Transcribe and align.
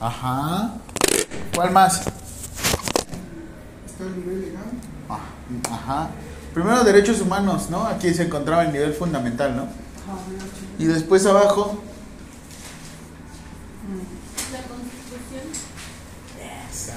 Ajá. 0.00 0.72
¿Cuál 1.54 1.70
más? 1.72 1.98
Está 3.86 4.04
el 4.04 4.16
nivel 4.18 4.40
legal. 4.40 4.64
Ah, 5.08 5.20
Ajá. 5.70 6.10
Primero 6.54 6.82
derechos 6.84 7.20
humanos, 7.20 7.68
¿no? 7.70 7.86
Aquí 7.86 8.12
se 8.14 8.24
encontraba 8.24 8.64
el 8.64 8.72
nivel 8.72 8.92
fundamental, 8.94 9.56
¿no? 9.56 9.68
Y 10.78 10.86
después 10.86 11.24
abajo, 11.26 11.80
La 14.52 14.58
constitución. 14.62 15.42
esa 16.72 16.94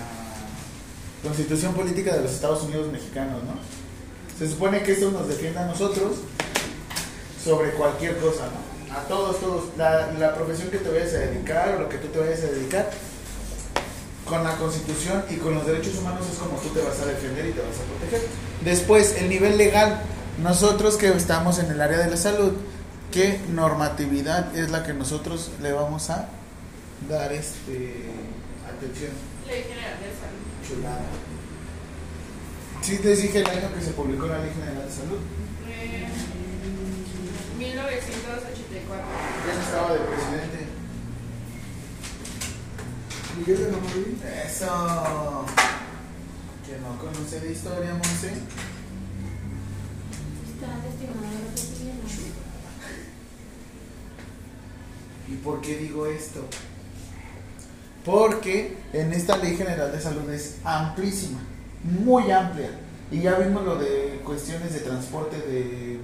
Constitución 1.21 1.73
Política 1.73 2.15
de 2.15 2.21
los 2.23 2.31
Estados 2.31 2.63
Unidos 2.63 2.91
Mexicanos, 2.91 3.43
¿no? 3.43 3.53
Se 4.39 4.49
supone 4.49 4.81
que 4.81 4.93
esto 4.93 5.11
nos 5.11 5.27
defiende 5.27 5.59
a 5.59 5.65
nosotros 5.67 6.17
sobre 7.43 7.71
cualquier 7.73 8.17
cosa, 8.17 8.45
¿no? 8.45 8.72
A 8.95 9.01
todos, 9.07 9.39
todos. 9.39 9.77
La, 9.77 10.11
la 10.13 10.35
profesión 10.35 10.69
que 10.69 10.77
te 10.77 10.89
vayas 10.89 11.13
a 11.13 11.17
dedicar 11.17 11.75
o 11.75 11.79
lo 11.81 11.89
que 11.89 11.97
tú 11.97 12.07
te 12.07 12.19
vayas 12.19 12.41
a 12.43 12.47
dedicar, 12.47 12.89
con 14.25 14.43
la 14.43 14.55
Constitución 14.55 15.23
y 15.29 15.35
con 15.35 15.55
los 15.55 15.65
derechos 15.65 15.97
humanos 15.97 16.25
es 16.31 16.37
como 16.37 16.57
tú 16.59 16.69
te 16.69 16.81
vas 16.81 16.99
a 17.01 17.05
defender 17.05 17.45
y 17.47 17.51
te 17.51 17.61
vas 17.61 17.77
a 17.77 17.83
proteger. 17.83 18.27
Después, 18.63 19.17
el 19.17 19.29
nivel 19.29 19.57
legal. 19.57 20.01
Nosotros 20.41 20.97
que 20.97 21.09
estamos 21.09 21.59
en 21.59 21.69
el 21.69 21.79
área 21.79 21.99
de 21.99 22.09
la 22.09 22.17
salud, 22.17 22.53
¿qué 23.11 23.39
normatividad 23.49 24.55
es 24.57 24.71
la 24.71 24.83
que 24.83 24.93
nosotros 24.93 25.51
le 25.61 25.71
vamos 25.73 26.09
a 26.09 26.29
dar 27.07 27.31
este 27.33 28.09
atención? 28.67 29.11
Ley 29.45 29.63
General 29.63 29.99
de 29.99 30.09
Salud. 30.17 30.81
Chulada. 30.81 31.01
Sí, 32.81 32.99
les 33.03 33.21
dije 33.21 33.39
el 33.39 33.47
año 33.47 33.73
que 33.75 33.81
se 33.85 33.91
publicó 33.91 34.25
la 34.25 34.39
Ley 34.39 34.51
General 34.51 34.87
de 34.87 34.91
Salud. 34.91 35.19
Eh, 35.69 36.07
1984. 37.59 38.52
Ya 39.45 39.53
estaba 39.61 39.93
de 39.93 39.99
presidente. 39.99 40.67
Miguel 43.37 43.57
de 43.57 43.71
la 43.71 43.77
Madrid. 43.77 44.17
Eso. 44.45 45.45
Que 46.65 46.77
no 46.79 46.97
conoce 46.99 47.39
de 47.39 47.51
historia, 47.51 47.93
Monse. 47.93 48.33
Está 50.53 50.69
destinado 50.83 51.19
a 51.19 51.31
la. 51.31 51.39
¿Y 55.33 55.35
por 55.37 55.61
qué 55.61 55.77
digo 55.77 56.05
esto? 56.05 56.45
Porque 58.05 58.77
en 58.91 59.13
esta 59.13 59.37
Ley 59.37 59.55
General 59.55 59.91
de 59.91 59.99
Salud 60.01 60.29
es 60.29 60.57
amplísima, 60.63 61.39
muy 61.83 62.29
amplia. 62.31 62.69
Y 63.11 63.21
ya 63.21 63.35
vimos 63.35 63.63
lo 63.63 63.77
de 63.77 64.21
cuestiones 64.25 64.73
de 64.73 64.79
transporte 64.79 65.37
de, 65.37 65.99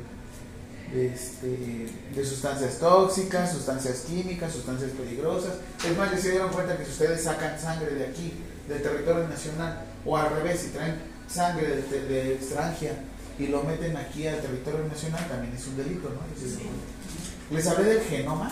este, 0.94 1.88
de 2.16 2.26
sustancias 2.26 2.80
tóxicas, 2.80 3.52
sustancias 3.52 4.06
químicas, 4.08 4.54
sustancias 4.54 4.92
peligrosas. 4.92 5.56
Es 5.88 5.98
más, 5.98 6.12
ya 6.12 6.18
se 6.18 6.32
dieron 6.32 6.52
cuenta 6.52 6.78
que 6.78 6.86
si 6.86 6.92
ustedes 6.92 7.24
sacan 7.24 7.60
sangre 7.60 7.94
de 7.94 8.06
aquí, 8.06 8.34
del 8.68 8.82
territorio 8.82 9.28
nacional, 9.28 9.86
o 10.06 10.18
al 10.18 10.36
revés, 10.36 10.60
si 10.60 10.70
traen 10.70 10.96
sangre 11.28 11.68
de, 11.68 12.06
de, 12.08 12.34
extranjera 12.36 12.96
y 13.38 13.48
lo 13.48 13.64
meten 13.64 13.96
aquí 13.98 14.28
al 14.28 14.42
territorio 14.42 14.86
nacional, 14.88 15.28
también 15.28 15.54
es 15.56 15.68
un 15.68 15.78
delito, 15.78 16.10
¿no? 16.10 17.56
Les 17.56 17.68
hablé 17.68 17.84
del 17.86 18.02
genoma. 18.02 18.52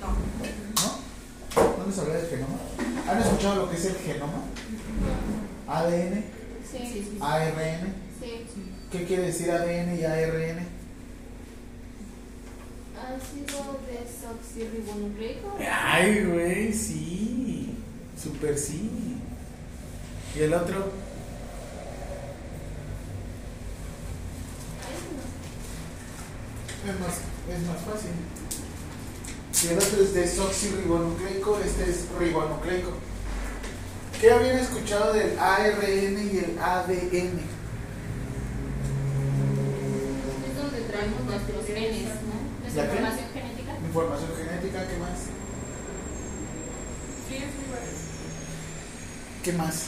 ¿No? 0.00 1.78
¿No 1.78 1.86
les 1.86 1.98
hablé 1.98 2.14
del 2.14 2.26
genoma? 2.26 2.58
¿Han 3.08 3.20
escuchado 3.20 3.56
lo 3.56 3.70
que 3.70 3.76
es 3.76 3.84
el 3.86 3.96
genoma? 3.96 4.42
ADN, 5.68 6.24
Sí, 6.70 6.78
sí, 6.78 7.08
sí. 7.10 7.18
ARN. 7.20 7.94
Sí. 8.20 8.46
¿Qué 8.92 9.04
quiere 9.04 9.24
decir 9.24 9.50
ADN 9.50 9.98
y 9.98 10.04
ARN? 10.04 10.79
Ácido 13.00 13.80
desoxirribonucleico. 13.86 15.56
Ay, 15.58 16.24
güey, 16.24 16.72
sí. 16.72 17.74
Super 18.22 18.58
sí. 18.58 19.16
¿Y 20.36 20.40
el 20.40 20.52
otro? 20.52 20.92
Es 26.86 27.00
más, 27.00 27.18
es 27.48 27.66
más 27.66 27.80
fácil. 27.82 28.10
Si 29.52 29.68
el 29.68 29.78
otro 29.78 30.02
es 30.02 30.14
desoxirribonucleico, 30.14 31.58
este 31.64 31.90
es 31.90 32.06
ribonucleico. 32.18 32.92
¿Qué 34.20 34.30
habían 34.30 34.58
escuchado 34.58 35.14
del 35.14 35.38
ARN 35.38 36.30
y 36.32 36.38
el 36.38 36.58
ADN? 36.58 37.40
Es 40.46 40.56
donde 40.56 40.80
traemos 40.88 41.24
nuestros 41.24 41.66
genes, 41.66 42.08
información 42.76 43.28
genética. 43.34 43.72
Información 43.84 44.30
genética, 44.36 44.86
¿qué 44.88 44.96
más? 44.98 45.18
Sí, 47.28 47.36
es 47.36 47.54
muy 47.56 47.66
bueno. 47.70 47.86
¿Qué 49.42 49.52
más? 49.54 49.86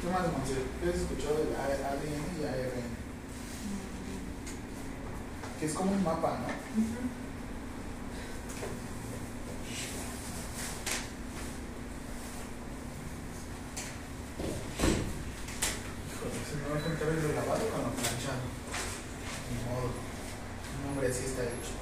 ¿Qué 0.00 0.10
más, 0.10 0.22
Monse? 0.32 0.54
¿Qué 0.82 0.90
has 0.90 0.96
escuchado 0.96 1.36
del 1.38 1.54
A- 1.56 1.92
ADN 1.92 2.40
y 2.40 2.44
ARN? 2.44 3.04
Que 5.58 5.66
es 5.66 5.72
como 5.74 5.92
un 5.92 6.04
mapa, 6.04 6.38
¿no? 6.40 6.46
Híjole, 16.12 16.32
se 16.48 16.56
me 16.56 16.68
va 16.72 16.78
a 16.78 16.82
contar 16.82 17.08
el 17.08 17.34
lavado 17.34 17.68
con 17.70 17.82
lo 17.82 17.90
planchado. 17.92 18.63
Ni 19.54 19.62
modo. 19.70 19.94
Un 19.94 20.90
hombre 20.90 21.06
así 21.08 21.24
está 21.30 21.42
hecho. 21.46 21.78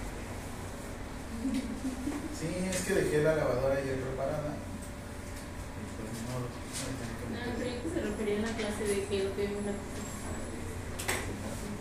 Sí, 2.37 2.69
es 2.69 2.81
que 2.85 2.95
dejé 2.95 3.23
la 3.23 3.37
lavadora 3.37 3.77
ayer 3.77 3.97
preparada. 3.97 4.53
Y 4.53 5.85
pues 5.97 6.13
ni 6.13 6.21
modo. 6.29 6.47
a 6.53 7.33
No, 7.33 7.41
creí 7.57 7.81
que 7.81 7.89
se 7.89 8.01
refería 8.05 8.37
en 8.37 8.43
la 8.43 8.53
clase 8.53 8.85
de 8.85 9.05
que 9.09 9.25
lo 9.25 9.35
que 9.35 9.45
la 9.49 9.73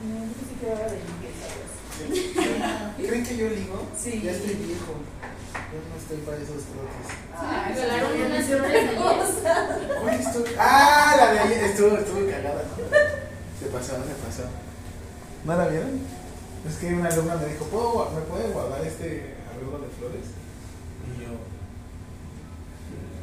No, 0.01 0.15
yo 0.25 0.33
pensé 0.33 0.53
que 0.59 0.65
era 0.71 0.87
de 0.87 0.97
limpieza. 1.03 1.47
Sí. 1.91 2.33
Ah, 2.63 2.93
¿Creen 2.97 3.25
que 3.25 3.37
yo 3.37 3.49
ligo? 3.49 3.87
Sí. 3.97 4.21
Ya 4.23 4.31
estoy 4.31 4.55
viejo. 4.55 4.95
Yo 5.71 5.77
no 5.87 5.95
estoy 5.99 6.17
para 6.25 6.37
esos 6.37 6.63
trotes. 6.71 7.07
Ay, 7.37 7.75
sí. 7.75 7.81
¿Cuál 10.01 10.15
estuvo? 10.19 10.45
Ah, 10.57 11.15
la 11.17 11.33
de 11.33 11.39
ayer 11.39 11.63
estuvo, 11.65 11.97
estuvo 11.97 12.29
cagada. 12.29 12.63
¿no? 12.63 12.75
Se 13.59 13.65
pasó, 13.67 13.93
se 14.03 14.15
pasó. 14.15 14.70
¿No 15.45 15.55
la 15.57 15.67
vieron? 15.67 15.99
Es 16.67 16.75
que 16.77 16.93
una 16.93 17.09
alumna 17.09 17.35
me 17.35 17.47
dijo, 17.47 17.65
¿Puedo, 17.65 18.11
¿me 18.11 18.21
puede 18.21 18.51
guardar 18.53 18.85
este 18.85 19.35
arreglo 19.49 19.79
de 19.79 19.87
flores? 19.97 20.25
Y 21.09 21.21
yo, 21.23 21.31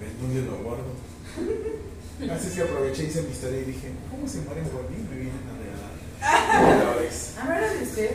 ¿en 0.04 0.20
dónde 0.20 0.50
lo 0.50 0.58
guardo? 0.64 0.90
Así 2.34 2.54
que 2.54 2.62
aproveché 2.62 3.04
y 3.04 3.06
hice 3.06 3.22
mi 3.22 3.30
historia 3.30 3.60
y 3.60 3.64
dije, 3.64 3.92
¿cómo 4.10 4.26
se 4.26 4.40
mueren 4.40 4.64
por 4.64 4.82
mí? 4.90 4.96
Me 5.08 5.16
vienen 5.16 5.42
a 5.46 5.54
regalar 5.58 6.82
flores. 6.82 7.34
Ah, 7.40 7.44
¿no 7.46 7.52
era 7.54 7.72
de 7.72 7.82
usted? 7.84 8.10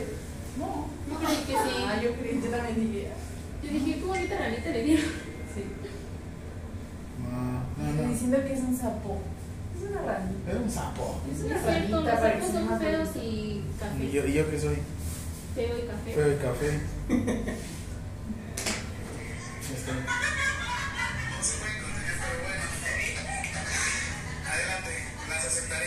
No, 0.58 0.86
yo 1.10 1.18
creí 1.18 1.36
que 1.46 1.52
sí. 1.52 1.84
Ah, 1.88 2.00
yo 2.02 2.12
creí, 2.16 2.40
yo 2.44 2.50
también 2.50 2.92
dije. 2.92 3.08
Yo 3.62 3.70
dije, 3.70 3.98
qué 3.98 4.04
bonita 4.04 4.38
ranita 4.38 4.68
le 4.70 4.82
dieron. 4.84 5.04
Sí. 5.54 5.64
No, 7.22 7.82
no, 7.82 7.90
Estoy 7.90 8.04
no. 8.06 8.12
diciendo 8.12 8.36
que 8.44 8.52
es 8.52 8.60
un 8.60 8.76
sapo. 8.76 9.18
Es 9.84 9.90
una 9.90 10.02
ranita. 10.02 10.50
Era 10.50 10.60
un 10.60 10.70
sapo. 10.70 11.20
Es 11.30 11.38
Es 11.40 11.44
una 11.44 11.58
cierto, 11.60 12.00
los 12.00 12.04
ranita 12.04 12.32
que 12.32 12.40
sapos 12.40 12.52
son 12.54 12.70
más 12.70 12.80
feos 12.80 13.08
y 13.16 13.62
café. 13.78 14.04
¿Y 14.04 14.10
yo, 14.10 14.26
y 14.26 14.32
yo 14.32 14.50
qué 14.50 14.60
soy? 14.60 14.78
Feo 15.54 15.78
y 15.78 15.82
café. 15.86 16.14
Feo 16.14 16.28
de 16.28 16.36
café. 16.38 16.80
Este, 19.74 19.90
Adelante, 24.46 24.90
las 25.28 25.44
aceptaré. 25.46 25.86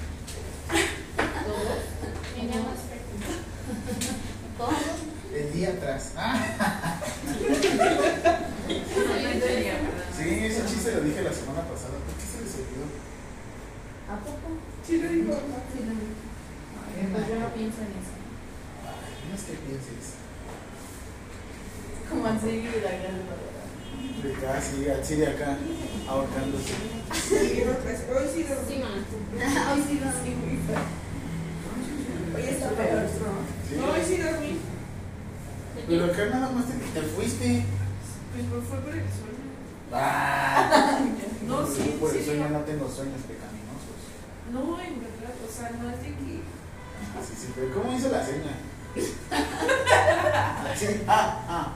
Así 47.19 47.33
sí, 47.35 47.51
pero 47.55 47.73
¿cómo 47.73 47.93
hizo 47.95 48.09
la 48.09 48.25
seña? 48.25 48.57
sí, 50.75 51.01
ah, 51.07 51.39
ah. 51.47 51.73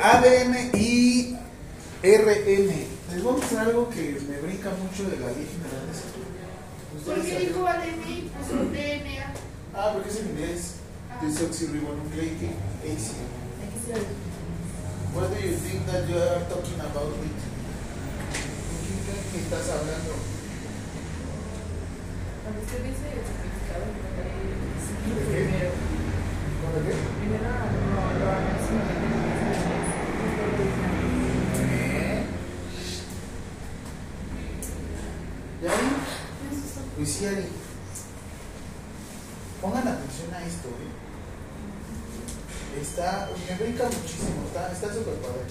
ADN 0.00 0.70
y 0.74 1.36
RN. 2.02 2.70
Les 3.10 3.22
voy 3.22 3.34
a 3.34 3.36
mostrar 3.36 3.66
algo 3.66 3.90
que 3.90 4.20
me 4.28 4.38
brinca 4.38 4.70
mucho 4.70 5.10
de 5.10 5.16
la 5.16 5.26
ley 5.26 5.48
general 5.48 5.88
¿Por 7.04 7.22
qué 7.24 7.38
dijo 7.40 7.66
ADN 7.66 8.02
y 8.08 8.30
DNA? 8.30 9.34
Ah, 9.74 9.90
porque 9.94 10.10
es 10.10 10.20
en 10.20 10.28
inglés. 10.28 10.74
Ah. 11.10 11.24
Desoxyribonucleic 11.24 12.38
acid. 12.84 13.16
What 15.14 15.30
do 15.30 15.40
you 15.40 15.56
think 15.56 15.86
that 15.86 16.06
you 16.08 16.16
are 16.16 16.44
talking 16.48 16.78
about 16.78 17.14
it? 17.18 17.38
¿Con 18.68 18.78
quién 18.84 18.98
crees 19.04 19.26
que 19.32 19.38
estás 19.40 19.68
hablando? 19.70 20.14
Cuando 22.44 22.60
usted 22.62 22.84
dice... 22.84 23.37
Pongan 39.60 39.88
atención 39.88 40.32
a 40.32 40.46
esto. 40.46 40.68
¿eh? 40.68 40.92
Está, 42.80 43.28
me 43.48 43.56
brinca 43.56 43.84
muchísimo, 43.84 44.46
está 44.46 44.94
súper 44.94 45.14
padre. 45.14 45.42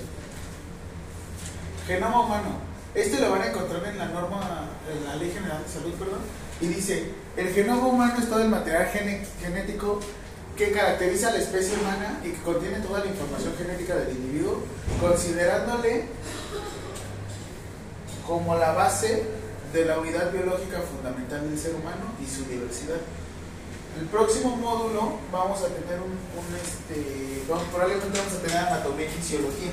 Genoma 1.86 2.21
humano. 2.21 2.67
Esto 2.95 3.19
lo 3.19 3.31
van 3.31 3.41
a 3.41 3.47
encontrar 3.47 3.86
en 3.86 3.97
la 3.97 4.05
norma, 4.05 4.69
en 4.89 5.05
la 5.05 5.17
Ley 5.17 5.31
General 5.31 5.62
de 5.62 5.69
Salud, 5.69 5.93
perdón. 5.95 6.21
Y 6.62 6.67
dice, 6.67 7.12
el 7.36 7.50
genoma 7.53 7.88
humano 7.88 8.15
es 8.17 8.29
todo 8.29 8.41
el 8.41 8.50
material 8.50 8.88
genético 9.41 10.00
que 10.55 10.71
caracteriza 10.71 11.27
a 11.29 11.33
la 11.33 11.39
especie 11.39 11.77
humana 11.77 12.21
y 12.24 12.29
que 12.29 12.41
contiene 12.43 12.79
toda 12.79 13.01
la 13.01 13.07
información 13.07 13.53
genética 13.57 13.95
del 13.95 14.15
individuo, 14.15 14.63
considerándole 15.01 16.05
como 18.25 18.55
la 18.55 18.71
base 18.71 19.37
de 19.74 19.86
la 19.86 20.00
unidad 20.00 20.31
biológica 20.31 20.81
fundamental 20.81 21.50
del 21.50 21.59
ser 21.59 21.75
humano 21.75 22.13
y 22.24 22.25
su 22.29 22.45
diversidad. 22.45 22.97
El 24.00 24.05
próximo 24.07 24.55
módulo 24.55 25.17
vamos 25.31 25.59
a 25.62 25.67
tener 25.67 26.00
un, 26.00 26.13
este, 26.55 27.43
vamos- 27.50 27.65
probablemente 27.71 28.17
vamos 28.17 28.33
a 28.33 28.41
tener 28.41 28.57
anatomía 28.57 29.05
y 29.05 29.09
fisiología. 29.09 29.71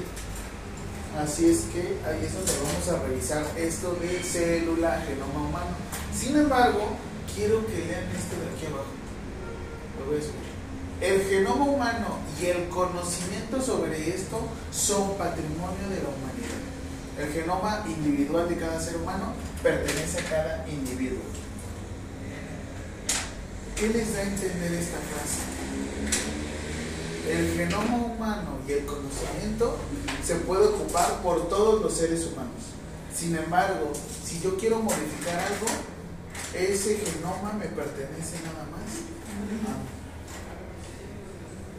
Así 1.23 1.49
es 1.51 1.61
que 1.73 1.99
ahí 2.09 2.25
es 2.25 2.35
donde 2.35 2.53
vamos 2.65 2.89
a 2.89 3.07
revisar 3.07 3.45
esto 3.57 3.95
de 4.01 4.21
célula, 4.23 5.01
genoma 5.07 5.49
humano. 5.49 5.77
Sin 6.17 6.37
embargo, 6.37 6.97
quiero 7.37 7.65
que 7.67 7.85
lean 7.85 8.05
esto 8.17 8.35
de 8.41 8.51
aquí 8.57 8.67
abajo. 8.67 8.91
Lo 10.01 10.07
voy 10.07 10.19
a 10.19 10.21
subir. 10.23 10.55
El 11.01 11.23
genoma 11.29 11.65
humano 11.67 12.19
y 12.41 12.47
el 12.47 12.69
conocimiento 12.69 13.61
sobre 13.61 14.09
esto 14.09 14.41
son 14.73 15.17
patrimonio 15.19 15.85
de 15.91 16.03
la 16.03 16.09
humanidad. 16.09 16.64
El 17.19 17.33
genoma 17.33 17.85
individual 17.87 18.49
de 18.49 18.57
cada 18.57 18.81
ser 18.81 18.97
humano 18.97 19.35
pertenece 19.63 20.21
a 20.21 20.31
cada 20.31 20.69
individuo. 20.69 21.23
¿Qué 23.77 23.89
les 23.89 24.15
da 24.15 24.21
a 24.21 24.23
entender 24.23 24.73
esta 24.73 24.99
frase? 24.99 25.43
El 27.29 27.55
genoma 27.57 27.97
humano 27.97 28.59
y 28.69 28.73
el 28.73 28.85
conocimiento 28.85 29.79
se 30.25 30.37
puede 30.37 30.67
ocupar 30.67 31.23
por 31.23 31.49
todos 31.49 31.83
los 31.83 31.95
seres 31.95 32.27
humanos. 32.27 32.75
Sin 33.15 33.37
embargo, 33.37 33.93
si 34.25 34.41
yo 34.41 34.57
quiero 34.57 34.81
modificar 34.81 35.39
algo, 35.39 35.67
ese 36.53 36.99
genoma 36.99 37.53
me 37.53 37.67
pertenece 37.67 38.37
nada 38.45 38.67
más. 38.71 38.85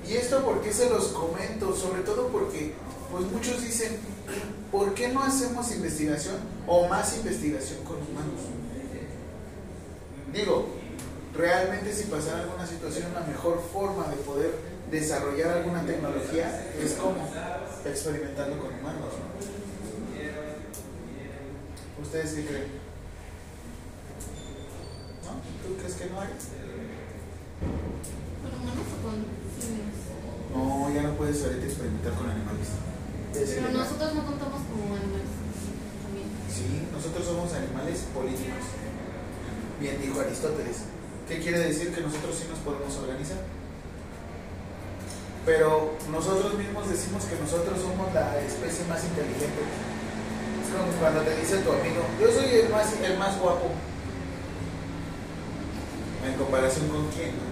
Y 0.10 0.14
esto 0.16 0.44
porque 0.46 0.72
se 0.72 0.90
los 0.90 1.08
comento, 1.08 1.76
sobre 1.76 2.02
todo 2.02 2.28
porque 2.30 2.74
pues 3.12 3.26
muchos 3.32 3.62
dicen, 3.62 3.98
¿por 4.72 4.94
qué 4.94 5.10
no 5.10 5.24
hacemos 5.24 5.72
investigación 5.72 6.38
o 6.68 6.88
más 6.88 7.18
investigación 7.18 7.84
con 7.84 7.98
humanos? 7.98 8.42
Digo, 10.34 10.68
realmente 11.36 11.94
si 11.94 12.06
pasara 12.06 12.44
alguna 12.44 12.68
situación, 12.68 13.14
la 13.14 13.22
mejor 13.22 13.62
forma 13.72 14.08
de 14.08 14.18
poder 14.18 14.52
desarrollar 14.92 15.58
alguna 15.58 15.86
tecnología 15.86 16.72
es 16.82 16.94
como 16.94 17.28
experimentando 17.86 18.60
con 18.60 18.74
humanos. 18.74 19.14
¿no? 19.14 19.26
¿Ustedes 22.04 22.34
qué 22.34 22.46
creen? 22.46 22.68
¿No? 25.24 25.32
¿Tú 25.68 25.78
crees 25.78 25.96
que 25.96 26.06
no 26.08 26.20
hay? 26.20 26.30
¿Con 28.42 28.62
humanos 28.62 28.86
o 28.92 28.98
con? 29.04 29.46
No, 30.56 30.94
ya 30.94 31.02
no 31.04 31.14
puedes 31.16 31.44
ahorita 31.44 31.66
experimentar 31.66 32.14
con 32.14 32.30
animales. 32.30 32.68
Pero 33.36 33.70
nosotros 33.76 34.16
no 34.16 34.24
contamos 34.24 34.62
como 34.72 34.96
animales. 34.96 35.28
También. 36.08 36.32
Sí, 36.48 36.88
nosotros 36.88 37.26
somos 37.28 37.52
animales 37.52 38.08
políticos. 38.16 38.64
Bien 39.80 40.00
dijo 40.00 40.22
Aristóteles. 40.22 40.88
¿Qué 41.28 41.40
quiere 41.40 41.60
decir? 41.60 41.92
Que 41.94 42.00
nosotros 42.00 42.32
sí 42.32 42.48
nos 42.48 42.60
podemos 42.60 42.96
organizar. 42.96 43.44
Pero 45.46 45.94
nosotros 46.10 46.56
mismos 46.56 46.90
decimos 46.90 47.26
que 47.26 47.36
nosotros 47.36 47.78
somos 47.82 48.14
la 48.14 48.40
especie 48.40 48.88
más 48.88 49.04
inteligente. 49.04 49.62
Es 50.64 50.72
como 50.72 50.90
cuando 51.00 51.22
te 51.22 51.36
dice 51.36 51.60
tu 51.60 51.72
amigo, 51.72 52.02
yo 52.20 52.32
soy 52.32 52.66
el 52.66 52.70
más, 52.70 52.94
el 53.04 53.18
más 53.20 53.38
guapo. 53.40 53.70
En 56.26 56.34
comparación 56.34 56.88
con 56.90 57.06
quién, 57.12 57.36
¿no? 57.36 57.46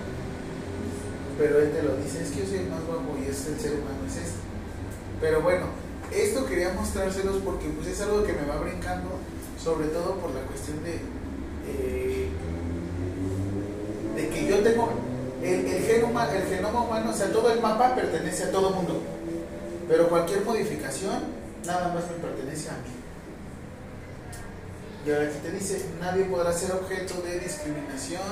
Pero 1.38 1.60
él 1.60 1.72
te 1.72 1.84
lo 1.84 1.98
dice, 1.98 2.24
es 2.24 2.32
que 2.32 2.40
yo 2.42 2.48
soy 2.48 2.60
el 2.60 2.70
más 2.70 2.84
guapo 2.86 3.18
y 3.20 3.30
es 3.30 3.46
el 3.48 3.60
ser 3.60 3.74
humano, 3.74 4.02
es 4.08 4.18
este. 4.18 4.43
Pero 5.24 5.42
bueno, 5.42 5.68
esto 6.12 6.46
quería 6.46 6.74
mostrárselos 6.74 7.38
porque 7.46 7.70
pues 7.70 7.88
es 7.88 8.02
algo 8.02 8.26
que 8.26 8.34
me 8.34 8.46
va 8.46 8.58
brincando, 8.58 9.10
sobre 9.58 9.88
todo 9.88 10.16
por 10.16 10.32
la 10.32 10.42
cuestión 10.42 10.84
de, 10.84 10.96
eh, 11.66 12.28
de 14.18 14.28
que 14.28 14.46
yo 14.46 14.60
tengo 14.60 14.90
el, 15.42 15.66
el 15.66 15.84
genoma, 15.86 16.30
el 16.30 16.44
genoma 16.54 16.82
humano, 16.82 17.12
o 17.12 17.14
sea, 17.14 17.32
todo 17.32 17.54
el 17.54 17.62
mapa 17.62 17.96
pertenece 17.96 18.44
a 18.44 18.52
todo 18.52 18.72
mundo. 18.72 19.02
Pero 19.88 20.10
cualquier 20.10 20.44
modificación 20.44 21.24
nada 21.66 21.94
más 21.94 22.04
me 22.12 22.18
pertenece 22.18 22.68
a 22.68 22.74
mí. 22.74 22.92
Y 25.08 25.12
ahora 25.12 25.30
aquí 25.30 25.38
te 25.42 25.52
dice, 25.52 25.86
nadie 26.02 26.26
podrá 26.26 26.52
ser 26.52 26.74
objeto 26.74 27.22
de 27.22 27.40
discriminación, 27.40 28.24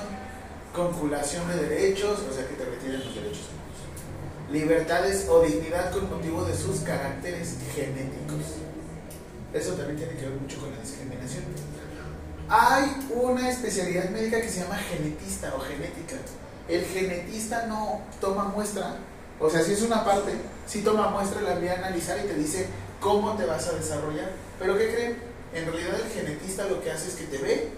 conculación 0.76 1.48
de 1.48 1.70
derechos, 1.70 2.20
o 2.30 2.34
sea 2.34 2.46
que 2.46 2.56
te 2.56 2.66
retiren 2.66 3.00
los 3.00 3.16
derechos 3.16 3.48
humanos, 3.48 3.61
libertades 4.52 5.28
o 5.30 5.42
dignidad 5.42 5.92
con 5.92 6.10
motivo 6.10 6.44
de 6.44 6.56
sus 6.56 6.82
caracteres 6.82 7.56
genéticos. 7.74 8.58
Eso 9.54 9.74
también 9.74 9.98
tiene 9.98 10.14
que 10.16 10.28
ver 10.28 10.40
mucho 10.40 10.60
con 10.60 10.72
la 10.72 10.82
discriminación. 10.82 11.44
Hay 12.50 13.08
una 13.16 13.50
especialidad 13.50 14.10
médica 14.10 14.42
que 14.42 14.50
se 14.50 14.62
llama 14.62 14.76
genetista 14.76 15.54
o 15.56 15.60
genética. 15.60 16.16
El 16.68 16.84
genetista 16.86 17.66
no 17.68 18.02
toma 18.20 18.46
muestra, 18.46 18.98
o 19.40 19.50
sea, 19.50 19.64
si 19.64 19.74
es 19.74 19.82
una 19.82 20.04
parte, 20.04 20.34
si 20.68 20.82
toma 20.82 21.10
muestra, 21.10 21.42
la 21.42 21.54
envía 21.54 21.74
a 21.74 21.78
analizar 21.78 22.20
y 22.24 22.28
te 22.28 22.36
dice 22.36 22.68
cómo 23.00 23.36
te 23.36 23.46
vas 23.46 23.68
a 23.68 23.74
desarrollar. 23.74 24.32
Pero 24.60 24.78
¿qué 24.78 24.94
creen? 24.94 25.18
En 25.54 25.66
realidad 25.66 25.96
el 26.00 26.10
genetista 26.12 26.66
lo 26.66 26.82
que 26.82 26.92
hace 26.92 27.08
es 27.08 27.16
que 27.16 27.26
te 27.26 27.38
ve, 27.38 27.70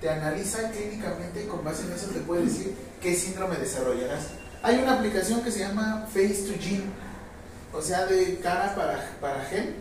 te 0.00 0.08
analiza 0.08 0.70
clínicamente 0.70 1.44
y 1.44 1.46
con 1.46 1.64
base 1.64 1.82
en 1.82 1.92
eso 1.92 2.08
te 2.08 2.20
puede 2.20 2.44
decir 2.44 2.74
qué 3.00 3.14
síndrome 3.14 3.56
desarrollarás. 3.56 4.43
Hay 4.64 4.78
una 4.78 4.94
aplicación 4.94 5.42
que 5.42 5.50
se 5.50 5.58
llama 5.58 6.06
Face 6.08 6.46
to 6.46 6.54
Gene, 6.58 6.84
o 7.70 7.82
sea, 7.82 8.06
de 8.06 8.38
cara 8.38 8.74
para, 8.74 9.18
para 9.20 9.44
gen. 9.44 9.74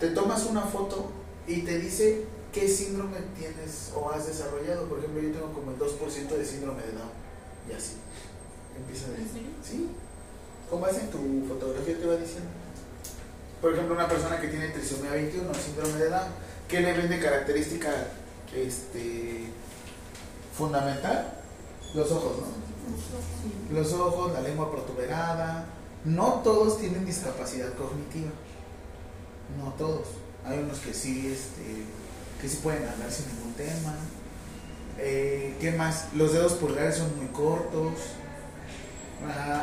Te 0.00 0.08
tomas 0.08 0.44
una 0.46 0.62
foto 0.62 1.12
y 1.46 1.60
te 1.60 1.78
dice 1.78 2.24
qué 2.52 2.66
síndrome 2.66 3.18
tienes 3.38 3.92
o 3.94 4.10
has 4.10 4.26
desarrollado. 4.26 4.88
Por 4.88 4.98
ejemplo, 4.98 5.22
yo 5.22 5.30
tengo 5.30 5.52
como 5.52 5.70
el 5.70 5.78
2% 5.78 6.28
de 6.36 6.44
síndrome 6.44 6.82
de 6.82 6.90
Down. 6.90 7.10
Y 7.70 7.72
así. 7.74 7.92
Empieza 8.76 9.06
a 9.06 9.10
¿En 9.10 9.28
serio? 9.28 9.50
Sí. 9.62 9.90
Con 10.68 10.80
base 10.80 11.02
en 11.02 11.10
tu 11.12 11.46
fotografía 11.46 11.96
te 12.00 12.06
va 12.06 12.16
diciendo. 12.16 12.50
Por 13.60 13.74
ejemplo, 13.74 13.94
una 13.94 14.08
persona 14.08 14.40
que 14.40 14.48
tiene 14.48 14.70
trisomía 14.70 15.12
21, 15.12 15.54
síndrome 15.54 15.98
de 16.00 16.10
Down, 16.10 16.28
¿qué 16.66 16.80
le 16.80 16.94
ven 16.94 17.08
de 17.08 17.20
característica 17.20 18.08
este, 18.52 19.44
fundamental? 20.52 21.34
Los 21.94 22.10
ojos, 22.10 22.38
¿no? 22.38 22.71
Los 23.70 23.92
ojos, 23.92 24.32
la 24.32 24.40
lengua 24.40 24.70
protuberada. 24.70 25.66
No 26.04 26.40
todos 26.44 26.78
tienen 26.78 27.06
discapacidad 27.06 27.72
cognitiva. 27.74 28.30
No 29.58 29.72
todos. 29.74 30.08
Hay 30.44 30.58
unos 30.58 30.78
que 30.78 30.92
sí, 30.92 31.32
este, 31.32 31.84
que 32.40 32.48
sí 32.48 32.58
pueden 32.62 32.88
hablar 32.88 33.10
sin 33.10 33.28
ningún 33.28 33.52
tema. 33.54 33.94
Eh, 34.98 35.56
¿Qué 35.60 35.72
más? 35.72 36.08
Los 36.14 36.32
dedos 36.32 36.54
pulgares 36.54 36.96
son 36.96 37.16
muy 37.16 37.28
cortos. 37.28 37.92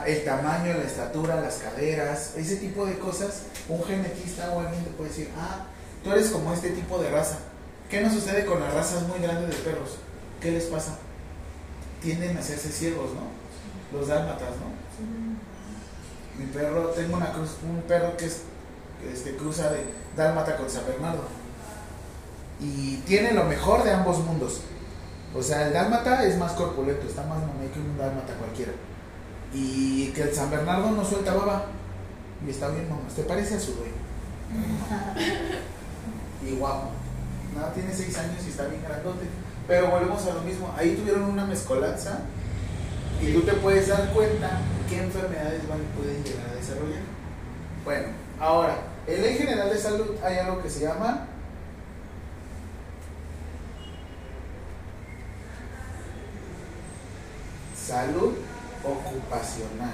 El 0.06 0.24
tamaño, 0.24 0.74
la 0.74 0.84
estatura, 0.84 1.42
las 1.42 1.56
caderas, 1.56 2.34
ese 2.38 2.56
tipo 2.56 2.86
de 2.86 2.98
cosas. 2.98 3.44
Un 3.68 3.84
genetista 3.84 4.52
o 4.52 4.62
alguien 4.62 4.84
te 4.84 4.92
puede 4.92 5.10
decir, 5.10 5.30
ah, 5.38 5.66
tú 6.04 6.12
eres 6.12 6.30
como 6.30 6.54
este 6.54 6.70
tipo 6.70 6.98
de 7.00 7.10
raza. 7.10 7.40
¿Qué 7.90 8.02
nos 8.02 8.14
sucede 8.14 8.46
con 8.46 8.60
las 8.62 8.74
razas 8.74 9.04
muy 9.08 9.20
grandes 9.20 9.50
de 9.50 9.64
perros? 9.64 9.98
¿Qué 10.40 10.52
les 10.52 10.66
pasa? 10.66 10.98
Tienden 12.02 12.38
a 12.38 12.40
hacerse 12.40 12.70
ciegos, 12.70 13.12
¿no? 13.14 13.98
Los 13.98 14.08
dálmatas, 14.08 14.50
¿no? 14.60 14.70
Mi 16.40 16.46
perro, 16.52 16.90
tengo 16.90 17.18
una 17.18 17.34
cruz, 17.34 17.58
un 17.64 17.82
perro 17.82 18.16
que 18.16 18.26
es 18.26 18.44
este, 19.12 19.36
cruza 19.36 19.70
de 19.72 19.84
dálmata 20.16 20.56
con 20.56 20.70
San 20.70 20.86
Bernardo. 20.86 21.24
Y 22.60 22.98
tiene 23.08 23.34
lo 23.34 23.46
mejor 23.46 23.84
de 23.84 23.92
ambos 23.92 24.20
mundos. 24.20 24.62
O 25.36 25.44
sea, 25.44 25.68
el 25.68 25.74
dálmata 25.74 26.26
es 26.26 26.38
más 26.38 26.54
corpulento, 26.54 27.08
está 27.08 27.24
más 27.24 27.40
mamey 27.40 27.70
que 27.70 27.80
un 27.80 27.98
dálmata 27.98 28.34
cualquiera. 28.34 28.72
Y 29.54 30.08
que 30.12 30.24
el 30.24 30.34
San 30.34 30.50
Bernardo 30.50 30.92
no 30.92 31.04
suelta 31.04 31.34
baba. 31.34 31.66
Y 32.46 32.50
está 32.50 32.70
bien, 32.70 32.90
mamá. 32.90 33.02
¿Te 33.14 33.24
parece 33.24 33.56
a 33.56 33.60
su 33.60 33.74
dueño? 33.74 33.94
y 36.48 36.56
guapo. 36.56 36.90
Nada, 37.56 37.74
tiene 37.74 37.94
seis 37.94 38.18
años 38.18 38.44
y 38.46 38.50
está 38.50 38.66
bien 38.68 38.84
grandote. 38.84 39.26
Pero 39.70 39.92
volvemos 39.92 40.26
a 40.26 40.34
lo 40.34 40.42
mismo. 40.42 40.74
Ahí 40.76 40.96
tuvieron 40.96 41.26
una 41.26 41.46
mezcolanza 41.46 42.22
y 43.22 43.32
tú 43.32 43.42
te 43.42 43.54
puedes 43.54 43.88
dar 43.88 44.12
cuenta 44.14 44.62
qué 44.90 44.98
enfermedades 44.98 45.68
van, 45.70 45.78
pueden 45.96 46.24
llegar 46.24 46.50
a 46.50 46.56
desarrollar. 46.56 47.04
Bueno, 47.86 48.08
ahora, 48.40 48.78
en 49.06 49.22
Ley 49.22 49.38
General 49.38 49.70
de 49.70 49.78
Salud 49.78 50.16
hay 50.24 50.38
algo 50.38 50.64
que 50.64 50.72
se 50.72 50.82
llama 50.86 51.28
salud 57.76 58.34
ocupacional. 58.84 59.94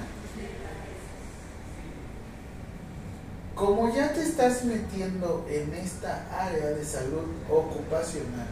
Como 3.54 3.94
ya 3.94 4.14
te 4.14 4.22
estás 4.22 4.64
metiendo 4.64 5.46
en 5.50 5.74
esta 5.74 6.26
área 6.32 6.68
de 6.68 6.84
salud 6.84 7.26
ocupacional, 7.50 8.48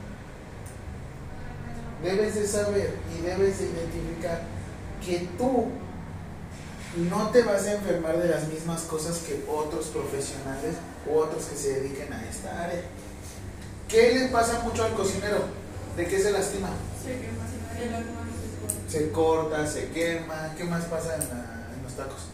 debes 2.04 2.34
de 2.34 2.46
saber 2.46 2.94
y 3.18 3.22
debes 3.22 3.58
de 3.58 3.64
identificar 3.66 4.42
que 5.04 5.28
tú 5.38 5.68
no 7.10 7.30
te 7.30 7.42
vas 7.42 7.64
a 7.64 7.72
enfermar 7.74 8.18
de 8.18 8.28
las 8.28 8.46
mismas 8.48 8.82
cosas 8.82 9.18
que 9.18 9.44
otros 9.48 9.86
profesionales 9.86 10.76
u 11.08 11.16
otros 11.16 11.44
que 11.46 11.56
se 11.56 11.80
dediquen 11.80 12.12
a 12.12 12.24
esta 12.28 12.64
área. 12.64 12.82
¿Qué 13.88 14.12
le 14.14 14.28
pasa 14.28 14.60
mucho 14.60 14.84
al 14.84 14.94
cocinero? 14.94 15.38
¿De 15.96 16.06
qué 16.06 16.18
se 16.20 16.30
lastima? 16.30 16.68
Se 18.88 19.10
corta, 19.10 19.66
se 19.66 19.88
quema. 19.88 20.54
¿Qué 20.56 20.64
más 20.64 20.84
pasa 20.84 21.14
en, 21.14 21.20
la- 21.28 21.68
en 21.76 21.82
los 21.82 21.92
tacos? 21.94 22.28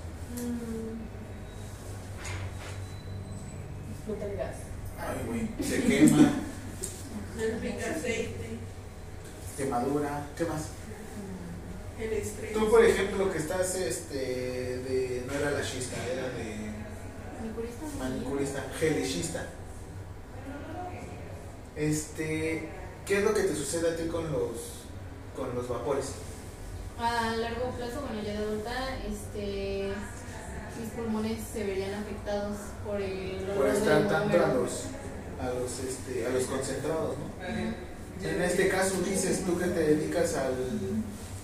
Gas. 4.37 4.57
Ay, 4.99 5.25
güey. 5.27 5.49
Se 5.63 5.83
quema, 5.85 6.31
pica 7.63 7.91
aceite, 7.91 8.40
quemadura. 9.61 10.27
¿Qué 10.37 10.45
más? 10.45 10.63
el 12.01 12.13
estrés. 12.15 12.55
Tú, 12.55 12.71
por 12.71 12.83
ejemplo, 12.83 13.31
que 13.31 13.39
estás, 13.39 13.75
este, 13.77 14.17
de, 14.17 15.25
no 15.27 15.35
era 15.35 15.51
lashista, 15.51 15.97
era 16.07 16.29
de 16.31 16.73
Manicurista. 17.39 17.85
manicurista, 17.99 18.65
gelishista. 18.79 19.47
Este, 21.77 22.69
¿qué 23.05 23.19
es 23.19 23.25
lo 23.25 23.35
que 23.35 23.43
te 23.43 23.55
sucede 23.55 23.91
a 23.91 23.97
ti 23.97 24.05
con 24.09 24.33
los, 24.33 24.87
con 25.37 25.55
los 25.55 25.69
vapores? 25.69 26.13
A 26.99 27.37
largo 27.37 27.71
plazo, 27.73 28.01
bueno, 28.07 28.23
ya 28.23 28.33
de 28.33 28.39
adulta, 28.39 28.99
este, 29.07 29.93
mis 30.81 30.91
pulmones 30.97 31.39
se 31.53 31.65
verían 31.65 31.95
afectados 31.95 32.57
por 32.87 33.01
el 33.01 33.45
Por 33.57 33.67
estar 33.69 34.09
tanto 34.09 34.43
a 34.43 34.55
los, 34.55 34.85
a 35.39 35.49
los, 35.51 35.79
este, 35.81 36.27
a 36.27 36.31
los 36.31 36.45
concentrados, 36.45 37.17
¿no? 37.19 37.90
En 38.23 38.43
este 38.43 38.69
caso 38.69 39.01
dices 39.03 39.45
tú 39.45 39.59
que 39.59 39.67
te 39.67 39.81
dedicas 39.81 40.35
al 40.35 40.55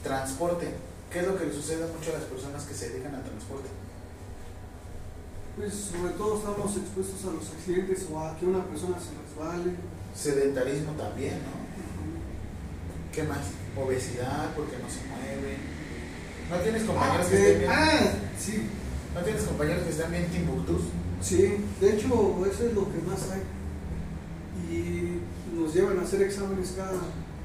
transporte. 0.02 0.68
¿Qué 1.11 1.21
es 1.21 1.26
lo 1.26 1.38
que 1.38 1.47
le 1.47 1.52
sucede 1.52 1.87
mucho 1.87 2.11
a 2.11 2.18
las 2.18 2.25
personas 2.25 2.64
que 2.64 2.75
se 2.75 2.90
dedican 2.90 3.14
al 3.14 3.25
transporte? 3.25 3.68
Pues 5.56 5.73
sobre 5.73 6.12
todo 6.12 6.37
estamos 6.37 6.76
expuestos 6.76 7.25
a 7.25 7.33
los 7.33 7.49
accidentes 7.49 8.06
o 8.12 8.21
a 8.21 8.37
que 8.37 8.45
una 8.45 8.64
persona 8.66 8.97
se 8.99 9.16
resbale. 9.16 9.73
Sedentarismo 10.14 10.92
también, 10.92 11.35
¿no? 11.35 11.66
¿Qué 13.12 13.23
más? 13.23 13.38
Obesidad, 13.76 14.54
porque 14.54 14.76
no 14.76 14.88
se 14.90 15.00
mueven. 15.09 15.56
¿No 16.50 16.56
tienes 16.59 16.85
compañeros 16.85 17.26
que 17.26 17.37
estén 17.37 17.59
bien? 17.61 17.71
Ah, 17.73 18.12
sí, 18.38 18.68
¿No 19.14 19.23
tienes 19.23 19.42
compañeros 19.45 19.83
que 19.85 19.90
están 19.90 20.11
bien 20.11 20.26
Timbuktus? 20.26 20.83
sí, 21.23 21.56
de 21.80 21.95
hecho 21.95 22.47
eso 22.47 22.66
es 22.66 22.75
lo 22.75 22.92
que 22.92 22.99
más 23.09 23.30
hay. 23.30 23.42
Y 24.71 25.21
nos 25.56 25.75
llevan 25.75 25.98
a 25.98 26.02
hacer 26.02 26.22
exámenes 26.22 26.75
cada 26.76 26.92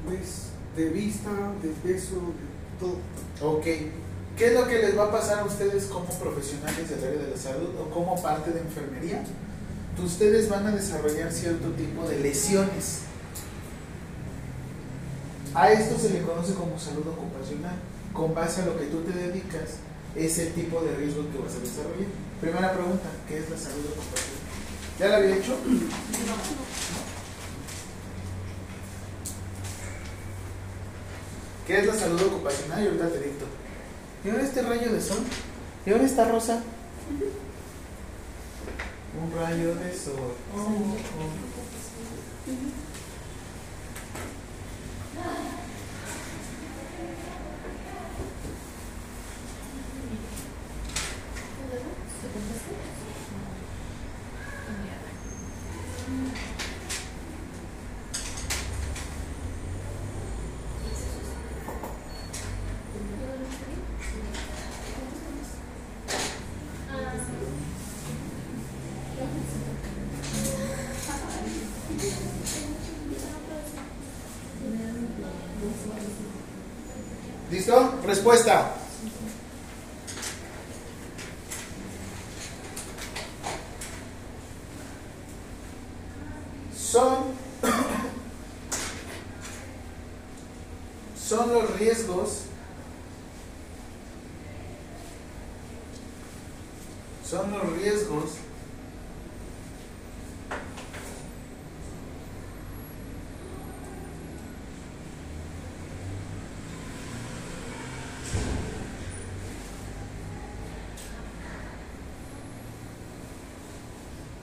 mes 0.09 0.51
de 0.75 0.89
vista, 0.89 1.29
de 1.61 1.69
peso, 1.69 2.15
de 2.15 2.79
todo. 2.79 2.97
Ok. 3.41 3.65
¿Qué 4.37 4.47
es 4.47 4.53
lo 4.53 4.67
que 4.67 4.79
les 4.79 4.97
va 4.97 5.05
a 5.05 5.11
pasar 5.11 5.39
a 5.39 5.45
ustedes 5.45 5.85
como 5.85 6.05
profesionales 6.05 6.89
del 6.89 7.03
área 7.03 7.21
de 7.21 7.31
la 7.31 7.37
salud 7.37 7.69
o 7.79 7.89
como 7.89 8.21
parte 8.21 8.51
de 8.51 8.61
enfermería? 8.61 9.23
Ustedes 10.03 10.49
van 10.49 10.65
a 10.65 10.71
desarrollar 10.71 11.31
cierto 11.31 11.69
tipo 11.71 12.07
de 12.07 12.19
lesiones. 12.19 13.01
A 15.53 15.71
esto 15.71 15.97
se 15.99 16.09
le 16.11 16.21
conoce 16.21 16.53
como 16.53 16.79
salud 16.79 17.05
ocupacional. 17.07 17.75
Con 18.13 18.33
base 18.33 18.61
a 18.61 18.65
lo 18.65 18.77
que 18.77 18.85
tú 18.87 19.01
te 19.01 19.11
dedicas, 19.11 19.77
es 20.15 20.37
el 20.39 20.53
tipo 20.53 20.81
de 20.81 20.95
riesgo 20.95 21.23
que 21.31 21.37
vas 21.37 21.55
a 21.55 21.59
desarrollar. 21.59 22.09
Primera 22.39 22.73
pregunta, 22.73 23.09
¿qué 23.27 23.37
es 23.37 23.49
la 23.49 23.57
salud 23.57 23.85
ocupacional? 23.85 24.41
¿Ya 24.99 25.07
la 25.07 25.17
había 25.17 25.35
hecho? 25.37 25.55
¿Qué 31.71 31.79
es 31.79 31.87
la 31.87 31.93
salud 31.93 32.21
ocupacional? 32.23 32.83
Y 32.83 32.87
ahorita 32.87 33.07
te 33.07 33.19
dicto. 33.19 33.45
¿Y 34.25 34.29
ahora 34.29 34.43
este 34.43 34.61
rayo 34.61 34.91
de 34.91 34.99
sol? 34.99 35.19
¿Y 35.85 35.91
ahora 35.91 36.03
esta 36.03 36.25
rosa? 36.25 36.61
Un 39.23 39.39
rayo 39.39 39.75
de 39.75 39.93
sol. 39.95 40.35
Oh, 40.53 40.59
oh. 40.59 41.51
¿Listo? 77.51 77.95
Respuesta. 78.21 78.71
Son 86.77 87.33
son 91.17 91.51
los 91.51 91.79
riesgos 91.79 92.41
son 97.23 97.51
los 97.51 97.73
riesgos 97.73 98.33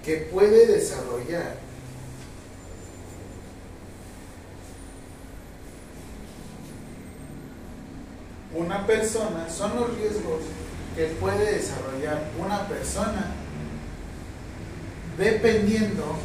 que 0.08 0.16
puede 0.32 0.66
desarrollar 0.66 1.54
una 8.54 8.77
son 9.50 9.76
los 9.76 9.94
riesgos 9.98 10.40
que 10.96 11.04
puede 11.20 11.56
desarrollar 11.56 12.30
una 12.38 12.66
persona 12.66 13.34
dependiendo 15.18 16.16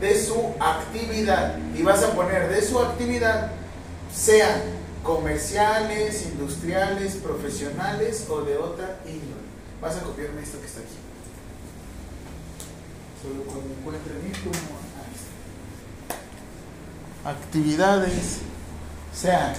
de 0.00 0.24
su 0.24 0.54
actividad. 0.58 1.58
Y 1.76 1.82
vas 1.82 2.02
a 2.02 2.14
poner 2.14 2.48
de 2.48 2.62
su 2.62 2.78
actividad, 2.78 3.52
sean 4.12 4.62
comerciales, 5.02 6.24
industriales, 6.26 7.16
profesionales 7.16 8.26
o 8.30 8.40
de 8.42 8.56
otra 8.56 9.00
índole. 9.04 9.50
Vas 9.82 9.96
a 9.96 10.00
copiarme 10.00 10.42
esto 10.42 10.58
que 10.58 10.66
está 10.66 10.80
aquí. 10.80 10.96
Solo 13.22 13.44
cuando 13.44 13.74
encuentre 13.74 14.14
mi. 14.14 14.79
Actividades, 17.24 18.38
sean 19.14 19.54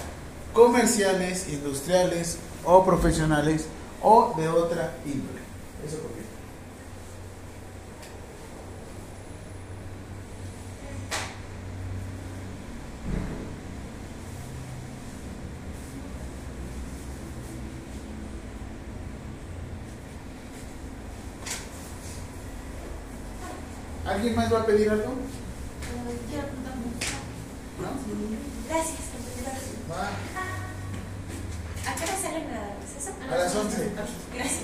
comerciales, 0.53 1.47
industriales 1.47 2.37
o 2.65 2.83
profesionales 2.83 3.65
o 4.01 4.33
de 4.37 4.47
otra 4.49 4.95
índole. 5.05 5.39
Eso 5.85 6.01
copié. 6.01 6.21
¿Alguien 24.05 24.35
más 24.35 24.51
va 24.53 24.61
a 24.61 24.65
pedir 24.65 24.89
algo? 24.89 25.13
Ya 26.31 26.41
apuntamos. 26.41 26.91
¿No? 27.81 27.89
Gracias, 28.67 28.99
compañeros. 29.11 29.63
Va. 29.89 30.09
¿A 31.89 31.95
qué 31.95 32.03
hora 32.03 32.17
salen 32.21 32.47
a 32.51 32.53
las 32.77 32.91
eso? 32.97 33.11
A 33.21 33.35
las 33.35 33.55
11. 33.55 33.91
Gracias. 34.35 34.63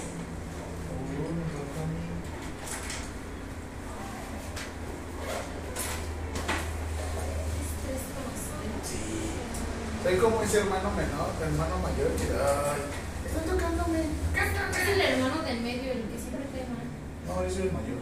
Soy 10.03 10.15
como 10.17 10.41
ese 10.41 10.57
hermano 10.60 10.91
menor, 10.91 11.29
hermano 11.41 11.77
mayor 11.79 12.12
que 12.15 12.23
ay, 12.23 12.81
está 13.25 13.41
tocándome. 13.41 13.99
Es 13.99 14.88
el 14.89 15.01
hermano 15.01 15.41
del 15.43 15.60
medio, 15.62 15.91
el 15.91 16.03
que 16.03 16.17
siempre 16.19 16.45
cae 16.53 16.65
mal. 16.69 16.88
No, 17.27 17.43
yo 17.43 17.49
soy 17.53 17.63
el 17.63 17.71
mayor. 17.73 18.01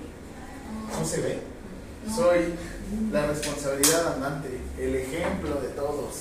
¿No 1.00 1.06
se 1.06 1.22
ve? 1.22 1.42
No. 2.06 2.16
Soy 2.16 2.54
la 3.12 3.26
responsabilidad 3.26 4.14
andante, 4.14 4.62
el 4.78 4.96
ejemplo 4.96 5.60
de 5.60 5.70
todos. 5.70 6.14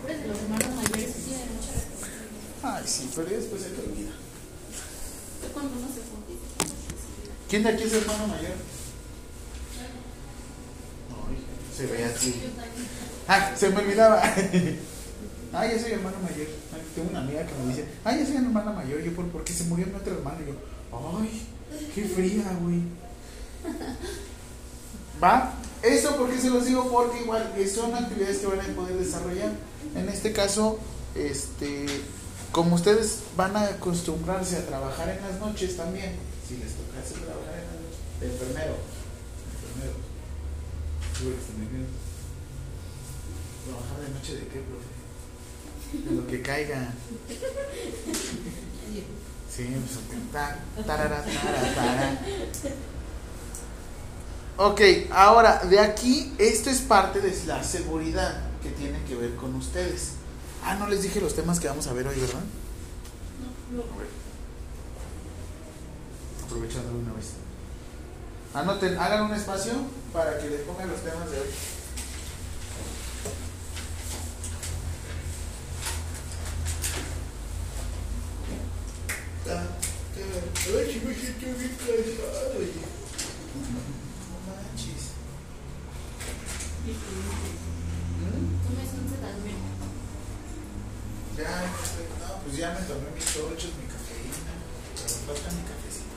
Pobres 0.00 0.22
de 0.22 0.28
los 0.28 0.38
hermanos 0.38 0.68
mayores 0.76 1.10
sí 1.12 1.22
tienen 1.26 1.48
mucha 1.56 1.72
responsabilidad. 1.72 2.62
Ay, 2.62 2.84
sí, 2.86 3.10
pero 3.16 3.28
después 3.28 3.62
se 3.62 3.70
te 3.70 3.80
olvida. 3.82 4.12
Usted 5.34 5.52
cuando 5.52 5.72
uno 5.76 5.88
se 5.88 6.02
junta 6.06 6.30
y 6.30 6.36
se 6.38 6.46
¿Quién 7.52 7.64
de 7.64 7.68
aquí 7.68 7.82
es 7.82 7.92
hermano 7.92 8.28
mayor? 8.28 8.54
Ay, 11.10 11.36
se 11.76 11.84
ve 11.84 12.04
así. 12.06 12.42
Ah, 13.28 13.52
se 13.54 13.68
me 13.68 13.76
olvidaba. 13.76 14.22
Ah, 15.54 15.66
yo 15.66 15.78
soy 15.78 15.92
hermano 15.92 16.16
mayor. 16.22 16.46
Ay, 16.72 16.80
Tengo 16.94 17.10
una 17.10 17.20
amiga 17.20 17.46
que 17.46 17.52
me 17.62 17.68
dice, 17.68 17.84
ah, 18.06 18.16
yo 18.16 18.24
soy 18.24 18.36
hermana 18.36 18.72
mayor. 18.72 19.02
Yo, 19.02 19.14
¿por, 19.14 19.28
porque 19.28 19.52
se 19.52 19.64
murió 19.64 19.86
mi 19.86 19.96
otro 19.96 20.14
hermano. 20.14 20.38
Y 20.40 20.46
yo, 20.46 20.54
ay, 21.20 21.46
qué 21.94 22.04
fría, 22.06 22.56
güey. 22.62 22.80
¿Va? 25.22 25.52
Eso 25.82 26.16
porque 26.16 26.38
se 26.38 26.48
los 26.48 26.64
digo 26.64 26.90
porque 26.90 27.20
igual 27.20 27.52
son 27.70 27.94
actividades 27.94 28.38
que 28.38 28.46
van 28.46 28.60
a 28.60 28.64
poder 28.68 28.96
desarrollar. 28.96 29.50
En 29.94 30.08
este 30.08 30.32
caso, 30.32 30.78
este, 31.14 31.84
como 32.50 32.76
ustedes 32.76 33.18
van 33.36 33.54
a 33.54 33.64
acostumbrarse 33.64 34.56
a 34.56 34.64
trabajar 34.66 35.10
en 35.10 35.20
las 35.20 35.38
noches 35.38 35.76
también, 35.76 36.31
si 36.52 36.58
les 36.62 36.74
tocase 36.74 37.14
trabajar 37.24 37.54
en 37.54 37.64
las 37.64 37.80
noches, 37.80 38.20
de 38.20 38.26
enfermero, 38.26 38.76
enfermero, 39.56 39.96
Tuve 41.18 41.34
que 41.36 41.40
tener. 41.40 41.86
¿Trabajar 43.64 44.00
de 44.00 44.08
noche 44.12 44.34
de 44.34 44.46
qué, 44.48 44.60
profe? 44.60 46.10
De 46.10 46.14
lo 46.16 46.26
que 46.26 46.42
caiga. 46.42 46.92
Sí, 49.54 49.66
pues 49.68 50.32
ta, 50.32 50.58
tarara, 50.86 51.24
tara, 51.24 51.74
tara. 51.74 52.20
Ok, 54.56 54.80
ahora 55.10 55.64
de 55.64 55.78
aquí, 55.78 56.34
esto 56.38 56.70
es 56.70 56.80
parte 56.80 57.20
de 57.20 57.34
la 57.46 57.62
seguridad 57.62 58.50
que 58.62 58.70
tiene 58.70 59.02
que 59.04 59.14
ver 59.14 59.36
con 59.36 59.54
ustedes. 59.54 60.12
Ah, 60.64 60.74
no 60.74 60.86
les 60.86 61.02
dije 61.02 61.20
los 61.20 61.34
temas 61.34 61.60
que 61.60 61.68
vamos 61.68 61.86
a 61.86 61.92
ver 61.92 62.06
hoy, 62.06 62.18
¿verdad? 62.18 62.40
A 63.70 63.98
ver. 63.98 64.21
Aprovechando 66.52 66.92
una 66.92 67.14
vez. 67.14 67.32
Anoten, 68.52 68.98
hagan 68.98 69.22
un 69.24 69.32
espacio 69.32 69.72
para 70.12 70.36
que 70.38 70.50
les 70.50 70.60
pongan 70.60 70.90
los 70.90 71.00
temas 71.00 71.30
de 71.30 71.40
hoy. 71.40 71.46
Ah, 79.48 79.64
Ay, 80.14 80.92
sí 80.92 81.00
me 81.06 81.14
siento 81.14 81.46
bien 81.58 81.72
cansado. 81.72 82.60
No 84.28 84.36
manches. 84.44 85.04
¿Mm? 88.20 88.44
Tómese 88.60 88.96
un 89.00 89.08
Sedalmer. 89.08 89.56
Ya, 91.38 91.48
no 91.64 92.28
no, 92.28 92.42
pues 92.44 92.56
ya 92.58 92.68
me 92.74 92.80
tomé 92.82 93.08
mis 93.14 93.24
tochos, 93.24 93.72
mi 93.80 93.86
cafeína, 93.88 94.52
pero 94.94 95.08
me 95.08 95.20
falta 95.26 95.48
mi 95.56 95.62
cafecito. 95.62 96.12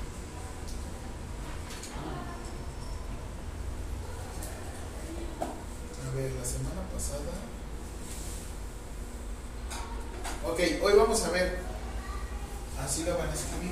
A 6.05 6.15
ver, 6.15 6.31
la 6.31 6.45
semana 6.45 6.81
pasada. 6.93 7.04
Ok, 10.47 10.59
hoy 10.81 10.93
vamos 10.95 11.21
a 11.23 11.31
ver. 11.31 11.59
Así 12.79 13.03
lo 13.03 13.17
van 13.17 13.29
a 13.29 13.33
escribir. 13.33 13.71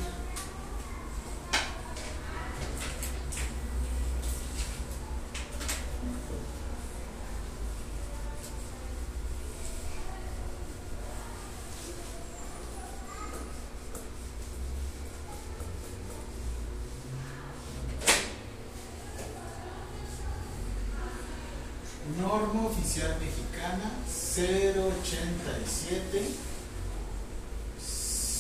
Norma 22.19 22.67
oficial 22.67 23.17
mexicana 23.19 23.91
087 24.07 26.53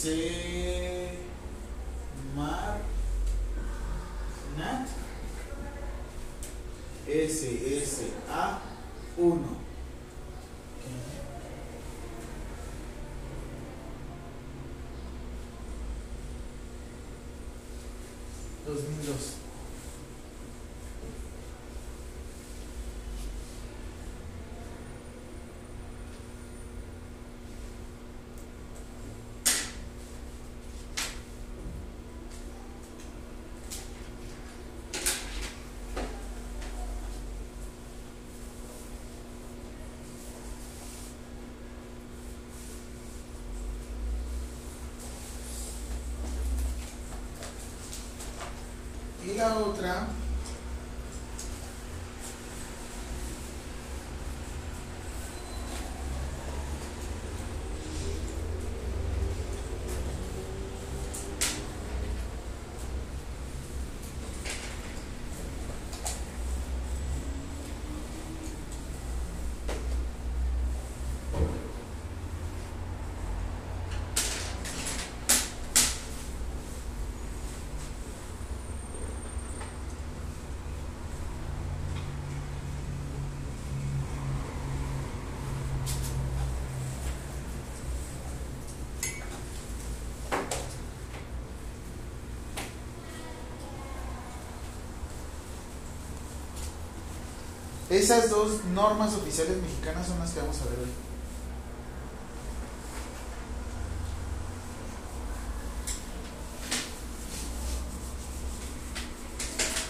Semar 0.03 1.23
Nat 4.57 4.89
SSA 7.07 8.59
1 9.17 9.63
2002 18.65 19.43
Y 49.33 49.35
la 49.35 49.57
otra 49.57 50.07
Esas 97.93 98.27
dos 98.31 98.63
normas 98.73 99.13
oficiales 99.13 99.55
mexicanas 99.61 100.07
son 100.07 100.17
las 100.17 100.31
que 100.31 100.39
vamos 100.39 100.59
a 100.61 100.65
ver 100.65 100.79
hoy. 100.79 100.89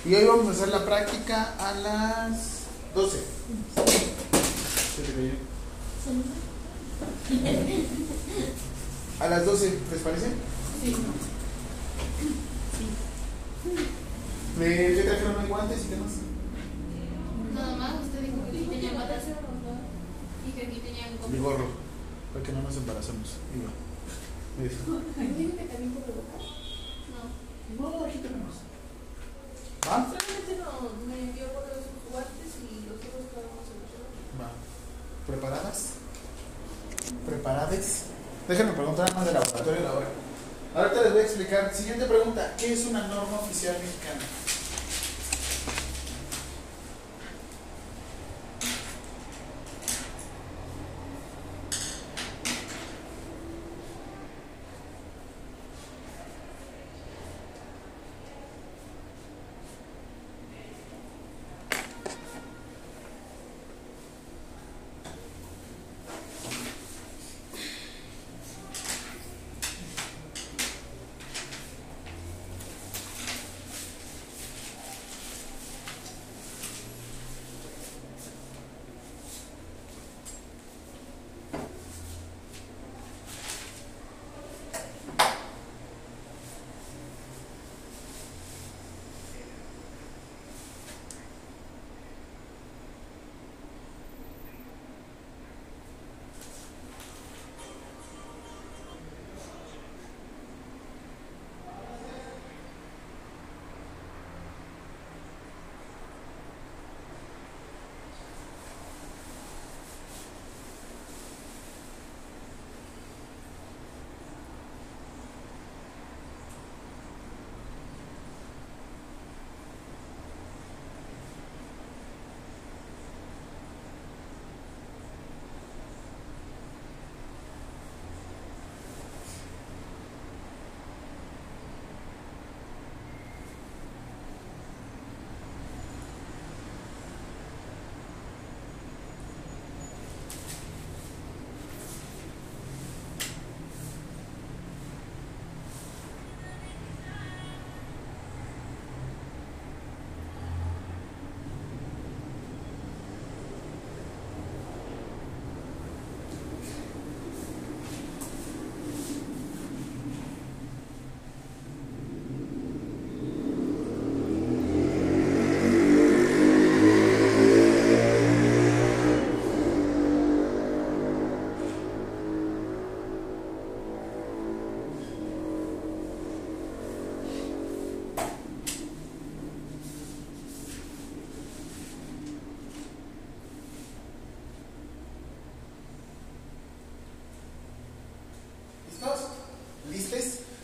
Y 0.06 0.16
hoy 0.16 0.26
vamos 0.26 0.48
a 0.48 0.52
hacer 0.52 0.68
la 0.68 0.84
práctica 0.84 1.54
a 1.58 1.74
las 1.76 2.64
12. 2.94 3.20
¿Se 4.98 5.02
te 5.02 5.14
cayó? 5.14 5.32
A 9.22 9.28
las 9.30 9.46
12, 9.46 9.80
¿les 9.92 10.02
parece? 10.02 10.28
Sí. 10.84 10.96
¿Me 14.60 14.66
¿Qué 14.66 15.04
trajeron 15.08 15.38
hoy 15.38 15.48
guantes 15.48 15.86
y 15.86 15.88
demás? 15.88 16.12
Nada 17.54 17.76
más, 17.78 17.94
usted 18.04 18.22
dijo 18.22 18.38
que 18.44 18.58
aquí 18.58 18.68
tenía 18.68 18.94
patas 18.96 19.24
y 20.48 20.52
que 20.52 20.66
aquí 20.66 20.80
tenían 20.80 21.10
Mi 21.32 21.38
gorro, 21.38 21.68
para 22.34 22.44
que 22.44 22.52
no 22.52 22.64
nos 22.64 22.76
embarazemos. 22.76 23.38
Iba. 23.56 23.70
No. 24.58 25.02
No, 27.80 28.06
aquí 28.06 28.20
tenemos. 28.20 28.56
¿Va? 29.88 30.06
Solamente 30.06 30.58
no, 30.60 30.90
me 31.08 31.20
envió 31.20 31.46
por 31.48 31.64
los 31.68 31.84
guantes 32.12 32.52
y 32.62 32.86
los 32.88 32.98
otros 32.98 33.34
los 33.34 33.66
llevó. 33.90 34.08
Va. 34.40 34.52
¿Preparadas? 35.26 35.78
¿Preparadas? 37.26 38.04
Déjenme 38.48 38.74
preguntar 38.74 39.14
más 39.16 39.26
del 39.26 39.34
laboratorio 39.34 39.88
ahora. 39.90 40.08
Ahorita 40.76 41.02
les 41.02 41.12
voy 41.14 41.22
a 41.22 41.26
explicar. 41.26 41.74
Siguiente 41.74 42.06
pregunta. 42.06 42.54
¿Qué 42.58 42.74
es 42.74 42.86
una 42.86 43.08
norma 43.08 43.40
oficial 43.40 43.76
mexicana? 43.80 44.22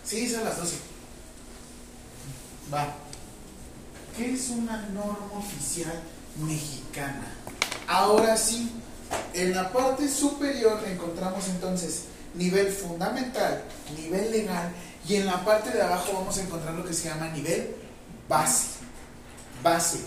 Sí, 0.09 0.27
son 0.27 0.43
las 0.43 0.57
12. 0.57 0.75
Va. 2.73 2.95
¿Qué 4.17 4.33
es 4.33 4.49
una 4.49 4.87
norma 4.87 5.29
oficial 5.37 6.01
mexicana? 6.43 7.31
Ahora 7.87 8.35
sí, 8.35 8.71
en 9.35 9.53
la 9.53 9.71
parte 9.71 10.09
superior 10.09 10.83
encontramos 10.87 11.47
entonces 11.49 12.05
nivel 12.33 12.71
fundamental, 12.71 13.63
nivel 13.95 14.31
legal, 14.31 14.71
y 15.07 15.15
en 15.15 15.27
la 15.27 15.45
parte 15.45 15.69
de 15.69 15.81
abajo 15.81 16.13
vamos 16.13 16.37
a 16.39 16.41
encontrar 16.41 16.73
lo 16.73 16.85
que 16.85 16.93
se 16.93 17.09
llama 17.09 17.29
nivel 17.29 17.75
base. 18.27 18.79
Base. 19.63 19.99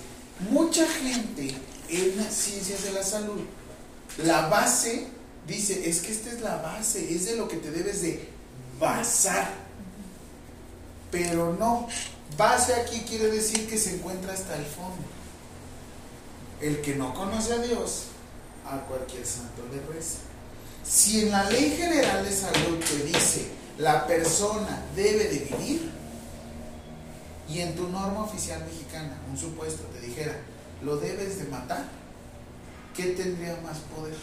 Mucha 0.50 0.84
gente 0.88 1.54
en 1.88 2.30
ciencias 2.30 2.82
de 2.82 2.92
la 2.92 3.04
salud, 3.04 3.40
la 4.18 4.48
base 4.48 5.06
dice, 5.46 5.88
es 5.88 6.00
que 6.00 6.10
esta 6.10 6.30
es 6.30 6.40
la 6.40 6.56
base, 6.56 7.14
es 7.14 7.26
de 7.26 7.36
lo 7.36 7.46
que 7.46 7.58
te 7.58 7.70
debes 7.70 8.02
de 8.02 8.28
basar. 8.80 9.62
Pero 11.12 11.55
no, 11.55 11.87
base 12.37 12.75
aquí 12.75 13.03
quiere 13.03 13.31
decir 13.31 13.68
que 13.68 13.79
se 13.79 13.96
encuentra 13.96 14.33
hasta 14.33 14.57
el 14.57 14.64
fondo. 14.64 15.05
El 16.61 16.81
que 16.81 16.96
no 16.96 17.14
conoce 17.14 17.53
a 17.53 17.59
Dios, 17.59 18.07
a 18.66 18.79
cualquier 18.87 19.25
santo 19.25 19.62
le 19.70 19.94
reza. 19.94 20.18
Si 20.83 21.20
en 21.20 21.31
la 21.31 21.44
ley 21.51 21.77
general 21.77 22.25
de 22.25 22.33
salud 22.33 22.81
te 22.81 23.05
dice 23.05 23.51
la 23.79 24.07
persona 24.07 24.83
debe 24.96 25.25
de 25.25 25.38
vivir, 25.38 25.92
y 27.48 27.61
en 27.61 27.77
tu 27.77 27.88
norma 27.88 28.25
oficial 28.25 28.64
mexicana, 28.64 29.18
un 29.31 29.37
supuesto, 29.37 29.83
te 29.85 30.01
dijera, 30.01 30.40
lo 30.83 30.96
debes 30.96 31.38
de 31.38 31.44
matar, 31.44 31.85
¿qué 32.96 33.09
tendría 33.09 33.61
más 33.62 33.79
poder? 33.94 34.16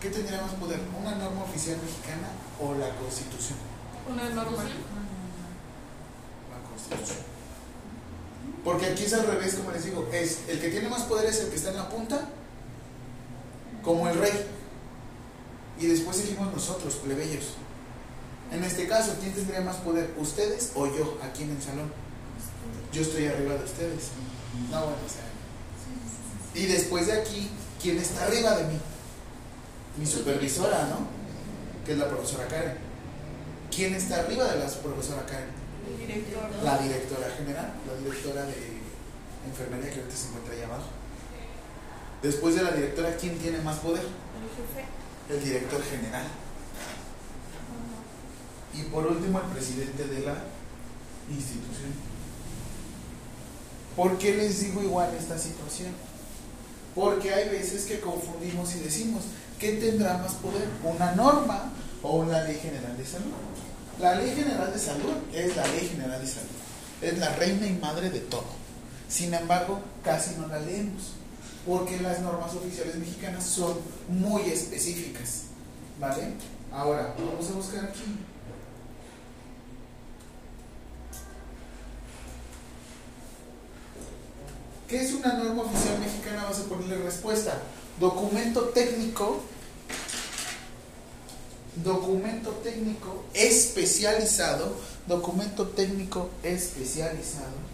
¿Qué 0.00 0.10
tendría 0.10 0.40
más 0.42 0.52
poder? 0.52 0.80
¿Una 0.98 1.16
norma 1.16 1.42
oficial 1.42 1.78
mexicana 1.82 2.28
o 2.60 2.74
la 2.74 2.94
constitución? 2.96 3.69
Una 4.08 4.28
norma. 4.30 4.64
La 6.50 6.68
constitución. 6.68 7.30
Porque 8.64 8.86
aquí 8.86 9.04
es 9.04 9.14
al 9.14 9.26
revés, 9.26 9.54
como 9.54 9.70
les 9.70 9.84
digo, 9.84 10.08
es 10.12 10.40
el 10.48 10.60
que 10.60 10.68
tiene 10.68 10.88
más 10.88 11.02
poder 11.02 11.26
es 11.26 11.40
el 11.40 11.48
que 11.48 11.56
está 11.56 11.70
en 11.70 11.76
la 11.76 11.88
punta, 11.88 12.28
como 13.82 14.08
el 14.08 14.18
rey. 14.18 14.46
Y 15.78 15.86
después 15.86 16.16
seguimos 16.16 16.52
nosotros, 16.52 16.96
plebeyos. 16.96 17.54
En 18.52 18.62
este 18.64 18.86
caso, 18.86 19.14
¿quién 19.20 19.32
tendría 19.32 19.60
más 19.62 19.76
poder? 19.76 20.12
¿Ustedes 20.18 20.72
o 20.74 20.86
yo 20.86 21.18
aquí 21.22 21.44
en 21.44 21.52
el 21.52 21.62
salón? 21.62 21.90
Yo 22.92 23.02
estoy 23.02 23.26
arriba 23.26 23.54
de 23.54 23.64
ustedes. 23.64 24.08
No, 24.70 24.80
bueno, 24.80 24.96
o 25.06 25.08
sea. 25.08 25.24
Y 26.54 26.66
después 26.66 27.06
de 27.06 27.12
aquí, 27.12 27.48
¿quién 27.80 27.98
está 27.98 28.24
arriba 28.24 28.56
de 28.56 28.64
mí? 28.64 28.80
Mi 29.96 30.04
supervisora, 30.06 30.88
¿no? 30.88 31.06
Que 31.86 31.92
es 31.92 31.98
la 31.98 32.08
profesora 32.08 32.46
Karen. 32.48 32.89
¿Quién 33.74 33.94
está 33.94 34.20
arriba 34.20 34.44
de 34.44 34.58
la 34.58 34.66
profesora 34.66 35.24
Karen? 35.26 35.48
El 35.86 36.06
director. 36.06 36.42
La 36.64 36.78
directora 36.78 37.30
general, 37.36 37.72
la 37.86 37.94
directora 37.98 38.44
de 38.44 38.80
enfermería 39.46 39.90
que 39.90 40.00
ahorita 40.00 40.16
se 40.16 40.28
encuentra 40.28 40.54
ahí 40.54 40.62
abajo. 40.62 40.88
Después 42.22 42.54
de 42.56 42.62
la 42.62 42.72
directora, 42.72 43.16
¿quién 43.16 43.38
tiene 43.38 43.60
más 43.60 43.78
poder? 43.78 44.02
El 44.02 44.50
jefe. 44.56 44.86
El 45.30 45.44
director 45.44 45.82
general. 45.82 46.26
Y 48.74 48.82
por 48.84 49.06
último, 49.06 49.40
el 49.40 49.46
presidente 49.46 50.04
de 50.04 50.20
la 50.20 50.34
institución. 51.30 51.92
¿Por 53.96 54.18
qué 54.18 54.36
les 54.36 54.60
digo 54.60 54.82
igual 54.82 55.14
esta 55.18 55.38
situación? 55.38 55.92
Porque 56.94 57.32
hay 57.32 57.48
veces 57.48 57.84
que 57.84 58.00
confundimos 58.00 58.74
y 58.74 58.80
decimos, 58.80 59.22
¿qué 59.58 59.72
tendrá 59.72 60.18
más 60.18 60.34
poder? 60.34 60.68
¿Una 60.84 61.12
norma 61.12 61.72
o 62.02 62.16
una 62.16 62.42
ley 62.42 62.56
general 62.56 62.96
de 62.96 63.04
salud? 63.04 63.32
La 64.00 64.14
ley 64.14 64.34
general 64.34 64.72
de 64.72 64.78
salud 64.78 65.12
es 65.32 65.56
la 65.56 65.66
ley 65.66 65.88
general 65.88 66.20
de 66.20 66.26
salud. 66.26 66.48
Es 67.02 67.18
la 67.18 67.34
reina 67.36 67.66
y 67.66 67.72
madre 67.72 68.10
de 68.10 68.20
todo. 68.20 68.44
Sin 69.08 69.34
embargo, 69.34 69.80
casi 70.02 70.36
no 70.36 70.46
la 70.46 70.58
leemos. 70.60 71.12
Porque 71.66 72.00
las 72.00 72.20
normas 72.20 72.54
oficiales 72.54 72.96
mexicanas 72.96 73.44
son 73.44 73.74
muy 74.08 74.42
específicas. 74.42 75.42
¿Vale? 75.98 76.32
Ahora, 76.72 77.14
vamos 77.18 77.50
a 77.50 77.52
buscar 77.52 77.84
aquí. 77.84 78.18
¿Qué 84.88 85.02
es 85.02 85.12
una 85.12 85.34
norma 85.34 85.62
oficial 85.62 85.98
mexicana? 86.00 86.46
Vas 86.48 86.60
a 86.60 86.64
ponerle 86.64 86.96
respuesta. 87.04 87.58
Documento 88.00 88.70
técnico. 88.70 89.42
Documento 91.82 92.52
técnico 92.62 93.24
especializado. 93.32 94.76
Documento 95.06 95.64
técnico 95.64 96.28
especializado. 96.42 97.70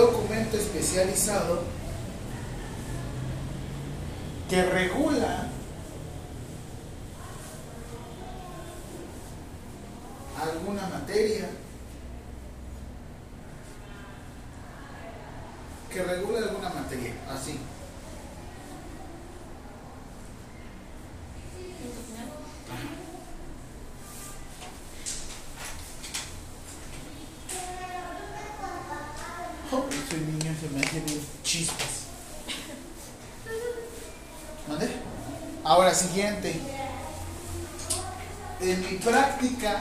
documento 0.00 0.56
especializado 1.20 1.62
que 4.48 4.62
regula 4.62 5.48
alguna 10.40 10.86
materia, 10.88 11.50
que 15.92 16.02
regula 16.02 16.38
alguna 16.38 16.70
materia, 16.70 17.12
así. 17.30 17.60
Oh, 29.72 29.84
ese 29.88 30.18
niño 30.18 30.52
se 30.60 30.68
me 30.70 30.80
hace 30.80 30.98
bien 30.98 31.20
chispas. 31.44 32.06
¿Mande? 34.68 34.90
Siguiente. 35.94 36.54
En 38.60 38.80
mi 38.80 38.98
práctica, 38.98 39.80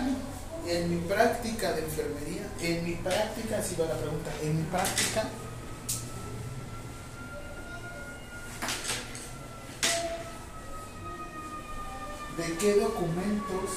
en 0.65 0.89
mi 0.89 1.07
práctica 1.07 1.73
de 1.73 1.83
enfermería, 1.83 2.41
en 2.61 2.83
mi 2.83 2.95
práctica, 2.95 3.59
así 3.59 3.75
va 3.79 3.85
la 3.85 3.97
pregunta, 3.97 4.31
en 4.41 4.57
mi 4.57 4.63
práctica, 4.63 5.25
¿de 12.37 12.53
qué 12.57 12.75
documentos 12.79 13.69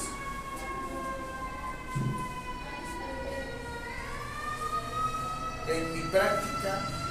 en 5.67 5.93
mi 5.93 6.01
práctica 6.09 7.03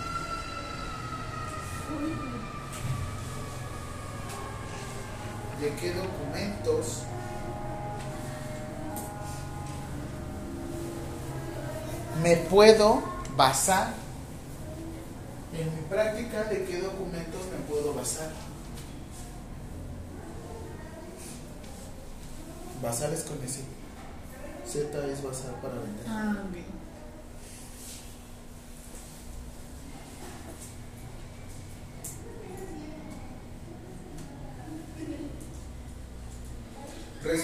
de 5.62 5.74
qué 5.76 5.94
me 12.22 12.36
puedo 12.36 13.02
basar. 13.36 13.94
En 15.52 15.74
mi 15.74 15.82
práctica 15.82 16.44
de 16.44 16.64
qué 16.64 16.80
documentos 16.80 17.40
me 17.50 17.58
puedo 17.68 17.92
basar 17.92 18.30
basar 22.82 23.12
es 23.12 23.22
con 23.22 23.42
ese. 23.42 23.60
Z 24.66 25.06
es 25.06 25.22
basar 25.22 25.52
para 25.62 25.74
vender. 25.74 26.04
Ah, 26.08 26.44
ok. 26.48 26.71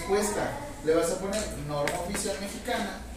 Le 0.09 0.94
vas 0.94 1.12
a 1.12 1.18
poner 1.18 1.38
norma 1.66 2.01
oficial 2.07 2.35
mexicana. 2.40 3.08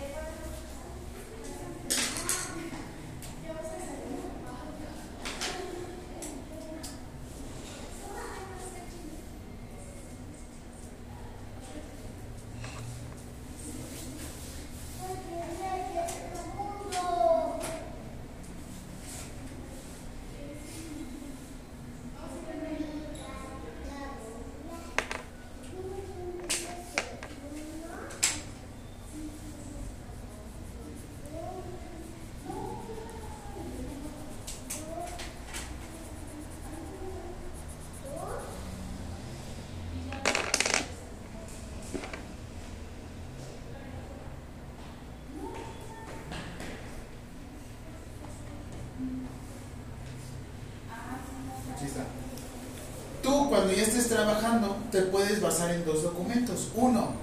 Te 54.92 55.02
puedes 55.04 55.42
basar 55.42 55.72
en 55.72 55.86
dos 55.86 56.04
documentos. 56.04 56.68
Uno, 56.76 57.14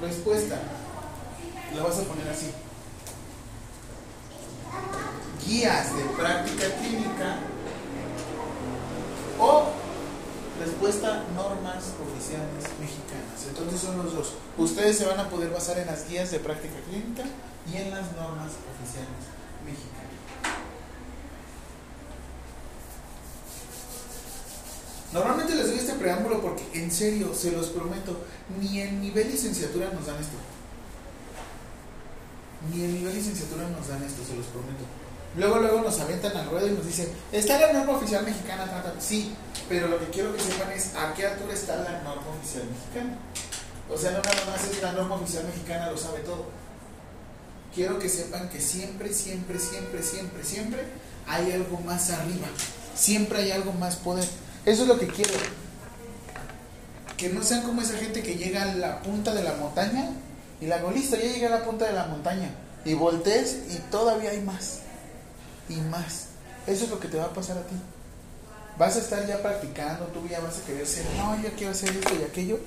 respuesta. 0.00 0.58
Lo 1.74 1.84
vas 1.84 1.98
a 1.98 2.02
poner 2.02 2.28
así. 2.28 2.50
Guías 5.44 5.96
de 5.96 6.04
práctica 6.16 6.66
clínica 6.76 7.36
o 9.38 9.64
respuesta 10.60 11.24
normas 11.34 11.84
oficiales 12.02 12.64
mexicanas. 12.80 13.46
Entonces 13.48 13.80
son 13.80 13.98
los 13.98 14.14
dos. 14.14 14.32
Ustedes 14.56 14.96
se 14.96 15.06
van 15.06 15.20
a 15.20 15.28
poder 15.28 15.50
basar 15.50 15.78
en 15.78 15.86
las 15.86 16.08
guías 16.08 16.30
de 16.30 16.38
práctica 16.38 16.76
clínica 16.88 17.24
y 17.70 17.76
en 17.76 17.90
las 17.90 18.12
normas 18.12 18.52
oficiales 18.72 19.26
mexicanas. 19.64 19.96
Normalmente 25.12 25.54
les 25.54 25.68
doy 25.68 25.78
este 25.78 25.94
preámbulo 25.94 26.40
porque 26.42 26.55
en 26.74 26.90
serio, 26.90 27.34
se 27.34 27.52
los 27.52 27.68
prometo, 27.68 28.24
ni 28.60 28.80
en 28.80 29.00
nivel 29.00 29.30
licenciatura 29.30 29.90
nos 29.92 30.06
dan 30.06 30.16
esto. 30.16 30.36
Ni 32.72 32.84
en 32.84 32.94
nivel 32.94 33.14
licenciatura 33.14 33.68
nos 33.68 33.88
dan 33.88 34.02
esto, 34.02 34.22
se 34.24 34.36
los 34.36 34.46
prometo. 34.46 34.84
Luego, 35.36 35.58
luego 35.58 35.82
nos 35.82 36.00
avientan 36.00 36.34
al 36.36 36.48
ruedo 36.48 36.66
y 36.66 36.70
nos 36.70 36.86
dicen, 36.86 37.08
¿está 37.30 37.60
la 37.60 37.72
norma 37.72 37.98
oficial 37.98 38.24
mexicana? 38.24 38.66
Sí, 38.98 39.34
pero 39.68 39.88
lo 39.88 39.98
que 39.98 40.06
quiero 40.06 40.34
que 40.34 40.40
sepan 40.40 40.72
es 40.72 40.94
a 40.94 41.12
qué 41.12 41.26
altura 41.26 41.52
está 41.52 41.76
la 41.76 42.02
norma 42.02 42.30
oficial 42.38 42.64
mexicana. 42.70 43.18
O 43.92 43.98
sea, 43.98 44.12
no 44.12 44.18
nada 44.18 44.46
más 44.50 44.64
es 44.64 44.82
la 44.82 44.92
norma 44.92 45.16
oficial 45.16 45.44
mexicana, 45.44 45.90
lo 45.90 45.98
sabe 45.98 46.20
todo. 46.20 46.46
Quiero 47.74 47.98
que 47.98 48.08
sepan 48.08 48.48
que 48.48 48.60
siempre, 48.60 49.12
siempre, 49.12 49.58
siempre, 49.58 50.02
siempre, 50.02 50.42
siempre 50.42 50.84
hay 51.26 51.52
algo 51.52 51.78
más 51.80 52.10
arriba. 52.10 52.48
Siempre 52.94 53.40
hay 53.40 53.52
algo 53.52 53.72
más 53.72 53.96
poder. 53.96 54.26
Eso 54.64 54.82
es 54.82 54.88
lo 54.88 54.98
que 54.98 55.06
quiero. 55.06 55.34
Que 57.16 57.30
no 57.30 57.42
sean 57.42 57.62
como 57.62 57.80
esa 57.80 57.96
gente 57.96 58.22
que 58.22 58.36
llega 58.36 58.62
a 58.62 58.74
la 58.74 59.02
punta 59.02 59.34
de 59.34 59.42
la 59.42 59.54
montaña 59.54 60.10
y 60.60 60.66
la 60.66 60.76
hago 60.76 60.90
listo, 60.90 61.16
ya 61.16 61.22
llegué 61.22 61.46
a 61.46 61.50
la 61.50 61.64
punta 61.64 61.86
de 61.86 61.92
la 61.92 62.06
montaña. 62.06 62.50
Y 62.84 62.94
voltees 62.94 63.58
y 63.70 63.78
todavía 63.90 64.30
hay 64.30 64.40
más. 64.40 64.80
Y 65.68 65.76
más. 65.76 66.26
Eso 66.66 66.84
es 66.84 66.90
lo 66.90 67.00
que 67.00 67.08
te 67.08 67.18
va 67.18 67.24
a 67.24 67.32
pasar 67.32 67.58
a 67.58 67.62
ti. 67.62 67.74
Vas 68.78 68.96
a 68.96 68.98
estar 69.00 69.26
ya 69.26 69.42
practicando, 69.42 70.06
tú 70.06 70.26
ya 70.28 70.40
vas 70.40 70.58
a 70.58 70.66
querer 70.66 70.86
ser, 70.86 71.06
no, 71.16 71.40
yo 71.42 71.48
quiero 71.56 71.72
hacer 71.72 71.90
esto 71.90 72.14
y 72.14 72.24
aquello. 72.24 72.58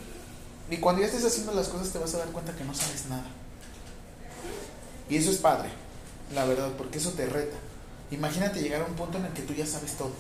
Y 0.70 0.78
cuando 0.78 1.02
ya 1.02 1.08
estés 1.08 1.26
haciendo 1.26 1.54
las 1.54 1.68
cosas 1.68 1.90
te 1.90 2.00
vas 2.00 2.14
a 2.16 2.20
dar 2.20 2.30
cuenta 2.30 2.54
que 2.54 2.64
no 2.64 2.74
sabes 2.74 3.06
nada. 3.08 3.26
Y 5.10 5.18
eso 5.18 5.32
es 5.32 5.38
padre, 5.38 5.70
la 6.34 6.46
verdad, 6.46 6.72
porque 6.78 6.98
eso 6.98 7.12
te 7.12 7.26
reta. 7.26 7.58
Imagínate 8.12 8.62
llegar 8.62 8.82
a 8.82 8.86
un 8.86 8.94
punto 8.94 9.18
en 9.18 9.26
el 9.26 9.34
que 9.34 9.44
tú 9.44 9.54
ya 9.54 9.66
sabes 9.66 9.94
todo. 9.94 10.12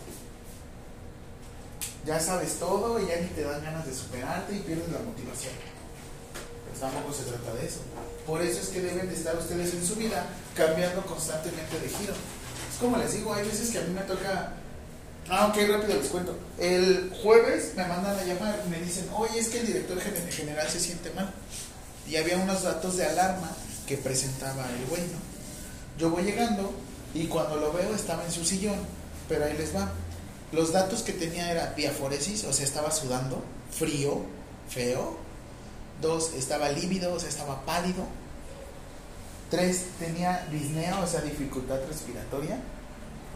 Ya 2.10 2.20
sabes 2.20 2.54
todo 2.58 3.00
y 3.00 3.06
ya 3.08 3.18
ni 3.22 3.28
te 3.28 3.44
dan 3.44 3.64
ganas 3.64 3.86
de 3.86 3.94
superarte 3.94 4.56
y 4.56 4.60
pierdes 4.62 4.90
la 4.90 4.98
motivación. 4.98 5.54
Pues 6.68 6.80
tampoco 6.82 7.14
se 7.14 7.24
trata 7.30 7.54
de 7.54 7.68
eso. 7.68 7.82
Por 8.26 8.42
eso 8.42 8.62
es 8.62 8.70
que 8.70 8.82
deben 8.82 9.08
de 9.10 9.14
estar 9.14 9.36
ustedes 9.38 9.74
en 9.76 9.86
su 9.86 9.94
vida 9.96 10.26
cambiando 10.56 11.06
constantemente 11.06 11.80
de 11.80 11.88
giro. 11.88 12.14
Es 12.14 12.80
como 12.80 12.98
les 12.98 13.14
digo, 13.14 13.32
hay 13.32 13.46
veces 13.46 13.70
que 13.70 13.78
a 13.78 13.82
mí 13.82 13.94
me 13.94 14.02
toca 14.02 14.54
Ah, 15.30 15.46
ok, 15.54 15.58
rápido 15.70 16.00
les 16.00 16.08
cuento. 16.08 16.36
El 16.58 17.14
jueves 17.22 17.74
me 17.76 17.86
mandan 17.86 18.18
a 18.18 18.24
llamar 18.24 18.64
me 18.72 18.80
dicen, 18.80 19.08
oye, 19.16 19.38
es 19.38 19.50
que 19.50 19.60
el 19.60 19.68
director 19.68 20.00
gen- 20.02 20.32
general 20.32 20.68
se 20.68 20.80
siente 20.80 21.12
mal. 21.12 21.32
Y 22.08 22.16
había 22.16 22.38
unos 22.38 22.64
datos 22.64 22.98
de 22.98 23.06
alarma 23.06 23.52
que 23.86 23.98
presentaba 23.98 24.66
el 24.68 24.86
güey. 24.88 25.04
Yo 26.00 26.10
voy 26.10 26.24
llegando 26.24 26.74
y 27.14 27.28
cuando 27.28 27.58
lo 27.58 27.72
veo 27.72 27.94
estaba 27.94 28.26
en 28.26 28.32
su 28.32 28.44
sillón, 28.44 28.80
pero 29.28 29.46
ahí 29.46 29.56
les 29.56 29.76
va. 29.76 29.92
Los 30.52 30.74
datos 30.74 31.04
que 31.04 31.14
tenía 31.14 31.52
era 31.52 31.76
piaforesis, 31.76 32.44
o 32.46 32.54
sea, 32.54 32.66
estaba 32.66 32.92
sudando, 32.92 33.44
frío, 33.72 34.22
feo. 34.70 35.18
Dos, 36.02 36.34
estaba 36.34 36.70
lívido, 36.70 37.14
o 37.14 37.20
sea, 37.20 37.30
estaba 37.30 37.66
pálido. 37.66 38.06
Tres, 39.52 39.86
tenía 40.00 40.48
disnea, 40.52 41.00
o 41.00 41.08
sea, 41.08 41.22
dificultad 41.22 41.80
respiratoria. 41.88 42.60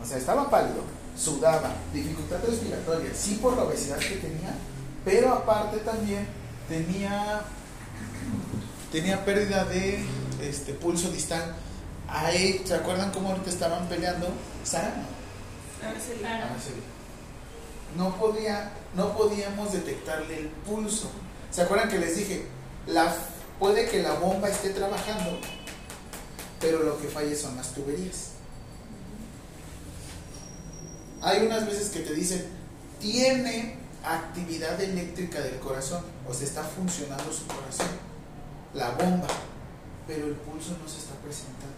O 0.02 0.06
sea, 0.06 0.18
estaba 0.18 0.50
pálido, 0.50 0.84
sudaba, 1.18 1.76
dificultad 1.94 2.40
respiratoria, 2.48 3.12
sí 3.14 3.40
por 3.42 3.56
la 3.56 3.64
obesidad 3.64 3.98
que 3.98 4.16
tenía, 4.16 4.54
pero 5.06 5.34
aparte 5.34 5.78
también 5.78 6.28
tenía 6.68 7.44
tenía 8.92 9.24
pérdida 9.26 9.66
de 9.66 10.04
este 10.42 10.74
pulso 10.74 11.10
distal. 11.12 11.56
Ahí, 12.08 12.62
¿se 12.66 12.76
acuerdan 12.76 13.12
cómo 13.12 13.30
ahorita 13.30 13.50
estaban 13.50 13.88
peleando? 13.88 14.28
Sara, 14.64 14.94
Araceli. 15.84 16.24
Araceli. 16.24 16.82
No 17.98 18.16
podía, 18.18 18.72
no 18.96 19.16
podíamos 19.16 19.74
detectarle 19.74 20.40
el 20.40 20.48
pulso. 20.48 21.10
¿Se 21.52 21.62
acuerdan 21.62 21.90
que 21.90 22.00
les 22.00 22.16
dije? 22.18 22.46
La, 22.88 23.14
puede 23.60 23.88
que 23.88 24.02
la 24.02 24.14
bomba 24.14 24.50
esté 24.50 24.72
trabajando, 24.72 25.40
pero 26.60 26.84
lo 26.84 27.00
que 27.00 27.08
falle 27.08 27.36
son 27.36 27.56
las 27.56 27.74
tuberías. 27.74 28.32
Hay 31.22 31.46
unas 31.46 31.66
veces 31.66 31.90
que 31.90 32.00
te 32.00 32.14
dicen, 32.14 32.46
tiene 33.00 33.78
actividad 34.04 34.82
eléctrica 34.82 35.40
del 35.40 35.60
corazón, 35.60 36.04
o 36.28 36.34
sea, 36.34 36.48
está 36.48 36.64
funcionando 36.64 37.32
su 37.32 37.46
corazón, 37.48 37.88
la 38.74 38.92
bomba, 38.92 39.28
pero 40.08 40.28
el 40.28 40.34
pulso 40.34 40.72
no 40.82 40.90
se 40.90 40.98
está 40.98 41.14
presentando. 41.24 41.78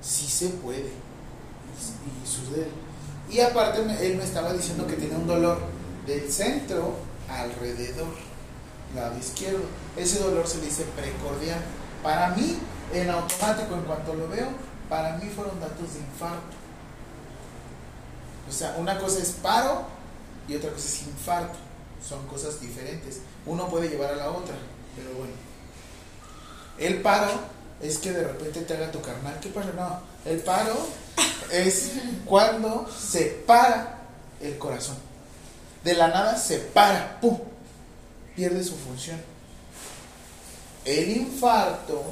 Sí 0.00 0.26
se 0.26 0.48
puede, 0.48 0.88
y, 0.88 2.24
y 2.24 2.26
sucede. 2.26 2.87
Y 3.30 3.40
aparte 3.40 3.80
él 3.80 4.16
me 4.16 4.24
estaba 4.24 4.52
diciendo 4.52 4.86
que 4.86 4.94
tiene 4.94 5.16
un 5.16 5.26
dolor 5.26 5.60
del 6.06 6.32
centro 6.32 6.94
alrededor, 7.28 8.14
lado 8.94 9.18
izquierdo. 9.18 9.64
Ese 9.96 10.18
dolor 10.20 10.46
se 10.46 10.60
dice 10.60 10.84
precordial. 10.96 11.60
Para 12.02 12.30
mí, 12.30 12.58
en 12.92 13.10
automático, 13.10 13.74
en 13.74 13.82
cuanto 13.82 14.14
lo 14.14 14.28
veo, 14.28 14.48
para 14.88 15.16
mí 15.16 15.28
fueron 15.28 15.60
datos 15.60 15.94
de 15.94 16.00
infarto. 16.00 16.56
O 18.48 18.52
sea, 18.52 18.76
una 18.78 18.98
cosa 18.98 19.20
es 19.20 19.30
paro 19.42 19.82
y 20.48 20.56
otra 20.56 20.70
cosa 20.70 20.88
es 20.88 21.02
infarto. 21.02 21.58
Son 22.06 22.26
cosas 22.26 22.60
diferentes. 22.60 23.20
Uno 23.44 23.68
puede 23.68 23.88
llevar 23.88 24.12
a 24.12 24.16
la 24.16 24.30
otra, 24.30 24.54
pero 24.96 25.10
bueno. 25.18 25.34
El 26.78 27.02
paro 27.02 27.28
es 27.82 27.98
que 27.98 28.12
de 28.12 28.24
repente 28.24 28.62
te 28.62 28.74
haga 28.74 28.90
tu 28.90 29.00
carnal. 29.00 29.38
¿Qué 29.40 29.48
pasa? 29.48 29.72
No. 29.74 30.00
El 30.24 30.40
paro 30.40 30.86
es 31.50 31.92
cuando 32.24 32.88
se 32.90 33.24
para 33.46 33.98
el 34.40 34.58
corazón. 34.58 34.96
De 35.84 35.94
la 35.94 36.08
nada 36.08 36.36
se 36.36 36.58
para, 36.58 37.20
¡pum! 37.20 37.38
Pierde 38.34 38.62
su 38.64 38.76
función. 38.76 39.20
El 40.84 41.16
infarto 41.16 42.02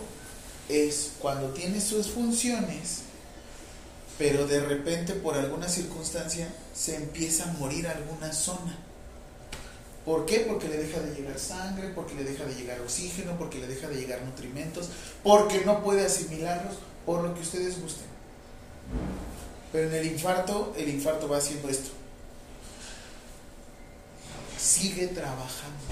es 0.68 1.12
cuando 1.18 1.48
tiene 1.50 1.80
sus 1.80 2.08
funciones, 2.08 3.02
pero 4.18 4.46
de 4.46 4.60
repente 4.60 5.14
por 5.14 5.36
alguna 5.36 5.68
circunstancia 5.68 6.48
se 6.74 6.96
empieza 6.96 7.44
a 7.44 7.52
morir 7.54 7.86
alguna 7.88 8.32
zona. 8.32 8.76
¿Por 10.06 10.24
qué? 10.24 10.46
Porque 10.48 10.68
le 10.68 10.78
deja 10.78 11.00
de 11.00 11.12
llegar 11.16 11.36
sangre, 11.36 11.88
porque 11.88 12.14
le 12.14 12.22
deja 12.22 12.44
de 12.44 12.54
llegar 12.54 12.80
oxígeno, 12.80 13.36
porque 13.36 13.58
le 13.58 13.66
deja 13.66 13.88
de 13.88 13.96
llegar 13.96 14.22
nutrimentos, 14.22 14.88
porque 15.24 15.64
no 15.64 15.82
puede 15.82 16.06
asimilarlos, 16.06 16.76
por 17.04 17.24
lo 17.24 17.34
que 17.34 17.40
ustedes 17.40 17.82
gusten. 17.82 18.06
Pero 19.72 19.88
en 19.88 19.94
el 19.94 20.06
infarto, 20.06 20.72
el 20.78 20.90
infarto 20.90 21.28
va 21.28 21.38
haciendo 21.38 21.68
esto. 21.68 21.90
Sigue 24.56 25.08
trabajando. 25.08 25.84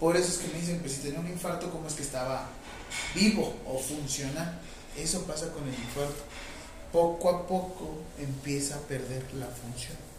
Por 0.00 0.16
eso 0.16 0.28
es 0.28 0.38
que 0.38 0.48
me 0.48 0.60
dicen, 0.60 0.78
pues 0.80 0.92
si 0.92 1.02
tenía 1.02 1.20
un 1.20 1.28
infarto, 1.28 1.70
¿cómo 1.70 1.88
es 1.88 1.94
que 1.94 2.02
estaba 2.02 2.48
vivo 3.14 3.54
o 3.66 3.78
funcional? 3.78 4.58
Eso 4.96 5.22
pasa 5.24 5.52
con 5.52 5.64
el 5.64 5.74
infarto. 5.74 6.22
Poco 6.90 7.28
a 7.28 7.46
poco 7.46 7.98
empieza 8.18 8.76
a 8.76 8.80
perder 8.80 9.22
la 9.34 9.46
función. 9.48 10.11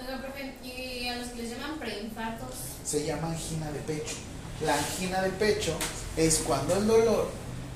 Oiga, 0.00 0.20
profe, 0.20 0.54
y 0.62 1.08
a 1.08 1.16
los 1.16 1.28
que 1.28 1.42
les 1.42 1.50
llaman 1.52 1.78
preinfartos, 1.78 2.54
se 2.84 3.04
llama 3.04 3.28
angina 3.28 3.70
de 3.70 3.80
pecho. 3.80 4.16
La 4.64 4.74
angina 4.74 5.22
de 5.22 5.30
pecho 5.30 5.76
es 6.16 6.38
cuando 6.46 6.76
el 6.76 6.86
dolor 6.86 7.30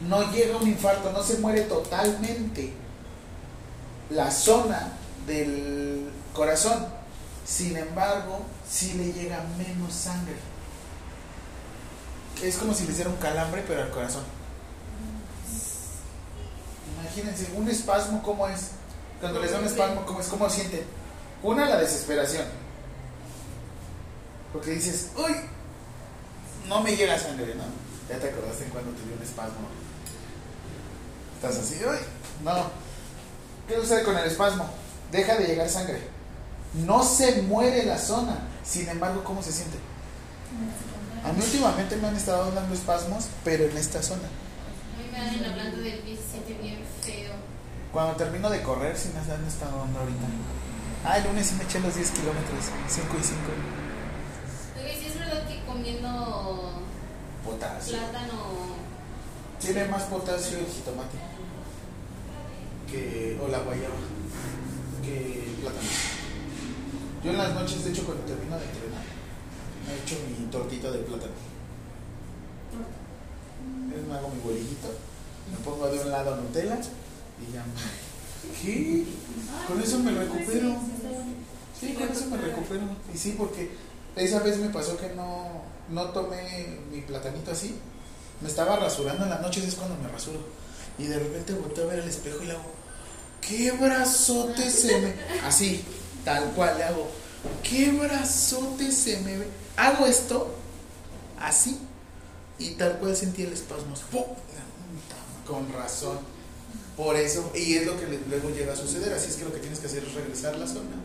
no 0.09 0.31
llega 0.33 0.55
a 0.55 0.59
un 0.59 0.69
infarto, 0.69 1.13
no 1.13 1.23
se 1.23 1.39
muere 1.39 1.63
totalmente 1.63 2.73
la 4.11 4.31
zona 4.31 4.93
del 5.27 6.11
corazón. 6.35 6.87
Sin 7.45 7.77
embargo, 7.77 8.43
sí 8.69 8.95
le 8.95 9.13
llega 9.13 9.45
menos 9.59 9.93
sangre. 9.93 10.37
Es 12.43 12.57
como 12.57 12.73
si 12.73 12.87
le 12.87 12.93
hiciera 12.93 13.11
un 13.11 13.17
calambre, 13.17 13.65
pero 13.67 13.83
al 13.83 13.91
corazón. 13.91 14.25
Imagínense, 17.01 17.51
un 17.55 17.69
espasmo, 17.69 18.23
¿cómo 18.23 18.47
es? 18.47 18.71
Cuando 19.21 19.41
les 19.41 19.51
da 19.51 19.59
un 19.59 19.67
espasmo, 19.67 20.07
¿cómo 20.07 20.21
es? 20.21 20.29
¿Cómo 20.29 20.49
sienten? 20.49 21.00
Una, 21.43 21.67
la 21.67 21.79
desesperación. 21.79 22.45
Porque 24.53 24.73
dices, 24.73 25.11
uy, 25.17 25.35
no 26.69 26.83
me 26.83 26.97
llega 26.97 27.19
sangre, 27.19 27.55
¿no? 27.55 27.65
Ya 28.09 28.19
te 28.19 28.29
acordaste 28.29 28.65
cuando 28.65 28.91
te 28.93 29.03
dio 29.05 29.15
un 29.17 29.23
espasmo. 29.23 29.69
Estás 31.37 31.59
así, 31.59 31.77
uy, 31.85 31.97
no. 32.45 32.71
¿Qué 33.69 33.77
sucede 33.77 34.03
con 34.03 34.17
el 34.19 34.27
espasmo? 34.27 34.69
Deja 35.13 35.37
de 35.37 35.47
llegar 35.47 35.69
sangre. 35.69 36.01
No 36.75 37.03
se 37.03 37.43
muere 37.43 37.85
la 37.85 37.99
zona. 37.99 38.39
Sin 38.65 38.89
embargo, 38.89 39.25
¿cómo 39.25 39.43
se 39.43 39.53
siente? 39.53 39.79
A 41.25 41.33
mí 41.33 41.41
últimamente 41.43 41.97
me 41.97 42.09
han 42.09 42.17
estado 42.17 42.51
dando 42.53 42.75
espasmos, 42.75 43.27
pero 43.45 43.65
en 43.65 43.77
esta 43.77 44.03
zona. 44.03 44.23
A 44.23 45.03
mí 45.03 45.09
me 45.13 45.19
dan 45.19 45.35
en 45.35 45.43
la 45.43 45.55
planta 45.55 45.77
del 45.79 45.99
pie, 46.01 46.17
se 46.17 46.33
siente 46.33 46.63
bien 46.63 46.81
feo. 47.03 47.33
Cuando 47.93 48.17
termino 48.17 48.51
de 48.51 48.63
correr, 48.63 48.97
sí 48.97 49.11
me 49.15 49.21
han 49.21 49.47
estado 49.47 49.79
dando 49.79 50.01
ahorita. 50.01 50.27
Ah, 51.05 51.17
el 51.19 51.25
lunes 51.25 51.47
sí 51.47 51.55
me 51.55 51.65
eché 51.65 51.81
los 51.81 51.95
10 51.95 52.11
kilómetros, 52.11 52.65
5 52.89 53.07
y 53.19 53.25
5. 53.25 53.41
Oye, 54.83 54.97
sí 55.01 55.07
es 55.07 55.19
verdad 55.19 55.47
que 55.49 55.65
comiendo 55.65 56.73
Potasio. 57.45 57.97
plátano. 57.99 58.77
Tiene 59.61 59.85
más 59.87 60.03
potasio 60.05 60.59
el 60.59 60.67
jitomate 60.67 61.19
que, 62.91 63.39
o 63.43 63.49
la 63.49 63.59
guayaba 63.61 63.95
que 65.05 65.45
el 65.45 65.55
plátano. 65.57 65.89
Yo 67.25 67.31
en 67.31 67.39
las 67.39 67.55
noches, 67.55 67.85
de 67.85 67.91
hecho, 67.91 68.05
cuando 68.05 68.25
termino 68.25 68.59
de 68.59 68.65
entrenar, 68.65 69.05
me 69.87 69.95
echo 70.03 70.17
mi 70.39 70.47
tortita 70.47 70.91
de 70.91 70.99
plátano. 71.01 71.33
Es, 73.95 74.07
me 74.07 74.15
hago 74.15 74.29
mi 74.29 74.41
bolillito, 74.41 74.89
me 75.51 75.57
pongo 75.65 75.89
de 75.89 76.01
un 76.01 76.11
lado 76.11 76.37
Nutella 76.37 76.77
y 76.77 77.53
ya 77.53 77.65
me... 77.65 78.10
¿Qué? 78.63 79.05
Con 79.67 79.81
eso 79.81 79.99
me 79.99 80.13
recupero. 80.13 80.77
Sí, 81.79 81.95
con 81.95 82.09
eso 82.09 82.27
me 82.27 82.37
recupero. 82.37 82.83
Y 83.15 83.19
sí, 83.19 83.35
porque 83.37 83.71
esa 84.17 84.41
vez 84.41 84.59
me 84.59 84.71
pasó 84.71 84.97
que 84.97 85.11
no, 85.15 85.63
no 85.89 86.05
tomé 86.11 86.79
mi 86.91 87.01
platanito 87.03 87.53
así. 87.53 87.77
Me 88.41 88.49
estaba 88.49 88.77
rasurando 88.77 89.25
en 89.25 89.31
las 89.31 89.41
noches, 89.41 89.65
es 89.65 89.75
cuando 89.75 89.97
me 89.97 90.09
rasuro. 90.09 90.41
Y 90.99 91.05
de 91.05 91.19
repente 91.19 91.55
volteo 91.55 91.85
a 91.85 91.89
ver 91.89 92.01
el 92.01 92.09
espejo 92.09 92.43
y 92.43 92.47
le 92.47 92.53
hago, 92.53 92.73
¿qué 93.41 93.73
brazote 93.73 94.71
se 94.71 95.01
me... 95.01 95.15
Así, 95.45 95.83
tal 96.25 96.45
cual 96.53 96.77
le 96.77 96.85
hago, 96.85 97.11
¿qué 97.63 97.91
brazote 97.93 98.93
se 98.93 99.21
me 99.21 99.39
ve? 99.39 99.47
Hago 99.77 100.07
esto, 100.07 100.55
así, 101.39 101.79
y 102.59 102.73
tal 102.73 102.99
cual 102.99 103.17
sentí 103.17 103.43
el 103.43 103.53
espasmo. 103.53 103.95
¡Pum! 104.11 104.25
Con 105.47 105.73
razón. 105.73 106.19
Por 107.01 107.17
eso, 107.17 107.51
y 107.55 107.77
es 107.77 107.87
lo 107.87 107.99
que 107.99 108.07
luego 108.29 108.51
llega 108.51 108.75
a 108.75 108.77
suceder. 108.77 109.11
Así 109.15 109.31
es 109.31 109.37
que 109.37 109.47
lo 109.47 109.55
que 109.55 109.61
tienes 109.61 109.79
que 109.79 109.87
hacer 109.87 110.05
es 110.05 110.13
regresar 110.13 110.55
a 110.55 110.59
la 110.59 110.67
zona 110.67 111.01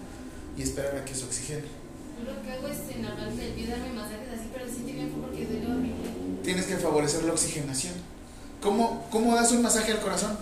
y 0.57 0.61
esperar 0.61 0.97
a 0.97 1.05
que 1.05 1.15
se 1.15 1.23
oxigene. 1.23 1.63
Yo 2.19 2.33
lo 2.33 2.41
que 2.41 2.51
hago 2.51 2.67
es 2.67 2.93
en 2.93 3.03
la 3.03 3.15
planta 3.15 3.41
del 3.41 3.53
pie 3.53 3.67
darme 3.67 3.93
masajes 3.93 4.27
así, 4.33 4.49
pero 4.51 4.65
bien 4.65 5.09
feo 5.09 5.21
porque 5.21 5.45
duele 5.45 5.67
horrible. 5.67 6.41
Tienes 6.43 6.65
que 6.65 6.75
favorecer 6.75 7.23
la 7.23 7.31
oxigenación. 7.31 7.93
¿Cómo, 8.61 9.07
cómo 9.09 9.35
das 9.35 9.53
un 9.53 9.61
masaje 9.61 9.93
al 9.93 10.01
corazón? 10.01 10.37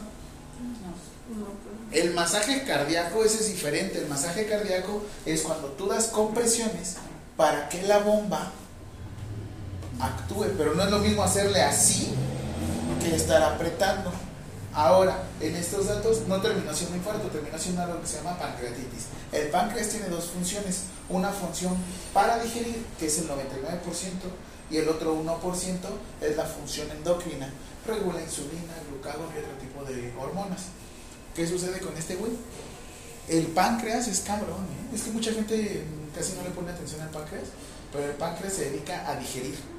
El 1.92 2.16
masaje 2.16 2.64
cardíaco 2.64 3.24
ese 3.24 3.38
es 3.42 3.52
diferente. 3.52 4.00
El 4.00 4.08
masaje 4.08 4.48
cardíaco 4.48 5.04
es 5.28 5.42
cuando 5.42 5.68
tú 5.68 5.88
das 5.88 6.08
compresiones 6.08 6.96
para 7.38 7.70
que 7.70 7.84
la 7.84 8.00
bomba 8.00 8.52
actúe. 10.00 10.48
Pero 10.58 10.74
no 10.74 10.84
es 10.84 10.90
lo 10.90 10.98
mismo 10.98 11.22
hacerle 11.22 11.62
así 11.62 12.12
que 13.04 13.16
estar 13.16 13.44
apretando. 13.44 14.23
Ahora, 14.76 15.24
en 15.40 15.56
estos 15.56 15.86
datos 15.86 16.28
no 16.28 16.42
terminó 16.42 16.74
siendo 16.74 16.98
infarto, 16.98 17.28
terminó 17.28 17.58
siendo 17.60 17.84
algo 17.84 18.02
que 18.02 18.08
se 18.08 18.18
llama 18.18 18.40
pancreatitis. 18.40 19.06
El 19.32 19.50
páncreas 19.50 19.90
tiene 19.90 20.08
dos 20.08 20.26
funciones. 20.26 20.86
Una 21.10 21.30
función 21.32 21.76
para 22.12 22.40
digerir, 22.40 22.84
que 22.98 23.06
es 23.06 23.20
el 23.20 23.30
99%, 23.30 23.34
y 24.72 24.78
el 24.78 24.90
otro 24.90 25.16
1% 25.16 25.78
es 26.22 26.38
la 26.38 26.46
función 26.46 26.90
endocrina. 26.90 27.54
Regula 27.86 28.22
insulina, 28.22 28.74
glucagón 28.90 29.28
y 29.36 29.40
otro 29.40 29.54
tipo 29.60 29.84
de 29.84 30.12
hormonas. 30.18 30.64
¿Qué 31.36 31.48
sucede 31.48 31.80
con 31.80 31.96
este 31.96 32.16
güey? 32.16 32.32
El 33.28 33.48
páncreas 33.48 34.08
es 34.08 34.22
cabrón, 34.22 34.64
¿eh? 34.64 34.96
Es 34.96 35.04
que 35.04 35.12
mucha 35.12 35.32
gente 35.32 35.84
casi 36.16 36.34
no 36.34 36.44
le 36.44 36.50
pone 36.50 36.72
atención 36.72 37.02
al 37.02 37.10
páncreas, 37.10 37.46
pero 37.92 38.06
el 38.06 38.16
páncreas 38.16 38.54
se 38.54 38.72
dedica 38.72 39.08
a 39.08 39.16
digerir. 39.18 39.73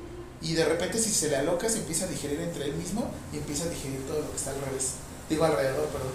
Y 0.45 0.53
de 0.53 0.65
repente 0.67 0.99
si 0.99 1.11
se 1.11 1.31
le 1.31 1.37
aloca 1.37 1.71
se 1.71 1.79
empieza 1.79 2.05
a 2.05 2.09
digerir 2.09 2.39
entre 2.41 2.67
él 2.67 2.75
mismo 2.75 3.11
y 3.33 3.39
empieza 3.39 3.65
a 3.65 3.69
digerir 3.69 4.07
todo 4.07 4.21
lo 4.21 4.31
que 4.31 4.37
está 4.37 4.51
al 4.51 4.61
revés. 4.61 4.91
Digo 5.31 5.45
alrededor, 5.45 5.89
perdón. 5.89 6.13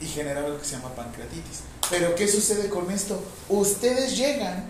Y 0.00 0.06
genera 0.06 0.40
algo 0.40 0.58
que 0.58 0.64
se 0.64 0.76
llama 0.76 0.94
pancreatitis. 0.94 1.60
Pero 1.90 2.14
¿qué 2.14 2.26
sucede 2.26 2.70
con 2.70 2.90
esto? 2.90 3.22
Ustedes 3.50 4.16
llegan 4.16 4.64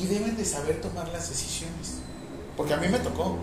y 0.00 0.06
deben 0.06 0.36
de 0.36 0.44
saber 0.44 0.80
tomar 0.80 1.08
las 1.08 1.28
decisiones. 1.28 1.96
Porque 2.56 2.74
a 2.74 2.76
mí 2.76 2.86
me 2.88 3.00
tocó. 3.00 3.36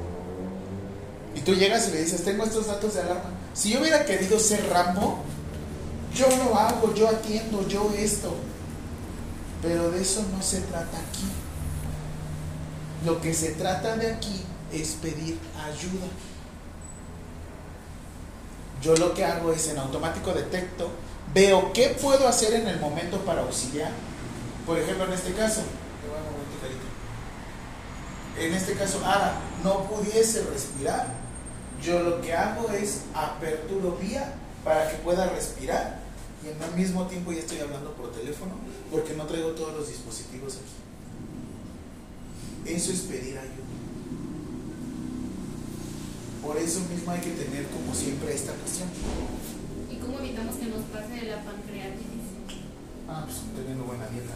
Y 1.35 1.41
tú 1.41 1.53
llegas 1.53 1.89
y 1.89 1.91
le 1.91 2.01
dices, 2.01 2.23
tengo 2.23 2.45
estos 2.45 2.67
datos 2.67 2.93
de 2.93 3.01
alarma. 3.01 3.31
Si 3.53 3.71
yo 3.71 3.81
hubiera 3.81 4.05
querido 4.05 4.39
ser 4.39 4.65
Rambo, 4.69 5.19
yo 6.15 6.27
lo 6.29 6.55
hago, 6.55 6.93
yo 6.93 7.09
atiendo, 7.09 7.67
yo 7.67 7.91
esto. 7.97 8.33
Pero 9.61 9.91
de 9.91 10.01
eso 10.01 10.25
no 10.31 10.41
se 10.41 10.61
trata 10.61 10.97
aquí. 10.97 11.25
Lo 13.05 13.21
que 13.21 13.33
se 13.33 13.51
trata 13.51 13.95
de 13.97 14.11
aquí 14.11 14.41
es 14.73 14.93
pedir 15.01 15.37
ayuda. 15.63 16.07
Yo 18.81 18.95
lo 18.95 19.13
que 19.13 19.23
hago 19.23 19.51
es 19.51 19.67
en 19.67 19.77
automático 19.77 20.33
detecto, 20.33 20.89
veo 21.33 21.71
qué 21.71 21.89
puedo 22.01 22.27
hacer 22.27 22.53
en 22.53 22.67
el 22.67 22.79
momento 22.79 23.19
para 23.19 23.41
auxiliar. 23.41 23.91
Por 24.65 24.79
ejemplo, 24.79 25.05
en 25.05 25.13
este 25.13 25.33
caso, 25.33 25.61
en 28.37 28.53
este 28.53 28.73
caso, 28.73 28.99
Ara 29.05 29.39
no 29.63 29.83
pudiese 29.83 30.43
respirar, 30.43 31.07
yo 31.81 31.99
lo 31.99 32.21
que 32.21 32.33
hago 32.33 32.69
es 32.71 33.01
aperturo 33.13 33.97
vía 34.01 34.33
para 34.63 34.89
que 34.89 34.97
pueda 34.97 35.29
respirar 35.29 35.99
y 36.43 36.63
al 36.63 36.75
mismo 36.75 37.05
tiempo 37.07 37.31
ya 37.31 37.39
estoy 37.39 37.59
hablando 37.59 37.93
por 37.93 38.11
teléfono 38.11 38.53
porque 38.91 39.13
no 39.13 39.25
traigo 39.25 39.51
todos 39.51 39.73
los 39.73 39.87
dispositivos 39.87 40.55
aquí. 40.55 40.74
Eso 42.65 42.91
es 42.91 42.99
pedir 43.01 43.37
ayuda. 43.37 43.65
Por 46.41 46.57
eso 46.57 46.79
mismo 46.81 47.11
hay 47.11 47.21
que 47.21 47.31
tener 47.31 47.65
como 47.67 47.93
siempre 47.93 48.33
esta 48.33 48.53
cuestión. 48.53 48.89
¿Y 49.91 49.95
cómo 49.97 50.19
evitamos 50.19 50.55
que 50.55 50.65
nos 50.65 50.81
pase 50.85 51.23
la 51.25 51.43
pancreatitis? 51.43 52.25
Ah, 53.07 53.25
pues 53.25 53.37
teniendo 53.55 53.83
buena 53.85 54.07
dieta. 54.07 54.33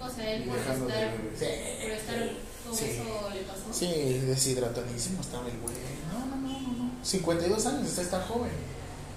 O 0.00 0.10
sea, 0.10 0.32
él 0.34 0.44
por 0.44 0.54
de 0.56 0.60
estar, 0.60 0.78
beber. 0.78 1.12
Sí. 1.38 1.46
por 1.82 1.90
estar 1.90 2.18
con 2.66 2.76
Sí. 2.76 2.84
eso 2.84 3.30
le 3.32 3.42
pasó. 3.42 3.72
Sí, 3.72 3.86
deshidratadísimo 4.26 5.20
estaba 5.20 5.46
el 5.48 5.58
güey. 5.58 5.74
No, 6.12 6.26
no, 6.26 6.36
no, 6.36 6.60
no, 6.60 6.84
no. 6.84 7.04
52 7.04 7.66
años, 7.66 7.88
está 7.88 8.02
estar 8.02 8.26
joven. 8.26 8.50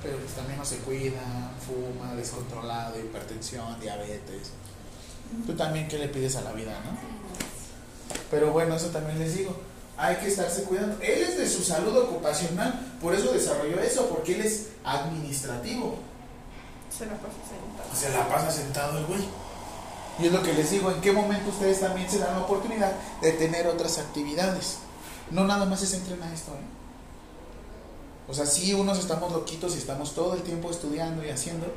Pero 0.03 0.18
pues 0.18 0.34
también 0.34 0.59
no 0.59 0.66
se 0.66 0.78
cuida, 0.78 1.51
fuma, 1.66 2.13
descontrolado, 2.16 2.99
hipertensión, 2.99 3.80
diabetes. 3.80 4.51
Tú 5.47 5.53
también, 5.53 5.88
¿qué 5.88 5.97
le 5.97 6.09
pides 6.09 6.36
a 6.36 6.41
la 6.41 6.53
vida, 6.53 6.80
no? 6.86 7.45
Pero 8.32 8.52
bueno, 8.52 8.76
eso 8.76 8.88
también 8.88 9.20
les 9.20 9.38
digo. 9.38 9.56
Hay 9.98 10.18
que 10.18 10.28
estarse 10.28 10.64
cuidando. 10.64 10.98
Él 11.02 11.22
es 11.22 11.38
de 11.38 11.50
su 11.50 11.64
salud 11.64 11.96
ocupacional, 11.98 12.98
por 13.02 13.16
eso 13.16 13.32
desarrolló 13.32 13.80
eso, 13.80 14.08
porque 14.10 14.36
él 14.36 14.42
es 14.42 14.68
administrativo. 14.84 16.00
Se 16.96 17.06
la 17.06 17.14
pasa 17.14 17.34
sentado. 17.48 17.96
Se 17.96 18.10
la 18.10 18.28
pasa 18.28 18.52
sentado 18.52 18.98
el 18.98 19.06
güey. 19.06 19.26
Y 20.20 20.28
es 20.28 20.32
lo 20.32 20.42
que 20.42 20.54
les 20.54 20.70
digo, 20.72 20.92
en 20.92 21.02
qué 21.02 21.12
momento 21.12 21.50
ustedes 21.50 21.80
también 21.80 22.10
se 22.10 22.20
dan 22.20 22.34
la 22.34 22.46
oportunidad 22.46 22.94
de 23.22 23.32
tener 23.34 23.68
otras 23.68 23.98
actividades. 23.98 24.78
No 25.32 25.46
nada 25.46 25.66
más 25.66 25.82
se 25.82 25.88
centren 25.88 26.22
a 26.24 26.34
esto. 26.34 26.52
¿eh? 26.52 26.76
O 28.28 28.34
sea, 28.34 28.46
sí, 28.46 28.74
unos 28.74 28.98
estamos 29.00 29.32
loquitos 29.32 29.76
y 29.76 29.78
estamos 29.78 30.14
todo 30.16 30.34
el 30.34 30.42
tiempo 30.42 30.72
estudiando 30.72 31.26
y 31.26 31.30
haciendo, 31.30 31.68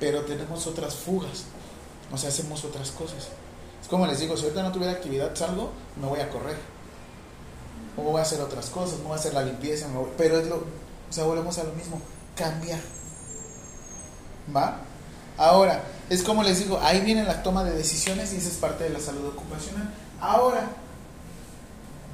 pero 0.00 0.22
tenemos 0.22 0.66
otras 0.66 0.94
fugas. 0.94 1.44
O 2.12 2.18
sea, 2.18 2.30
hacemos 2.30 2.64
otras 2.64 2.90
cosas. 2.90 3.28
Es 3.82 3.88
como 3.88 4.06
les 4.06 4.20
digo, 4.20 4.36
si 4.36 4.44
ahorita 4.44 4.62
no 4.62 4.72
tuviera 4.72 4.92
actividad, 4.92 5.34
salgo, 5.34 5.70
me 6.00 6.06
voy 6.06 6.20
a 6.20 6.28
correr. 6.30 6.56
O 7.96 8.02
voy 8.02 8.18
a 8.20 8.22
hacer 8.22 8.40
otras 8.40 8.70
cosas, 8.70 8.98
me 8.98 9.04
voy 9.04 9.14
a 9.14 9.16
hacer 9.16 9.34
la 9.34 9.42
limpieza, 9.42 9.86
pero 10.16 10.38
es 10.38 10.46
lo, 10.46 10.56
o 10.56 11.12
sea, 11.12 11.24
volvemos 11.24 11.58
a 11.58 11.64
lo 11.64 11.72
mismo, 11.72 12.00
cambiar. 12.36 12.80
¿Va? 14.54 14.80
Ahora, 15.36 15.82
es 16.10 16.22
como 16.22 16.42
les 16.42 16.58
digo, 16.58 16.78
ahí 16.82 17.00
viene 17.00 17.24
la 17.24 17.42
toma 17.42 17.64
de 17.64 17.72
decisiones 17.72 18.32
y 18.32 18.36
esa 18.36 18.48
es 18.48 18.56
parte 18.56 18.84
de 18.84 18.90
la 18.90 19.00
salud 19.00 19.26
ocupacional. 19.26 19.92
Ahora, 20.20 20.68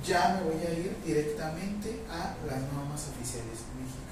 ya 0.07 0.39
me 0.39 0.51
voy 0.51 0.67
a 0.67 0.71
ir 0.73 0.97
directamente 1.05 2.03
a 2.11 2.35
las 2.47 2.61
normas 2.73 3.09
oficiales 3.17 3.61
mexicanas. 3.79 4.05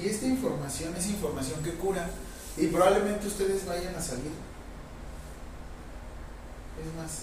Y 0.00 0.08
esta 0.08 0.26
información 0.70 0.94
es 0.96 1.06
información 1.06 1.62
que 1.64 1.74
cura 1.74 2.08
y 2.56 2.66
probablemente 2.68 3.26
ustedes 3.26 3.66
vayan 3.66 3.94
a 3.94 4.00
salir. 4.00 4.30
Es 6.80 6.94
más, 6.96 7.22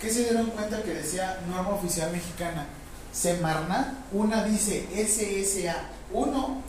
¿qué 0.00 0.10
se 0.10 0.24
dieron 0.24 0.50
cuenta 0.50 0.82
que 0.82 0.94
decía 0.94 1.40
norma 1.48 1.70
oficial 1.70 2.12
mexicana? 2.12 2.66
Semarnat, 3.12 3.94
una 4.12 4.44
dice 4.44 4.86
SSA 4.94 5.90
1 6.12 6.62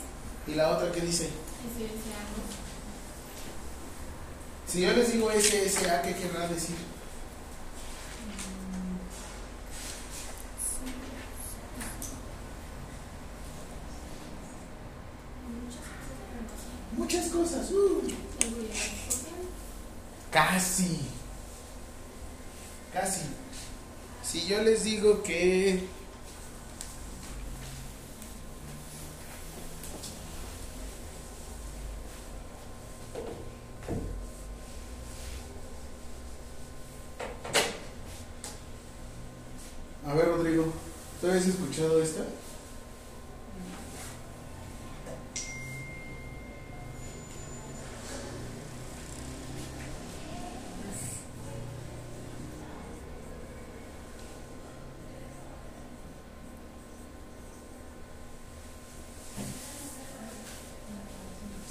¿Y 0.48 0.56
la 0.56 0.70
otra 0.70 0.92
qué 0.92 1.02
dice? 1.02 1.26
SSA, 1.26 1.32
Si 4.66 4.82
yo 4.82 4.94
les 4.94 5.12
digo 5.12 5.30
SSA, 5.30 6.02
¿qué 6.02 6.16
querrá 6.16 6.48
decir? 6.48 6.78
Muchas 16.98 17.28
cosas. 17.28 17.72
uh. 17.72 18.02
Casi. 20.32 21.00
Casi. 22.92 23.22
Si 24.24 24.46
yo 24.46 24.62
les 24.62 24.84
digo 24.84 25.24
que... 25.24 25.88
A 40.06 40.14
ver, 40.14 40.26
Rodrigo, 40.28 40.66
¿tú 41.22 41.28
habías 41.28 41.46
escuchado 41.48 42.02
esta? 42.02 42.24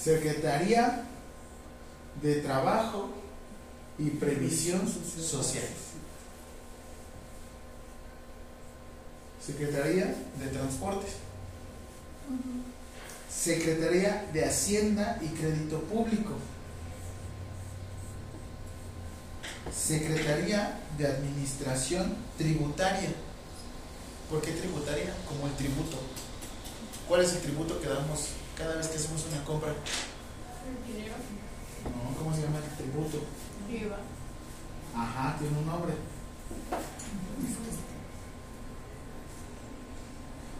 Secretaría 0.07 1.03
de 2.23 2.37
Trabajo 2.37 3.09
y 3.99 4.11
Previsión 4.11 4.83
Social. 4.89 5.67
Secretaría 9.45 10.15
de 10.39 10.47
Transportes. 10.53 11.15
Secretaría 13.29 14.31
de 14.33 14.45
Hacienda 14.45 15.19
y 15.21 15.27
Crédito 15.27 15.81
Público. 15.81 16.35
Secretaría 19.77 20.79
de 20.97 21.09
Administración 21.09 22.15
Tributaria. 22.39 23.11
¿Por 24.31 24.41
qué 24.41 24.53
tributaria? 24.53 25.13
Como 25.29 25.49
el 25.49 25.55
tributo. 25.55 25.99
¿Cuál 27.09 27.23
es 27.23 27.33
el 27.33 27.41
tributo 27.41 27.81
que 27.81 27.89
damos 27.89 28.36
cada 28.57 28.77
vez 28.77 28.89
que 28.89 28.97
hacemos 28.97 29.27
una 29.31 29.45
compra? 29.45 29.71
El 29.71 30.95
dinero. 30.95 31.15
No, 31.85 32.19
¿cómo 32.19 32.35
se 32.35 32.43
llama 32.43 32.59
el 32.59 32.77
tributo? 32.77 33.19
IVA. 33.71 33.99
Ajá, 34.95 35.37
tiene 35.39 35.59
un 35.59 35.67
nombre. 35.67 35.93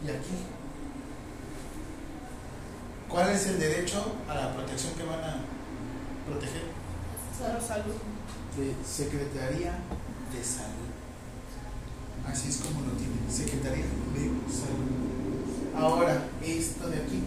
Y 0.05 0.09
aquí. 0.09 0.35
¿Cuál 3.09 3.29
es 3.29 3.47
el 3.47 3.59
derecho 3.59 4.15
a 4.29 4.35
la 4.35 4.53
protección 4.53 4.93
que 4.93 5.03
van 5.03 5.19
a 5.19 5.37
proteger? 6.27 6.63
Salud. 7.37 7.95
De 8.57 8.75
Secretaría 8.85 9.79
de 10.33 10.43
Salud. 10.43 10.89
Así 12.27 12.49
es 12.49 12.57
como 12.57 12.81
lo 12.81 12.91
tiene. 12.93 13.15
Secretaría 13.29 13.85
de 13.85 14.51
Salud. 14.51 15.75
Ahora, 15.75 16.23
esto 16.43 16.89
de 16.89 16.97
aquí. 16.97 17.23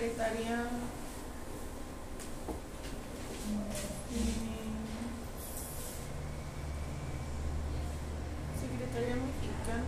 Secretaría. 0.00 0.64
Secretaría 8.60 9.16
Mexicana. 9.16 9.84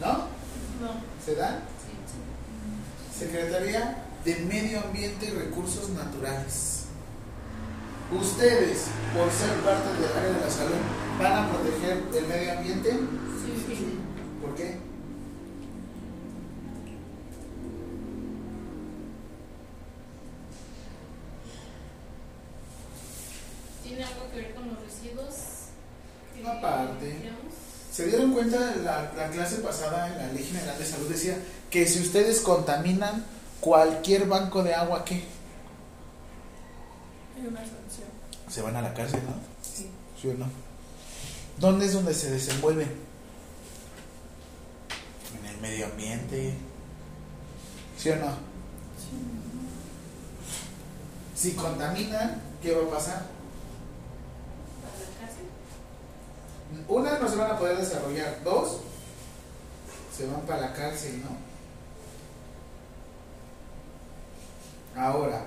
¿No? 0.00 0.12
No. 0.86 1.00
¿Se 1.24 1.34
dan? 1.34 1.60
Sí. 1.84 3.18
Secretaría 3.18 4.04
de 4.24 4.36
Medio 4.36 4.80
Ambiente 4.80 5.26
y 5.26 5.30
Recursos 5.30 5.90
Naturales. 5.90 6.84
Ustedes, 8.12 8.86
por 9.14 9.30
ser 9.30 9.54
parte 9.60 9.92
del 10.00 10.12
área 10.18 10.32
de 10.32 10.40
la 10.40 10.50
salud, 10.50 10.74
¿van 11.18 11.32
a 11.32 11.48
proteger 11.50 12.02
el 12.14 12.26
medio 12.26 12.58
ambiente? 12.58 12.90
Sí. 13.68 13.98
¿Por 14.40 14.54
qué? 14.54 14.78
¿Tiene 23.82 24.04
algo 24.04 24.30
que 24.30 24.36
ver 24.36 24.54
con 24.54 24.68
los 24.68 24.80
residuos? 24.82 25.34
que 26.34 26.46
Aparte. 26.48 27.04
decíamos? 27.06 27.54
¿Se 28.00 28.06
dieron 28.06 28.32
cuenta 28.32 28.58
la, 28.76 29.12
la 29.14 29.28
clase 29.28 29.56
pasada 29.56 30.08
en 30.08 30.16
la 30.16 30.32
Ley 30.32 30.42
General 30.42 30.78
de 30.78 30.86
Salud 30.86 31.06
decía 31.06 31.36
que 31.70 31.86
si 31.86 32.00
ustedes 32.00 32.40
contaminan 32.40 33.26
cualquier 33.60 34.26
banco 34.26 34.62
de 34.62 34.74
agua, 34.74 35.04
¿qué? 35.04 35.22
Hay 37.36 37.46
una 37.46 37.60
sanción. 37.60 38.08
Se 38.48 38.62
van 38.62 38.74
a 38.76 38.80
la 38.80 38.94
cárcel, 38.94 39.20
¿no? 39.26 39.34
Sí. 39.62 39.90
¿Sí 40.18 40.28
o 40.28 40.32
no? 40.32 40.46
¿Dónde 41.58 41.84
es 41.84 41.92
donde 41.92 42.14
se 42.14 42.30
desenvuelve? 42.30 42.84
En 45.38 45.44
el 45.44 45.58
medio 45.58 45.84
ambiente. 45.84 46.54
¿Sí 47.98 48.08
o 48.08 48.16
no? 48.16 48.32
Si 51.34 51.52
contaminan, 51.52 52.40
¿qué 52.62 52.74
va 52.74 52.82
a 52.82 52.96
pasar? 52.96 53.26
¿Para 54.80 54.94
la 54.94 55.20
cárcel? 55.20 55.44
Una, 56.88 57.18
no 57.18 57.28
se 57.28 57.36
van 57.36 57.50
a 57.52 57.58
poder 57.58 57.76
desarrollar. 57.76 58.42
Dos, 58.44 58.78
se 60.16 60.26
van 60.26 60.42
para 60.42 60.60
la 60.60 60.72
cárcel, 60.72 61.22
¿no? 61.22 61.50
Ahora, 65.00 65.44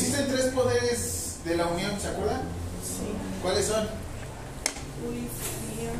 Existen 0.00 0.28
tres 0.28 0.46
poderes 0.54 1.38
de 1.44 1.56
la 1.56 1.66
unión, 1.66 2.00
¿se 2.00 2.06
acuerdan? 2.06 2.42
Sí. 2.84 3.02
¿Cuáles 3.42 3.66
son? 3.66 3.84
Policía. 5.04 5.90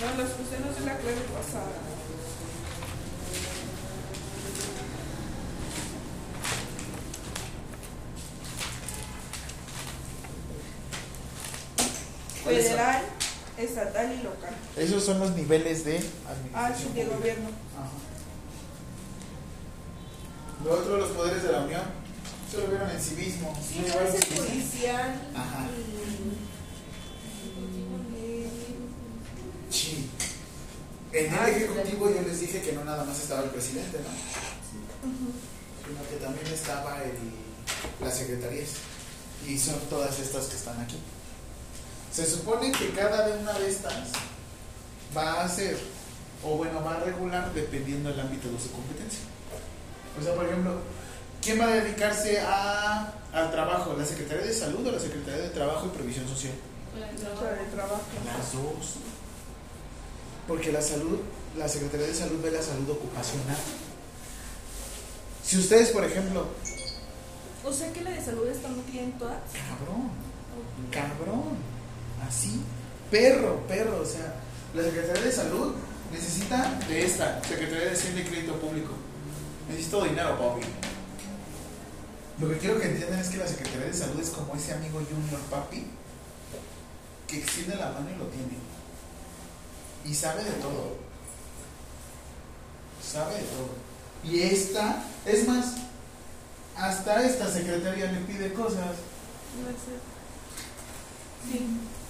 No, 0.00 0.22
los 0.22 0.30
puse 0.30 0.58
no 0.58 0.74
se 0.74 0.80
la 0.86 0.96
clase 0.96 1.20
pasada. 1.34 1.68
Federal, 12.42 13.02
estatal 13.58 14.12
y 14.18 14.22
local. 14.22 14.54
Esos 14.78 15.04
son 15.04 15.20
los 15.20 15.32
niveles 15.32 15.84
de 15.84 15.96
administración. 15.98 16.54
Ah, 16.54 16.72
sí, 16.74 16.88
de 16.94 17.04
gobierno. 17.04 17.49
También 36.30 36.54
estaba 36.54 37.02
el, 37.02 38.04
las 38.04 38.16
secretarías. 38.16 38.70
Y 39.46 39.58
son 39.58 39.80
todas 39.88 40.18
estas 40.18 40.46
que 40.46 40.56
están 40.56 40.80
aquí. 40.80 40.98
Se 42.12 42.26
supone 42.26 42.70
que 42.72 42.90
cada 42.90 43.34
una 43.36 43.52
de 43.54 43.68
estas 43.68 44.10
va 45.16 45.40
a 45.40 45.44
hacer, 45.44 45.78
o 46.44 46.56
bueno, 46.56 46.84
va 46.84 46.96
a 46.96 47.00
regular 47.00 47.52
dependiendo 47.54 48.10
del 48.10 48.20
ámbito 48.20 48.50
de 48.50 48.60
su 48.60 48.70
competencia. 48.70 49.20
O 50.18 50.22
sea, 50.22 50.34
por 50.34 50.46
ejemplo, 50.46 50.80
¿quién 51.42 51.60
va 51.60 51.66
a 51.66 51.74
dedicarse 51.74 52.40
a, 52.40 53.14
al 53.32 53.50
trabajo? 53.50 53.94
¿La 53.96 54.04
Secretaría 54.04 54.44
de 54.44 54.52
Salud 54.52 54.86
o 54.86 54.92
la 54.92 54.98
Secretaría 54.98 55.42
de 55.42 55.50
Trabajo 55.50 55.86
y 55.86 55.96
Previsión 55.96 56.28
Social? 56.28 56.52
Sobre 56.92 57.64
el 57.64 57.70
trabajo. 57.70 58.02
Las 58.26 58.52
dos. 58.52 58.96
Porque 60.46 60.72
la 60.72 60.82
salud, 60.82 61.20
la 61.56 61.68
Secretaría 61.68 62.08
de 62.08 62.14
Salud 62.14 62.42
ve 62.42 62.50
la 62.50 62.62
salud 62.62 62.90
ocupacional. 62.90 63.56
Si 65.44 65.58
ustedes, 65.58 65.90
por 65.90 66.04
ejemplo, 66.04 66.46
O 67.64 67.72
sea 67.72 67.92
que 67.92 68.02
la 68.02 68.10
de 68.10 68.24
salud 68.24 68.46
está 68.46 68.68
metida 68.68 69.02
en 69.02 69.12
todas. 69.18 69.38
cabrón, 69.52 70.10
cabrón, 70.90 71.56
así, 72.26 72.62
perro, 73.10 73.66
perro, 73.66 74.00
o 74.00 74.06
sea, 74.06 74.34
la 74.74 74.82
Secretaría 74.82 75.22
de 75.22 75.32
Salud 75.32 75.74
necesita 76.12 76.78
de 76.88 77.04
esta, 77.04 77.42
Secretaría 77.42 77.86
de 77.86 77.92
Hacienda 77.92 78.20
y 78.20 78.24
Crédito 78.24 78.54
Público. 78.60 78.92
Necesito 79.68 80.04
dinero, 80.04 80.38
papi. 80.38 80.66
Lo 82.40 82.48
que 82.48 82.58
quiero 82.58 82.80
que 82.80 82.86
entiendan 82.86 83.20
es 83.20 83.28
que 83.28 83.36
la 83.36 83.46
Secretaría 83.46 83.86
de 83.86 83.94
Salud 83.94 84.20
es 84.20 84.30
como 84.30 84.54
ese 84.54 84.72
amigo 84.72 85.00
junior, 85.00 85.40
papi, 85.50 85.86
que 87.26 87.38
extiende 87.38 87.76
la 87.76 87.90
mano 87.90 88.08
y 88.10 88.18
lo 88.18 88.26
tiene. 88.26 88.56
Y 90.04 90.14
sabe 90.14 90.44
de 90.44 90.52
todo. 90.52 90.96
Sabe 93.02 93.34
de 93.34 93.42
todo. 93.42 93.89
Y 94.24 94.42
esta, 94.42 95.02
es 95.24 95.46
más, 95.48 95.74
hasta 96.76 97.24
esta 97.24 97.50
secretaría 97.50 98.10
le 98.12 98.20
pide 98.20 98.52
cosas. 98.52 98.96
Sí, 101.50 101.66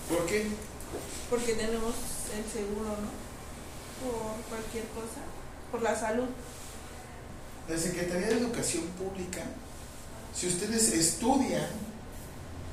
¿Por 0.09 0.27
qué? 0.27 0.47
porque 1.31 1.55
tenemos 1.55 1.95
el 2.37 2.45
seguro, 2.53 2.91
¿no? 2.91 3.11
Por 4.03 4.43
cualquier 4.49 4.85
cosa. 4.89 5.23
Por 5.71 5.83
la 5.83 5.99
salud. 5.99 6.27
La 7.69 7.79
Secretaría 7.79 8.27
de 8.27 8.39
Educación 8.39 8.85
Pública, 8.99 9.43
si 10.35 10.49
ustedes 10.49 10.93
estudian, 10.93 11.69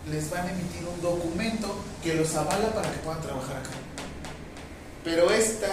les 0.10 0.30
van 0.32 0.48
a 0.48 0.52
emitir 0.52 0.88
un 0.88 1.00
documento 1.02 1.76
que 2.02 2.16
los 2.16 2.34
avala 2.36 2.74
para 2.74 2.92
que 2.92 2.98
puedan 3.00 3.22
trabajar 3.22 3.58
acá. 3.58 3.70
Pero 5.04 5.30
esta 5.30 5.72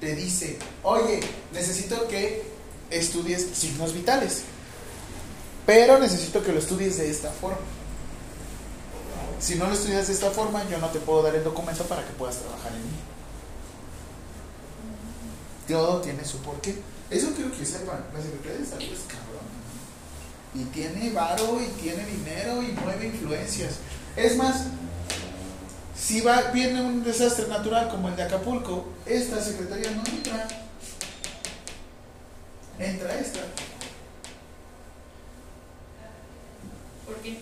te 0.00 0.14
dice, 0.14 0.58
oye, 0.82 1.20
necesito 1.54 2.06
que 2.08 2.42
estudies 2.96 3.46
signos 3.54 3.92
vitales, 3.94 4.42
pero 5.66 5.98
necesito 5.98 6.42
que 6.42 6.52
lo 6.52 6.58
estudies 6.58 6.98
de 6.98 7.10
esta 7.10 7.30
forma. 7.30 7.58
Si 9.40 9.56
no 9.56 9.66
lo 9.66 9.74
estudias 9.74 10.06
de 10.06 10.12
esta 10.12 10.30
forma, 10.30 10.62
yo 10.68 10.78
no 10.78 10.88
te 10.88 11.00
puedo 11.00 11.22
dar 11.22 11.34
el 11.34 11.42
documento 11.42 11.84
para 11.84 12.06
que 12.06 12.12
puedas 12.12 12.36
trabajar 12.36 12.72
en 12.72 12.82
mí. 12.82 12.98
Todo 15.66 16.00
tiene 16.00 16.24
su 16.24 16.38
porqué. 16.38 16.76
Eso 17.10 17.32
quiero 17.34 17.50
que 17.50 17.66
sepan. 17.66 18.04
La 18.14 18.22
Secretaría 18.22 18.58
de 18.58 18.66
Salud 18.66 18.82
es 18.84 19.00
cabrón. 19.08 19.42
Y 20.54 20.64
tiene 20.66 21.10
varo, 21.10 21.60
y 21.60 21.66
tiene 21.80 22.04
dinero, 22.06 22.62
y 22.62 22.72
mueve 22.72 23.06
influencias. 23.06 23.74
Es 24.16 24.36
más, 24.36 24.66
si 25.96 26.20
va, 26.20 26.50
viene 26.52 26.80
un 26.80 27.02
desastre 27.04 27.46
natural 27.48 27.88
como 27.88 28.08
el 28.08 28.16
de 28.16 28.24
Acapulco, 28.24 28.86
esta 29.06 29.42
secretaría 29.42 29.90
no 29.92 30.02
entra. 30.06 30.48
Entra 32.82 33.14
esta. 33.20 33.40
¿Por 37.06 37.16
qué? 37.22 37.38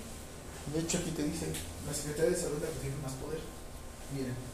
De 0.74 0.80
hecho, 0.80 0.98
aquí 0.98 1.10
te 1.12 1.22
dice, 1.22 1.46
la 1.86 1.94
Secretaría 1.94 2.32
de 2.32 2.36
Salud 2.36 2.60
la 2.60 2.68
que 2.68 2.80
tiene 2.80 2.96
más 3.02 3.12
poder. 3.12 3.40
Miren. 4.12 4.49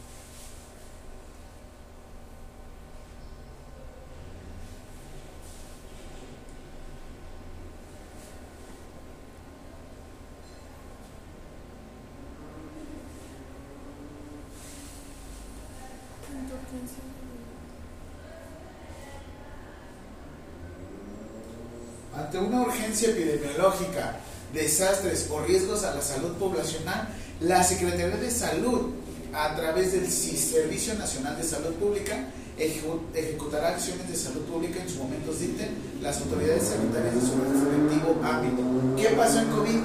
Ante 22.36 22.48
una 22.48 22.62
urgencia 22.66 23.08
epidemiológica, 23.10 24.16
desastres 24.52 25.26
o 25.30 25.40
riesgos 25.40 25.84
a 25.84 25.94
la 25.94 26.02
salud 26.02 26.32
poblacional, 26.34 27.08
la 27.40 27.62
Secretaría 27.64 28.08
de 28.18 28.30
Salud, 28.30 28.90
a 29.32 29.54
través 29.56 29.92
del 29.92 30.10
Servicio 30.10 30.94
Nacional 30.94 31.36
de 31.38 31.42
Salud 31.44 31.72
Pública, 31.76 32.26
ejecu- 32.58 33.00
ejecutará 33.14 33.68
acciones 33.70 34.06
de 34.08 34.16
salud 34.16 34.42
pública 34.42 34.80
en 34.82 34.88
sus 34.88 34.98
momentos 34.98 35.40
dicten 35.40 35.76
las 36.02 36.18
autoridades 36.18 36.64
sanitarias 36.64 37.14
de 37.14 37.20
su 37.20 37.32
respectivo 37.38 38.20
ámbito. 38.22 38.62
¿Qué 39.00 39.08
pasó 39.16 39.38
en 39.40 39.48
COVID? 39.48 39.80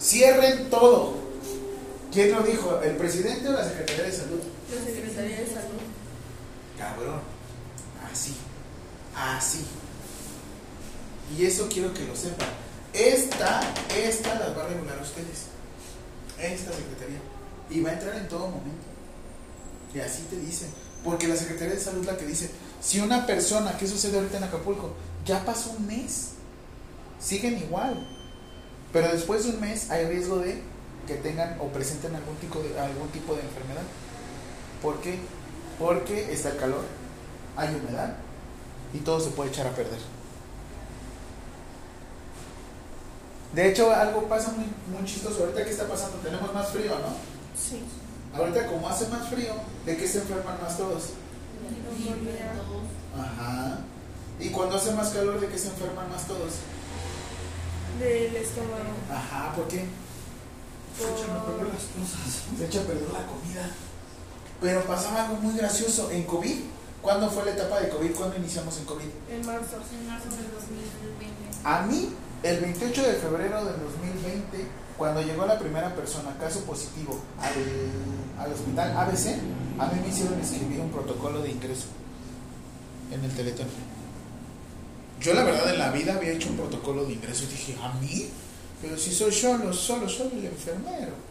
Cierren 0.00 0.68
todo. 0.70 1.14
¿Quién 2.12 2.32
lo 2.32 2.42
dijo? 2.42 2.80
¿El 2.82 2.96
presidente 2.96 3.48
o 3.48 3.52
la 3.52 3.64
Secretaría 3.68 4.02
de 4.04 4.12
Salud? 4.12 4.40
La 4.74 4.84
Secretaría 4.84 5.36
de 5.40 5.46
Salud. 5.46 5.80
Cabrón. 6.76 7.20
Así. 8.12 8.34
Así. 9.16 9.64
Y 11.36 11.46
eso 11.46 11.68
quiero 11.70 11.92
que 11.94 12.04
lo 12.04 12.14
sepan. 12.14 12.48
Esta, 12.92 13.60
esta 13.96 14.34
las 14.38 14.56
va 14.56 14.64
a 14.64 14.68
regular 14.68 14.98
ustedes. 15.00 15.46
Esta 16.38 16.72
secretaría. 16.72 17.20
Y 17.70 17.80
va 17.80 17.90
a 17.90 17.94
entrar 17.94 18.16
en 18.16 18.28
todo 18.28 18.48
momento. 18.48 18.86
Y 19.94 20.00
así 20.00 20.22
te 20.28 20.36
dicen. 20.36 20.68
Porque 21.04 21.26
la 21.26 21.36
Secretaría 21.36 21.74
de 21.74 21.80
Salud 21.80 22.00
es 22.02 22.06
la 22.06 22.16
que 22.16 22.26
dice, 22.26 22.50
si 22.80 23.00
una 23.00 23.26
persona, 23.26 23.76
¿qué 23.76 23.88
sucede 23.88 24.18
ahorita 24.18 24.38
en 24.38 24.44
Acapulco? 24.44 24.92
Ya 25.24 25.44
pasó 25.44 25.70
un 25.70 25.86
mes. 25.86 26.32
Siguen 27.18 27.58
igual. 27.58 28.06
Pero 28.92 29.10
después 29.10 29.44
de 29.44 29.50
un 29.50 29.60
mes 29.60 29.90
hay 29.90 30.06
riesgo 30.06 30.38
de 30.38 30.62
que 31.06 31.14
tengan 31.14 31.58
o 31.60 31.68
presenten 31.68 32.14
algún 32.14 32.36
tipo 32.36 32.60
de, 32.60 32.78
algún 32.78 33.08
tipo 33.08 33.34
de 33.34 33.40
enfermedad. 33.40 33.82
¿Por 34.80 35.00
qué? 35.00 35.18
Porque 35.78 36.32
está 36.32 36.50
el 36.50 36.58
calor, 36.58 36.84
hay 37.56 37.74
humedad 37.74 38.16
y 38.92 38.98
todo 38.98 39.20
se 39.20 39.30
puede 39.30 39.50
echar 39.50 39.66
a 39.66 39.70
perder. 39.70 39.98
De 43.54 43.68
hecho, 43.68 43.92
algo 43.92 44.28
pasa 44.28 44.52
muy, 44.52 44.66
muy 44.96 45.04
chistoso. 45.06 45.40
Ahorita, 45.40 45.64
¿qué 45.64 45.70
está 45.70 45.86
pasando? 45.86 46.16
Tenemos 46.18 46.52
más 46.54 46.68
frío, 46.70 46.90
¿no? 46.90 47.14
Sí. 47.56 47.82
Ahorita, 48.34 48.66
como 48.66 48.88
hace 48.88 49.08
más 49.08 49.28
frío, 49.28 49.52
¿de 49.84 49.96
qué 49.96 50.08
se 50.08 50.18
enferman 50.20 50.60
más 50.62 50.76
todos? 50.76 51.10
Ajá. 53.14 53.78
Y 54.40 54.48
cuando 54.48 54.76
hace 54.76 54.92
más 54.92 55.10
calor, 55.10 55.38
¿de 55.38 55.48
qué 55.48 55.58
se 55.58 55.68
enferman 55.68 56.08
más 56.10 56.26
todos? 56.26 56.52
Del 57.98 58.36
estómago. 58.36 58.96
Ajá, 59.10 59.54
¿por 59.54 59.68
qué? 59.68 59.84
Se 60.96 61.04
echan 61.04 61.36
a 61.36 61.44
perder 61.44 61.66
Por... 61.66 61.74
las 61.74 61.84
cosas. 61.84 62.42
Se 62.58 62.66
echa 62.66 62.80
a 62.80 62.84
perder 62.84 63.08
la 63.12 63.26
comida. 63.26 63.70
Pero 64.60 64.84
pasaba 64.84 65.24
algo 65.26 65.36
muy 65.36 65.56
gracioso. 65.56 66.10
En 66.10 66.24
COVID, 66.24 66.60
¿cuándo 67.02 67.30
fue 67.30 67.44
la 67.44 67.52
etapa 67.52 67.80
de 67.80 67.90
COVID? 67.90 68.14
¿Cuándo 68.14 68.36
iniciamos 68.36 68.78
en 68.78 68.84
COVID? 68.86 69.08
En 69.30 69.46
marzo. 69.46 69.76
En 69.92 70.06
marzo 70.08 70.28
del 70.30 70.50
2020. 70.50 71.32
A 71.64 71.82
mí, 71.82 72.14
el 72.42 72.60
28 72.60 73.02
de 73.02 73.12
febrero 73.14 73.64
del 73.64 73.80
2020, 73.80 74.66
cuando 74.98 75.22
llegó 75.22 75.46
la 75.46 75.58
primera 75.58 75.94
persona, 75.94 76.36
caso 76.38 76.60
positivo, 76.64 77.20
al, 77.40 78.44
al 78.44 78.52
hospital 78.52 78.96
ABC, 78.96 79.38
a 79.78 79.86
mí 79.86 80.00
me 80.00 80.08
hicieron 80.08 80.40
escribir 80.40 80.80
un 80.80 80.90
protocolo 80.90 81.40
de 81.42 81.50
ingreso 81.50 81.86
en 83.12 83.24
el 83.24 83.30
Teletón. 83.32 83.68
Yo 85.20 85.34
la 85.34 85.44
verdad 85.44 85.72
en 85.72 85.78
la 85.78 85.90
vida 85.92 86.14
había 86.14 86.32
hecho 86.32 86.48
un 86.48 86.56
protocolo 86.56 87.04
de 87.04 87.12
ingreso 87.12 87.44
y 87.44 87.48
dije, 87.48 87.76
¿a 87.80 87.92
mí? 87.94 88.28
Pero 88.80 88.98
si 88.98 89.12
soy 89.12 89.30
yo, 89.30 89.56
no 89.58 89.72
solo 89.72 90.08
soy 90.08 90.30
el 90.32 90.46
enfermero. 90.46 91.12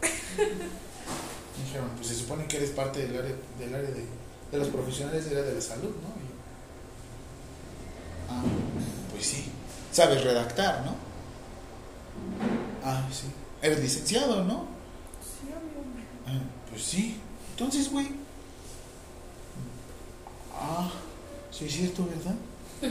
Dijeron, 1.64 1.90
pues 1.96 2.08
se 2.08 2.14
supone 2.14 2.46
que 2.46 2.56
eres 2.56 2.70
parte 2.70 3.06
del 3.06 3.18
área, 3.18 3.34
del 3.58 3.74
área 3.74 3.90
de, 3.90 4.04
de 4.50 4.58
los 4.58 4.68
profesionales 4.68 5.26
del 5.26 5.36
área 5.36 5.50
de 5.50 5.56
la 5.56 5.60
salud, 5.60 5.90
¿no? 5.90 6.22
Ah, 8.30 8.42
pues 9.12 9.26
sí. 9.26 9.52
Sabes 9.92 10.24
redactar, 10.24 10.84
¿no? 10.84 10.94
Ah, 12.84 13.06
sí. 13.12 13.26
Eres 13.60 13.80
licenciado, 13.80 14.42
¿no? 14.44 14.66
Sí, 15.22 15.46
amigo. 15.52 15.82
Ah, 16.26 16.30
Ah, 16.32 16.40
Pues 16.70 16.82
sí. 16.82 17.20
Entonces, 17.50 17.90
güey. 17.92 18.08
Ah, 20.54 20.90
sí 21.50 21.66
es 21.66 21.72
cierto, 21.72 22.06
¿verdad? 22.06 22.34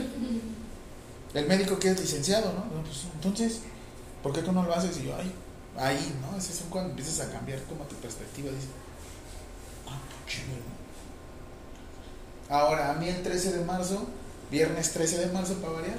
El 1.34 1.46
médico 1.46 1.78
que 1.78 1.88
es 1.88 2.00
licenciado, 2.00 2.52
¿no? 2.52 2.64
No, 2.76 2.82
pues, 2.84 3.04
entonces, 3.14 3.60
¿por 4.22 4.32
qué 4.32 4.42
tú 4.42 4.52
no 4.52 4.62
lo 4.62 4.74
haces? 4.74 4.98
Y 4.98 5.04
yo, 5.06 5.16
ay, 5.16 5.32
ahí, 5.78 6.14
¿no? 6.20 6.36
Es 6.36 6.62
cuando 6.70 6.90
empiezas 6.90 7.26
a 7.26 7.32
cambiar 7.32 7.62
como 7.64 7.84
tu 7.84 7.96
perspectiva. 7.96 8.50
Dices, 8.50 8.68
ah, 9.88 9.98
pues 10.24 10.34
chido, 10.36 10.56
¿no? 10.56 10.82
Ahora, 12.54 12.90
a 12.90 12.94
mí 12.94 13.08
el 13.08 13.22
13 13.22 13.52
de 13.58 13.64
marzo, 13.64 14.06
viernes 14.50 14.92
13 14.92 15.26
de 15.26 15.32
marzo 15.32 15.54
para 15.54 15.72
variar, 15.72 15.96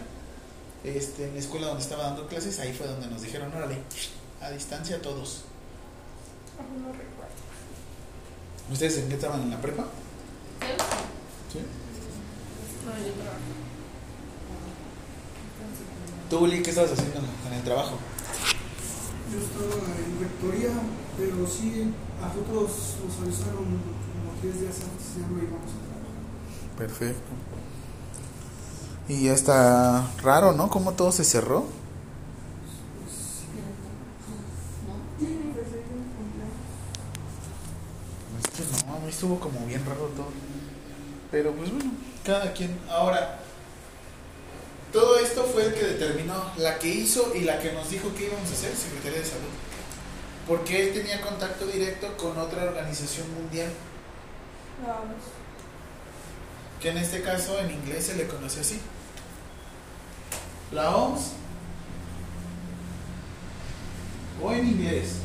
este, 0.84 1.28
en 1.28 1.34
la 1.34 1.40
escuela 1.40 1.68
donde 1.68 1.82
estaba 1.82 2.04
dando 2.04 2.28
clases, 2.28 2.60
ahí 2.60 2.74
fue 2.74 2.88
donde 2.88 3.08
nos 3.08 3.22
dijeron, 3.22 3.54
órale, 3.54 3.78
a 4.42 4.50
distancia 4.52 5.02
todos. 5.02 5.44
No 6.58 6.92
recuerdo. 6.92 7.34
¿Ustedes 8.72 8.98
en 8.98 9.10
qué 9.10 9.16
estaban 9.16 9.42
en 9.42 9.52
la 9.52 9.62
prepa? 9.62 9.86
Sí. 11.52 11.60
No, 12.86 12.92
yo 12.92 13.14
trabajo. 13.14 13.40
¿Tú, 16.30 16.40
Uli, 16.40 16.64
qué 16.64 16.70
estabas 16.70 16.92
haciendo 16.92 17.20
en 17.20 17.54
el 17.54 17.64
trabajo? 17.64 17.98
Yo 19.32 19.40
estaba 19.40 19.86
en 19.98 20.20
rectoría, 20.20 20.72
pero 21.18 21.48
sí, 21.48 21.94
a 22.22 22.28
nosotros 22.28 22.98
nos 23.06 23.22
avisaron 23.22 23.66
como 23.66 24.42
10 24.42 24.62
días 24.62 24.76
antes, 24.84 25.16
ya 25.16 25.28
no 25.28 25.38
íbamos 25.38 25.72
a 25.72 25.80
trabajar. 25.86 26.78
Perfecto. 26.78 27.53
Y 29.08 29.26
ya 29.26 29.34
está 29.34 30.08
raro, 30.22 30.54
¿no? 30.54 30.70
Cómo 30.70 30.93
todo 30.93 31.12
se 31.12 31.24
cerró. 31.24 31.66
Es 38.39 38.47
que 38.49 38.88
no, 38.88 38.95
a 38.95 38.99
mí 38.99 39.10
estuvo 39.10 39.39
como 39.39 39.66
bien 39.66 39.86
raro 39.86 40.08
todo. 40.16 40.28
Pero 41.32 41.51
pues 41.54 41.72
bueno, 41.72 41.91
cada 42.24 42.54
quien. 42.54 42.80
Ahora, 42.89 43.39
todo 44.93 45.18
esto 45.18 45.43
fue 45.45 45.66
el 45.66 45.74
que 45.74 45.84
determinó, 45.84 46.51
la 46.58 46.80
que 46.80 46.88
hizo 46.88 47.34
y 47.36 47.41
la 47.41 47.60
que 47.60 47.74
nos 47.74 47.89
dijo 47.89 48.14
que 48.16 48.28
íbamos 48.28 48.49
a 48.49 48.54
hacer, 48.54 48.76
Secretaría 48.76 49.20
de 49.20 49.26
Salud. 49.26 49.54
Porque 50.47 50.88
él 50.88 50.93
tenía 50.93 51.22
contacto 51.22 51.66
directo 51.66 52.16
con 52.18 52.38
otra 52.38 52.64
organización 52.64 53.34
mundial, 53.34 53.72
Vamos. 54.82 55.43
Que 56.84 56.90
en 56.90 56.98
este 56.98 57.22
caso 57.22 57.58
en 57.60 57.72
inglés 57.72 58.08
se 58.08 58.16
le 58.16 58.28
conoce 58.28 58.60
así. 58.60 58.78
La 60.74 60.94
OMS, 60.98 61.32
o 64.44 64.52
en 64.52 64.68
inglés, 64.68 65.20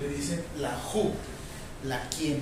le 0.00 0.08
dicen 0.10 0.44
la 0.60 0.78
WHO, 0.94 1.10
la 1.86 2.08
quién. 2.08 2.40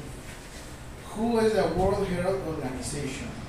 WHO 1.16 1.40
es 1.40 1.54
la 1.54 1.64
World 1.68 2.06
Health 2.12 2.46
Organization. 2.46 3.45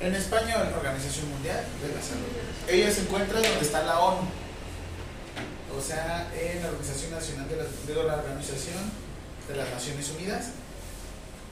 En 0.00 0.14
español, 0.14 0.66
Organización 0.74 1.28
Mundial 1.28 1.62
de 1.82 1.94
la 1.94 2.00
Salud. 2.00 2.24
Ella 2.66 2.90
se 2.90 3.02
encuentra 3.02 3.38
donde 3.38 3.60
está 3.60 3.82
la 3.82 4.00
ONU. 4.00 4.26
O 5.76 5.82
sea, 5.82 6.32
en 6.34 6.62
la 6.62 6.68
Organización 6.68 7.10
Nacional 7.10 7.48
de 7.48 7.56
la, 7.56 7.64
de 7.64 8.08
la 8.08 8.14
Organización 8.16 8.90
de 9.46 9.56
las 9.56 9.68
Naciones 9.70 10.10
Unidas. 10.10 10.46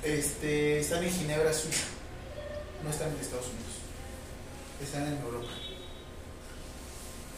Este, 0.02 0.80
están 0.80 1.04
en 1.04 1.12
Ginebra, 1.12 1.52
Suiza. 1.52 1.84
No 2.82 2.88
están 2.88 3.08
en 3.08 3.20
Estados 3.20 3.48
Unidos. 3.48 3.84
Están 4.82 5.06
en 5.08 5.18
Europa. 5.18 5.52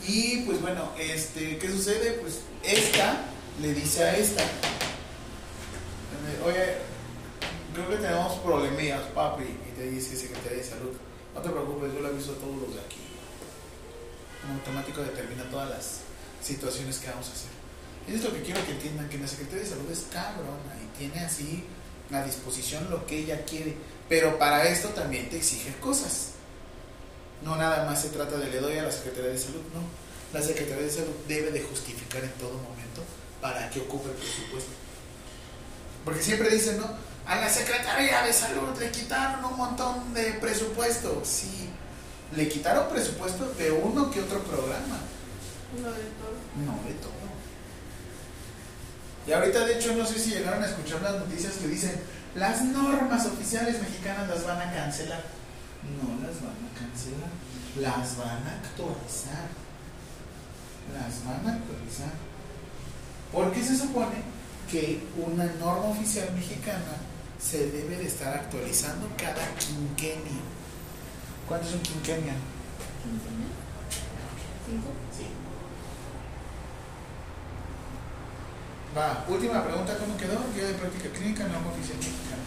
Y 0.06 0.42
pues 0.42 0.60
bueno, 0.60 0.92
este, 0.96 1.58
¿qué 1.58 1.68
sucede? 1.68 2.12
Pues 2.20 2.40
esta 2.62 3.24
le 3.60 3.74
dice 3.74 4.04
a 4.04 4.16
esta. 4.16 4.44
Oye, 6.46 6.76
creo 7.74 7.90
que 7.90 7.96
tenemos 7.96 8.38
problemillas, 8.38 9.02
papi. 9.14 9.44
Dice 9.88 10.16
Secretaría 10.16 10.58
de 10.58 10.64
Salud. 10.64 10.92
No 11.34 11.40
te 11.40 11.48
preocupes, 11.48 11.92
yo 11.94 12.00
le 12.00 12.08
aviso 12.08 12.32
a 12.32 12.36
todos 12.36 12.56
los 12.56 12.74
de 12.74 12.80
aquí. 12.80 13.00
En 14.44 14.56
automático 14.56 15.00
determina 15.00 15.44
todas 15.50 15.70
las 15.70 16.00
situaciones 16.42 16.98
que 16.98 17.08
vamos 17.08 17.28
a 17.28 17.32
hacer. 17.32 17.50
Y 18.08 18.14
es 18.14 18.24
lo 18.24 18.32
que 18.32 18.42
quiero 18.42 18.64
que 18.64 18.72
entiendan, 18.72 19.08
que 19.08 19.18
la 19.18 19.28
Secretaría 19.28 19.62
de 19.64 19.70
Salud 19.70 19.90
es 19.90 20.06
cabrona 20.12 20.74
y 20.82 20.98
tiene 20.98 21.20
así 21.20 21.64
a 22.12 22.22
disposición 22.24 22.90
lo 22.90 23.06
que 23.06 23.18
ella 23.18 23.44
quiere. 23.44 23.76
Pero 24.08 24.38
para 24.38 24.68
esto 24.68 24.88
también 24.88 25.30
te 25.30 25.36
exige 25.36 25.74
cosas. 25.80 26.32
No 27.42 27.56
nada 27.56 27.86
más 27.86 28.02
se 28.02 28.08
trata 28.08 28.36
de 28.36 28.50
le 28.50 28.60
doy 28.60 28.76
a 28.78 28.82
la 28.82 28.92
Secretaría 28.92 29.30
de 29.30 29.38
Salud, 29.38 29.62
no. 29.72 29.82
La 30.38 30.44
Secretaría 30.44 30.84
de 30.84 30.90
Salud 30.90 31.14
debe 31.26 31.50
de 31.52 31.62
justificar 31.62 32.22
en 32.22 32.32
todo 32.32 32.52
momento 32.52 33.02
para 33.40 33.70
que 33.70 33.80
ocupe 33.80 34.10
el 34.10 34.16
presupuesto. 34.16 34.70
Porque 36.04 36.22
siempre 36.22 36.50
dicen, 36.50 36.78
¿no? 36.78 37.09
A 37.30 37.36
la 37.36 37.48
Secretaría 37.48 38.22
de 38.22 38.32
Salud 38.32 38.76
le 38.80 38.90
quitaron 38.90 39.44
un 39.44 39.56
montón 39.56 40.12
de 40.12 40.32
presupuesto. 40.40 41.22
Sí, 41.24 41.70
le 42.34 42.48
quitaron 42.48 42.88
presupuesto 42.88 43.54
de 43.54 43.70
uno 43.70 44.10
que 44.10 44.20
otro 44.20 44.42
programa. 44.42 44.98
No 45.80 45.92
de 45.92 46.10
todo. 46.18 46.34
No 46.66 46.72
de 46.88 46.94
todo. 46.94 47.12
Y 49.28 49.32
ahorita, 49.32 49.64
de 49.64 49.78
hecho, 49.78 49.94
no 49.94 50.04
sé 50.04 50.18
si 50.18 50.30
llegaron 50.30 50.60
a 50.60 50.66
escuchar 50.66 51.02
las 51.02 51.20
noticias 51.20 51.52
que 51.52 51.68
dicen, 51.68 52.02
las 52.34 52.62
normas 52.62 53.24
oficiales 53.26 53.80
mexicanas 53.80 54.28
las 54.28 54.44
van 54.44 54.68
a 54.68 54.72
cancelar. 54.74 55.22
No 55.84 56.26
las 56.26 56.34
van 56.42 56.58
a 56.66 56.80
cancelar, 56.80 57.30
las 57.76 58.18
van 58.18 58.44
a 58.44 58.60
actualizar. 58.60 59.46
Las 60.92 61.24
van 61.24 61.46
a 61.46 61.58
actualizar. 61.58 62.12
Porque 63.32 63.62
se 63.62 63.78
supone 63.78 64.16
que 64.68 65.06
una 65.16 65.44
norma 65.44 65.90
oficial 65.90 66.28
mexicana 66.34 67.09
se 67.40 67.70
debe 67.70 67.96
de 67.96 68.06
estar 68.06 68.34
actualizando 68.34 69.08
cada 69.16 69.54
quinquenio. 69.54 70.42
¿Cuánto 71.48 71.68
es 71.68 71.74
un 71.74 71.80
quinquenio? 71.80 72.34
¿Cinco? 74.66 74.88
Sí. 75.16 75.26
Va, 78.96 79.24
última 79.28 79.64
pregunta, 79.64 79.96
¿cómo 79.98 80.16
quedó? 80.16 80.38
Guía 80.54 80.66
de 80.66 80.74
práctica 80.74 81.08
clínica, 81.10 81.44
norma 81.44 81.70
oficial 81.70 81.96
mexicana. 81.98 82.42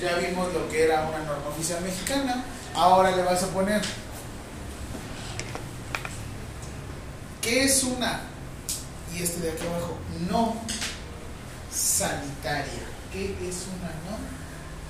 Ya 0.00 0.16
vimos 0.16 0.52
lo 0.52 0.68
que 0.68 0.84
era 0.84 1.08
una 1.08 1.18
norma 1.18 1.48
oficial 1.48 1.82
mexicana. 1.82 2.44
Ahora 2.74 3.10
le 3.10 3.22
vas 3.22 3.42
a 3.42 3.48
poner. 3.48 3.82
¿Qué 7.40 7.64
es 7.64 7.82
una? 7.82 8.20
Y 9.14 9.22
este 9.22 9.40
de 9.40 9.52
aquí 9.52 9.66
abajo, 9.66 9.98
no 10.30 10.56
sanitaria. 11.70 12.94
¿Qué 13.14 13.48
es 13.48 13.68
una 13.68 13.90
no 14.10 14.18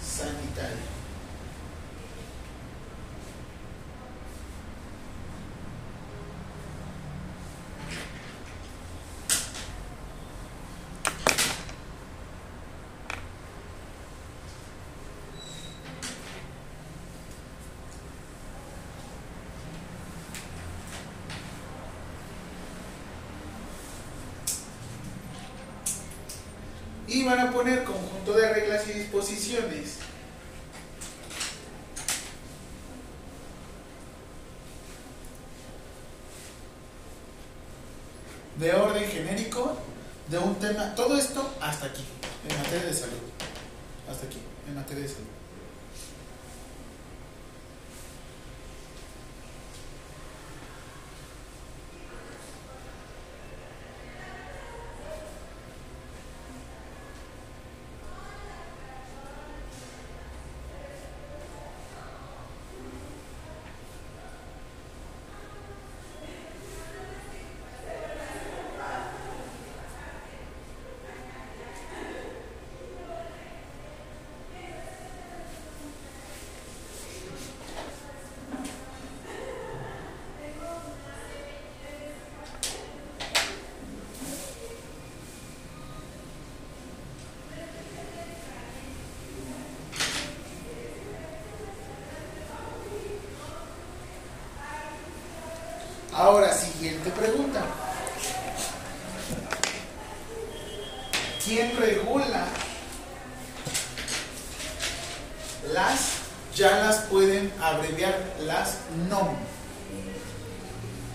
sanitaria? 0.02 0.94
van 27.24 27.40
a 27.40 27.50
poner 27.50 27.84
de 28.36 28.52
reglas 28.52 28.88
y 28.88 28.92
disposiciones. 28.92 29.98
De 38.58 38.72
orden 38.72 39.08
genérico, 39.10 39.76
de 40.28 40.38
un 40.38 40.54
tema, 40.56 40.94
todo 40.94 41.18
esto 41.18 41.52
hasta 41.60 41.86
aquí, 41.86 42.04
en 42.48 42.56
materia 42.56 42.86
de 42.86 42.94
salud. 42.94 43.18
Hasta 44.08 44.26
aquí, 44.26 44.38
en 44.68 44.74
materia 44.74 45.02
de 45.02 45.08
salud. 45.08 45.43
Siguiente 97.04 97.10
pregunta. 97.20 97.62
¿Quién 101.44 101.76
regula 101.76 102.46
las, 105.72 106.00
ya 106.56 106.70
las 106.78 106.96
pueden 107.06 107.52
abreviar, 107.60 108.18
las 108.40 108.78
NOM? 109.10 109.34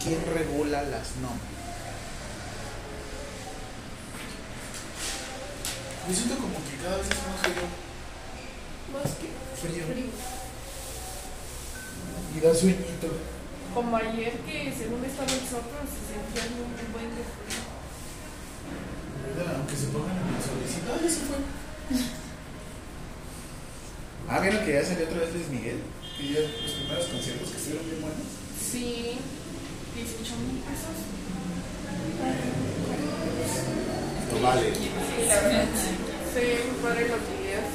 ¿Quién 0.04 0.24
regula 0.34 0.84
las 0.84 1.16
NOM? 1.22 1.38
Me 6.08 6.16
siento 6.16 6.36
como 6.36 6.54
que 6.56 6.78
cada 6.84 6.98
vez 6.98 7.06
es 7.08 7.18
más 7.28 7.40
frío. 7.42 7.66
Más 8.94 9.12
que 9.18 9.30
Frío. 9.60 9.86
frío. 9.86 10.06
Y 12.36 12.40
da 12.40 12.54
sueñito. 12.56 13.08
Como 13.74 13.96
ayer 13.98 14.34
que 14.40 14.74
según 14.76 15.06
estaba 15.06 15.30
el 15.30 15.46
sol, 15.46 15.62
pero 15.70 15.86
se 15.86 16.02
sentía 16.10 16.58
muy 16.58 16.90
buen 16.90 17.10
de 17.14 17.22
frío. 17.22 17.62
¿Verdad? 19.30 19.56
Aunque 19.58 19.76
se 19.76 19.88
pongan 19.94 20.18
en 20.18 20.34
el 20.34 20.42
solecito. 20.42 20.90
Ah, 20.90 20.98
ya 21.04 21.10
se 21.10 21.22
fue. 21.30 21.38
Ah, 24.28 24.40
¿vieron 24.40 24.66
que 24.66 24.74
ya 24.74 24.84
salió 24.86 25.06
otra 25.06 25.20
vez 25.20 25.34
Luis 25.36 25.50
Miguel? 25.50 25.80
Que 26.18 26.34
ya 26.34 26.40
los 26.42 26.72
primeros 26.74 27.06
conciertos 27.14 27.50
que 27.52 27.58
estuvieron 27.58 27.86
bien 27.86 28.02
buenos. 28.02 28.26
Sí, 28.58 29.18
18 29.94 30.36
mil 30.50 30.58
pesos. 30.66 30.98
No 34.34 34.38
vale. 34.48 34.74
Sí, 34.74 34.90
la 35.28 35.36
verdad. 35.42 35.66
Sí, 36.34 36.46
muy 36.70 36.78
padre 36.82 37.08
los 37.10 37.22
videos. 37.22 37.70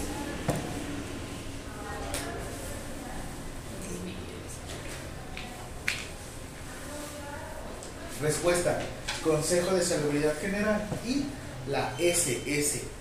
Respuesta. 8.44 8.78
Consejo 9.22 9.74
de 9.74 9.82
Salubridad 9.82 10.34
General 10.38 10.86
y 11.06 11.24
la 11.70 11.94
SSA. 11.96 12.93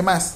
¿Qué 0.00 0.02
más? 0.02 0.32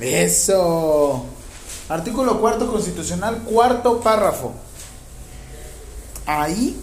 Eso. 0.00 1.24
Artículo 1.88 2.38
cuarto 2.42 2.70
constitucional, 2.70 3.38
cuarto 3.38 4.00
párrafo. 4.00 4.52
Ahí 6.26 6.78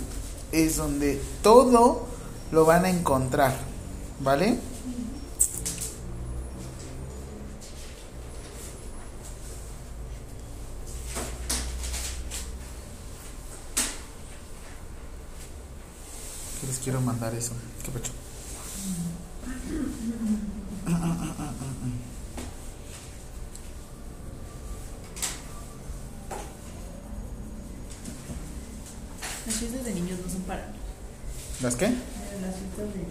es 0.51 0.77
donde 0.77 1.21
todo 1.43 2.07
lo 2.51 2.65
van 2.65 2.85
a 2.85 2.89
encontrar, 2.89 3.55
¿vale? 4.21 4.59
Que 16.59 16.67
les 16.67 16.77
quiero 16.79 16.99
mandar 16.99 17.33
eso. 17.33 17.53
¿Qué 17.83 17.91
pecho? 17.91 18.11
Las 29.45 29.55
fiestas 29.55 29.85
de 29.85 29.93
niños 29.93 30.19
no 30.23 30.29
son 30.29 30.41
para 30.41 30.67
mí. 30.67 30.77
¿Las 31.61 31.75
qué? 31.75 31.85
Las 31.85 32.55
fiestas 32.55 32.93
de 32.93 33.05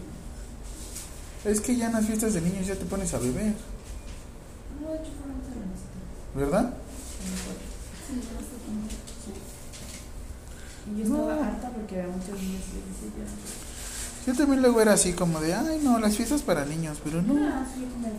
Es 1.48 1.60
que 1.62 1.76
ya 1.76 1.86
en 1.86 1.92
las 1.94 2.04
fiestas 2.06 2.34
de 2.34 2.40
niños 2.42 2.66
ya 2.66 2.74
te 2.74 2.84
pones 2.84 3.12
a 3.14 3.18
beber, 3.18 3.54
No, 4.82 4.88
de 4.90 4.96
hecho, 4.96 5.10
fueron 5.18 5.40
visita. 5.40 6.34
¿verdad? 6.34 6.74
Y 10.86 10.98
yo 10.98 11.04
estaba 11.04 11.34
No. 11.34 11.42
harta 11.42 11.68
porque 11.70 12.00
había 12.00 12.12
muchos 12.14 12.34
niños 12.40 12.62
y 12.72 12.76
yo 14.28 14.32
Yo 14.32 14.34
también 14.38 14.60
luego 14.62 14.80
era 14.80 14.92
así 14.92 15.12
como 15.12 15.40
de, 15.40 15.54
ay 15.54 15.80
no, 15.82 15.98
las 15.98 16.16
fiestas 16.16 16.42
para 16.42 16.64
niños, 16.66 16.98
pero 17.02 17.22
no. 17.22 17.32
No, 17.34 17.40
sí, 17.74 17.84
algo. 18.04 18.18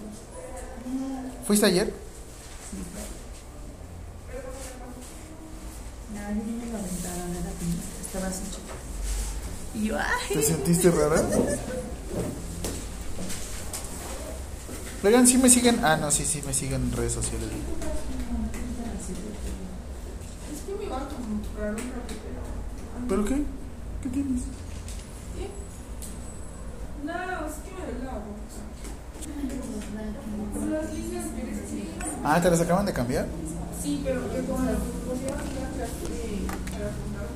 ¿Fuiste 1.45 1.65
ayer? 1.67 1.87
Sí, 1.87 2.77
pero. 2.93 3.05
No, 6.15 6.29
yo 6.39 6.45
vine 6.45 6.63
a 6.63 6.65
la 6.77 6.81
ventana, 6.81 7.25
no 7.27 7.39
era 7.39 7.51
estaba 8.01 8.27
así 8.27 8.41
chico. 8.49 8.73
Y 9.75 9.85
yo, 9.87 9.97
ay. 9.99 10.33
¿Te 10.33 10.41
sentiste 10.43 10.89
rara? 10.91 11.21
Oigan, 15.09 15.25
¿sí 15.25 15.39
me 15.39 15.49
siguen? 15.49 15.83
Ah, 15.83 15.97
no, 15.97 16.11
sí, 16.11 16.23
sí, 16.23 16.43
me 16.45 16.53
siguen 16.53 16.83
en 16.83 16.91
redes 16.91 17.13
sociales. 17.13 17.49
Que. 20.67 20.85
¿Pero 23.09 23.25
qué? 23.25 23.43
¿Qué 24.03 24.09
tienes? 24.09 24.41
No, 27.03 27.11
es 27.47 27.55
que 27.55 27.71
me 27.73 28.05
la 28.05 28.11
boca. 28.19 28.37
Las 30.69 30.89
que. 30.91 31.17
Ah, 32.23 32.39
¿te 32.39 32.51
las 32.51 32.61
acaban 32.61 32.85
de 32.85 32.93
cambiar? 32.93 33.25
Sí, 33.81 34.03
pero 34.05 34.21
yo 34.31 34.45
como 34.45 34.63
la 34.63 34.77
pusieron 34.77 35.39
una 35.39 35.69
de 35.71 35.87
para 36.69 36.91
fundar 36.93 37.29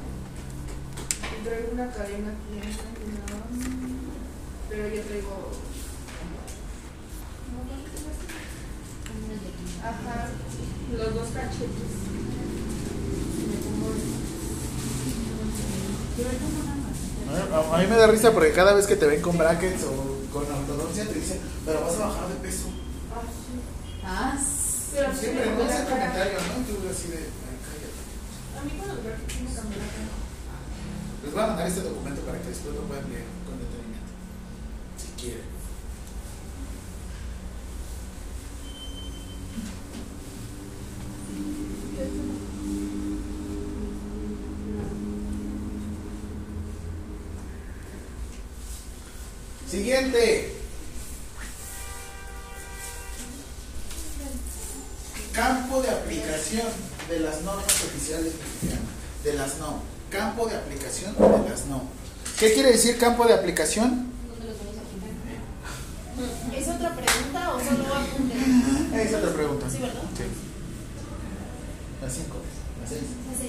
traigo 1.44 1.72
una 1.72 1.88
cadena 1.88 2.34
aquí 2.34 2.54
que. 2.62 3.10
Pero 4.70 4.96
yo 4.96 5.02
traigo 5.02 5.74
¿cómo 7.54 7.70
cuánto 7.70 7.90
tengo 7.94 8.10
así? 8.10 9.73
Ajá, 9.84 10.28
los 10.98 11.14
dos 11.14 11.28
cachetes. 11.34 11.92
Me 13.50 13.58
pongo 13.64 13.90
Yo 16.18 16.26
ahorita 16.26 16.48
no 16.48 16.60
nada 16.64 16.78
más. 17.68 17.74
A 17.74 17.78
mí 17.82 17.88
me 17.88 17.96
da 17.98 18.08
risa 18.08 18.32
porque 18.32 18.52
cada 18.54 18.74
vez 18.74 18.86
que 18.88 18.96
te 18.96 19.06
ven 19.08 19.22
con 19.22 19.38
brackets 19.38 19.84
o 19.84 20.32
con 20.32 20.44
ortodoncia 20.52 21.06
te 21.08 21.14
dicen, 21.16 21.40
pero 21.66 21.82
vas 21.82 21.96
a 21.96 22.08
bajar 22.08 22.28
de 22.30 22.36
peso. 22.36 22.68
Ah, 23.14 23.22
sí. 23.28 23.60
Ah, 24.06 24.38
Pero 24.94 25.14
Siempre 25.16 25.44
sí, 25.44 25.50
no 25.50 25.56
me 25.58 25.64
ese 25.70 25.74
gusta 25.82 25.90
comentario, 25.90 26.38
¿no? 26.38 26.54
Tú 26.66 26.74
así 26.90 27.08
de, 27.10 27.18
"Ay, 27.18 27.58
cállate". 27.66 28.02
A 28.54 28.62
mí 28.64 28.72
con 28.80 28.88
los 28.88 29.04
brackets 29.04 29.42
me 29.42 29.50
cambió 29.56 29.78
la 29.82 29.90
cara. 29.90 30.14
Les 31.24 31.34
voy 31.34 31.42
a 31.44 31.48
mandar 31.48 31.68
este 31.68 31.82
documento 31.82 32.22
para 32.22 32.38
que 32.40 32.50
después 32.50 32.76
lo 32.76 32.82
puedan 32.88 33.10
leer 33.10 33.26
con 33.48 33.58
detenimiento. 33.58 34.12
Si 35.02 35.08
quieren. 35.20 35.53
Siguiente. 49.94 50.52
Campo 55.34 55.84
de 55.84 55.92
aplicación 55.92 56.66
de 57.08 57.20
las 57.20 57.42
normas 57.44 57.66
oficiales 57.66 58.34
mexicanas. 58.34 58.90
De 59.24 59.34
las 59.34 59.60
no. 59.60 59.84
Campo 60.10 60.48
de 60.48 60.56
aplicación 60.56 61.14
de 61.16 61.48
las 61.48 61.66
no. 61.68 61.84
¿Qué 62.40 62.56
quiere 62.56 62.72
decir 62.72 62.98
campo 62.98 63.28
de 63.28 63.36
aplicación? 63.36 64.12
¿Es 66.56 66.68
otra 66.68 66.96
pregunta 66.96 67.54
o 67.54 67.60
solo 67.60 67.94
apunte? 67.94 68.36
Esa 68.96 69.04
es 69.04 69.14
otra 69.14 69.34
pregunta. 69.34 69.70
Sí, 69.70 69.78
¿verdad? 69.78 70.02
Sí. 70.18 70.24
Las 72.02 72.14
cinco. 72.14 72.38
Las 72.82 72.90
seis. 72.90 73.02
Así. 73.32 73.48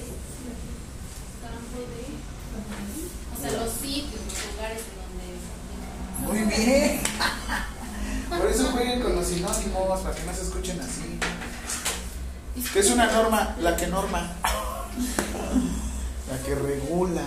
Campo 1.41 1.79
de. 1.89 2.05
O 3.33 3.41
sea, 3.41 3.63
los 3.63 3.73
sitios, 3.73 4.21
los 4.21 4.53
lugares 4.53 4.81
Por 8.29 8.47
eso 8.47 8.71
jueguen 8.71 9.01
con 9.01 9.13
los 9.15 9.27
sinónimos, 9.27 9.99
para 10.01 10.15
que 10.15 10.23
no 10.23 10.33
se 10.33 10.43
escuchen 10.43 10.79
así. 10.79 11.19
¿Qué 12.71 12.79
es 12.79 12.91
una 12.91 13.11
norma? 13.11 13.55
La 13.59 13.75
que 13.75 13.87
norma. 13.87 14.31
La 16.31 16.43
que 16.45 16.55
regula. 16.55 17.23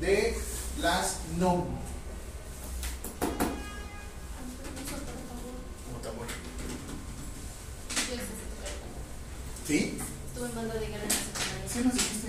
De 0.00 0.36
las 0.80 1.18
no. 1.38 1.66
Como 5.86 5.98
tambor. 6.02 6.26
Yo 7.90 7.94
sé 7.94 8.10
si 8.10 8.16
tocar 8.16 8.66
el 8.66 8.78
tambor. 8.80 9.02
¿Sí? 9.66 9.98
Estuve 10.28 10.48
en 10.48 10.54
banda 10.56 10.74
de 10.74 10.86
guerra 10.88 11.02
en 11.04 11.08
la 11.08 11.14
secundaria. 11.14 11.68
Sí, 11.72 11.78
nos 11.84 11.94
dijiste. 11.94 12.28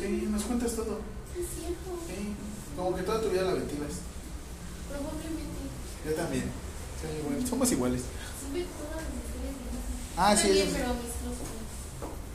Sí, 0.00 0.28
nos 0.28 0.42
cuentas 0.42 0.72
todo. 0.74 1.00
Es 1.38 1.46
cierto. 1.56 2.02
Sí. 2.08 2.34
Como 2.76 2.96
que 2.96 3.02
toda 3.02 3.20
tu 3.20 3.28
vida 3.30 3.42
la 3.42 3.54
ventilas. 3.54 3.92
Probablemente. 4.88 5.42
Yo 6.06 6.14
también. 6.14 6.44
Sí, 7.00 7.06
igual. 7.18 7.46
Somos 7.46 7.72
iguales. 7.72 8.02
Ah, 10.16 10.36
sí, 10.36 10.70
pero 10.72 10.94
mis. 10.94 11.12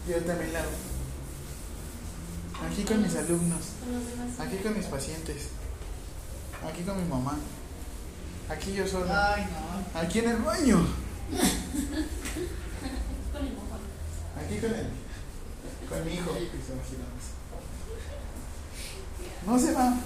Yo 0.08 0.24
también 0.24 0.54
la. 0.54 0.62
Aquí 2.66 2.84
con 2.84 3.02
mis 3.02 3.16
alumnos. 3.16 3.62
Con 3.80 3.94
los 3.94 4.08
demás. 4.08 4.40
Aquí 4.40 4.58
con 4.58 4.78
mis 4.78 4.86
pacientes. 4.86 5.50
Aquí 6.68 6.84
con 6.84 6.98
mi 7.02 7.08
mamá. 7.08 7.38
Aquí 8.50 8.74
yo 8.74 8.88
solo. 8.88 9.06
Ay, 9.12 9.48
no. 9.52 10.00
Aquí 10.00 10.20
en 10.20 10.30
el 10.30 10.38
baño. 10.38 10.88
Con 13.32 13.46
el 13.46 13.54
mojón. 13.54 13.80
Aquí 14.38 14.58
con 14.60 14.74
el. 14.74 14.88
Con 15.90 16.06
mi 16.06 16.14
hijo. 16.14 16.32
más. 16.32 16.42
No 19.46 19.60
se 19.60 19.74
va. 19.74 19.98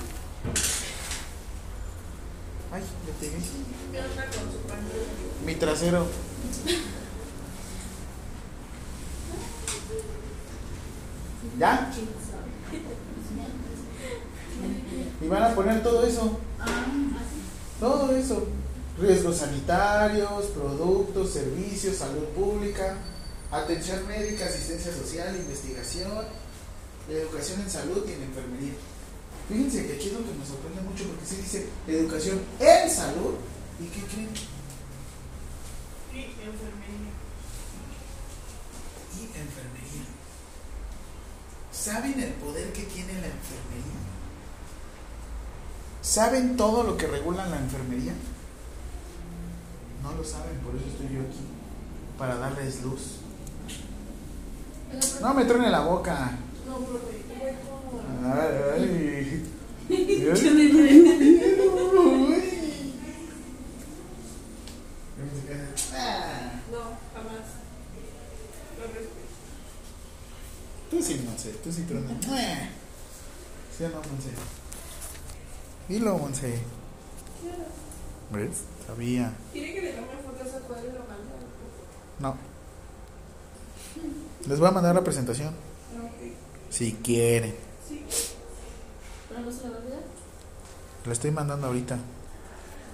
Ay, 2.71 2.81
le 3.05 3.11
pegué. 3.13 3.37
Mi 5.45 5.55
trasero. 5.55 6.07
¿Ya? 11.59 11.91
Y 15.21 15.27
van 15.27 15.43
a 15.43 15.53
poner 15.53 15.83
todo 15.83 16.05
eso. 16.05 16.39
Todo 17.79 18.15
eso. 18.15 18.47
Riesgos 18.99 19.37
sanitarios, 19.37 20.45
productos, 20.47 21.31
servicios, 21.31 21.97
salud 21.97 22.25
pública, 22.35 22.97
atención 23.51 24.07
médica, 24.07 24.45
asistencia 24.45 24.93
social, 24.93 25.35
investigación, 25.35 26.25
educación 27.09 27.61
en 27.61 27.69
salud 27.69 28.03
y 28.07 28.13
en 28.13 28.23
enfermería. 28.23 28.73
Fíjense 29.47 29.87
que 29.87 29.93
aquí 29.93 30.07
es 30.07 30.13
lo 30.13 30.19
que 30.19 30.33
me 30.33 30.45
sorprende 30.45 30.81
mucho 30.81 31.05
porque 31.05 31.25
sí 31.25 31.35
dice 31.37 31.69
educación 31.87 32.41
en 32.59 32.89
salud. 32.89 33.35
¿Y 33.79 33.85
qué 33.85 34.01
creen? 34.05 34.29
Sí, 36.11 36.19
enfermería. 36.19 37.11
y 39.17 39.23
enfermería. 39.23 40.05
¿Saben 41.71 42.19
el 42.19 42.33
poder 42.33 42.71
que 42.73 42.83
tiene 42.83 43.13
la 43.13 43.27
enfermería? 43.27 44.01
¿Saben 46.01 46.57
todo 46.57 46.83
lo 46.83 46.97
que 46.97 47.07
regula 47.07 47.45
la 47.47 47.57
enfermería? 47.57 48.13
No 50.03 50.13
lo 50.13 50.23
saben, 50.23 50.57
por 50.59 50.75
eso 50.75 50.85
estoy 50.87 51.15
yo 51.15 51.21
aquí, 51.21 51.45
para 52.17 52.35
darles 52.35 52.81
luz. 52.81 53.17
No 55.21 55.33
me 55.33 55.45
truene 55.45 55.69
la 55.69 55.81
boca. 55.81 56.37
No, 56.67 56.77
profe, 56.79 57.23
Ay, 58.23 58.57
ay. 58.73 59.47
No, 66.71 66.79
jamás. 67.13 67.47
Lo 68.77 68.85
respeto. 68.87 69.11
Tú 70.89 71.01
sí, 71.01 71.21
Monse, 71.25 71.49
tú 71.63 71.71
sí 71.71 71.81
truenas. 71.83 72.11
¿Sí 73.77 73.83
o 73.83 73.89
no, 73.89 73.95
Monse? 73.95 74.29
Dilo, 75.89 76.17
Monse. 76.17 76.59
¿Ves? 78.31 78.49
Sabía. 78.87 79.33
¿Quiere 79.51 79.73
que 79.73 79.81
le 79.81 79.91
tome 79.91 80.07
fotos 80.25 80.41
a 80.41 80.49
esa 80.49 80.59
cuadra 80.59 80.83
y 80.83 80.93
lo 80.93 80.99
mande? 80.99 81.31
No. 82.19 82.37
Les 84.47 84.59
voy 84.59 84.67
a 84.69 84.71
mandar 84.71 84.95
la 84.95 85.03
presentación. 85.03 85.53
No. 85.97 86.09
Si 86.69 86.93
quieren. 86.93 87.70
Sí. 87.91 88.05
¿Pero 89.27 89.41
no 89.41 89.51
se 89.51 89.63
la 89.63 89.69
va 89.69 89.75
a 89.75 89.79
olvidar? 89.79 90.03
La 91.05 91.13
estoy 91.13 91.31
mandando 91.31 91.67
ahorita. 91.67 91.97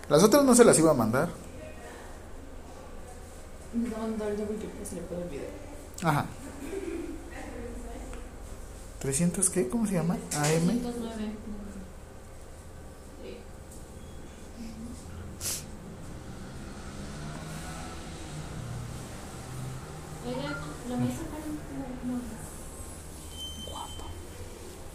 Las 0.09 0.23
otras 0.23 0.43
no 0.43 0.55
se 0.55 0.63
las 0.63 0.79
iba 0.79 0.91
a 0.91 0.95
mandar. 0.95 1.29
Porque 3.71 4.67
le 4.95 5.01
olvidar. 5.25 5.49
Ajá. 6.03 6.25
¿300 9.01 9.49
qué? 9.51 9.69
¿Cómo 9.69 9.85
se 9.85 9.93
llama? 9.93 10.15
AM. 10.15 10.69
109. 10.69 11.31
Sí. 13.21 13.37
Oiga, 20.25 20.49
la 20.89 20.95
voy 20.95 21.07
a 21.07 21.11
sacar 21.11 21.41
un 21.45 21.57
como 22.01 22.19
Guapa. 23.69 24.05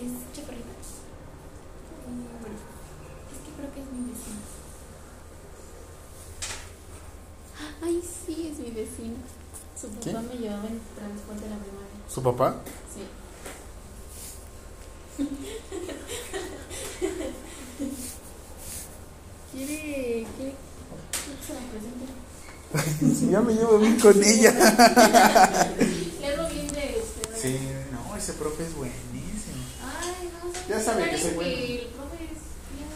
¿Es 0.01 0.11
chaparrita? 0.35 0.73
Mm, 2.09 2.43
bueno, 2.43 2.57
es 3.31 3.39
que 3.39 3.51
creo 3.57 3.73
que 3.73 3.81
es 3.81 3.87
mi 3.93 4.11
vecina. 4.11 4.41
Ay, 7.83 8.01
sí, 8.01 8.51
es 8.53 8.59
mi 8.61 8.71
vecina. 8.71 9.17
Su 9.81 9.89
papá 9.89 10.23
me 10.23 10.39
llevaba 10.39 10.69
en 10.69 10.81
transporte 10.95 11.47
a 11.47 11.51
la 11.51 11.57
primaria. 11.57 12.09
¿Su 12.09 12.23
papá? 12.23 12.57
Sí. 12.95 13.03
¿Quiere, 19.53 20.27
quiere 20.37 20.55
que 21.11 21.47
se 21.47 21.55
la 21.55 21.61
presente? 21.71 23.15
Si 23.19 23.31
ya 23.31 23.41
me 23.41 23.55
llevo 23.55 23.79
bien 23.79 23.99
con 23.99 24.23
ella. 24.23 24.51
Hablo 24.51 26.49
bien 26.49 26.69
de 26.69 27.03
usted. 27.03 27.37
Sí, 27.37 27.59
no, 27.91 28.17
ese 28.17 28.33
profe 28.35 28.65
es 28.65 28.75
buenísimo. 28.77 29.63
Ay, 29.83 30.31
no. 30.33 30.53
Ya 30.69 30.81
sabe 30.81 31.11
que 31.11 31.19
soy 31.19 31.35
bueno. 31.35 31.51
El 31.51 31.87
profe 31.89 32.25
es 32.25 32.41
bien. 32.71 32.89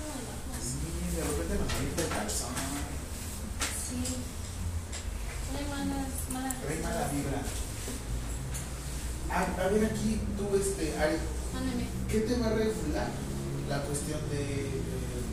Sí, 0.62 1.16
de 1.16 1.22
repente 1.24 1.54
nos 1.58 1.74
avienta 1.74 2.02
el 2.02 2.08
calzón. 2.08 2.54
Sí. 3.90 4.25
Hay 5.56 5.64
malas, 5.72 6.12
mala. 6.32 6.52
Trae 6.60 6.80
mala 6.84 7.08
vibra. 7.08 7.40
Ah, 9.32 9.48
a 9.56 9.68
ver 9.72 9.84
aquí, 9.88 10.20
tú, 10.36 10.52
este, 10.52 10.92
Ari. 11.00 11.16
¿qué 12.10 12.20
te 12.20 12.36
va 12.36 12.48
a 12.48 12.54
regular 12.54 13.08
la 13.68 13.80
cuestión 13.88 14.20
de 14.28 14.68
eh, 14.68 14.82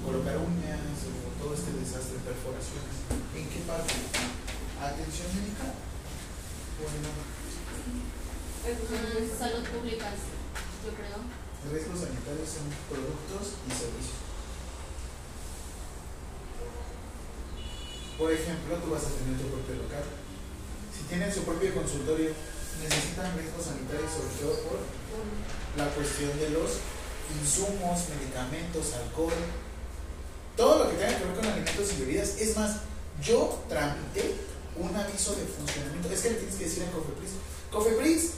colocar 0.06 0.38
uñas 0.40 0.80
o 1.12 1.44
todo 1.44 1.54
este 1.54 1.76
desastre, 1.76 2.24
perforaciones? 2.24 3.04
¿En 3.36 3.52
qué 3.52 3.60
parte? 3.68 3.94
¿Atención 4.80 5.28
médica? 5.36 5.76
¿O 5.76 6.88
en 6.88 7.04
nada? 7.04 7.24
Ah, 8.64 8.80
salud 9.28 9.64
pública, 9.76 10.08
yo 10.08 10.92
creo. 10.96 11.20
Riesgos 11.68 12.00
sanitarios 12.00 12.48
son 12.48 12.72
productos 12.88 13.60
y 13.68 13.72
servicios. 13.76 14.23
Por 18.18 18.32
ejemplo, 18.32 18.78
tú 18.78 18.92
vas 18.92 19.04
a 19.04 19.14
tener 19.18 19.38
tu 19.42 19.48
propio 19.50 19.76
local. 19.84 20.06
Si 20.94 21.04
tienen 21.10 21.34
su 21.34 21.44
propio 21.44 21.74
consultorio, 21.74 22.32
necesitan 22.82 23.38
riesgos 23.38 23.66
sanitarios 23.66 24.12
sobre 24.12 24.34
todo 24.40 24.56
por 24.70 24.80
la 25.78 25.90
cuestión 25.94 26.32
de 26.40 26.50
los 26.50 26.78
insumos, 27.42 28.10
medicamentos, 28.14 28.94
alcohol, 28.94 29.34
todo 30.56 30.84
lo 30.84 30.90
que 30.92 30.98
tenga 30.98 31.18
que 31.18 31.26
ver 31.26 31.36
con 31.36 31.46
alimentos 31.46 31.94
y 31.94 32.02
bebidas. 32.02 32.38
Es 32.38 32.56
más, 32.56 32.78
yo 33.22 33.64
tramité 33.70 34.36
un 34.78 34.96
aviso 34.96 35.36
de 35.36 35.46
funcionamiento. 35.46 36.10
Es 36.10 36.22
que 36.22 36.30
le 36.32 36.36
tienes 36.36 36.56
que 36.56 36.66
decir 36.66 36.84
a 36.84 36.92
Cofepris, 36.92 37.32
Cofepris, 37.72 38.32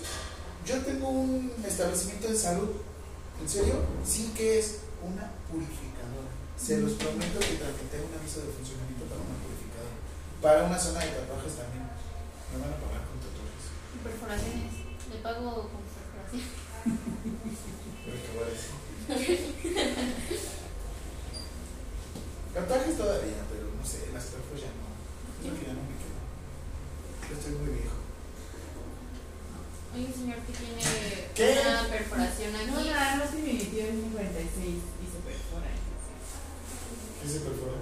yo 0.65 0.79
tengo 0.81 1.09
un 1.09 1.51
establecimiento 1.65 2.27
de 2.27 2.37
salud. 2.37 2.69
¿En 3.41 3.49
serio? 3.49 3.75
Sí 4.05 4.31
que 4.35 4.59
es 4.59 4.77
una 5.03 5.29
purificadora. 5.51 6.31
Se 6.55 6.79
los 6.79 6.93
prometo 6.93 7.39
que 7.39 7.59
tramité 7.59 7.99
un 7.99 8.15
aviso 8.17 8.39
de 8.39 8.47
funcionamiento. 8.55 8.84
Para 10.45 10.61
una 10.61 10.77
zona 10.77 10.99
de 10.99 11.07
tatuajes 11.09 11.57
también. 11.57 11.89
Me 12.53 12.61
van 12.61 12.69
a 12.69 12.77
pagar 12.77 13.01
con 13.09 13.17
tatuajes. 13.17 13.65
Perforaciones. 14.05 14.77
Le 15.09 15.17
pago 15.25 15.73
con 15.73 15.81
perforación. 15.89 16.45
Pero 18.05 18.17
te 18.21 18.29
voy 18.29 18.45
a 18.45 18.53
decir. 18.53 18.77
Tatuajes 22.53 22.93
todavía, 22.93 23.41
pero 23.49 23.73
no 23.73 23.81
sé, 23.81 24.13
las 24.13 24.25
perfos 24.29 24.61
ya 24.61 24.69
no. 24.69 24.85
Es 25.41 25.49
lo 25.49 25.57
que 25.57 25.65
ya 25.65 25.73
no 25.73 25.81
me 25.81 25.97
quedo. 25.97 26.13
Yo 27.25 27.33
estoy 27.41 27.53
muy 27.65 27.81
viejo. 27.81 27.97
Hay 29.97 30.05
un 30.05 30.13
señor 30.13 30.45
que 30.45 30.53
tiene 30.53 30.77
¿Qué? 31.33 31.57
una 31.57 31.89
perforación 31.89 32.53
aquí. 32.53 32.69
No, 32.69 32.85
nada 32.85 33.17
más 33.17 33.33
que 33.33 33.41
mi 33.41 33.57
tío 33.57 33.81
es 33.81 33.97
un 33.97 34.13
46 34.13 34.61
y 34.61 35.09
se 35.09 35.19
perfora. 35.25 35.73
¿Qué 35.73 37.25
se 37.33 37.39
perfora? 37.39 37.81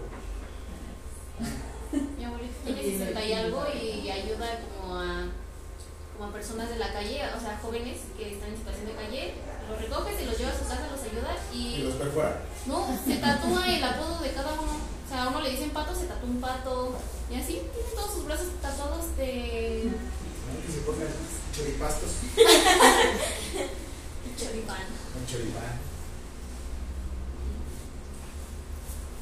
Mi 2.18 2.24
abuelito 2.26 2.53
tiene 2.65 2.82
60 2.84 3.26
y 3.26 3.34
algo 3.34 3.65
y 3.74 4.10
ayuda 4.10 4.60
como 4.80 4.95
a, 4.99 5.26
como 6.18 6.30
a 6.30 6.34
personas 6.34 6.70
de 6.70 6.78
la 6.78 6.91
calle, 6.91 7.22
o 7.36 7.40
sea, 7.40 7.60
jóvenes 7.61 7.99
que 8.18 8.34
están 8.34 8.49
en 8.49 8.57
situación 8.57 8.86
de 8.88 8.95
calle. 8.95 9.34
Los 9.70 9.80
recoge, 9.82 10.18
se 10.18 10.26
los 10.26 10.38
lleva 10.38 10.52
a 10.52 10.57
su 10.57 10.64
casa, 10.68 10.88
los 10.91 11.02
ayuda 11.02 11.36
¿Y 11.53 11.57
y 11.57 11.84
los 11.84 11.94
perfora? 11.95 12.41
no, 12.65 12.88
se 13.06 13.15
tatúa 13.18 13.68
el 13.68 13.84
apodo 13.84 14.20
de 14.22 14.32
cada 14.34 14.53
uno. 14.53 14.74
O 14.74 15.10
sea, 15.10 15.24
a 15.24 15.28
uno 15.30 15.41
le 15.41 15.52
dicen 15.52 15.70
pato, 15.70 15.94
se 15.95 16.06
tatúa 16.07 16.30
un 16.30 16.41
pato. 16.41 16.95
Y 17.32 17.36
así 17.36 17.61
tiene 17.74 17.90
todos 17.95 18.14
sus 18.14 18.26
brazos 18.26 18.48
tatuados 18.61 19.15
de. 19.18 19.91
Que 20.65 20.72
se 20.72 20.80
pongan 20.82 21.07
choripastos. 21.56 22.10
choripán. 24.38 24.86
Un 25.15 25.26
choripán. 25.28 25.80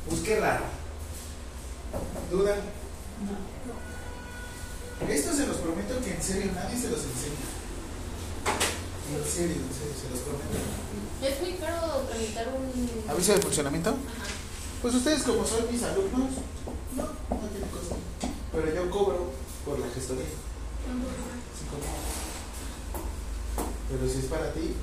Pues 0.09 0.21
qué 0.21 0.39
raro. 0.39 0.65
¿Duda? 2.31 2.55
Esto 5.09 5.33
se 5.35 5.47
los 5.47 5.57
prometo 5.57 5.99
que 6.03 6.13
en 6.13 6.21
serio 6.21 6.51
nadie 6.53 6.77
se 6.79 6.89
los 6.89 6.99
enseña. 7.03 7.45
En 9.11 9.25
serio, 9.25 9.55
en 9.57 9.73
serio, 9.73 9.93
se 9.99 10.09
los 10.09 10.19
prometo. 10.19 10.57
Es 11.21 11.41
muy 11.41 11.53
caro 11.59 12.03
tramitar 12.09 12.47
un. 12.49 13.09
¿Aviso 13.09 13.33
de 13.33 13.39
funcionamiento? 13.41 13.89
Ajá. 13.89 13.97
Pues 14.81 14.95
ustedes 14.95 15.23
como 15.23 15.45
son 15.45 15.71
mis 15.71 15.83
alumnos, 15.83 16.31
no, 16.95 17.03
no 17.03 17.47
tiene 17.49 17.67
costo. 17.67 17.97
Pero 18.51 18.73
yo 18.75 18.89
cobro 18.89 19.31
por 19.65 19.79
la 19.79 19.87
gestoría. 19.89 20.23
Sí, 20.25 21.65
cobro. 21.69 21.85
Pero 23.89 24.09
si 24.11 24.19
es 24.19 24.25
para 24.25 24.53
ti, 24.53 24.73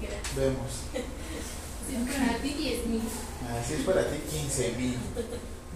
Gracias. 0.00 0.36
vemos. 0.36 0.70
Si 1.82 1.96
es 1.96 2.16
para 2.16 2.38
ti, 2.38 2.54
10 2.54 2.86
mil. 2.86 3.02
Ah, 3.42 3.60
si 3.66 3.74
es 3.74 3.80
para 3.80 4.08
ti, 4.08 4.16
15 4.30 4.72
mil. 4.78 4.96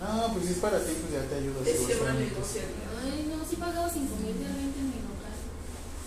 No, 0.01 0.32
pues 0.35 0.44
si 0.47 0.52
es 0.52 0.59
para 0.60 0.78
ti, 0.85 0.93
pues 1.01 1.10
ya 1.12 1.24
te 1.28 1.36
ayudo. 1.40 1.64
Es 1.64 1.81
que 1.81 1.94
los 1.94 2.05
van 2.05 2.09
a 2.09 2.12
trámites. 2.20 2.32
negociar. 2.36 2.68
Ay, 3.01 3.18
no, 3.32 3.36
sí 3.48 3.56
pagaba 3.56 3.89
5 3.89 4.16
mil 4.20 4.36
realmente 4.36 4.78
en 4.81 4.89
mi 4.93 5.01
local. 5.09 5.36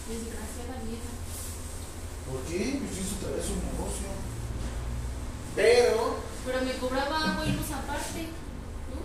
Desgraciada 0.05 0.75
vieja. 0.85 1.11
¿Por 2.29 2.39
qué? 2.45 2.61
Pues 2.85 2.93
eso 3.01 3.17
otra 3.17 3.33
vez 3.33 3.45
un 3.49 3.61
negocio. 3.65 4.09
Pero, 5.57 6.21
Pero 6.45 6.57
me 6.61 6.73
cobraba 6.77 7.15
agua 7.33 7.45
y 7.45 7.53
luz 7.57 7.71
aparte. 7.73 8.21
No, 8.93 8.97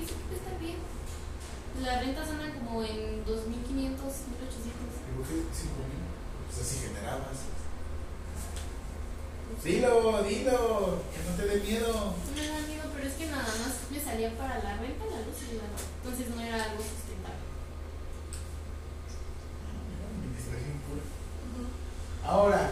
eso 0.00 0.16
está 0.32 0.52
bien. 0.56 0.80
Las 1.84 2.00
rentas 2.00 2.28
andan 2.32 2.52
como 2.56 2.82
en 2.82 3.20
2.500, 3.28 4.00
1.800. 4.00 4.00
¿por 5.20 5.24
qué 5.28 5.36
5 5.52 5.84
mil? 5.84 6.00
Pues 6.48 6.56
así 6.64 6.76
generabas. 6.88 7.44
Dilo, 9.64 10.22
dilo, 10.22 11.02
que 11.12 11.20
no 11.28 11.36
te 11.36 11.44
dé 11.46 11.60
miedo. 11.60 11.92
No 11.92 12.32
me 12.34 12.46
da 12.46 12.60
miedo, 12.66 12.84
pero 12.94 13.06
es 13.06 13.14
que 13.14 13.26
nada 13.26 13.44
más 13.44 13.72
me 13.90 14.00
salía 14.00 14.36
para 14.38 14.58
la 14.62 14.76
renta, 14.78 15.04
la 15.04 15.20
luz 15.20 15.36
y 15.50 15.56
la. 15.56 15.64
Entonces 16.02 16.34
no 16.34 16.40
era 16.40 16.64
algo 16.64 16.82
sustentable. 16.82 17.44
Administración 20.16 20.80
pura. 20.88 21.04
Ahora, 22.24 22.70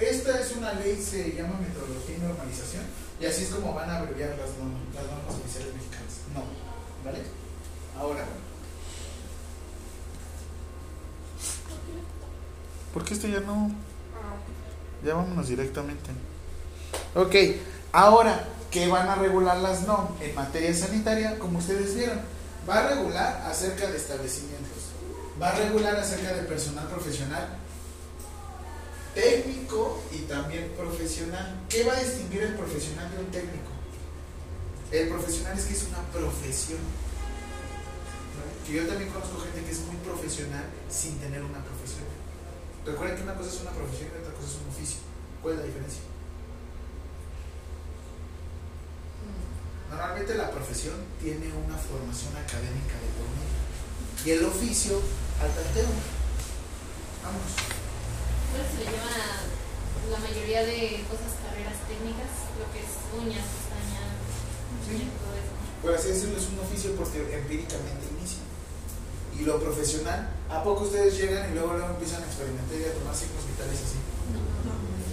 esta 0.00 0.40
es 0.40 0.52
una 0.56 0.72
ley, 0.74 1.02
se 1.02 1.34
llama 1.34 1.58
metodología 1.58 2.16
y 2.16 2.20
normalización, 2.20 2.84
y 3.20 3.26
así 3.26 3.44
es 3.44 3.50
como 3.50 3.74
van 3.74 3.90
a 3.90 3.98
abreviar 3.98 4.30
las 4.30 4.50
normas, 4.58 4.82
las 4.94 5.04
normas 5.06 5.34
oficiales 5.34 5.74
mexicanas. 5.74 6.20
No, 6.32 6.44
¿vale? 7.04 7.22
Ahora. 7.98 8.24
¿Por 12.94 13.04
qué 13.04 13.14
esto 13.14 13.26
ya 13.26 13.40
no? 13.40 13.70
Ya 15.04 15.14
vámonos 15.14 15.48
directamente. 15.48 16.10
Ok, 17.14 17.34
ahora, 17.92 18.48
¿qué 18.70 18.88
van 18.88 19.08
a 19.08 19.14
regular 19.14 19.58
las 19.58 19.86
NOM 19.86 20.08
en 20.20 20.34
materia 20.34 20.74
sanitaria? 20.74 21.38
Como 21.38 21.58
ustedes 21.58 21.94
vieron, 21.94 22.20
va 22.68 22.78
a 22.78 22.88
regular 22.88 23.42
acerca 23.46 23.86
de 23.86 23.96
establecimientos, 23.96 24.90
va 25.40 25.50
a 25.50 25.54
regular 25.54 25.96
acerca 25.96 26.34
de 26.34 26.42
personal 26.42 26.86
profesional, 26.88 27.48
técnico 29.14 30.02
y 30.12 30.18
también 30.22 30.72
profesional. 30.76 31.60
¿Qué 31.68 31.84
va 31.84 31.94
a 31.94 32.00
distinguir 32.00 32.42
el 32.42 32.54
profesional 32.54 33.10
de 33.10 33.18
un 33.18 33.30
técnico? 33.30 33.70
El 34.92 35.08
profesional 35.08 35.58
es 35.58 35.64
que 35.64 35.74
es 35.74 35.84
una 35.88 36.02
profesión. 36.12 36.78
Que 38.66 38.72
yo 38.74 38.86
también 38.86 39.10
conozco 39.10 39.40
gente 39.40 39.64
que 39.64 39.70
es 39.72 39.80
muy 39.80 39.96
profesional 39.96 40.64
sin 40.90 41.18
tener 41.18 41.42
una 41.42 41.62
profesión. 41.62 42.05
Recuerden 42.86 43.16
que 43.16 43.22
una 43.24 43.34
cosa 43.34 43.50
es 43.50 43.60
una 43.60 43.70
profesión 43.72 44.08
y 44.14 44.18
otra 44.22 44.32
cosa 44.34 44.46
es 44.46 44.56
un 44.62 44.68
oficio. 44.70 44.98
¿Cuál 45.42 45.54
es 45.54 45.60
la 45.60 45.66
diferencia? 45.66 46.02
Normalmente 49.90 50.34
la 50.34 50.50
profesión 50.50 50.94
tiene 51.20 51.46
una 51.52 51.78
formación 51.78 52.34
académica 52.36 52.94
de 52.98 53.08
por 53.18 53.28
medio 53.34 53.58
y 54.26 54.30
el 54.30 54.44
oficio 54.44 54.98
al 55.42 55.50
tanteo. 55.54 55.90
Vamos. 57.22 57.46
Eso 58.54 58.66
se 58.66 58.78
le 58.82 58.90
llama 58.90 59.46
la 60.10 60.18
mayoría 60.18 60.62
de 60.66 61.02
cosas 61.10 61.38
carreras 61.42 61.78
técnicas, 61.86 62.30
lo 62.58 62.66
que 62.74 62.82
es 62.82 62.92
uñas, 63.14 63.46
pestañas, 63.46 64.10
Sí. 64.86 65.06
todo 65.22 65.34
eso. 65.38 65.54
Por 65.82 65.90
así 65.94 66.08
decirlo, 66.14 66.38
es 66.38 66.48
un 66.50 66.58
oficio 66.62 66.94
porque 66.98 67.22
empíricamente. 67.22 68.15
Y 69.38 69.44
lo 69.44 69.60
profesional, 69.60 70.30
¿a 70.50 70.62
poco 70.64 70.84
ustedes 70.84 71.16
llegan 71.18 71.50
y 71.50 71.54
luego, 71.54 71.74
luego 71.74 71.90
empiezan 71.90 72.22
a 72.22 72.26
experimentar 72.26 72.76
y 72.80 72.84
a 72.84 72.94
tomar 72.94 73.14
signos 73.14 73.44
vitales 73.46 73.78
así? 73.84 73.98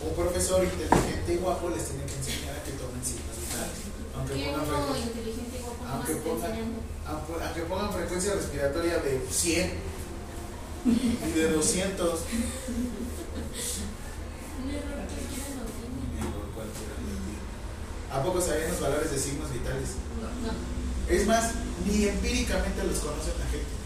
Un 0.08 0.16
profesor 0.16 0.64
inteligente 0.64 1.34
y 1.34 1.38
guapo 1.38 1.70
les 1.70 1.84
tiene 1.88 2.06
que 2.06 2.16
enseñar 2.16 2.56
a 2.56 2.64
que 2.64 2.72
tomen 2.80 3.04
signos 3.04 3.36
vitales. 3.40 3.78
Aunque 4.16 4.34
¿Qué 4.36 4.52
pongan, 4.52 4.98
inteligente 5.02 5.58
y 5.58 5.62
guapo 5.62 5.84
aunque 5.92 6.14
pongan- 6.24 6.84
aunque, 7.06 7.62
pongan 7.64 7.92
frecuencia 7.94 8.34
respiratoria 8.36 8.98
de 9.00 9.22
100 9.30 9.74
y 10.86 11.32
de 11.32 11.52
200. 11.52 12.20
Un 14.64 14.70
error 14.72 16.48
cualquiera 16.56 16.96
lo 16.96 17.12
tiene. 17.20 17.40
¿A 18.12 18.24
poco 18.24 18.40
sabían 18.42 18.72
los 18.72 18.80
valores 18.80 19.12
de 19.12 19.20
signos 19.20 19.52
vitales? 19.52 19.90
No. 20.22 20.52
Es 21.14 21.28
más, 21.28 21.52
ni 21.86 22.06
empíricamente 22.08 22.84
los 22.86 23.00
conoce 23.00 23.32
la 23.40 23.46
gente. 23.52 23.83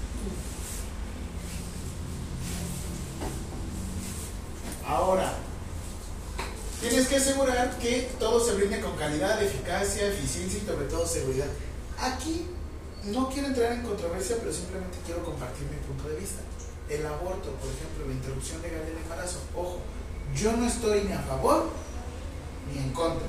Ahora, 4.88 5.34
tienes 6.80 7.08
que 7.08 7.18
asegurar 7.18 7.78
que 7.78 8.10
todo 8.20 8.40
se 8.40 8.54
brinde 8.56 8.80
con 8.80 8.96
calidad, 8.96 9.42
eficacia, 9.44 10.08
eficiencia 10.08 10.62
y 10.64 10.66
sobre 10.66 10.86
todo 10.88 11.06
seguridad. 11.06 11.48
Aquí 12.00 12.48
no 13.04 13.30
quiero 13.30 13.50
entrar 13.50 13.74
en 13.74 13.84
controversia, 13.84 14.38
pero 14.40 14.54
simplemente 14.54 14.98
quiero 15.06 15.26
compartir 15.26 15.68
mi 15.68 15.78
punto 15.86 16.08
de 16.08 16.20
vista. 16.20 16.40
El 16.90 17.06
aborto, 17.06 17.52
por 17.60 17.70
ejemplo, 17.70 18.08
la 18.08 18.14
interrupción 18.14 18.62
legal 18.62 18.86
del 18.86 18.98
embarazo. 18.98 19.40
Ojo, 19.56 19.80
yo 20.34 20.56
no 20.56 20.66
estoy 20.66 21.04
ni 21.04 21.12
a 21.12 21.20
favor 21.20 21.70
ni 22.74 22.80
en 22.80 22.94
contra. 22.94 23.28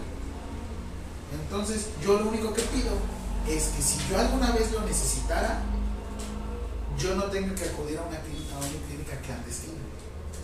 Entonces, 1.43 1.89
yo 2.05 2.20
lo 2.20 2.28
único 2.28 2.55
que 2.55 2.62
pido 2.62 2.93
es 3.48 3.64
que 3.68 3.82
si 3.82 3.98
yo 4.09 4.18
alguna 4.18 4.52
vez 4.52 4.70
lo 4.70 4.80
necesitara, 4.82 5.60
yo 6.98 7.16
no 7.16 7.24
tenga 7.24 7.55
que 7.55 7.64
acudir 7.64 7.98
a 7.98 8.02
una 8.02 8.20
clínica, 8.20 8.55
a 8.55 8.59
una 8.59 8.68
clínica 8.86 9.20
clandestina. 9.26 9.77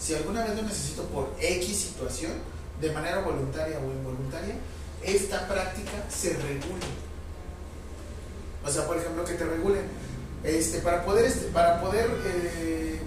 Si 0.05 0.15
alguna 0.15 0.45
vez 0.45 0.55
lo 0.55 0.63
necesito 0.63 1.05
por 1.05 1.35
X 1.41 1.79
situación, 1.79 2.33
de 2.79 2.93
manera 2.93 3.21
voluntaria 3.21 3.79
o 3.79 3.91
involuntaria, 3.91 4.55
esta 5.03 5.49
práctica 5.49 5.93
se 6.11 6.35
regule. 6.35 6.85
O 8.67 8.71
sea, 8.71 8.87
por 8.87 8.99
ejemplo, 8.99 9.25
que 9.25 9.33
te 9.33 9.47
regulen. 9.47 9.85
Este, 10.43 10.81
para 10.81 11.07
poder, 11.07 11.25
este, 11.25 11.47
para 11.47 11.81
poder 11.81 12.11
eh, 12.27 13.01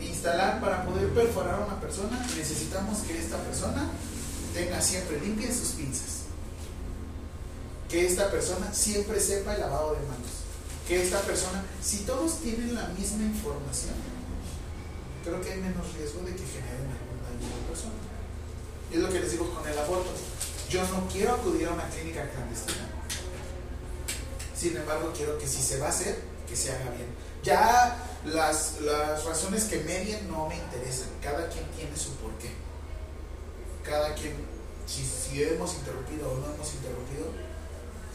instalar, 0.00 0.60
para 0.60 0.84
poder 0.84 1.10
perforar 1.10 1.60
a 1.60 1.66
una 1.66 1.80
persona, 1.80 2.18
necesitamos 2.36 2.98
que 3.02 3.16
esta 3.16 3.36
persona 3.38 3.88
tenga 4.52 4.80
siempre 4.80 5.20
limpias 5.20 5.54
sus 5.54 5.70
pinzas. 5.70 6.22
Que 7.88 8.04
esta 8.04 8.32
persona 8.32 8.74
siempre 8.74 9.20
sepa 9.20 9.54
el 9.54 9.60
lavado 9.60 9.92
de 9.92 10.00
manos. 10.00 10.42
Que 10.88 11.04
esta 11.04 11.20
persona, 11.20 11.64
si 11.80 11.98
todos 11.98 12.40
tienen 12.40 12.74
la 12.74 12.88
misma 12.88 13.22
información, 13.22 13.94
creo 15.26 15.40
que 15.40 15.52
hay 15.52 15.60
menos 15.60 15.92
riesgo 15.94 16.20
de 16.22 16.36
que 16.36 16.46
generen 16.46 16.86
algún 16.86 17.18
daño 17.26 17.46
a 17.50 17.58
la 17.58 17.66
persona. 17.66 17.98
Es 18.92 18.98
lo 18.98 19.08
que 19.08 19.20
les 19.20 19.32
digo 19.32 19.50
con 19.52 19.66
el 19.66 19.76
aborto. 19.76 20.10
Yo 20.70 20.82
no 20.88 21.08
quiero 21.08 21.34
acudir 21.34 21.66
a 21.66 21.72
una 21.72 21.88
clínica 21.90 22.30
clandestina. 22.30 22.86
Sin 24.56 24.76
embargo, 24.76 25.12
quiero 25.16 25.36
que 25.38 25.48
si 25.48 25.60
se 25.60 25.78
va 25.78 25.86
a 25.86 25.88
hacer, 25.90 26.16
que 26.48 26.54
se 26.54 26.70
haga 26.70 26.90
bien. 26.90 27.08
Ya 27.42 27.96
las, 28.24 28.80
las 28.80 29.24
razones 29.24 29.64
que 29.64 29.80
medien 29.80 30.30
no 30.30 30.48
me 30.48 30.56
interesan. 30.56 31.08
Cada 31.20 31.48
quien 31.48 31.64
tiene 31.76 31.96
su 31.96 32.10
porqué. 32.16 32.50
Cada 33.84 34.14
quien, 34.14 34.34
si, 34.86 35.04
si 35.04 35.42
hemos 35.42 35.74
interrumpido 35.74 36.30
o 36.30 36.36
no 36.38 36.54
hemos 36.54 36.72
interrumpido, 36.74 37.26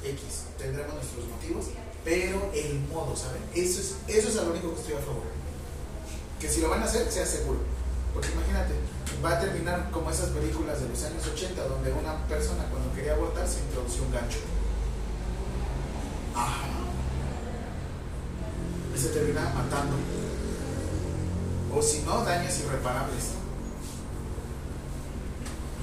X, 0.03 0.43
tendremos 0.57 0.95
nuestros 0.95 1.27
motivos, 1.27 1.65
pero 2.03 2.51
el 2.53 2.79
modo, 2.91 3.15
¿saben? 3.15 3.43
Eso 3.53 3.81
es, 3.81 3.95
eso 4.07 4.27
es 4.29 4.35
lo 4.35 4.51
único 4.51 4.73
que 4.73 4.81
estoy 4.81 4.95
a 4.95 4.99
favor. 4.99 5.40
Que 6.41 6.49
si 6.49 6.59
lo 6.59 6.69
van 6.69 6.81
a 6.81 6.85
hacer, 6.85 7.09
sea 7.11 7.23
seguro. 7.23 7.59
Porque 8.15 8.29
imagínate, 8.31 8.73
va 9.23 9.37
a 9.37 9.39
terminar 9.39 9.91
como 9.91 10.09
esas 10.09 10.29
películas 10.29 10.81
de 10.81 10.89
los 10.89 11.03
años 11.03 11.25
80, 11.27 11.63
donde 11.67 11.93
una 11.93 12.17
persona 12.27 12.65
cuando 12.71 12.91
quería 12.95 13.13
abortar 13.13 13.47
se 13.47 13.59
introdució 13.59 14.03
un 14.03 14.11
gancho. 14.11 14.39
Ajá. 16.35 16.65
Y 18.95 18.99
se 18.99 19.09
terminaba 19.09 19.53
matando. 19.53 19.95
O 21.73 21.81
si 21.81 22.01
no, 22.01 22.23
daños 22.23 22.59
irreparables. 22.59 23.37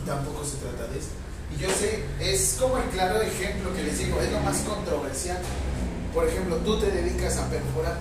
Y 0.03 0.07
tampoco 0.07 0.45
se 0.45 0.57
trata 0.57 0.93
de 0.93 0.99
eso. 0.99 1.11
Y 1.57 1.61
yo 1.63 1.71
sé, 1.71 2.05
es 2.21 2.57
como 2.59 2.79
el 2.79 2.91
claro 2.91 3.23
ejemplo 3.23 3.73
que 3.75 3.85
les 3.85 3.99
digo, 3.99 4.21
es 4.21 4.33
lo 4.33 4.41
más 4.41 4.59
controversial. 4.59 5.39
Por 6.13 6.27
ejemplo, 6.27 6.57
tú 6.57 6.81
te 6.81 6.91
dedicas 6.91 7.39
a 7.39 7.49
perforar. 7.49 7.99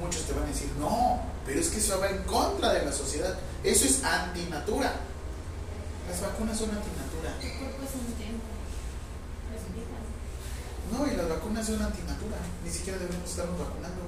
Muchos 0.00 0.22
te 0.22 0.32
van 0.32 0.44
a 0.44 0.46
decir, 0.46 0.70
no, 0.80 1.29
pero 1.50 1.62
es 1.62 1.68
que 1.70 1.78
eso 1.80 1.98
va 1.98 2.08
en 2.08 2.22
contra 2.22 2.72
de 2.74 2.84
la 2.84 2.92
sociedad. 2.92 3.36
Eso 3.64 3.84
es 3.84 4.04
antinatura. 4.04 4.94
Las 6.08 6.22
vacunas 6.22 6.56
son 6.56 6.70
antinatura. 6.70 7.34
Tu 7.42 7.48
cuerpo 7.58 7.82
es 7.82 7.90
un. 7.90 8.06
Resumidas. 9.50 9.98
No, 10.94 11.10
y 11.10 11.16
las 11.16 11.28
vacunas 11.28 11.66
son 11.66 11.82
antinatura. 11.82 12.38
Ni 12.64 12.70
siquiera 12.70 13.00
debemos 13.00 13.28
estarnos 13.28 13.58
vacunando. 13.58 13.98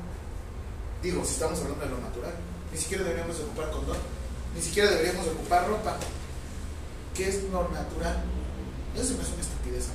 Digo, 1.02 1.24
si 1.24 1.32
estamos 1.32 1.58
hablando 1.58 1.84
de 1.84 1.90
lo 1.90 1.98
natural. 1.98 2.34
Ni 2.70 2.78
siquiera 2.78 3.02
deberíamos 3.02 3.36
ocupar 3.40 3.72
condón. 3.72 3.98
Ni 4.54 4.62
siquiera 4.62 4.90
deberíamos 4.90 5.26
ocupar 5.26 5.66
ropa. 5.66 5.96
¿Qué 7.12 7.28
es 7.28 7.42
lo 7.50 7.68
natural? 7.70 8.22
Eso 8.94 9.18
no 9.18 9.22
es 9.22 9.34
una 9.34 9.42
estupidez. 9.42 9.90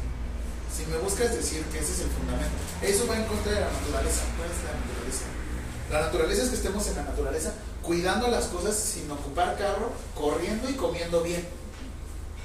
Si 0.76 0.86
me 0.92 0.98
buscas 0.98 1.34
decir 1.34 1.64
que 1.72 1.80
ese 1.80 1.94
es 1.94 2.00
el 2.02 2.10
fundamento, 2.12 2.60
eso 2.84 3.08
va 3.08 3.16
en 3.16 3.24
contra 3.24 3.54
de 3.54 3.62
la 3.62 3.72
naturaleza. 3.72 4.28
¿Cuál 4.36 4.52
es 4.52 4.60
la 4.68 4.76
naturaleza? 4.76 5.37
La 5.92 6.02
naturaleza 6.02 6.44
es 6.44 6.50
que 6.50 6.56
estemos 6.56 6.86
en 6.88 6.96
la 6.98 7.04
naturaleza 7.04 7.54
cuidando 7.82 8.28
las 8.28 8.46
cosas 8.46 8.76
sin 8.76 9.10
ocupar 9.10 9.58
carro, 9.58 9.92
corriendo 10.16 10.70
y 10.70 10.74
comiendo 10.74 11.22
bien. 11.24 11.48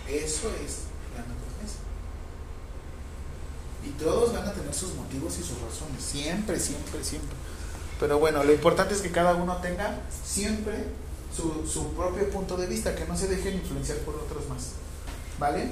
Eso 0.08 0.48
es 0.64 0.82
la 1.14 1.22
naturaleza. 1.22 1.78
Y 3.84 3.90
todos 4.02 4.32
van 4.32 4.46
a 4.46 4.52
tener 4.52 4.72
sus 4.72 4.94
motivos 4.94 5.34
y 5.38 5.42
sus 5.42 5.60
razones. 5.60 6.02
Siempre, 6.02 6.60
siempre, 6.60 7.02
siempre. 7.02 7.36
Pero 7.98 8.18
bueno, 8.18 8.44
lo 8.44 8.52
importante 8.52 8.94
es 8.94 9.00
que 9.00 9.10
cada 9.10 9.34
uno 9.34 9.56
tenga 9.56 9.98
siempre 10.24 10.74
su, 11.36 11.66
su 11.66 11.92
propio 11.94 12.28
punto 12.30 12.56
de 12.56 12.66
vista, 12.66 12.94
que 12.94 13.06
no 13.06 13.16
se 13.16 13.26
dejen 13.26 13.54
influenciar 13.54 13.98
por 13.98 14.14
otros 14.14 14.48
más. 14.48 14.72
¿Vale? 15.38 15.70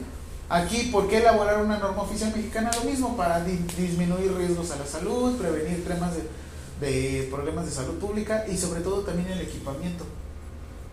Aquí, 0.48 0.88
¿por 0.90 1.08
qué 1.08 1.18
elaborar 1.18 1.62
una 1.62 1.78
norma 1.78 2.02
oficial 2.02 2.32
mexicana? 2.34 2.70
Lo 2.74 2.90
mismo, 2.90 3.16
para 3.16 3.44
di- 3.44 3.64
disminuir 3.76 4.34
riesgos 4.34 4.72
a 4.72 4.76
la 4.76 4.86
salud, 4.86 5.36
prevenir 5.38 5.86
temas 5.86 6.14
de, 6.14 6.22
de 6.80 7.28
problemas 7.30 7.66
de 7.66 7.72
salud 7.72 7.98
pública 7.98 8.46
y 8.48 8.56
sobre 8.56 8.80
todo 8.80 9.02
también 9.02 9.28
el 9.30 9.40
equipamiento. 9.40 10.04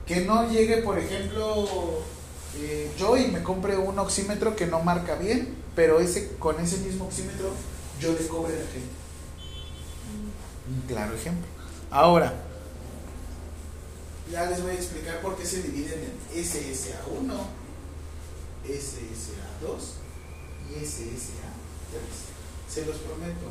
Que 0.05 0.21
no 0.21 0.49
llegue, 0.49 0.77
por 0.77 0.97
ejemplo, 0.97 2.03
eh, 2.57 2.91
yo 2.97 3.17
y 3.17 3.27
me 3.27 3.43
compre 3.43 3.77
un 3.77 3.97
oxímetro 3.99 4.55
que 4.55 4.67
no 4.67 4.81
marca 4.81 5.15
bien, 5.15 5.55
pero 5.75 5.99
ese 5.99 6.35
con 6.37 6.59
ese 6.59 6.77
mismo 6.79 7.05
oxímetro 7.05 7.51
yo 7.99 8.13
le 8.13 8.27
cobre 8.27 8.53
a 8.55 8.59
la 8.59 8.65
gente. 8.65 8.89
Un 10.69 10.81
claro 10.87 11.15
ejemplo. 11.15 11.47
Ahora, 11.89 12.33
ya 14.31 14.49
les 14.49 14.61
voy 14.61 14.71
a 14.71 14.75
explicar 14.75 15.21
por 15.21 15.37
qué 15.37 15.45
se 15.45 15.61
dividen 15.61 15.99
en 16.33 16.43
SSA1, 16.43 17.31
SSA2 18.65 19.79
y 20.69 20.83
SSA3. 20.83 21.17
Se 22.69 22.85
los 22.85 22.97
prometo, 22.97 23.47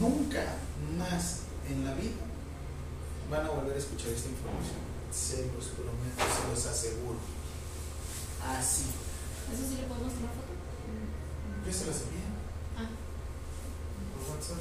nunca 0.00 0.42
más 0.98 1.40
en 1.68 1.84
la 1.84 1.94
vida 1.94 2.12
van 3.30 3.46
a 3.46 3.50
volver 3.50 3.74
a 3.74 3.78
escuchar 3.78 4.08
esta 4.08 4.28
información. 4.28 4.82
Se 5.12 5.46
los 5.54 5.66
prometo, 5.66 6.20
se 6.20 6.48
los 6.50 6.66
aseguro. 6.66 7.18
Así. 8.58 8.84
¿Eso 9.52 9.62
sí 9.68 9.76
le 9.80 9.86
podemos 9.86 10.12
tomar 10.12 10.30
foto? 10.34 10.52
Yo 11.66 11.72
se 11.72 11.86
las 11.86 11.96
envié 12.02 12.24
Ah. 12.76 12.88
por 14.12 14.36
WhatsApp. 14.36 14.58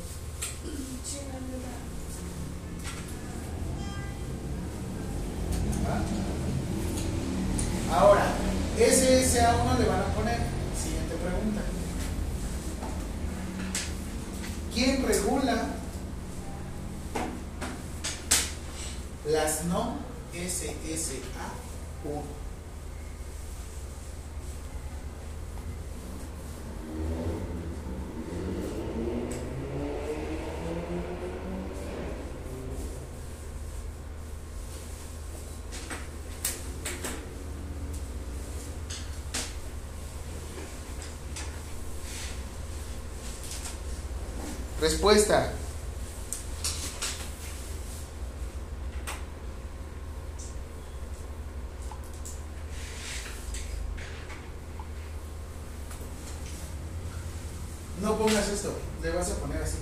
¿Va? 5.86 7.98
Ahora, 7.98 8.26
SSA1 8.78 9.80
le 9.80 9.86
van 9.88 10.02
a 10.02 10.06
poner. 10.16 10.40
Siguiente 10.82 11.16
pregunta. 11.16 11.62
¿Quién 14.74 15.06
regula 15.06 15.68
las 19.28 19.66
no 19.66 19.98
SSA1? 20.34 22.24
Respuesta. 44.84 45.50
No 58.02 58.18
pongas 58.18 58.50
esto, 58.50 58.74
le 59.02 59.10
vas 59.12 59.32
a 59.32 59.36
poner 59.36 59.62
así. 59.62 59.78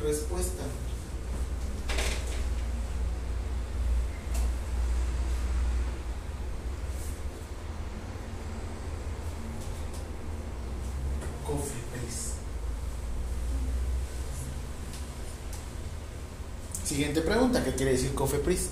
Respuesta. 0.00 0.62
Cofepris. 11.44 12.30
Siguiente 16.90 17.20
pregunta, 17.20 17.62
¿qué 17.62 17.69
quiere 17.80 17.92
decir 17.92 18.14
Cofepris? 18.14 18.68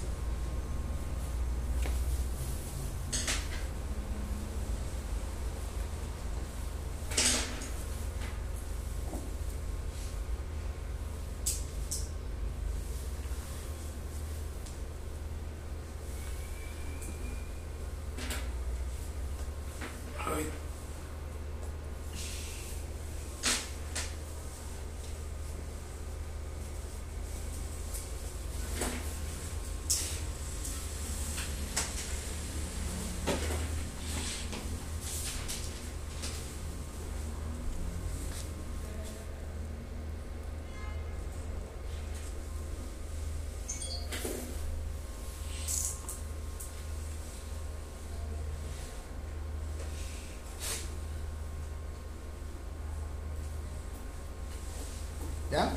¿Ya? 55.51 55.73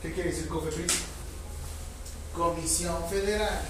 ¿Qué 0.00 0.05
quiere 0.16 0.30
decir 0.30 0.48
COFEPRIS? 0.48 0.92
Comisión 2.34 2.96
Federal. 3.10 3.60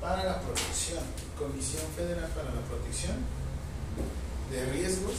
Para 0.00 0.24
la 0.24 0.40
protección. 0.40 1.02
Comisión 1.38 1.84
Federal 1.96 2.28
para 2.30 2.50
la 2.54 2.60
protección 2.62 3.16
de 4.50 4.64
riesgos 4.66 5.14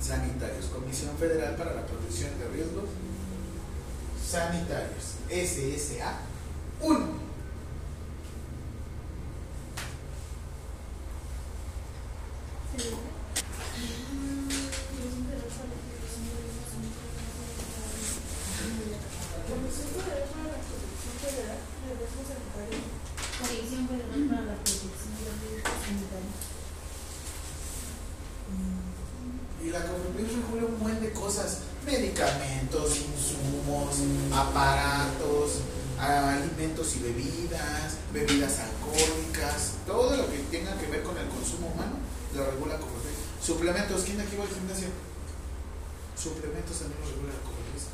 sanitarios. 0.00 0.66
Comisión 0.66 1.16
Federal 1.18 1.56
para 1.56 1.74
la 1.74 1.86
protección 1.86 2.38
de 2.38 2.48
riesgos 2.48 2.84
sanitarios. 4.24 5.16
SSA 5.30 6.18
1. 6.80 7.06
Comisión 18.56 19.88
Federal 19.92 20.26
para 20.32 20.48
la 20.48 20.60
Protección 20.64 21.14
Federal 21.20 21.60
de 21.84 21.90
Riesgos 22.00 22.26
Sanitarios. 22.26 22.84
Comisión 23.36 23.82
Federal 23.86 24.22
para 24.32 24.42
la 24.42 24.56
Protección 24.56 25.12
de 25.20 25.30
Riesgos 25.44 25.78
Sanitarios. 25.84 26.40
Y 29.62 29.66
la 29.70 29.82
COFEPRIS 29.86 30.32
regula 30.40 30.64
un 30.66 30.78
buen 30.80 31.00
de 31.00 31.12
cosas, 31.12 31.58
medicamentos, 31.84 32.96
insumos, 32.96 33.96
aparatos, 34.32 35.60
a- 36.00 36.34
alimentos 36.36 36.96
y 36.96 36.98
bebidas, 37.00 37.98
bebidas 38.12 38.54
alcohólicas, 38.60 39.72
todo 39.86 40.16
lo 40.16 40.30
que 40.30 40.38
tenga 40.50 40.76
que 40.78 40.86
ver 40.86 41.02
con 41.02 41.16
el 41.18 41.28
consumo 41.28 41.68
humano, 41.68 41.96
lo 42.34 42.46
regula 42.50 42.78
COFEPRIS. 42.78 43.44
Suplementos, 43.44 44.02
¿quién 44.02 44.16
de 44.18 44.24
aquí 44.24 44.36
va 44.36 44.44
al 44.44 44.50
gimnasio? 44.50 44.88
Suplementos 46.16 46.78
también 46.78 47.00
lo 47.02 47.06
regula 47.10 47.32
la 47.34 47.42
COFEPRIS. 47.42 47.84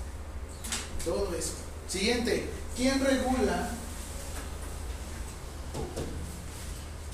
Todo 1.05 1.35
eso. 1.35 1.55
Siguiente, 1.89 2.49
¿quién 2.77 3.01
regula? 3.05 3.71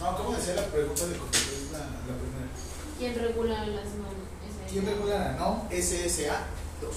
No, 0.00 0.16
¿cómo 0.16 0.36
decía 0.36 0.54
la 0.54 0.66
pregunta 0.66 1.06
de 1.06 1.16
COFEPRIS? 1.16 1.70
La, 1.72 1.78
la 1.78 2.14
primera. 2.18 2.48
¿Quién 2.98 3.14
regula 3.14 3.66
las 3.66 3.86
normas? 3.94 4.26
¿Quién 4.70 4.84
regula 4.84 5.18
la 5.18 5.32
NOM 5.38 5.62
SSA 5.70 6.44
2? 6.82 6.94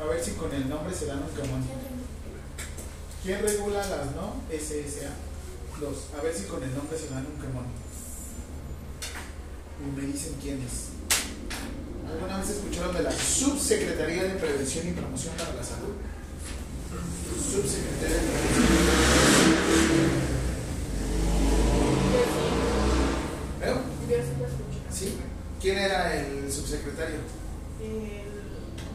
A 0.00 0.04
ver 0.04 0.22
si 0.22 0.32
con 0.32 0.52
el 0.66 0.70
nombre 0.70 0.92
se 0.92 1.06
dan 1.06 1.22
un 1.22 1.30
camón. 1.30 1.62
¿Quién 3.22 3.40
regula 3.40 3.78
las 3.78 4.16
NOM 4.16 4.40
SSA 4.50 5.10
2? 5.80 5.96
A 6.18 6.22
ver 6.22 6.34
si 6.34 6.44
con 6.44 6.60
el 6.62 6.74
nombre 6.74 6.98
se 6.98 7.08
dan 7.08 7.24
un 7.24 7.40
camón. 7.40 7.66
Y 9.78 10.00
me 10.00 10.12
dicen 10.12 10.34
quién 10.42 10.60
es. 10.62 10.90
¿Alguna 12.10 12.38
vez 12.38 12.50
escucharon 12.50 12.94
de 12.96 13.02
la 13.04 13.12
Subsecretaría 13.12 14.24
de 14.24 14.30
Prevención 14.30 14.88
y 14.88 14.92
Promoción 14.92 15.34
para 15.36 15.54
la 15.54 15.62
Salud? 15.62 15.94
Subsecretaría 17.52 18.16
de 18.16 18.22
Prevención. 18.22 19.56
¿Pero? 23.60 23.74
Yo 23.74 24.16
sí 24.16 24.32
lo 24.40 24.46
escuché. 24.46 24.80
¿Sí? 24.90 25.16
¿Quién 25.60 25.78
era 25.78 26.16
el 26.16 26.52
subsecretario? 26.52 27.18
El 27.80 28.36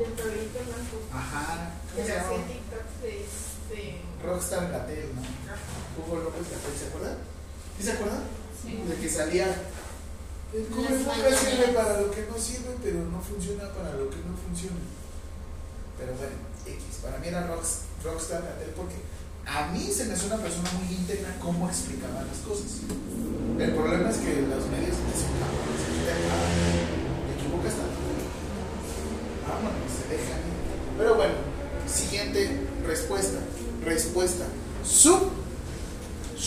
del 0.01 0.13
proyecto 0.13 0.59
blanco. 0.65 0.97
Ajá. 1.13 1.71
Que 1.95 2.01
¿Cómo 2.01 2.07
se 2.07 2.13
le 2.13 2.19
hacía 2.19 2.37
llama? 2.37 2.47
TikToks 2.47 3.01
de 3.01 3.11
este. 3.21 4.01
Rockstar 4.25 4.71
Gatel, 4.71 5.09
¿no? 5.15 5.21
¿Se 6.47 6.87
acuerdan? 6.87 7.17
¿Sí 7.77 7.83
se 7.83 7.91
acuerdan? 7.93 8.23
Sí. 8.61 8.81
De 8.87 8.95
que 8.95 9.09
salía. 9.09 9.47
El 10.53 10.65
cubrebocas 10.67 11.39
sirve 11.39 11.67
para 11.73 12.01
lo 12.01 12.11
que 12.11 12.25
no 12.29 12.37
sirve, 12.37 12.75
pero 12.83 12.99
no 13.09 13.21
funciona 13.21 13.69
para 13.71 13.91
lo 13.95 14.09
que 14.09 14.17
no 14.17 14.35
funciona. 14.35 14.81
Pero 15.97 16.11
bueno, 16.17 16.35
X. 16.67 16.99
Para 17.01 17.17
mí 17.19 17.27
era 17.27 17.47
Rocks- 17.47 17.87
Rockstar 18.03 18.41
Gatel 18.43 18.73
porque 18.75 18.95
a 19.47 19.71
mí 19.71 19.89
se 19.91 20.05
me 20.05 20.13
hace 20.13 20.25
una 20.27 20.37
persona 20.37 20.69
muy 20.73 20.93
íntegra 20.95 21.37
cómo 21.39 21.67
explicaba 21.69 22.21
las 22.23 22.37
cosas. 22.45 22.83
El 23.59 23.71
problema 23.73 24.09
es 24.09 24.17
que 24.17 24.41
los 24.41 24.65
medios 24.67 24.97
dicen, 24.97 25.31
"Ah, 25.39 25.51
nada, 26.05 26.17
te 27.27 27.39
equivocas 27.39 27.73
tanto. 27.73 27.99
Vámonos, 29.47 29.91
se 29.91 30.13
dejan. 30.13 30.39
ir". 30.39 30.97
Pero 30.97 31.15
bueno, 31.15 31.33
siguiente 31.87 32.67
respuesta. 32.85 33.39
Respuesta. 33.85 34.45
Sub. 34.83 35.31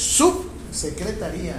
Subsecretaría. 0.05 1.57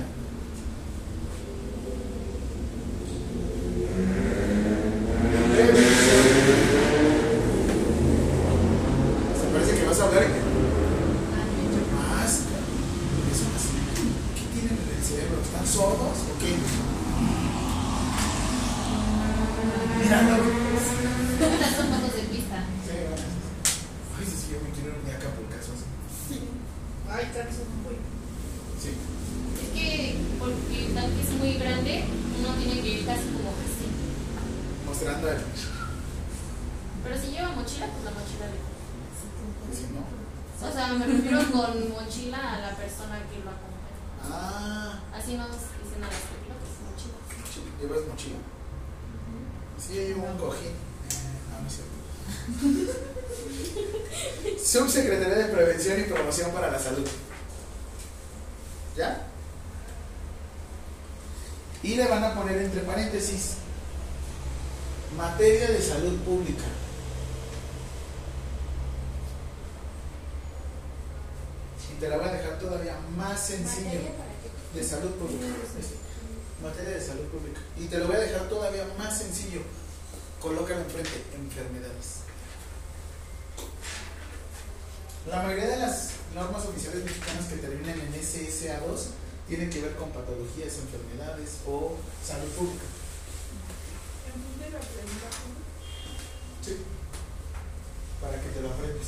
Se 9.35 9.45
parece 9.51 9.75
que 9.77 9.85
vas 9.85 9.99
a 9.99 10.03
hablar 10.05 10.23
y 10.23 10.27
más. 11.95 12.31
Eso 13.31 13.45
más. 13.51 13.65
¿Qué 14.35 14.43
tienen 14.53 14.77
en 14.79 14.89
el 14.97 15.03
cerebro? 15.03 15.41
¿Están 15.43 15.67
sordos 15.67 16.17
o 16.31 16.33
qué? 16.39 16.55
Míralo. 19.99 20.35
Estas 21.35 21.75
son 21.75 21.87
fotos 21.89 22.13
de 22.15 22.23
pista. 22.31 22.57
Sí, 22.85 22.93
bueno. 23.09 23.27
Ay, 24.17 24.25
sí, 24.25 24.35
sí, 24.39 24.47
yo 24.53 24.59
me 24.63 24.69
quiero 24.71 24.89
ir 24.89 24.95
un 24.99 25.05
día 25.05 25.15
a 25.15 25.17
Acapulco, 25.17 25.55
eso 25.59 25.73
sí. 25.75 26.39
Ay, 27.09 27.25
canción 27.33 27.67
muy. 27.83 27.95
Sí. 28.79 28.91
Es 28.95 29.69
que 29.75 30.15
porque 30.39 30.85
el 30.87 30.93
tanque 30.93 31.21
es 31.21 31.31
muy 31.35 31.53
grande, 31.57 32.05
uno 32.39 32.49
tiene 32.55 32.81
que 32.81 32.89
ir 33.01 33.05
casi 33.05 33.25
como 33.35 33.49
así. 33.51 33.87
Mostrando 34.85 35.27
el. 35.29 35.41
Pero 37.03 37.15
si 37.21 37.27
lleva 37.31 37.49
mochila, 37.51 37.87
pues 37.91 38.03
la 38.05 38.11
mochila 38.11 38.45
le 38.49 38.57
Sí, 39.75 39.85
¿no? 39.93 40.01
O 40.67 40.71
sea, 40.71 40.93
me 40.93 41.05
refiero 41.05 41.37
con 41.51 41.89
mochila 41.91 42.53
a 42.55 42.59
la 42.61 42.75
persona 42.75 43.19
que 43.29 43.43
lo 43.43 43.51
acompaña. 43.51 43.99
Ah, 44.23 44.99
Así 45.13 45.35
nos 45.35 45.49
dicen 45.51 46.01
a 46.01 46.07
las 46.09 46.25
pilotos, 46.33 46.71
mochila. 46.81 47.17
mochila. 47.37 47.69
llevas 47.81 48.07
mochila. 48.07 48.39
Sí, 49.77 49.93
llevo 49.93 50.23
un 50.25 50.37
cojín. 50.37 50.67
Eh, 50.67 50.73
no, 51.51 51.61
no 51.61 51.67
es 51.67 51.73
cierto. 51.75 51.95
Subsecretaría 54.65 55.35
de 55.35 55.53
Prevención 55.53 55.99
y 55.99 56.03
Promoción 56.03 56.51
para 56.51 56.71
la 56.71 56.79
Salud. 56.79 57.07
¿Ya? 58.97 59.27
Y 61.83 61.95
le 61.95 62.07
van 62.07 62.23
a 62.23 62.33
poner 62.33 62.57
entre 62.61 62.81
paréntesis 62.81 63.57
materia 65.17 65.69
de 65.69 65.81
salud 65.81 66.17
pública. 66.21 66.63
Y 71.95 71.99
te 71.99 72.09
la 72.09 72.17
voy 72.17 72.27
a 72.27 72.31
dejar 72.33 72.59
todavía 72.59 72.97
más 73.15 73.39
sencillo. 73.39 73.99
De 74.73 74.83
salud 74.83 75.11
pública. 75.11 75.45
Materia 76.61 76.91
de 76.97 77.01
salud 77.01 77.25
pública. 77.27 77.61
Y 77.77 77.85
te 77.85 77.97
lo 77.99 78.07
voy 78.07 78.15
a 78.17 78.19
dejar 78.19 78.49
todavía 78.49 78.85
más 78.97 79.17
sencillo. 79.17 79.61
Colócalo 80.41 80.81
enfrente. 80.81 81.23
Enfermedades. 81.33 82.25
La 85.29 85.41
mayoría 85.43 85.67
de 85.69 85.77
las 85.77 86.09
normas 86.35 86.65
oficiales 86.65 87.03
mexicanas 87.05 87.45
que 87.45 87.55
terminan 87.55 87.99
en 87.99 88.13
SSA2 88.13 88.97
tienen 89.47 89.69
que 89.69 89.81
ver 89.81 89.95
con 89.95 90.09
patologías, 90.11 90.75
enfermedades 90.77 91.59
o 91.65 91.95
salud 92.23 92.49
pública. 92.49 92.83
¿Entiendes 94.27 94.73
la 94.73 94.79
pregunta? 94.79 95.27
Sí. 96.63 96.77
Para 98.21 98.41
que 98.41 98.49
te 98.49 98.61
lo 98.61 98.69
aprendas. 98.69 99.07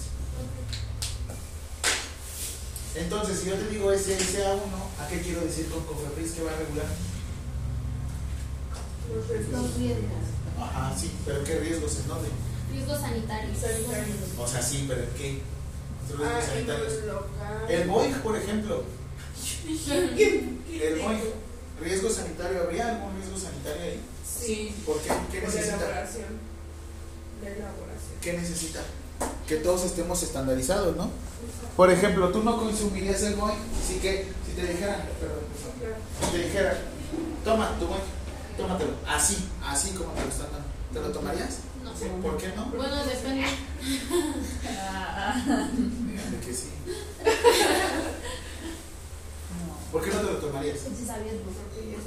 Entonces, 2.96 3.40
si 3.40 3.50
yo 3.50 3.56
te 3.56 3.68
digo 3.70 3.92
SSA1, 3.94 4.60
¿a 5.00 5.08
qué 5.08 5.22
quiero 5.22 5.42
decir 5.42 5.70
con 5.70 5.84
COFEPRIS 5.86 6.32
que 6.32 6.42
va 6.44 6.52
a 6.52 6.56
regular? 6.58 6.88
Los 9.14 9.28
riesgos 9.28 9.62
Los 9.62 9.76
riesgos. 9.78 10.26
Ajá, 10.60 10.86
sí, 10.98 11.12
pero 11.26 11.44
¿qué 11.44 11.60
riesgos 11.60 11.98
en 12.00 12.08
dónde? 12.08 12.30
Riesgos 12.72 13.00
sanitarios. 13.00 13.58
sanitarios. 13.58 14.18
O 14.40 14.48
sea, 14.48 14.62
sí, 14.62 14.86
pero 14.88 15.04
¿en 15.04 15.10
qué? 15.12 15.42
Riesgos 16.10 16.28
Ah, 16.28 16.40
en 16.40 16.48
sanitarios. 16.48 16.94
el. 17.70 17.82
El 17.82 17.88
BOIG, 17.90 18.16
por 18.22 18.38
ejemplo. 18.38 18.84
¿Qué- 19.66 20.14
qué 20.68 20.88
El? 20.88 21.02
BOIG. 21.02 21.20
¿Riesgo 21.82 22.10
sanitario? 22.10 22.64
¿Habría 22.64 22.90
algún 22.90 23.16
riesgo 23.16 23.38
sanitario 23.38 23.82
ahí? 23.84 24.00
Sí. 24.26 24.76
¿Por 24.86 24.98
qué? 25.00 25.10
¿Qué 25.32 25.42
necesita? 25.42 25.76
elaboración. 25.76 26.26
La 27.44 27.50
elaboración. 27.50 28.18
¿Qué 28.22 28.34
necesita? 28.34 28.80
Que 29.48 29.58
todos 29.58 29.86
estemos 29.86 30.22
estandarizados, 30.24 30.96
¿no? 30.98 31.10
Por 31.76 31.92
ejemplo, 31.92 32.30
tú 32.32 32.44
no 32.44 32.58
consumirías 32.58 33.22
el 33.24 33.36
BOIG, 33.36 33.54
así 33.84 34.00
que 34.00 34.28
si 34.46 34.54
te 34.54 34.66
dijeran, 34.66 35.04
perdón, 35.20 35.40
si 36.26 36.32
te 36.32 36.44
dijeran, 36.46 36.78
toma 37.46 37.78
tu 37.80 37.86
BOIG, 37.88 38.02
tómatelo. 38.58 38.92
Así, 39.08 39.48
así 39.64 39.92
como 39.92 40.12
te 40.14 40.22
lo 40.24 40.28
están 40.30 40.48
dando. 40.52 40.68
¿Te 40.98 41.04
lo 41.04 41.12
tomarías? 41.12 41.60
No. 41.84 41.92
¿Por 42.24 42.38
qué 42.38 42.48
no? 42.56 42.66
Bueno, 42.76 42.96
depende. 43.06 43.46
Dígame 45.46 46.40
que 46.44 46.54
sí. 46.54 46.70
¿Por 49.92 50.04
qué 50.04 50.10
no 50.10 50.18
te 50.18 50.24
lo 50.24 50.38
tomarías? 50.40 50.80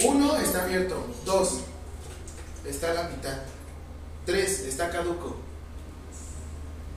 Uno, 0.04 0.36
está 0.38 0.64
abierto. 0.64 1.06
Dos, 1.24 1.60
está 2.66 2.90
a 2.90 2.94
la 2.94 3.08
mitad. 3.10 3.38
Tres, 4.26 4.60
está 4.62 4.90
caduco. 4.90 5.36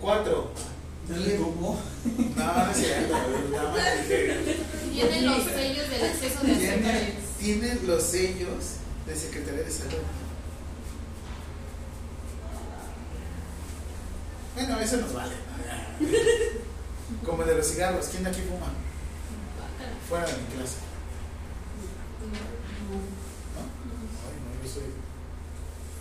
Cuatro, 0.01 0.49
Ya 1.07 1.17
le 1.17 1.33
tomó. 1.37 1.79
no, 2.35 2.65
no 2.65 2.71
es 2.71 2.77
cierto. 2.77 3.15
nada 3.51 3.69
más 3.71 4.01
dije, 4.01 4.65
Tiene 4.91 5.21
los 5.21 5.43
sellos 5.43 5.89
del 5.91 6.03
exceso 6.05 6.39
de 6.43 7.13
tiene 7.39 7.75
los 7.85 8.01
sellos 8.01 8.63
de 9.05 9.15
Secretaría 9.15 9.63
de 9.63 9.71
Salud. 9.71 10.22
Eso 14.83 14.97
nos 14.97 15.13
vale. 15.13 15.35
¿no? 15.99 16.07
Como 17.27 17.43
el 17.43 17.49
de 17.49 17.55
los 17.55 17.67
cigarros. 17.67 18.07
¿Quién 18.07 18.23
de 18.23 18.29
aquí 18.29 18.41
fuma? 18.41 18.67
Fuera 20.09 20.25
de 20.25 20.33
mi 20.33 20.45
clase. 20.55 20.77
¿No? 22.23 22.97
Ay, 24.23 24.35
no, 24.43 24.49
yo 24.63 24.69
soy 24.69 24.89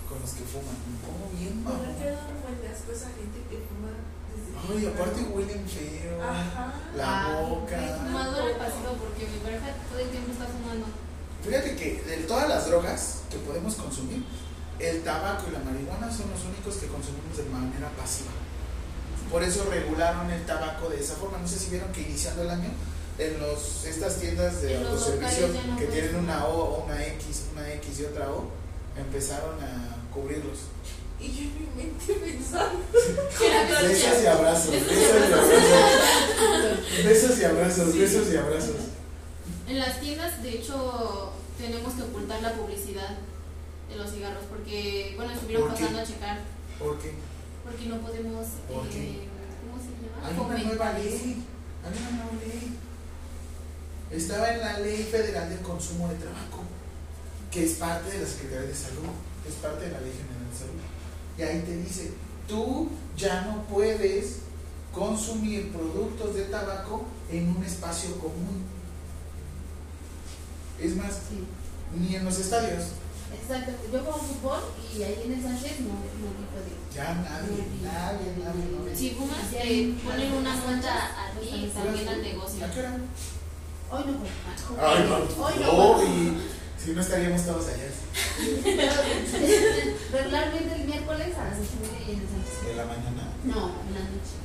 con 0.08 0.20
los 0.20 0.30
que 0.32 0.44
fuman. 0.44 0.76
Como 1.02 1.30
bien, 1.38 1.62
¿Por 1.64 1.72
mamá. 1.74 1.88
qué 1.98 2.10
dan 2.10 2.36
buen 2.42 2.58
asco 2.72 2.92
esa 2.92 3.08
gente 3.16 3.38
que 3.48 3.64
fuma 3.66 3.90
desde 4.34 4.52
Ay, 4.58 4.86
aparte 4.92 5.20
huelen 5.22 5.64
feo. 5.68 6.22
Ajá. 6.22 6.74
La 6.96 7.26
Ah, 7.26 7.40
boca. 7.48 7.78
Fumadora 7.78 8.58
pasiva 8.58 8.92
porque 8.98 9.26
mi 9.26 9.38
pareja 9.38 9.68
todo 9.90 9.98
el 10.00 10.10
tiempo 10.10 10.32
está 10.32 10.46
fumando. 10.46 10.86
Fíjate 11.42 11.76
que 11.76 12.02
de 12.06 12.16
todas 12.28 12.48
las 12.48 12.66
drogas 12.68 13.22
que 13.30 13.38
podemos 13.38 13.74
consumir, 13.74 14.22
el 14.78 15.02
tabaco 15.02 15.46
y 15.48 15.52
la 15.52 15.58
marihuana 15.60 16.06
son 16.10 16.30
los 16.30 16.44
únicos 16.44 16.76
que 16.76 16.86
consumimos 16.86 17.36
de 17.36 17.44
manera 17.50 17.90
pasiva. 17.98 18.30
Por 19.32 19.42
eso 19.42 19.66
regularon 19.70 20.30
el 20.30 20.44
tabaco 20.44 20.90
de 20.90 21.00
esa 21.00 21.14
forma. 21.14 21.38
No 21.38 21.48
sé 21.48 21.58
si 21.58 21.70
vieron 21.70 21.90
que 21.90 22.02
iniciando 22.02 22.42
el 22.42 22.50
año, 22.50 22.68
en 23.18 23.40
los, 23.40 23.86
estas 23.86 24.16
tiendas 24.16 24.60
de 24.60 24.76
autoservicio 24.76 25.48
no 25.66 25.76
que 25.78 25.86
tienen 25.86 26.16
una. 26.16 26.44
O, 26.46 26.84
una 26.84 27.02
X, 27.06 27.44
una 27.52 27.72
X 27.72 28.00
y 28.00 28.04
otra 28.04 28.30
O, 28.30 28.50
empezaron 28.94 29.58
a 29.62 29.96
cubrirlos. 30.12 30.58
Y 31.18 31.28
yo 31.28 31.42
en 31.44 31.54
mi 31.54 31.66
mente 31.82 32.12
pensando. 32.12 32.80
Besos 32.92 34.22
y 34.22 34.26
abrazos, 34.26 34.70
besos 34.70 34.90
y 35.00 35.32
abrazos. 35.32 35.62
Besos 37.04 37.38
y 37.38 37.44
abrazos, 37.44 37.98
besos 37.98 38.32
y 38.32 38.36
abrazos. 38.36 38.76
En 39.66 39.78
las 39.78 39.98
tiendas, 40.00 40.42
de 40.42 40.50
hecho, 40.50 41.32
tenemos 41.56 41.94
que 41.94 42.02
ocultar 42.02 42.42
la 42.42 42.52
publicidad 42.52 43.16
de 43.88 43.96
los 43.96 44.10
cigarros 44.10 44.44
porque, 44.50 45.14
bueno, 45.16 45.32
estuvieron 45.32 45.70
pasando 45.70 46.00
a 46.00 46.04
checar 46.04 46.40
¿Por 46.78 46.98
qué? 46.98 47.12
Porque 47.64 47.86
no 47.86 47.96
podemos, 48.00 48.46
eh, 48.46 48.68
¿cómo 48.68 49.78
se 49.78 49.90
llama? 50.00 50.26
Hay 50.26 50.34
una 50.34 50.42
nueva 50.64 50.86
Fomentar 50.92 50.98
ley. 51.00 51.44
Hay 51.84 51.92
una 51.98 52.10
nueva 52.10 52.32
ley. 52.44 52.78
Estaba 54.10 54.52
en 54.52 54.60
la 54.60 54.78
Ley 54.80 55.02
Federal 55.04 55.48
del 55.48 55.60
Consumo 55.60 56.08
de 56.08 56.16
Tabaco, 56.16 56.64
que 57.50 57.64
es 57.64 57.72
parte 57.74 58.10
de 58.10 58.18
la 58.20 58.26
Secretaría 58.28 58.68
de 58.68 58.74
Salud, 58.74 59.08
es 59.48 59.54
parte 59.54 59.86
de 59.86 59.92
la 59.92 60.00
Ley 60.00 60.12
General 60.12 60.50
de 60.50 60.58
Salud. 60.58 60.82
Y 61.38 61.42
ahí 61.42 61.62
te 61.62 61.76
dice, 61.78 62.12
tú 62.46 62.90
ya 63.16 63.42
no 63.46 63.62
puedes 63.64 64.40
consumir 64.92 65.72
productos 65.72 66.34
de 66.34 66.42
tabaco 66.44 67.06
en 67.30 67.56
un 67.56 67.64
espacio 67.64 68.18
común. 68.18 68.66
Es 70.78 70.94
más, 70.96 71.14
Sí. 71.30 71.44
ni 71.98 72.16
en 72.16 72.24
los 72.24 72.38
estadios. 72.38 72.84
Exacto. 73.40 73.72
Yo 73.92 73.98
juego 74.02 74.18
fútbol 74.18 74.60
y 74.96 75.02
ahí 75.02 75.22
en 75.24 75.32
el 75.32 75.42
Sánchez 75.42 75.80
no, 75.80 75.88
no 75.88 76.30
puedo. 76.52 76.70
Ya 76.94 77.14
nadie, 77.14 77.64
nadie, 77.82 78.28
nadie. 78.44 78.64
nadie. 78.76 78.96
Si 78.96 79.10
fumas, 79.10 79.38
Sí, 79.48 79.56
te 79.56 79.60
hay- 79.62 79.92
ponen 80.04 80.32
una 80.34 80.54
multa 80.56 80.92
a 80.92 81.30
ti 81.40 81.46
y 81.48 81.68
también 81.68 82.08
al 82.08 82.22
negocio. 82.22 82.64
¿A 82.64 82.70
qué 82.70 82.80
hora? 82.80 82.96
Hoy 83.90 84.02
no 84.06 84.12
juego. 84.18 84.26
Ay, 84.80 85.04
no. 85.08 85.14
Hoy 85.44 85.54
no 85.60 85.66
juego. 85.70 86.02
si 86.82 86.90
no 86.92 87.00
estaríamos 87.00 87.42
todos 87.46 87.66
allá. 87.68 87.88
Regularmente 90.12 90.74
el 90.74 90.84
miércoles 90.86 91.36
a 91.36 91.44
las 91.44 91.58
8 91.58 91.68
y 91.72 91.76
media 91.82 92.00
y 92.06 92.10
en 92.12 92.20
el 92.20 92.26
Sánchez. 92.28 92.66
De 92.66 92.74
la 92.74 92.84
mañana. 92.84 93.22
No, 93.44 93.60
en 93.86 93.94
la 93.94 94.00
noche. 94.00 94.36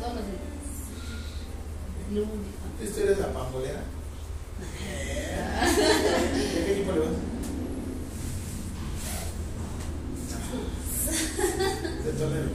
Todos 0.00 0.14
los 0.14 0.26
días. 0.26 0.40
Lunes. 2.12 2.30
¿no? 2.30 2.84
¿Esto 2.84 3.00
eres 3.00 3.18
la 3.18 3.32
pambolera? 3.32 3.82
¿De 6.34 6.64
qué 6.64 6.72
equipo 6.72 6.92
le 6.92 6.98
vas? 7.00 7.08
De 12.04 12.10
Toledo. 12.12 12.50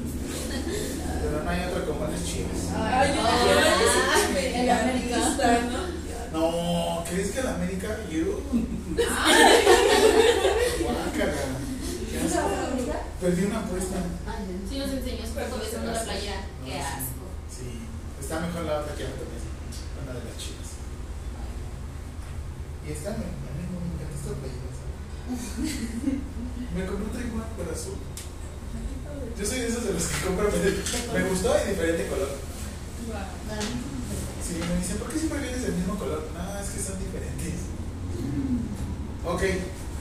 Pero 1.22 1.38
no 1.44 1.50
hay 1.50 1.60
otro 1.66 1.86
como 1.86 2.08
las 2.08 2.24
chivas. 2.26 2.60
Ay, 2.76 3.08
yo 3.16 3.22
quiero 3.44 3.62
se 4.34 4.62
el 4.62 4.70
americanista, 4.70 5.48
¿no? 5.72 5.82
No, 6.32 7.04
¿crees 7.10 7.32
que 7.32 7.44
la 7.44 7.56
América? 7.56 7.90
Yo. 8.10 8.42
Guácala. 10.82 11.44
Qué 12.10 12.16
asco. 12.26 12.50
Perdí 13.20 13.42
una 13.46 13.60
apuesta. 13.60 13.98
Si 14.70 14.76
nos 14.80 14.90
enseñas 14.90 15.30
foto 15.30 15.60
besando 15.60 15.92
la 15.92 16.02
playera, 16.02 16.42
qué 16.66 16.80
asco. 16.80 17.26
Sí, 17.50 17.70
está 18.20 18.40
mejor 18.40 18.64
la 18.64 18.80
otra 18.80 18.96
que 18.96 19.04
la 19.04 19.10
otra 19.10 19.26
vez. 19.28 19.44
Una 20.02 20.14
de 20.14 20.24
las 20.26 20.38
chivas. 20.38 20.61
Y 22.88 22.92
esta 22.92 23.10
me, 23.12 23.26
a 23.30 23.52
mí 23.56 23.64
no 23.70 23.78
me 23.78 23.88
encanta 23.94 24.16
esta 24.18 24.34
playera. 24.42 24.70
¿sabes? 24.74 24.92
Me 26.74 26.86
compré 26.88 27.06
un 27.06 27.28
igual 27.28 27.48
por 27.58 27.68
azul. 27.68 27.98
Yo 29.38 29.44
soy 29.46 29.60
de 29.60 29.68
esos 29.68 29.84
de 29.86 29.94
los 29.94 30.06
que 30.08 30.26
compran. 30.26 30.50
Me, 30.52 31.20
me 31.20 31.30
gustó 31.30 31.56
y 31.56 31.70
diferente 31.70 32.08
color. 32.08 32.32
Sí, 34.42 34.60
me 34.60 34.80
dicen, 34.80 34.98
¿por 34.98 35.10
qué 35.10 35.20
siempre 35.20 35.40
vienes 35.40 35.64
del 35.64 35.76
mismo 35.76 35.96
color? 36.00 36.28
No, 36.34 36.60
es 36.60 36.70
que 36.70 36.82
son 36.82 36.98
diferentes. 37.00 37.72
Ok, 39.24 39.44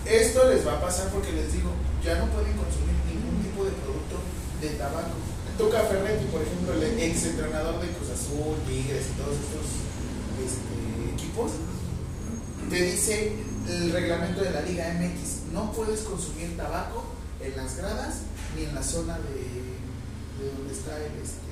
esto 0.06 0.50
les 0.50 0.66
va 0.66 0.78
a 0.78 0.80
pasar 0.80 1.08
porque 1.10 1.32
les 1.32 1.52
digo, 1.52 1.70
ya 2.02 2.16
no 2.16 2.32
pueden 2.32 2.56
consumir 2.56 2.96
ningún 3.04 3.42
tipo 3.44 3.64
de 3.64 3.72
producto 3.84 4.16
de 4.60 4.80
tabaco. 4.80 5.20
Toca 5.58 5.84
Ferretti, 5.84 6.24
por 6.32 6.40
ejemplo, 6.40 6.72
el 6.72 6.98
ex 6.98 7.26
entrenador 7.26 7.80
de 7.82 7.92
Cruz 7.92 8.08
Azul, 8.08 8.56
Tigres 8.66 9.12
y 9.12 9.20
todos 9.20 9.36
estos 9.36 9.66
este, 10.40 11.12
equipos, 11.12 11.52
te 12.70 12.84
dice 12.84 13.32
el 13.68 13.92
reglamento 13.92 14.42
de 14.42 14.50
la 14.52 14.62
Liga 14.62 14.94
MX, 14.94 15.52
no 15.52 15.72
puedes 15.72 16.02
consumir 16.02 16.56
tabaco 16.56 17.04
en 17.40 17.56
las 17.56 17.76
gradas 17.76 18.20
ni 18.56 18.62
en 18.64 18.74
la 18.74 18.82
zona 18.82 19.18
de, 19.18 20.44
de 20.44 20.52
donde 20.56 20.72
está 20.72 20.96
el, 20.96 21.20
este, 21.20 21.50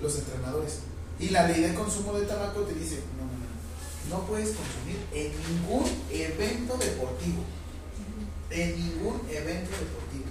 los 0.00 0.16
entrenadores. 0.18 0.78
Y 1.18 1.30
la 1.30 1.48
ley 1.48 1.60
de 1.60 1.74
consumo 1.74 2.12
de 2.12 2.26
tabaco 2.26 2.60
te 2.60 2.74
dice, 2.74 3.00
no, 3.18 3.24
no, 3.26 4.18
no, 4.18 4.20
no 4.20 4.26
puedes 4.26 4.50
consumir 4.56 5.04
en 5.12 5.32
ningún 5.48 5.84
evento 6.10 6.78
deportivo. 6.78 7.42
En 8.50 8.76
ningún 8.76 9.20
evento 9.28 9.70
deportivo. 9.70 10.30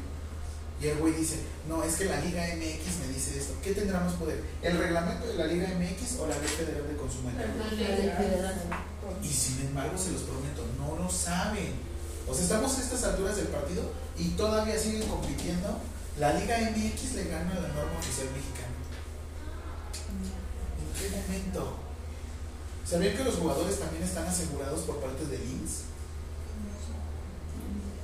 Y 0.81 0.87
el 0.87 0.97
güey 0.97 1.13
dice, 1.13 1.41
no, 1.67 1.83
es 1.83 1.95
que 1.95 2.05
la 2.05 2.21
Liga 2.21 2.41
MX 2.55 3.05
me 3.05 3.13
dice 3.13 3.37
esto. 3.37 3.53
¿Qué 3.61 3.73
tendrá 3.73 3.99
más 3.99 4.13
poder? 4.13 4.41
¿El 4.61 4.77
reglamento 4.77 5.27
de 5.27 5.35
la 5.35 5.45
Liga 5.45 5.67
MX 5.67 6.19
o 6.19 6.27
la 6.27 6.37
Ley 6.37 6.47
Federal 6.47 6.87
de 6.87 6.95
Consumo 6.95 7.29
de 7.31 7.35
Tabaco? 7.35 8.88
Y 9.23 9.27
sin 9.27 9.61
embargo, 9.61 9.97
se 9.97 10.11
los 10.11 10.23
prometo, 10.23 10.63
no 10.77 11.01
lo 11.01 11.09
saben. 11.09 11.73
O 12.27 12.33
sea, 12.33 12.43
estamos 12.43 12.77
a 12.77 12.81
estas 12.81 13.03
alturas 13.03 13.35
del 13.37 13.47
partido 13.47 13.83
y 14.17 14.29
todavía 14.29 14.77
siguen 14.77 15.07
compitiendo. 15.07 15.79
La 16.19 16.33
Liga 16.33 16.57
MX 16.59 17.15
le 17.15 17.23
gana 17.25 17.51
a 17.51 17.61
la 17.61 17.67
norma 17.69 17.97
oficial 17.97 18.27
mexicana. 18.35 18.75
¿En 20.77 20.89
qué 20.99 21.15
momento? 21.15 21.77
¿Sabían 22.85 23.15
que 23.15 23.23
los 23.23 23.35
jugadores 23.35 23.79
también 23.79 24.03
están 24.03 24.27
asegurados 24.27 24.81
por 24.81 24.99
parte 24.99 25.25
del 25.25 25.41
INS? 25.41 25.85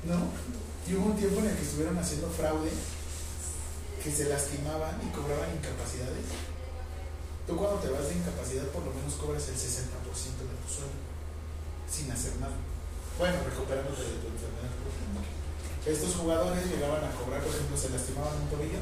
¿No? 0.06 0.30
Y 0.88 0.96
hubo 0.96 1.08
un 1.08 1.18
tiempo 1.18 1.40
en 1.40 1.48
el 1.48 1.56
que 1.56 1.64
estuvieron 1.64 1.98
haciendo 1.98 2.30
fraude, 2.30 2.70
que 4.04 4.12
se 4.12 4.30
lastimaban 4.30 5.02
y 5.02 5.10
cobraban 5.16 5.50
incapacidades. 5.58 6.55
Tú 7.46 7.56
cuando 7.56 7.78
te 7.78 7.94
vas 7.94 8.10
de 8.10 8.18
incapacidad 8.18 8.66
por 8.74 8.82
lo 8.82 8.92
menos 8.92 9.14
cobras 9.22 9.46
el 9.50 9.56
60% 9.56 9.86
de 9.86 10.58
tu 10.66 10.70
sueldo, 10.70 10.98
sin 11.86 12.10
hacer 12.10 12.42
nada. 12.42 12.58
Bueno, 13.22 13.38
recuperándote 13.46 14.02
de 14.02 14.18
tu 14.18 14.34
enfermedad. 14.34 14.74
Estos 15.86 16.18
jugadores 16.18 16.66
llegaban 16.66 17.06
a 17.06 17.14
cobrar, 17.14 17.46
por 17.46 17.54
ejemplo, 17.54 17.78
se 17.78 17.94
lastimaban 17.94 18.42
un 18.42 18.50
tobillo 18.50 18.82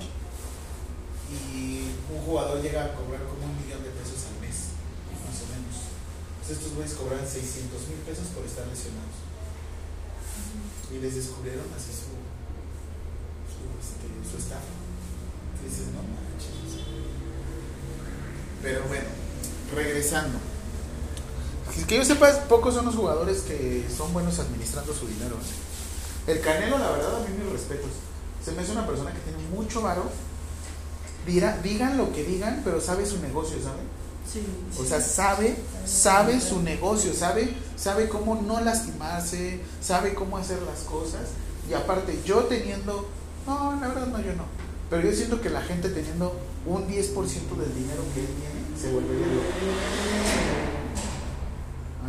y 1.28 1.92
un 2.08 2.24
jugador 2.24 2.64
llega 2.64 2.86
a 2.88 2.96
cobrar 2.96 3.28
como 3.28 3.52
un 3.52 3.56
millón 3.60 3.84
de 3.84 3.92
pesos 3.92 4.32
al 4.32 4.40
mes, 4.40 4.80
más 5.28 5.44
o 5.44 5.48
menos. 5.52 5.92
Pues 6.40 6.56
estos 6.56 6.72
güeyes 6.72 6.96
cobraban 6.96 7.28
600 7.28 7.76
mil 7.92 8.00
pesos 8.08 8.32
por 8.32 8.48
estar 8.48 8.64
lesionados. 8.68 9.20
Y 10.88 11.04
les 11.04 11.16
descubrieron 11.16 11.68
así 11.76 11.92
su, 11.92 12.16
su, 13.52 13.68
este, 13.76 14.08
su 14.24 14.38
estafa. 14.40 14.72
Y 15.60 15.68
dices, 15.68 15.92
no. 15.92 16.23
Pero 18.64 18.82
bueno, 18.88 19.06
regresando. 19.76 20.40
que, 21.76 21.84
que 21.86 21.96
yo 21.98 22.06
sepa, 22.06 22.32
pocos 22.50 22.74
son 22.74 22.86
los 22.86 22.96
jugadores 22.96 23.42
que 23.42 23.86
son 23.96 24.12
buenos 24.14 24.40
administrando 24.40 24.94
su 24.94 25.06
dinero. 25.08 25.36
¿eh? 25.36 26.32
El 26.32 26.40
Canelo, 26.42 26.80
la 26.80 26.90
verdad, 26.92 27.18
a 27.18 27.20
mí 27.28 27.36
mis 27.44 27.52
respetos. 27.52 27.92
Se 28.44 28.52
me 28.54 28.62
hace 28.62 28.72
una 28.72 28.88
persona 28.88 29.12
que 29.14 29.20
tiene 29.20 29.38
mucho 29.50 29.82
varo. 29.82 30.04
Dirá- 31.28 31.58
digan 31.62 31.98
lo 31.98 32.12
que 32.14 32.24
digan, 32.24 32.62
pero 32.64 32.82
sabe 32.82 33.06
su 33.06 33.20
negocio, 33.20 33.58
¿sabe? 33.62 33.82
Sí. 34.32 34.42
O 34.82 34.86
sea, 34.86 35.02
sabe, 35.02 35.56
sabe 35.86 36.40
su 36.42 36.62
negocio, 36.62 37.14
sabe, 37.14 37.54
sabe 37.76 38.08
cómo 38.10 38.36
no 38.42 38.60
lastimarse, 38.62 39.60
sabe 39.82 40.14
cómo 40.14 40.38
hacer 40.38 40.62
las 40.64 40.80
cosas. 40.82 41.22
Y 41.70 41.74
aparte, 41.74 42.20
yo 42.26 42.46
teniendo, 42.46 43.08
no, 43.46 43.78
la 43.80 43.88
verdad 43.90 44.08
no, 44.08 44.20
yo 44.22 44.34
no. 44.34 44.46
Pero 44.90 45.10
yo 45.10 45.16
siento 45.16 45.42
que 45.42 45.50
la 45.50 45.62
gente 45.62 45.90
teniendo 45.90 46.38
un 46.66 46.88
10% 46.88 47.56
del 47.58 47.76
dinero 47.76 48.04
que 48.14 48.22
él 48.22 48.28
tiene, 48.28 48.80
se 48.80 48.92
volvería 48.92 49.28
loca. 49.28 49.48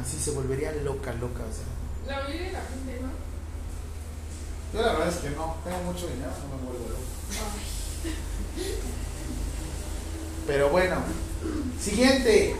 Así 0.01 0.19
se 0.19 0.31
volvería 0.33 0.73
loca, 0.73 1.13
loca. 1.15 1.43
O 1.43 1.53
sea. 1.53 1.65
La 2.07 2.23
mayoría 2.23 2.47
de 2.47 2.53
la 2.53 2.61
gente, 2.61 3.01
¿no? 3.01 3.09
Yo 4.73 4.83
la 4.85 4.93
verdad 4.93 5.09
es 5.09 5.17
que 5.17 5.31
no, 5.31 5.57
tengo 5.65 5.79
mucho 5.85 6.07
dinero, 6.09 6.31
no 6.51 6.57
me 6.57 6.65
vuelvo 6.65 6.89
loco. 6.89 7.03
Pero 10.47 10.69
bueno, 10.71 10.97
siguiente. 11.81 12.57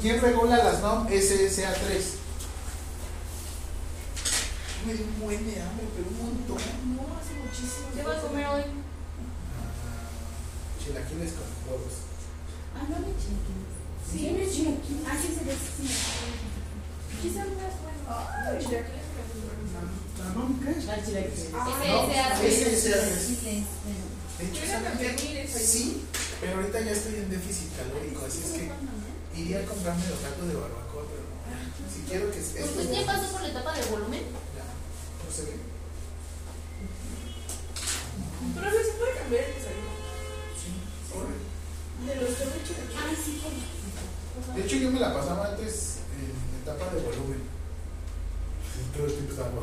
¿Quién 0.00 0.20
regula 0.20 0.56
las 0.58 0.80
NOM 0.80 1.06
SSA3? 1.08 2.21
Me 4.86 4.94
dio 4.94 5.06
un 5.06 5.20
buen 5.20 5.46
de 5.46 5.62
hambre, 5.62 5.86
pero 5.94 6.08
un 6.10 6.18
montón. 6.18 6.58
No, 6.96 7.06
hace 7.14 7.34
muchísimo. 7.38 7.86
¿Qué 7.94 8.02
vas 8.02 8.18
a 8.18 8.22
comer 8.26 8.46
hoy? 8.46 8.62
Ah, 9.54 9.70
chilaquiles 10.82 11.32
con 11.38 11.46
huevos. 11.66 11.94
Ah, 12.74 12.82
no 12.90 12.98
le 12.98 13.14
chilaquiles. 13.14 13.78
Sí, 14.02 14.34
me 14.34 14.42
chilaquiles. 14.50 15.06
Ah, 15.06 15.14
sí, 15.14 15.28
se. 15.30 15.42
Quizás 17.22 17.46
no 17.46 17.62
es 17.62 17.76
bueno. 17.78 18.02
Chilaquiles 18.58 19.06
me 19.14 19.22
chilaquiles. 21.04 21.54
Ah, 21.54 21.68
SSA3. 22.42 23.62
Sí, 25.58 26.02
pero 26.40 26.56
ahorita 26.56 26.80
ya 26.80 26.90
estoy 26.90 27.14
en 27.14 27.30
déficit 27.30 27.70
calórico, 27.76 28.26
así 28.26 28.40
es 28.44 28.50
que 28.52 28.70
iría 29.40 29.60
a 29.60 29.64
comprarme 29.64 30.08
los 30.08 30.18
tacos 30.18 30.48
de 30.48 30.54
barbacoa, 30.54 31.04
pero 31.06 31.22
no. 31.22 31.38
si 31.88 32.02
quiero 32.08 32.30
que 32.30 32.38
esto 32.40 32.64
¿Usted 32.64 32.92
ya 32.92 33.06
pasó 33.06 33.30
por 33.30 33.42
la 33.42 33.48
etapa 33.48 33.72
de 33.74 33.84
volumen? 33.86 34.22
Ya, 35.32 35.42
no 35.42 35.44
sé 35.44 35.44
qué. 35.44 35.56
Pero 38.54 38.70
sí 38.70 38.76
se 38.84 38.92
puede 38.98 39.14
cambiar 39.16 39.44
el 39.44 39.54
desayuno. 39.54 39.92
Sí, 40.58 40.70
corre. 41.12 41.36
De 42.06 42.14
los 42.20 42.34
que 42.36 42.44
me 42.44 42.58
chilaquiles. 42.64 43.00
Ay, 43.00 43.16
sí, 43.16 43.40
¿cómo? 43.42 44.54
De 44.56 44.60
hecho, 44.64 44.76
yo 44.76 44.90
me 44.90 45.00
la 45.00 45.14
pasaba 45.14 45.48
antes 45.48 45.98
en 46.18 46.60
etapa 46.62 46.92
de 46.94 47.00
volumen. 47.00 47.42
Todo 48.96 49.06
el 49.06 49.12
tiempo 49.12 49.32
estaba. 49.32 49.50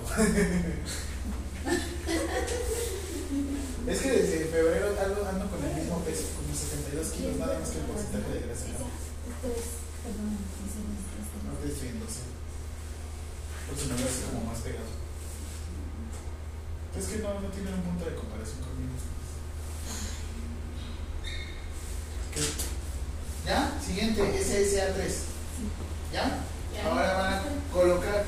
Es 3.89 3.99
que 4.01 4.11
desde 4.11 4.45
febrero 4.45 4.87
ando, 5.01 5.25
ando 5.27 5.45
con 5.49 5.63
el 5.65 5.73
mismo 5.75 5.99
peso, 6.05 6.25
como 6.37 6.53
72 6.53 7.07
kilos, 7.09 7.37
nada 7.37 7.57
más 7.59 7.69
que 7.69 7.79
el 7.79 7.85
porcentaje 7.85 8.33
de 8.33 8.41
grasa. 8.45 8.65
¿no? 8.69 8.85
Esto 8.85 9.47
es, 9.49 9.65
perdón, 10.05 10.37
ese 10.61 10.79
no 10.85 10.93
es- 10.93 11.09
No 11.41 11.53
no 11.53 11.57
te 11.57 11.67
estoy 11.73 11.87
viendo, 11.89 12.05
sí. 12.05 12.21
Por 13.65 13.73
eso 13.77 13.85
me 13.89 13.97
ves 13.97 14.21
como 14.29 14.45
más 14.45 14.59
pegado. 14.61 14.93
Es 16.99 17.05
que 17.05 17.19
no, 17.19 17.39
no 17.39 17.47
tienen 17.47 17.73
un 17.75 17.81
punto 17.81 18.03
de 18.03 18.13
comparación 18.13 18.59
conmigo. 18.59 18.91
Ok. 22.27 22.37
¿Ya? 23.45 23.79
Siguiente, 23.79 24.21
SSA3. 24.21 25.07
¿Ya? 26.11 26.43
Ya. 26.75 26.85
Ahora 26.85 27.13
van 27.13 27.33
a 27.35 27.41
colocar. 27.71 28.25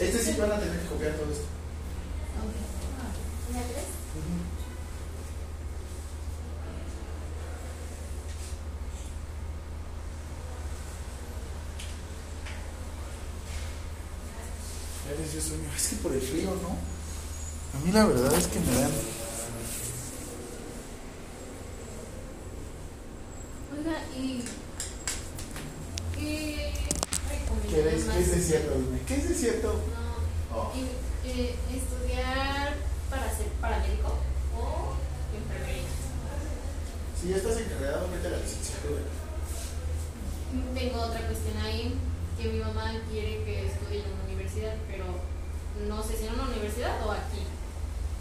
Este 0.00 0.18
sí 0.18 0.34
van 0.36 0.50
a 0.50 0.58
tener 0.58 0.80
que 0.80 0.86
copiar 0.88 1.12
todo 1.12 1.30
esto. 1.30 1.46
¿La 3.52 3.62
tres? 3.62 3.84
Ya 15.06 15.20
les 15.20 15.32
dio 15.32 15.40
sueño. 15.40 15.68
Es 15.76 15.86
que 15.86 15.96
por 15.96 16.12
el 16.12 16.20
frío, 16.20 16.50
¿no? 16.62 16.98
A 17.74 17.78
mí 17.84 17.92
la 17.92 18.06
verdad 18.06 18.32
es 18.34 18.46
que 18.48 18.60
me 18.60 18.74
dan. 18.80 18.90
Oiga, 23.76 24.02
y. 24.16 24.42
¿Qué. 26.16 26.72
¿Quieres? 27.68 28.04
¿Qué 28.04 28.18
es 28.20 28.30
desierto? 28.34 28.74
Dime. 28.74 29.00
¿Qué 29.06 29.16
es 29.16 29.28
desierto? 29.28 29.72
No. 29.72 30.58
Oh. 30.58 30.72
Y, 30.74 31.28
eh, 31.28 31.54
estudiar 31.70 32.74
para 33.10 33.28
ser 33.36 33.46
paramédico 33.60 34.14
o 34.56 34.94
enfermería. 35.36 35.88
Si 37.20 37.28
ya 37.28 37.36
estás 37.36 37.58
encargado, 37.58 38.08
vete 38.10 38.28
a 38.28 38.30
la 38.30 38.38
licenciatura. 38.38 39.02
Tengo 40.74 41.00
otra 41.00 41.20
cuestión 41.26 41.58
ahí, 41.58 41.94
que 42.38 42.48
mi 42.48 42.60
mamá 42.60 42.94
quiere 43.10 43.44
que 43.44 43.66
estudie 43.66 44.00
en 44.00 44.12
una 44.12 44.24
universidad, 44.24 44.74
pero 44.88 45.04
no 45.86 46.02
sé 46.02 46.16
si 46.16 46.26
en 46.26 46.34
una 46.34 46.48
universidad 46.48 47.06
o 47.06 47.12
aquí. 47.12 47.44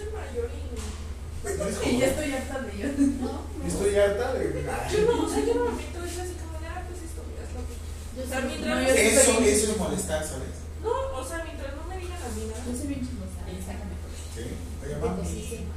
soy 0.00 0.08
mayor 0.16 0.48
y. 0.48 0.72
Eres 1.44 1.76
Y 1.92 1.98
ya 1.98 2.06
estoy 2.06 2.32
harta 2.32 2.58
de 2.60 2.70
ellos. 2.72 2.98
No, 3.20 3.44
Estoy 3.66 3.94
harta 3.96 4.32
de. 4.34 4.64
Yo 4.92 4.98
no, 5.04 5.24
o 5.24 5.28
sea, 5.28 5.44
yo 5.44 5.54
no 5.54 5.64
me 5.66 5.76
meto, 5.76 5.98
es 6.04 6.18
así 6.18 6.34
como 6.40 6.56
de, 6.60 6.66
ah, 6.66 6.82
pues 6.88 7.00
esto, 7.04 7.20
mira, 7.28 7.44
es 7.44 7.52
lo 7.52 7.62
que. 7.68 7.74
Yo 8.16 8.24
O 8.24 8.28
sea, 8.28 8.40
mientras 8.40 8.74
no, 8.74 8.80
no 8.80 8.88
Eso, 8.88 9.32
eso 9.44 9.72
es 9.72 9.76
molestar, 9.76 10.24
¿sabes? 10.24 10.56
No, 10.82 10.92
o 11.20 11.24
sea, 11.24 11.44
mientras 11.44 11.76
no 11.76 11.84
me 11.84 11.96
digan 12.00 12.20
a 12.22 12.28
mí 12.32 12.42
nada. 12.48 12.64
Yo 12.64 12.72
soy 12.72 12.88
bien 12.88 13.00
chismosa, 13.04 13.40
sácame. 13.44 13.96
Sí. 14.32 14.44
Oye, 14.80 14.96
mami. 14.96 15.68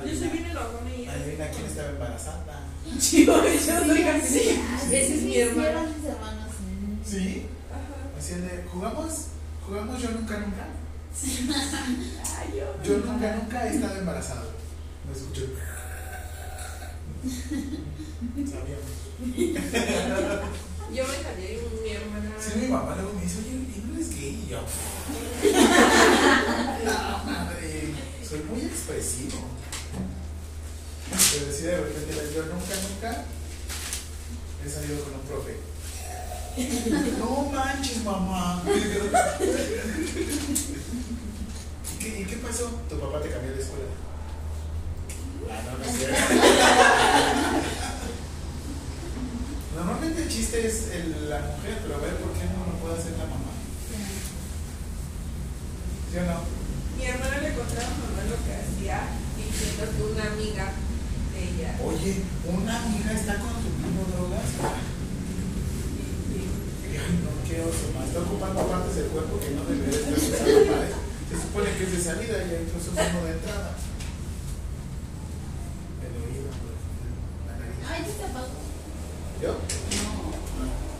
Yo 0.00 0.16
soy 0.16 0.28
bien 0.28 0.46
enojona 0.46 0.90
y. 0.96 1.06
Adivina 1.06 1.50
quién 1.50 1.66
estaba 1.66 1.90
embarazada. 1.90 2.64
Chivo, 2.98 3.36
yo 3.44 3.60
soy 3.60 4.02
casi. 4.02 4.60
Ese 4.90 5.14
es 5.14 5.22
mi 5.22 5.36
hermano. 5.36 5.84
Mis 5.92 6.06
hermanos. 6.08 6.50
¿Sí? 7.04 7.46
Ajá. 7.68 8.18
Así 8.18 8.34
de, 8.34 8.64
¿jugamos? 8.72 9.26
¿Jugamos 9.66 10.02
yo 10.02 10.10
nunca, 10.10 10.38
nunca? 10.38 10.79
Yo. 12.84 12.98
Nunca, 12.98 13.36
nunca 13.36 13.66
he 13.66 13.74
estado 13.74 13.96
embarazado. 13.96 14.50
Me 15.06 15.12
escuché. 15.12 15.48
Sabíamos. 18.50 18.90
Yo 20.94 21.06
me 21.06 21.14
salí 21.22 21.44
y 21.44 21.82
mi 21.82 21.90
hermana. 21.90 22.30
Sí, 22.40 22.58
mi 22.58 22.68
mamá 22.68 22.96
luego 22.96 23.12
me 23.12 23.22
dice, 23.22 23.38
oye, 23.38 23.50
¿y 23.50 23.82
no 23.86 23.94
eres 23.94 24.10
gay? 24.10 24.42
Y 24.44 24.48
yo, 24.50 24.60
no, 26.84 27.24
madre, 27.24 27.94
soy 28.28 28.40
muy 28.50 28.62
expresivo. 28.62 29.38
Pero 31.10 31.46
decía 31.46 31.70
de 31.70 31.76
repente, 31.76 32.14
yo 32.34 32.42
nunca, 32.46 32.74
nunca 32.88 33.24
he 34.64 34.68
salido 34.68 35.04
con 35.04 35.14
un 35.14 35.20
profe. 35.20 35.69
No 37.18 37.50
manches, 37.52 38.04
mamá. 38.04 38.62
¿Y 41.94 41.98
qué, 42.02 42.20
y 42.20 42.24
qué 42.24 42.36
pasó? 42.36 42.66
Tu 42.88 42.98
papá 42.98 43.20
te 43.22 43.30
cambió 43.30 43.52
de 43.52 43.60
escuela. 43.62 43.84
Ah, 45.50 45.60
no, 45.66 45.78
no 45.78 45.84
es 45.84 45.96
cierto. 45.96 46.16
Normalmente 49.76 50.22
el 50.22 50.28
chiste 50.28 50.66
es 50.66 50.90
el- 50.92 51.30
la 51.30 51.38
mujer, 51.40 51.78
pero 51.82 51.94
a 51.96 51.98
ver 51.98 52.16
por 52.16 52.32
qué 52.32 52.44
no 52.46 52.66
lo 52.72 52.78
puede 52.80 52.98
hacer 52.98 53.12
la 53.12 53.24
mamá. 53.24 53.50
¿Sí 56.10 56.16
o 56.18 56.22
no? 56.26 56.40
Mi 56.98 57.04
hermana 57.06 57.38
le 57.40 57.54
contaba 57.54 57.86
a 57.86 57.98
mamá 58.02 58.22
lo 58.28 58.36
que 58.44 58.52
hacía 58.58 58.98
diciendo 59.38 59.84
que 59.96 60.02
una 60.12 60.24
amiga 60.32 60.66
de 61.32 61.40
ella. 61.48 61.70
Oye, 61.84 62.22
una 62.46 62.82
amiga 62.82 63.12
está 63.12 63.38
consumiendo 63.38 64.02
drogas 64.12 64.50
no 67.22 67.30
quiero 67.46 67.66
más, 67.94 68.08
está 68.08 68.20
ocupando 68.20 68.66
partes 68.66 68.96
del 68.96 69.06
cuerpo 69.06 69.40
que 69.40 69.50
no 69.50 69.64
debería 69.64 69.98
estar 69.98 70.14
usando 70.14 70.72
para. 70.72 70.88
Se 71.30 71.36
supone 71.40 71.70
que 71.76 71.84
es 71.84 71.92
de 71.92 72.02
salida 72.02 72.42
y 72.42 72.66
incluso 72.66 72.90
es 72.90 73.10
uno 73.10 73.24
de 73.24 73.32
entrada. 73.32 73.76
El 76.02 76.12
oído, 76.18 76.50
la 77.46 77.54
nariz. 77.54 77.78
Ay, 77.86 78.02
¿qué 78.02 78.12
te 78.18 78.28
pasó? 78.32 78.58
¿Yo? 79.40 79.52
No. 79.54 80.10
no. 80.60 80.90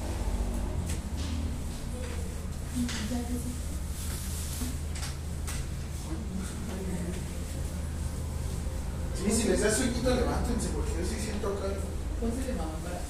Sí, 9.21 9.31
si 9.31 9.49
les 9.49 9.61
da 9.61 9.71
sueñito, 9.75 10.15
levántense, 10.15 10.69
porque 10.75 10.93
yo 10.99 11.05
sí 11.05 11.17
siento 11.21 11.49
acá. 11.49 11.75
¿Cuál 12.21 12.33
se 12.33 12.53
le 12.53 12.59
va 12.59 12.65
a 12.65 13.01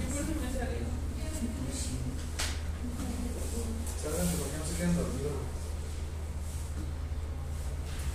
Yo 0.00 0.08
por 0.08 0.22
eso 0.22 0.32
me 0.40 0.48
he 0.48 0.58
salido. 0.58 0.91
Sálganse 4.02 4.36
porque 4.36 4.58
no 4.58 4.66
se 4.66 4.74
queden 4.76 4.96
dormidos. 4.96 5.32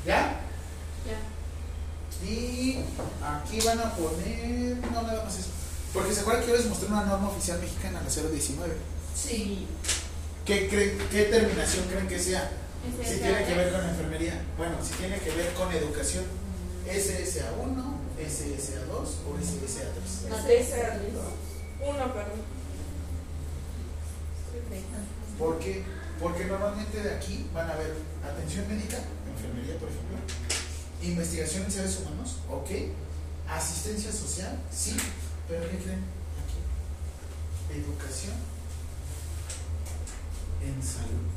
¿Ya? 0.05 0.41
Ya. 1.07 2.27
Y 2.27 2.79
aquí 3.23 3.59
van 3.65 3.79
a 3.79 3.93
poner. 3.95 4.77
No, 4.91 5.01
nada 5.01 5.23
más 5.23 5.37
eso. 5.39 5.49
Porque 5.93 6.13
se 6.13 6.21
acuerdan 6.21 6.43
que 6.43 6.49
yo 6.51 6.57
les 6.57 6.65
mostré 6.67 6.87
una 6.89 7.05
norma 7.05 7.29
oficial 7.29 7.59
mexicana, 7.59 8.01
la 8.01 8.09
019. 8.29 8.75
Sí. 9.15 9.67
¿Qué, 10.45 10.67
creen, 10.69 10.97
¿Qué 11.11 11.23
terminación 11.23 11.85
creen 11.87 12.07
que 12.07 12.19
sea? 12.19 12.51
Si 13.03 13.13
es 13.13 13.21
tiene 13.21 13.45
que 13.45 13.53
ver 13.53 13.71
con 13.71 13.83
enfermería. 13.89 14.41
Bueno, 14.57 14.75
si 14.83 14.93
tiene 14.93 15.19
que 15.19 15.31
ver 15.31 15.53
con 15.53 15.71
educación. 15.71 16.25
SSA1, 16.87 17.83
SSA2 18.17 18.91
o 18.93 19.37
SSA3. 19.37 20.29
No 20.29 20.37
Es 20.37 20.43
sé. 20.43 20.59
ese 20.59 20.83
Uno, 21.81 22.13
perdón. 22.13 22.57
¿Por 25.37 25.59
qué? 25.59 25.83
Porque 26.19 26.45
normalmente 26.45 27.01
de 27.01 27.15
aquí 27.15 27.47
van 27.53 27.69
a 27.69 27.75
ver 27.75 27.95
atención 28.23 28.67
médica, 28.67 28.97
enfermería 29.29 29.77
por 29.77 29.89
ejemplo, 29.89 30.17
investigación 31.01 31.63
en 31.65 31.71
seres 31.71 31.99
humanos, 31.99 32.37
ok, 32.49 32.69
asistencia 33.47 34.11
social, 34.11 34.59
sí, 34.71 34.97
pero 35.47 35.61
¿qué 35.69 35.77
creen? 35.77 36.03
Aquí, 36.41 37.79
educación 37.79 38.33
en 40.61 40.81
salud. 40.81 41.27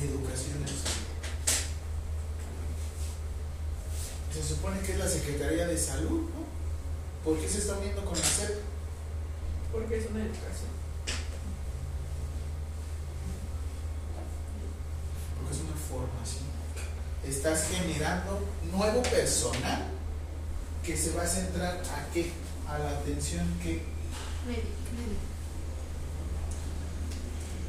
Educación 0.00 0.58
en 0.62 0.68
salud. 0.68 1.06
Se 4.32 4.42
supone 4.42 4.80
que 4.80 4.92
es 4.92 4.98
la 4.98 5.08
Secretaría 5.08 5.66
de 5.66 5.78
Salud, 5.78 6.22
¿no? 6.22 6.46
¿Por 7.24 7.38
qué 7.38 7.48
se 7.48 7.58
está 7.58 7.78
uniendo 7.78 8.04
con 8.04 8.18
la 8.18 8.24
SEP? 8.24 8.60
Porque 9.72 9.98
es 9.98 10.10
una 10.10 10.20
educación. 10.20 10.75
Porque 15.46 15.58
es 15.58 15.64
una 15.64 15.76
formación. 15.76 16.44
Estás 17.24 17.68
generando 17.68 18.46
nuevo 18.72 19.02
personal 19.02 19.86
que 20.82 20.96
se 20.96 21.12
va 21.12 21.22
a 21.22 21.26
centrar 21.26 21.76
a 21.76 22.12
qué? 22.12 22.32
A 22.68 22.78
la 22.78 22.90
atención 22.90 23.46
que 23.62 23.82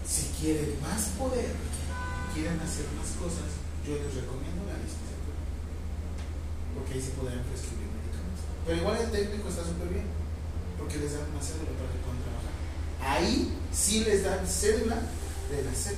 si 0.08 0.24
quieren 0.40 0.80
más 0.82 1.10
poder, 1.18 1.54
quieren 2.34 2.60
hacer 2.62 2.86
más 2.98 3.10
cosas, 3.18 3.50
yo 3.86 3.94
les 3.96 4.14
recomiendo 4.14 4.66
la 4.66 4.78
licenciatura. 4.78 5.38
Porque 6.74 6.94
ahí 6.94 7.02
se 7.02 7.12
podrán 7.12 7.44
prescribir 7.44 7.90
medicamentos. 7.94 8.46
Pero 8.66 8.78
igual 8.78 8.98
el 9.02 9.12
técnico 9.12 9.50
está 9.50 9.64
súper 9.64 9.90
bien, 9.90 10.06
porque 10.78 10.98
les 10.98 11.14
dan 11.14 11.30
una 11.30 11.42
cédula 11.42 11.74
para 11.78 11.92
que 11.94 12.02
puedan 12.02 12.22
trabajar. 12.26 12.54
Ahí 13.02 13.54
sí 13.74 14.04
les 14.06 14.24
dan 14.24 14.48
cédula 14.48 14.98
de 15.50 15.64
la 15.64 15.74
SEP. 15.74 15.98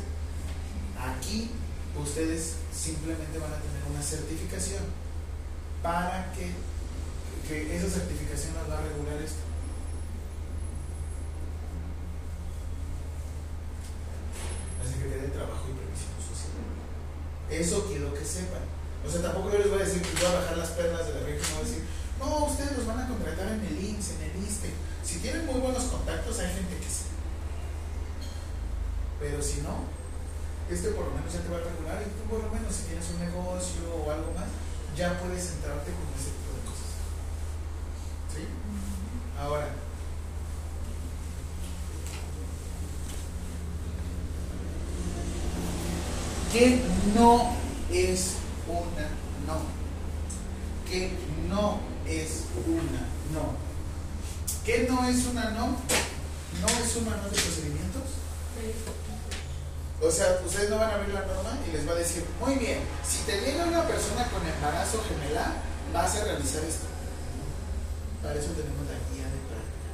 Aquí 0.99 1.51
ustedes 2.01 2.55
simplemente 2.73 3.39
van 3.39 3.53
a 3.53 3.61
tener 3.61 3.84
una 3.89 4.01
certificación 4.01 4.84
para 5.81 6.31
que, 6.34 6.51
que 7.47 7.76
esa 7.76 7.89
certificación 7.89 8.53
nos 8.55 8.69
va 8.69 8.80
a 8.80 8.81
regular 8.81 9.21
esto. 9.21 9.43
La 14.84 14.91
Secretaría 14.91 15.23
de 15.23 15.30
Trabajo 15.30 15.65
y 15.69 15.76
Previsión 15.76 16.15
Social. 16.19 16.63
Eso 17.49 17.85
quiero 17.88 18.13
que 18.13 18.26
sepan. 18.26 18.63
O 19.05 19.09
sea, 19.09 19.21
tampoco 19.21 19.51
yo 19.51 19.59
les 19.59 19.69
voy 19.69 19.81
a 19.81 19.85
decir 19.85 20.01
que 20.01 20.13
voy 20.19 20.31
a 20.31 20.39
bajar 20.39 20.57
las 20.57 20.69
perlas 20.71 21.07
de 21.07 21.13
la 21.13 21.19
región, 21.21 21.47
no 21.49 21.55
voy 21.55 21.65
a 21.65 21.69
decir, 21.69 21.84
no, 22.19 22.45
ustedes 22.45 22.77
los 22.77 22.85
van 22.85 22.99
a 22.99 23.07
contratar 23.07 23.47
en 23.47 23.63
el 23.63 23.80
INSS, 23.80 24.11
en 24.19 24.21
el 24.30 24.43
ISTE. 24.43 24.71
Si 25.03 25.19
tienen 25.19 25.45
muy 25.45 25.59
buenos 25.59 25.84
contactos, 25.85 26.39
hay 26.39 26.53
gente 26.53 26.76
que 26.76 26.89
sí. 26.89 27.07
Pero 29.19 29.41
si 29.41 29.61
no, 29.61 29.98
este 30.69 30.89
por 30.89 31.05
lo 31.05 31.11
menos 31.11 31.33
ya 31.33 31.41
te 31.41 31.49
va 31.49 31.57
a 31.57 31.61
regular 31.61 32.01
y 32.01 32.09
tú 32.13 32.29
por 32.29 32.43
lo 32.43 32.51
menos 32.51 32.73
si 32.73 32.83
tienes 32.83 33.09
un 33.09 33.19
negocio 33.19 33.81
o 33.89 34.11
algo 34.11 34.33
más, 34.33 34.45
ya 34.95 35.19
puedes 35.19 35.43
centrarte 35.49 35.91
con 35.91 36.05
ese 36.13 36.29
tipo 36.29 36.53
de 36.53 36.61
cosas. 36.69 36.89
¿Sí? 38.33 38.45
Ahora, 39.39 39.69
¿qué 46.53 46.81
no 47.15 47.55
es 47.91 48.35
una 48.67 49.09
no? 49.47 49.61
¿Qué 50.87 51.11
no 51.49 51.79
es 52.05 52.43
una 52.67 53.07
no? 53.33 53.55
¿Qué 54.65 54.87
no 54.89 55.07
es 55.07 55.25
una 55.25 55.51
no? 55.51 55.67
¿No 56.61 56.67
es 56.67 56.95
un 56.95 57.05
manual 57.05 57.31
de 57.31 57.41
procedimientos? 57.41 58.03
O 60.01 60.09
sea, 60.09 60.39
ustedes 60.45 60.69
no 60.69 60.77
van 60.77 60.91
a 60.91 60.97
ver 60.97 61.09
la 61.09 61.26
norma 61.26 61.57
y 61.67 61.73
les 61.73 61.88
va 61.88 61.91
a 61.91 61.95
decir, 61.95 62.23
muy 62.39 62.55
bien, 62.55 62.80
si 63.05 63.19
te 63.23 63.41
llega 63.41 63.65
una 63.65 63.84
persona 63.84 64.30
con 64.31 64.47
embarazo 64.47 65.03
gemelar, 65.03 65.53
vas 65.93 66.15
a 66.15 66.23
realizar 66.23 66.63
esto. 66.63 66.88
Para 68.23 68.35
eso 68.35 68.51
tenemos 68.51 68.88
la 68.88 68.95
guía 69.11 69.26
de 69.27 69.39
práctica. 69.51 69.91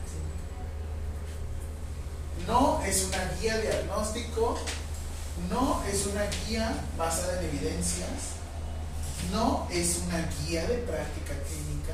No 2.48 2.84
es 2.86 3.06
una 3.06 3.32
guía 3.40 3.58
diagnóstico, 3.58 4.60
no 5.50 5.84
es 5.92 6.06
una 6.06 6.26
guía 6.26 6.72
basada 6.98 7.40
en 7.40 7.50
evidencias, 7.50 8.38
no 9.32 9.68
es 9.72 10.02
una 10.06 10.30
guía 10.40 10.68
de 10.68 10.78
práctica 10.80 11.34
clínica, 11.48 11.94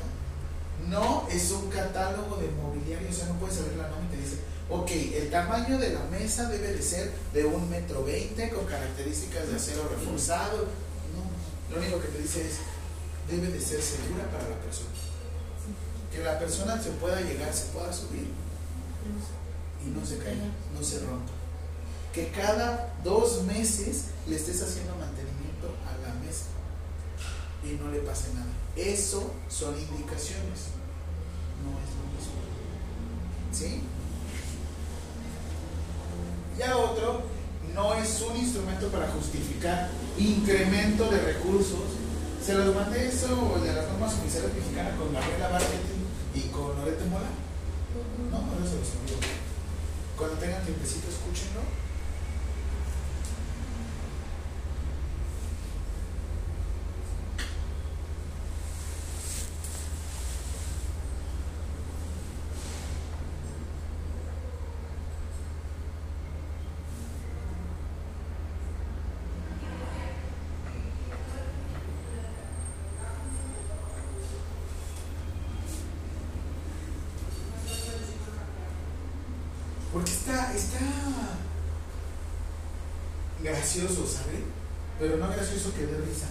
no 0.88 1.26
es 1.30 1.50
un 1.50 1.70
catálogo 1.70 2.36
de 2.36 2.50
mobiliario, 2.50 3.08
o 3.08 3.12
sea, 3.12 3.26
no 3.28 3.34
puedes 3.34 3.56
saber 3.56 3.76
la 3.76 3.88
norma 3.88 4.04
y 4.12 4.16
te 4.16 4.22
dice, 4.22 4.51
ok, 4.70 4.90
el 4.90 5.30
tamaño 5.30 5.78
de 5.78 5.90
la 5.90 6.04
mesa 6.04 6.48
debe 6.48 6.72
de 6.72 6.82
ser 6.82 7.12
de 7.32 7.44
un 7.44 7.68
metro 7.68 8.04
veinte 8.04 8.50
con 8.50 8.64
características 8.66 9.48
de 9.48 9.56
acero 9.56 9.88
reforzado. 9.88 10.66
No, 11.12 11.74
lo 11.74 11.80
único 11.80 12.00
que 12.00 12.08
te 12.08 12.18
dice 12.22 12.46
es, 12.46 12.56
debe 13.30 13.48
de 13.48 13.60
ser 13.60 13.82
segura 13.82 14.24
para 14.30 14.48
la 14.48 14.56
persona. 14.56 14.90
Que 16.10 16.22
la 16.22 16.38
persona 16.38 16.82
se 16.82 16.90
pueda 16.90 17.20
llegar, 17.20 17.52
se 17.54 17.66
pueda 17.66 17.92
subir 17.92 18.28
y 19.84 19.90
no 19.90 20.04
se 20.04 20.18
caiga, 20.18 20.44
no 20.74 20.84
se 20.84 21.00
rompa. 21.00 21.32
Que 22.12 22.28
cada 22.28 22.94
dos 23.02 23.42
meses 23.44 24.04
le 24.28 24.36
estés 24.36 24.62
haciendo 24.62 24.94
mantenimiento 24.96 25.74
a 25.86 26.06
la 26.06 26.14
mesa 26.20 26.44
y 27.64 27.82
no 27.82 27.90
le 27.90 28.00
pase 28.00 28.34
nada. 28.34 28.52
Eso 28.76 29.32
son 29.48 29.74
indicaciones, 29.78 30.72
no 31.64 31.78
es 31.80 31.90
lo 31.96 32.04
mismo. 32.12 32.42
¿Sí? 33.52 33.82
Ya 36.58 36.76
otro, 36.76 37.22
no 37.74 37.94
es 37.94 38.22
un 38.22 38.36
instrumento 38.36 38.88
para 38.88 39.08
justificar 39.08 39.90
incremento 40.18 41.10
de 41.10 41.20
recursos. 41.20 41.80
Se 42.44 42.54
los 42.54 42.74
mandé 42.74 43.08
eso 43.08 43.58
de 43.62 43.72
las 43.72 43.88
normas 43.88 44.14
oficiales 44.14 44.54
mexicanas 44.54 44.94
con 44.98 45.12
Gabriela 45.12 45.48
Barretti 45.48 46.02
y 46.34 46.40
con 46.50 46.76
Lorete 46.76 47.04
Mola. 47.06 47.30
No, 48.30 48.36
ahora 48.36 48.66
se 48.68 48.76
los 48.76 48.88
envío. 49.00 49.16
Cuando 50.16 50.36
tengan 50.36 50.64
tiempecito, 50.64 51.08
escúchenlo. 51.08 51.62
Porque 79.92 80.10
está, 80.54 80.78
gracioso, 83.42 84.06
¿sabe? 84.06 84.44
Pero 84.98 85.16
no 85.16 85.28
gracioso 85.28 85.74
que 85.74 85.86
dé 85.86 85.98
risa 85.98 86.28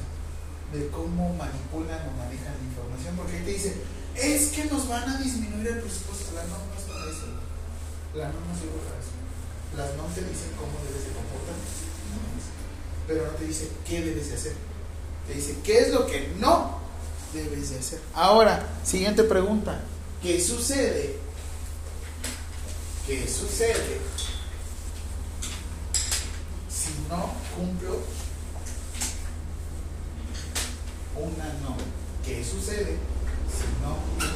de 0.71 0.87
cómo 0.87 1.35
manipulan 1.35 2.07
o 2.07 2.17
manejan 2.17 2.55
la 2.55 2.67
información. 2.67 3.15
Porque 3.17 3.37
ahí 3.37 3.43
te 3.43 3.51
dicen, 3.51 3.75
es 4.15 4.47
que 4.49 4.65
nos 4.65 4.87
van 4.87 5.09
a 5.09 5.17
disminuir 5.17 5.67
el 5.67 5.79
presupuesto. 5.79 6.33
La 6.35 6.43
norma 6.43 6.71
es 6.77 6.83
para 6.83 7.11
eso. 7.11 7.27
La 8.15 8.27
norma 8.31 8.55
sirve 8.55 8.79
para 8.87 8.99
eso. 8.99 9.15
Las 9.75 9.95
normas 9.95 10.15
te 10.15 10.21
dicen 10.21 10.51
cómo 10.57 10.79
debes 10.87 11.05
de 11.05 11.11
comportarte. 11.11 11.67
Pero 13.07 13.27
no 13.27 13.31
te 13.33 13.45
dice 13.45 13.69
qué 13.87 14.01
debes 14.01 14.29
de 14.29 14.35
hacer. 14.35 14.53
Te 15.27 15.33
dice 15.33 15.57
qué 15.63 15.79
es 15.79 15.89
lo 15.93 16.05
que 16.07 16.33
no 16.39 16.79
debes 17.33 17.71
de 17.71 17.79
hacer. 17.79 17.99
Ahora, 18.13 18.65
siguiente 18.83 19.23
pregunta. 19.23 19.81
¿Qué 20.21 20.39
sucede? 20.39 21.17
¿Qué 23.07 23.27
sucede 23.27 23.99
si 26.69 26.91
no 27.09 27.33
cumplo 27.55 27.99
una 31.15 31.53
norma? 31.61 31.83
¿Qué 32.23 32.43
sucede 32.43 32.97
si 33.49 33.65
no 33.81 34.30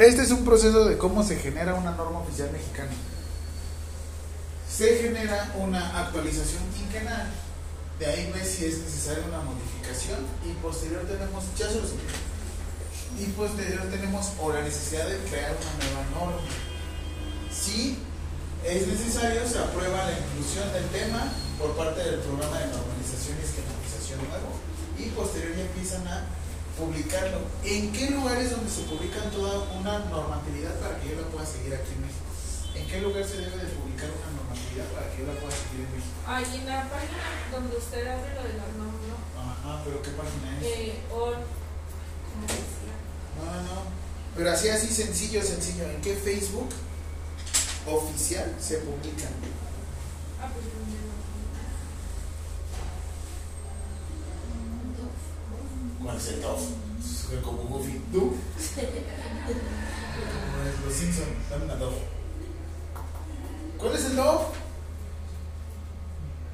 Este 0.00 0.22
es 0.22 0.30
un 0.30 0.46
proceso 0.46 0.86
de 0.86 0.96
cómo 0.96 1.22
se 1.22 1.36
genera 1.36 1.74
una 1.74 1.90
norma 1.90 2.20
oficial 2.20 2.50
mexicana. 2.50 2.88
Se 4.66 4.96
genera 4.96 5.52
una 5.58 6.00
actualización 6.00 6.62
quinquenal, 6.74 7.28
de 7.98 8.06
ahí 8.06 8.32
ves 8.32 8.48
si 8.48 8.64
es 8.64 8.78
necesaria 8.78 9.22
una 9.28 9.42
modificación 9.42 10.20
y 10.48 10.54
posterior 10.62 11.04
tenemos, 11.04 11.44
ya 11.54 11.68
se 11.68 11.80
y 13.20 13.26
posterior 13.32 13.82
tenemos 13.90 14.32
o 14.40 14.50
la 14.50 14.62
necesidad 14.62 15.06
de 15.06 15.18
crear 15.28 15.52
una 15.52 15.84
nueva 15.84 16.02
norma. 16.16 16.48
Si 17.52 17.98
es 18.64 18.86
necesario, 18.86 19.46
se 19.46 19.58
aprueba 19.58 20.08
la 20.08 20.16
inclusión 20.16 20.72
del 20.72 20.86
tema 20.96 21.28
por 21.58 21.76
parte 21.76 22.00
del 22.00 22.20
programa 22.20 22.58
de 22.58 22.72
normalización 22.72 23.36
y 23.36 23.44
esquematización 23.44 24.20
nuevo 24.32 24.48
y 24.96 25.12
posterior 25.12 25.54
ya 25.56 25.64
empiezan 25.64 26.08
a 26.08 26.24
publicarlo. 26.80 27.44
¿En 27.62 27.92
qué 27.92 28.10
lugares 28.10 28.50
donde 28.50 28.70
se 28.70 28.82
publican 28.88 29.30
toda 29.30 29.68
una 29.76 29.98
normatividad 30.08 30.80
para 30.80 30.98
que 30.98 31.10
yo 31.10 31.20
la 31.20 31.28
pueda 31.28 31.44
seguir 31.44 31.74
aquí 31.74 31.92
en 31.92 32.00
México? 32.08 32.24
¿En 32.74 32.86
qué 32.88 33.00
lugar 33.00 33.24
se 33.24 33.36
debe 33.36 33.56
de 33.60 33.68
publicar 33.76 34.08
una 34.08 34.30
normatividad 34.40 34.88
para 34.96 35.12
que 35.12 35.20
yo 35.20 35.26
la 35.28 35.36
pueda 35.36 35.52
seguir 35.52 35.84
en 35.84 35.92
México? 35.92 36.16
Ahí 36.24 36.48
en 36.56 36.66
la 36.66 36.88
página 36.88 37.20
donde 37.52 37.76
usted 37.76 38.02
abre 38.08 38.34
lo 38.34 38.42
de 38.48 38.54
las 38.56 38.72
normas, 38.80 39.04
¿no? 39.04 39.16
Ajá, 39.36 39.82
pero 39.84 40.00
¿qué 40.00 40.10
página 40.16 40.48
es? 40.56 40.64
Eh, 40.64 41.04
on. 41.12 41.36
¿Cómo 41.36 42.44
decía? 42.48 42.96
No, 43.36 43.44
no, 43.44 43.60
no. 43.60 43.80
Pero 44.36 44.50
así, 44.50 44.68
así 44.70 44.88
sencillo, 44.88 45.42
sencillo. 45.42 45.84
¿En 45.84 46.00
qué 46.00 46.16
Facebook 46.16 46.70
oficial 47.86 48.56
se 48.58 48.78
publica? 48.78 49.28
Ah, 50.40 50.48
pues 50.48 50.64
no. 50.64 50.80
¿Cuál 56.20 56.28
es 56.28 56.34
el 56.34 56.42
DOF? 56.42 56.60
Es 57.00 57.40
Como 57.42 57.62
Goofy. 57.62 57.98
¿Tú? 58.12 58.18
Como 58.20 58.36
es 60.68 60.80
Los 60.84 60.94
Simpson. 60.94 61.28
Dame 61.48 61.64
una 61.64 61.76
DOF. 61.76 61.94
¿Cuál 63.78 63.94
es 63.94 64.04
el 64.04 64.16
DOF? 64.16 64.42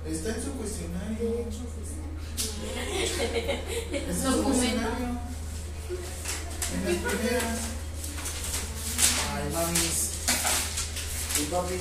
Está 0.06 0.36
en 0.36 0.44
su 0.44 0.52
cuestionario. 0.52 1.48
Está 3.90 4.28
en 4.28 4.34
su 4.34 4.42
cuestionario. 4.44 5.18
En 6.72 6.84
las 6.84 6.96
primeras. 7.02 7.58
Ay, 9.34 9.52
mamis. 9.52 10.10
Y 11.40 11.44
papi. 11.46 11.74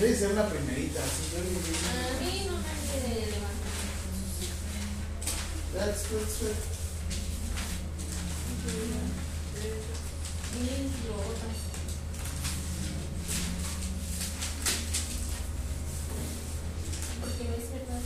Debe 0.00 0.16
ser 0.16 0.30
la 0.32 0.48
primerita. 0.48 1.00
Sí, 1.02 1.22
yo 1.32 1.42
digo 1.42 1.60
que- 1.64 1.74
A 1.86 2.20
mí 2.20 2.46
no 2.50 2.56
me 2.58 2.72
quiere 2.90 3.26
levantar. 3.30 3.74
That's 5.74 6.10
good, 6.10 6.28
lo. 6.28 6.56
Porque 17.20 17.44
verdad. 17.72 18.00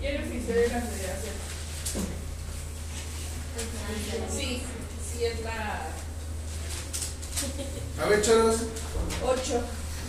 Y 0.00 0.06
el 0.06 0.16
oficial 0.22 0.54
de 0.54 0.68
la 0.68 0.80
federación. 0.80 1.34
Sí, 4.36 4.62
sí 5.12 5.24
es 5.24 5.40
la 5.42 5.88
A 8.02 8.08
ver, 8.08 8.22
choros. 8.22 8.56
8. 9.24 9.60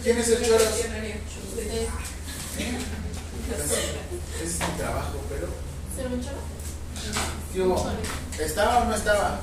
¿Quién 0.04 0.18
es 0.18 0.30
el 0.30 0.46
choros? 0.46 0.62
¿Eh? 0.62 1.88
Ese 4.36 4.46
es 4.46 4.60
mi 4.60 4.78
trabajo, 4.78 5.20
pero. 5.30 5.48
¿Se 5.96 6.04
lo 6.04 6.24
choro? 6.24 6.38
¿Qué 7.54 7.62
hubo? 7.62 7.92
¿Estaba 8.40 8.80
o 8.80 8.86
no 8.86 8.96
estaba? 8.96 9.42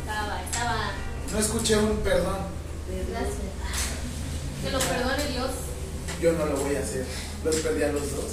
Estaba, 0.00 0.42
estaba. 0.42 0.92
No 1.32 1.38
escuché 1.38 1.76
un 1.76 1.96
perdón. 1.98 2.38
Gracias. 3.10 3.36
Que 4.62 4.70
lo 4.70 4.78
perdone 4.78 5.28
Dios. 5.28 5.50
Yo 6.20 6.32
no 6.32 6.46
lo 6.46 6.56
voy 6.56 6.76
a 6.76 6.80
hacer. 6.80 7.04
Los 7.44 7.56
perdí 7.56 7.82
a 7.82 7.92
los 7.92 8.10
dos. 8.10 8.32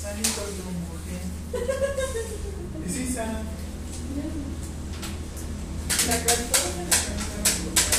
Salidos 0.00 0.50
de 0.56 0.62
mujer. 0.64 1.22
Y 2.86 2.90
sí, 2.90 3.12
Sana. 3.12 3.42
La 6.06 6.16
cantó. 6.16 6.60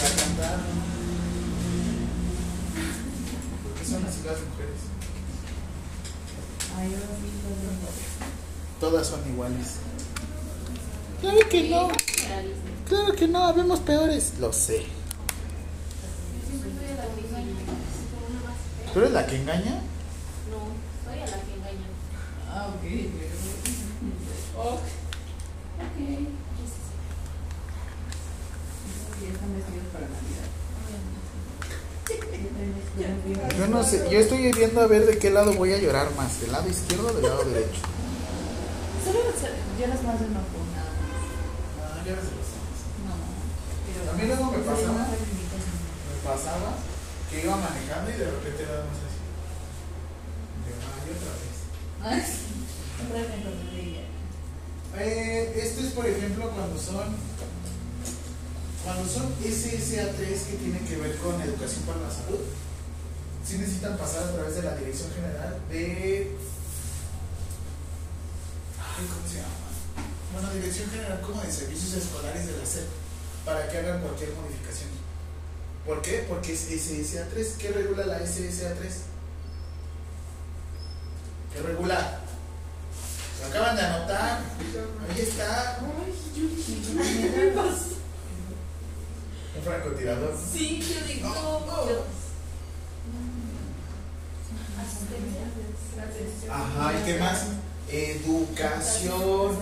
Para 0.01 0.15
cantar. 0.15 0.59
¿Por 3.63 3.73
qué 3.73 3.85
son 3.85 4.05
así 4.05 4.19
las 4.25 4.39
mujeres? 4.39 4.81
Ay, 6.77 6.95
Todas 8.79 9.07
son 9.07 9.27
iguales. 9.27 9.75
Claro 11.19 11.49
que 11.49 11.69
no. 11.69 11.89
Claro 12.87 13.15
que 13.15 13.27
no, 13.27 13.45
habemos 13.45 13.79
peores. 13.79 14.33
Lo 14.39 14.53
sé. 14.53 14.85
La. 18.85 18.93
¿Tú 18.93 18.99
eres 18.99 19.11
la 19.11 19.25
que 19.25 19.35
engaña? 19.35 19.81
No, 20.49 20.59
soy 21.03 21.19
a 21.19 21.25
la 21.25 21.41
que 21.41 21.53
engaña. 21.53 21.87
Ah, 22.49 22.69
ok. 22.69 22.83
Ok. 25.79 25.97
Ya 29.21 29.29
están 29.31 29.51
vestidos 29.55 29.87
para 29.93 30.05
Navidad. 30.07 30.47
Yo 33.57 33.67
no 33.67 33.83
sé, 33.83 34.07
yo 34.11 34.19
estoy 34.19 34.51
viendo 34.51 34.81
a 34.81 34.87
ver 34.87 35.05
de 35.05 35.17
qué 35.17 35.29
lado 35.29 35.53
voy 35.53 35.73
a 35.73 35.77
llorar 35.77 36.13
más, 36.15 36.39
del 36.41 36.51
lado 36.51 36.67
izquierdo 36.69 37.07
o 37.07 37.13
del 37.13 37.23
lado 37.23 37.43
derecho. 37.45 37.81
Solo 39.03 39.19
lloras 39.79 40.03
más 40.03 40.19
de 40.19 40.25
enojo, 40.25 40.57
nada 40.73 40.91
más. 40.95 41.11
Ah, 41.81 42.03
ya 42.05 42.11
ves 42.13 42.23
los 42.23 42.47
No. 43.05 43.15
Pero 43.85 44.11
A 44.11 44.13
mí 44.13 44.23
luego 44.27 44.45
me 44.51 44.57
pasaba. 44.59 44.93
no. 44.93 45.05
Me 45.05 46.17
pasaba 46.23 46.69
que 47.29 47.43
iba 47.43 47.55
manejando 47.57 48.09
y 48.11 48.13
de 48.13 48.25
repente 48.31 48.63
nada 48.63 48.85
más 48.85 48.97
así. 49.05 49.19
Otra 51.05 51.33
vez. 51.35 51.55
Ay, 52.01 52.21
otra 53.05 53.19
vez 53.19 53.27
me 53.29 53.35
acordé 53.41 53.65
de 53.75 53.81
ella. 53.81 54.05
Eh, 54.97 55.61
esto 55.61 55.81
es, 55.81 55.93
por 55.93 56.07
ejemplo, 56.07 56.49
cuando 56.51 56.79
son 56.79 57.15
cuando 58.85 59.09
son 59.09 59.33
SSA3 59.41 60.45
que 60.45 60.57
tienen 60.61 60.85
que 60.85 60.97
ver 60.97 61.17
con 61.17 61.41
educación 61.41 61.81
para 61.85 62.01
la 62.01 62.11
salud, 62.11 62.39
sí 63.43 63.57
necesitan 63.57 63.97
pasar 63.97 64.25
a 64.25 64.33
través 64.33 64.55
de 64.55 64.61
la 64.61 64.75
Dirección 64.75 65.09
General 65.11 65.59
de. 65.69 66.37
Ay, 68.77 69.05
¿Cómo 69.07 69.27
se 69.27 69.37
llama? 69.37 69.65
Bueno, 70.33 70.53
Dirección 70.53 70.89
General 70.91 71.19
como 71.21 71.41
de 71.41 71.51
Servicios 71.51 71.93
Escolares 71.93 72.45
de 72.45 72.57
la 72.57 72.65
SEP, 72.65 72.85
para 73.43 73.67
que 73.67 73.77
hagan 73.79 74.01
cualquier 74.01 74.29
modificación. 74.35 74.89
¿Por 75.83 76.01
qué? 76.03 76.25
Porque 76.29 76.53
es 76.53 76.69
SSA3. 76.69 77.57
¿Qué 77.57 77.71
regula 77.71 78.05
la 78.05 78.19
SSA3? 78.19 78.77
¿Qué 81.53 81.61
regula? 81.61 82.24
Lo 83.41 83.47
acaban 83.47 83.75
de 83.75 83.81
anotar. 83.81 84.39
Ahí 85.09 85.21
está. 85.21 85.77
Ay, 85.79 86.13
yo 86.35 86.43
dije, 86.47 87.31
¿qué 87.33 87.51
pasó? 87.55 87.95
Un 89.57 89.63
francotirador. 89.63 90.33
Sí, 90.51 90.81
yo 90.81 91.07
digo, 91.07 91.29
Oh, 91.35 91.65
oh. 91.69 92.05
Ajá, 96.51 96.93
¿y 96.93 97.05
qué 97.05 97.19
más? 97.19 97.45
Educación. 97.89 99.57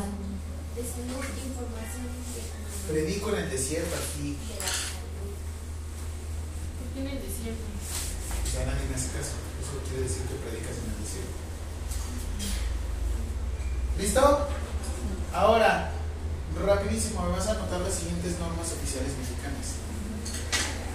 Predico 2.90 3.30
en 3.30 3.44
el 3.44 3.50
desierto 3.50 3.96
aquí. 3.96 4.38
¿Por 6.80 6.88
qué 6.94 7.00
en 7.00 7.08
el 7.08 7.22
desierto? 7.22 7.64
O 8.44 8.52
sea, 8.52 8.66
nadie 8.66 8.86
me 8.90 8.96
hace 8.96 9.08
caso. 9.08 9.36
Eso 9.62 9.80
quiere 9.88 10.04
decir 10.04 10.24
que 10.24 10.36
predicas 10.36 10.78
en 10.78 10.92
el 10.92 10.98
desierto. 11.04 11.33
¿Listo? 14.00 14.48
Ahora, 15.34 15.92
rapidísimo, 16.66 17.22
me 17.24 17.32
vas 17.32 17.48
a 17.48 17.52
anotar 17.52 17.82
las 17.82 17.94
siguientes 17.94 18.40
normas 18.40 18.72
oficiales 18.72 19.12
mexicanas. 19.18 19.84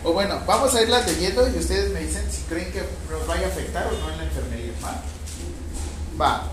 O 0.05 0.13
bueno, 0.13 0.41
vamos 0.47 0.75
a 0.75 0.83
irlas 0.83 1.07
leyendo 1.07 1.49
y 1.49 1.59
ustedes 1.59 1.93
me 1.93 2.01
dicen 2.01 2.31
si 2.31 2.43
creen 2.43 2.73
que 2.73 2.83
nos 3.11 3.27
vaya 3.27 3.47
a 3.47 3.51
afectar 3.51 3.87
o 3.87 3.93
no 3.99 4.11
en 4.11 4.19
la 4.19 4.25
enfermería. 4.25 4.73
¿Va? 4.83 5.03
Va. 6.21 6.45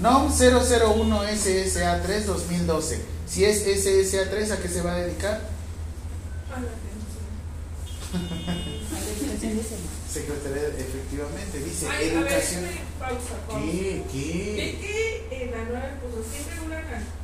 NOM 0.00 0.30
001 0.32 1.24
SSA3 1.24 2.24
2012. 2.24 3.04
Si 3.26 3.44
es 3.44 3.66
SSA3, 3.66 4.52
¿a 4.52 4.56
qué 4.56 4.68
se 4.68 4.82
va 4.82 4.92
a 4.92 4.96
dedicar? 4.96 5.40
A 6.50 6.60
la 6.60 6.66
atención. 6.66 6.90
Secretaría, 10.12 10.68
efectivamente, 10.78 11.58
dice 11.58 11.86
Ay, 11.90 12.10
a 12.10 12.20
ver, 12.20 12.22
educación. 12.22 12.64
espere, 12.64 12.84
pausa, 12.98 13.34
pausa. 13.48 13.64
¿Qué? 13.66 14.02
¿Qué? 14.12 15.26
en 15.30 15.50
la 15.50 15.64
nueva 15.64 15.88
puso 16.02 16.22
siempre 16.30 16.54
una 16.66 16.78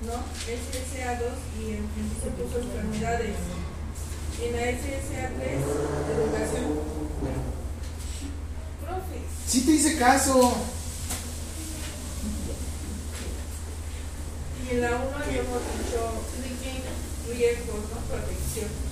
¿no? 0.06 0.16
SSA2 0.46 1.34
y 1.60 1.72
en 1.72 1.86
se 2.22 2.30
puso 2.30 2.58
enfermedades. 2.58 3.36
En 4.42 4.52
la 4.52 4.62
SSA3, 4.62 5.42
educación. 6.16 6.66
Profe, 8.82 9.18
Sí 9.46 9.60
te 9.62 9.70
hice 9.72 9.96
caso. 9.96 10.56
y 14.66 14.74
en 14.74 14.80
la 14.80 14.88
1 14.90 14.96
habíamos 15.16 15.62
dicho 15.78 16.00
riesgos, 17.28 17.80
¿no? 17.92 17.98
Protección. 18.08 18.68
Ya. 18.68 18.86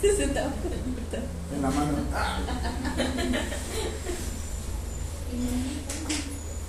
Se 0.00 0.16
sentaba 0.16 0.46
el. 0.46 1.56
En 1.56 1.62
la 1.62 1.70
mano. 1.70 1.98
Ah. 2.14 2.38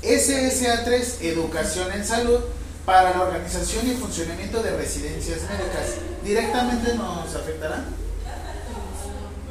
SSA3, 0.02 1.22
Educación 1.22 1.91
en 1.94 2.03
Salud, 2.03 2.40
para 2.86 3.11
la 3.11 3.22
organización 3.22 3.88
y 3.88 3.94
funcionamiento 3.94 4.64
de 4.64 4.76
residencias 4.76 5.41
médicas. 5.41 5.98
¿Directamente 6.23 6.95
nos 6.95 7.36
afectará? 7.36 7.86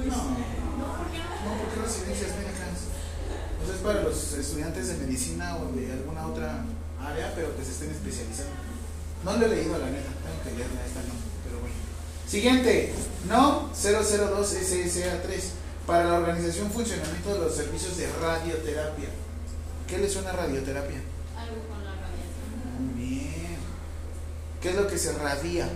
No. 0.04 0.16
No, 0.16 1.56
porque 1.62 1.80
residencias 1.82 2.30
médicas. 2.36 2.90
Pues 3.58 3.76
es 3.76 3.82
para 3.82 4.02
los 4.02 4.32
estudiantes 4.32 4.88
de 4.88 4.94
medicina 5.06 5.56
o 5.56 5.72
de 5.72 5.92
alguna 5.92 6.26
otra 6.26 6.64
área, 7.00 7.32
pero 7.34 7.56
que 7.56 7.64
se 7.64 7.70
estén 7.70 7.90
especializando. 7.90 8.52
No 9.24 9.36
lo 9.36 9.46
he 9.46 9.48
leído, 9.48 9.78
la 9.78 9.86
neta. 9.86 10.10
Tengo 10.24 10.42
que 10.42 10.50
leerla 10.50 10.84
esta 10.84 11.00
no. 11.02 11.29
Siguiente, 12.30 12.92
NOM 13.28 13.72
002 13.72 14.54
SSA3 14.54 15.40
para 15.84 16.04
la 16.04 16.18
organización 16.18 16.68
y 16.68 16.72
funcionamiento 16.72 17.34
de 17.34 17.40
los 17.40 17.56
servicios 17.56 17.96
de 17.96 18.06
radioterapia. 18.22 19.08
¿Qué 19.88 19.98
le 19.98 20.08
suena 20.08 20.30
a 20.30 20.34
radioterapia? 20.34 21.00
Algo 21.36 21.56
con 21.68 21.84
la 21.84 21.90
radiación. 21.90 22.94
Muy 22.94 23.04
bien. 23.04 23.56
¿Qué 24.62 24.68
es 24.68 24.76
lo 24.76 24.86
que 24.86 24.96
se 24.96 25.12
radia? 25.14 25.68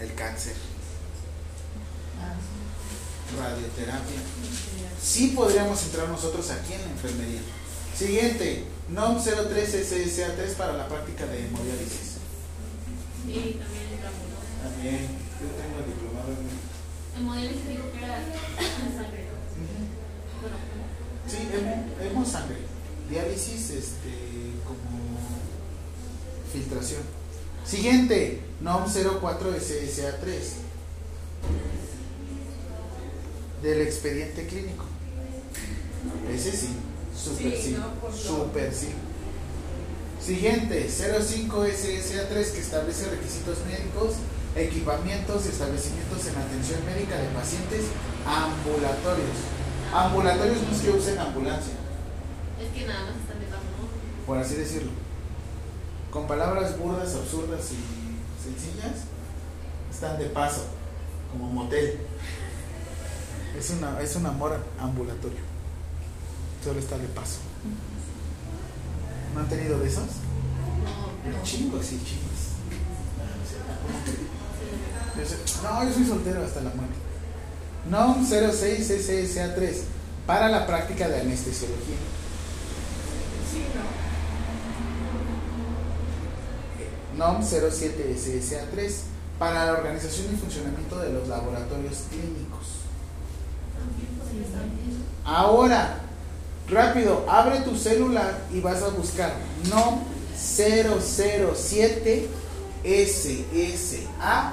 El 0.00 0.14
cáncer. 0.14 0.54
Radioterapia. 3.36 4.20
Sí 5.02 5.32
podríamos 5.34 5.82
entrar 5.82 6.08
nosotros 6.08 6.48
aquí 6.52 6.74
en 6.74 6.82
la 6.82 6.90
enfermería. 6.92 7.40
Siguiente, 7.98 8.66
NOM 8.88 9.20
03 9.20 9.92
SSA3 9.92 10.54
para 10.56 10.74
la 10.74 10.88
práctica 10.88 11.26
de 11.26 11.46
hemodiálisis. 11.46 12.09
Sí, 13.26 13.58
también 13.60 13.86
entramos. 13.92 14.26
También, 14.62 15.00
yo 15.40 15.46
tengo 15.56 15.76
el 15.78 15.86
diplomado 15.86 16.28
en... 16.32 17.18
El 17.18 17.24
modelo 17.24 17.50
se 17.50 17.68
dijo 17.70 17.92
que 17.92 18.04
era 18.04 18.16
sangre. 18.96 19.28
Bueno, 20.40 20.56
Sí, 21.28 21.48
hemo, 21.52 21.86
hemo 22.00 22.24
sangre. 22.24 22.56
Diálisis, 23.08 23.70
este, 23.70 24.10
como 24.64 25.18
filtración. 26.52 27.02
Siguiente, 27.64 28.40
NOM 28.60 28.84
04 28.86 29.54
SSA3. 29.54 30.26
Del 33.62 33.80
expediente 33.82 34.46
clínico. 34.46 34.84
Ese 36.32 36.52
sí, 36.52 36.68
super 37.14 37.56
sí, 37.56 37.76
super 38.12 38.72
sí. 38.72 38.88
Siguiente, 40.24 40.86
05 40.88 41.64
SSA3 41.64 42.52
que 42.52 42.60
establece 42.60 43.08
requisitos 43.08 43.58
médicos, 43.66 44.16
equipamientos 44.54 45.46
y 45.46 45.48
establecimientos 45.48 46.26
en 46.26 46.36
atención 46.36 46.84
médica 46.84 47.16
de 47.16 47.28
pacientes 47.28 47.86
ambulatorios. 48.26 49.36
Ambulatorios 49.92 50.62
no 50.62 50.76
es 50.76 50.82
que 50.82 50.90
usen 50.90 51.18
ambulancia, 51.18 51.72
es 52.60 52.68
que 52.78 52.86
nada 52.86 53.06
más 53.06 53.16
están 53.16 53.40
de 53.40 53.46
paso, 53.46 53.62
por 54.26 54.38
así 54.38 54.54
decirlo. 54.56 54.90
Con 56.10 56.26
palabras 56.26 56.78
burdas, 56.78 57.14
absurdas 57.14 57.70
y 57.72 58.44
sencillas, 58.44 59.04
están 59.90 60.18
de 60.18 60.26
paso, 60.26 60.64
como 61.32 61.46
motel. 61.46 61.98
Es, 63.58 63.70
una, 63.70 64.00
es 64.00 64.14
un 64.16 64.26
amor 64.26 64.58
ambulatorio. 64.78 65.40
Solo 66.62 66.78
está 66.78 66.98
de 66.98 67.08
paso. 67.08 67.38
¿No 69.34 69.40
han 69.40 69.48
tenido 69.48 69.78
de 69.78 69.88
esos? 69.88 70.04
No. 70.04 71.42
Chingos 71.44 71.86
y 71.92 71.98
chingos. 72.04 72.30
Yo 75.16 75.24
soy- 75.26 75.62
No, 75.62 75.84
yo 75.84 75.92
soy 75.94 76.06
soltero 76.06 76.44
hasta 76.44 76.60
la 76.62 76.70
muerte. 76.70 76.94
NOM 77.88 78.26
06 78.26 78.90
SSA3 78.90 79.76
para 80.26 80.48
la 80.48 80.66
práctica 80.66 81.08
de 81.08 81.20
anestesiología. 81.20 81.96
Sí, 83.50 83.64
no. 87.18 87.24
NOM 87.26 87.42
07 87.42 88.14
SSA3 88.16 88.92
para 89.38 89.66
la 89.66 89.72
organización 89.72 90.34
y 90.34 90.36
funcionamiento 90.36 90.98
de 90.98 91.12
los 91.12 91.28
laboratorios 91.28 92.04
clínicos. 92.10 92.66
Ahora, 95.24 96.00
rápido, 96.70 97.26
abre 97.28 97.60
tu 97.60 97.76
celular 97.76 98.46
y 98.52 98.60
vas 98.60 98.82
a 98.82 98.88
buscar 98.88 99.34
NOM 99.68 100.00
007 100.36 102.28
SSA2. 102.84 104.50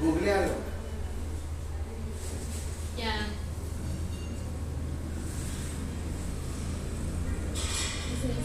Googlealo. 0.00 0.52
Ya. 2.96 3.26
¿Ese 8.14 8.26
es 8.26 8.36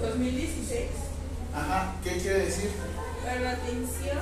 el 0.00 0.08
2016. 0.08 0.82
Ajá, 1.54 1.94
¿qué 2.04 2.18
quiere 2.18 2.44
decir? 2.44 2.70
Para 3.24 3.40
la 3.40 3.50
atención 3.52 4.18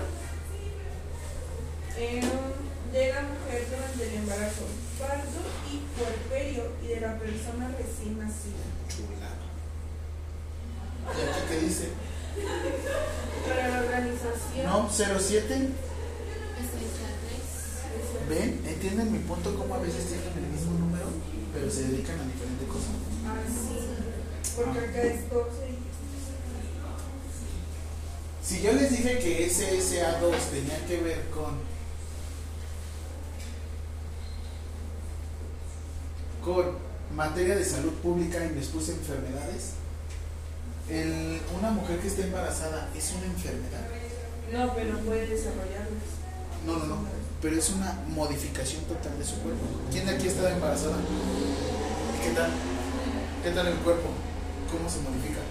eh, 1.99 2.21
de 2.93 3.13
la 3.13 3.23
mujer 3.23 3.67
durante 3.71 4.03
el 4.09 4.15
embarazo, 4.21 4.67
parto 4.99 5.41
y 5.71 5.83
puerperio 5.99 6.73
y 6.83 6.87
de 6.89 7.01
la 7.01 7.19
persona 7.19 7.75
recién 7.77 8.19
nacida. 8.19 8.67
Chulada. 8.89 9.47
¿Y 11.07 11.21
aquí 11.23 11.41
qué 11.49 11.59
dice? 11.67 11.89
Para 13.49 13.69
la 13.69 13.79
organización. 13.81 14.67
NOM 14.67 14.89
07. 14.91 15.05
dos? 15.09 15.37
Ese 16.57 16.77
es 16.77 16.95
el 17.01 17.15
3. 18.29 18.29
¿Ven? 18.29 18.63
¿Entienden 18.67 19.13
mi 19.13 19.19
punto? 19.21 19.55
Cómo 19.57 19.75
a 19.75 19.79
veces 19.79 20.07
tienen 20.07 20.45
el 20.45 20.51
mismo 20.53 20.73
número 20.79 21.07
pero 21.57 21.71
se 21.71 21.85
dedican 21.85 22.21
a 22.21 22.25
diferentes 22.25 22.69
cosas. 22.69 22.91
Ah, 23.25 23.41
sí. 23.49 23.79
Porque 24.57 24.79
acá 24.79 25.03
es 25.03 25.31
12 25.31 25.49
y 25.71 25.77
Si 28.47 28.63
yo 28.63 28.73
les 28.73 28.91
dije 28.91 29.19
que 29.19 29.49
SSA2 29.49 30.37
tenía 30.53 30.85
que 30.87 31.01
ver 31.03 31.25
con 31.31 31.57
con 36.47 36.65
materia 37.15 37.57
de 37.57 37.65
salud 37.65 37.93
pública 37.95 38.39
y 38.45 38.55
les 38.55 38.69
puse 38.69 38.93
enfermedades, 38.93 39.73
el- 40.89 41.41
una 41.59 41.71
mujer 41.73 41.99
que 41.99 42.07
está 42.07 42.23
embarazada 42.23 42.89
es 42.97 43.13
una 43.19 43.27
enfermedad. 43.27 43.83
No, 44.53 44.73
pero 44.77 44.97
puede 45.01 45.27
desarrollarlas. 45.27 46.07
No, 46.65 46.79
no, 46.79 46.87
no, 46.87 46.97
pero 47.43 47.57
es 47.59 47.69
una 47.71 47.99
modificación 48.15 48.85
total 48.85 49.19
de 49.19 49.25
su 49.25 49.35
cuerpo. 49.41 49.65
¿Quién 49.91 50.07
de 50.07 50.15
aquí 50.15 50.27
ha 50.29 50.31
estado 50.31 50.49
embarazada? 50.51 50.97
¿Y 52.15 52.29
qué 52.29 52.31
tal? 52.35 52.51
¿Qué 53.43 53.51
tal 53.51 53.67
el 53.67 53.75
cuerpo? 53.79 54.09
¿Cómo 54.71 54.89
se 54.89 55.01
modifica? 55.01 55.43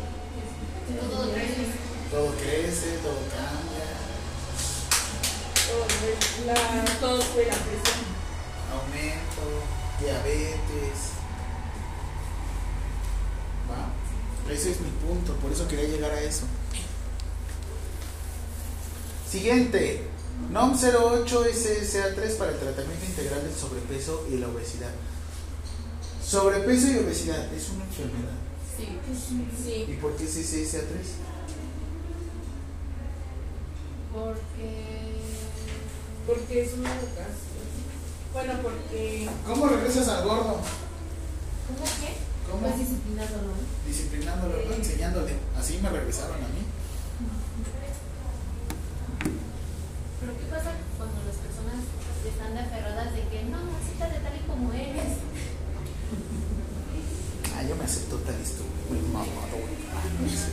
Todo 1.12 1.32
crece. 1.34 1.66
Todo 2.10 2.32
crece, 2.36 2.98
todo 3.04 3.20
cambia, 3.36 3.84
Todo, 5.68 5.86
la, 6.48 7.00
todo 7.02 7.22
fue 7.22 7.44
la 7.48 7.54
presión. 7.56 8.06
aumento, 8.72 9.44
diabetes. 10.00 11.12
¿Va? 13.70 14.52
Ese 14.52 14.72
es 14.72 14.82
mi 14.82 14.90
punto, 14.90 15.34
por 15.36 15.52
eso 15.52 15.68
quería 15.68 15.88
llegar 15.88 16.12
a 16.12 16.22
eso. 16.22 16.46
Siguiente. 19.30 20.08
NOM 20.52 20.74
08 20.74 21.46
SSA3 21.46 22.38
para 22.38 22.52
el 22.52 22.60
tratamiento 22.60 23.06
integral 23.06 23.44
del 23.44 23.56
sobrepeso 23.56 24.28
y 24.32 24.38
la 24.38 24.48
obesidad. 24.50 24.92
Sobrepeso 26.24 26.92
y 26.92 26.98
obesidad 26.98 27.54
es 27.54 27.70
una 27.70 27.86
enfermedad. 27.86 28.36
Sí. 28.78 28.98
Sí. 29.64 29.86
¿Y 29.88 29.94
por 29.96 30.16
qué 30.16 30.26
es 30.26 30.36
SSA3? 30.36 30.82
Porque. 34.14 35.16
Porque 36.28 36.64
es 36.64 36.74
una 36.74 36.90
educación. 36.90 37.45
Bueno, 38.36 38.52
porque 38.62 39.30
¿Cómo 39.48 39.66
regresas 39.66 40.10
al 40.10 40.26
gordo? 40.26 40.60
¿Cómo 40.60 41.86
qué? 42.04 42.20
¿Cómo? 42.52 42.68
Pues 42.68 42.80
disciplinándolo. 42.80 43.54
Disciplinándolo, 43.88 44.56
¿no? 44.60 44.74
enseñándole. 44.76 45.36
Así 45.58 45.80
me 45.82 45.88
regresaron 45.88 46.44
a 46.44 46.50
mí. 46.52 46.68
Pero 50.20 50.34
¿qué 50.36 50.46
pasa 50.52 50.76
cuando 50.98 51.16
las 51.24 51.38
personas 51.40 51.80
están 52.28 52.54
de 52.56 52.60
aferradas 52.60 53.14
de 53.16 53.24
que 53.32 53.44
no, 53.48 53.72
acéptate 53.72 54.20
tal 54.20 54.36
y 54.36 54.44
como 54.44 54.74
eres? 54.74 55.16
Ah, 57.56 57.64
yo 57.64 57.76
me 57.78 57.86
acepto 57.86 58.18
tal 58.18 58.36
esto, 58.36 58.64
muy 58.90 59.00
mamado. 59.16 59.64
Ah, 59.96 60.04
no 60.20 60.28
sé. 60.28 60.52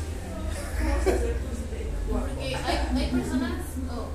Porque 2.10 2.56
hay, 2.56 2.56
hay 2.96 3.10
personas, 3.10 3.52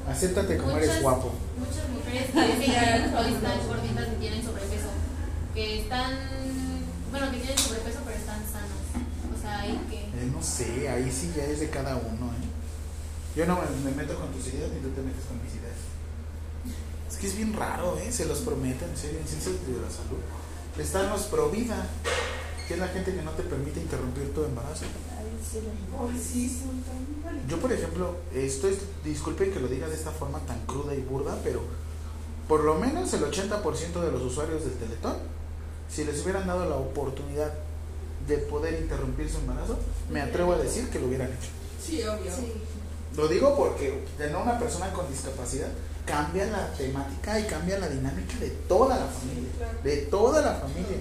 Acéptate 0.08 0.58
como 0.58 0.78
eres 0.78 1.02
guapo. 1.02 1.34
muchas 1.58 1.90
mujeres 1.90 2.32
que 2.32 3.34
están 3.34 3.68
gorditas 3.68 4.08
y 4.14 4.20
tienen 4.20 4.44
sobrepeso, 4.44 4.90
que 5.54 5.82
están, 5.82 6.12
bueno, 7.12 7.32
que 7.32 7.38
tienen 7.38 7.58
sobrepeso 7.58 8.00
pero 8.06 8.18
están 8.18 8.40
sanas. 8.46 8.88
O 9.36 9.42
sea, 9.42 9.60
hay 9.62 9.78
que... 9.90 10.00
Eh, 10.00 10.32
no 10.32 10.42
sé, 10.42 10.90
ahí 10.90 11.12
sí 11.12 11.34
ya 11.36 11.44
es 11.44 11.60
de 11.60 11.70
cada 11.70 11.96
uno, 11.96 12.28
¿eh? 12.28 12.46
Yo 13.36 13.46
no 13.46 13.60
me, 13.62 13.92
me 13.92 13.96
meto 13.96 14.16
con 14.16 14.32
tus 14.32 14.48
ideas 14.48 14.72
ni 14.72 14.80
tú 14.80 14.90
te 14.90 15.02
metes 15.02 15.26
con 15.26 15.42
mis 15.44 15.54
ideas. 15.54 15.78
Es 17.10 17.18
que 17.18 17.28
es 17.28 17.36
bien 17.38 17.54
raro, 17.54 17.98
¿eh? 17.98 18.12
Se 18.12 18.26
los 18.26 18.40
prometo, 18.40 18.86
en 18.86 18.98
serio, 18.98 19.20
en 19.20 19.28
ciencias 19.28 19.56
de 19.68 19.82
la 19.82 19.90
salud. 19.90 20.22
Están 20.78 21.10
los 21.10 21.24
pro 21.24 21.50
vida, 21.50 21.86
que 22.68 22.74
es 22.76 22.80
la 22.80 22.88
gente 22.88 23.14
que 23.14 23.22
no 23.22 23.32
te 23.32 23.44
permite 23.44 23.80
interrumpir 23.80 24.34
tu 24.34 24.44
embarazo. 24.44 24.86
Sí. 25.44 26.62
Yo, 27.48 27.60
por 27.60 27.72
ejemplo, 27.72 28.16
esto 28.34 28.68
es, 28.68 28.80
disculpen 29.04 29.52
que 29.52 29.60
lo 29.60 29.68
diga 29.68 29.88
de 29.88 29.96
esta 29.96 30.12
forma 30.12 30.40
tan 30.40 30.66
cruda 30.66 30.94
y 30.94 31.02
burda, 31.02 31.38
pero 31.44 31.62
por 32.48 32.64
lo 32.64 32.76
menos 32.76 33.14
el 33.14 33.24
80% 33.24 34.02
de 34.02 34.12
los 34.12 34.22
usuarios 34.22 34.64
del 34.64 34.74
Teletón, 34.74 35.18
si 35.90 36.04
les 36.04 36.22
hubieran 36.24 36.48
dado 36.48 36.68
la 36.70 36.76
oportunidad 36.76 37.54
de 38.28 38.38
poder 38.38 38.82
interrumpir 38.82 39.30
su 39.30 39.38
embarazo, 39.38 39.78
me 40.12 40.22
atrevo 40.22 40.54
a 40.54 40.58
decir 40.58 40.90
que 40.90 41.00
lo 41.00 41.08
hubieran 41.08 41.28
hecho. 41.28 41.50
Sí, 41.82 42.02
obvio. 42.04 42.32
Lo 43.16 43.28
digo 43.28 43.56
porque 43.56 44.04
tener 44.18 44.36
una 44.36 44.60
persona 44.60 44.92
con 44.92 45.10
discapacidad 45.10 45.70
cambia 46.06 46.46
la 46.46 46.72
temática 46.74 47.40
y 47.40 47.44
cambia 47.44 47.80
la 47.80 47.90
dinámica 47.90 48.38
de 48.40 48.50
toda 48.50 48.98
la 48.98 49.08
familia. 49.08 49.50
claro. 49.58 49.78
De 49.84 49.98
toda 49.98 50.42
la 50.42 50.54
familia. 50.56 50.98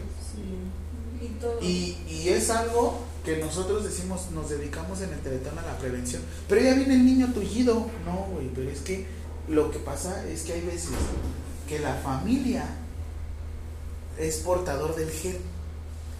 Y 1.20 1.28
todo. 1.40 1.58
Y, 1.60 1.98
y 2.08 2.28
es 2.28 2.50
algo 2.50 3.00
que 3.26 3.38
nosotros 3.38 3.82
decimos, 3.82 4.30
nos 4.30 4.48
dedicamos 4.48 5.00
en 5.00 5.12
el 5.12 5.18
Teletón 5.18 5.58
a 5.58 5.62
la 5.62 5.76
prevención. 5.78 6.22
Pero 6.48 6.62
ya 6.62 6.74
viene 6.74 6.94
el 6.94 7.04
niño 7.04 7.32
tullido. 7.34 7.90
No, 8.04 8.28
güey, 8.32 8.48
pero 8.54 8.70
es 8.70 8.82
que 8.82 9.04
lo 9.48 9.72
que 9.72 9.80
pasa 9.80 10.24
es 10.28 10.42
que 10.42 10.52
hay 10.52 10.60
veces 10.60 10.90
que 11.68 11.80
la 11.80 11.94
familia 11.96 12.64
es 14.16 14.36
portador 14.36 14.94
del 14.94 15.10
gen. 15.10 15.38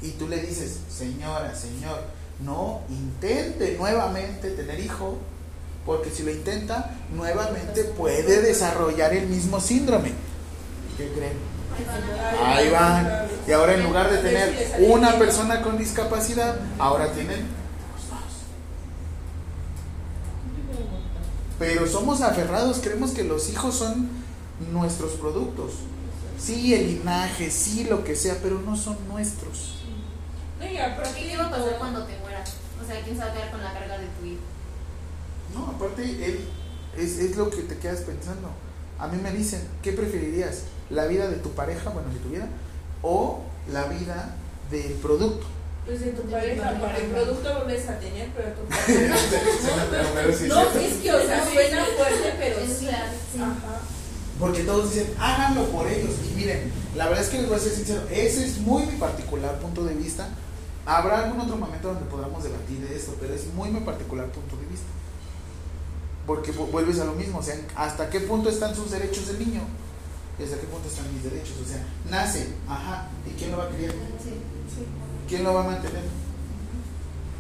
Y 0.03 0.11
tú 0.11 0.27
le 0.27 0.41
dices, 0.41 0.81
señora, 0.91 1.55
señor, 1.55 2.01
no 2.45 2.81
intente 2.91 3.77
nuevamente 3.79 4.51
tener 4.51 4.81
hijo, 4.81 5.17
porque 5.87 6.11
si 6.11 6.25
lo 6.25 6.33
intenta, 6.33 6.99
nuevamente 7.15 7.85
puede 7.85 8.43
desarrollar 8.43 9.15
el 9.15 9.29
mismo 9.29 9.61
síndrome. 9.61 10.11
¿Qué 10.99 11.09
creen? 11.13 11.56
Ahí 12.45 12.71
van. 12.71 13.27
Y 13.47 13.53
ahora 13.53 13.75
en 13.75 13.85
lugar 13.85 14.11
de 14.11 14.19
tener 14.19 14.77
una 14.89 15.13
persona 15.19 15.63
con 15.63 15.79
discapacidad, 15.79 16.57
ahora 16.79 17.13
tienen 17.13 17.41
dos. 17.41 17.47
Pero 21.59 21.87
somos 21.87 22.23
aferrados, 22.23 22.81
creemos 22.83 23.13
que 23.13 23.25
los 23.25 23.49
hijos 23.51 23.77
son 23.77 24.09
nuestros 24.73 25.13
productos. 25.13 25.75
Sí, 26.39 26.75
el 26.75 26.99
linaje, 26.99 27.51
sí, 27.51 27.85
lo 27.85 28.05
que 28.05 28.15
sea, 28.15 28.37
pero 28.43 28.61
no 28.61 28.77
son 28.77 28.97
nuestros. 29.09 29.77
No, 30.59 30.65
y 30.65 30.69
¿Pero 30.77 30.93
aparte, 30.93 31.21
qué 31.21 31.37
va 31.37 31.47
a 31.47 31.51
pasar 31.51 31.79
cuando 31.79 32.05
te 32.05 32.19
mueras? 32.19 32.55
O 32.83 32.87
sea, 32.87 33.03
¿quién 33.03 33.17
se 33.17 33.23
va 33.23 33.31
a 33.31 33.33
quedar 33.33 33.51
con 33.51 33.63
la 33.63 33.73
carga 33.73 33.99
de 33.99 34.07
tu 34.19 34.27
hijo? 34.27 34.41
No, 35.55 35.67
aparte, 35.69 36.03
él, 36.03 36.41
es, 36.97 37.19
es 37.19 37.37
lo 37.37 37.49
que 37.49 37.63
te 37.63 37.79
quedas 37.79 38.01
pensando. 38.01 38.51
A 38.99 39.09
mí 39.09 39.19
me 39.23 39.31
dicen, 39.33 39.61
¿qué 39.83 39.93
preferirías? 39.93 40.63
¿La 40.91 41.07
vida 41.07 41.29
de 41.29 41.37
tu 41.37 41.51
pareja, 41.51 41.91
bueno, 41.91 42.09
si 42.13 42.19
tuviera, 42.19 42.47
o 43.03 43.43
la 43.73 43.85
vida 43.85 44.35
del 44.71 44.93
producto? 44.95 45.47
pues 45.87 46.01
de 46.01 46.11
tu 46.11 46.23
pareja, 46.23 46.73
para 46.81 46.99
el 46.99 47.05
producto 47.07 47.55
vuelves 47.65 47.89
a 47.89 47.97
tener, 48.01 48.29
pero 48.35 48.49
tu 48.55 48.63
pareja. 48.69 49.15
No, 50.49 50.81
es 50.81 50.95
que, 50.95 51.13
o 51.13 51.25
sea, 51.25 51.45
suena 51.49 51.85
fuerte, 51.85 52.35
pero 52.39 52.59
Es 52.59 52.79
sí. 52.79 52.87
real, 52.87 53.09
sí. 53.33 53.41
Ajá. 53.41 53.81
Porque 54.41 54.65
todos 54.65 54.93
dicen, 54.93 55.15
háganlo 55.19 55.65
por 55.67 55.87
ellos. 55.87 56.11
Y 56.29 56.35
miren, 56.35 56.73
la 56.97 57.07
verdad 57.07 57.23
es 57.23 57.31
que 57.31 57.39
les 57.39 57.49
voy 57.49 57.57
a 57.57 57.61
ser 57.61 57.73
sincero, 57.73 58.03
ese 58.11 58.45
es 58.47 58.59
muy 58.59 58.85
mi 58.85 58.97
particular 58.99 59.59
punto 59.61 59.85
de 59.85 59.95
vista. 59.95 60.29
Habrá 60.85 61.25
algún 61.25 61.41
otro 61.41 61.57
momento 61.57 61.89
donde 61.89 62.05
podamos 62.11 62.43
debatir 62.43 62.79
de 62.81 62.97
esto, 62.97 63.15
pero 63.21 63.35
es 63.35 63.47
muy 63.55 63.71
mi 63.71 63.81
particular 63.81 64.27
punto 64.27 64.57
de 64.57 64.67
vista. 64.67 64.87
Porque 66.27 66.53
vu- 66.53 66.67
vuelves 66.71 66.99
a 67.01 67.05
lo 67.05 67.13
mismo, 67.13 67.39
o 67.39 67.43
sea, 67.43 67.55
¿hasta 67.77 68.11
qué 68.11 68.21
punto 68.21 68.49
están 68.49 68.75
sus 68.75 68.91
derechos 68.91 69.29
del 69.29 69.39
niño? 69.39 69.63
¿Y 70.39 70.43
hasta 70.45 70.57
qué 70.59 70.67
punto 70.67 70.89
están 70.89 71.13
mis 71.15 71.23
derechos? 71.23 71.55
O 71.65 71.69
sea, 71.69 71.83
nace, 72.11 72.49
ajá, 72.69 73.09
¿y 73.27 73.31
quién 73.39 73.53
lo 73.53 73.59
va 73.59 73.65
a 73.65 73.69
criar? 73.69 73.93
Sí. 73.93 74.35
¿Quién 75.29 75.45
lo 75.45 75.55
va 75.55 75.61
a 75.65 75.67
mantener? 75.69 76.03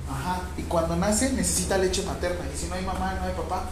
Ajá, 0.09 0.43
y 0.57 0.63
cuando 0.63 0.97
nace 0.97 1.33
necesita 1.33 1.79
leche 1.79 2.03
materna, 2.05 2.45
y 2.53 2.57
si 2.57 2.67
no 2.69 2.75
hay 2.77 2.85
mamá, 2.85 3.15
no 3.15 3.27
hay 3.27 3.35
papá. 3.35 3.65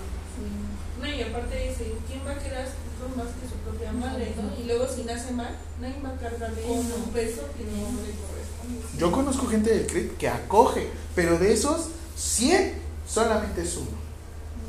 No, 1.00 1.06
y 1.08 1.22
aparte 1.22 1.68
dice, 1.68 1.94
¿quién 2.08 2.20
va 2.26 2.30
a 2.32 2.34
hijo 2.34 3.16
más 3.16 3.26
que 3.40 3.48
su 3.48 3.54
propia 3.64 3.92
madre, 3.92 4.34
no? 4.36 4.60
Y 4.60 4.66
luego 4.66 4.86
si 4.88 5.04
nace 5.04 5.32
mal, 5.32 5.54
nadie 5.80 5.96
va 6.02 6.10
a 6.10 6.16
cargarle 6.16 6.62
con 6.62 6.78
un 6.78 7.10
peso 7.12 7.42
que 7.56 7.64
no 7.64 7.86
le 8.02 8.12
corresponde. 8.18 8.98
Yo 8.98 9.12
conozco 9.12 9.46
gente 9.46 9.70
del 9.70 9.86
CRIP 9.86 10.16
que 10.16 10.28
acoge, 10.28 10.90
pero 11.14 11.38
de 11.38 11.52
esos 11.52 11.88
100 12.16 12.74
solamente 13.08 13.62
es 13.62 13.76
uno. 13.76 14.03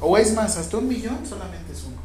O 0.02 0.18
es 0.18 0.34
más, 0.34 0.58
hasta 0.58 0.78
un 0.78 0.88
millón 0.88 1.26
solamente 1.28 1.72
es 1.74 1.84
uno. 1.84 1.98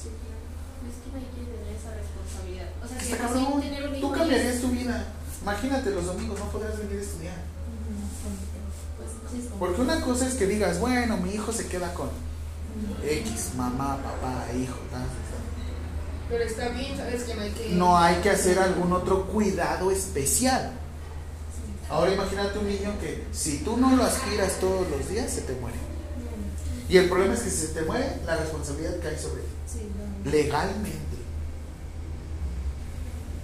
Sí, 0.00 0.08
claro. 0.08 0.88
Es 0.88 0.96
que 1.02 1.10
no 1.12 1.16
hay 1.18 1.28
que 1.34 1.52
tener 1.52 1.76
esa 1.76 1.90
responsabilidad. 1.94 2.68
O 2.82 2.88
sea, 2.88 2.98
que 2.98 3.04
Está 3.04 3.16
cabrón. 3.18 3.60
tener 3.60 3.88
un 3.88 3.94
hijo 3.96 4.08
Tú 4.08 4.12
cambiarías 4.14 4.54
es- 4.56 4.60
tu 4.62 4.68
vida. 4.68 5.06
Imagínate 5.42 5.90
los 5.90 6.06
domingos, 6.06 6.38
no 6.40 6.46
podrás 6.46 6.78
venir 6.78 6.98
a 6.98 7.02
estudiar. 7.02 7.36
Porque 9.58 9.80
una 9.80 10.00
cosa 10.00 10.26
es 10.26 10.34
que 10.34 10.46
digas, 10.46 10.80
bueno, 10.80 11.16
mi 11.18 11.30
hijo 11.34 11.52
se 11.52 11.66
queda 11.66 11.92
con 11.94 12.08
X, 13.04 13.50
mamá, 13.56 13.96
papá, 13.98 14.44
hijo. 14.56 14.76
tal. 14.90 15.04
Pero 16.28 16.42
está 16.44 16.68
bien, 16.70 16.96
sabes 16.96 17.22
que 17.22 17.34
no 17.34 17.42
hay 17.42 17.50
que. 17.50 17.68
No 17.70 17.98
hay 17.98 18.16
que 18.16 18.30
hacer 18.30 18.58
algún 18.58 18.92
otro 18.92 19.26
cuidado 19.26 19.90
especial. 19.90 20.72
Ahora 21.88 22.12
imagínate 22.12 22.58
un 22.58 22.66
niño 22.66 22.92
que 23.00 23.24
si 23.32 23.58
tú 23.58 23.76
no 23.76 23.94
lo 23.94 24.02
aspiras 24.04 24.58
todos 24.58 24.88
los 24.90 25.08
días, 25.08 25.30
se 25.30 25.42
te 25.42 25.54
muere. 25.60 25.78
Y 26.88 26.96
el 26.96 27.08
problema 27.08 27.34
es 27.34 27.40
que 27.40 27.50
si 27.50 27.66
se 27.66 27.68
te 27.68 27.82
muere, 27.82 28.20
la 28.24 28.36
responsabilidad 28.36 28.96
cae 29.02 29.18
sobre 29.18 29.42
ti. 29.42 30.30
Legalmente. 30.30 31.16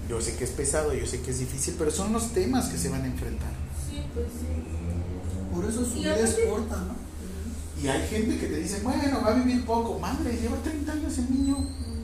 Yo 0.09 0.21
sé 0.21 0.37
que 0.37 0.45
es 0.45 0.51
pesado, 0.51 0.93
yo 0.95 1.07
sé 1.07 1.21
que 1.21 1.31
es 1.31 1.39
difícil, 1.39 1.75
pero 1.79 1.91
son 1.91 2.13
los 2.13 2.33
temas 2.33 2.69
que 2.69 2.79
se 2.79 2.89
van 2.89 3.03
a 3.03 3.07
enfrentar. 3.07 3.51
Sí, 3.89 4.03
pues 4.15 4.27
sí. 4.27 4.47
Por 5.55 5.65
eso 5.65 5.85
su 5.85 5.95
vida 5.95 6.19
es 6.19 6.37
corta, 6.49 6.77
¿no? 6.77 7.03
Y 7.83 7.89
hay 7.89 8.07
gente 8.07 8.39
que 8.39 8.47
te 8.47 8.57
dice, 8.57 8.81
bueno, 8.83 9.21
va 9.25 9.33
a 9.33 9.35
vivir 9.35 9.65
poco. 9.65 9.99
Madre, 9.99 10.37
lleva 10.41 10.57
30 10.63 10.93
años 10.93 11.19
el 11.19 11.31
niño, 11.31 11.57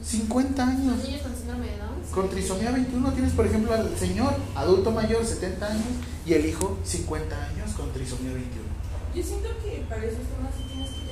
50 0.03 0.67
años. 0.67 0.97
Los 0.97 1.05
niños 1.05 1.21
con 1.21 1.35
síndrome 1.35 1.67
de 1.67 1.77
Down. 1.77 2.03
Con 2.13 2.29
trisomía 2.29 2.71
21 2.71 3.13
tienes, 3.13 3.33
por 3.33 3.45
ejemplo, 3.45 3.73
al 3.73 3.97
señor 3.97 4.35
adulto 4.55 4.91
mayor, 4.91 5.25
70 5.25 5.65
años, 5.65 5.85
y 6.25 6.33
el 6.33 6.45
hijo, 6.45 6.77
50 6.83 7.45
años, 7.45 7.71
con 7.73 7.93
trisomía 7.93 8.33
21. 8.33 8.69
Yo 9.15 9.23
siento 9.23 9.49
que 9.63 9.85
para 9.87 10.03
esos 10.03 10.25
temas 10.27 10.53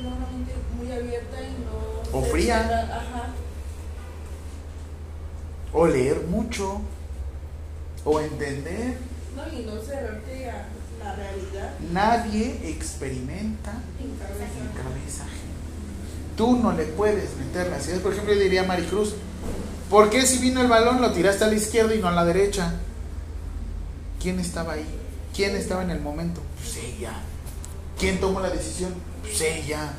una 0.07 0.27
mente 0.27 0.53
muy 0.77 0.91
abierta 0.91 1.37
y 1.41 1.51
no. 1.63 2.19
O 2.19 2.23
fría. 2.23 2.59
Ajá. 2.91 3.29
O 5.73 5.85
leer 5.85 6.21
mucho, 6.29 6.81
o 8.05 8.19
entender. 8.19 8.97
No, 9.35 9.59
y 9.59 9.65
no 9.65 9.79
cerrarte 9.81 10.49
a 10.49 10.67
la 11.03 11.15
realidad 11.15 11.73
Nadie 11.91 12.59
experimenta 12.63 13.73
en 13.99 14.09
en 14.09 14.83
cabeza. 14.83 15.25
Tú 16.35 16.57
no 16.57 16.71
le 16.71 16.85
puedes 16.85 17.35
meter 17.37 17.67
las 17.69 17.85
ideas. 17.87 17.99
Por 17.99 18.13
ejemplo, 18.13 18.33
yo 18.33 18.39
diría 18.39 18.61
a 18.61 18.65
Maricruz, 18.65 19.15
¿por 19.89 20.09
qué 20.09 20.25
si 20.25 20.39
vino 20.39 20.61
el 20.61 20.67
balón 20.67 21.01
lo 21.01 21.11
tiraste 21.11 21.43
a 21.43 21.47
la 21.47 21.55
izquierda 21.55 21.93
y 21.95 21.99
no 21.99 22.07
a 22.07 22.11
la 22.11 22.25
derecha? 22.25 22.73
¿Quién 24.21 24.39
estaba 24.39 24.73
ahí? 24.73 24.85
¿Quién 25.35 25.55
estaba 25.55 25.83
en 25.83 25.91
el 25.91 25.99
momento? 25.99 26.41
Pues 26.57 26.77
ella. 26.77 27.13
¿Quién 27.99 28.19
tomó 28.19 28.39
la 28.39 28.49
decisión? 28.49 28.93
Pues 29.27 29.41
ella. 29.41 29.93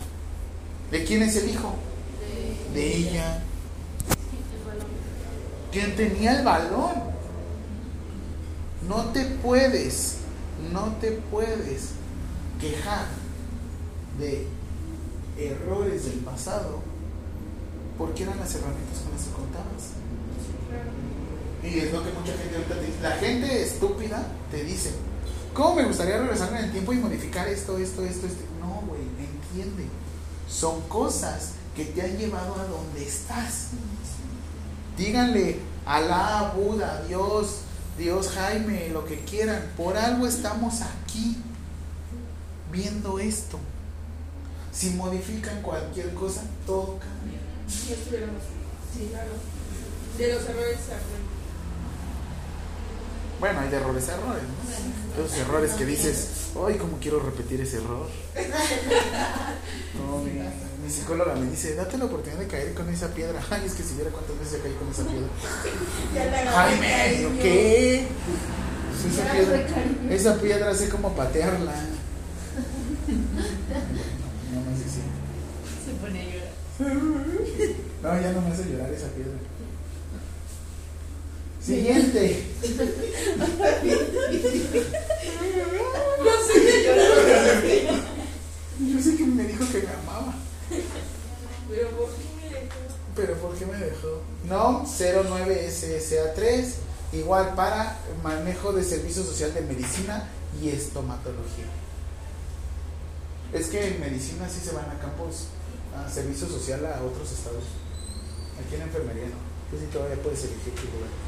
¿De 0.91 1.05
quién 1.05 1.23
es 1.23 1.37
el 1.37 1.51
hijo? 1.51 1.75
De, 2.75 2.97
ella. 2.97 3.43
¿Quién 5.71 5.95
tenía 5.97 6.39
el 6.39 6.45
balón? 6.45 6.95
No 8.89 9.05
te 9.13 9.25
puedes, 9.25 10.17
no 10.73 10.95
te 11.01 11.13
puedes 11.13 11.91
quejar 12.59 13.07
de 14.19 14.47
errores 15.39 16.07
del 16.07 16.21
pasado 16.21 16.81
porque 17.99 18.23
eran 18.23 18.39
las 18.39 18.55
herramientas 18.55 19.01
con 19.01 19.13
las 19.13 19.25
que 19.25 19.33
contabas. 19.33 19.93
Y 21.63 21.81
es 21.81 21.93
lo 21.93 22.03
que 22.03 22.13
mucha 22.13 22.33
gente 22.33 22.57
ahorita 22.57 22.75
te 22.77 22.87
dice. 22.87 23.03
La 23.03 23.11
gente 23.17 23.63
estúpida 23.63 24.27
te 24.51 24.65
dice, 24.65 24.93
¿cómo 25.53 25.75
me 25.75 25.85
gustaría 25.85 26.19
regresarme 26.19 26.61
en 26.61 26.65
el 26.67 26.73
tiempo 26.73 26.93
y 26.93 26.97
modificar 26.97 27.47
esto, 27.49 27.77
esto, 27.77 28.05
esto, 28.05 28.27
esto? 28.27 28.48
Entiende. 29.51 29.87
Son 30.49 30.81
cosas 30.83 31.53
que 31.75 31.85
te 31.85 32.03
han 32.03 32.17
llevado 32.17 32.55
a 32.55 32.65
donde 32.65 33.07
estás. 33.07 33.69
Díganle 34.97 35.61
Alá, 35.87 36.53
Buda, 36.57 37.05
Dios, 37.07 37.61
Dios 37.97 38.31
Jaime, 38.31 38.89
lo 38.91 39.05
que 39.05 39.21
quieran. 39.25 39.73
Por 39.77 39.97
algo 39.97 40.27
estamos 40.27 40.83
aquí 40.83 41.37
viendo 42.71 43.19
esto. 43.19 43.59
Si 44.73 44.91
modifican 44.91 45.63
cualquier 45.63 46.13
cosa, 46.15 46.43
todo 46.67 46.99
cambia. 46.99 47.39
Sí, 47.69 47.95
claro. 49.11 49.33
De 50.19 50.33
los 50.33 50.43
errores. 50.49 50.79
Bueno, 53.41 53.61
hay 53.61 53.69
de 53.69 53.77
errores 53.77 54.09
a 54.09 54.15
errores, 54.15 54.43
¿no? 54.43 55.25
Esos 55.25 55.39
errores 55.39 55.73
que 55.73 55.87
dices, 55.87 56.48
ay, 56.67 56.77
cómo 56.77 56.99
quiero 57.01 57.21
repetir 57.21 57.61
ese 57.61 57.77
error. 57.79 58.07
No, 59.99 60.19
mi, 60.19 60.33
mi 60.33 60.91
psicóloga 60.91 61.35
me 61.35 61.51
dice, 61.51 61.75
date 61.75 61.99
la 61.99 62.07
oportunidad 62.07 62.41
de 62.41 62.47
caer 62.47 62.75
con 62.75 62.89
esa 62.89 63.09
piedra. 63.09 63.41
Ay, 63.51 63.63
es 63.67 63.75
que 63.75 63.83
si 63.83 63.95
viera 63.95 64.11
cuántas 64.11 64.39
veces 64.39 64.61
caí 64.63 64.73
con 64.73 64.89
esa 64.89 65.05
piedra. 65.05 65.29
Ya 66.15 66.25
¿yo 66.45 67.29
cariño. 67.29 67.43
¿qué? 67.43 68.07
Pues 68.91 69.15
esa 69.15 69.33
piedra, 69.33 69.67
esa 70.11 70.35
piedra 70.41 70.75
sé 70.75 70.89
cómo 70.89 71.15
patearla. 71.15 71.75
No 74.53 74.61
me 74.61 74.75
hace 74.75 74.85
así. 74.85 75.03
Se 75.85 75.93
pone 76.01 76.21
a 76.21 76.25
llorar. 76.25 76.53
No, 78.03 78.21
ya 78.21 78.33
no 78.33 78.41
me 78.41 78.49
hace 78.49 78.65
llorar 78.65 78.93
esa 78.93 79.09
piedra. 79.09 79.33
Siguiente. 81.69 82.47
No 86.19 86.33
sé 86.47 86.55
qué. 86.63 87.89
Yo 88.81 89.03
sé 89.03 89.17
que 89.19 89.27
me 89.27 89.43
dijo 89.45 89.65
que 89.71 89.83
me 89.83 89.93
amaba. 89.93 90.35
Pero 91.69 91.91
¿por 91.91 92.09
qué 92.09 92.25
me 92.37 92.49
dejó? 92.49 92.81
Pero 93.15 93.35
¿por 93.35 93.55
qué 93.55 93.67
me 93.67 93.77
dejó? 93.77 94.23
No, 94.45 94.87
09SSA3, 94.87 96.73
igual 97.13 97.55
para 97.55 97.99
manejo 98.23 98.73
de 98.73 98.83
servicio 98.83 99.23
social 99.23 99.53
de 99.53 99.61
medicina 99.61 100.27
y 100.63 100.71
estomatología. 100.71 101.67
Es 103.53 103.67
que 103.67 103.89
en 103.89 104.01
medicina 104.01 104.49
sí 104.49 104.61
se 104.65 104.75
van 104.75 104.89
a 104.89 104.99
campos, 104.99 105.49
a 105.95 106.09
servicio 106.09 106.49
social 106.49 106.87
a 106.87 107.03
otros 107.03 107.31
estados. 107.31 107.65
Aquí 108.59 108.75
en 108.75 108.83
enfermería 108.83 109.27
no. 109.27 109.37
Tú 109.71 109.77
sí 109.79 109.87
todavía 109.93 110.17
puedes 110.23 110.43
elegir 110.45 110.75
tu 110.75 110.87
lugar. 110.97 111.28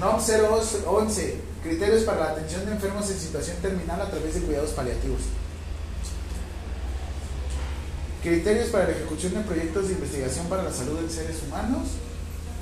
No 0.00 0.18
011, 0.18 1.40
criterios 1.62 2.02
para 2.04 2.20
la 2.20 2.30
atención 2.32 2.66
de 2.66 2.72
enfermos 2.72 3.10
en 3.10 3.18
situación 3.18 3.56
terminal 3.62 4.00
a 4.00 4.10
través 4.10 4.34
de 4.34 4.40
cuidados 4.40 4.70
paliativos. 4.70 5.20
Criterios 8.22 8.68
para 8.70 8.84
la 8.84 8.90
ejecución 8.90 9.34
de 9.34 9.40
proyectos 9.40 9.88
de 9.88 9.94
investigación 9.94 10.46
para 10.46 10.64
la 10.64 10.72
salud 10.72 10.98
en 10.98 11.10
seres 11.10 11.36
humanos. 11.46 11.88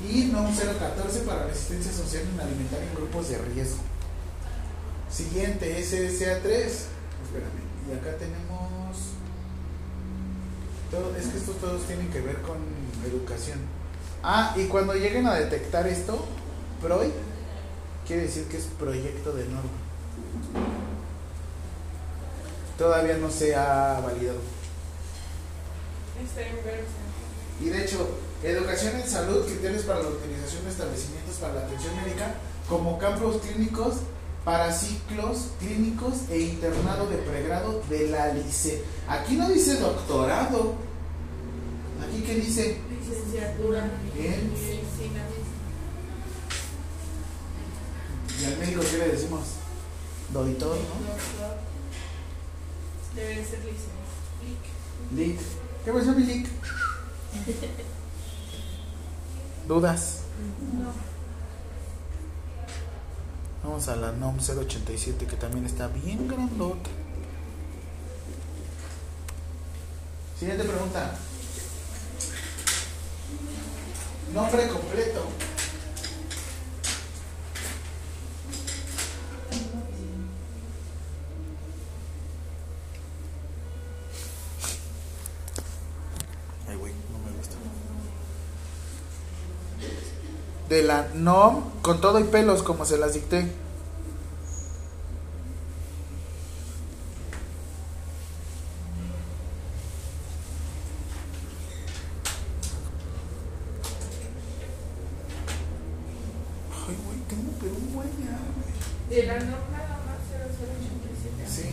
Y 0.07 0.25
NOM 0.27 0.55
014 0.55 1.21
para 1.21 1.47
resistencia 1.47 1.91
social 1.93 2.23
en 2.35 2.39
alimentar 2.41 2.81
en 2.83 2.95
grupos 2.95 3.31
de 3.31 3.39
riesgo. 3.39 3.79
Siguiente, 5.11 5.79
SSA3. 5.81 6.45
Espérame. 6.45 7.65
Y 7.89 7.93
acá 7.99 8.17
tenemos. 8.19 8.55
todo- 10.91 11.17
es 11.17 11.27
que 11.27 11.39
estos 11.39 11.57
todos 11.59 11.83
tienen 11.87 12.09
que 12.11 12.21
ver 12.21 12.37
con 12.43 12.59
educación. 13.05 13.59
Ah, 14.23 14.55
y 14.57 14.65
cuando 14.67 14.95
lleguen 14.95 15.27
a 15.27 15.35
detectar 15.35 15.87
esto, 15.89 16.25
PROI 16.85 17.11
quiere 18.07 18.23
decir 18.23 18.45
que 18.45 18.59
es 18.59 18.65
proyecto 18.79 19.33
de 19.33 19.45
norma. 19.47 19.71
Todavía 22.77 23.17
no 23.17 23.31
se 23.31 23.55
ha 23.55 24.01
validado. 24.01 24.39
Y 27.61 27.69
de 27.71 27.85
hecho, 27.85 28.09
educación 28.43 28.97
en 28.97 29.09
salud, 29.09 29.47
criterios 29.47 29.85
para 29.85 30.03
la 30.03 30.09
utilización 30.09 30.65
de 30.65 30.71
establecimientos 30.71 31.37
para 31.37 31.55
la 31.55 31.61
atención 31.63 31.97
médica 31.97 32.35
como 32.69 32.99
campos 32.99 33.41
clínicos 33.41 33.95
para 34.45 34.71
ciclos 34.71 35.53
clínicos 35.59 36.29
e 36.31 36.41
internado 36.41 37.09
de 37.09 37.17
pregrado 37.19 37.83
de 37.89 38.09
la 38.09 38.35
LICE. 38.35 38.85
Aquí 39.09 39.37
no 39.37 39.49
dice 39.49 39.77
doctorado. 39.77 40.75
Aquí 42.07 42.23
que 42.23 42.35
dice 42.35 42.79
Licenciatura. 42.91 43.89
Bien. 44.15 44.53
Medicina. 44.53 45.23
Y 48.41 48.45
al 48.45 48.59
médico 48.59 48.83
qué 48.91 48.99
le 48.99 49.09
decimos 49.09 49.43
doctor, 50.33 50.77
¿no? 50.77 50.95
Debe 53.15 53.45
ser 53.45 53.61
licenciado. 53.61 53.95
Lic. 55.15 55.39
¿Qué 55.85 55.93
pasó 55.93 56.13
mi 56.13 56.25
Lic? 56.25 56.49
¿Dudas? 59.69 60.21
No. 60.73 60.93
Vamos 63.63 63.89
a 63.89 63.97
la 63.97 64.13
NOM 64.13 64.37
087 64.39 65.27
que 65.27 65.37
también 65.37 65.65
está 65.65 65.89
bien 65.89 66.29
grandota. 66.29 66.91
Siguiente 70.39 70.65
pregunta. 70.65 71.17
Nombre 74.35 74.69
completo. 74.69 75.29
Ay, 86.69 86.77
güey, 86.77 86.93
no 87.13 87.19
me 87.19 87.31
gusta. 87.37 87.57
De 90.75 90.83
la 90.83 91.07
NOM 91.15 91.71
con 91.83 92.01
todo 92.01 92.19
y 92.19 92.25
pelos 92.25 92.65
como 92.65 92.85
se 92.85 92.99
las 92.99 93.15
dicté. 93.15 93.37
Ay, 93.37 93.49
güey, 107.07 107.19
tengo 107.29 107.53
pero 107.61 107.77
un 107.77 107.95
buen 107.95 108.09
ya, 108.19 108.37
güey. 108.57 108.73
De 109.11 109.23
la 109.29 109.35
norma 109.35 109.79
nada 109.79 110.01
más 110.05 110.19
0087. 110.29 111.49
Sí. 111.49 111.71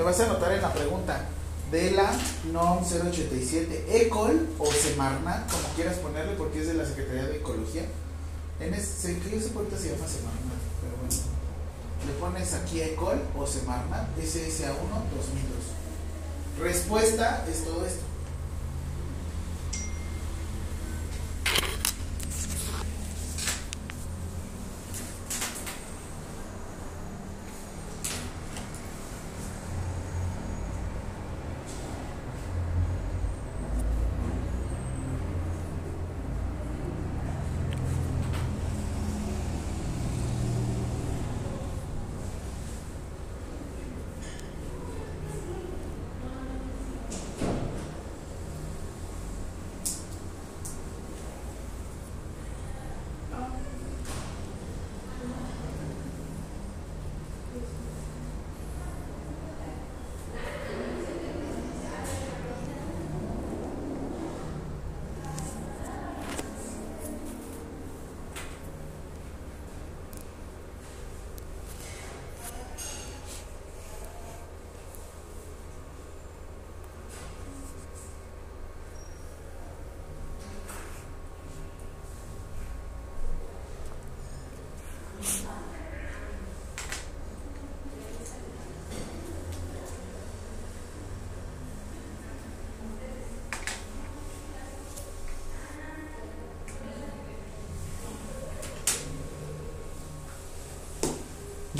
me 0.00 0.06
vas 0.06 0.18
a 0.18 0.24
anotar 0.24 0.50
en 0.52 0.62
la 0.62 0.72
pregunta 0.72 1.20
de 1.70 1.90
la 1.90 2.10
NOM 2.52 2.79
087 2.90 3.86
ECOL 3.88 4.48
o 4.58 4.66
Semarnat, 4.72 5.50
como 5.50 5.62
quieras 5.74 5.96
ponerle, 5.98 6.34
porque 6.34 6.60
es 6.60 6.66
de 6.66 6.74
la 6.74 6.84
Secretaría 6.84 7.24
de 7.24 7.36
Ecología. 7.36 7.84
En 8.58 8.74
ese, 8.74 9.18
que 9.18 9.36
ese 9.36 9.50
puerta 9.50 9.76
se 9.76 9.90
llama 9.90 10.06
Semarnat, 10.08 10.60
pero 10.82 10.96
bueno. 10.98 11.14
Le 12.06 12.12
pones 12.18 12.54
aquí 12.54 12.80
ECOL 12.80 13.20
o 13.38 13.46
Semarnat, 13.46 14.08
SSA1 14.18 14.90
2002. 15.16 16.60
Respuesta 16.60 17.46
es 17.48 17.64
todo 17.64 17.86
esto. 17.86 18.09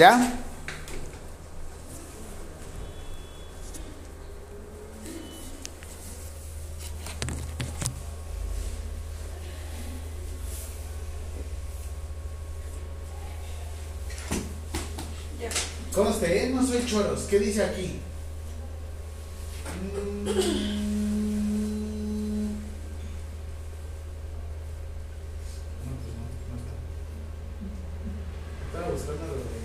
¿Ya? 0.01 0.17
Conste, 15.93 16.45
¿eh? 16.47 16.49
no 16.49 16.67
soy 16.67 16.87
choros. 16.87 17.21
¿Qué 17.25 17.39
dice 17.39 17.63
aquí? 17.63 18.01
Mm. 19.83 20.25
No, 25.85 25.93
pues 26.01 26.15
no, 26.17 26.25
no 26.49 26.55
está. 26.57 26.73
Estaba 28.67 28.89
buscando 28.93 29.27
lo 29.27 29.35
de. 29.35 29.61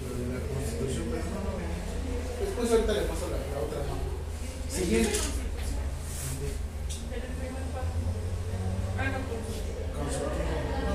Lo 0.00 0.08
de 0.16 0.24
la 0.32 0.40
constitución, 0.40 1.06
pero 1.10 1.24
no 1.28 1.40
lo 1.44 1.52
veo. 1.58 1.74
Después 2.40 2.66
ahorita 2.72 2.92
le 2.94 3.02
paso 3.02 3.24
la, 3.30 3.36
la 3.36 3.60
otra 3.60 3.80
no. 3.86 3.96
Siguiente. 4.74 5.10
En 7.10 7.20
el 7.20 7.34
primer 7.36 7.64
paso. 7.74 7.94
Ah, 8.98 9.06
no, 9.12 9.18
pues. 9.28 9.44
Consultivo. 9.94 10.52
No. 10.88 10.94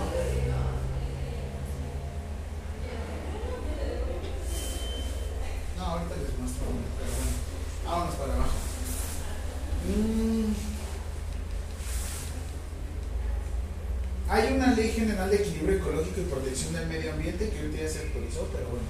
No, 5.78 5.84
ahorita 5.86 6.16
les 6.16 6.34
muestro, 6.40 6.66
pero 6.98 7.12
bueno. 7.14 7.36
Vámonos 7.86 8.16
para 8.16 8.34
abajo. 8.34 8.58
Mm. 9.88 10.54
Hay 14.28 14.54
una 14.54 14.74
ley 14.74 14.90
general 14.92 15.30
de 15.30 15.36
equilibrio 15.36 15.78
ecológico 15.78 16.22
y 16.22 16.24
protección 16.24 16.74
del 16.74 16.88
medio 16.88 17.14
ambiente 17.14 17.50
que 17.50 17.62
pero 18.52 18.70
bueno. 18.70 18.88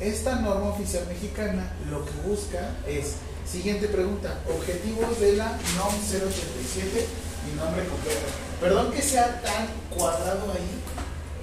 Esta 0.00 0.36
norma 0.36 0.70
oficial 0.70 1.06
mexicana 1.08 1.76
lo 1.90 2.04
que 2.04 2.12
busca 2.26 2.76
es, 2.86 3.16
siguiente 3.44 3.88
pregunta, 3.88 4.40
objetivos 4.48 5.20
de 5.20 5.36
la 5.36 5.58
NOM 5.76 5.94
087 5.94 7.06
y 7.44 7.56
nombre 7.56 7.84
completo. 7.84 8.26
Perdón 8.60 8.92
que 8.92 9.02
sea 9.02 9.40
tan 9.42 9.68
cuadrado 9.90 10.52
ahí, 10.52 10.80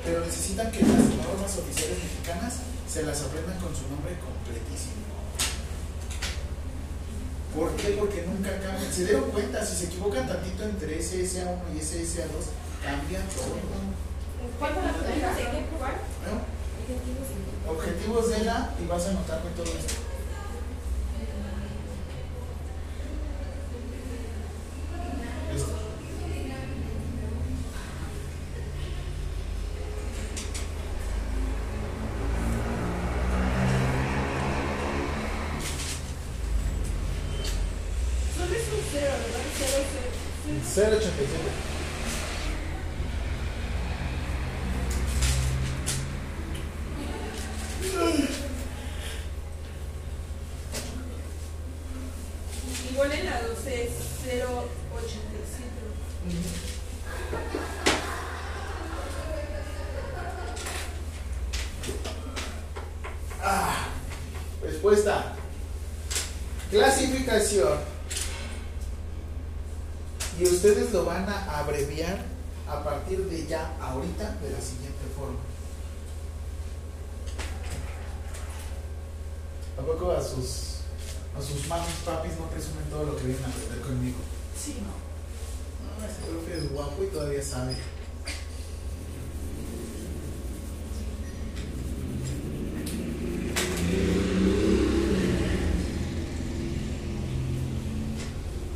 pero 0.04 0.26
necesitan 0.26 0.72
que 0.72 0.82
las 0.82 1.06
normas 1.22 1.58
oficiales 1.58 1.98
mexicanas 2.02 2.54
se 2.90 3.04
las 3.04 3.22
aprendan 3.22 3.60
con 3.60 3.76
su 3.76 3.88
nombre 3.90 4.18
completísimo. 4.18 5.06
¿Por 7.56 7.76
qué? 7.76 7.90
Porque 7.98 8.26
nunca 8.26 8.52
cambian. 8.60 8.94
Se 8.94 9.06
dieron 9.06 9.30
cuenta, 9.32 9.66
si 9.66 9.76
se 9.76 9.86
equivocan 9.86 10.28
tantito 10.28 10.64
entre 10.64 11.00
SSA1 11.00 11.58
y 11.74 11.80
SSA2, 11.80 12.54
cambian 12.84 13.24
todo. 13.30 13.58
¿Cuál 14.60 14.74
fue 14.74 14.84
la 14.84 14.94
pregunta? 14.94 15.34
¿De 15.34 15.44
qué 15.44 15.66
probar? 15.70 15.98
objetivos 17.70 18.30
de 18.30 18.44
la 18.46 18.74
y 18.82 18.88
vas 18.88 19.06
a 19.06 19.10
anotar 19.10 19.42
con 19.42 19.52
todo 19.54 19.66
esto. 19.66 19.94
Cero, 40.78 40.98
¿verdad? 41.00 41.37
Y 70.40 70.44
ustedes 70.44 70.92
lo 70.92 71.06
van 71.06 71.28
a 71.30 71.60
abreviar 71.60 72.18
a 72.68 72.84
partir 72.84 73.20
de 73.30 73.48
ya, 73.48 73.74
ahorita, 73.82 74.36
de 74.42 74.50
la 74.52 74.60
siguiente 74.60 75.06
forma. 75.16 75.40
¿A 79.80 79.82
poco 79.82 80.12
a 80.12 80.22
sus, 80.22 80.82
a 81.38 81.42
sus 81.42 81.66
papis 81.68 82.34
no 82.38 82.50
presumen 82.50 82.84
todo 82.90 83.06
lo 83.06 83.16
que 83.16 83.24
vienen 83.24 83.46
a 83.46 83.48
aprender 83.48 83.82
conmigo? 83.82 84.18
Sí, 84.62 84.76
no. 84.82 85.08
No, 85.88 86.06
ese 86.06 86.22
profe 86.30 86.58
es 86.58 86.72
guapo 86.74 87.04
y 87.04 87.08
todavía 87.08 87.42
sabe. 87.44 87.76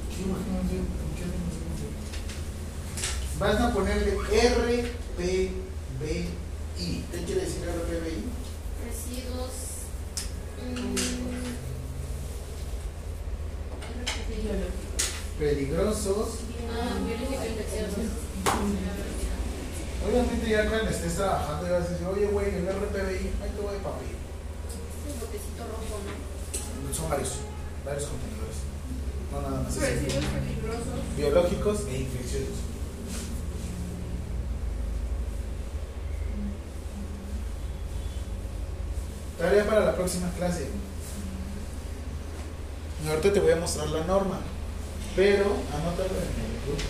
¿Qué 0.09 0.21
imagen 0.23 0.55
hace? 0.59 0.77
¿Con 0.77 1.09
qué 1.15 1.23
hacemos 1.25 1.53
eso? 1.55 1.87
Vas 3.39 3.59
a 3.61 3.73
ponerle 3.73 4.11
RPBI. 4.17 5.51
¿Qué 7.11 7.23
quiere 7.25 7.41
decir 7.41 7.63
RPBI? 7.65 8.23
Residuos. 8.85 9.53
Peligrosos. 15.39 16.27
Ah, 16.71 16.97
biológico 17.05 17.45
infeccioso. 17.45 18.01
Obviamente 20.07 20.49
ya 20.49 20.69
cuando 20.69 20.89
estés 20.89 21.15
trabajando 21.15 21.67
y 21.67 21.71
vas 21.71 21.85
a 21.85 21.89
decir, 21.89 22.07
oye, 22.07 22.25
güey, 22.27 22.55
el 22.55 22.65
RPBI, 22.67 23.29
ahí 23.41 23.51
te 23.55 23.61
voy, 23.61 23.77
papi. 23.83 24.05
El 25.07 25.19
botecito 25.19 25.63
rojo, 25.65 25.99
¿no? 26.05 26.93
Son 26.93 27.09
varios, 27.09 27.33
varios 27.85 28.05
contenedores. 28.05 28.57
No 29.31 29.41
nada 29.41 29.63
más. 29.63 29.77
es 29.77 29.83
el- 29.83 29.89
Residuos 30.05 30.25
peligrosos. 30.25 31.17
biológicos 31.17 31.79
e 31.87 31.97
infecciosos. 32.01 32.57
Tarea 39.37 39.65
para 39.65 39.85
la 39.85 39.90
próxima 40.01 40.31
clase. 40.31 40.65
Ahorita 43.07 43.33
te 43.33 43.39
voy 43.39 43.51
a 43.51 43.57
mostrar 43.57 43.87
la 43.89 44.03
norma, 44.03 44.39
pero 45.15 45.45
anótalo 45.45 46.09
en 46.09 46.41
el 46.41 46.57
grupo. 46.65 46.89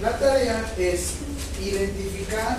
La 0.00 0.18
tarea 0.18 0.72
es 0.78 1.16
identificar 1.62 2.58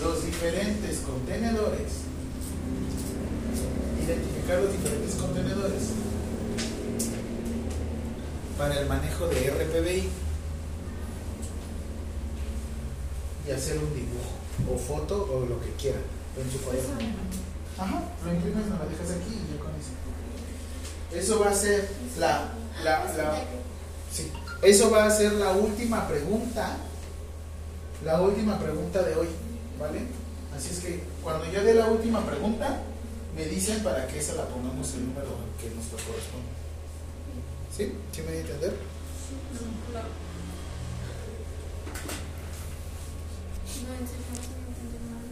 los 0.00 0.24
diferentes 0.24 0.98
contenedores. 0.98 1.92
Identificar 4.04 4.60
los 4.60 4.72
diferentes 4.72 5.14
contenedores 5.16 5.82
para 8.56 8.78
el 8.78 8.86
manejo 8.86 9.26
de 9.26 9.50
RPBI 9.50 10.08
y 13.48 13.50
hacer 13.50 13.78
un 13.78 13.92
dibujo 13.92 14.72
o 14.72 14.78
foto 14.78 15.28
o 15.32 15.46
lo 15.46 15.60
que 15.60 15.72
quieran 15.72 16.19
en 16.36 16.50
su 16.50 16.60
cuaderno. 16.62 16.94
Ajá, 17.78 18.02
lo 18.24 18.34
imprimes, 18.34 18.64
me 18.66 18.76
lo 18.78 18.88
dejas 18.90 19.10
aquí 19.10 19.32
y 19.34 19.52
yo 19.52 19.64
con 19.64 19.72
eso. 19.74 19.92
Eso 21.12 21.40
va 21.40 21.50
a 21.50 21.54
ser 21.54 21.90
la, 22.18 22.52
la, 22.84 23.04
la, 23.14 23.44
sí, 24.12 24.30
eso 24.62 24.90
va 24.90 25.06
a 25.06 25.10
ser 25.10 25.32
la 25.32 25.52
última 25.52 26.06
pregunta, 26.06 26.76
la 28.04 28.20
última 28.20 28.58
pregunta 28.58 29.02
de 29.02 29.14
hoy, 29.16 29.28
¿vale? 29.78 30.02
Así 30.56 30.70
es 30.70 30.80
que 30.80 31.02
cuando 31.22 31.50
yo 31.50 31.62
dé 31.64 31.74
la 31.74 31.86
última 31.86 32.24
pregunta, 32.24 32.82
me 33.34 33.44
dicen 33.44 33.82
para 33.82 34.06
que 34.06 34.18
esa 34.18 34.34
la 34.34 34.46
pongamos 34.46 34.92
el 34.94 35.06
número 35.06 35.28
que 35.60 35.70
nos 35.70 35.86
corresponde. 35.86 36.50
¿Sí? 37.76 37.92
¿Sí 38.12 38.22
me 38.22 38.32
di 38.32 38.38
a 38.38 38.40
entender? 38.40 38.72
No, 38.72 38.76
no 39.52 39.58
se 39.58 39.64
me 43.84 44.66
entiende 44.68 44.98
nada. 45.08 45.22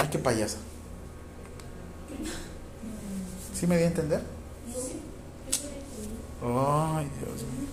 Ay, 0.00 0.07
qué 0.18 0.24
payasa. 0.24 0.58
¿Sí 3.54 3.66
me 3.66 3.76
di 3.76 3.84
a 3.84 3.86
entender? 3.86 4.22
Ay, 6.42 7.10
Dios 7.18 7.42
mío. 7.42 7.68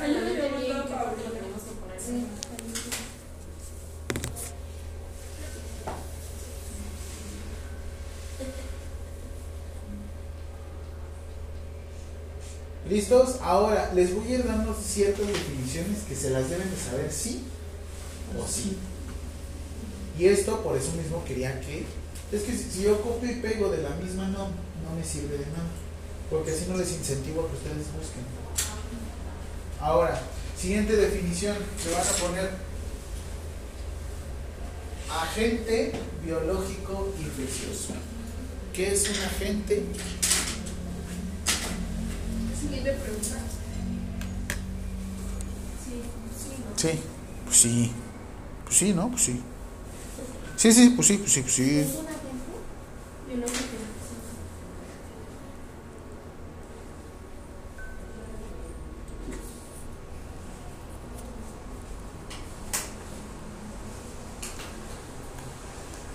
Ayúdame 0.00 0.58
bien, 0.58 0.82
que 0.82 0.94
porque 0.94 1.24
lo 1.24 1.32
tenemos 1.32 1.62
que 1.62 1.72
poner. 1.80 2.00
Sí. 2.00 2.26
¿Listos? 12.90 13.36
Ahora 13.40 13.92
les 13.94 14.12
voy 14.12 14.26
a 14.26 14.38
ir 14.38 14.44
dando 14.44 14.74
ciertas 14.74 15.24
definiciones 15.24 16.00
que 16.08 16.16
se 16.16 16.30
las 16.30 16.50
deben 16.50 16.68
de 16.68 16.76
saber 16.76 17.12
sí 17.12 17.44
o 18.36 18.44
sí. 18.44 18.76
Y 20.18 20.26
esto 20.26 20.60
por 20.60 20.76
eso 20.76 20.90
mismo 20.92 21.24
quería 21.24 21.60
que... 21.60 21.86
Es 22.32 22.42
que 22.42 22.52
si 22.52 22.82
yo 22.82 23.00
copio 23.00 23.30
y 23.30 23.36
pego 23.36 23.70
de 23.70 23.82
la 23.82 23.90
misma 23.90 24.26
no, 24.26 24.48
no 24.48 24.96
me 24.98 25.04
sirve 25.04 25.38
de 25.38 25.46
nada. 25.46 25.70
Porque 26.28 26.50
así 26.50 26.66
no 26.68 26.76
les 26.76 26.90
incentivo 26.90 27.42
a 27.42 27.46
que 27.46 27.56
ustedes 27.58 27.86
busquen. 27.96 28.24
Ahora, 29.80 30.20
siguiente 30.60 30.96
definición, 30.96 31.56
se 31.80 31.92
van 31.92 32.02
a 32.02 32.26
poner 32.26 32.50
agente 35.08 35.92
biológico 36.24 37.14
infeccioso. 37.20 37.94
¿Qué 38.72 38.92
es 38.92 39.08
un 39.08 39.24
agente? 39.24 39.84
Siguiente 42.70 42.92
pregunta. 42.92 43.36
Sí, 46.76 47.00
pues 47.44 47.56
sí. 47.56 47.92
Pues 48.64 48.76
sí, 48.76 48.92
¿no? 48.94 49.08
Pues 49.10 49.22
sí. 49.22 49.40
Sí, 50.56 50.72
sí, 50.72 50.90
pues 50.90 51.08
sí, 51.08 51.16
pues 51.18 51.32
sí, 51.32 51.40
pues 51.42 51.54
sí. 51.54 51.86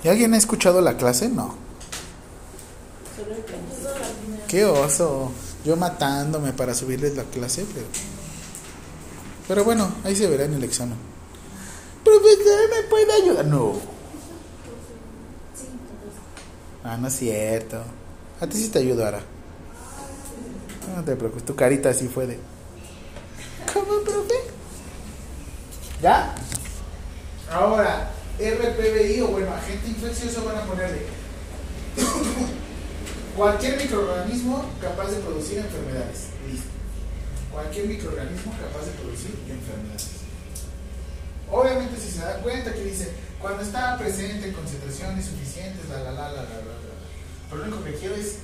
¿Y 0.04 0.08
alguien 0.08 0.34
ha 0.36 0.38
escuchado 0.38 0.80
la 0.82 0.96
clase? 0.96 1.28
No. 1.28 1.56
Qué 4.48 4.64
oso. 4.64 5.32
Yo 5.66 5.76
matándome 5.76 6.54
para 6.54 6.76
subirles 6.76 7.16
la 7.16 7.24
clase, 7.24 7.66
pero. 7.74 7.88
Pero 9.48 9.64
bueno, 9.64 9.92
ahí 10.04 10.16
se 10.16 10.28
verá 10.28 10.46
en 10.46 10.54
el 10.54 10.64
examen. 10.64 10.98
Profesor, 12.04 12.70
¿me 12.70 12.88
puede 12.88 13.14
ayudar? 13.14 13.46
No. 13.46 13.74
Ah, 16.84 16.98
no 16.98 17.08
es 17.08 17.16
cierto. 17.16 17.82
A 18.40 18.48
ti 18.48 18.58
sí 18.58 18.70
te 18.70 18.80
ayudo, 18.80 19.06
Ara. 19.06 19.22
No 20.96 21.04
te 21.04 21.16
preocupes, 21.16 21.46
tu 21.46 21.56
carita 21.56 21.90
así 21.90 22.08
fue 22.08 22.28
de. 22.28 22.40
¿Cómo, 23.74 24.02
profe? 24.02 24.36
¿Ya? 26.02 26.36
Ahora, 27.52 28.12
RPBI 28.38 29.22
o 29.22 29.28
bueno, 29.30 29.52
agente 29.54 29.88
infeccioso 29.88 30.46
van 30.46 30.58
a 30.58 30.62
ponerle 30.62 31.08
cualquier 33.36 33.78
microorganismo 33.78 34.66
capaz 34.82 35.12
de 35.12 35.18
producir 35.18 35.58
enfermedades. 35.60 36.30
Listo. 36.50 36.70
Cualquier 37.52 37.88
microorganismo 37.88 38.52
capaz 38.54 38.86
de 38.86 38.92
producir 38.92 39.32
enfermedades. 39.48 40.08
Obviamente 41.52 42.00
si 42.00 42.12
se 42.12 42.20
da 42.20 42.40
cuenta 42.40 42.74
que 42.74 42.84
dice, 42.84 43.12
cuando 43.40 43.62
está 43.62 43.98
presente 43.98 44.48
en 44.48 44.54
concentraciones 44.54 45.26
suficientes, 45.26 45.88
la 45.90 46.00
la 46.00 46.12
la 46.12 46.30
la 46.32 46.44
la 46.44 46.44
la 46.44 46.76
la. 46.82 46.96
Pero 47.50 47.62
lo 47.62 47.68
único 47.68 47.84
que 47.84 47.94
quiero 47.94 48.16
es 48.16 48.38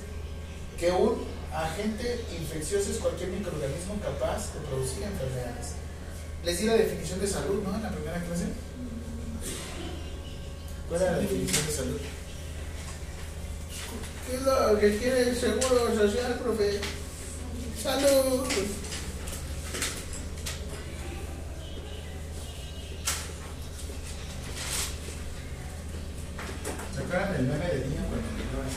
que 0.78 0.92
un 0.92 1.24
agente 1.52 2.24
infeccioso 2.38 2.90
es 2.90 2.98
cualquier 2.98 3.30
microorganismo 3.30 3.98
capaz 4.00 4.54
de 4.54 4.60
producir 4.68 5.02
enfermedades. 5.02 5.74
Les 6.44 6.58
di 6.58 6.66
la 6.66 6.74
definición 6.74 7.20
de 7.20 7.26
salud, 7.26 7.62
¿no? 7.62 7.74
En 7.74 7.82
la 7.82 7.90
primera 7.90 8.18
clase. 8.22 8.46
¿Cuál 10.88 11.02
era 11.02 11.12
la 11.12 11.18
definición 11.18 11.66
de 11.66 11.72
salud? 11.72 12.00
¿Qué 14.32 14.38
es 14.38 14.44
lo 14.44 14.78
que 14.78 14.96
quiere 14.96 15.28
el 15.28 15.36
seguro 15.36 15.94
social, 15.94 16.38
profe? 16.42 16.80
Salud. 17.82 18.46
¿Se 26.94 27.00
acuerdan 27.02 27.32
del 27.32 27.42
meme 27.46 27.66
de 27.66 27.78
niño 27.88 28.02
cuando 28.08 28.28
llora? 28.38 28.68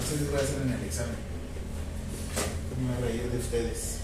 Así 0.00 0.16
les 0.18 0.30
voy 0.30 0.38
a 0.38 0.42
hacer 0.42 0.62
en 0.62 0.72
el 0.72 0.84
examen. 0.84 1.16
Me 2.78 2.94
voy 2.94 2.96
a 2.96 3.06
reír 3.06 3.30
de 3.30 3.38
ustedes. 3.38 3.98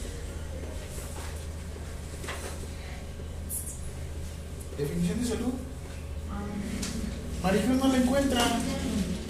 Definición 4.78 5.22
de 5.22 5.28
salud. 5.28 5.52
Maricruz 7.42 7.76
no 7.78 7.88
la 7.88 7.96
encuentra. 7.98 8.44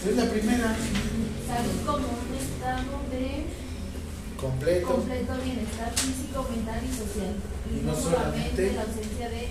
Es 0.07 0.17
la 0.17 0.25
primera. 0.31 0.77
Salud 1.47 1.87
como 1.87 2.07
un 2.09 2.35
estado 2.37 3.01
de 3.11 3.47
Completo. 4.41 4.87
completo 4.87 5.33
bienestar 5.45 5.93
físico, 5.95 6.47
mental 6.51 6.81
y 6.81 6.93
social. 6.97 7.35
Y 7.71 7.79
Y 7.79 7.83
no 7.83 7.93
no 7.93 8.01
solamente 8.01 8.71
solamente 8.71 8.73
la 8.73 8.83
ausencia 8.83 9.29
de 9.29 9.49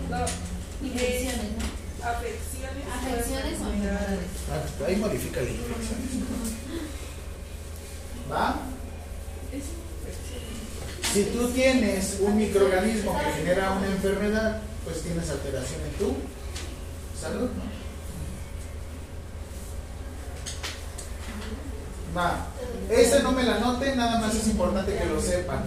No, 0.09 0.87
infecciones, 0.89 1.51
¿no? 1.53 2.09
afecciones. 2.09 2.85
Afecciones 2.89 3.61
o 3.61 3.65
enfermedades. 3.69 4.27
Ah, 4.51 4.85
ahí 4.89 4.97
modifica 4.97 5.41
la 5.43 5.51
infección. 5.51 6.01
¿Va? 8.33 8.57
Es 9.53 9.65
infección. 9.69 11.13
Si 11.13 11.25
tú 11.37 11.49
tienes 11.51 12.12
un 12.23 12.37
microorganismo 12.37 13.19
que 13.19 13.43
genera 13.43 13.73
una 13.73 13.87
enfermedad, 13.87 14.61
pues 14.85 15.03
tienes 15.03 15.29
alteración 15.29 15.81
en 15.83 15.93
tu 15.99 16.15
salud, 17.21 17.51
¿no? 17.51 17.83
Va. 22.17 22.47
Esa 22.91 23.21
no 23.21 23.33
me 23.33 23.43
la 23.43 23.59
noten, 23.59 23.97
nada 23.97 24.21
más 24.21 24.35
es 24.35 24.49
importante 24.49 24.95
que 24.97 25.05
lo 25.07 25.21
sepan. 25.21 25.65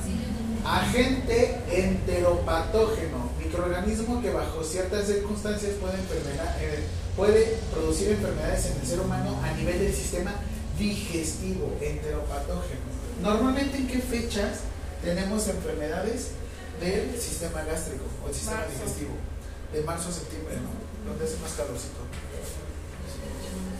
Agente 0.63 1.59
enteropatógeno. 1.69 3.31
microorganismo 3.43 4.21
que 4.21 4.31
bajo 4.31 4.63
ciertas 4.63 5.07
circunstancias 5.07 5.71
eh, 5.71 6.83
puede 7.15 7.57
producir 7.71 8.09
enfermedades 8.09 8.67
en 8.67 8.79
el 8.79 8.87
ser 8.87 8.99
humano 8.99 9.39
a 9.43 9.51
nivel 9.53 9.79
del 9.79 9.93
sistema 9.93 10.33
digestivo, 10.77 11.75
enteropatógeno. 11.81 12.81
Normalmente 13.21 13.77
en 13.77 13.87
qué 13.87 13.99
fechas 13.99 14.61
tenemos 15.03 15.47
enfermedades 15.47 16.31
del 16.79 17.19
sistema 17.19 17.63
gástrico 17.63 18.05
o 18.23 18.29
el 18.29 18.33
sistema 18.33 18.57
Marzo. 18.57 18.73
digestivo? 18.73 19.11
De 19.73 19.81
marzo 19.81 20.09
a 20.09 20.11
septiembre, 20.11 20.55
¿no? 20.55 21.09
Donde 21.09 21.25
hace 21.25 21.37
más 21.37 21.53
calorcito. 21.53 22.01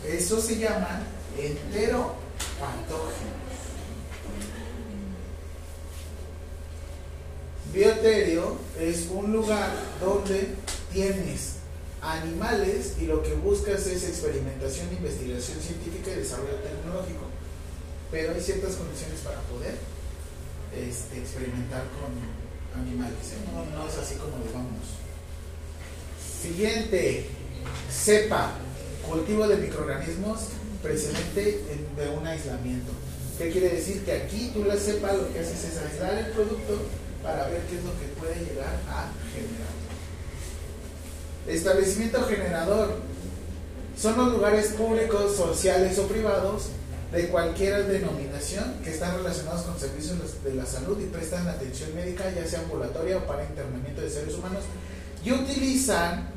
Eso 0.06 0.40
se 0.40 0.58
llama 0.58 1.02
enteropatógeno. 1.36 3.36
Bioterio 7.72 8.56
es 8.78 9.08
un 9.10 9.32
lugar 9.32 9.70
donde 10.00 10.54
tienes 10.92 11.56
animales 12.00 12.94
y 13.00 13.06
lo 13.06 13.22
que 13.22 13.34
buscas 13.34 13.86
es 13.86 14.04
experimentación, 14.04 14.92
investigación 14.92 15.60
científica 15.60 16.12
y 16.12 16.20
desarrollo 16.20 16.54
tecnológico. 16.56 17.24
Pero 18.10 18.34
hay 18.34 18.40
ciertas 18.40 18.76
condiciones 18.76 19.20
para 19.20 19.40
poder 19.42 19.74
este, 20.72 21.18
experimentar 21.18 21.82
con 22.00 22.45
animales. 22.78 23.32
¿eh? 23.32 23.38
No, 23.52 23.78
no 23.78 23.88
es 23.88 23.96
así 23.96 24.14
como 24.16 24.38
le 24.44 24.52
vamos. 24.52 24.86
Siguiente, 26.42 27.26
cepa, 27.90 28.52
cultivo 29.08 29.46
de 29.48 29.56
microorganismos 29.56 30.40
precedente 30.82 31.64
en- 31.70 31.96
de 31.96 32.16
un 32.16 32.26
aislamiento. 32.26 32.92
¿Qué 33.38 33.50
quiere 33.50 33.70
decir? 33.70 34.04
Que 34.04 34.12
aquí 34.12 34.50
tú 34.54 34.64
la 34.64 34.76
cepa 34.76 35.12
lo 35.12 35.32
que 35.32 35.40
haces 35.40 35.64
es 35.64 35.78
aislar 35.78 36.14
el 36.18 36.26
producto 36.32 36.78
para 37.22 37.48
ver 37.48 37.60
qué 37.68 37.76
es 37.78 37.84
lo 37.84 37.90
que 37.98 38.06
puede 38.18 38.34
llegar 38.36 38.74
a 38.88 39.10
generar. 39.34 39.74
Establecimiento 41.46 42.22
generador. 42.26 42.96
Son 44.00 44.16
los 44.16 44.32
lugares 44.32 44.68
públicos, 44.68 45.36
sociales 45.36 45.98
o 45.98 46.06
privados 46.06 46.68
de 47.12 47.28
cualquier 47.28 47.86
denominación 47.86 48.74
que 48.82 48.90
están 48.90 49.16
relacionados 49.16 49.62
con 49.62 49.78
servicios 49.78 50.18
de 50.42 50.54
la 50.54 50.66
salud 50.66 51.00
y 51.00 51.06
prestan 51.06 51.46
atención 51.46 51.94
médica, 51.94 52.24
ya 52.34 52.46
sea 52.46 52.60
ambulatoria 52.60 53.18
o 53.18 53.26
para 53.26 53.44
internamiento 53.44 54.00
de 54.00 54.10
seres 54.10 54.34
humanos. 54.34 54.64
Y 55.24 55.32
utilizan 55.32 56.28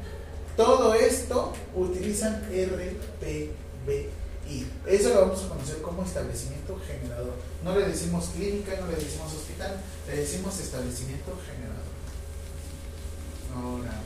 todo 0.55 0.93
esto, 0.93 1.53
utilizan 1.75 2.43
RPBI. 2.51 3.49
Eso 4.87 5.09
lo 5.09 5.21
vamos 5.21 5.43
a 5.43 5.49
conocer 5.49 5.81
como 5.81 6.03
establecimiento 6.03 6.79
generador. 6.85 7.33
No 7.63 7.75
le 7.75 7.87
decimos 7.87 8.29
clínica, 8.35 8.73
no 8.79 8.87
le 8.87 8.95
decimos 8.95 9.33
hospital, 9.33 9.77
le 10.07 10.15
decimos 10.17 10.59
establecimiento 10.59 11.31
generador. 11.45 11.89
Ahora. 13.55 14.01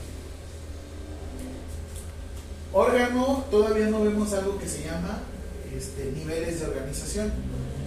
Órgano, 2.72 3.44
todavía 3.50 3.86
no 3.86 4.02
vemos 4.02 4.32
algo 4.32 4.58
que 4.58 4.68
se 4.68 4.82
llama 4.84 5.22
este, 5.76 6.12
niveles 6.12 6.60
de 6.60 6.66
organización, 6.66 7.32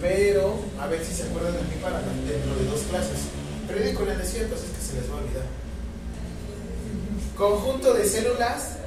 pero 0.00 0.58
a 0.80 0.86
ver 0.86 1.04
si 1.04 1.12
se 1.12 1.24
acuerdan 1.24 1.54
de 1.54 1.62
mí 1.62 1.80
para 1.82 2.00
dentro 2.00 2.54
de 2.56 2.64
dos 2.66 2.80
clases. 2.90 3.20
Periódico 3.66 4.02
en 4.04 4.10
el 4.10 4.18
desierto, 4.18 4.54
así 4.54 4.64
es 4.66 4.72
que 4.72 4.84
se 4.84 5.00
les 5.00 5.10
va 5.10 5.14
a 5.14 5.18
olvidar. 5.18 5.46
Conjunto 7.36 7.94
de 7.94 8.04
células 8.04 8.78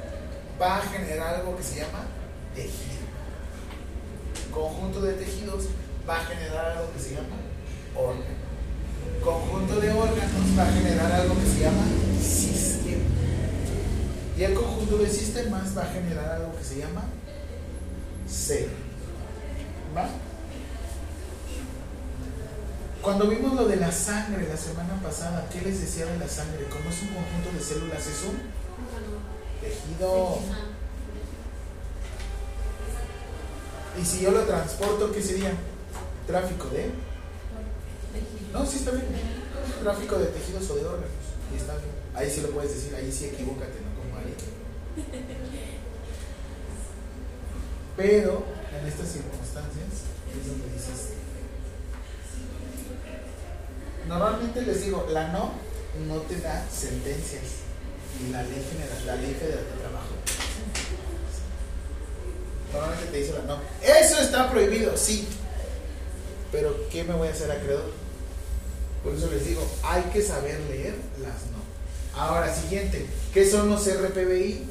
va 0.60 0.78
a 0.78 0.80
generar 0.82 1.36
algo 1.36 1.56
que 1.56 1.62
se 1.62 1.80
llama 1.80 2.06
tejido. 2.54 3.02
Conjunto 4.52 5.00
de 5.00 5.14
tejidos 5.14 5.64
va 6.08 6.20
a 6.20 6.24
generar 6.26 6.66
algo 6.76 6.92
que 6.92 7.00
se 7.00 7.14
llama 7.14 7.36
órgano. 7.94 8.42
Conjunto 9.24 9.80
de 9.80 9.90
órganos 9.90 10.58
va 10.58 10.62
a 10.64 10.72
generar 10.72 11.12
algo 11.12 11.34
que 11.38 11.46
se 11.46 11.60
llama 11.60 11.84
sistema. 12.20 13.04
Y 14.36 14.42
el 14.42 14.54
conjunto 14.54 14.98
de 14.98 15.08
sistemas 15.08 15.76
va 15.76 15.82
a 15.82 15.86
generar 15.86 16.32
algo 16.32 16.56
que 16.56 16.64
se 16.64 16.78
llama 16.78 17.04
célula. 18.28 18.81
¿Va? 19.96 20.08
Cuando 23.02 23.26
vimos 23.26 23.54
lo 23.54 23.66
de 23.66 23.76
la 23.76 23.90
sangre 23.90 24.48
la 24.48 24.56
semana 24.56 24.94
pasada, 25.02 25.48
¿qué 25.52 25.60
les 25.60 25.80
decía 25.80 26.06
de 26.06 26.18
la 26.18 26.28
sangre? 26.28 26.66
Como 26.68 26.88
es 26.88 27.02
un 27.02 27.08
conjunto 27.08 27.50
de 27.52 27.60
células, 27.60 28.06
es 28.06 28.22
un 28.22 28.38
tejido. 29.60 30.38
Y 34.00 34.04
si 34.04 34.20
yo 34.20 34.30
lo 34.30 34.42
transporto, 34.44 35.12
¿qué 35.12 35.20
sería? 35.20 35.50
Tráfico 36.26 36.68
de. 36.68 36.90
No, 38.52 38.64
sí 38.64 38.76
está 38.78 38.92
bien. 38.92 39.06
Tráfico 39.82 40.18
de 40.18 40.26
tejidos 40.26 40.70
o 40.70 40.76
de 40.76 40.84
órganos. 40.84 41.10
Ahí 42.14 42.30
sí 42.30 42.40
lo 42.40 42.50
puedes 42.50 42.74
decir, 42.74 42.94
ahí 42.94 43.10
sí 43.10 43.26
equivócate, 43.26 43.80
no 43.80 44.00
como 44.00 44.16
ahí. 44.18 44.36
Pero 47.96 48.44
en 48.78 48.86
estas 48.86 49.08
circunstancias 49.08 50.08
es 50.30 50.46
donde 50.48 50.66
dices. 50.72 51.12
Normalmente 54.08 54.62
les 54.62 54.84
digo, 54.84 55.06
la 55.10 55.28
no 55.28 55.52
no 56.08 56.16
te 56.22 56.40
da 56.40 56.64
sentencias. 56.70 57.42
Y 58.20 58.30
la 58.30 58.42
ley 58.42 58.64
general, 58.70 59.06
la 59.06 59.16
ley 59.16 59.34
federal 59.34 59.64
de 59.64 59.80
trabajo. 59.80 60.14
Normalmente 62.72 63.06
te 63.06 63.16
dice 63.18 63.32
la 63.32 63.42
no. 63.42 63.60
Eso 63.82 64.20
está 64.20 64.50
prohibido, 64.50 64.96
sí. 64.96 65.26
Pero 66.50 66.88
¿qué 66.90 67.04
me 67.04 67.14
voy 67.14 67.28
a 67.28 67.32
hacer 67.32 67.50
acreedor? 67.50 67.90
Por 69.02 69.14
eso 69.14 69.30
les 69.30 69.46
digo, 69.46 69.66
hay 69.82 70.02
que 70.04 70.22
saber 70.22 70.60
leer 70.68 70.94
las 71.20 71.46
no. 71.50 71.62
Ahora, 72.14 72.54
siguiente, 72.54 73.06
¿qué 73.32 73.50
son 73.50 73.70
los 73.70 73.86
RPBI? 73.86 74.66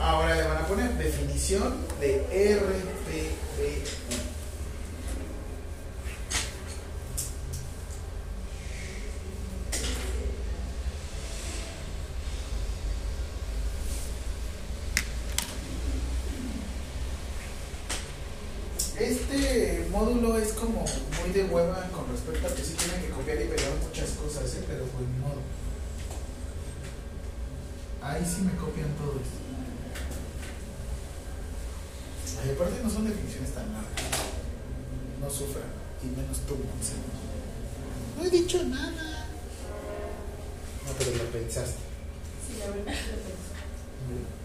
Ahora 0.00 0.34
le 0.34 0.42
van 0.42 0.58
a 0.58 0.66
poner 0.66 0.92
definición 0.94 1.74
de 2.00 2.20
RPBI. 2.58 3.84
Este 18.98 19.88
módulo 19.90 20.38
es 20.38 20.52
como 20.52 20.84
muy 21.20 21.30
de 21.32 21.44
hueva 21.44 21.88
con 21.92 22.08
respecto 22.10 22.46
a 22.46 22.54
que 22.54 22.62
sí 22.62 22.74
tienen 22.74 23.02
que 23.02 23.10
copiar 23.10 23.40
y 23.42 23.46
pegar 23.48 23.72
muchas 23.82 24.10
cosas, 24.10 24.54
¿eh? 24.54 24.64
pero 24.66 24.84
pues 24.84 25.08
ni 25.08 25.18
modo. 25.18 25.40
Ahí 28.00 28.24
sí 28.24 28.42
me 28.42 28.54
copian 28.56 28.88
todo 28.96 29.20
esto. 29.20 29.43
Aparte 32.38 32.82
no 32.82 32.90
son 32.90 33.06
definiciones 33.06 33.50
tan 33.54 33.72
largas. 33.72 33.90
No 35.20 35.30
sufran, 35.30 35.70
y 36.02 36.06
menos 36.06 36.40
tú, 36.46 36.54
Monse. 36.56 36.94
No 38.16 38.24
he 38.24 38.30
dicho 38.30 38.62
nada. 38.64 39.26
No, 40.86 40.92
pero 40.98 41.16
lo 41.16 41.24
pensaste. 41.30 41.78
Sí, 42.46 42.58
la 42.58 42.66
verdad 42.66 42.84
lo 42.86 43.16
pensé. 43.16 44.43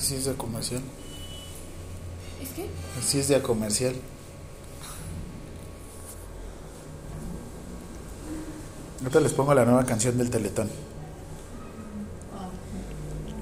Sí 0.00 0.14
es 0.16 0.24
de 0.24 0.34
comercial. 0.34 0.82
¿Es 2.40 2.48
que? 2.50 2.66
Sí 3.04 3.20
es 3.20 3.28
de 3.28 3.42
comercial. 3.42 3.94
Ahorita 9.00 9.20
les 9.20 9.32
pongo 9.32 9.52
la 9.52 9.64
nueva 9.64 9.84
canción 9.84 10.16
del 10.16 10.30
Teletón. 10.30 10.70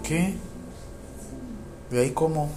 ¿Qué? 0.02 0.34
¿De 1.90 2.00
ahí 2.00 2.10
cómo? 2.12 2.50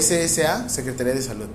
SSA, 0.00 0.68
Secretaría 0.68 1.14
de 1.14 1.22
Salud. 1.22 1.48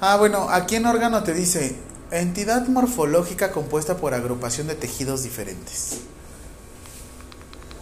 Ah, 0.00 0.16
bueno, 0.16 0.48
aquí 0.50 0.76
en 0.76 0.86
órgano 0.86 1.22
te 1.22 1.32
dice 1.32 1.76
entidad 2.10 2.66
morfológica 2.68 3.52
compuesta 3.52 3.96
por 3.96 4.14
agrupación 4.14 4.66
de 4.66 4.74
tejidos 4.74 5.22
diferentes. 5.22 6.00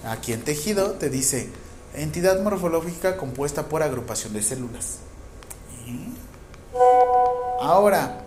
Aquí 0.04 0.32
en 0.32 0.42
tejido 0.42 0.92
te 0.92 1.10
dice 1.10 1.48
entidad 1.94 2.42
morfológica 2.42 3.16
compuesta 3.16 3.68
por 3.68 3.82
agrupación 3.82 4.32
de 4.32 4.42
células. 4.42 4.98
Ahora, 7.60 8.24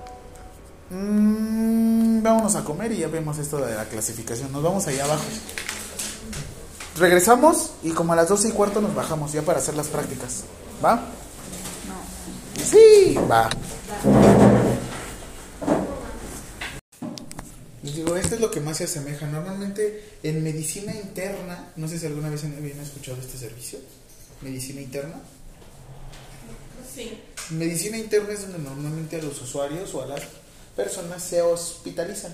mm, 0.90 2.22
vámonos 2.22 2.56
a 2.56 2.64
comer 2.64 2.92
y 2.92 2.98
ya 2.98 3.08
vemos 3.08 3.38
esto 3.38 3.58
de 3.58 3.76
la 3.76 3.86
clasificación. 3.86 4.52
Nos 4.52 4.64
vamos 4.64 4.88
allá 4.88 5.06
abajo. 5.06 5.24
Regresamos 6.98 7.72
y 7.84 7.92
como 7.92 8.14
a 8.14 8.16
las 8.16 8.30
12 8.30 8.50
y 8.50 8.52
cuarto 8.52 8.80
nos 8.80 8.96
bajamos 8.96 9.34
ya 9.34 9.42
para 9.42 9.60
hacer 9.60 9.76
las 9.76 9.88
prácticas. 9.88 10.46
¿Va? 10.84 10.96
No. 10.96 12.64
Sí, 12.64 13.16
va. 13.30 13.50
Les 17.84 17.96
digo, 17.96 18.16
esto 18.16 18.36
es 18.36 18.42
lo 18.42 18.50
que 18.50 18.62
más 18.62 18.78
se 18.78 18.86
asemeja. 18.86 19.28
Normalmente 19.28 20.18
en 20.24 20.42
medicina 20.42 20.94
interna, 20.96 21.68
no 21.76 21.90
sé 21.90 22.00
si 22.00 22.06
alguna 22.06 22.30
vez 22.30 22.46
habían 22.46 22.80
escuchado 22.80 23.18
este 23.20 23.38
servicio, 23.38 23.80
medicina 24.42 24.80
interna. 24.80 25.16
Sí. 26.96 27.20
Medicina 27.50 27.98
interna 27.98 28.32
es 28.32 28.42
donde 28.44 28.60
normalmente 28.60 29.20
a 29.20 29.22
los 29.22 29.42
usuarios 29.42 29.94
o 29.96 30.02
a 30.02 30.06
las 30.06 30.22
personas 30.78 31.22
se 31.22 31.42
hospitalizan. 31.42 32.34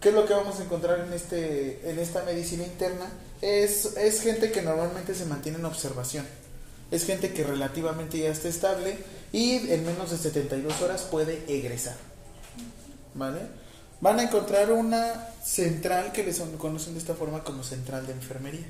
¿Qué 0.00 0.10
es 0.10 0.14
lo 0.14 0.26
que 0.26 0.32
vamos 0.32 0.60
a 0.60 0.62
encontrar 0.62 1.00
en, 1.00 1.12
este, 1.12 1.90
en 1.90 1.98
esta 1.98 2.22
medicina 2.22 2.62
interna? 2.62 3.10
Es, 3.40 3.96
es 3.96 4.20
gente 4.20 4.50
que 4.50 4.62
normalmente 4.62 5.14
se 5.14 5.24
mantiene 5.26 5.58
en 5.58 5.64
observación. 5.64 6.26
Es 6.90 7.04
gente 7.04 7.32
que 7.32 7.44
relativamente 7.44 8.18
ya 8.18 8.30
está 8.30 8.48
estable 8.48 8.96
y 9.32 9.70
en 9.70 9.84
menos 9.84 10.10
de 10.10 10.18
72 10.18 10.80
horas 10.80 11.02
puede 11.02 11.44
egresar. 11.48 11.96
¿Vale? 13.14 13.40
Van 14.00 14.18
a 14.18 14.22
encontrar 14.22 14.72
una 14.72 15.28
central 15.44 16.12
que 16.12 16.24
les 16.24 16.40
conocen 16.56 16.94
de 16.94 17.00
esta 17.00 17.14
forma 17.14 17.42
como 17.42 17.62
central 17.62 18.06
de 18.06 18.12
enfermería. 18.12 18.66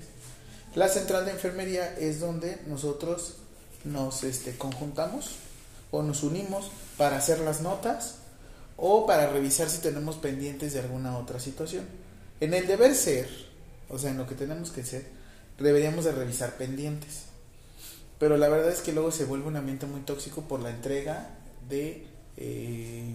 La 0.74 0.88
central 0.88 1.26
de 1.26 1.32
enfermería 1.32 1.94
es 1.98 2.20
donde 2.20 2.58
nosotros 2.66 3.34
nos 3.84 4.24
este, 4.24 4.56
conjuntamos 4.56 5.36
o 5.90 6.02
nos 6.02 6.22
unimos 6.22 6.70
para 6.96 7.18
hacer 7.18 7.40
las 7.40 7.60
notas 7.60 8.16
o 8.76 9.06
para 9.06 9.28
revisar 9.28 9.68
si 9.68 9.78
tenemos 9.78 10.16
pendientes 10.16 10.72
de 10.72 10.80
alguna 10.80 11.18
otra 11.18 11.40
situación. 11.40 11.84
En 12.40 12.54
el 12.54 12.66
deber 12.66 12.94
ser, 12.94 13.28
o 13.88 13.98
sea, 13.98 14.10
en 14.10 14.18
lo 14.18 14.26
que 14.26 14.34
tenemos 14.34 14.70
que 14.70 14.84
ser, 14.84 15.06
deberíamos 15.58 16.04
de 16.04 16.12
revisar 16.12 16.56
pendientes. 16.56 17.24
Pero 18.18 18.36
la 18.36 18.48
verdad 18.48 18.70
es 18.70 18.80
que 18.80 18.92
luego 18.92 19.12
se 19.12 19.24
vuelve 19.24 19.46
un 19.46 19.56
ambiente 19.56 19.86
muy 19.86 20.00
tóxico 20.00 20.42
por 20.42 20.60
la 20.60 20.70
entrega 20.70 21.30
de 21.68 22.06
eh, 22.36 23.14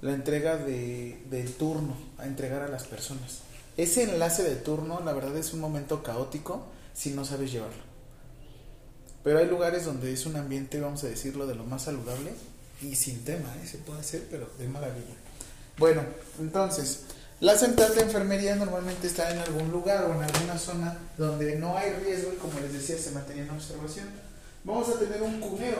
la 0.00 0.12
entrega 0.12 0.56
de, 0.56 1.22
del 1.30 1.52
turno 1.54 1.96
a 2.18 2.26
entregar 2.26 2.62
a 2.62 2.68
las 2.68 2.84
personas. 2.84 3.40
Ese 3.76 4.04
enlace 4.04 4.42
de 4.42 4.56
turno, 4.56 5.00
la 5.04 5.12
verdad 5.12 5.36
es 5.36 5.52
un 5.52 5.60
momento 5.60 6.02
caótico 6.02 6.66
si 6.94 7.10
no 7.10 7.24
sabes 7.24 7.52
llevarlo. 7.52 7.88
Pero 9.24 9.38
hay 9.38 9.46
lugares 9.46 9.84
donde 9.84 10.12
es 10.12 10.26
un 10.26 10.36
ambiente, 10.36 10.80
vamos 10.80 11.04
a 11.04 11.08
decirlo, 11.08 11.46
de 11.46 11.54
lo 11.54 11.64
más 11.64 11.82
saludable 11.82 12.32
y 12.80 12.94
sin 12.94 13.24
tema, 13.24 13.54
¿eh? 13.62 13.66
se 13.66 13.78
puede 13.78 14.00
hacer, 14.00 14.26
pero 14.30 14.48
de 14.58 14.68
maravilla. 14.68 15.14
Bueno, 15.76 16.02
entonces, 16.40 17.04
la 17.40 17.56
central 17.56 17.94
de 17.94 18.02
enfermería 18.02 18.56
normalmente 18.56 19.06
está 19.06 19.30
en 19.30 19.38
algún 19.38 19.70
lugar 19.70 20.04
o 20.04 20.14
en 20.14 20.22
alguna 20.22 20.58
zona 20.58 20.98
donde 21.16 21.56
no 21.56 21.76
hay 21.76 21.92
riesgo 21.92 22.32
y 22.32 22.36
como 22.36 22.58
les 22.58 22.72
decía, 22.72 22.98
se 22.98 23.12
mantenía 23.12 23.44
en 23.44 23.50
observación. 23.50 24.08
Vamos 24.64 24.88
a 24.88 24.98
tener 24.98 25.22
un 25.22 25.40
cuneo, 25.40 25.78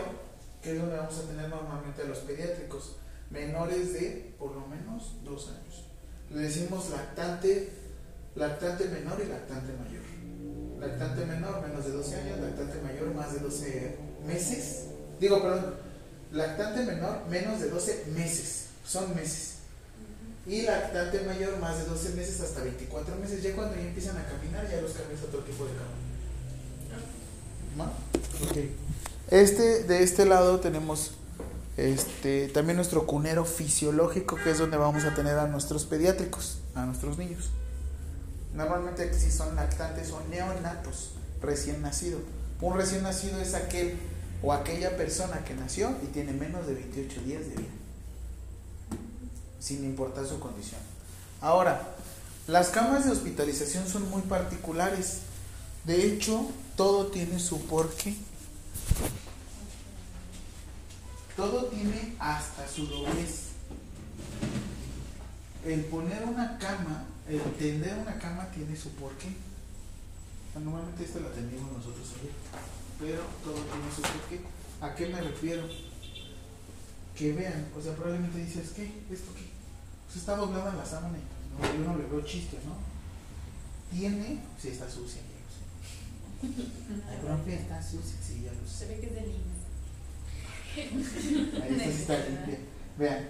que 0.62 0.72
es 0.72 0.80
donde 0.80 0.96
vamos 0.96 1.18
a 1.18 1.28
tener 1.28 1.48
normalmente 1.48 2.02
a 2.02 2.04
los 2.04 2.18
pediátricos, 2.18 2.96
menores 3.30 3.92
de 3.92 4.34
por 4.38 4.54
lo 4.54 4.66
menos 4.68 5.16
dos 5.24 5.48
años. 5.48 5.84
Le 6.30 6.42
decimos 6.42 6.90
lactante, 6.90 7.70
lactante 8.36 8.84
menor 8.84 9.20
y 9.20 9.28
lactante 9.28 9.72
mayor. 9.72 10.02
Lactante 10.78 11.26
menor, 11.26 11.60
menos 11.60 11.84
de 11.84 11.90
12 11.90 12.14
años, 12.14 12.38
lactante 12.38 12.80
mayor, 12.82 13.12
más 13.14 13.32
de 13.32 13.40
12 13.40 13.98
meses. 14.24 14.84
Digo, 15.18 15.42
perdón, 15.42 15.74
lactante 16.30 16.84
menor, 16.84 17.26
menos 17.28 17.60
de 17.60 17.68
12 17.68 18.04
meses, 18.14 18.66
son 18.86 19.12
meses. 19.16 19.57
Y 20.48 20.62
lactante 20.62 21.20
mayor, 21.20 21.58
más 21.58 21.78
de 21.78 21.84
12 21.84 22.10
meses 22.14 22.40
hasta 22.40 22.62
24 22.62 23.16
meses. 23.16 23.42
Ya 23.42 23.54
cuando 23.54 23.76
ya 23.76 23.82
empiezan 23.82 24.16
a 24.16 24.24
caminar, 24.24 24.68
ya 24.70 24.80
los 24.80 24.92
cambias 24.92 25.20
a 25.20 25.24
otro 25.26 25.40
tipo 25.40 25.64
de 25.64 25.72
cama. 25.72 25.94
¿No? 27.76 27.84
Ok. 28.48 28.56
Este, 29.30 29.84
de 29.84 30.02
este 30.02 30.24
lado 30.24 30.58
tenemos 30.58 31.12
este, 31.76 32.48
también 32.48 32.76
nuestro 32.76 33.06
cunero 33.06 33.44
fisiológico, 33.44 34.36
que 34.42 34.50
es 34.50 34.58
donde 34.58 34.78
vamos 34.78 35.04
a 35.04 35.14
tener 35.14 35.38
a 35.38 35.46
nuestros 35.46 35.84
pediátricos, 35.84 36.58
a 36.74 36.86
nuestros 36.86 37.18
niños. 37.18 37.50
Normalmente 38.54 39.02
aquí 39.02 39.18
sí 39.18 39.30
son 39.30 39.54
lactantes 39.54 40.10
o 40.10 40.20
neonatos, 40.30 41.12
recién 41.42 41.82
nacido. 41.82 42.18
Un 42.60 42.76
recién 42.76 43.02
nacido 43.02 43.40
es 43.40 43.54
aquel 43.54 43.96
o 44.42 44.52
aquella 44.52 44.96
persona 44.96 45.44
que 45.44 45.54
nació 45.54 45.94
y 46.02 46.06
tiene 46.06 46.32
menos 46.32 46.66
de 46.66 46.74
28 46.74 47.20
días 47.22 47.42
de 47.42 47.56
vida, 47.56 47.68
sin 49.60 49.84
importar 49.84 50.26
su 50.26 50.38
condición. 50.40 50.80
Ahora, 51.40 51.94
las 52.46 52.68
camas 52.70 53.04
de 53.04 53.12
hospitalización 53.12 53.86
son 53.86 54.08
muy 54.10 54.22
particulares. 54.22 55.18
De 55.84 56.06
hecho, 56.06 56.50
todo 56.76 57.08
tiene 57.08 57.38
su 57.38 57.60
porqué. 57.66 58.14
Todo 61.36 61.66
tiene 61.66 62.14
hasta 62.18 62.66
su 62.66 62.86
doblez. 62.86 63.48
El 65.64 65.84
poner 65.84 66.24
una 66.24 66.58
cama, 66.58 67.04
el 67.28 67.42
tender 67.58 67.98
una 67.98 68.18
cama 68.18 68.50
tiene 68.50 68.76
su 68.76 68.90
porqué. 68.92 69.28
Normalmente 70.54 71.04
esta 71.04 71.20
la 71.20 71.28
atendimos 71.28 71.70
nosotros 71.70 72.08
ayer. 72.18 72.32
Pero 72.98 73.22
todo 73.44 73.54
tiene 73.54 73.94
su 73.94 74.02
porqué. 74.02 74.40
¿A 74.80 74.94
qué 74.94 75.06
me 75.08 75.20
refiero? 75.20 75.68
Que 77.16 77.32
vean, 77.32 77.68
o 77.76 77.82
sea, 77.82 77.94
probablemente 77.94 78.38
dices, 78.38 78.70
¿qué? 78.74 78.84
¿Esto 79.12 79.32
qué? 79.34 79.47
Pues 80.08 80.16
está 80.16 80.36
doblada 80.36 80.74
la 80.74 80.86
sábana 80.86 81.18
y 81.18 81.22
pues, 81.60 81.70
no, 81.72 81.78
yo 81.78 81.92
no 81.92 81.98
le 81.98 82.06
veo 82.08 82.22
chiste, 82.22 82.58
¿no? 82.64 82.76
Tiene, 83.94 84.40
sí 84.58 84.68
está 84.68 84.90
sucia, 84.90 85.20
ya 85.20 86.48
lo 86.48 86.54
sé. 86.56 86.62
La 87.06 87.20
propia 87.20 87.56
está 87.56 87.82
sucia, 87.82 88.16
sí, 88.26 88.42
ya 88.42 88.52
lo 88.52 88.66
sé. 88.66 88.74
Se 88.74 88.86
ve 88.86 89.00
que 89.00 89.06
es 89.06 89.14
de 89.14 89.20
niños. 89.20 89.58
Ahí 91.62 91.74
esta 91.74 91.84
sí 91.84 92.00
está 92.00 92.18
limpia. 92.26 92.58
Vean, 92.98 93.28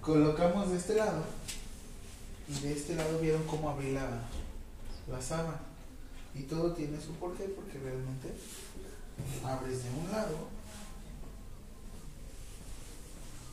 colocamos 0.00 0.70
de 0.70 0.76
este 0.76 0.94
lado 0.94 1.24
y 2.48 2.60
de 2.60 2.72
este 2.72 2.94
lado 2.94 3.18
vieron 3.18 3.42
cómo 3.44 3.70
abrí 3.70 3.92
la, 3.92 4.08
la 5.10 5.20
sábana. 5.20 5.60
Y 6.36 6.44
todo 6.44 6.72
tiene 6.72 7.00
su 7.00 7.14
porqué 7.14 7.44
porque 7.44 7.78
realmente 7.78 8.32
abres 9.44 9.82
de 9.82 9.90
un 9.90 10.10
lado 10.10 10.48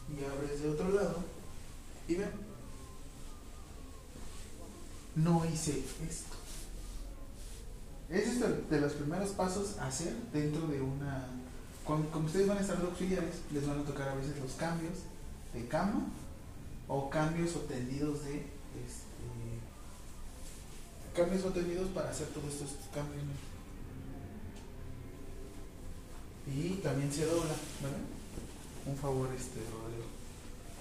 y 0.07 0.23
abres 0.23 0.61
de 0.61 0.69
otro 0.69 0.89
lado 0.89 1.17
y 2.07 2.15
ven, 2.15 2.31
no 5.23 5.45
hice 5.45 5.83
esto. 6.07 6.35
Ese 8.09 8.31
es 8.31 8.69
de, 8.69 8.81
los 8.81 8.93
primeros 8.93 9.29
pasos 9.31 9.77
a 9.77 9.87
hacer 9.87 10.13
dentro 10.33 10.67
de 10.67 10.81
una... 10.81 11.27
Cuando, 11.83 12.09
como 12.11 12.25
ustedes 12.25 12.47
van 12.47 12.57
a 12.57 12.61
estar 12.61 12.77
auxiliares, 12.81 13.35
les 13.51 13.67
van 13.67 13.79
a 13.79 13.83
tocar 13.83 14.09
a 14.09 14.15
veces 14.15 14.37
los 14.39 14.53
cambios 14.53 14.99
de 15.53 15.67
cama 15.67 16.07
o 16.87 17.09
cambios 17.09 17.55
o 17.55 17.59
tendidos 17.59 18.23
de... 18.25 18.37
Este, 18.37 19.09
cambios 21.15 21.45
o 21.45 21.49
tendidos 21.49 21.89
para 21.89 22.09
hacer 22.09 22.27
todos 22.27 22.53
estos 22.53 22.87
cambios. 22.93 23.23
Y 26.47 26.81
también 26.81 27.11
se 27.11 27.25
dobla, 27.25 27.53
¿vale? 27.81 27.97
Un 28.85 28.95
favor, 28.95 29.29
este, 29.37 29.59
Rodrigo. 29.59 30.05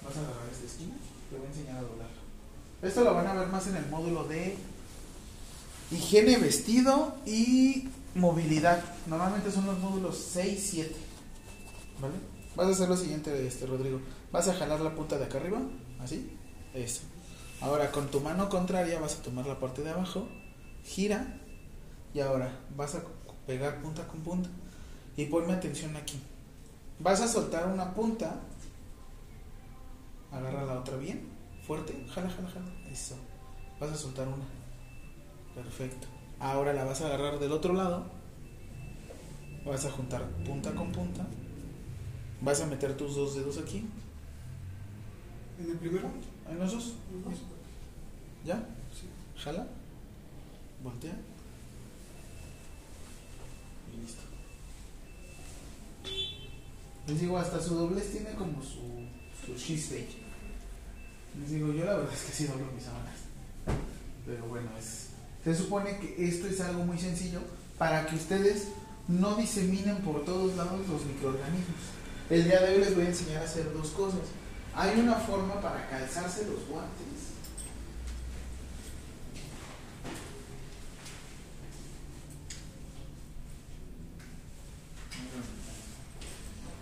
Vas 0.03 0.17
a 0.17 0.21
agarrar 0.21 0.49
esta 0.51 0.65
esquina, 0.65 0.95
te 1.29 1.37
voy 1.37 1.45
a 1.45 1.49
enseñar 1.49 1.77
a 1.77 1.81
doblar. 1.81 2.28
Esto 2.81 3.03
lo 3.03 3.13
van 3.13 3.27
a 3.27 3.33
ver 3.33 3.47
más 3.47 3.67
en 3.67 3.75
el 3.75 3.85
módulo 3.87 4.23
de 4.23 4.55
higiene, 5.91 6.37
vestido 6.37 7.15
y 7.25 7.89
movilidad. 8.15 8.81
Normalmente 9.07 9.51
son 9.51 9.65
los 9.65 9.79
módulos 9.79 10.17
6, 10.17 10.67
7. 10.71 10.95
¿Vale? 12.01 12.13
Vas 12.55 12.67
a 12.67 12.71
hacer 12.71 12.89
lo 12.89 12.97
siguiente, 12.97 13.45
este, 13.45 13.65
Rodrigo. 13.65 13.99
Vas 14.31 14.47
a 14.47 14.53
jalar 14.53 14.79
la 14.79 14.95
punta 14.95 15.17
de 15.17 15.25
acá 15.25 15.39
arriba, 15.39 15.59
así. 15.99 16.37
Eso. 16.73 17.01
Ahora 17.61 17.91
con 17.91 18.07
tu 18.07 18.21
mano 18.21 18.47
contraria 18.47 18.99
vas 18.99 19.15
a 19.15 19.21
tomar 19.21 19.45
la 19.45 19.59
parte 19.59 19.81
de 19.81 19.89
abajo, 19.89 20.27
gira 20.85 21.41
y 22.13 22.21
ahora 22.21 22.57
vas 22.77 22.95
a 22.95 23.03
pegar 23.45 23.81
punta 23.81 24.07
con 24.07 24.21
punta. 24.21 24.49
Y 25.17 25.25
ponme 25.25 25.53
atención 25.53 25.95
aquí. 25.97 26.17
Vas 26.99 27.19
a 27.21 27.27
soltar 27.27 27.67
una 27.67 27.93
punta, 27.93 28.39
agarra 30.31 30.63
la 30.63 30.79
otra 30.79 30.95
bien, 30.97 31.27
fuerte, 31.69 31.93
jala, 32.09 32.27
jala, 32.27 32.49
jala. 32.49 32.65
Eso. 32.91 33.15
Vas 33.79 33.91
a 33.91 33.95
soltar 33.95 34.27
una. 34.27 34.43
Perfecto. 35.53 36.07
Ahora 36.39 36.73
la 36.73 36.83
vas 36.83 36.99
a 37.01 37.05
agarrar 37.05 37.37
del 37.37 37.51
otro 37.51 37.75
lado. 37.75 38.09
Vas 39.63 39.85
a 39.85 39.91
juntar 39.91 40.27
punta 40.43 40.73
con 40.73 40.91
punta. 40.91 41.27
Vas 42.41 42.59
a 42.61 42.65
meter 42.65 42.97
tus 42.97 43.15
dos 43.15 43.35
dedos 43.35 43.59
aquí. 43.59 43.85
¿En 45.59 45.69
el 45.69 45.77
primero? 45.77 46.09
¿En 46.49 46.57
los 46.57 46.71
dos? 46.71 46.93
Los 47.13 47.23
dos. 47.23 47.39
¿Ya? 48.43 48.55
Sí. 48.91 49.05
Jala. 49.37 49.67
Voltea. 50.83 51.15
Y 53.93 54.01
listo. 54.01 54.23
Les 57.05 57.21
digo, 57.21 57.37
hasta 57.37 57.61
su 57.61 57.75
doblez 57.75 58.11
tiene 58.11 58.31
como 58.31 58.59
su, 58.63 59.05
su 59.45 59.53
chiste. 59.55 60.18
Les 61.37 61.51
digo, 61.51 61.71
yo 61.73 61.85
la 61.85 61.95
verdad 61.95 62.13
es 62.13 62.21
que 62.23 62.31
sí 62.31 62.45
doblo 62.45 62.65
mis 62.73 62.83
sábanas. 62.83 63.15
Pero 64.25 64.45
bueno, 64.45 64.69
es, 64.77 65.07
se 65.43 65.55
supone 65.55 65.97
que 65.99 66.27
esto 66.27 66.47
es 66.47 66.59
algo 66.61 66.85
muy 66.85 66.97
sencillo 66.97 67.39
para 67.77 68.05
que 68.05 68.15
ustedes 68.15 68.67
no 69.07 69.35
diseminen 69.35 69.97
por 69.97 70.25
todos 70.25 70.55
lados 70.55 70.87
los 70.87 71.05
microorganismos. 71.05 71.77
El 72.29 72.43
día 72.43 72.61
de 72.61 72.75
hoy 72.75 72.79
les 72.79 72.95
voy 72.95 73.05
a 73.05 73.09
enseñar 73.09 73.41
a 73.41 73.45
hacer 73.45 73.71
dos 73.73 73.89
cosas. 73.89 74.21
Hay 74.75 74.99
una 74.99 75.15
forma 75.15 75.59
para 75.61 75.87
calzarse 75.89 76.45
los 76.45 76.67
guantes. 76.67 77.29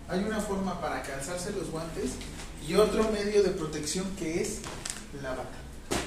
Hay 0.10 0.24
una 0.24 0.40
forma 0.40 0.80
para 0.80 1.02
calzarse 1.02 1.52
los 1.52 1.70
guantes 1.70 2.12
y 2.68 2.76
otro 2.76 3.10
medio 3.12 3.44
de 3.44 3.50
protección 3.52 4.06
que 4.18 4.42
es 4.42 4.60
la 5.22 5.30
bata. 5.30 5.58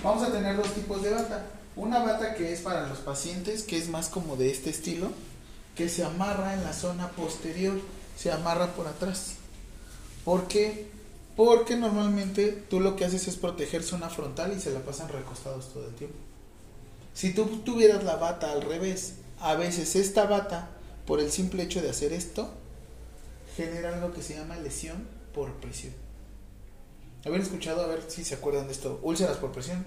Vamos 0.03 0.23
a 0.23 0.33
tener 0.33 0.57
dos 0.57 0.73
tipos 0.75 1.03
de 1.03 1.11
bata. 1.11 1.47
Una 1.77 2.01
bata 2.01 2.35
que 2.35 2.53
es 2.53 2.61
para 2.61 2.87
los 2.87 2.99
pacientes, 2.99 3.63
que 3.63 3.79
es 3.79 3.89
más 3.89 4.09
como 4.09 4.37
de 4.37 4.51
este 4.51 4.71
estilo, 4.71 5.11
que 5.75 5.89
se 5.89 6.05
amarra 6.05 6.55
en 6.55 6.63
la 6.63 6.73
zona 6.73 7.09
posterior, 7.11 7.81
se 8.17 8.31
amarra 8.31 8.75
por 8.75 8.87
atrás. 8.87 9.35
¿Por 10.25 10.49
qué? 10.49 10.89
Porque 11.37 11.77
normalmente 11.77 12.53
tú 12.69 12.81
lo 12.81 12.97
que 12.97 13.07
haces 13.07 13.29
es 13.29 13.37
proteger 13.37 13.83
zona 13.83 14.11
frontal 14.11 14.53
y 14.55 14.61
se 14.61 14.73
la 14.73 14.81
pasan 14.81 15.09
recostados 15.09 15.73
todo 15.73 15.87
el 15.87 15.95
tiempo. 15.95 16.19
Si 17.15 17.33
tú 17.33 17.47
tuvieras 17.65 18.05
la 18.05 18.17
bata 18.17 18.53
al 18.53 18.63
revés, 18.63 19.15
a 19.41 19.55
veces 19.55 19.97
esta 19.97 20.27
bata, 20.27 20.69
por 21.07 21.21
el 21.21 21.31
simple 21.31 21.63
hecho 21.63 21.81
de 21.81 21.91
hacer 21.91 22.13
esto, 22.13 22.51
genera 23.57 23.97
lo 23.97 24.13
que 24.13 24.23
se 24.23 24.35
llama 24.35 24.57
lesión 24.57 25.09
por 25.33 25.53
presión. 25.55 25.95
¿Habían 27.25 27.43
escuchado? 27.43 27.83
A 27.83 27.87
ver 27.87 28.03
si 28.09 28.25
se 28.25 28.35
acuerdan 28.37 28.67
de 28.67 28.73
esto. 28.73 28.99
Úlceras 29.03 29.37
por 29.37 29.53
presión, 29.53 29.85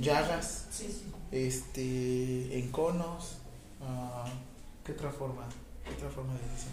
llagas, 0.00 0.66
Sí, 0.70 0.86
sí. 0.88 1.12
este, 1.32 2.58
enconos. 2.58 3.38
ah, 3.82 4.26
¿Qué 4.84 4.92
otra 4.92 5.10
forma? 5.10 5.46
¿Qué 5.84 5.94
otra 5.94 6.08
forma 6.10 6.34
de 6.34 6.40
lesión? 6.40 6.72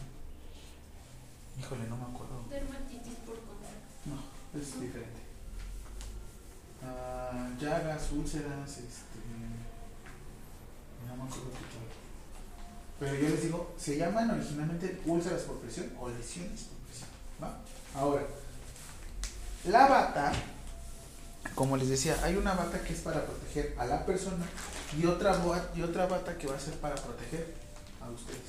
Híjole, 1.60 1.88
no 1.88 1.98
me 1.98 2.04
acuerdo. 2.04 2.44
Dermatitis 2.50 3.14
por 3.26 3.36
contacto. 3.36 3.78
No, 4.06 4.60
es 4.60 4.82
diferente. 4.82 5.22
Ah, 6.84 7.50
llagas, 7.60 8.12
úlceras, 8.12 8.70
este. 8.70 9.20
No 11.08 11.16
me 11.16 11.24
acuerdo 11.24 11.50
qué 11.52 11.66
tal. 11.74 11.88
Pero 13.00 13.16
yo 13.16 13.30
les 13.30 13.44
digo, 13.44 13.74
se 13.78 13.98
llaman 13.98 14.30
originalmente 14.32 15.02
úlceras 15.06 15.42
por 15.44 15.58
presión 15.60 15.92
o 16.00 16.10
lesiones 16.10 16.62
por 16.64 16.78
presión. 16.88 17.10
¿va? 17.42 17.60
Ahora, 17.96 18.26
la 19.66 19.88
bata, 19.88 20.32
como 21.56 21.78
les 21.78 21.90
decía, 21.90 22.18
hay 22.24 22.36
una 22.36 22.54
bata 22.54 22.82
que 22.82 22.94
es 22.94 23.00
para 23.00 23.26
proteger 23.26 23.76
a 23.78 23.86
la 23.86 24.06
persona 24.06 24.46
y 24.98 25.06
otra, 25.06 25.38
y 25.76 25.82
otra 25.82 26.06
bata 26.08 26.38
que 26.38 26.48
va 26.48 26.56
a 26.56 26.60
ser 26.60 26.74
para 26.76 26.96
proteger 26.96 27.54
a 28.02 28.10
ustedes. 28.10 28.42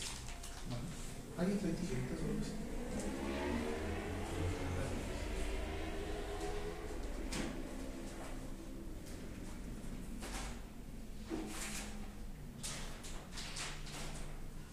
¿Alguien 1.38 1.58
trae 1.58 1.72
tijeritas 1.72 2.18
o 2.20 2.24
algo 2.30 2.40
así? 2.40 2.52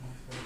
Ah, 0.02 0.08
espera. 0.14 0.46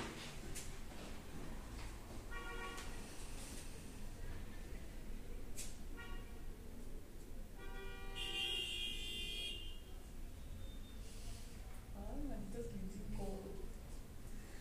Ay, 11.97 12.27
malditos 12.29 12.65
que 12.71 12.79
cinco. 12.91 13.41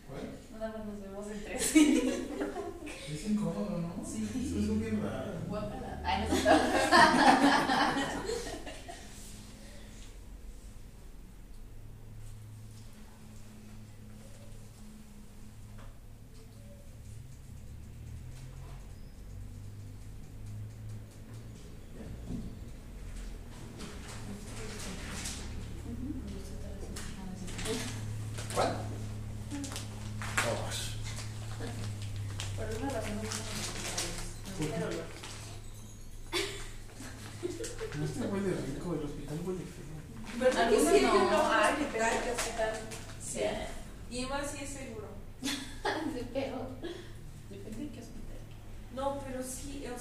¿Cuál? 0.07 0.23
Nada 0.51 0.77
más 0.77 0.85
nos 0.87 1.01
vemos 1.01 1.27
en 1.27 1.43
tres. 1.43 1.75
Es 1.75 3.29
incómodo, 3.29 3.77
¿no? 3.79 4.03
Sí. 4.05 4.23
Eso 4.35 4.73
es 4.73 4.79
bien 4.79 5.01
raro. 5.03 5.31
Guácala. 5.47 6.01
Ay, 6.03 6.27
no 6.29 6.35
sé. 6.35 6.49
¿Cuál? 28.53 28.67
Oh, 30.47 30.69
Por 32.55 32.65
alguna 32.65 32.89
razón 32.89 33.15
no 33.15 33.21
me 33.21 33.27
gusta 33.27 34.77
el 34.77 34.83
olor. 34.83 35.05
no 37.97 38.05
este 38.05 38.21
huele 38.27 38.51
rico, 38.65 38.93
el 38.93 39.05
hospital 39.05 39.39
huele 39.45 39.59
feo. 39.59 40.39
¿Verdad 40.39 40.69
que 40.69 40.75
Algunos 40.77 40.93
sí? 40.93 41.01
no. 41.01 41.51
Ay, 41.51 41.73
qué 41.79 41.85
pena 41.85 42.09
que 42.09 42.31
hospital. 42.31 42.73
Sí. 43.21 43.41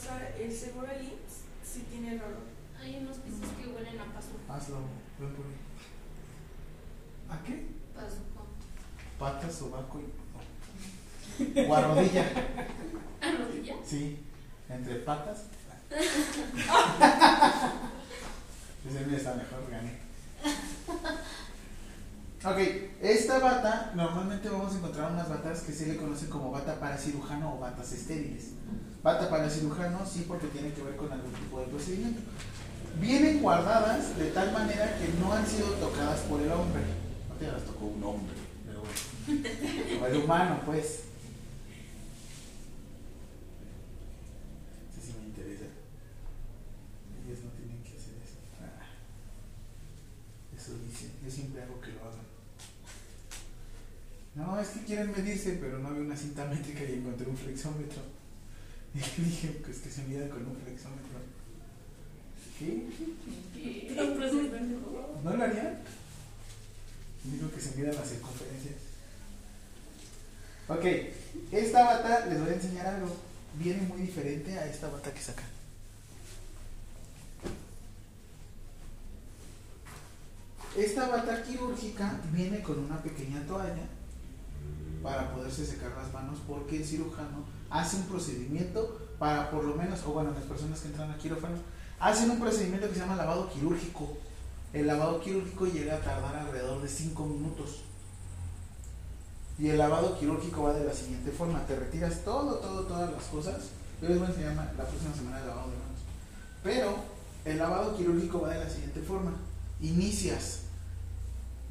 casa, 0.04 0.28
el 0.38 0.52
seguro 0.52 0.86
del 0.86 1.04
IMSS 1.04 1.44
sí 1.64 1.84
tiene 1.90 2.14
el 2.14 2.20
olor. 2.22 2.44
Hay 2.80 2.96
unos 2.96 3.16
pisos 3.18 3.48
que 3.58 3.68
huelen 3.68 3.98
a 4.00 4.04
paso. 4.12 4.30
Hazlo, 4.48 4.80
ven 5.18 5.32
por 5.34 5.46
ahí. 5.46 5.56
¿A 7.30 7.42
qué? 7.42 7.66
Paso. 7.94 8.18
Patas, 9.18 9.54
sobaco 9.54 10.00
y. 10.00 10.02
no. 10.02 11.43
O 11.56 11.74
a 11.74 11.80
rodilla. 11.80 12.24
¿A 13.20 13.30
rodilla? 13.30 13.74
Sí, 13.84 14.18
entre 14.68 14.94
patas. 14.96 15.44
Ese 18.88 19.06
mío 19.06 19.16
está 19.16 19.34
mejor, 19.34 19.70
gané. 19.70 20.04
Ok, 22.44 22.58
esta 23.00 23.38
bata, 23.38 23.92
normalmente 23.94 24.50
vamos 24.50 24.74
a 24.74 24.76
encontrar 24.76 25.12
unas 25.12 25.30
batas 25.30 25.62
que 25.62 25.72
se 25.72 25.86
le 25.86 25.96
conocen 25.96 26.28
como 26.28 26.50
bata 26.50 26.78
para 26.78 26.98
cirujano 26.98 27.54
o 27.54 27.58
batas 27.58 27.92
estériles. 27.92 28.50
Bata 29.02 29.30
para 29.30 29.48
cirujano, 29.48 30.04
sí, 30.04 30.26
porque 30.28 30.48
tiene 30.48 30.74
que 30.74 30.82
ver 30.82 30.96
con 30.96 31.10
algún 31.10 31.32
tipo 31.32 31.60
de 31.60 31.66
procedimiento. 31.68 32.20
Vienen 33.00 33.40
guardadas 33.40 34.16
de 34.18 34.26
tal 34.30 34.52
manera 34.52 34.98
que 34.98 35.08
no 35.18 35.32
han 35.32 35.46
sido 35.46 35.68
tocadas 35.74 36.20
por 36.20 36.40
el 36.40 36.52
hombre. 36.52 36.82
No 37.28 37.34
te 37.36 37.46
las 37.50 37.64
tocó 37.64 37.86
un 37.86 38.04
hombre, 38.04 38.34
pero 38.66 38.82
bueno. 38.82 40.02
O 40.02 40.06
el 40.06 40.16
humano, 40.22 40.60
pues. 40.64 41.04
Ese 44.92 45.06
sí 45.06 45.14
me 45.18 45.26
interesa. 45.28 45.64
Ellos 47.26 47.38
no 47.42 47.50
tienen 47.50 47.82
que 47.82 47.96
hacer 47.96 48.14
eso. 48.22 48.36
Ah. 48.60 48.84
Eso 50.56 50.72
dicen. 50.86 51.12
Yo 51.24 51.30
siempre 51.30 51.62
hago 51.62 51.80
que 51.80 51.92
lo 51.92 52.00
hagan. 52.00 52.24
No, 54.34 54.53
es 54.64 54.70
que 54.70 54.84
quieren 54.84 55.12
medirse, 55.12 55.58
pero 55.60 55.78
no 55.78 55.88
había 55.88 56.02
una 56.02 56.16
cinta 56.16 56.44
métrica 56.46 56.82
y 56.84 56.94
encontré 56.94 57.28
un 57.28 57.36
flexómetro. 57.36 58.02
Y 58.94 59.22
dije, 59.22 59.60
pues 59.64 59.78
que 59.78 59.90
se 59.90 60.02
mida 60.04 60.28
con 60.28 60.46
un 60.46 60.56
flexómetro. 60.56 61.18
¿Qué? 62.58 62.86
¿No 65.24 65.36
lo 65.36 65.44
harían? 65.44 65.78
Digo 67.24 67.50
que 67.50 67.60
se 67.60 67.76
midan 67.76 67.96
las 67.96 68.08
circunferencias. 68.08 68.74
Ok, 70.68 70.84
esta 71.50 71.84
bata 71.84 72.26
les 72.26 72.40
voy 72.40 72.50
a 72.50 72.54
enseñar 72.54 72.86
algo. 72.86 73.16
Viene 73.58 73.82
muy 73.82 74.02
diferente 74.02 74.56
a 74.58 74.66
esta 74.66 74.88
bata 74.88 75.12
que 75.12 75.20
sacan. 75.20 75.44
Esta 80.76 81.08
bata 81.08 81.42
quirúrgica 81.42 82.20
viene 82.32 82.62
con 82.62 82.78
una 82.78 83.02
pequeña 83.02 83.44
toalla 83.46 83.86
para 85.04 85.30
poderse 85.34 85.66
secar 85.66 85.92
las 85.94 86.10
manos 86.14 86.38
porque 86.48 86.78
el 86.78 86.84
cirujano 86.84 87.44
hace 87.68 87.96
un 87.96 88.04
procedimiento 88.04 88.98
para 89.18 89.50
por 89.50 89.62
lo 89.62 89.76
menos, 89.76 90.00
o 90.06 90.12
bueno, 90.12 90.32
las 90.32 90.44
personas 90.44 90.80
que 90.80 90.88
entran 90.88 91.10
a 91.10 91.18
quirófano, 91.18 91.56
hacen 92.00 92.30
un 92.30 92.40
procedimiento 92.40 92.88
que 92.88 92.94
se 92.94 93.00
llama 93.00 93.14
lavado 93.14 93.50
quirúrgico. 93.50 94.08
El 94.72 94.86
lavado 94.86 95.20
quirúrgico 95.20 95.66
llega 95.66 95.96
a 95.96 96.00
tardar 96.00 96.34
alrededor 96.34 96.80
de 96.80 96.88
5 96.88 97.26
minutos. 97.26 97.82
Y 99.58 99.68
el 99.68 99.78
lavado 99.78 100.18
quirúrgico 100.18 100.62
va 100.62 100.72
de 100.72 100.84
la 100.84 100.94
siguiente 100.94 101.30
forma, 101.30 101.64
te 101.66 101.76
retiras 101.76 102.24
todo, 102.24 102.56
todo, 102.56 102.84
todas 102.84 103.12
las 103.12 103.24
cosas. 103.24 103.56
Yo 104.00 104.08
les 104.08 104.18
voy 104.18 104.26
a 104.26 104.30
enseñar 104.30 104.56
la 104.56 104.84
próxima 104.86 105.14
semana 105.14 105.38
el 105.38 105.46
lavado 105.46 105.70
de 105.70 105.76
manos. 105.76 106.00
Pero 106.62 106.96
el 107.44 107.58
lavado 107.58 107.94
quirúrgico 107.96 108.40
va 108.40 108.54
de 108.54 108.64
la 108.64 108.70
siguiente 108.70 109.00
forma. 109.02 109.32
Inicias, 109.80 110.60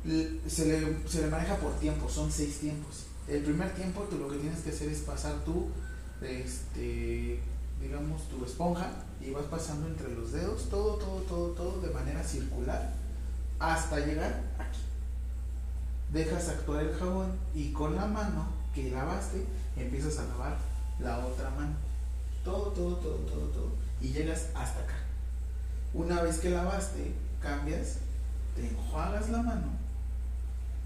se 0.05 0.65
le, 0.65 1.09
se 1.09 1.21
le 1.21 1.27
maneja 1.27 1.57
por 1.57 1.73
tiempo, 1.79 2.07
son 2.07 2.31
seis 2.31 2.59
tiempos. 2.59 3.07
El 3.27 3.41
primer 3.43 3.73
tiempo 3.73 4.01
tú 4.09 4.17
lo 4.17 4.29
que 4.29 4.37
tienes 4.37 4.59
que 4.61 4.69
hacer 4.69 4.89
es 4.89 4.99
pasar 4.99 5.33
tu, 5.45 5.69
este, 6.21 7.39
digamos, 7.81 8.27
tu 8.29 8.43
esponja 8.43 8.89
y 9.21 9.31
vas 9.31 9.45
pasando 9.45 9.87
entre 9.87 10.13
los 10.13 10.31
dedos, 10.33 10.69
todo, 10.69 10.95
todo, 10.95 11.21
todo, 11.21 11.47
todo 11.49 11.81
de 11.81 11.93
manera 11.93 12.23
circular 12.23 12.93
hasta 13.59 13.99
llegar 13.99 14.41
aquí. 14.59 14.79
Dejas 16.11 16.49
actuar 16.49 16.83
el 16.83 16.93
jabón 16.93 17.31
y 17.55 17.71
con 17.71 17.95
la 17.95 18.05
mano 18.05 18.47
que 18.75 18.91
lavaste 18.91 19.45
empiezas 19.77 20.19
a 20.19 20.25
lavar 20.25 20.57
la 20.99 21.25
otra 21.25 21.49
mano. 21.51 21.75
Todo, 22.43 22.71
todo, 22.71 22.97
todo, 22.97 23.15
todo, 23.19 23.47
todo. 23.47 23.71
Y 24.01 24.09
llegas 24.09 24.47
hasta 24.53 24.81
acá. 24.81 24.95
Una 25.93 26.21
vez 26.21 26.39
que 26.39 26.49
lavaste, 26.49 27.13
cambias, 27.41 27.99
te 28.55 28.67
enjuagas 28.67 29.29
la 29.29 29.41
mano 29.41 29.67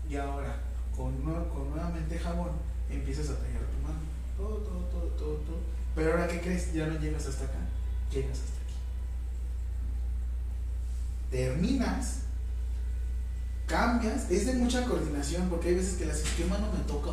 y 0.10 0.16
ahora 0.16 0.67
con, 0.98 1.24
nue- 1.24 1.48
con 1.54 1.70
nuevamente 1.70 2.18
jabón 2.20 2.50
empiezas 2.90 3.30
a 3.30 3.36
tallar 3.38 3.62
tu 3.62 3.88
mano. 3.88 4.00
Todo, 4.36 4.58
todo, 4.58 4.80
todo, 4.92 5.08
todo, 5.12 5.36
todo. 5.38 5.58
Pero 5.96 6.12
ahora, 6.12 6.28
¿qué 6.28 6.42
crees? 6.42 6.74
Ya 6.74 6.88
no 6.88 7.00
llegas 7.00 7.26
hasta 7.28 7.46
acá, 7.46 7.60
llegas 8.12 8.34
hasta 8.40 8.58
aquí. 8.64 8.74
Terminas, 11.32 12.20
cambias, 13.66 14.30
es 14.32 14.46
de 14.46 14.54
mucha 14.54 14.86
coordinación 14.86 15.50
porque 15.50 15.70
hay 15.70 15.76
veces 15.76 15.98
que 15.98 16.06
la 16.06 16.14
¿qué 16.38 16.46
mano 16.46 16.68
me 16.72 16.80
toca? 16.86 17.12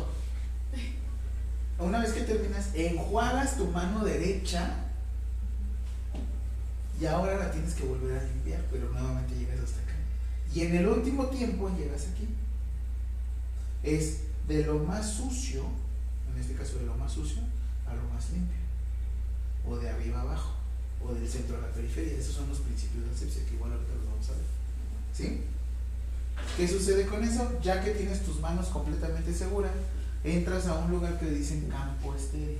Una 1.77 1.99
vez 1.99 2.13
que 2.13 2.21
terminas, 2.21 2.69
enjuagas 2.73 3.57
tu 3.57 3.65
mano 3.67 4.05
derecha 4.05 4.75
y 7.01 7.05
ahora 7.05 7.37
la 7.37 7.51
tienes 7.51 7.73
que 7.73 7.83
volver 7.83 8.17
a 8.17 8.23
limpiar, 8.23 8.61
pero 8.71 8.89
nuevamente 8.89 9.35
llegas 9.35 9.59
hasta 9.59 9.81
acá. 9.81 9.91
Y 10.53 10.61
en 10.61 10.75
el 10.77 10.87
último 10.87 11.25
tiempo 11.27 11.69
llegas 11.77 12.07
aquí. 12.13 12.29
Es 13.85 14.17
de 14.47 14.65
lo 14.65 14.79
más 14.79 15.09
sucio, 15.09 15.63
en 16.33 16.41
este 16.41 16.55
caso 16.55 16.79
de 16.79 16.85
lo 16.85 16.95
más 16.95 17.11
sucio, 17.11 17.41
a 17.87 17.93
lo 17.93 18.03
más 18.13 18.29
limpio. 18.31 18.57
O 19.67 19.77
de 19.77 19.89
arriba 19.89 20.21
abajo, 20.21 20.53
o 21.03 21.13
del 21.13 21.27
centro 21.27 21.57
a 21.57 21.61
la 21.61 21.71
periferia. 21.71 22.17
Esos 22.17 22.35
son 22.35 22.49
los 22.49 22.59
principios 22.59 23.05
de 23.05 23.11
asepsia 23.11 23.45
que 23.45 23.55
igual 23.55 23.71
ahorita 23.71 23.93
los 23.93 24.05
vamos 24.05 24.29
a 24.29 24.33
ver. 24.33 24.45
¿Sí? 25.13 25.43
¿Qué 26.57 26.67
sucede 26.67 27.05
con 27.05 27.23
eso? 27.23 27.59
Ya 27.61 27.83
que 27.83 27.91
tienes 27.91 28.23
tus 28.23 28.39
manos 28.39 28.67
completamente 28.67 29.33
seguras, 29.33 29.71
entras 30.23 30.67
a 30.67 30.79
un 30.79 30.91
lugar 30.91 31.19
que 31.19 31.27
dicen 31.27 31.69
campo 31.69 32.15
estéril. 32.15 32.59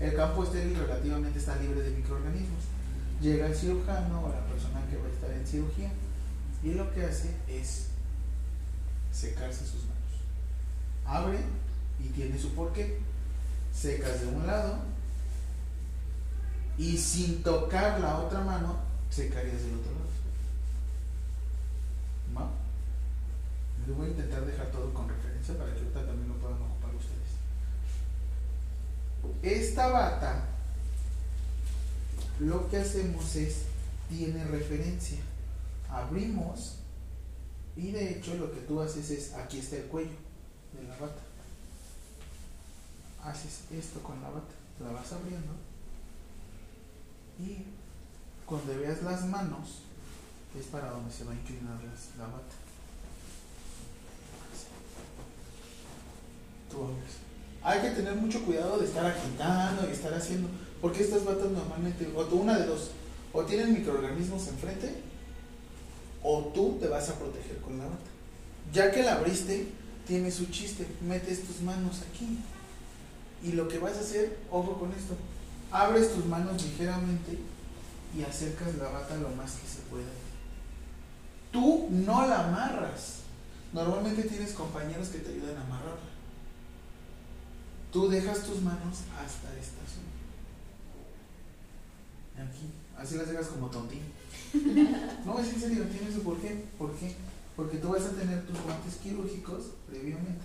El 0.00 0.14
campo 0.14 0.44
estéril 0.44 0.76
relativamente 0.76 1.38
está 1.38 1.56
libre 1.56 1.82
de 1.82 1.90
microorganismos. 1.90 2.64
Llega 3.20 3.46
el 3.46 3.54
cirujano 3.54 4.24
o 4.24 4.28
la 4.28 4.44
persona 4.46 4.80
que 4.90 4.96
va 4.96 5.06
a 5.06 5.10
estar 5.10 5.30
en 5.30 5.46
cirugía 5.46 5.90
y 6.62 6.74
lo 6.74 6.92
que 6.92 7.04
hace 7.04 7.34
es 7.48 7.86
secarse 9.12 9.64
sus 9.64 9.82
manos. 9.82 9.93
Abre 11.06 11.38
y 12.00 12.08
tiene 12.08 12.38
su 12.38 12.54
porqué. 12.54 12.98
Secas 13.72 14.20
de 14.20 14.28
un 14.28 14.46
lado 14.46 14.78
y 16.76 16.96
sin 16.96 17.42
tocar 17.42 18.00
la 18.00 18.18
otra 18.18 18.40
mano, 18.40 18.76
secarías 19.10 19.62
del 19.62 19.74
otro 19.74 19.92
lado. 19.92 20.04
¿Va? 22.36 22.50
Les 23.86 23.96
voy 23.96 24.06
a 24.06 24.10
intentar 24.10 24.44
dejar 24.44 24.66
todo 24.70 24.92
con 24.92 25.08
referencia 25.08 25.56
para 25.56 25.72
que 25.72 25.80
ahorita 25.80 26.06
también 26.06 26.28
lo 26.28 26.34
puedan 26.34 26.62
ocupar 26.62 26.90
ustedes. 26.94 27.34
Esta 29.42 29.88
bata, 29.88 30.46
lo 32.40 32.68
que 32.68 32.78
hacemos 32.78 33.36
es, 33.36 33.62
tiene 34.08 34.44
referencia. 34.44 35.18
Abrimos 35.88 36.78
y 37.76 37.92
de 37.92 38.12
hecho 38.12 38.34
lo 38.34 38.52
que 38.52 38.60
tú 38.60 38.80
haces 38.80 39.10
es, 39.10 39.34
aquí 39.34 39.58
está 39.58 39.76
el 39.76 39.84
cuello 39.84 40.23
de 40.76 40.88
la 40.88 40.96
bata. 40.96 41.22
Haces 43.22 43.62
esto 43.72 44.00
con 44.00 44.20
la 44.20 44.28
bata, 44.28 44.54
la 44.80 44.92
vas 44.92 45.12
abriendo 45.12 45.52
y 47.38 47.64
cuando 48.46 48.78
veas 48.78 49.02
las 49.02 49.24
manos 49.26 49.80
es 50.58 50.66
para 50.66 50.90
donde 50.90 51.12
se 51.12 51.24
va 51.24 51.32
a 51.32 51.34
inclinar 51.34 51.78
la 52.18 52.24
bata. 52.26 52.54
Tú 56.70 56.84
abres. 56.84 57.24
Hay 57.62 57.80
que 57.80 57.96
tener 57.96 58.14
mucho 58.16 58.44
cuidado 58.44 58.78
de 58.78 58.84
estar 58.84 59.06
agitando 59.06 59.88
y 59.88 59.92
estar 59.92 60.12
haciendo, 60.12 60.48
porque 60.80 61.02
estas 61.02 61.24
batas 61.24 61.50
normalmente, 61.50 62.12
o 62.14 62.24
tú 62.24 62.40
una 62.40 62.58
de 62.58 62.66
dos, 62.66 62.90
o 63.32 63.42
tienen 63.44 63.72
microorganismos 63.72 64.46
enfrente, 64.48 65.02
o 66.22 66.52
tú 66.54 66.78
te 66.80 66.88
vas 66.88 67.08
a 67.08 67.18
proteger 67.18 67.58
con 67.58 67.78
la 67.78 67.84
bata. 67.84 68.10
Ya 68.72 68.90
que 68.92 69.02
la 69.02 69.14
abriste, 69.14 69.66
tiene 70.06 70.30
su 70.30 70.46
chiste, 70.46 70.86
metes 71.02 71.46
tus 71.46 71.60
manos 71.60 72.02
aquí. 72.10 72.38
Y 73.42 73.52
lo 73.52 73.68
que 73.68 73.78
vas 73.78 73.96
a 73.96 74.00
hacer, 74.00 74.38
ojo 74.50 74.78
con 74.78 74.92
esto, 74.92 75.16
abres 75.70 76.14
tus 76.14 76.24
manos 76.26 76.62
ligeramente 76.62 77.38
y 78.16 78.22
acercas 78.22 78.74
la 78.76 78.88
bata 78.88 79.16
lo 79.16 79.30
más 79.30 79.52
que 79.52 79.68
se 79.68 79.80
pueda. 79.90 80.10
Tú 81.52 81.88
no 81.90 82.26
la 82.26 82.48
amarras. 82.48 83.20
Normalmente 83.72 84.22
tienes 84.24 84.52
compañeros 84.52 85.08
que 85.08 85.18
te 85.18 85.32
ayudan 85.32 85.56
a 85.56 85.62
amarrarla. 85.62 86.14
Tú 87.92 88.08
dejas 88.08 88.44
tus 88.44 88.60
manos 88.62 88.98
hasta 89.18 89.48
esta 89.56 89.82
zona. 89.86 90.14
Aquí. 92.48 92.70
Así 92.96 93.16
las 93.16 93.28
dejas 93.28 93.48
como 93.48 93.68
tontín. 93.68 94.02
No, 95.24 95.38
es 95.38 95.52
en 95.52 95.60
serio, 95.60 95.84
tiene 95.84 96.12
su 96.14 96.22
por 96.22 96.38
qué. 96.38 96.64
¿Por 96.78 96.94
qué? 96.96 97.14
Porque 97.56 97.78
tú 97.78 97.90
vas 97.90 98.02
a 98.02 98.10
tener 98.10 98.44
tus 98.46 98.60
guantes 98.62 98.96
quirúrgicos 98.96 99.70
previamente. 99.88 100.44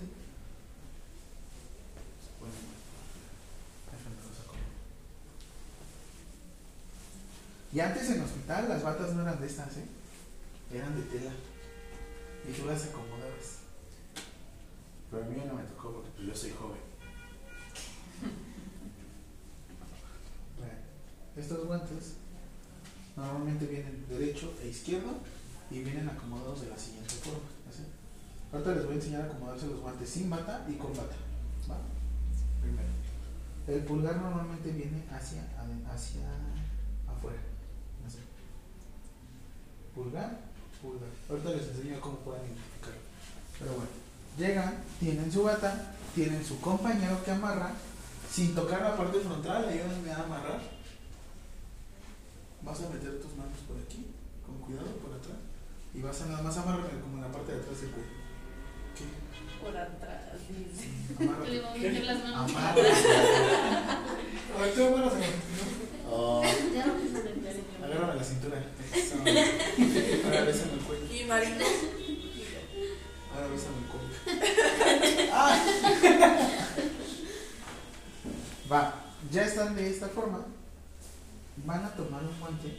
Y 7.71 7.79
antes 7.79 8.09
en 8.09 8.15
el 8.15 8.21
hospital 8.23 8.67
las 8.67 8.83
batas 8.83 9.13
no 9.13 9.21
eran 9.21 9.39
de 9.39 9.45
estas, 9.45 9.77
¿eh? 9.77 9.85
Eran 10.73 10.95
de 10.95 11.03
tela. 11.03 11.31
Y 12.47 12.51
tú 12.53 12.65
las 12.65 12.85
acomodabas. 12.85 13.59
Pero 15.11 15.23
a 15.23 15.27
mí 15.27 15.35
no 15.45 15.53
me 15.53 15.63
tocó 15.63 15.93
porque 15.93 16.09
pues, 16.15 16.27
yo 16.27 16.35
soy 16.35 16.51
joven. 16.51 16.79
Bueno, 20.57 20.73
estos 21.37 21.65
guantes 21.65 22.15
normalmente 23.15 23.65
vienen 23.65 24.05
derecho 24.09 24.53
e 24.61 24.67
izquierdo 24.67 25.19
y 25.71 25.79
vienen 25.79 26.09
acomodados 26.09 26.61
de 26.61 26.69
la 26.69 26.77
siguiente 26.77 27.13
forma. 27.15 27.49
así. 27.69 27.83
Ahorita 28.51 28.73
les 28.73 28.85
voy 28.85 28.93
a 28.93 28.95
enseñar 28.95 29.21
a 29.21 29.25
acomodarse 29.25 29.67
los 29.67 29.81
guantes 29.81 30.09
sin 30.09 30.29
bata 30.29 30.65
y 30.67 30.73
con 30.73 30.91
bata. 30.91 31.15
¿va? 31.69 31.77
Primero. 32.61 32.89
El 33.67 33.83
pulgar 33.85 34.17
normalmente 34.17 34.71
viene 34.71 35.03
hacia, 35.11 35.43
hacia 35.93 36.25
afuera. 37.07 37.39
Pulgar, 39.93 40.39
pulgar. 40.81 41.09
Ahorita 41.29 41.49
les 41.51 41.67
enseño 41.67 41.99
cómo 41.99 42.17
pueden 42.19 42.45
identificarlo. 42.45 43.01
Pero 43.59 43.71
bueno, 43.73 43.89
llegan, 44.37 44.83
tienen 44.99 45.31
su 45.31 45.43
bata, 45.43 45.93
tienen 46.15 46.43
su 46.43 46.59
compañero 46.61 47.23
que 47.23 47.31
amarra, 47.31 47.73
sin 48.31 48.55
tocar 48.55 48.81
la 48.81 48.95
parte 48.95 49.19
frontal, 49.19 49.67
ayúdenme 49.67 50.11
a 50.11 50.23
amarrar. 50.23 50.61
Vas 52.63 52.79
a 52.79 52.89
meter 52.89 53.21
tus 53.21 53.35
manos 53.35 53.59
por 53.67 53.77
aquí, 53.77 54.07
con 54.45 54.57
cuidado 54.59 54.87
por 54.97 55.13
atrás, 55.13 55.38
y 55.99 56.01
vas 56.01 56.21
a 56.21 56.25
nada 56.27 56.41
más 56.41 56.57
amarrar 56.57 56.89
como 57.01 57.15
en 57.17 57.21
la 57.23 57.27
parte 57.31 57.51
de 57.51 57.59
atrás 57.59 57.81
del 57.81 57.89
cuello. 57.91 58.09
¿Qué? 58.95 59.03
Por 59.65 59.75
atrás, 59.75 60.39
dice. 60.47 60.87
Amárrate. 61.19 61.49
Le 61.51 61.59
voy 61.59 61.69
a 61.69 61.73
meter 61.91 62.03
las 62.05 62.23
manos. 62.23 62.51
Amárrate. 62.51 62.81
A 64.57 64.61
ver, 64.61 64.73
tú 64.75 64.85
amarras 64.85 65.13
a 65.13 65.17
Oh, 66.11 66.41
Ya 66.41 66.85
no 66.87 66.93
señor. 66.99 67.27
agárrame 67.83 68.15
la 68.15 68.23
cintura. 68.23 68.57
Eso. 68.95 69.15
Ahora 70.25 70.41
bésame 70.45 70.73
el 70.73 70.79
cuello. 70.79 71.05
Y 71.13 71.23
Marina. 71.25 71.65
Ahora 73.35 73.47
bésame 73.47 73.77
el 73.83 73.87
cuello. 73.91 75.31
Ah. 75.33 75.65
Va, 78.71 78.93
ya 79.31 79.43
están 79.43 79.75
de 79.75 79.89
esta 79.89 80.07
forma. 80.07 80.45
Van 81.65 81.83
a 81.83 81.89
tomar 81.93 82.23
un 82.23 82.39
guante. 82.39 82.75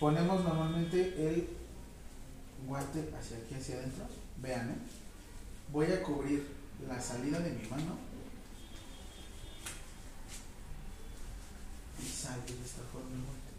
Ponemos 0.00 0.42
normalmente 0.42 1.28
el 1.28 1.46
guante 2.66 3.12
hacia 3.18 3.36
aquí, 3.36 3.54
hacia 3.54 3.76
adentro. 3.76 4.04
Vean, 4.38 4.70
¿eh? 4.70 4.76
Voy 5.70 5.92
a 5.92 6.02
cubrir 6.02 6.46
la 6.88 6.98
salida 6.98 7.38
de 7.40 7.50
mi 7.50 7.68
mano. 7.68 7.98
Y 12.02 12.06
sale 12.06 12.40
de 12.42 12.64
esta 12.64 12.82
forma 12.90 13.10
el 13.10 13.22
guante. 13.22 13.50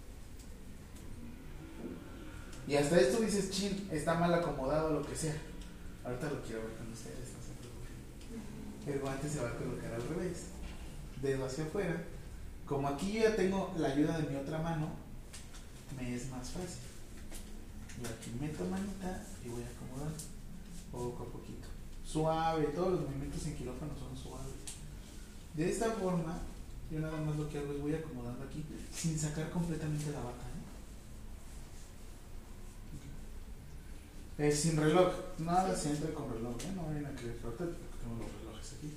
Y 2.68 2.76
hasta 2.76 3.00
esto 3.00 3.22
dices, 3.22 3.52
chin, 3.52 3.88
está 3.92 4.16
mal 4.16 4.34
acomodado, 4.34 4.94
lo 4.94 5.06
que 5.06 5.16
sea. 5.16 5.36
Ahorita 6.04 6.32
lo 6.32 6.42
quiero 6.42 6.64
ver 6.64 6.76
con 6.78 6.92
ustedes, 6.92 7.30
no 7.34 7.42
se 7.44 7.54
preocupen. 7.60 7.94
El 8.88 9.00
guante 9.00 9.30
se 9.30 9.42
va 9.42 9.50
a 9.50 9.58
colocar 9.58 9.94
al 9.94 10.08
revés, 10.10 10.46
dedo 11.22 11.46
hacia 11.46 11.66
afuera. 11.66 12.04
Como 12.66 12.88
aquí 12.88 13.12
yo 13.14 13.24
ya 13.24 13.36
tengo 13.36 13.72
la 13.78 13.90
ayuda 13.90 14.18
de 14.18 14.28
mi 14.28 14.36
otra 14.38 14.58
mano, 14.58 15.01
me 16.02 16.16
es 16.16 16.30
más 16.30 16.50
fácil. 16.50 16.82
Y 18.02 18.06
aquí 18.06 18.32
meto 18.40 18.66
manita 18.66 19.24
y 19.46 19.50
voy 19.50 19.64
a 19.64 19.68
acomodar 19.68 20.14
poco 20.92 21.24
a 21.24 21.32
poquito. 21.32 21.68
Suave, 22.04 22.66
todos 22.76 22.94
los 22.94 23.02
movimientos 23.02 23.46
en 23.46 23.56
quirófano 23.56 23.92
son 23.98 24.18
suaves. 24.18 24.54
De 25.54 25.70
esta 25.70 25.92
forma, 25.92 26.40
yo 26.90 27.00
nada 27.00 27.22
más 27.22 27.36
lo 27.38 27.48
que 27.50 27.60
hago 27.60 27.74
es 27.74 27.82
voy 27.82 27.94
acomodando 27.94 28.44
aquí 28.44 28.66
sin 28.92 29.18
sacar 29.18 29.50
completamente 29.52 30.12
la 30.12 30.20
bata. 30.20 30.46
¿eh? 34.40 34.48
Eh, 34.48 34.52
sin 34.52 34.78
reloj, 34.78 35.14
nada 35.40 35.76
se 35.76 35.92
entra 35.92 36.14
con 36.14 36.34
reloj, 36.34 36.56
¿eh? 36.64 36.72
no 36.76 36.88
vayan 36.88 37.06
a 37.06 37.16
creer, 37.16 37.38
ahorita 37.44 37.66
tengo 37.66 38.18
los 38.18 38.42
relojes 38.42 38.74
aquí. 38.74 38.92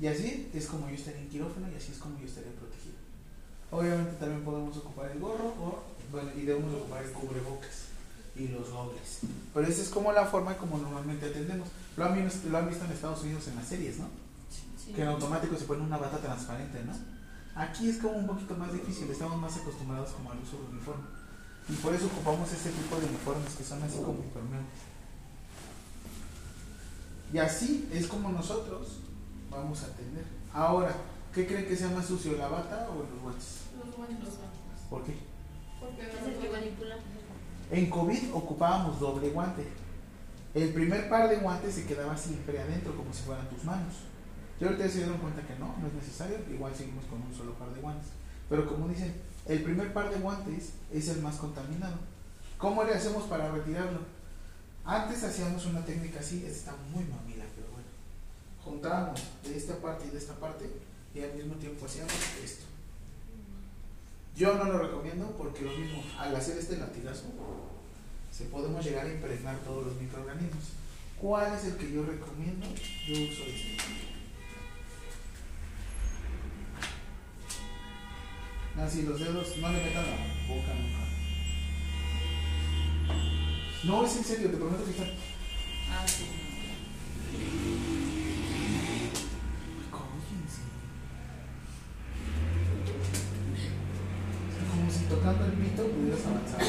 Y 0.00 0.06
así 0.06 0.48
es 0.54 0.66
como 0.66 0.88
yo 0.88 0.94
estaría 0.94 1.22
en 1.22 1.28
quirófano 1.28 1.68
y 1.72 1.74
así 1.74 1.92
es 1.92 1.98
como 1.98 2.18
yo 2.18 2.26
estaría 2.26 2.52
protegido. 2.52 2.69
Obviamente 3.70 4.16
también 4.16 4.44
podemos 4.44 4.76
ocupar 4.76 5.10
el 5.10 5.20
gorro 5.20 5.48
o, 5.60 5.82
bueno, 6.10 6.30
y 6.36 6.42
debemos 6.42 6.74
ocupar 6.74 7.04
el 7.04 7.12
cubrebocas 7.12 7.90
y 8.34 8.48
los 8.48 8.70
gogles. 8.70 9.20
Pero 9.54 9.66
esa 9.66 9.82
es 9.82 9.88
como 9.88 10.12
la 10.12 10.26
forma 10.26 10.56
como 10.56 10.78
normalmente 10.78 11.26
atendemos. 11.26 11.68
Lo 11.96 12.04
han, 12.04 12.24
visto, 12.24 12.48
lo 12.48 12.58
han 12.58 12.68
visto 12.68 12.84
en 12.84 12.92
Estados 12.92 13.22
Unidos 13.22 13.46
en 13.48 13.56
las 13.56 13.66
series, 13.66 13.98
¿no? 13.98 14.08
Sí. 14.84 14.92
Que 14.92 15.02
en 15.02 15.08
automático 15.08 15.56
se 15.56 15.64
pone 15.64 15.82
una 15.82 15.98
bata 15.98 16.18
transparente, 16.18 16.82
¿no? 16.84 16.92
Aquí 17.54 17.88
es 17.90 17.98
como 17.98 18.16
un 18.16 18.26
poquito 18.26 18.56
más 18.56 18.72
difícil, 18.72 19.10
estamos 19.10 19.38
más 19.38 19.56
acostumbrados 19.56 20.10
como 20.10 20.32
al 20.32 20.38
uso 20.38 20.56
del 20.58 20.72
uniforme. 20.72 21.04
Y 21.68 21.74
por 21.74 21.94
eso 21.94 22.06
ocupamos 22.06 22.50
este 22.52 22.70
tipo 22.70 22.96
de 22.96 23.06
uniformes 23.06 23.54
que 23.54 23.64
son 23.64 23.82
así 23.82 23.98
como 23.98 24.22
impermeables. 24.24 24.90
Y 27.32 27.38
así 27.38 27.88
es 27.92 28.06
como 28.06 28.30
nosotros 28.30 28.98
vamos 29.50 29.82
a 29.82 29.86
atender. 29.86 30.24
Ahora, 30.52 30.94
¿qué 31.34 31.46
creen 31.46 31.66
que 31.66 31.76
sea 31.76 31.88
más 31.90 32.06
sucio, 32.06 32.36
la 32.36 32.48
bata 32.48 32.88
o 32.90 33.02
los 33.02 33.22
guantes? 33.22 33.60
Los 33.84 33.96
guantes. 33.96 34.34
¿Por 34.88 35.04
qué? 35.04 35.14
Porque 35.78 36.02
Es 36.02 36.26
el 36.26 36.34
que 36.34 36.46
no 36.46 36.52
manipula. 36.52 36.96
En 37.70 37.88
COVID 37.88 38.34
ocupábamos 38.34 38.98
doble 38.98 39.30
guante. 39.30 39.66
El 40.54 40.72
primer 40.72 41.08
par 41.08 41.28
de 41.28 41.36
guantes 41.36 41.74
se 41.74 41.86
quedaba 41.86 42.16
siempre 42.16 42.58
adentro, 42.58 42.96
como 42.96 43.12
si 43.12 43.22
fueran 43.22 43.48
tus 43.48 43.62
manos. 43.64 43.94
Y 44.60 44.64
ahorita 44.64 44.84
ya 44.84 44.90
se 44.90 44.98
dieron 44.98 45.18
cuenta 45.18 45.46
que 45.46 45.56
no, 45.58 45.76
no 45.80 45.86
es 45.86 45.94
necesario, 45.94 46.38
igual 46.50 46.74
seguimos 46.74 47.04
con 47.04 47.22
un 47.22 47.32
solo 47.32 47.54
par 47.54 47.72
de 47.72 47.80
guantes. 47.80 48.08
Pero 48.48 48.68
como 48.68 48.88
dicen, 48.88 49.14
el 49.46 49.62
primer 49.62 49.92
par 49.92 50.10
de 50.10 50.18
guantes 50.18 50.72
es 50.92 51.08
el 51.08 51.22
más 51.22 51.36
contaminado. 51.36 51.96
¿Cómo 52.58 52.84
le 52.84 52.92
hacemos 52.92 53.24
para 53.24 53.50
retirarlo? 53.50 54.00
Antes 54.84 55.22
hacíamos 55.22 55.64
una 55.66 55.84
técnica 55.84 56.20
así, 56.20 56.44
está 56.44 56.74
muy 56.92 57.04
mamila, 57.04 57.44
pero 57.54 57.68
bueno. 57.70 57.88
Juntábamos 58.64 59.22
de 59.44 59.56
esta 59.56 59.76
parte 59.76 60.06
y 60.08 60.10
de 60.10 60.18
esta 60.18 60.34
parte 60.34 60.68
y 61.14 61.20
al 61.20 61.34
mismo 61.34 61.54
tiempo 61.54 61.86
hacíamos 61.86 62.12
esto. 62.44 62.64
Yo 64.36 64.54
no 64.54 64.64
lo 64.64 64.78
recomiendo 64.78 65.34
porque 65.36 65.62
lo 65.62 65.72
mismo, 65.72 66.02
al 66.18 66.34
hacer 66.34 66.58
este 66.58 66.76
latigazo, 66.76 67.24
se 68.30 68.44
podemos 68.44 68.84
llegar 68.84 69.06
a 69.06 69.12
impregnar 69.12 69.58
todos 69.58 69.86
los 69.86 69.96
microorganismos. 69.96 70.64
¿Cuál 71.20 71.54
es 71.54 71.64
el 71.64 71.76
que 71.76 71.92
yo 71.92 72.04
recomiendo? 72.04 72.66
Yo 73.06 73.12
uso 73.12 73.42
este. 73.44 73.76
Así 78.78 79.02
los 79.02 79.20
dedos 79.20 79.58
no 79.58 79.68
le 79.72 79.82
metan 79.84 80.06
la 80.06 80.16
boca 80.48 80.74
nunca. 80.74 81.10
No, 83.84 84.06
es 84.06 84.16
en 84.16 84.24
serio, 84.24 84.50
te 84.50 84.56
prometo 84.56 84.84
que 84.84 84.90
está. 84.90 85.04
Ah, 85.90 86.06
sí. 86.06 86.24
Cállense. 89.90 90.62
Es 94.50 94.69
como 94.80 94.90
si 94.90 95.04
tocando 95.04 95.44
el 95.44 95.56
mito 95.58 95.86
pudieras 95.88 96.20
avanzar. 96.24 96.60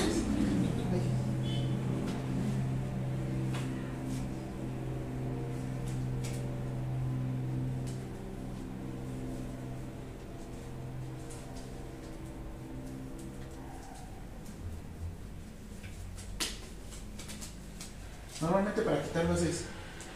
Normalmente 18.41 18.81
para 18.81 19.03
quitarlo 19.03 19.33
es 19.35 19.65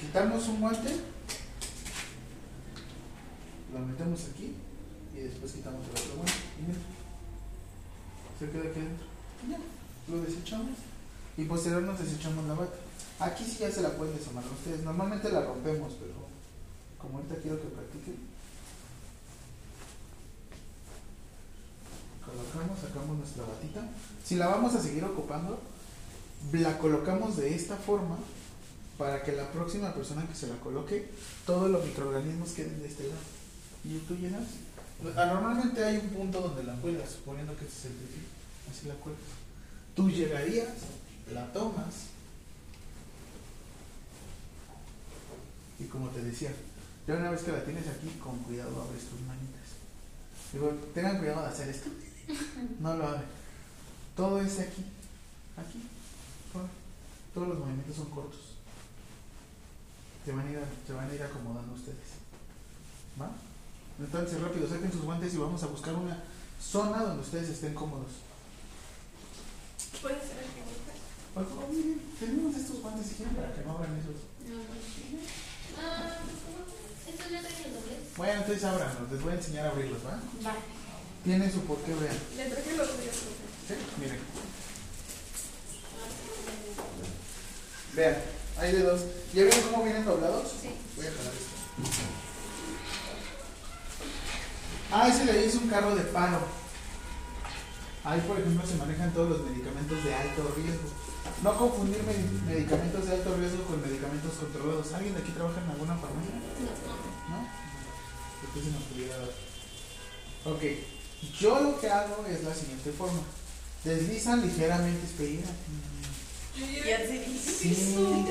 quitamos 0.02 0.48
un 0.50 0.60
guante, 0.60 0.90
lo 3.72 3.80
metemos 3.80 4.20
aquí 4.34 4.56
y 5.14 5.18
después 5.20 5.54
quitamos 5.54 5.86
el 5.86 5.92
otro 5.92 6.16
guante 6.18 6.95
se 8.40 8.50
queda 8.50 8.70
aquí 8.70 8.80
adentro. 8.80 9.08
Ya, 9.50 9.60
lo 10.08 10.22
desechamos 10.22 10.78
y 11.38 11.46
posterior 11.46 11.84
nos 11.84 12.00
desechamos 12.00 12.46
la 12.46 12.54
bata. 12.54 12.78
Aquí 13.20 13.44
sí 13.44 13.58
ya 13.60 13.72
se 13.72 13.82
la 13.82 13.90
pueden 13.90 14.18
desamarrar 14.18 14.52
ustedes. 14.52 14.84
Normalmente 14.84 15.32
la 15.32 15.42
rompemos, 15.42 15.94
pero 16.00 16.14
como 17.00 17.18
ahorita 17.18 17.36
quiero 17.42 17.62
que 17.62 17.68
practiquen, 17.68 18.18
colocamos, 22.26 22.80
sacamos 22.80 23.18
nuestra 23.18 23.44
batita. 23.44 23.88
Si 24.24 24.36
la 24.36 24.48
vamos 24.48 24.76
a 24.76 24.82
seguir 24.82 25.04
ocupando, 25.04 25.60
la 26.52 26.78
colocamos 26.78 27.38
de 27.38 27.56
esta 27.56 27.76
forma 27.76 28.18
para 28.98 29.24
que 29.24 29.34
la 29.34 29.52
próxima 29.52 29.94
persona 29.94 30.28
que 30.28 30.36
se 30.36 30.48
la 30.48 30.56
coloque, 30.56 31.10
todos 31.46 31.70
los 31.70 31.86
microorganismos 31.86 32.52
queden 32.52 32.82
de 32.82 32.88
este 32.88 33.04
lado. 33.08 33.22
Y 33.84 33.98
tú 34.00 34.16
llenas. 34.16 34.44
Ah, 35.16 35.26
Normalmente 35.26 35.84
hay 35.84 35.98
un 35.98 36.10
punto 36.10 36.42
donde 36.42 36.64
la 36.64 36.76
cuelgas, 36.76 37.12
suponiendo 37.12 37.56
que 37.58 37.66
este 37.66 37.80
es 37.80 37.86
el 37.86 38.00
de 38.00 38.06
ti. 38.06 38.22
Así 38.72 38.88
la 38.88 38.96
cuelgas. 38.96 39.24
Tú 39.96 40.10
llegarías, 40.10 40.74
la 41.32 41.52
tomas. 41.54 42.08
Y 45.80 45.84
como 45.86 46.10
te 46.10 46.22
decía, 46.22 46.52
ya 47.08 47.16
una 47.16 47.32
vez 47.32 47.42
que 47.42 47.52
la 47.52 47.64
tienes 47.64 47.88
aquí, 47.88 48.10
con 48.24 48.38
cuidado 48.40 48.82
abres 48.82 49.04
tus 49.04 49.20
manitas. 49.22 49.76
Digo, 50.54 50.70
tengan 50.94 51.20
cuidado 51.20 51.42
de 51.42 51.48
hacer 51.48 51.70
esto. 51.70 51.90
No 52.80 52.96
lo 52.96 53.08
abre. 53.08 53.26
Todo 54.16 54.42
es 54.42 54.60
aquí. 54.60 54.84
Aquí. 55.58 55.84
Todos 57.34 57.50
los 57.50 57.60
movimientos 57.60 57.98
son 57.98 58.10
cortos. 58.10 58.56
Se 60.26 60.32
van 60.32 60.48
a 60.48 60.52
ir, 60.52 60.60
se 60.88 60.94
van 60.94 61.10
a 61.10 61.14
ir 61.14 61.22
acomodando 61.22 61.74
ustedes. 61.74 62.16
¿Va? 63.22 63.30
Entonces, 64.00 64.42
rápido, 64.42 64.68
saquen 64.68 64.92
sus 64.92 65.02
guantes 65.02 65.34
y 65.34 65.38
vamos 65.38 65.64
a 65.64 65.68
buscar 65.68 65.94
una 65.94 66.24
zona 66.62 67.04
donde 67.04 67.24
ustedes 67.24 67.50
estén 67.50 67.74
cómodos. 67.74 68.12
Puede 70.02 70.16
ser 70.16 70.38
el. 70.40 70.66
Por 71.34 71.48
favor, 71.50 71.70
miren, 71.70 72.02
tenemos 72.20 72.56
estos 72.56 72.82
guantes 72.82 73.08
si 73.08 73.16
quieren 73.16 73.36
para 73.36 73.54
que 73.54 73.62
no 73.62 73.72
abran 73.72 73.98
esos. 73.98 74.16
Ah, 75.78 76.20
¿estos 77.08 77.32
ya 77.32 77.42
traen 77.42 77.66
el 77.66 77.74
doblez? 77.74 78.18
Bueno, 78.18 78.34
entonces 78.34 78.64
ábranlos, 78.64 79.12
les 79.12 79.22
voy 79.22 79.32
a 79.34 79.36
enseñar 79.36 79.66
a 79.66 79.72
abrirlos, 79.72 80.06
¿va? 80.06 80.12
Va. 80.46 80.56
Tienen 81.24 81.52
su 81.52 81.62
por 81.62 81.78
qué, 81.80 81.94
vean. 81.94 82.18
Le 82.38 82.46
traje 82.50 82.78
los 82.78 82.88
profe. 82.88 83.12
¿Sí? 83.68 83.74
Miren. 84.00 84.20
Vean, 87.96 88.16
hay 88.60 88.72
de 88.72 88.84
dos. 88.84 89.02
¿Ya 89.34 89.44
vieron 89.44 89.62
cómo 89.72 89.84
vienen 89.84 90.06
doblados? 90.06 90.54
Sí. 90.62 90.70
Voy 90.96 91.08
a 91.08 91.12
jalar 91.12 91.34
esto. 91.34 92.25
Ah, 94.98 95.10
ese 95.10 95.26
le 95.26 95.46
hizo 95.46 95.58
un 95.60 95.68
carro 95.68 95.94
de 95.94 96.04
paro. 96.04 96.40
Ahí, 98.06 98.22
por 98.22 98.40
ejemplo, 98.40 98.66
se 98.66 98.76
manejan 98.76 99.12
todos 99.14 99.30
los 99.30 99.42
medicamentos 99.50 100.02
de 100.06 100.14
alto 100.16 100.54
riesgo. 100.56 100.88
No 101.44 101.58
confundir 101.58 102.02
med- 102.04 102.42
medicamentos 102.48 103.06
de 103.06 103.12
alto 103.16 103.36
riesgo 103.36 103.64
con 103.66 103.82
medicamentos 103.82 104.32
controlados. 104.40 104.94
¿Alguien 104.94 105.16
de 105.16 105.22
aquí 105.22 105.32
trabaja 105.32 105.60
en 105.62 105.70
alguna 105.72 105.96
farmacia? 105.98 106.36
¿No? 107.28 107.40
Porque 108.42 108.62
se 108.62 108.72
nos 108.72 108.84
pudiera 108.84 109.18
dar. 109.18 109.30
Ok, 110.46 110.62
yo 111.42 111.60
lo 111.60 111.80
que 111.82 111.90
hago 111.90 112.26
es 112.30 112.44
la 112.46 112.54
siguiente 112.56 112.92
forma. 112.92 113.20
Deslizan 113.84 114.42
ligeramente, 114.48 115.06
espera. 115.06 115.50
Ya 116.88 116.98
se 117.00 117.26
Sí. 117.38 118.26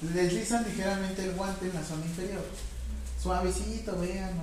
Deslizan 0.02 0.64
ligeramente 0.68 1.24
el 1.24 1.32
guante 1.34 1.66
en 1.66 1.74
la 1.74 1.82
zona 1.84 2.04
inferior. 2.06 2.44
Suavecito, 3.20 3.98
vean. 3.98 4.38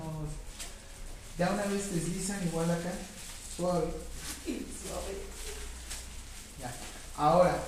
Ya 1.37 1.51
una 1.51 1.63
vez 1.65 1.93
deslizan 1.93 2.45
igual 2.47 2.71
acá. 2.71 2.93
Suave. 3.55 3.87
Ya. 6.59 6.73
Ahora, 7.17 7.61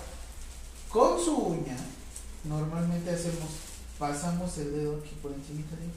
con 0.90 1.24
su 1.24 1.36
uña, 1.36 1.78
normalmente 2.46 3.10
hacemos, 3.10 3.50
pasamos 4.00 4.58
el 4.58 4.72
dedo 4.72 4.98
aquí 4.98 5.16
por 5.22 5.34
encima 5.34 5.64
de 5.78 5.84
ahí. 5.84 5.92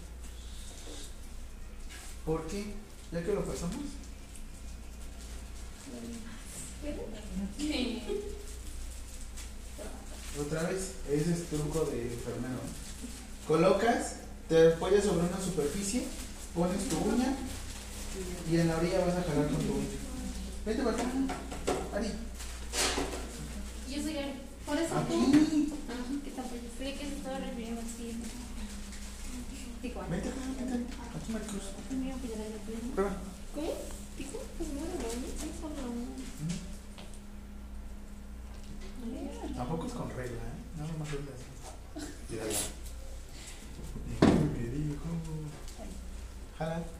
¿Por 2.27 2.47
qué? 2.47 2.75
Ya 3.13 3.25
que 3.25 3.35
lo 3.35 3.45
pasamos. 3.45 3.77
Otra 10.41 10.63
vez, 10.65 10.93
ese 11.09 11.33
es 11.33 11.47
truco 11.49 11.85
de 11.85 12.03
enfermero. 12.15 12.61
Colocas, 13.47 14.15
te 14.49 14.75
apoyas 14.75 15.05
sobre 15.05 15.27
una 15.27 15.41
superficie, 15.41 16.05
pones 16.55 16.89
tu 16.89 16.99
uña 16.99 17.37
y 18.51 18.57
en 18.57 18.69
la 18.69 18.77
orilla 18.77 19.05
vas 19.05 19.17
a 19.17 19.23
jalar 19.23 19.47
con 19.49 19.57
tu 19.57 19.73
uña. 19.73 19.87
Vete 20.67 20.83
para 20.83 20.97
acá, 20.97 21.05
Ari. 21.95 22.11
Yo 23.89 24.03
soy 24.03 24.19
Ari. 24.19 24.35
Por 24.67 24.77
eso 24.79 24.95
tú. 25.09 25.33
Ah, 25.89 25.95
¿qué 26.25 26.31
tal? 26.31 26.45
Creí 26.79 26.95
que 26.95 27.07
se 27.07 27.17
estaba 27.17 27.39
refiriendo 27.39 27.81
así. 27.81 28.17
Tico. 29.83 30.01
Acá, 30.01 30.11
vete. 30.11 30.29
Aquí, 30.29 31.33
Marcos. 31.33 31.63
Prueba. 32.95 33.13
¿Cómo? 33.55 33.73
¿Tico? 34.17 34.43
Pues 34.59 34.69
no, 34.71 34.81
no, 34.81 34.87
no, 34.87 35.01
sí, 35.41 35.51
solo 35.61 35.91
uno. 35.91 36.07
Tampoco 39.57 39.87
es 39.87 39.93
con 39.93 40.11
regla, 40.11 40.37
¿eh? 40.37 40.59
Nada 40.77 40.93
más 40.99 41.11
regla 41.11 41.33
así. 41.35 42.07
Mírala. 42.29 42.59
Me 44.53 44.69
dijo. 44.69 45.09
Jala. 46.59 47.00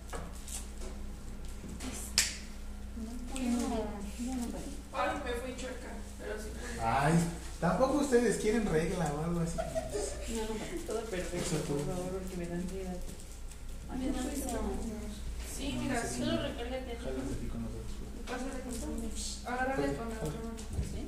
Ahora 4.93 5.23
me 5.25 5.33
fui 5.33 5.57
chueca, 5.57 5.93
pero 6.19 6.35
sí. 6.37 6.49
Ay, 6.83 7.15
tampoco 7.61 7.99
ustedes 7.99 8.37
quieren 8.39 8.67
regla 8.67 9.13
o 9.15 9.25
algo 9.25 9.41
así. 9.41 9.57
Todo 10.87 11.01
perfecto, 11.05 11.37
Eso 11.37 11.57
tú. 11.67 11.75
por 11.75 11.87
favor, 11.87 12.11
porque 12.11 12.37
me 12.37 12.47
dan 12.47 12.61
ansiedad. 12.61 12.97
Sí, 15.57 15.77
mira. 15.81 16.03
Solo 16.09 16.43
recárgate. 16.43 16.97
Jalas 16.97 17.31
aquí 17.37 17.47
con 17.47 17.63
nosotros. 17.63 17.91
Pásale 18.27 18.61
con 18.63 18.73
tu 18.73 19.49
Agárrale 19.49 19.95
con 19.95 20.09
la 20.09 20.15
otra 20.17 20.41
mano. 20.41 20.57
¿Sí? 20.91 21.01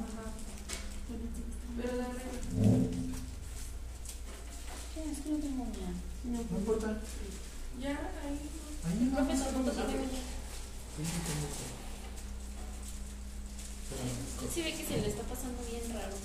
Ajá. 0.00 0.24
Pero 1.76 1.96
dale. 1.96 2.20
¿Qué? 4.94 5.00
Es 5.10 5.18
que 5.20 5.30
no 5.30 5.38
tengo 5.38 5.62
uña. 5.62 5.90
No 6.24 6.40
importa. 6.58 6.98
Ya, 7.80 7.90
ahí. 8.24 8.40
Ahí 8.84 9.10
no. 9.12 10.35
No 10.98 11.04
uña. 11.04 11.76
Sí, 13.88 14.04
sí, 14.38 14.46
no, 14.46 14.52
Sí 14.52 14.62
ve 14.62 14.74
que 14.74 14.86
se 14.86 15.00
le 15.00 15.08
está 15.08 15.22
pasando 15.22 15.62
bien 15.70 15.92
raro. 15.92 16.16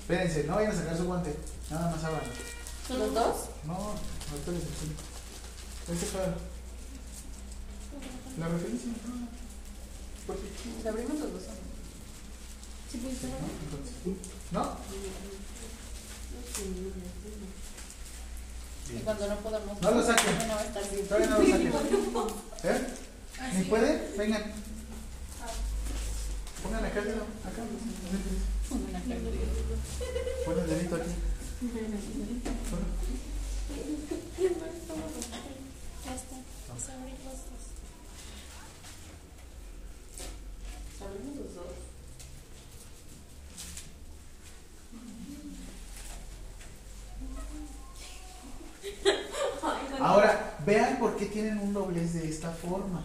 Espérense, 0.00 0.44
no 0.44 0.54
vayan 0.56 0.72
a 0.72 0.76
sacar 0.76 0.96
su 0.96 1.04
guante. 1.04 1.36
Nada 1.70 1.90
más 1.90 2.04
abran. 2.04 2.22
¿Son 2.86 2.98
¿Los 2.98 3.14
dos? 3.14 3.36
No, 3.64 3.74
ahorita 3.74 4.50
les 4.50 4.62
enseño. 4.62 4.94
Este 5.92 6.06
para 6.06 6.36
la 8.38 8.48
referencia. 8.48 8.90
no. 9.06 9.30
¿Le 10.82 10.88
abrimos 10.88 11.18
los 11.20 11.32
dos? 11.32 11.42
Sí, 12.90 12.98
pues, 12.98 13.18
Sí, 13.18 14.16
¿no? 14.52 14.76
Y 18.92 18.98
cuando 19.04 19.28
no 19.28 19.36
podamos. 19.36 19.80
No 19.80 19.90
lo 19.90 20.02
saquen. 20.04 20.48
No 20.48 20.54
va 20.54 20.60
a 20.60 20.64
estar 20.64 20.90
bien. 20.90 21.06
Todavía 21.06 21.28
no 21.28 21.38
lo 21.38 21.46
saquen. 21.46 21.72
¿Eh? 22.64 22.86
¿Ni 23.56 23.64
pueden? 23.64 24.12
Vengan. 24.18 24.52
Pongan 26.62 26.84
acá. 26.84 27.00
Acá. 27.00 27.62
Una 28.70 29.00
pérdida. 29.00 29.30
Pon 30.44 30.58
el 30.60 30.66
dedito 30.68 30.96
aquí. 30.96 31.10
Ya 36.04 36.14
está. 36.14 36.36
Vamos 36.68 36.88
a 36.88 36.92
abrir 36.94 37.14
los 37.24 37.38
dos. 37.48 37.64
Abrimos 41.00 41.36
los 41.36 41.54
dos. 41.54 41.79
Ahora, 50.00 50.58
vean 50.64 50.98
por 50.98 51.16
qué 51.16 51.26
tienen 51.26 51.58
un 51.58 51.72
doblez 51.72 52.14
de 52.14 52.28
esta 52.28 52.50
forma. 52.50 53.04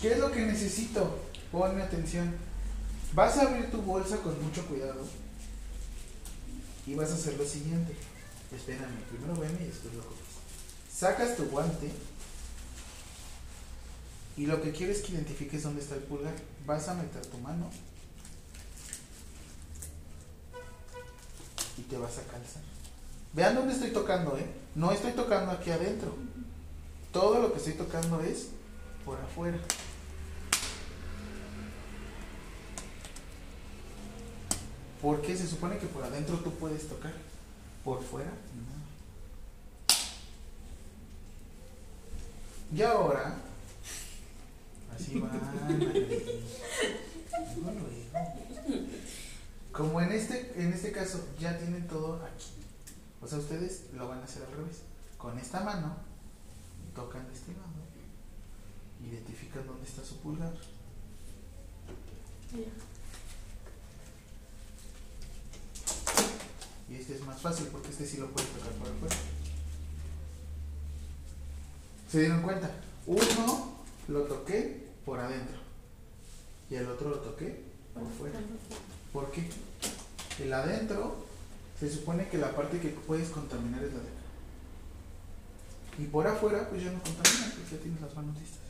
¿Qué 0.00 0.12
es 0.12 0.18
lo 0.18 0.32
que 0.32 0.40
necesito? 0.40 1.18
Ponme 1.52 1.82
atención. 1.82 2.34
Vas 3.12 3.36
a 3.38 3.42
abrir 3.42 3.70
tu 3.70 3.82
bolsa 3.82 4.18
con 4.18 4.42
mucho 4.42 4.66
cuidado 4.66 5.04
y 6.86 6.94
vas 6.94 7.10
a 7.10 7.14
hacer 7.14 7.34
lo 7.34 7.44
siguiente. 7.44 7.94
Espérame, 8.54 8.96
primero 9.10 9.34
veme 9.34 9.62
y 9.62 9.66
después 9.66 9.94
lo 9.94 10.02
copias. 10.02 10.28
Sacas 10.92 11.36
tu 11.36 11.44
guante 11.46 11.90
y 14.36 14.46
lo 14.46 14.62
que 14.62 14.72
quieres 14.72 15.02
que 15.02 15.12
identifiques 15.12 15.62
dónde 15.62 15.82
está 15.82 15.96
el 15.96 16.02
pulgar. 16.02 16.34
Vas 16.66 16.88
a 16.88 16.94
meter 16.94 17.24
tu 17.26 17.38
mano 17.38 17.70
y 21.80 21.82
te 21.84 21.96
vas 21.96 22.18
a 22.18 22.22
calzar. 22.24 22.62
Vean 23.32 23.54
dónde 23.54 23.72
estoy 23.72 23.90
tocando, 23.90 24.36
¿eh? 24.36 24.46
No 24.74 24.92
estoy 24.92 25.12
tocando 25.12 25.52
aquí 25.52 25.70
adentro. 25.70 26.14
Todo 27.12 27.40
lo 27.40 27.52
que 27.52 27.58
estoy 27.58 27.72
tocando 27.74 28.20
es 28.20 28.48
por 29.04 29.18
afuera. 29.18 29.58
Porque 35.00 35.36
se 35.36 35.46
supone 35.46 35.78
que 35.78 35.86
por 35.86 36.04
adentro 36.04 36.36
tú 36.38 36.52
puedes 36.52 36.86
tocar. 36.86 37.12
Por 37.84 38.02
fuera, 38.02 38.30
no. 38.30 38.80
Y 42.76 42.82
ahora, 42.82 43.36
así 44.94 45.18
va. 45.18 45.30
Como 49.80 49.98
en 50.02 50.12
este, 50.12 50.52
en 50.56 50.74
este 50.74 50.92
caso 50.92 51.26
ya 51.38 51.56
tienen 51.56 51.88
todo 51.88 52.22
aquí. 52.22 52.50
O 53.22 53.26
sea, 53.26 53.38
ustedes 53.38 53.84
lo 53.94 54.08
van 54.08 54.18
a 54.18 54.24
hacer 54.24 54.42
al 54.42 54.52
revés. 54.52 54.82
Con 55.16 55.38
esta 55.38 55.60
mano, 55.60 55.96
tocan 56.94 57.26
de 57.26 57.32
este 57.32 57.52
lado. 57.52 57.64
Identifican 59.02 59.66
dónde 59.66 59.86
está 59.86 60.04
su 60.04 60.18
pulgar. 60.18 60.52
Y 66.90 66.94
este 66.94 67.14
es 67.14 67.24
más 67.24 67.40
fácil 67.40 67.68
porque 67.68 67.88
este 67.88 68.06
sí 68.06 68.18
lo 68.18 68.30
puedes 68.32 68.50
tocar 68.50 68.72
por 68.72 68.88
afuera. 68.88 69.16
¿Se 72.12 72.20
dieron 72.20 72.42
cuenta? 72.42 72.70
Uno 73.06 73.76
lo 74.08 74.24
toqué 74.24 74.90
por 75.06 75.20
adentro 75.20 75.56
y 76.68 76.74
el 76.74 76.86
otro 76.86 77.08
lo 77.08 77.20
toqué 77.20 77.64
por 77.94 78.06
fuera. 78.18 78.38
¿Por 79.10 79.30
qué? 79.32 79.69
El 80.38 80.52
adentro 80.52 81.16
se 81.78 81.90
supone 81.90 82.28
que 82.28 82.38
la 82.38 82.54
parte 82.54 82.78
que 82.78 82.88
puedes 82.88 83.30
contaminar 83.30 83.82
es 83.82 83.92
la 83.92 84.00
de 84.00 84.08
acá. 84.08 84.20
Y 85.98 86.04
por 86.04 86.26
afuera, 86.26 86.68
pues 86.68 86.82
ya 86.82 86.92
no 86.92 87.02
contaminas, 87.02 87.52
pues 87.56 87.70
ya 87.70 87.78
tienes 87.78 88.00
las 88.00 88.14
manos 88.14 88.36
listas. 88.38 88.60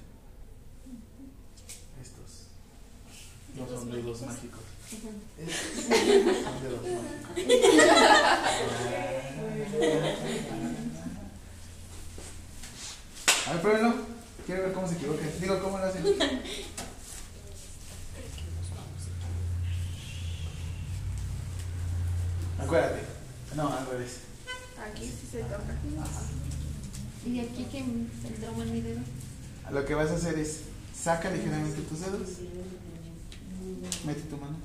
Estos 2.02 2.47
no 3.56 3.68
son 3.68 3.90
dedos 3.90 4.22
mágicos. 4.22 4.60
Estos 5.39 5.84
son 5.84 6.62
dedos 6.62 6.82
mágicos. 6.82 7.50
A 13.47 13.52
ver, 13.52 13.62
pruébenlo. 13.62 13.94
Quiero 14.47 14.62
ver 14.62 14.72
cómo 14.72 14.89
se 14.89 14.94
equivoca. 14.94 15.22
Digo, 15.40 15.60
¿cómo 15.60 15.78
lo 15.78 15.84
hacen? 15.84 16.05
Acuérdate. 22.62 23.00
No, 23.56 23.72
al 23.72 23.86
revés. 23.86 24.18
Aquí 24.84 25.06
sí 25.06 25.28
se 25.30 25.42
toca. 25.42 25.74
Y 27.26 27.40
aquí 27.40 27.64
que 27.64 27.84
trauma 28.40 28.62
en 28.64 28.72
mi 28.72 28.80
dedo. 28.80 29.00
Lo 29.70 29.84
que 29.84 29.94
vas 29.94 30.10
a 30.10 30.14
hacer 30.14 30.39
es 30.39 30.60
saca 30.98 31.30
ligeramente 31.30 31.82
tus 31.82 32.00
dedos. 32.00 32.28
Mete 34.05 34.22
tu 34.22 34.36
mano. 34.36 34.56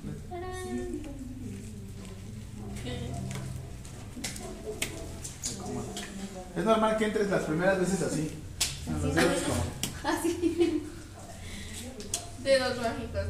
Es 6.56 6.64
normal 6.64 6.96
que 6.96 7.04
entres 7.04 7.28
las 7.30 7.42
primeras 7.42 7.78
veces 7.78 8.02
así. 8.02 8.30
Con 8.86 9.02
los 9.02 9.14
dedos 9.14 9.42
como. 9.42 9.64
Así. 10.10 10.82
Dedos 12.42 12.78
mágicos. 12.78 13.26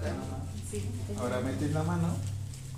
Sí. 0.71 0.85
Ahora 1.19 1.41
metes 1.41 1.73
la 1.73 1.83
mano. 1.83 2.17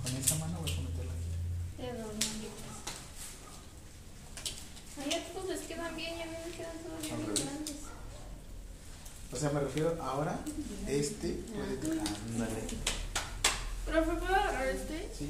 Con 0.01 0.15
esa 0.15 0.35
mano 0.35 0.61
vas 0.61 0.71
a 0.71 0.81
meterla 0.81 1.13
aquí. 1.13 1.29
Dedos 1.77 2.13
mágicos. 2.13 2.49
Ay, 5.01 5.13
a 5.13 5.33
todos 5.33 5.49
les 5.49 5.59
quedan 5.61 5.95
bien 5.95 6.17
y 6.17 6.21
a 6.21 6.25
mí 6.25 6.31
me 6.45 6.51
quedan 6.57 6.77
todavía 6.83 7.25
revés. 7.25 7.45
grandes. 7.45 7.75
O 9.31 9.35
sea, 9.35 9.49
me 9.51 9.59
refiero 9.59 9.97
ahora, 10.01 10.39
este 10.87 11.27
puede 11.53 11.77
tocar. 11.77 12.07
Ándale. 12.33 12.61
¿Profe, 13.85 14.11
puedo 14.19 14.35
agarrar 14.35 14.67
este? 14.67 15.09
Sí. 15.17 15.29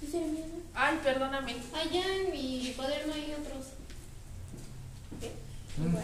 ¿Sí 0.00 0.06
será 0.10 0.26
mío, 0.26 0.44
no? 0.46 0.58
Ay, 0.74 0.98
perdóname. 1.02 1.56
Allá 1.74 2.14
en 2.16 2.30
mi 2.32 2.72
cuaderno 2.76 3.12
hay 3.14 3.34
otros. 3.34 3.66
¿Qué? 5.20 5.32
Mm. 5.82 5.96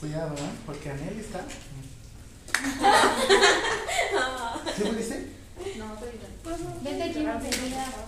Cuidado, 0.00 0.34
¿eh? 0.34 0.50
Porque 0.66 0.90
Anel 0.90 1.18
está. 1.20 1.44
¿Sí 4.76 4.82
pudiste? 4.82 5.28
No, 5.78 5.94
estoy 5.94 6.10
bien. 6.10 6.82
Vete 6.82 7.02
aquí, 7.02 7.20
no 7.20 7.38
te 7.38 7.60
voy 7.60 7.74
a- 7.74 8.06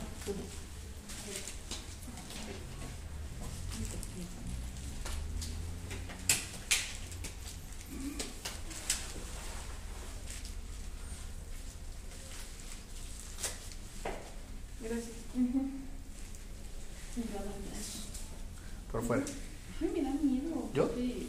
Gracias. 14.83 15.11
Por 18.93 19.03
fuera. 19.03 19.25
Ay, 19.81 19.91
me 19.95 20.03
da 20.03 20.11
miedo. 20.23 20.71
¿Yo? 20.75 20.91
Sí, 20.97 21.29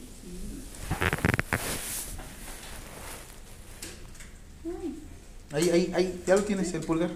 Ay, 4.65 4.99
Ahí, 5.53 5.69
ahí, 5.69 5.91
ahí, 5.95 6.23
ya 6.27 6.35
lo 6.35 6.36
tienes 6.47 6.73
el 6.73 6.81
pulgar. 6.81 7.11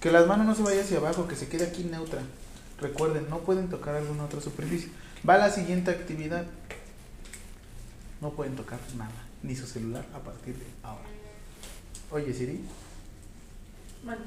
Que 0.00 0.10
las 0.10 0.26
manos 0.26 0.46
no 0.46 0.54
se 0.56 0.62
vayan 0.62 0.84
hacia 0.84 0.98
abajo, 0.98 1.28
que 1.28 1.36
se 1.36 1.48
quede 1.48 1.64
aquí 1.66 1.84
neutra. 1.84 2.22
Recuerden, 2.80 3.28
no 3.30 3.38
pueden 3.40 3.68
tocar 3.68 3.94
alguna 3.94 4.24
otra 4.24 4.40
superficie. 4.40 4.88
Va 5.28 5.34
a 5.34 5.38
la 5.38 5.50
siguiente 5.50 5.92
actividad. 5.92 6.44
No 8.20 8.30
pueden 8.30 8.56
tocar 8.56 8.80
nada, 8.96 9.12
ni 9.42 9.54
su 9.54 9.66
celular 9.66 10.04
a 10.14 10.18
partir 10.18 10.56
de 10.56 10.64
ahora. 10.82 11.04
Oye, 12.10 12.32
Siri, 12.34 12.60
Bueno. 14.04 14.20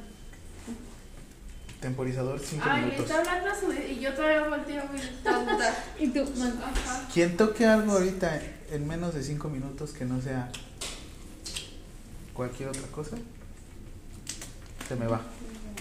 temporizador 1.81 2.39
5 2.39 2.63
Ay, 2.67 2.81
me 2.81 2.87
minutos. 2.91 3.05
está 3.11 3.19
hablando 3.19 3.51
a 3.51 3.59
su 3.59 3.71
y 3.73 3.99
yo 3.99 4.13
todavía 4.13 4.47
volteo 4.49 4.83
muy 4.87 4.99
tonta. 5.23 5.83
Y 5.99 6.07
tú, 6.07 6.25
man. 6.37 6.59
Quien 7.13 7.37
toque 7.37 7.65
algo 7.65 7.91
ahorita 7.93 8.41
en 8.71 8.87
menos 8.87 9.13
de 9.13 9.23
5 9.23 9.49
minutos 9.49 9.91
que 9.91 10.05
no 10.05 10.21
sea 10.21 10.49
cualquier 12.33 12.69
otra 12.69 12.87
cosa, 12.91 13.17
se 14.87 14.95
me 14.95 15.07
va 15.07 15.21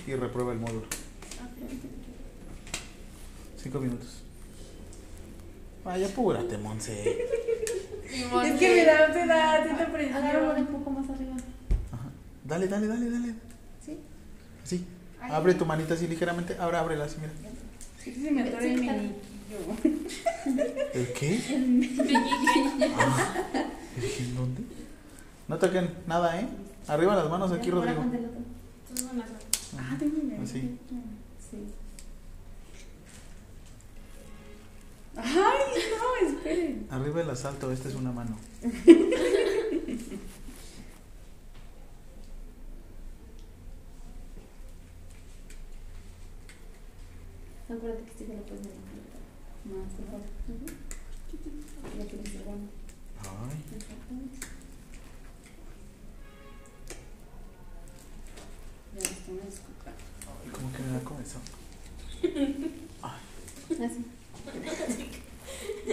y 0.07 0.15
reprueba 0.15 0.52
el 0.52 0.58
módulo. 0.58 0.86
5 3.57 3.81
minutos. 3.81 4.23
Vaya, 5.84 6.07
apúrate, 6.07 6.58
Monse. 6.58 7.18
Es 8.05 8.58
que 8.58 8.74
me 8.74 8.84
da, 8.84 9.12
te 9.12 9.26
da, 9.26 9.62
te 9.62 9.68
da 9.68 10.16
Agárralo 10.18 10.49
un 10.49 10.55
presión. 10.55 10.66
poco 10.66 10.91
más 10.91 11.10
arriba. 11.10 11.34
Ajá. 11.92 12.10
Dale, 12.44 12.68
dale, 12.68 12.86
dale, 12.86 13.10
dale. 13.10 13.34
¿Sí? 13.84 13.99
Sí. 14.65 14.86
Abre 15.20 15.55
tu 15.55 15.65
manita 15.66 15.94
así 15.94 16.07
ligeramente. 16.07 16.57
Ahora 16.58 16.81
ábrela 16.81 17.05
así, 17.05 17.16
mira. 17.18 17.33
Sí, 18.02 18.15
se 18.15 18.31
me 18.31 18.42
atora 18.42 18.65
el 18.65 18.81
menillo. 18.81 19.15
¿El 20.94 21.12
qué? 21.12 21.41
Ah, 22.97 23.34
¿En 24.18 24.34
dónde? 24.34 24.62
No 25.49 25.58
toquen 25.58 25.91
nada, 26.07 26.41
¿eh? 26.41 26.49
Arriba 26.89 27.15
las 27.15 27.31
manos 27.31 27.52
aquí, 27.52 27.70
Rodrigo. 27.70 28.05
Me. 29.02 29.23
Ah, 29.78 29.97
tengo 29.98 30.20
una. 30.23 30.42
Así. 30.42 30.78
Sí. 31.50 31.58
Ay, 35.16 35.82
no, 35.90 36.28
esperen. 36.28 36.86
Arriba 36.90 37.20
el 37.23 37.31
asalto, 37.31 37.70
esta 37.73 37.89
es 37.89 37.94
una 37.94 38.12
mano. 38.12 38.39
Acuérdate 47.64 48.05
que 48.05 48.10
este 48.10 48.24
te 48.24 48.36
lo 48.36 48.42
puedes 48.42 48.66
meter. 48.66 48.82
Más, 49.64 49.90
por 49.94 50.05
favor. 50.06 50.20
Ya 51.98 52.05
tienes 52.05 52.34
el. 52.34 52.42
Ay. 53.20 54.53
Ya 59.27 59.33
les 59.33 59.36
tengo 59.36 59.41
que 59.41 59.49
escuchar. 59.49 59.94
Ay, 60.27 60.51
como 60.51 60.73
que 60.73 60.83
me 60.83 60.93
da 60.93 61.01
comezón. 61.01 61.43
Así. 63.85 64.05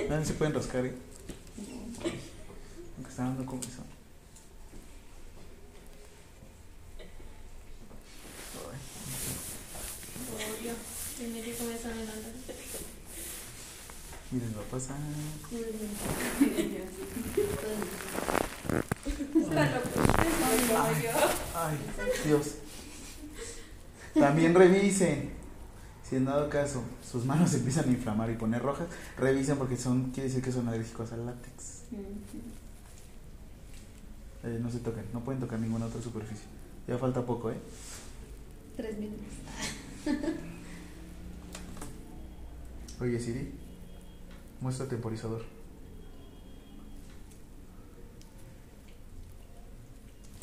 Vean 0.10 0.26
si 0.26 0.34
pueden 0.34 0.54
rascar, 0.54 0.86
¿eh? 0.86 0.96
Aunque 2.98 3.10
está 3.10 3.24
dando 3.24 3.46
comezón. 3.46 3.86
Ay. 8.58 8.80
Tiene 11.18 11.42
que 11.42 11.54
comenzar 11.56 11.94
va 14.34 14.62
a 14.62 14.72
pasar. 14.72 14.98
Ay, 21.54 21.78
Dios. 22.26 22.48
También 24.14 24.54
revisen. 24.54 25.32
Si 26.08 26.16
en 26.18 26.26
dado 26.26 26.50
caso 26.50 26.84
sus 27.10 27.26
manos 27.26 27.52
se 27.52 27.58
empiezan 27.60 27.90
a 27.90 27.92
inflamar 27.92 28.30
y 28.30 28.36
poner 28.36 28.62
rojas, 28.62 28.88
revisen 29.18 29.58
porque 29.58 29.78
son 29.78 30.12
quiere 30.12 30.28
decir 30.30 30.44
que 30.44 30.52
son 30.52 30.68
alérgicos 30.68 31.12
al 31.12 31.26
látex. 31.26 31.84
Eh, 34.44 34.60
no 34.62 34.70
se 34.72 34.80
toquen, 34.80 35.06
no 35.14 35.22
pueden 35.22 35.40
tocar 35.40 35.60
ninguna 35.60 35.86
otra 35.86 36.02
superficie. 36.02 36.46
Ya 36.88 36.98
falta 36.98 37.26
poco, 37.26 37.52
¿eh? 37.52 37.58
Tres 38.76 38.98
minutos. 38.98 39.26
Oye, 43.02 43.20
Siri, 43.20 43.52
muestra 44.60 44.88
temporizador. 44.88 45.46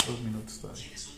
Dos 0.06 0.20
minutos 0.22 0.58
todavía. 0.60 1.17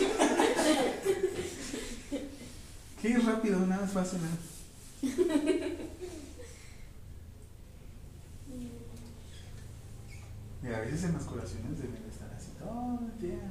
Qué 3.01 3.17
rápido, 3.17 3.59
nada 3.65 3.81
más 3.81 3.91
fácil. 3.91 4.19
nada. 4.21 4.37
Mira, 10.61 10.77
a 10.77 10.81
veces 10.81 11.03
en 11.05 11.13
las 11.13 11.23
curaciones 11.23 11.79
deben 11.79 12.03
estar 12.09 12.31
así 12.37 12.51
todo 12.59 12.99
el 13.07 13.11
tiempo. 13.19 13.45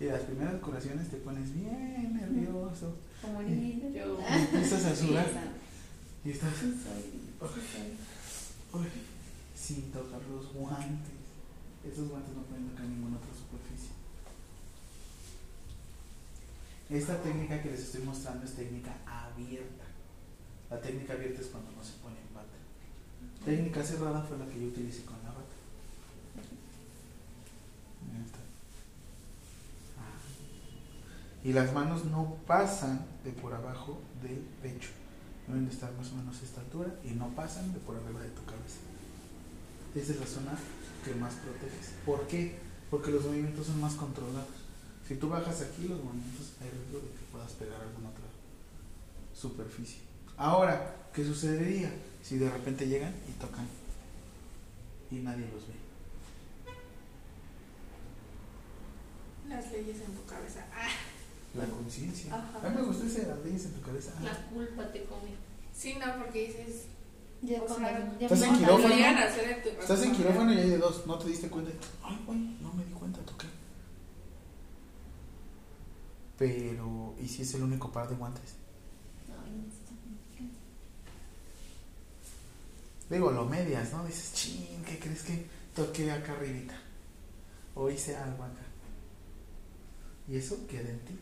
Y 0.00 0.04
las 0.06 0.22
primeras 0.22 0.60
curaciones 0.60 1.10
te 1.10 1.18
pones 1.18 1.54
bien 1.54 2.14
nervioso. 2.16 2.96
Como 3.20 3.42
niño. 3.42 3.90
Yo. 3.90 4.18
Y 4.18 4.32
empiezas 4.40 4.84
a 4.86 4.96
Sí, 4.96 5.06
sudar. 5.08 5.26
Y 6.24 6.30
estás 6.30 6.54
Sí 6.56 6.72
sí 9.54 9.76
sin 9.76 9.92
tocar 9.92 10.20
los 10.30 10.52
guantes. 10.54 11.12
Esos 11.84 12.08
guantes 12.08 12.34
no 12.34 12.42
pueden 12.42 12.68
tocar 12.68 12.86
ninguna 12.86 13.16
otra 13.16 13.30
superficie. 13.30 13.90
Esta 16.92 17.16
técnica 17.22 17.62
que 17.62 17.70
les 17.70 17.80
estoy 17.80 18.02
mostrando 18.02 18.44
es 18.44 18.52
técnica 18.52 18.94
abierta. 19.06 19.84
La 20.68 20.78
técnica 20.78 21.14
abierta 21.14 21.40
es 21.40 21.46
cuando 21.46 21.72
no 21.72 21.82
se 21.82 21.94
pone 21.94 22.16
en 22.20 22.34
bata. 22.34 22.48
Técnica 23.46 23.82
cerrada 23.82 24.22
fue 24.22 24.36
la 24.36 24.44
que 24.44 24.60
yo 24.60 24.66
utilicé 24.66 25.06
con 25.06 25.16
la 25.22 25.30
bata. 25.30 25.54
Ah. 29.98 30.18
Y 31.42 31.54
las 31.54 31.72
manos 31.72 32.04
no 32.04 32.36
pasan 32.46 33.06
de 33.24 33.32
por 33.32 33.54
abajo 33.54 34.02
del 34.22 34.40
pecho. 34.60 34.90
Deben 35.46 35.64
de 35.64 35.72
estar 35.72 35.90
más 35.94 36.12
o 36.12 36.16
menos 36.16 36.42
a 36.42 36.44
esta 36.44 36.60
altura 36.60 36.94
y 37.02 37.12
no 37.12 37.28
pasan 37.28 37.72
de 37.72 37.80
por 37.80 37.96
arriba 37.96 38.20
de 38.20 38.28
tu 38.28 38.44
cabeza. 38.44 38.80
Esa 39.94 40.12
es 40.12 40.20
la 40.20 40.26
zona 40.26 40.58
que 41.06 41.14
más 41.14 41.32
proteges. 41.36 41.94
¿Por 42.04 42.26
qué? 42.26 42.58
Porque 42.90 43.10
los 43.10 43.24
movimientos 43.24 43.66
son 43.66 43.80
más 43.80 43.94
controlados. 43.94 44.61
Si 45.12 45.18
tú 45.18 45.28
bajas 45.28 45.60
aquí, 45.60 45.88
los 45.88 46.02
movimientos 46.02 46.52
hay 46.62 46.70
riesgo 46.70 47.00
de 47.06 47.12
que 47.12 47.24
puedas 47.30 47.52
pegar 47.52 47.82
alguna 47.82 48.08
otra 48.08 48.24
superficie. 49.34 49.98
Ahora, 50.38 51.10
¿qué 51.12 51.22
sucedería 51.22 51.92
si 52.22 52.38
de 52.38 52.48
repente 52.48 52.88
llegan 52.88 53.14
y 53.28 53.32
tocan 53.32 53.66
y 55.10 55.16
nadie 55.16 55.50
los 55.52 55.68
ve? 55.68 55.74
Las 59.50 59.70
leyes 59.70 60.00
en 60.00 60.14
tu 60.14 60.24
cabeza. 60.24 60.64
Ah, 60.74 60.88
La 61.58 61.66
conciencia. 61.66 62.34
A 62.34 62.68
mí 62.70 62.76
me 62.76 62.82
gusta 62.82 63.04
ese 63.04 63.20
de 63.20 63.26
las 63.26 63.44
leyes 63.44 63.66
en 63.66 63.72
tu 63.74 63.82
cabeza. 63.82 64.12
Ah, 64.16 64.22
la 64.24 64.46
culpa 64.48 64.90
te 64.92 65.04
come. 65.04 65.32
sí, 65.74 65.98
no, 66.00 66.24
porque 66.24 66.46
dices. 66.46 66.86
Ya 67.42 67.60
O 67.60 67.68
sea, 67.68 68.16
ya 68.18 68.26
¿estás 68.28 68.40
me 68.40 68.46
en 68.46 68.56
quirófano? 68.56 68.94
Estás 69.78 70.02
en 70.04 70.12
quirófano 70.14 70.52
y 70.54 70.56
hay 70.58 70.70
de 70.70 70.78
dos, 70.78 71.06
no 71.06 71.18
te 71.18 71.28
diste 71.28 71.50
cuenta. 71.50 71.70
Ay, 72.02 72.18
güey, 72.24 72.38
no 72.62 72.72
me 72.72 72.84
di 72.86 72.92
cuenta, 72.92 73.20
toqué. 73.26 73.48
Pero, 76.42 77.14
¿y 77.22 77.28
si 77.28 77.42
es 77.42 77.54
el 77.54 77.62
único 77.62 77.92
par 77.92 78.08
de 78.08 78.16
guantes? 78.16 78.56
Digo, 83.08 83.30
lo 83.30 83.44
medias, 83.44 83.92
¿no? 83.92 84.04
Dices, 84.04 84.32
ching, 84.34 84.82
¿qué 84.84 84.98
crees 84.98 85.22
que 85.22 85.46
toqué 85.72 86.10
acá 86.10 86.32
arribita? 86.32 86.74
O 87.76 87.88
hice 87.88 88.16
algo 88.16 88.42
acá. 88.42 88.64
Y 90.26 90.34
eso 90.34 90.66
queda 90.66 90.90
en 90.90 90.98
ti. 91.04 91.16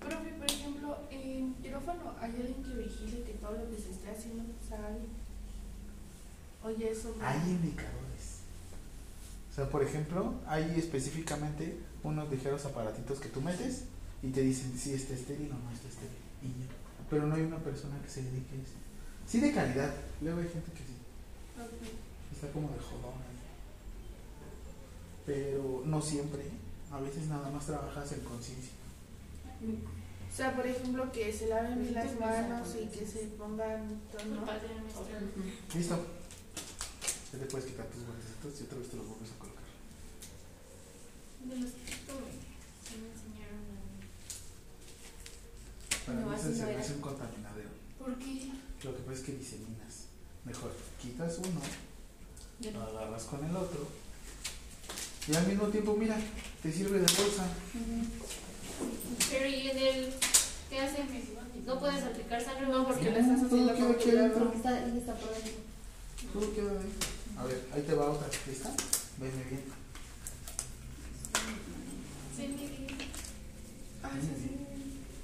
Profe, 0.00 0.30
por 0.38 0.50
ejemplo, 0.50 0.98
en 1.10 1.52
quirófano 1.56 2.14
hay 2.18 2.30
alguien 2.30 2.64
que 2.64 2.82
vigile 2.82 3.24
que 3.24 3.34
todo 3.34 3.52
lo 3.52 3.70
que 3.70 3.76
se 3.76 3.90
está 3.90 4.12
haciendo 4.12 4.42
sale. 4.66 5.00
Oye, 6.64 6.92
eso. 6.92 7.14
Hay 7.20 7.40
indicadores. 7.50 8.40
O 9.50 9.54
sea, 9.54 9.68
por 9.68 9.82
ejemplo, 9.82 10.32
hay 10.46 10.78
específicamente 10.78 11.78
unos 12.06 12.30
ligeros 12.30 12.64
aparatitos 12.64 13.18
que 13.18 13.28
tú 13.28 13.40
metes 13.40 13.82
y 14.22 14.30
te 14.30 14.40
dicen 14.40 14.78
si 14.78 14.94
está 14.94 15.14
estéril 15.14 15.50
o 15.50 15.58
no 15.58 15.70
está 15.72 15.88
estéril. 15.88 16.22
Y 16.42 16.46
ya. 16.46 16.72
Pero 17.10 17.26
no 17.26 17.34
hay 17.34 17.42
una 17.42 17.58
persona 17.58 18.00
que 18.02 18.08
se 18.08 18.22
dedique 18.22 18.54
a 18.54 18.62
eso. 18.62 18.78
Sí 19.26 19.40
de 19.40 19.52
calidad. 19.52 19.92
Luego 20.20 20.40
hay 20.40 20.48
gente 20.48 20.70
que 20.72 20.78
sí. 20.78 20.94
Está 22.32 22.50
como 22.52 22.68
de 22.68 22.78
jodón 22.78 23.14
ahí. 23.14 23.36
Pero 25.26 25.82
no 25.84 26.00
siempre. 26.00 26.42
¿eh? 26.42 26.92
A 26.92 27.00
veces 27.00 27.26
nada 27.26 27.50
más 27.50 27.66
trabajas 27.66 28.12
en 28.12 28.20
conciencia. 28.20 28.72
O 30.30 30.36
sea, 30.36 30.54
por 30.54 30.66
ejemplo, 30.66 31.10
que 31.12 31.32
se 31.32 31.48
laven 31.48 31.80
bien 31.80 31.94
las 31.94 32.18
manos 32.20 32.68
y 32.80 32.86
que 32.86 33.06
se 33.06 33.20
pongan 33.38 33.88
nuestra. 33.88 35.18
Listo. 35.74 36.06
Ya 37.32 37.38
te 37.38 37.46
puedes 37.46 37.66
quitar 37.66 37.86
tus 37.86 38.04
guantecitos 38.04 38.60
y 38.60 38.64
otra 38.64 38.78
vez 38.78 38.88
te 38.88 38.96
los 38.96 39.06
vuelves 39.06 39.30
a. 39.30 39.45
De 41.48 41.56
los 41.60 41.70
que 41.70 41.94
tuve, 42.06 42.32
sí 42.86 42.94
me 43.00 43.08
enseñaron 43.14 43.62
a 43.70 43.78
Para 46.06 46.20
No, 46.20 46.26
mí 46.30 46.34
ese 46.36 46.54
se 46.54 46.66
me 46.66 46.74
hace 46.76 46.94
un 46.94 47.00
contaminadero. 47.00 47.70
¿Por 47.98 48.18
qué? 48.18 48.50
Lo 48.84 48.94
que 48.96 49.02
pasa 49.02 49.18
es 49.18 49.24
que 49.24 49.32
diseminas. 49.32 49.94
Mejor 50.44 50.72
quitas 51.00 51.38
uno, 51.38 51.60
Yo 52.60 52.70
lo 52.72 52.78
no. 52.80 52.86
agarras 52.86 53.24
con 53.24 53.44
el 53.44 53.56
otro. 53.56 53.86
Y 55.28 55.34
al 55.34 55.46
mismo 55.48 55.66
tiempo, 55.68 55.96
mira, 55.96 56.16
te 56.62 56.72
sirve 56.72 56.98
de 57.00 57.06
bolsa. 57.06 57.48
Pero 59.30 59.46
¿y 59.48 59.70
en 59.70 59.78
el 59.78 60.14
qué 60.70 60.80
hacen? 60.80 61.06
No 61.66 61.80
puedes 61.80 62.04
aplicar 62.04 62.40
sangre 62.44 62.66
No, 62.68 62.86
porque 62.86 63.10
le 63.10 63.22
No, 63.22 63.34
estás 63.34 63.48
todo 63.50 63.70
haciendo 63.70 63.74
queda 63.74 63.86
con 63.86 63.96
aquí 63.96 64.10
adentro. 64.10 64.52
Está, 64.54 64.86
está 64.86 65.14
por 65.16 65.34
ahí. 65.34 65.56
Todo 66.32 66.54
queda 66.54 66.70
ahí. 66.80 66.92
A 67.38 67.44
ver, 67.44 67.66
ahí 67.74 67.82
te 67.82 67.94
va 67.94 68.10
otra. 68.10 68.28
¿Lista? 68.46 68.70
Venme 69.18 69.44
bien. 69.50 69.64
Ah, 74.02 74.10
sí, 74.20 74.28
sí. 74.36 74.50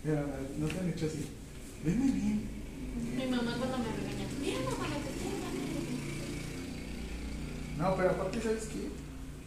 Mira, 0.02 0.26
no 0.58 0.66
te 0.66 0.78
han 0.80 0.88
hecho 0.88 1.06
así. 1.06 1.28
Venme 1.84 2.10
bien. 2.10 2.48
Mi 3.16 3.26
mamá 3.26 3.56
cuando 3.58 3.78
me 3.78 3.84
regaña, 3.96 4.26
mira 4.40 4.60
mamá 4.60 4.88
lo 4.88 4.96
que 4.96 5.12
tengo. 5.20 5.36
No, 7.78 7.96
pero 7.96 8.10
aparte, 8.10 8.40
¿sabes 8.40 8.64
qué? 8.64 8.88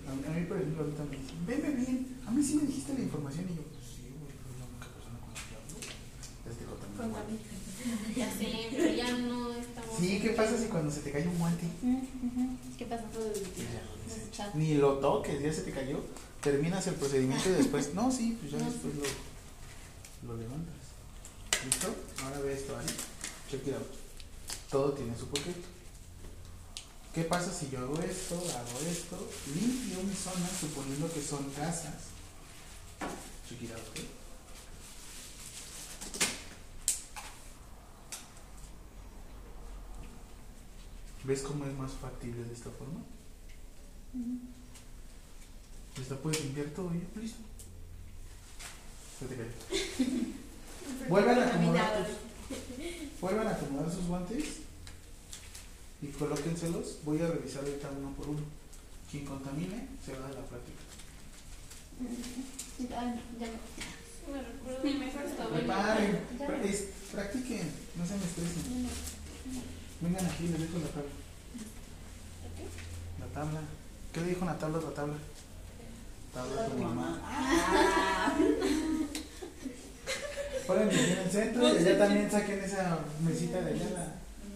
A 0.08 0.14
mí, 0.14 0.22
a 0.28 0.40
mí, 0.40 0.46
por 0.46 0.58
ejemplo, 0.58 0.84
ahorita 0.84 1.04
me 1.06 1.18
dicen, 1.18 1.46
venme 1.48 1.72
bien. 1.72 2.18
A 2.28 2.32
mí 2.32 2.44
sí 2.44 2.56
me 2.56 2.68
dijiste 2.68 2.94
la 2.94 3.00
información 3.00 3.46
y 3.50 3.56
yo, 3.56 3.64
pues 3.64 3.86
sí, 3.98 4.14
güey, 4.14 4.34
pero 4.38 4.54
es 4.54 4.60
la 4.62 4.66
única 4.70 4.88
persona 4.94 5.18
con 5.26 5.34
la 5.34 5.42
que 5.42 5.56
hablo. 5.58 5.76
Este 6.46 6.66
contaminado. 6.66 7.26
Ya 8.16 8.32
sé, 8.32 8.48
pero 8.72 8.94
ya 8.96 9.12
no 9.18 9.54
estamos. 9.54 10.00
Sí, 10.00 10.20
¿qué 10.20 10.30
pasa 10.32 10.58
si 10.58 10.68
cuando 10.68 10.90
se 10.90 11.02
te 11.02 11.12
cae 11.12 11.28
un 11.28 11.38
guante? 11.38 11.66
¿Qué 12.78 12.86
pasa? 12.86 13.04
Ni 14.56 14.76
lo 14.76 14.94
toques, 15.00 15.42
ya 15.42 15.54
se 15.54 15.62
te 15.62 15.72
cayó. 15.72 16.04
Terminas 16.46 16.86
el 16.86 16.94
procedimiento 16.94 17.50
y 17.50 17.54
después, 17.54 17.96
no, 17.96 18.12
sí, 18.12 18.38
pues 18.40 18.52
ya 18.52 18.60
después 18.60 18.94
lo, 18.94 20.32
lo 20.32 20.38
levantas. 20.40 20.76
¿Listo? 21.66 21.96
Ahora 22.24 22.40
ve 22.42 22.54
esto 22.54 22.78
ahí. 22.78 22.86
Check 23.50 23.68
it 23.68 23.74
out. 23.74 23.88
Todo 24.70 24.94
tiene 24.94 25.18
su 25.18 25.28
porqué. 25.28 25.56
¿Qué 27.16 27.24
pasa 27.24 27.52
si 27.52 27.72
yo 27.72 27.80
hago 27.80 28.00
esto, 28.00 28.36
hago 28.36 28.80
esto, 28.88 29.28
limpio 29.56 30.04
mi 30.04 30.14
zona 30.14 30.48
suponiendo 30.48 31.12
que 31.12 31.24
son 31.24 31.52
gasas? 31.58 32.14
Check 33.50 33.64
it 33.64 33.72
out. 33.72 33.82
¿Ves 41.24 41.42
cómo 41.42 41.66
es 41.66 41.74
más 41.76 41.92
factible 41.94 42.44
de 42.44 42.54
esta 42.54 42.70
forma? 42.70 43.00
Esta 46.02 46.16
puedes 46.18 46.44
limpiar 46.44 46.68
todo 46.68 46.92
y 46.94 47.00
ya, 47.00 47.22
listo. 47.22 47.40
Se 49.20 49.26
te 49.28 49.36
cayó. 49.36 49.50
Vuelvan 51.10 51.40
a 51.40 51.48
acomodar 51.48 52.06
tus- 52.06 53.20
vuelvan 53.22 53.48
a 53.48 53.52
acomodar 53.52 53.92
sus 53.92 54.06
guantes 54.06 54.46
y 56.02 56.08
colóquenselos. 56.08 56.98
Voy 57.06 57.22
a 57.22 57.28
revisar 57.28 57.64
ahorita 57.64 57.90
uno 57.98 58.12
por 58.12 58.28
uno. 58.30 58.42
Quien 59.10 59.26
contamine 59.26 59.88
se 60.06 60.12
va 60.20 60.28
de 60.28 60.34
la 60.36 60.42
práctica. 60.42 60.82
Ah, 62.94 63.16
ya 63.40 63.48
no. 63.48 64.34
Me 64.34 64.42
recuerdo 64.42 64.84
mi 64.84 64.94
mejor 64.96 65.24
estaba 65.24 65.50
Preparen, 65.56 66.20
Ya. 66.40 66.48
practiquen, 67.12 67.72
no 67.96 68.06
se 68.06 68.18
me 68.18 68.26
estresen. 68.26 68.90
Vengan 70.02 70.26
aquí, 70.26 70.48
les 70.48 70.60
dejo 70.60 70.80
la 70.80 70.88
tabla. 70.88 71.12
La 73.20 73.26
tabla. 73.28 73.62
¿Qué 74.12 74.22
le 74.22 74.28
dijo 74.28 74.42
una 74.42 74.58
tabla 74.58 74.80
a 74.80 74.82
la 74.82 74.94
tabla? 74.94 75.14
Tabla 76.36 76.62
a 76.62 76.66
tu 76.66 76.78
mamá. 76.78 77.10
Aquí 80.68 81.00
en 81.00 81.20
el 81.20 81.30
centro 81.32 81.74
y 81.74 81.78
allá 81.78 81.98
también 81.98 82.30
saquen 82.30 82.60
esa 82.62 83.00
mesita 83.26 83.62
de 83.62 83.72
allá, 83.72 83.90
la 83.96 84.08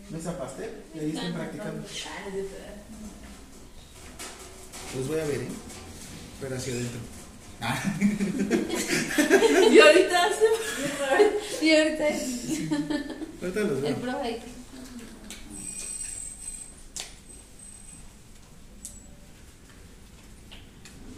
mesa 0.10 0.38
pastel, 0.38 0.72
y 0.94 1.00
ahí 1.00 1.12
estén 1.16 1.34
practicando. 1.34 1.88
Los 4.94 5.08
voy 5.08 5.20
a 5.20 5.26
ver, 5.26 5.42
¿eh? 5.42 5.48
Pero 6.42 6.56
hacia 6.58 6.74
adentro. 6.74 7.00
Y 9.72 9.80
ahorita 9.80 10.26
hace. 10.26 10.46
Y 11.66 11.76
ahorita. 11.76 12.06
Ahorita 13.42 13.60
los 13.62 13.84
El 13.84 13.96
profe. 13.96 14.42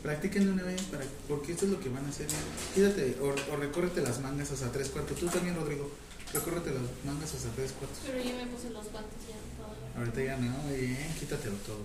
Practiquen 0.04 0.46
de 0.46 0.52
una 0.52 0.64
vez, 0.64 0.82
para, 0.84 1.04
porque 1.28 1.52
esto 1.52 1.66
es 1.66 1.72
lo 1.72 1.80
que 1.80 1.90
van 1.90 2.06
a 2.06 2.10
hacer. 2.10 2.28
Quítate 2.74 3.18
o, 3.22 3.54
o 3.54 3.56
recórrete 3.58 4.02
las 4.02 4.20
mangas 4.20 4.52
hasta 4.52 4.72
tres 4.72 4.90
cuartos. 4.90 5.18
Tú 5.20 5.28
también, 5.28 5.56
Rodrigo. 5.56 5.92
Recórrete 6.34 6.72
las 6.72 6.84
mangas 7.06 7.34
hasta 7.34 7.50
tres 7.50 7.72
cuartos. 7.74 8.00
Pero 8.06 8.18
yo 8.18 8.36
me 8.36 8.48
puse 8.48 8.70
los 8.70 8.90
guantes 8.92 9.20
ya 9.28 9.36
todavía. 9.58 9.98
Ahorita 9.98 10.24
ya 10.24 10.38
no, 10.38 10.58
muy 10.64 10.78
bien, 10.78 11.16
quítatelo 11.20 11.56
todo. 11.58 11.82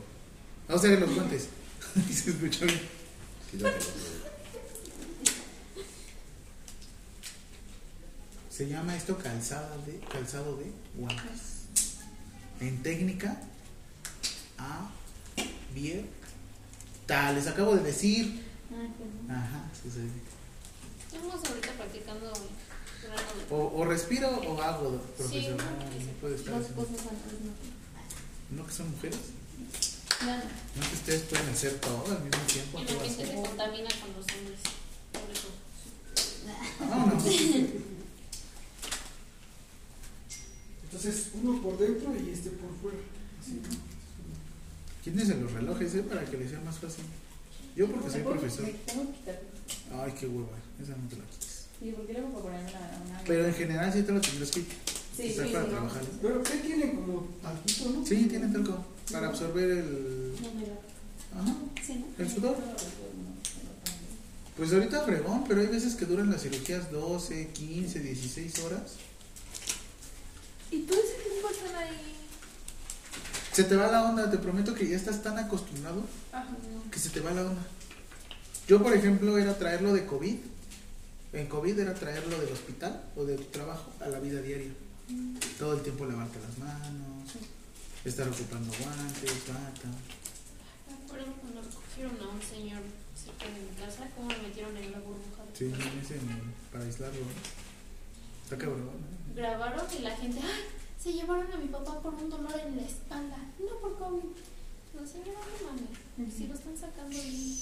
Vamos 0.69 0.85
a 0.85 0.89
ver 0.89 1.01
los 1.01 1.15
guantes. 1.15 1.49
Se 2.13 2.31
escuchó 2.31 2.65
bien. 2.65 2.81
Quítatelo 3.51 3.85
todo. 3.85 4.27
Se 8.57 8.69
llama 8.69 8.97
esto 8.97 9.19
calzada 9.19 9.77
de, 9.85 9.99
calzado 10.11 10.57
de 10.57 10.73
guantes. 10.95 11.67
En 12.61 12.83
técnica, 12.83 13.39
a, 14.57 14.91
bien, 15.75 16.09
tal. 17.07 17.35
Les 17.35 17.47
acabo 17.47 17.75
de 17.77 17.83
decir. 17.83 18.43
Perdón. 18.69 19.31
Ajá, 19.31 19.65
sí, 19.83 19.91
sí. 19.91 20.01
Estamos 21.07 21.45
ahorita 21.49 21.73
practicando 21.73 22.33
O, 23.51 23.57
o 23.81 23.85
respiro 23.85 24.29
o 24.29 24.61
hago 24.63 25.01
profesional. 25.17 25.67
Sí. 25.99 26.05
no 26.07 26.13
puede 26.21 26.35
estar 26.37 26.55
Dos 26.59 26.67
cosas 26.73 27.01
antes 27.07 27.33
no. 27.41 28.57
¿No 28.57 28.67
que 28.67 28.73
son 28.73 28.91
mujeres? 28.91 29.19
Claro. 30.19 30.43
No 30.77 30.89
que 30.89 30.95
ustedes 30.95 31.23
pueden 31.23 31.49
hacer 31.49 31.75
todo 31.81 32.05
al 32.07 32.23
mismo 32.25 32.43
tiempo. 32.47 32.79
El 32.79 32.87
¿qué 32.87 32.95
va 32.95 33.01
a 33.01 33.05
ambiente 33.05 33.23
hacer? 33.25 33.37
se 33.37 33.43
contamina 33.49 33.89
con 34.01 34.13
los 34.17 34.27
hombres. 34.37 34.61
Por 35.13 35.31
eso. 35.31 35.49
Vámonos. 36.91 37.25
Entonces, 40.85 41.31
uno 41.35 41.61
por 41.63 41.79
dentro 41.79 42.15
y 42.17 42.31
este 42.31 42.51
por 42.51 42.71
fuera. 42.81 42.99
Así, 43.41 43.53
¿no? 43.63 43.96
Quítense 45.07 45.37
los 45.37 45.53
relojes, 45.53 45.95
¿eh? 45.95 46.03
Para 46.03 46.25
que 46.25 46.37
les 46.37 46.51
sea 46.51 46.59
más 46.63 46.79
fácil. 46.79 47.05
Yo 47.77 47.87
porque 47.87 48.11
soy 48.11 48.23
profesor. 48.23 48.63
Me 48.65 48.73
tengo 48.73 49.03
que 49.13 49.19
quitar. 49.19 49.41
Ay, 50.03 50.13
qué 50.19 50.27
hueva. 50.27 50.49
Esa 50.83 50.97
no 50.97 51.09
te 51.09 51.15
la 51.17 51.25
quites. 51.27 51.67
Sí, 51.79 51.93
porque 51.97 52.13
luego 52.15 52.29
para 52.31 52.43
ponerme 52.43 52.71
una. 52.71 53.03
una 53.07 53.23
Pero 53.25 53.47
en 53.47 53.55
general 53.55 53.93
sí 53.93 54.03
te 54.03 54.11
lo 54.11 54.21
tendrás 54.21 54.51
que 54.51 54.63
Sí, 55.17 55.31
usar 55.31 55.47
sí, 55.47 55.53
para 55.53 55.65
sí, 55.65 55.71
no. 55.71 55.77
trabajar. 55.79 56.03
Pero 56.21 56.43
¿qué 56.43 56.55
tiene 56.57 56.91
como 56.97 57.29
talquito, 57.41 57.91
no? 57.91 58.05
Sí, 58.05 58.25
tiene 58.25 58.49
talco. 58.49 58.85
Para 59.13 59.29
absorber 59.29 59.71
el. 59.71 60.33
Ajá. 61.33 61.45
¿no? 61.45 61.71
¿El 62.19 62.29
sudor? 62.29 62.57
Pues 64.57 64.73
ahorita 64.73 65.03
fregón, 65.05 65.45
pero 65.47 65.61
hay 65.61 65.69
veces 65.69 65.95
que 65.95 66.05
duran 66.07 66.33
las 66.33 66.43
cirugías 66.43 66.91
12, 66.91 67.51
15, 67.53 68.01
16 68.01 68.59
horas. 68.65 68.95
¿Y 70.73 70.81
tú 70.81 70.95
ese 70.95 71.23
tiempo 71.31 71.49
están 71.49 71.77
ahí? 71.77 72.16
Se 73.57 73.65
te 73.65 73.75
va 73.75 73.91
la 73.91 74.03
onda, 74.03 74.31
te 74.31 74.37
prometo 74.37 74.75
que 74.75 74.87
ya 74.87 74.97
estás 74.97 75.23
tan 75.23 75.39
acostumbrado 75.39 76.05
Ajá. 76.31 76.47
que 76.93 76.99
se 76.99 77.09
te 77.09 77.21
va 77.21 77.31
la 77.31 77.41
onda. 77.41 77.63
Yo, 78.69 78.83
por 78.83 78.93
ejemplo, 78.93 79.39
era 79.39 79.57
traerlo 79.57 79.95
de 79.95 80.05
COVID. 80.05 80.37
En 81.33 81.47
COVID 81.47 81.79
era 81.79 81.95
traerlo 81.95 82.39
del 82.39 82.53
hospital 82.53 83.03
o 83.17 83.25
de 83.25 83.37
tu 83.39 83.45
trabajo 83.45 83.91
a 84.01 84.09
la 84.09 84.21
vida 84.21 84.43
diaria. 84.43 84.69
Todo 85.59 85.73
el 85.73 85.81
tiempo 85.81 86.05
lavarte 86.05 86.39
las 86.39 86.59
manos, 86.59 87.33
estar 88.05 88.29
ocupando 88.29 88.71
guantes, 88.79 89.49
bata. 89.49 89.89
Me 90.87 91.07
acuerdo 91.07 91.33
cuando 91.41 91.63
recogieron 91.63 92.21
a 92.21 92.35
un 92.35 92.43
señor 92.43 92.83
cerca 93.17 93.47
de 93.47 93.63
mi 93.63 93.75
casa, 93.81 94.07
cómo 94.15 94.29
me 94.29 94.49
metieron 94.49 94.77
en 94.77 94.93
la 94.93 94.99
burbuja. 94.99 95.45
Sí, 95.55 95.73
ese 96.03 96.21
para 96.71 96.85
aislarlo. 96.85 97.25
Está 98.45 98.59
cabrón. 98.59 98.85
¿no? 98.85 99.35
Grabaron 99.35 99.87
y 99.99 100.03
la 100.03 100.15
gente, 100.15 100.41
¡ay! 100.45 100.76
Se 101.07 101.13
llevaron 101.13 101.47
a 101.53 101.57
mi 101.57 101.69
papá 101.69 102.01
por 102.01 102.15
un 102.15 102.29
dolor 102.29 102.61
en 102.67 102.79
la 102.79 102.83
espalda, 102.83 103.37
no 103.61 103.79
por 103.79 103.97
COVID. 103.97 104.25
No, 104.93 105.07
señora, 105.07 105.39
no 105.39 105.71
mames. 105.71 105.91
Si 106.35 106.49
lo 106.49 106.55
están 106.55 106.77
sacando 106.77 107.11
bien. 107.11 107.57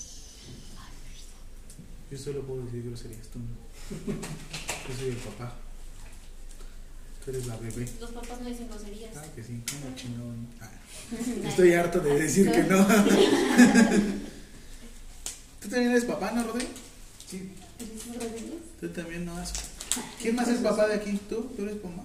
Yo 2.10 2.16
solo 2.16 2.40
puedo 2.46 2.64
decir 2.64 2.84
groserías, 2.84 3.28
tú 3.28 3.40
no. 3.40 3.48
Yo 4.88 4.94
soy 4.98 5.08
el 5.08 5.16
papá. 5.16 5.56
Tú 7.22 7.32
eres 7.32 7.46
la 7.46 7.58
bebé. 7.58 7.86
Los 8.00 8.12
papás 8.12 8.40
no 8.40 8.48
dicen 8.48 8.66
groserías. 8.66 9.14
Ah, 9.14 9.26
que 9.36 9.44
sí, 9.44 9.62
como 9.70 9.94
chingón. 9.94 10.48
Ah, 10.62 10.70
estoy 11.46 11.74
harto 11.74 12.00
de 12.00 12.18
decir 12.18 12.50
que 12.50 12.62
no. 12.62 12.86
¿Tú 15.60 15.68
también 15.68 15.90
eres 15.90 16.06
papá, 16.06 16.30
no, 16.30 16.44
Rodrigo? 16.44 16.70
Sí. 17.28 17.52
Tú 18.80 18.88
también 18.88 19.26
no. 19.26 19.34
¿Quién 20.18 20.34
más 20.34 20.48
es 20.48 20.60
papá 20.60 20.88
de 20.88 20.94
aquí? 20.94 21.20
¿Tú? 21.28 21.42
¿Tú 21.54 21.64
eres 21.64 21.76
papá? 21.76 22.04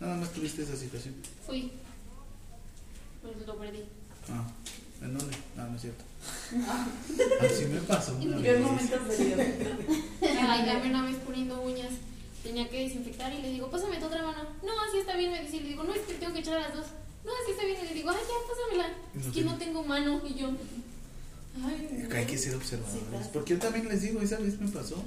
Nada 0.00 0.16
más 0.16 0.32
tuviste 0.32 0.62
esa 0.62 0.76
situación. 0.76 1.14
Fui. 1.46 1.72
Pues 3.22 3.46
lo 3.46 3.58
perdí. 3.58 3.82
Ah, 4.30 4.46
¿en 5.02 5.18
dónde? 5.18 5.36
No, 5.56 5.68
no 5.68 5.76
es 5.76 5.82
cierto. 5.82 6.04
Así 7.40 7.64
me 7.66 7.80
pasó. 7.80 8.14
una 8.16 8.36
¿En 8.36 8.42
qué 8.42 8.52
vez. 8.52 8.60
momento 8.62 8.96
se 9.16 9.24
dio? 9.24 9.36
Ay, 10.40 10.64
también 10.66 10.94
una 10.94 11.04
vez 11.06 11.16
poniendo 11.24 11.60
uñas. 11.62 11.92
Tenía 12.42 12.68
que 12.68 12.84
desinfectar 12.84 13.32
y 13.32 13.42
le 13.42 13.50
digo, 13.50 13.70
pásame 13.70 13.98
tu 13.98 14.06
otra 14.06 14.22
mano. 14.22 14.44
No, 14.62 14.72
así 14.88 14.98
está 15.00 15.16
bien, 15.16 15.32
me 15.32 15.42
dice. 15.42 15.56
Y 15.56 15.60
le 15.60 15.68
digo, 15.70 15.82
no, 15.84 15.92
es 15.92 16.00
que 16.02 16.14
tengo 16.14 16.32
que 16.32 16.38
echar 16.40 16.56
a 16.58 16.60
las 16.68 16.74
dos. 16.74 16.86
No, 17.24 17.32
así 17.42 17.50
está 17.52 17.64
bien. 17.64 17.78
Y 17.82 17.88
le 17.88 17.94
digo, 17.94 18.10
ay, 18.10 18.16
ya, 18.16 18.78
pásamela. 18.78 18.96
No 19.14 19.20
Es 19.20 19.26
que 19.26 19.32
tengo. 19.40 19.50
no 19.52 19.58
tengo 19.58 19.82
mano. 19.84 20.22
Y 20.24 20.34
yo, 20.34 20.50
ay, 21.64 22.02
Acá 22.06 22.18
hay 22.18 22.26
que 22.26 22.38
ser 22.38 22.54
observadores. 22.54 23.02
Sí. 23.24 23.30
Porque 23.32 23.54
yo 23.54 23.58
también 23.60 23.88
les 23.88 24.02
digo, 24.02 24.20
esa 24.20 24.38
vez 24.38 24.58
me 24.60 24.68
pasó 24.70 25.02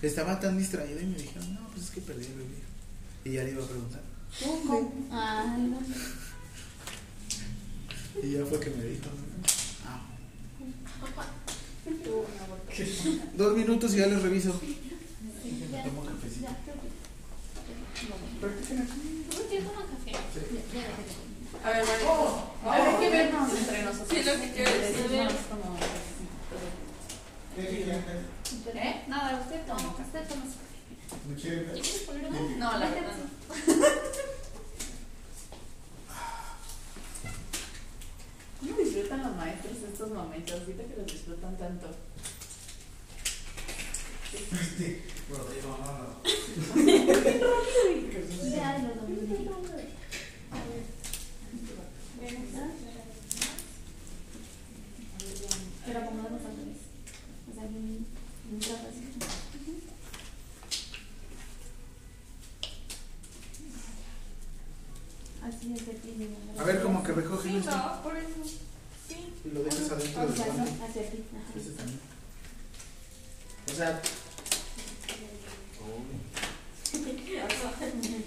que 0.00 0.06
estaba 0.06 0.38
tan 0.38 0.56
distraído 0.56 1.00
y 1.00 1.06
me 1.06 1.18
dijeron, 1.18 1.54
no, 1.54 1.68
pues 1.70 1.86
es 1.86 1.90
que 1.90 2.00
perdí 2.00 2.24
el 2.26 2.34
bebé. 2.34 2.56
Y 3.24 3.32
ya 3.32 3.42
le 3.42 3.50
iba 3.50 3.64
a 3.64 3.66
preguntar. 3.68 4.00
¿Cómo? 4.44 4.92
Ay, 5.10 5.60
no. 5.70 5.78
Y 8.22 8.32
ya 8.32 8.44
fue 8.46 8.60
que 8.60 8.70
me 8.70 8.84
dijo, 8.84 9.06
ah, 9.86 10.00
dos 13.36 13.56
minutos 13.56 13.94
y 13.94 13.96
ya 13.98 14.06
les 14.06 14.22
reviso. 14.22 14.60
Me 15.70 15.82
tomo 15.82 16.04
cafecito. 16.04 16.48
Practiquen 18.40 18.82
aquí. 18.82 19.24
¿por 19.30 19.48
qué? 19.48 19.58
A 21.64 21.70
ver, 21.70 21.86
vale. 21.86 22.04
Oh, 22.06 22.52
A 22.64 22.78
ver, 22.78 22.98
¿qué 23.00 23.08
ven? 23.10 23.12
vernos 23.32 23.52
entre 23.58 23.82
nosotros. 23.82 24.08
Sí, 24.10 24.22
lo 24.22 24.32
que 24.40 24.52
quiero 24.52 24.70
decir. 24.72 25.06
¿Eh? 28.74 29.04
Nada, 29.08 29.40
usted 29.40 29.60
toma. 29.66 29.96
Usted 29.98 30.28
toma 30.28 30.44
No, 32.58 32.78
la 32.78 32.90
verdad 32.90 33.16
no. 33.16 33.26
¿Cómo 38.60 38.76
disfrutan 38.78 39.22
los 39.22 39.36
maestros 39.36 39.76
estos 39.92 40.10
momentos? 40.10 40.60
Ahorita 40.60 40.82
que 40.84 40.96
los 40.96 41.06
disfrutan 41.06 41.56
tanto. 41.58 41.86
Rodrigo, 45.30 45.78
no, 45.80 45.90
no. 45.98 46.06
Ya, 48.50 48.78
lo 48.78 48.88
dominé. 49.00 49.36
Pero 55.86 55.98
acomodamos 56.00 56.40
al 56.40 56.56
revés. 56.56 56.80
O 57.48 57.54
sea, 57.54 57.64
bien, 57.64 58.06
bien 58.50 58.60
trato 58.60 58.88
así. 58.88 59.35
Así 65.46 65.74
es. 65.74 66.58
A 66.60 66.64
ver, 66.64 66.82
como 66.82 67.02
que 67.02 67.12
recoge 67.12 67.48
Sí, 67.48 67.62
no, 67.64 68.02
por 68.02 68.16
eso. 68.16 68.28
Sí. 69.08 69.32
y 69.44 69.48
lo 69.54 69.62
dejas 69.62 69.90
adentro 69.92 70.22
O 70.22 70.26
del 70.26 70.36
sea, 70.36 70.46
guante. 70.46 70.72
no, 70.78 70.84
hacia 70.86 71.10
ti. 71.10 71.24
Ajá. 71.32 71.58
Ese 71.58 71.70
también. 71.70 72.00
O 73.68 73.72
sea, 73.74 74.00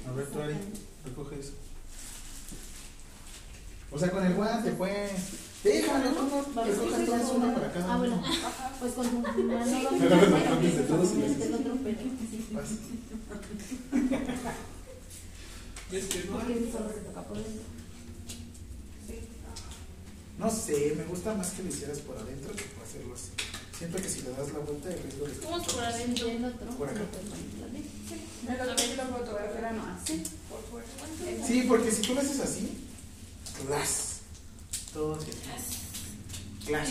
a 0.08 0.12
ver, 0.12 0.28
tú, 0.28 0.42
Ari, 0.42 0.56
recoge 1.06 1.40
eso. 1.40 1.52
O 3.92 3.98
sea, 4.00 4.12
con 4.12 4.26
el 4.26 4.34
guante, 4.36 4.72
pues. 4.72 5.12
Déjalo, 5.64 6.16
¿cómo? 6.16 6.42
Recoge 6.64 7.06
todos 7.06 7.32
uno 7.36 7.54
para 7.54 7.74
cada 7.74 7.94
Ah, 7.94 7.98
bueno. 7.98 8.24
Pues 8.80 8.94
con 8.94 9.08
tu 9.10 9.20
mano 9.20 9.36
Pero 10.00 10.16
les- 10.62 10.76
el 11.42 11.54
otro 11.54 11.78
No 20.38 20.50
sé, 20.50 20.94
me 20.96 21.04
gusta 21.06 21.34
más 21.34 21.50
que 21.52 21.64
lo 21.64 21.70
hicieras 21.70 22.00
por 22.00 22.18
adentro 22.18 22.56
que 22.56 22.64
por 22.64 22.84
hacerlo 22.84 23.16
así. 23.16 23.32
Siento 23.78 23.98
que 23.98 24.10
si 24.10 24.22
le 24.22 24.32
das 24.32 24.54
la 24.54 24.60
vuelta, 24.60 24.90
el 24.90 25.02
riesgo 25.02 25.26
de 25.26 25.34
¿Cómo 25.34 25.58
es 25.58 25.68
por 25.68 25.84
adentro? 25.84 26.28
Por 26.78 26.90
acá. 26.90 27.00
Lo 27.00 28.66
no 29.74 29.84
así. 29.96 30.24
Sí, 31.46 31.66
porque 31.68 31.92
si 31.92 32.02
tú 32.02 32.14
lo 32.14 32.22
haces 32.22 32.40
así, 32.40 32.70
clas. 33.66 34.20
Todo 34.94 35.16
así. 35.16 35.32
Clas. 35.32 35.64
Clas. 36.66 36.90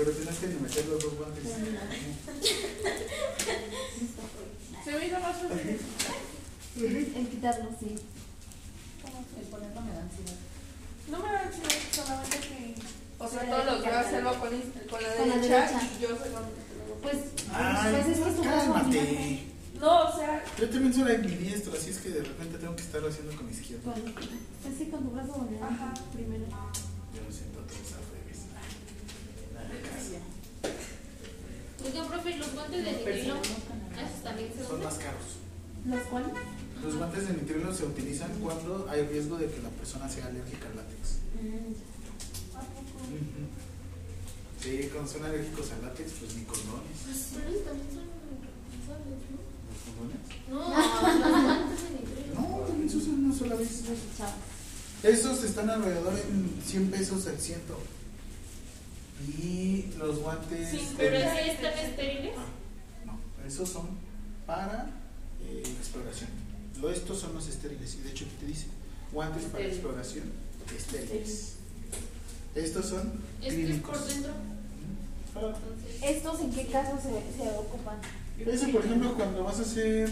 Pero 0.00 0.12
tienes 0.12 0.38
que 0.38 0.46
meter 0.46 0.86
los 0.86 1.02
dos 1.02 1.14
guantes. 1.14 1.44
Se 4.84 4.92
me 4.92 5.06
hizo 5.06 5.20
más 5.20 5.36
fácil. 5.36 5.78
El 7.16 7.28
quitarlo, 7.28 7.68
sí. 7.78 7.96
El 9.38 9.46
ponerlo 9.48 9.80
me 9.82 9.92
da 9.92 10.00
ansiedad. 10.00 10.38
No 11.10 11.18
me 11.18 11.24
da 11.32 11.40
ansiedad. 11.40 11.70
solamente 11.92 12.38
que. 12.38 12.74
O 13.18 13.28
sea, 13.28 13.40
todo 13.50 13.64
lo 13.76 13.82
que 13.82 13.90
va 13.90 13.96
a 13.98 14.00
hacerlo 14.00 14.40
con, 14.40 14.54
el- 14.54 14.72
con 14.88 15.02
la 15.02 15.14
Con 15.16 15.28
la 15.28 15.36
derecha, 15.36 15.82
y 15.98 16.02
yo 16.02 16.08
solamente 16.08 16.30
lo 16.32 16.38
hago. 16.38 17.00
Pues, 17.02 17.16
Ay, 17.52 17.92
pues 17.92 18.06
es 18.16 18.24
que 18.24 18.36
su 18.36 18.40
brazo 18.42 18.72
cálmate. 18.72 19.44
No, 19.78 20.08
o 20.08 20.16
sea, 20.16 20.44
Yo 20.58 20.70
también 20.70 20.94
soy 20.94 21.16
diestro, 21.36 21.72
así 21.74 21.90
es 21.90 21.98
que 21.98 22.08
de 22.10 22.22
repente 22.22 22.56
tengo 22.58 22.74
que 22.76 22.82
estarlo 22.82 23.08
haciendo 23.08 23.36
con 23.36 23.46
mi 23.46 23.52
izquierda. 23.52 23.92
Con, 23.92 24.02
pues 24.02 24.74
sí, 24.78 24.86
con 24.86 25.04
tu 25.04 25.10
brazo 25.10 25.32
dominante 25.32 25.74
Ajá. 25.74 25.92
primero. 26.14 26.44
Yo 27.14 27.20
lo 27.26 27.32
siento 27.32 27.60
todo 27.60 27.76
al 27.96 28.04
revés. 28.16 28.38
Nada 29.54 29.68
de 29.68 29.80
caso. 29.80 30.16
Oiga, 31.84 32.04
profe, 32.08 32.36
los 32.36 32.52
guantes 32.54 32.84
de 32.84 32.92
nitrilo, 32.92 33.36
esos 33.36 34.22
también 34.22 34.52
se 34.54 34.64
Son 34.66 34.82
más 34.82 34.94
caros. 34.94 35.40
¿Los 35.86 36.02
cuales? 36.02 36.32
Los 36.82 36.96
guantes 36.96 37.28
de 37.28 37.34
nitrilo 37.34 37.74
se 37.74 37.84
utilizan 37.84 38.30
cuando 38.40 38.86
hay 38.90 39.06
riesgo 39.06 39.36
de 39.36 39.46
que 39.46 39.62
la 39.62 39.70
persona 39.70 40.08
sea 40.08 40.26
alérgica 40.26 40.68
al 40.68 40.76
látex. 40.76 41.20
Ujú. 41.34 41.74
Sí, 44.60 44.90
cuando 44.92 45.10
son 45.10 45.24
alérgicos 45.24 45.72
al 45.72 45.82
látex, 45.82 46.12
pues 46.20 46.34
ni 46.36 46.44
condones. 46.44 46.96
Pues, 47.04 47.28
pero 47.34 47.48
esos 47.48 47.64
también 47.64 47.88
son 47.88 48.04
utilizables, 48.36 49.18
¿no? 49.30 49.40
¿Los 49.70 49.80
condones? 49.88 50.20
No, 50.50 50.60
los 51.32 51.44
guantes 51.44 51.80
de 51.82 51.90
nitrilo. 51.96 52.34
No, 52.40 52.66
también 52.66 52.90
se 52.90 52.96
usan 52.98 53.24
una 53.24 53.34
sola 53.34 53.54
vez. 53.56 53.82
Chao. 54.18 54.32
Esos 55.02 55.44
están 55.44 55.70
alrededor 55.70 56.12
en 56.12 56.60
100 56.62 56.90
pesos 56.90 57.26
el 57.26 57.38
ciento. 57.38 57.78
Y 59.28 59.92
los 59.98 60.18
guantes. 60.20 60.70
Sí, 60.70 60.94
Pero 60.96 61.18
de- 61.18 61.24
sí 61.24 61.50
están 61.50 61.78
estériles. 61.78 62.34
Ah, 62.38 62.46
no, 63.06 63.46
esos 63.46 63.68
son 63.68 63.88
para 64.46 64.90
eh, 65.42 65.62
exploración. 65.78 66.30
Lo, 66.80 66.90
estos 66.90 67.18
son 67.20 67.34
los 67.34 67.46
estériles. 67.48 67.94
Y 67.96 67.98
de 68.02 68.10
hecho, 68.10 68.24
aquí 68.24 68.34
te 68.40 68.46
dice: 68.46 68.66
guantes 69.12 69.42
para 69.44 69.64
Estéril. 69.64 69.72
exploración 69.72 70.24
estériles. 70.76 71.54
Estos 72.54 72.86
son 72.86 73.12
Esto 73.42 73.46
es 73.46 73.54
clínicos. 73.54 73.98
por 73.98 74.06
dentro. 74.08 74.32
Para- 75.34 75.58
¿Estos 76.10 76.40
en 76.40 76.50
qué 76.52 76.66
caso 76.66 76.96
se, 76.96 77.36
se 77.42 77.50
ocupan? 77.50 77.98
Eso, 78.38 78.68
por 78.70 78.84
ejemplo, 78.84 79.14
cuando 79.14 79.44
vas 79.44 79.58
a 79.58 79.62
hacer 79.62 80.10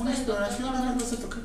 una 0.00 0.10
a 0.10 0.14
exploración, 0.14 0.62
nada 0.72 0.92
más 0.94 1.02
vas 1.02 1.12
a 1.12 1.16
tocar. 1.20 1.42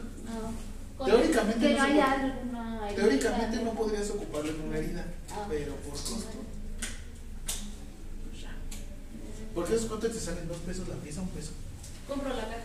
Teóricamente, 1.03 1.67
Que 1.67 1.73
no, 1.73 1.79
no 1.79 1.85
se 1.95 2.01
alguna 2.01 2.87
herida. 2.89 2.95
teóricamente 3.01 3.63
no 3.63 3.73
podrías 3.73 4.09
ocuparlo 4.11 4.51
en 4.51 4.61
una 4.61 4.77
herida, 4.77 5.05
Ah. 5.31 5.47
pero 5.49 5.75
por 5.77 5.93
costo. 5.93 6.29
pues 8.29 8.41
ya. 8.43 8.51
Porque 9.55 9.75
esos 9.75 9.87
cuántos 9.87 10.11
te 10.11 10.19
salen 10.19 10.47
dos 10.47 10.57
pesos 10.57 10.87
la 10.87 10.95
pieza, 10.95 11.21
un 11.21 11.29
peso. 11.29 11.51
compro 12.07 12.29
la 12.29 12.43
caja. 12.47 12.63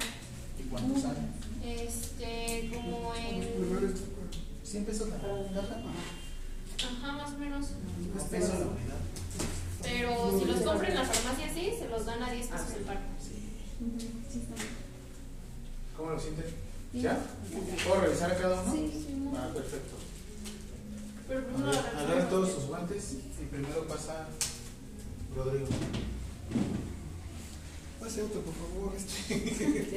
¿Y 0.59 0.63
cuánto 0.65 1.01
salen? 1.01 1.29
Este, 1.65 2.71
como 2.75 3.15
en. 3.15 3.41
Primero 3.41 3.89
es- 3.89 4.01
100 4.71 4.85
pesos 4.85 5.09
la 5.09 5.17
caja. 5.17 5.83
Ajá, 6.87 7.13
más 7.13 7.33
o 7.35 7.39
menos. 7.39 7.67
Un 7.71 8.29
peso 8.29 8.49
la 8.53 8.67
unidad. 8.67 9.01
Pero 9.83 10.39
si 10.39 10.45
los 10.47 10.61
compro 10.63 10.89
en 10.89 10.95
la 10.95 11.05
farmacia, 11.05 11.53
sí, 11.55 11.73
se 11.79 11.89
los 11.89 12.05
dan 12.07 12.23
a 12.23 12.33
10 12.33 12.47
pesos 12.49 12.67
el 12.77 12.83
par. 12.83 12.99
Sí. 13.21 13.53
Sí, 14.33 14.39
está 14.41 14.55
bien. 14.55 14.69
¿Cómo 15.97 16.11
lo 16.11 16.21
sienten? 16.21 16.47
¿Ya? 16.95 17.19
¿Puedo 17.87 18.01
revisar 18.01 18.31
a 18.33 18.37
cada 18.39 18.63
uno? 18.63 18.73
Sí, 18.73 18.91
sí, 18.93 19.15
no. 19.19 19.37
Ah, 19.39 19.51
perfecto. 19.55 19.97
Pero 21.29 21.45
primero 21.47 21.71
agarren 21.71 22.29
todos 22.29 22.53
sus 22.53 22.65
guantes 22.65 23.15
y 23.41 23.45
primero 23.47 23.87
pasa 23.87 24.27
Rodrigo. 25.37 25.67
Pase 28.01 28.23
otro, 28.23 28.41
por 28.43 28.55
favor. 28.55 28.93
Este. 28.97 29.97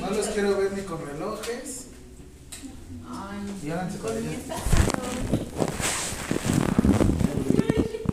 No 0.00 0.10
los 0.16 0.26
quiero 0.28 0.56
ver 0.58 0.72
ni 0.72 0.82
con 0.82 1.04
relojes. 1.06 1.86
Y 3.64 3.70
háganse 3.70 3.98
para 3.98 4.14
allá. 4.14 4.30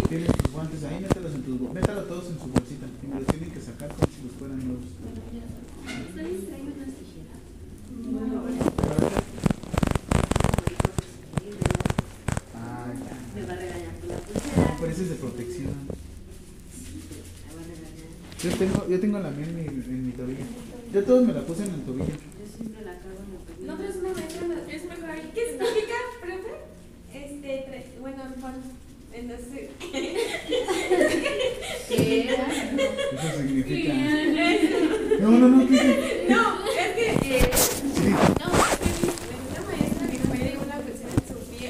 Tienes 0.10 0.32
tus 0.38 0.52
guantes 0.54 0.84
ahí, 0.86 1.00
mételos 1.02 1.36
en 1.36 1.44
tus 1.44 1.60
métalos 1.74 2.08
todos 2.08 2.26
en 2.28 2.40
su 2.40 2.48
bolsita. 2.48 2.86
Y 3.04 3.08
me 3.08 3.16
los 3.20 3.28
tienen 3.28 3.52
que 3.52 3.62
sacar 3.62 3.90
como 3.90 4.08
si 4.08 4.24
los 4.24 4.32
fueran 4.40 4.66
nuevos. 4.66 4.86
Ah, 12.56 12.88
ya. 12.94 13.40
Me 13.42 13.48
va 13.48 13.54
a 13.54 13.58
regañar 13.58 14.00
con 14.00 14.10
la 14.10 14.16
No, 14.16 14.22
pulsera. 14.22 14.76
pero 14.80 14.92
ese 14.92 15.04
es 15.04 15.10
de 15.10 15.16
protección. 15.16 15.74
Me 17.48 17.56
van 17.56 17.64
a 17.64 17.68
regañar. 17.68 18.08
Yo 18.50 18.56
tengo, 18.58 18.88
yo 18.90 19.00
tengo 19.00 19.20
la 19.20 19.30
mía 19.32 19.46
en 19.48 19.56
mi, 19.56 19.62
en 19.68 20.06
mi 20.08 20.12
tobillo. 20.14 20.46
Yo 20.94 21.04
todos 21.04 21.26
me 21.28 21.34
la 21.34 21.42
puse 21.42 21.64
en 21.64 21.74
el 21.74 21.82
tobillo. 21.82 22.06
Yo 22.06 22.14
siempre 22.56 22.86
la 22.86 22.94
cargo 22.94 23.20
en 23.28 23.34
el 23.36 23.42
tobillo. 23.46 23.76
no 23.76 23.84
es 23.84 23.96
una 23.98 24.14
maestra, 24.14 24.48
es 24.76 24.84
mejor 24.86 25.10
ahí. 25.10 25.30
¿Qué 25.34 25.42
significa, 25.52 25.98
profe? 26.22 26.54
Este, 27.14 27.66
tra- 27.68 28.00
bueno, 28.00 28.24
Juan, 28.40 28.56
no 29.28 29.36
sé. 29.38 29.70
¿Qué 31.90 32.30
era? 32.30 32.48
Eso 32.48 33.38
significa. 33.42 33.94
No, 35.20 35.30
no, 35.32 35.48
no, 35.50 35.68
¿qué? 35.68 36.26
No, 36.30 36.42
es 36.70 36.90
que 36.96 37.08
eh, 37.38 37.52
Sí. 37.96 38.08
no, 38.10 38.16
es 38.16 38.22
que 38.80 38.88
una 39.50 39.62
maestra 39.68 40.04
dijo 40.08 40.26
me 40.32 40.38
dio 40.38 40.56
una 40.62 40.78
pulsera 40.80 41.12
en 41.12 41.24
su 41.28 41.36
pie, 41.58 41.70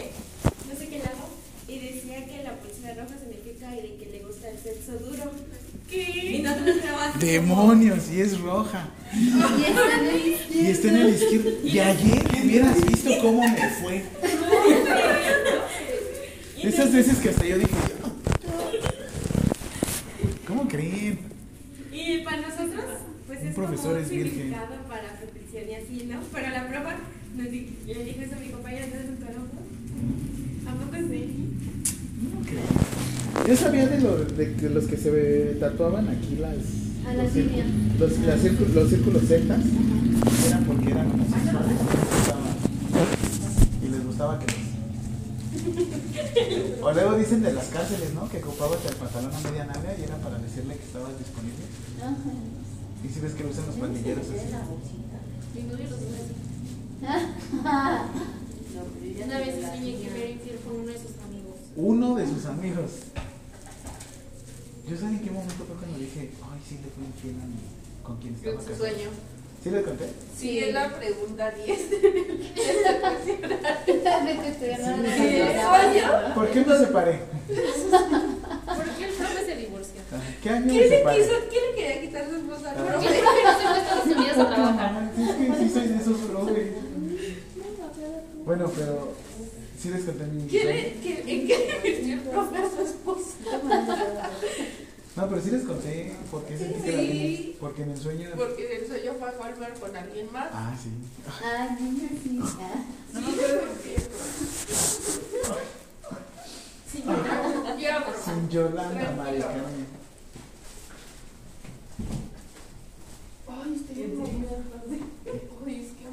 no 0.69 0.73
sé 0.77 0.83
qué 0.89 0.99
lado, 0.99 1.25
y 1.67 1.69
decía 1.79 2.17
que 2.25 2.43
la 2.43 2.53
pulsera 2.59 2.93
roja 3.03 3.15
significa 3.17 3.71
de 3.71 3.95
que 3.95 4.05
le 4.11 4.19
gusta 4.25 4.49
el 4.51 4.57
sexo 4.59 4.91
duro. 4.99 5.31
¿Qué? 5.89 6.03
Y 6.35 6.37
nosotros 6.43 6.75
estábamos 6.75 6.75
así 6.75 6.83
como- 6.83 6.96
Demonios, 7.19 8.09
y 8.11 8.21
es 8.21 8.39
roja. 8.39 8.87
Y 10.53 10.65
está 10.67 10.87
en 10.89 10.95
el 10.97 11.09
izquierdo. 11.09 11.49
Y 11.63 11.79
ayer 11.79 12.25
hubieras 12.43 12.85
visto 12.85 13.09
cómo 13.21 13.41
me 13.47 13.69
fue. 13.81 14.03
Esas 16.63 16.91
veces 16.91 17.17
que 17.19 17.29
hasta 17.29 17.45
yo 17.45 17.57
dije, 17.57 17.69
¿cómo 20.47 20.67
creen? 20.67 21.19
Y 21.91 22.19
para 22.23 22.41
nosotros, 22.41 22.83
pues 23.27 23.41
Un 23.41 23.47
es 23.47 23.55
profesor 23.55 23.83
como 23.85 23.95
un 23.97 24.03
es 24.03 24.09
virgen. 24.09 24.51
para 24.51 24.67
protección 25.19 25.63
y 25.69 25.75
así, 25.75 26.05
¿no? 26.07 26.19
Pero 26.33 26.49
la 26.49 26.63
nos 27.35 27.51
di- 27.51 27.69
le 27.85 28.03
dijo 28.03 28.21
eso 28.21 28.35
a 28.35 28.39
mi 28.39 28.49
compañera, 28.49 28.85
entonces 28.85 29.09
quedamos, 29.19 29.49
¿a 30.67 30.73
poco 30.73 30.97
sí? 31.09 31.29
¿Cómo 32.33 32.45
creen? 32.45 33.47
Yo 33.47 33.55
sabía 33.55 33.87
de, 33.87 33.99
lo- 34.01 34.25
de 34.25 34.53
que 34.55 34.69
los 34.69 34.85
que 34.85 34.97
se 34.97 35.55
tatuaban 35.59 36.09
aquí 36.09 36.35
las. 36.39 36.55
A 37.07 37.13
la 37.13 37.23
los, 37.23 37.33
línea. 37.33 37.65
los, 37.99 38.19
las 38.19 38.41
círculos, 38.41 38.73
los 38.75 38.89
círculos 38.89 39.23
celtas 39.27 39.59
eran 40.47 40.63
porque 40.65 40.91
eran 40.91 41.11
homosexuales 41.11 41.77
y 41.81 41.87
les 41.87 42.05
gustaba, 42.05 42.45
y 43.81 43.87
les 43.89 44.05
gustaba 44.05 44.39
que 44.39 44.45
los- 44.47 44.57
O 46.83 46.91
luego 46.93 47.17
dicen 47.17 47.41
de 47.43 47.53
las 47.53 47.67
cárceles, 47.67 48.13
¿no? 48.13 48.27
Que 48.29 48.37
ocupabas 48.43 48.79
el 48.85 48.95
pantalón 48.95 49.33
a 49.33 49.39
media 49.39 49.65
nalga 49.65 49.95
y 49.97 50.03
era 50.03 50.17
para 50.17 50.37
decirle 50.39 50.75
que 50.77 50.83
estabas 50.83 51.17
disponible. 51.17 51.63
Y 53.03 53.09
si 53.09 53.19
ves 53.19 53.33
que 53.33 53.43
lo 53.43 53.49
usan 53.49 53.65
los 53.67 53.75
pandilleros 53.75 54.25
así. 54.27 54.37
Una 59.25 59.37
vez 59.39 59.55
soñé 59.65 59.95
que 59.97 60.31
infiel 60.31 60.57
con 60.63 60.75
uno 60.81 60.91
de 60.91 60.99
sus 60.99 61.17
amigos. 61.25 61.55
Uno 61.75 62.15
de 62.15 62.27
sus 62.27 62.45
amigos. 62.45 62.91
Yo 64.89 64.95
sé 64.95 65.05
en 65.05 65.19
qué 65.19 65.31
momento 65.31 65.65
fue 65.65 65.75
cuando 65.75 65.97
dije, 65.99 66.31
sí 66.67 66.75
le 66.83 66.89
fui 66.91 67.05
infiel 67.05 67.35
a 67.41 67.45
mi, 67.45 67.55
con 68.03 68.17
quien 68.17 68.33
estaba 68.35 68.55
casado. 68.57 68.77
sueño. 68.77 69.09
¿Sí 69.63 69.69
le 69.71 69.81
conté? 69.81 70.05
Sí, 70.37 70.59
es 70.59 70.73
la 70.73 70.95
pregunta 70.95 71.51
10 71.51 71.89
de 71.89 71.97
esta 72.55 72.99
cuestión. 73.01 73.51
¿Por 76.35 76.47
qué 76.51 76.59
me 76.65 76.77
separé? 76.77 77.19
¿Por 77.47 78.85
qué 78.97 79.05
el 79.05 79.11
profe 79.15 79.45
se 79.45 79.55
divorció? 79.55 80.01
¿Qué 80.43 80.49
año 80.49 80.67
¿Quién 80.71 80.89
le, 80.89 80.97
quiso, 80.99 81.33
¿Quién 81.49 81.63
le 81.65 81.75
quería 81.75 82.01
quitar 82.01 82.29
su 82.29 82.35
esposa? 82.35 82.73
Creo 82.73 82.85
que 82.87 82.93
no 82.93 83.01
se 83.01 83.21
fue 83.21 83.67
a 83.67 83.77
Estados 83.81 84.05
Unidos 84.05 84.37
a 84.37 84.39
trabajar. 84.55 85.11
Es 85.17 85.35
que 85.35 85.45
sí 85.57 85.69
soy 85.73 85.87
de 85.87 85.95
esos 85.97 86.17
güey. 86.31 86.67
Bueno, 88.45 88.71
pero 88.77 89.13
sí 89.81 89.89
les 89.89 90.03
conté 90.05 90.23
mi 90.27 90.47
¿Quién 90.47 90.63
sueño. 90.63 90.79
le, 90.81 90.93
quién- 91.01 91.27
¿En 91.27 91.47
qué 91.47 91.57
le 91.83 91.91
metió 91.91 92.13
el 92.13 92.19
profe 92.21 92.57
a 92.57 92.69
su 92.69 92.81
esposa? 92.83 93.35
No, 95.17 95.27
pero 95.27 95.41
sí 95.41 95.49
les 95.51 95.63
conté 95.63 96.13
por 96.29 96.43
qué 96.45 96.57
sentí 96.57 96.79
que 96.81 96.91
la 96.91 96.97
Sí. 97.01 97.07
vi. 97.07 97.57
Porque 97.59 97.81
en 97.81 97.89
el 97.91 97.97
sueño. 97.99 98.29
Porque 98.37 98.75
el 98.77 98.87
sueño 98.87 99.13
fue 99.19 99.29
a 99.29 99.31
Walmart 99.39 99.79
con 99.79 99.95
alguien 99.95 100.31
más. 100.31 100.49
Ah, 100.53 100.75
sí. 100.81 100.89
Ah, 101.43 101.75
niña, 101.79 102.09
sí. 102.23 102.29
No 103.13 103.21
me 103.21 103.27
acuerdo 103.33 103.59
por 103.61 103.77
qué. 103.79 103.95
Sí, 106.91 107.03
ya, 107.79 108.05
por 108.05 108.13
favor. 108.15 108.39
Sin 108.41 108.49
Yolanda. 108.49 109.11
Maricarmen. 109.17 109.87
Ay, 113.47 113.73
estoy 113.75 113.95
bien 113.95 114.17
movida. 114.17 114.49
Ay, 115.65 115.75
es 115.81 115.91
que 115.97 116.05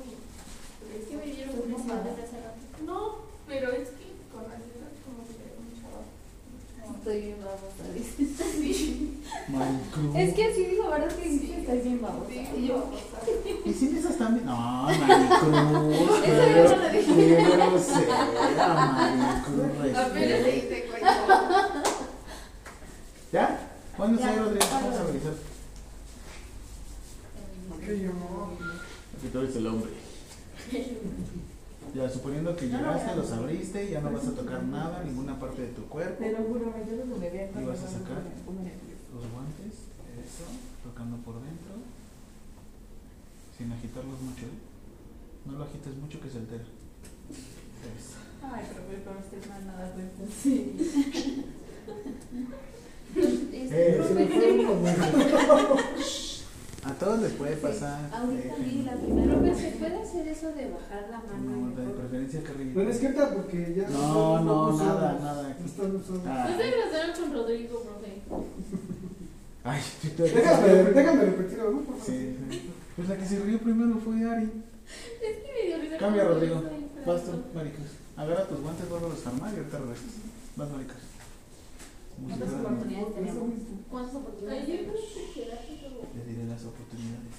Es 0.99 1.05
que 1.09 1.17
me 1.17 1.27
dieron. 1.27 1.55
No, 2.87 3.17
pero 3.47 3.71
es 3.73 3.89
que 3.91 4.07
con 4.33 4.45
ansiedad 4.45 4.93
como 5.05 5.27
que 5.27 5.35
tengo 5.35 5.61
mucha 5.61 5.89
baja. 5.93 6.94
Estoy 7.05 7.21
bien 7.21 7.37
babosa, 7.45 7.85
dice. 7.93 8.25
Maricruz. 9.49 10.17
Es 10.17 10.35
que 10.35 10.45
así 10.47 10.65
dijo, 10.65 10.89
¿verdad? 10.89 11.15
Que 11.15 11.29
dice 11.29 11.61
estás 11.61 11.85
bien 11.85 12.01
babosa. 12.01 12.31
Sí, 12.31 12.49
Y 12.57 12.67
yo. 12.67 12.91
¿Y 13.67 13.73
si 13.75 13.99
esas 13.99 14.17
también? 14.17 14.47
No, 14.47 14.57
Maricruz. 14.57 15.55
Eso 16.25 16.47
yo 16.49 16.65
no 16.65 16.83
lo 16.83 16.89
dije. 16.89 17.15
qué 17.15 17.57
grosera, 17.59 18.17
Maricruz. 18.97 19.99
Apenas 19.99 20.41
le 20.41 20.57
hice 20.57 20.87
cuento. 20.89 21.09
¿Ya? 23.33 23.71
¿Cuándo 23.99 24.19
Ya, 24.19 24.33
se 24.33 24.39
Rodrigo? 24.39 24.67
Vamos 24.73 24.95
a 24.95 25.05
revisar. 25.05 25.35
Que 27.85 28.01
yo. 28.01 28.13
Porque 29.13 29.29
tú 29.31 29.39
eres 29.41 29.57
el 29.57 29.67
hombre. 29.67 29.91
Ya, 31.95 32.11
suponiendo 32.11 32.57
que 32.57 32.67
no, 32.67 32.79
llegaste, 32.79 33.11
no. 33.11 33.17
los 33.17 33.31
abriste, 33.31 33.89
ya 33.89 34.01
no 34.01 34.11
vas 34.11 34.27
a 34.27 34.35
tocar 34.35 34.65
nada, 34.65 35.05
ninguna 35.05 35.39
parte 35.39 35.63
de 35.63 35.69
tu 35.69 35.83
cuerpo. 35.87 36.25
Te 36.25 36.33
lo 36.33 36.39
juro, 36.39 36.75
me 36.75 36.91
yo 36.91 37.05
lo 37.05 37.21
bebé 37.21 37.53
¿Y 37.55 37.65
vas 37.65 37.83
a 37.85 37.87
sacar? 37.87 38.23
Los 39.15 39.31
guantes, 39.31 39.75
eso, 40.19 40.45
tocando 40.83 41.17
por 41.19 41.35
dentro. 41.37 41.75
Sin 43.57 43.71
agitarlos 43.71 44.21
mucho, 44.21 44.47
¿eh? 44.47 44.59
No 45.47 45.59
lo 45.59 45.65
agites 45.65 45.97
mucho 45.97 46.21
que 46.21 46.31
se 46.31 46.39
altera. 46.39 46.65
Eso. 46.65 48.19
Ay, 48.43 48.65
pero 48.75 49.15
no 49.15 49.21
estés 49.21 49.49
mal 49.49 49.65
nada 49.65 49.93
cuenta. 49.93 50.25
Sí. 50.43 50.77
Eh, 53.17 54.05
se 54.09 54.15
me 54.15 54.27
fue. 54.27 54.45
A 56.87 56.93
todos 56.93 57.21
les 57.21 57.33
puede 57.33 57.57
pasar. 57.57 57.99
Ahorita 58.13 58.55
eh, 58.57 58.63
vi 58.65 58.83
la 58.83 58.93
primera 58.93 59.37
vez. 59.41 59.59
¿Se 59.59 59.71
puede 59.73 60.03
hacer 60.03 60.29
eso 60.29 60.49
de 60.53 60.71
bajar 60.71 61.09
la 61.11 61.19
mano? 61.19 61.69
No, 61.75 61.77
de 61.83 61.91
preferencia 61.95 62.41
acá 62.41 62.51
arriba. 62.53 62.71
Bueno, 62.75 62.91
es 62.91 62.99
que 62.99 63.07
ahorita 63.07 63.31
porque 63.35 63.75
ya. 63.77 63.89
No, 63.89 64.41
no, 64.41 64.67
pocos 64.67 64.83
nada, 64.83 65.11
años 65.11 65.23
nada. 65.23 65.57
Están 65.65 65.97
usando. 65.97 66.23
Ah. 66.27 66.45
Pues 66.55 66.75
hacer 66.95 67.21
con 67.21 67.33
Rodrigo, 67.33 67.81
profe. 67.83 68.13
Ay, 69.65 69.81
sí, 70.03 70.09
te- 70.11 70.23
Déjame, 70.25 70.69
déjame 70.93 71.25
repetirlo, 71.25 71.71
¿no? 71.71 71.81
Por 71.81 71.97
favor. 71.97 72.03
Sí, 72.05 72.37
sí. 72.51 72.71
Pues 72.97 73.09
la 73.09 73.17
que 73.17 73.27
se 73.27 73.39
rió 73.41 73.59
primero 73.61 73.99
fue 74.05 74.23
Ari. 74.31 74.45
Es 75.23 75.37
que 75.39 75.53
me 75.55 75.67
dio 75.69 75.79
risa. 75.81 75.97
Cambia, 75.97 76.25
Rodrigo. 76.25 76.63
Vas 77.07 77.25
tú, 77.25 77.31
Maricruz. 77.55 77.89
Agarra 78.17 78.47
tus 78.47 78.61
guantes, 78.61 78.89
vuelve 78.91 79.07
a 79.07 79.09
los 79.09 79.27
armar 79.27 79.53
y 79.55 79.57
ahorita 79.57 79.79
regresas. 79.79 80.05
Vas, 80.57 80.71
Maricruz. 80.71 81.04
¿Cuántas 82.23 82.53
oportunidades 82.55 83.15
tenemos? 83.15 83.45
¿Cuántas 83.91 84.15
oportunidades? 84.15 84.63
Ay, 84.65 84.69
yo 84.71 84.93
creo 84.93 84.95
que 84.95 85.41
quedaste 85.41 85.73
como. 85.83 85.99
Le 86.15 86.25
diré 86.25 86.45
las 86.47 86.65
oportunidades. 86.65 87.37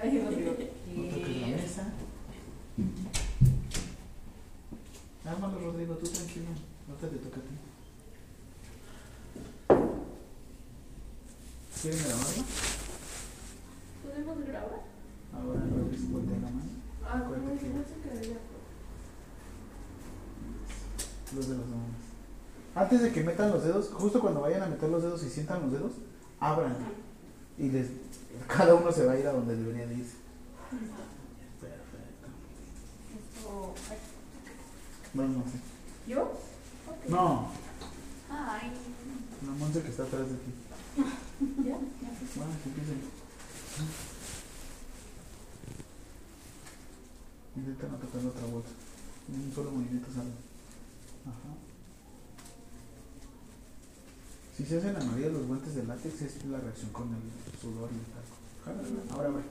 Ay, 0.00 0.22
Rodrigo. 0.24 0.52
No 0.96 1.02
toques 1.08 1.36
la 1.40 1.46
mesa. 1.48 1.92
Ármalo, 5.24 5.58
Rodrigo, 5.60 5.94
tú 5.96 6.06
tranquilo. 6.06 6.46
Ahorita 6.88 7.08
te 7.08 7.16
toca 7.16 7.40
a 7.40 7.42
ti. 7.42 7.54
¿Quieren 11.82 12.00
grabarlo? 12.04 12.42
¿Podemos 14.02 14.46
grabar? 14.46 14.82
Ahora 15.34 15.60
Rodrigo 15.60 16.08
voltea 16.12 16.36
la 16.38 16.50
mano. 16.50 16.70
Ah, 17.04 17.24
¿Cuál 17.28 17.40
¿cómo 17.40 17.50
te 17.50 17.54
es? 17.56 17.60
queda? 17.62 17.74
No 17.74 17.82
sé 17.84 17.94
qué 18.02 18.10
había. 18.18 18.38
Los 21.36 21.48
de 21.48 21.54
los 21.56 21.66
manos. 21.66 21.97
Antes 22.78 23.02
de 23.02 23.12
que 23.12 23.24
metan 23.24 23.50
los 23.50 23.64
dedos, 23.64 23.90
justo 23.92 24.20
cuando 24.20 24.40
vayan 24.40 24.62
a 24.62 24.66
meter 24.66 24.88
los 24.88 25.02
dedos 25.02 25.24
y 25.24 25.28
sientan 25.28 25.62
los 25.62 25.72
dedos, 25.72 25.92
abran. 26.38 26.76
Y 27.58 27.70
les, 27.70 27.88
cada 28.46 28.76
uno 28.76 28.92
se 28.92 29.04
va 29.04 29.14
a 29.14 29.18
ir 29.18 29.26
a 29.26 29.32
donde 29.32 29.56
debería 29.56 29.84
de 29.84 29.94
irse. 29.96 30.14
Perfecto. 31.60 32.28
Bueno, 35.12 35.32
no 35.38 35.44
sé. 35.50 35.58
¿Yo? 36.06 36.32
No, 37.08 37.48
Ay, 38.30 38.70
la 39.44 39.52
Monse 39.52 39.82
que 39.82 39.88
está 39.88 40.04
atrás 40.04 40.28
de 40.28 40.36
ti. 40.36 40.52
¿Ya? 41.66 41.74
Bueno, 41.74 42.52
que 42.62 42.68
empiecen. 42.68 43.00
Intenta 47.56 47.88
no 47.88 47.96
tocar 47.96 48.22
la 48.22 48.28
otra 48.28 48.46
bolsa. 48.46 48.70
Un 49.28 49.52
solo 49.52 49.72
movimiento 49.72 50.12
sale. 50.12 50.30
Ajá. 51.26 51.58
Si 54.58 54.66
se 54.66 54.78
hacen 54.78 54.96
amarillos 54.96 55.34
los 55.34 55.46
guantes 55.46 55.76
de 55.76 55.84
látex 55.84 56.20
es 56.20 56.44
la 56.46 56.58
reacción 56.58 56.90
con 56.90 57.06
el 57.14 57.60
sudor 57.60 57.88
y 57.92 57.94
el 57.94 58.06
talco. 58.10 59.14
Ahora. 59.14 59.28
Ahora. 59.28 59.44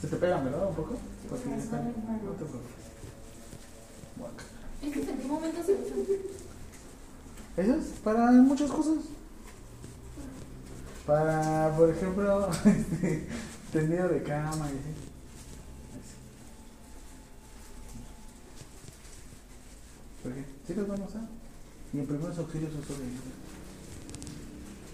Se 0.00 0.06
te 0.06 0.16
pegan, 0.16 0.44
¿verdad? 0.44 0.66
Un 0.66 0.74
poco. 0.74 0.96
Porque 1.28 1.50
ya 1.50 1.56
están. 1.56 1.88
No 1.88 1.92
te 1.92 2.44
preocupes. 2.46 2.84
Es 4.80 4.92
que 4.94 5.00
en 5.10 5.18
qué 5.18 5.28
momento 5.28 5.62
se 5.62 5.72
usan. 5.74 5.98
Eso 7.58 7.74
es 7.74 7.86
para 8.02 8.32
muchas 8.32 8.70
cosas. 8.70 9.04
Para, 11.04 11.76
por 11.76 11.90
ejemplo, 11.90 12.48
este, 12.64 13.28
tendido 13.70 14.08
de 14.08 14.22
cama 14.22 14.70
y 14.70 14.78
así. 14.78 14.94
Así. 15.92 16.16
¿Por 20.22 20.32
qué? 20.32 20.44
Sí 20.66 20.74
los 20.74 20.88
vamos 20.88 21.14
a 21.14 21.18
usar. 21.18 21.33
Y 21.94 21.98
en 22.00 22.06
primeros 22.06 22.36
auxilios 22.38 22.72
uso 22.74 22.98
de 22.98 23.06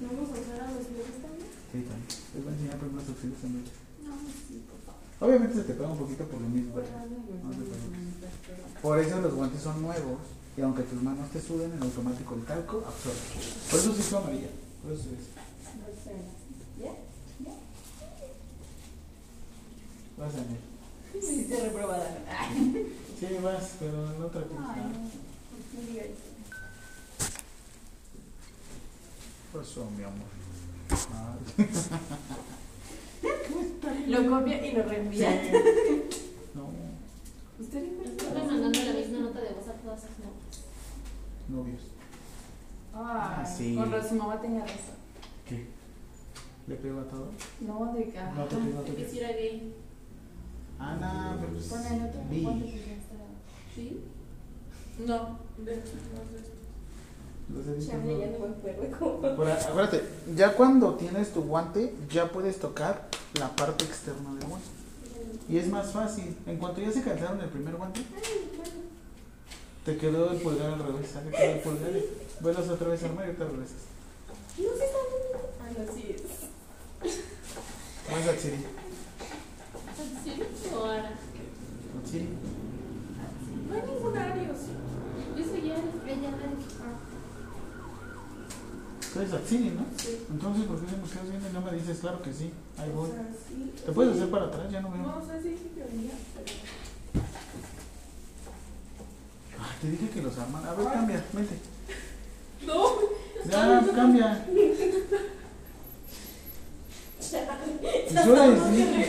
¿Vamos 0.05 0.29
a 0.29 0.33
usar 0.37 0.69
a 0.69 0.73
los 0.73 0.85
bebés 0.85 1.17
también? 1.25 1.49
Sí, 1.73 1.81
también. 1.89 2.13
Les 2.35 2.45
voy 2.45 2.53
a 2.53 2.57
enseñar 2.57 2.77
primeros 2.77 3.09
auxilios 3.09 3.41
también. 3.41 3.65
No, 4.05 4.13
sí, 4.21 4.61
por 4.69 4.81
favor. 4.85 5.01
Obviamente 5.21 5.55
se 5.57 5.65
te 5.65 5.73
pega 5.75 5.89
un 5.89 5.99
poquito 5.99 6.25
por 6.29 6.41
lo 6.41 6.49
mismo. 6.49 6.77
No 6.77 7.51
te. 7.57 8.83
Por 8.83 8.99
eso 8.99 9.21
los 9.21 9.35
guantes 9.35 9.63
son 9.63 9.81
nuevos. 9.81 10.21
Y 10.57 10.61
aunque 10.61 10.83
tus 10.83 11.01
manos 11.03 11.31
te 11.31 11.41
suden, 11.41 11.73
en 11.73 11.83
automático 11.83 12.35
el 12.35 12.45
talco 12.45 12.85
absorbe. 12.85 13.19
Por 13.71 13.81
eso 13.81 13.95
sí 13.95 14.01
es 14.01 14.13
amarilla. 14.13 14.51
Por 14.83 14.93
eso 14.93 15.09
es. 15.09 15.25
¿Ya? 16.85 16.93
Vas 20.19 20.35
a 20.35 20.37
ver. 20.37 20.61
Sí, 21.21 21.47
te 21.49 21.61
reprobada. 21.61 22.19
Sí, 23.19 23.27
vas, 23.43 23.71
pero 23.81 24.15
en 24.15 24.23
otra 24.23 24.43
cosa. 24.43 24.75
Ay, 24.75 24.83
No 25.75 25.81
diga 25.89 26.05
eso. 26.05 26.31
Pasó, 29.53 29.89
mi 29.97 30.05
amor. 30.05 30.29
Lo 34.09 34.31
copia 34.39 34.67
y 34.67 34.73
lo 34.73 34.83
reenvía. 34.85 35.31
No, 36.55 36.69
¿Usted 37.59 37.85
Estuve 38.05 38.43
mandando 38.45 38.79
la 38.85 38.93
misma 38.93 39.19
nota 39.21 39.41
de 39.41 39.51
voz 39.55 39.69
a 39.69 39.73
todas 39.73 40.01
sus 40.01 40.11
notas. 40.19 40.65
novios. 41.49 41.81
Ah, 42.95 43.45
sí. 43.47 43.75
Con 43.77 44.09
su 44.09 44.15
mamá 44.15 44.41
tenía 44.41 44.61
razón. 44.63 44.97
¿Qué? 45.49 45.67
¿Le 46.67 46.77
pego 46.77 47.01
a 47.01 47.05
todo? 47.09 47.31
No, 47.61 47.93
de 47.95 48.05
acá. 48.05 48.33
No 48.37 48.45
te 48.45 48.57
no 48.57 48.83
De 48.83 48.91
te 48.91 48.97
que 48.97 49.09
si 49.09 49.19
era 49.19 49.29
gay. 49.33 49.75
Ana, 50.79 51.37
pero 51.41 51.53
pues. 51.53 51.65
Pon 51.67 51.87
el 51.87 52.03
otro. 52.09 52.21
vi. 52.31 52.43
ponte 52.43 52.65
que 52.67 52.79
ya 52.79 52.93
está. 52.95 53.17
¿Sí? 53.75 54.01
No, 55.07 55.39
de 55.65 55.75
hecho, 55.75 55.93
no 55.95 56.39
sé. 56.39 56.49
Los 56.49 56.60
Chale, 57.87 58.19
ya 58.19 58.27
no 58.29 58.39
me 58.39 58.55
acuerdo 58.55 58.99
cómo. 58.99 59.37
Por 59.37 59.49
a- 59.49 59.55
acuérdate, 59.55 60.03
ya 60.37 60.55
cuando 60.55 60.95
tienes 60.95 61.33
tu 61.33 61.43
guante, 61.43 61.95
ya 62.11 62.31
puedes 62.31 62.59
tocar 62.59 63.09
la 63.39 63.49
parte 63.57 63.85
externa 63.85 64.35
del 64.35 64.49
guante. 64.49 64.67
Y 65.49 65.59
es 65.59 65.69
más 65.69 65.93
fácil. 65.93 66.37
En 66.47 66.59
cuanto 66.59 66.81
ya 66.81 66.93
se 66.93 67.03
cansaron 67.03 67.41
el 67.41 67.49
primer 67.49 67.75
guante, 67.77 68.01
te 69.85 69.97
quedó 69.97 70.31
el 70.33 70.39
pulgar 70.41 70.75
al 70.75 70.79
revés. 70.85 71.11
Quedó 71.31 71.53
el 71.53 71.61
pulgar 71.61 71.91
vuelas 72.41 72.69
otra 72.69 72.89
vez 72.89 73.03
al 73.03 73.15
mar 73.15 73.29
y 73.29 73.37
te 73.37 73.45
regresas. 73.45 73.83
No 74.59 74.65
sé 74.65 74.85
cómo. 74.93 75.41
Ah, 75.61 75.71
no, 75.77 75.93
sí 75.95 76.15
es. 76.15 76.23
Vas 78.11 78.29
a 78.29 78.37
Chiri. 78.41 78.57
¿Sí? 80.25 80.43
¿O 80.77 80.85
Ara? 80.85 81.09
A 81.11 82.11
Chiri. 82.11 82.29
No 83.69 83.75
hay 83.75 83.83
ningún 83.83 84.17
Arios. 84.17 84.59
Yo 85.37 85.45
soy 85.45 85.63
ya 85.69 85.75
ella 85.75 86.29
Ara. 86.29 87.00
¿No? 89.15 89.85
Sí. 89.97 90.25
Entonces, 90.31 90.65
¿por 90.65 90.79
qué 90.79 90.87
me 90.87 91.09
quedas 91.09 91.29
viendo 91.29 91.49
y 91.49 91.53
no 91.53 91.61
me 91.61 91.73
dices, 91.73 91.99
claro 91.99 92.23
que 92.23 92.33
sí? 92.33 92.51
Ahí 92.79 92.91
voy. 92.95 93.11
O 93.11 93.13
sea, 93.13 93.29
sí. 93.49 93.73
¿Te 93.85 93.93
puedes 93.93 94.17
hacer 94.17 94.31
para 94.31 94.47
atrás? 94.47 94.71
Ya 94.71 94.81
no 94.81 94.91
veo. 94.91 95.03
No 95.03 95.27
sé 95.27 95.43
si 95.43 95.49
sí 95.51 95.73
teoría, 95.75 96.13
pero. 96.35 96.59
Ay, 99.59 99.77
te 99.81 99.91
dije 99.91 100.11
que 100.11 100.23
los 100.23 100.39
arman. 100.39 100.65
A 100.65 100.75
ver, 100.75 100.93
cambia, 100.93 101.25
vente. 101.33 101.55
No. 102.67 102.85
Ya, 103.51 103.87
cambia. 103.95 104.47
Y 107.31 108.15
yo 108.15 108.35
les 108.35 108.73
dije. 108.73 109.07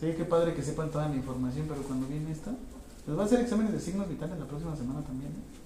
Sí, 0.00 0.14
qué 0.16 0.24
padre 0.24 0.54
que 0.54 0.62
sepan 0.62 0.90
toda 0.90 1.08
la 1.08 1.14
información, 1.14 1.66
pero 1.68 1.82
cuando 1.82 2.06
viene 2.06 2.32
esta, 2.32 2.52
les 3.06 3.16
va 3.16 3.22
a 3.22 3.26
hacer 3.26 3.40
exámenes 3.40 3.72
de 3.72 3.80
signos 3.80 4.08
vitales 4.08 4.38
la 4.38 4.46
próxima 4.46 4.74
semana 4.74 5.02
también. 5.02 5.30
¿eh? 5.30 5.59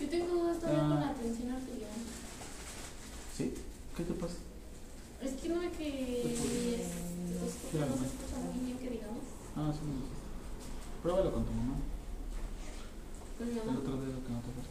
Yo 0.00 0.08
tengo 0.08 0.26
dudas 0.34 0.58
todavía 0.60 0.84
Ah. 0.84 0.88
con 0.88 1.00
la 1.00 1.10
atención 1.10 1.50
arterial. 1.52 1.90
¿Sí? 3.36 3.54
¿Qué 3.96 4.02
te 4.04 4.12
pasa? 4.14 4.36
Es 5.22 5.32
que 5.40 5.48
no 5.48 5.60
ve 5.60 5.70
que 5.72 5.88
es, 6.20 6.88
los 7.40 7.52
Claro. 7.72 7.90
no 7.90 7.96
se 7.96 8.06
escucha 8.12 8.36
muy 8.44 8.64
bien 8.66 8.78
que 8.78 8.90
digamos. 8.90 9.24
Ah, 9.56 9.72
sí 9.72 9.80
me 9.88 9.92
dijiste. 9.96 10.16
Pruébalo 11.02 11.32
con 11.32 11.44
tu 11.46 11.52
mamá. 11.52 11.76
Con 13.38 13.46
mi 13.48 13.58
El 13.58 13.64
mamá. 13.66 13.78
otro 13.80 13.96
dedo 14.00 14.20
que 14.24 14.32
no 14.32 14.40
te 14.44 14.50
pasa. 14.52 14.70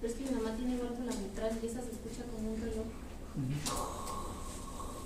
Pero 0.00 0.12
es 0.12 0.18
que 0.18 0.24
mi 0.28 0.34
mamá 0.36 0.56
tiene 0.56 0.76
muerto 0.76 1.00
la 1.04 1.16
mitral 1.16 1.52
y 1.62 1.66
esa 1.66 1.80
se 1.80 1.92
escucha 1.96 2.24
como 2.28 2.52
un 2.52 2.60
reloj. 2.60 2.86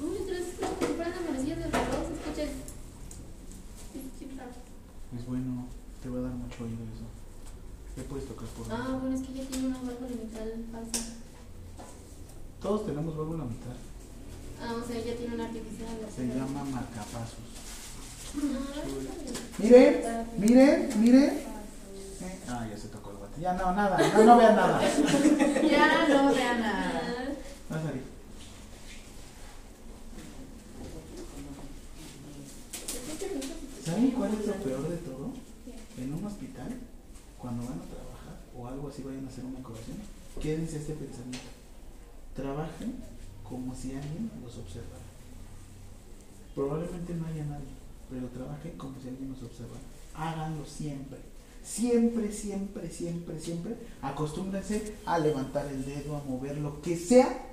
No, 0.01 0.07
mientras 0.11 0.41
estaba 0.41 0.75
comprando 0.75 1.19
manecillas 1.31 1.59
de 1.59 1.65
reloj, 1.71 2.03
se 2.07 2.15
escucha 2.19 2.45
chip. 4.19 4.31
Es 5.19 5.27
bueno, 5.27 5.67
te 6.03 6.09
va 6.09 6.19
a 6.19 6.23
dar 6.23 6.33
mucho 6.35 6.65
oído 6.65 6.83
eso. 6.95 7.07
Ya 7.97 8.03
puedes 8.05 8.27
tocar 8.29 8.47
por 8.49 8.67
Ah, 8.73 8.77
dentro. 8.77 8.99
bueno, 9.01 9.17
es 9.17 9.23
que 9.27 9.33
ya 9.35 9.45
tiene 9.45 9.67
una 9.69 9.79
válvula 9.79 10.09
metal 10.09 10.65
falsa. 10.73 11.07
Todos 12.63 12.87
tenemos 12.87 13.17
válvula 13.17 13.45
mitad. 13.45 13.77
Ah, 14.63 14.75
o 14.83 14.87
sea, 14.87 14.97
ya 15.03 15.17
tiene 15.17 15.35
una 15.35 15.45
artificial. 15.47 15.89
Se 16.15 16.27
llama 16.27 16.65
marcapasos. 16.65 17.39
Ah, 18.37 18.83
Miren, 19.59 20.27
miren, 20.39 20.89
miren. 21.03 21.25
Eh, 21.25 21.47
Ah, 22.49 22.67
ya 22.71 22.77
se 22.77 22.89
tocó 22.89 23.11
el 23.11 23.17
guante. 23.17 23.41
Ya 23.41 23.55
no, 23.55 23.73
nada, 23.75 23.97
no, 23.99 24.25
no 24.25 24.37
vean 24.39 24.57
nada. 24.57 24.81
Ya 25.71 26.09
no 26.09 26.33
vea 26.35 26.59
nada. 26.59 27.03
Vas 27.71 27.79
a 27.81 27.83
salir. 27.83 28.03
¿Saben 33.85 34.11
cuál 34.13 34.31
es 34.35 34.47
lo 34.47 34.53
peor 34.55 34.89
de 34.89 34.97
todo? 34.99 35.33
En 35.99 36.15
un 36.15 36.25
hospital, 36.25 36.75
cuando 37.41 37.65
van 37.65 37.81
a 37.81 37.89
trabajar 37.89 38.37
o 38.57 38.67
algo 38.67 38.89
así 38.89 39.03
vayan 39.03 39.25
a 39.25 39.29
hacer 39.29 39.45
una 39.45 39.63
curación, 39.63 39.97
quédense 40.41 40.77
este 40.77 40.95
pensamiento. 40.95 41.49
Trabajen 42.35 42.95
como 43.43 43.75
si 43.75 43.93
alguien 43.93 44.31
los 44.43 44.57
observara. 44.59 45.05
Probablemente 46.55 47.15
no 47.15 47.27
haya 47.27 47.45
nadie, 47.45 47.73
pero 48.11 48.29
trabajen 48.29 48.77
como 48.77 49.01
si 49.01 49.09
alguien 49.09 49.31
los 49.31 49.43
observara. 49.43 49.81
Háganlo 50.15 50.65
siempre. 50.67 51.19
Siempre, 51.65 52.33
siempre, 52.33 52.91
siempre, 52.91 53.41
siempre. 53.41 53.77
Acostúmbrense 54.03 54.97
a 55.07 55.19
levantar 55.19 55.67
el 55.67 55.85
dedo, 55.85 56.17
a 56.17 56.23
mover 56.25 56.59
lo 56.59 56.81
que 56.83 56.97
sea, 56.97 57.47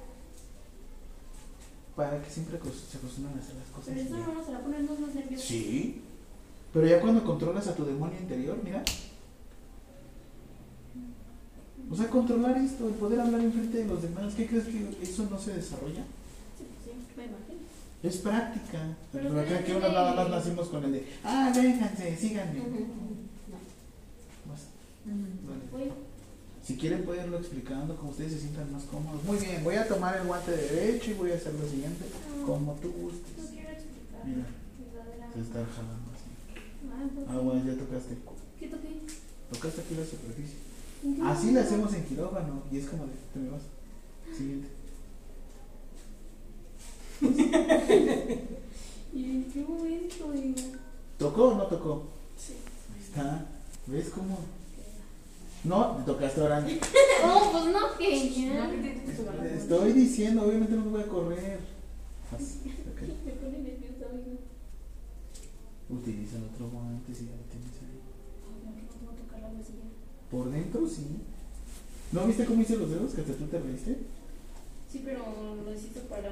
para 1.95 2.21
que 2.21 2.29
siempre 2.29 2.59
se 2.59 2.97
acostumbren 2.97 3.37
a 3.37 3.41
hacer 3.41 3.55
las 3.55 3.67
cosas 3.69 3.93
Pero 3.95 4.01
eso 4.01 4.17
no 4.17 4.33
nos 4.33 4.47
hará 4.47 4.59
ponernos 4.61 4.99
más 4.99 5.15
nerviosos. 5.15 5.47
Sí. 5.47 6.01
Pero 6.73 6.87
ya 6.87 7.01
cuando 7.01 7.23
controlas 7.23 7.67
a 7.67 7.75
tu 7.75 7.85
demonio 7.85 8.19
interior, 8.19 8.57
mira. 8.63 8.83
O 11.89 11.95
sea, 11.95 12.07
controlar 12.09 12.57
esto, 12.57 12.87
el 12.87 12.95
poder 12.95 13.19
hablar 13.21 13.41
enfrente 13.41 13.77
de 13.77 13.85
los 13.85 14.01
demás, 14.01 14.33
¿qué 14.35 14.45
crees 14.47 14.65
que 14.65 14.89
eso 15.01 15.27
no 15.29 15.39
se 15.39 15.53
desarrolla? 15.53 16.03
Sí, 16.57 16.65
pues 16.83 16.83
sí, 16.83 17.13
me 17.17 17.23
imagino. 17.25 17.59
Es 18.03 18.17
práctica. 18.17 18.79
Pero 19.11 19.29
Pero 19.29 19.41
acá 19.41 19.57
que 19.59 19.63
tienen- 19.63 19.81
nada 19.93 20.13
más 20.15 20.29
nacimos 20.29 20.67
con 20.67 20.83
el 20.83 20.91
de, 20.91 21.07
ah, 21.23 21.51
vénganse, 21.55 22.17
síganme. 22.17 22.59
Vas, 24.47 24.67
vale. 25.05 25.61
Voy. 25.71 25.91
Si 26.63 26.75
quieren 26.75 27.05
pueden 27.05 27.25
irlo 27.25 27.37
explicando 27.39 27.95
como 27.95 28.11
ustedes 28.11 28.33
se 28.33 28.39
sientan 28.39 28.71
más 28.73 28.83
cómodos. 28.83 29.23
Muy 29.23 29.37
bien, 29.37 29.63
voy 29.63 29.75
a 29.75 29.87
tomar 29.87 30.17
el 30.17 30.27
guante 30.27 30.51
derecho 30.51 31.11
y 31.11 31.13
voy 31.13 31.31
a 31.31 31.35
hacer 31.35 31.53
lo 31.53 31.65
siguiente, 31.67 32.03
como 32.45 32.73
tú 32.81 32.89
No 32.89 33.03
gustes. 33.03 33.45
quiero 33.51 33.69
explicar. 33.71 34.25
Mira, 34.25 34.43
se 34.75 34.83
verdaderamente. 34.93 35.39
está 35.39 35.59
jalando 35.63 36.07
así. 36.11 36.29
Ah, 36.91 37.07
pues, 37.15 37.25
Ah, 37.29 37.39
bueno, 37.39 37.63
ya 37.65 37.73
tocaste. 37.79 38.17
¿Qué 38.59 38.67
toqué? 38.67 38.99
Tocaste 39.53 39.79
aquí 39.81 39.95
la 39.95 40.05
superficie. 40.05 40.66
¿En 41.03 41.15
qué 41.15 41.21
Así 41.21 41.47
le 41.47 41.51
momento? 41.53 41.59
hacemos 41.69 41.93
en 41.93 42.03
quirófano 42.05 42.63
y 42.71 42.77
es 42.77 42.85
como 42.87 43.05
de, 43.05 43.13
te 43.33 43.39
me 43.39 43.49
vas. 43.49 43.61
Siguiente. 44.35 44.67
¿Y 49.13 49.23
en 49.23 49.43
qué 49.51 49.59
momento? 49.63 50.31
digo? 50.31 50.55
¿Tocó 51.17 51.47
o 51.49 51.55
no 51.55 51.63
tocó? 51.67 52.03
Sí. 52.37 52.53
Ahí 52.93 53.01
está. 53.03 53.45
¿Ves 53.87 54.09
cómo? 54.09 54.37
No, 55.63 55.95
te 55.97 56.03
tocaste 56.03 56.41
ahora. 56.41 56.65
Oh, 57.23 57.49
pues 57.51 57.65
no, 57.73 57.97
que 57.97 58.29
ya. 58.29 58.69
Te 58.69 59.55
Estoy 59.57 59.91
diciendo, 59.93 60.43
obviamente 60.43 60.75
no 60.75 60.85
me 60.85 60.91
voy 60.91 61.01
a 61.01 61.07
correr. 61.07 61.59
Así, 62.31 62.59
ok. 62.93 63.01
Me 63.25 63.31
pone 63.31 63.57
nerviosa, 63.57 64.05
oiga. 64.13 64.37
Utiliza 65.89 66.37
el 66.37 66.43
otro 66.43 66.69
guante 66.69 67.15
si 67.15 67.25
ya 67.25 67.31
lo 67.31 67.41
tienes 67.49 67.73
ahí. 67.81 67.97
Ay, 68.45 68.61
no, 68.63 68.75
que 68.75 68.81
no 68.83 68.89
tengo 68.93 69.11
que 69.15 69.23
tocar 69.23 69.39
la 69.41 69.47
bolsilla. 69.49 69.89
Por 70.31 70.51
dentro 70.51 70.87
sí. 70.87 71.05
¿No 72.11 72.25
viste 72.25 72.45
cómo 72.45 72.61
hice 72.61 72.77
los 72.77 72.89
dedos? 72.89 73.13
Que 73.13 73.21
hasta 73.21 73.33
tú 73.33 73.45
te 73.47 73.59
reíste. 73.59 73.97
Sí, 74.91 75.01
pero 75.03 75.21
lo 75.63 75.73
hiciste 75.73 75.99
para 76.01 76.29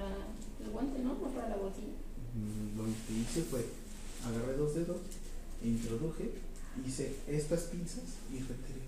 el 0.64 0.72
guante, 0.72 1.00
¿no? 1.00 1.14
No 1.16 1.30
para 1.32 1.50
la 1.50 1.58
bolsilla. 1.58 1.96
Mm, 2.36 2.78
Lo 2.78 2.84
que 2.86 3.14
hice 3.14 3.42
fue 3.44 3.66
agarré 4.26 4.58
dos 4.58 4.74
dedos, 4.76 4.98
introduje, 5.64 6.32
hice 6.88 7.16
estas 7.28 7.62
pinzas 7.64 8.04
y 8.32 8.40
retiré. 8.40 8.84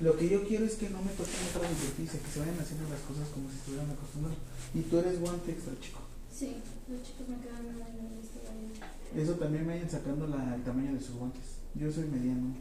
Lo 0.00 0.16
que 0.16 0.28
yo 0.28 0.42
quiero 0.48 0.64
es 0.64 0.74
que 0.74 0.90
no 0.90 1.00
me 1.02 1.12
toquen 1.12 1.38
otra 1.54 1.68
superficie, 1.68 2.18
que 2.18 2.30
se 2.30 2.40
vayan 2.40 2.58
haciendo 2.58 2.88
las 2.90 3.00
cosas 3.02 3.28
como 3.32 3.48
si 3.50 3.56
estuvieran 3.56 3.90
acostumbrados. 3.90 4.38
Y 4.74 4.80
tú 4.82 4.98
eres 4.98 5.20
guante 5.20 5.52
extra 5.52 5.72
chico. 5.80 6.00
Sí, 6.32 6.56
los 6.90 7.02
chicos 7.06 7.28
me 7.28 7.38
quedan 7.38 7.62
grandes 7.78 8.26
todavía. 8.34 8.72
Eso 9.14 9.34
también 9.34 9.66
vayan 9.66 9.88
sacando 9.88 10.26
la- 10.26 10.56
el 10.56 10.62
tamaño 10.64 10.94
de 10.94 11.00
sus 11.00 11.14
guantes. 11.16 11.60
Yo 11.76 11.92
soy 11.92 12.06
mediano. 12.08 12.56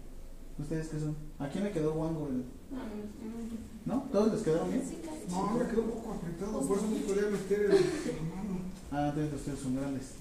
¿Ustedes 0.62 0.88
qué 0.90 1.00
son? 1.00 1.16
¿A 1.40 1.48
quién 1.50 1.64
le 1.64 1.72
quedó 1.72 1.94
guango? 1.94 2.28
El... 2.28 2.44
Ah, 2.74 2.86
no. 3.86 4.04
¿Todos 4.12 4.34
les 4.34 4.44
quedaron 4.44 4.70
bien? 4.70 4.84
No, 5.30 5.58
me 5.58 5.68
quedó 5.68 5.82
un 5.82 5.92
poco 5.92 6.14
apretado, 6.14 6.62
por 6.62 6.78
eso 6.78 6.88
no 6.88 6.98
podía 6.98 7.30
meter 7.30 7.62
el, 7.62 7.72
mano. 7.72 8.60
Ah, 8.92 9.12
entonces 9.16 9.40
ustedes 9.40 9.60
son 9.60 9.76
grandes. 9.76 10.14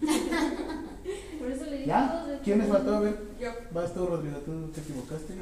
Por 1.38 1.50
eso 1.50 1.64
le 1.64 1.84
¿Ya? 1.84 2.40
¿Quién 2.44 2.58
les 2.58 2.68
faltó? 2.68 2.94
A 2.94 3.00
ver. 3.00 3.18
Yo. 3.40 3.50
Vas 3.72 3.92
tú, 3.92 4.06
Rodrigo, 4.06 4.38
tú 4.38 4.68
te 4.68 4.80
equivocaste. 4.80 5.34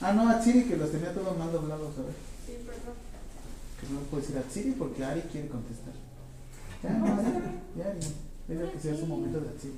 Ah, 0.00 0.12
no, 0.12 0.28
Atsiri, 0.28 0.64
que 0.64 0.76
los 0.76 0.90
tenía 0.90 1.12
todos 1.12 1.36
mal 1.36 1.52
doblados, 1.52 1.98
a 1.98 2.02
ver. 2.02 2.14
Sí, 2.46 2.52
perdón. 2.64 2.94
Que 3.80 3.92
no 3.92 4.00
puedo 4.00 4.22
decir 4.22 4.38
Atsiri 4.38 4.70
porque 4.72 5.04
Ari 5.04 5.22
quiere 5.22 5.48
contestar. 5.48 5.94
Ya, 6.82 6.90
no, 6.98 7.06
Ari, 7.06 7.60
ya, 7.76 7.90
Ari. 7.90 8.00
Deja 8.46 8.72
que 8.72 8.80
sea 8.80 8.96
su 8.96 9.06
momento 9.06 9.40
de 9.40 9.48
Atsiri. 9.48 9.74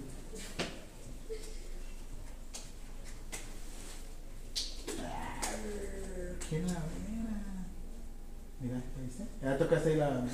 ¿Quién 6.48 6.66
la 6.66 6.74
vera? 6.74 7.66
Mira, 8.60 8.76
¿ya 8.76 9.02
viste? 9.02 9.24
¿Ya 9.42 9.58
tocaste 9.58 9.90
ahí 9.90 9.96
la...? 9.96 10.26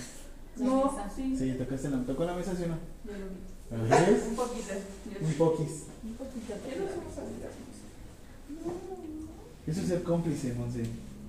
No, 0.57 0.95
sí. 1.15 1.37
Sí, 1.37 1.53
tocaste 1.59 1.89
la... 1.89 2.03
¿Tocó 2.05 2.25
la 2.25 2.35
mesa, 2.35 2.55
sí 2.55 2.65
o 2.65 2.69
no? 2.69 2.79
Yo 3.05 3.13
lo 3.19 3.27
vi. 3.29 3.89
¿Ves? 3.89 4.25
Un 4.29 4.37
poquito. 4.37 4.75
Un 5.21 5.33
poquis. 5.35 5.85
Un 6.05 6.15
poquito. 6.15 6.55
Ya 6.69 6.81
nos 6.81 6.91
vamos 6.91 7.19
a 7.19 7.23
olvidar. 7.23 7.51
Eso 9.67 9.81
es 9.81 9.87
ser 9.87 10.03
cómplice, 10.03 10.53
Monse. 10.55 10.85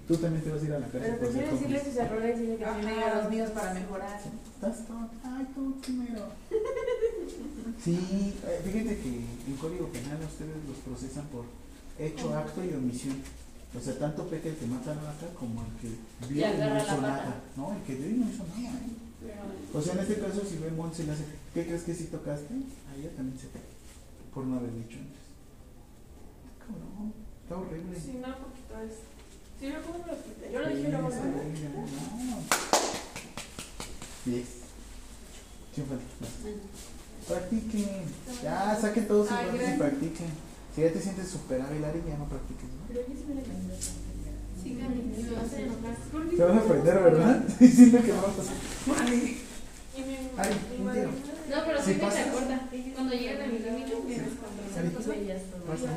Tú 0.07 0.17
también 0.17 0.43
te 0.43 0.51
vas 0.51 0.61
a 0.61 0.65
ir 0.65 0.73
a 0.73 0.79
la 0.79 0.87
cárcel 0.87 1.01
Pero 1.01 1.19
prefiero 1.19 1.51
decirle 1.53 1.83
sus 1.83 1.95
errores 1.95 2.41
y 2.41 2.45
que 2.45 2.57
tiene 2.57 3.03
a 3.03 3.15
los 3.15 3.29
míos 3.29 3.49
para 3.51 3.73
mejorar. 3.73 4.19
Estás 4.19 4.85
todo. 4.85 5.09
Ay, 5.23 5.47
tú 5.55 5.79
primero. 5.79 6.27
Sí, 7.81 8.33
eh, 8.45 8.61
fíjense 8.63 8.99
que 8.99 9.09
en 9.47 9.57
Código 9.59 9.87
Penal 9.87 10.19
ustedes 10.23 10.55
los 10.67 10.77
procesan 10.85 11.25
por 11.27 11.45
hecho, 11.97 12.35
acto 12.35 12.63
y 12.63 12.73
omisión. 12.73 13.15
O 13.75 13.81
sea, 13.81 13.97
tanto 13.97 14.27
peca 14.27 14.49
el 14.49 14.55
que 14.55 14.67
mata 14.67 14.91
a 14.91 14.95
la 14.95 15.01
vaca 15.01 15.27
como 15.39 15.65
el 15.65 15.73
que 15.81 15.89
vio 16.29 16.47
Y 16.47 16.57
no 16.57 16.77
hizo 16.77 17.01
nada. 17.01 17.41
No, 17.57 17.73
el 17.73 17.81
que 17.81 17.95
vio 17.95 18.09
y 18.09 18.13
no 18.13 18.29
hizo 18.29 18.43
nada. 18.45 18.77
¿eh? 18.77 18.93
Pero, 19.19 19.79
O 19.79 19.81
sea, 19.81 19.93
en 19.93 19.99
este 19.99 20.19
caso, 20.19 20.41
si 20.47 20.57
ve 20.57 20.69
Monse 20.71 21.03
y 21.03 21.05
le 21.07 21.13
hace, 21.13 21.25
¿qué 21.53 21.65
crees 21.65 21.83
que 21.83 21.95
si 21.95 22.05
tocaste? 22.05 22.53
A 22.53 22.95
ella 22.95 23.09
también 23.15 23.39
se 23.39 23.47
pega. 23.47 23.65
Por 24.33 24.45
no 24.45 24.57
haber 24.57 24.73
dicho 24.73 24.99
antes. 24.99 25.23
Cabrón, 26.59 27.13
está 27.41 27.57
horrible. 27.57 27.99
Sí, 27.99 28.19
no, 28.21 28.37
poquito 28.37 28.79
es. 28.85 28.93
Sí, 29.59 29.71
yo 29.71 29.81
como 29.81 30.05
lo 30.05 30.23
quité. 30.23 30.51
Yo 30.51 30.59
lo 30.59 30.69
dije 30.69 30.89
luego, 30.89 31.09
¿no? 31.09 32.39
Diez. 34.25 34.47
Sí, 35.73 35.81
falta. 35.81 36.03
Practiquen. 37.27 38.05
Ya, 38.43 38.77
saquen 38.79 39.07
todos 39.07 39.27
sus 39.27 39.37
y 39.37 39.77
practiquen. 39.77 40.27
Si 40.75 40.81
ya 40.81 40.91
te 40.91 40.99
sientes 40.99 41.29
super 41.29 41.61
hábil, 41.61 41.83
Ari, 41.85 42.01
ya 42.07 42.17
no 42.17 42.25
practiques, 42.25 42.69
Te 46.35 46.43
vas 46.43 46.55
a 46.55 46.59
aprender, 46.59 46.93
¿verdad? 47.03 47.43
Sí, 47.59 47.67
siento 47.67 48.01
que 48.03 48.11
vamos 48.11 48.35
a 48.37 49.03
mi, 49.03 49.37
Ay, 50.37 50.51
tiro. 50.69 51.11
No, 51.49 51.57
pero 51.65 51.83
sí 51.83 51.93
me 51.93 52.09
recuerda. 52.09 52.69
Cuando 52.95 53.13
llegan 53.15 53.41
a 53.41 53.47
mi 53.47 53.59
límite, 53.59 53.95
me 54.07 54.15
¿Pasa? 55.67 55.89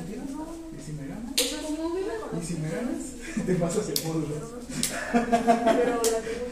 ¿Y 0.73 0.83
si 0.83 0.93
me 0.93 1.07
ganas? 1.09 1.33
¿Y 1.37 2.47
si 2.47 2.55
me 2.55 2.69
ganas? 2.69 3.03
Te 3.47 3.55
pasas 3.55 3.89
el 3.89 4.05
módulo. 4.05 4.35
Pero 5.13 6.03
la 6.03 6.21
tengo 6.21 6.49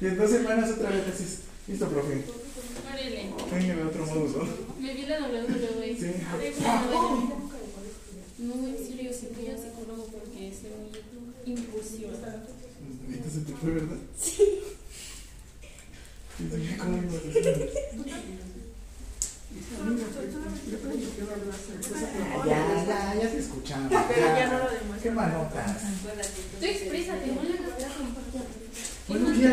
Y 0.00 0.06
en 0.06 0.18
dos 0.18 0.30
semanas 0.30 0.70
otra 0.70 0.90
vez 0.90 1.06
decís, 1.06 1.40
listo, 1.68 1.88
profe. 1.88 2.24
Venga, 3.50 3.86
otro 3.86 4.06
módulo. 4.06 4.48
Me 4.80 4.94
vi 4.94 5.06
la 5.06 5.18
WWE. 5.20 5.96
Sí. 5.98 6.12
No, 8.42 8.54
en 8.66 8.76
serio, 8.76 9.12
se 9.12 9.28
voy 9.28 9.46
al 9.46 9.56
psicólogo 9.56 10.06
porque 10.06 10.52
se 10.52 10.66
oye 10.66 11.00
impulsiva. 11.46 12.10
¿Viste 13.06 13.30
se 13.30 13.40
te 13.40 13.52
fue, 13.52 13.70
verdad? 13.70 13.98
Sí. 14.20 14.60
¿Cómo 16.78 16.96
me 16.96 17.02
ya, 22.46 22.84
ya, 22.86 23.14
ya 23.22 23.30
te 23.30 23.38
escuchamos. 23.38 23.92
Pero 24.08 24.26
ya, 24.26 24.46
no 24.46 24.58
lo 24.58 24.70
demuestro. 24.70 25.02
Qué 25.02 25.10
manotas. 25.10 25.82
Tú 26.58 26.66
exprésate, 26.66 27.26
no 27.32 27.42
le 27.42 27.58
hagas 27.58 27.74
caso. 27.78 28.02
Bueno, 29.08 29.26
¿qué 29.32 29.46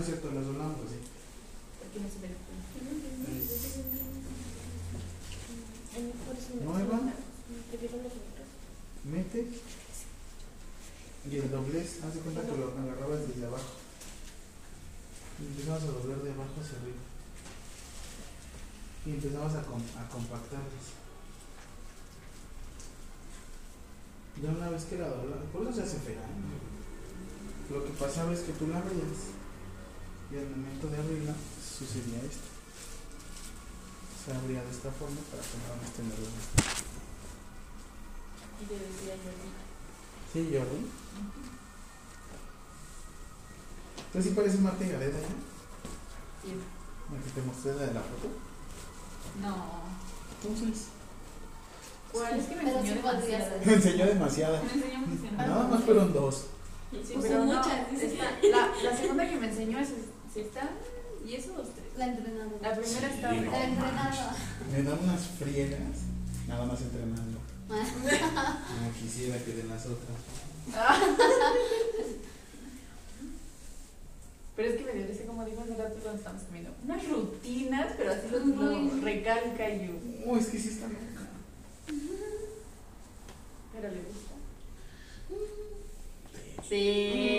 no 0.00 0.06
es 0.06 0.12
cierto, 0.12 0.30
las 0.32 0.46
así. 0.46 0.98
Nueva. 6.64 7.00
Mete. 9.04 9.48
Y 11.30 11.36
el 11.36 11.50
doblez, 11.50 12.02
hace 12.02 12.20
cuenta 12.20 12.40
que 12.40 12.56
lo 12.56 12.68
agarrabas 12.68 13.28
desde 13.28 13.44
abajo. 13.44 13.76
Y 15.38 15.46
empezabas 15.48 15.82
a 15.82 15.86
doblar 15.86 16.22
de 16.22 16.32
abajo 16.32 16.54
hacia 16.58 16.78
arriba. 16.78 16.96
Y 19.04 19.10
empezamos 19.10 19.54
a, 19.54 19.62
com 19.64 19.82
a 19.98 20.08
compactarlos. 20.08 20.96
Ya 24.42 24.48
una 24.48 24.70
vez 24.70 24.84
que 24.84 24.96
la 24.96 25.08
doblabas, 25.08 25.44
por 25.52 25.62
eso 25.62 25.74
se 25.74 25.82
hace 25.82 25.98
fea. 25.98 26.24
Lo 27.70 27.84
que 27.84 27.90
pasaba 27.90 28.32
es 28.32 28.40
que 28.40 28.52
tú 28.52 28.66
la 28.66 28.78
abrías 28.78 29.39
y 30.32 30.38
al 30.38 30.48
momento 30.50 30.86
de 30.88 30.96
abrirla 30.96 31.34
sucedía 31.58 32.18
esto. 32.18 32.46
Se 34.24 34.32
abría 34.32 34.62
de 34.62 34.70
esta 34.70 34.90
forma 34.92 35.16
para 35.30 35.42
que 35.42 35.58
podamos 35.58 35.90
tener 35.92 36.12
esto. 36.12 36.62
Y 38.60 38.64
te 38.66 38.74
decía 38.74 39.14
Jordi. 39.24 39.50
Sí, 40.32 40.40
Jordi. 40.54 40.86
Entonces 44.06 44.30
sí 44.30 44.36
parece 44.36 44.58
Marta 44.58 44.84
y 44.84 44.90
Gareda 44.90 45.18
ya. 45.18 45.26
Sí. 46.42 46.54
La 47.10 47.24
que 47.24 47.30
te 47.30 47.42
mostré 47.42 47.74
la 47.74 47.86
de 47.86 47.94
la 47.94 48.00
foto. 48.00 48.28
No. 49.40 49.82
Entonces. 50.42 50.86
¿Cuál? 52.12 52.38
Es 52.38 52.46
que 52.46 52.56
me 52.56 52.70
enseñó 52.70 52.94
demasiada. 52.94 53.62
Me 53.64 53.72
enseñó 53.74 54.06
demasiada. 54.06 54.62
Nada 55.36 55.68
más 55.68 55.84
fueron 55.84 56.12
dos. 56.12 56.46
Sí, 56.92 57.14
pues 57.14 57.30
muchas. 57.30 57.86
La 58.82 58.96
segunda 58.96 59.28
que 59.28 59.36
me 59.36 59.48
enseñó 59.48 59.78
es 59.78 59.88
Sí 60.32 60.40
está. 60.40 60.70
¿Y 61.26 61.34
esos 61.34 61.74
tres? 61.74 61.86
La 61.96 62.06
entrenada. 62.06 62.50
La 62.62 62.72
primera 62.76 63.08
está. 63.08 63.32
No 63.32 63.50
la 63.50 63.64
entrenada. 63.64 64.36
Me 64.72 64.82
dan 64.82 64.98
unas 65.02 65.26
friegas, 65.38 65.98
nada 66.46 66.66
más 66.66 66.80
entrenando. 66.80 67.38
Ah. 67.68 67.84
Quisiera 69.00 69.38
que 69.38 69.52
de 69.52 69.64
las 69.64 69.86
otras. 69.86 70.16
Pero 74.56 74.68
es 74.68 74.76
que 74.76 74.84
me 74.84 74.92
dio 74.92 75.26
como 75.26 75.44
dijo 75.44 75.62
hace 75.62 75.74
rato 75.74 75.94
cuando 76.02 76.18
estamos 76.18 76.42
comiendo. 76.42 76.70
Unas 76.84 77.08
rutinas, 77.08 77.94
pero 77.96 78.12
así 78.12 78.28
lo 78.30 79.00
recalca 79.00 79.68
yo. 79.70 79.92
Oh, 80.26 80.36
es 80.36 80.48
que 80.48 80.58
sí 80.58 80.68
está 80.68 80.86
loca. 80.86 81.00
Pero 83.72 83.88
le 83.88 84.02
gusta. 84.02 84.34
Sí. 86.68 87.29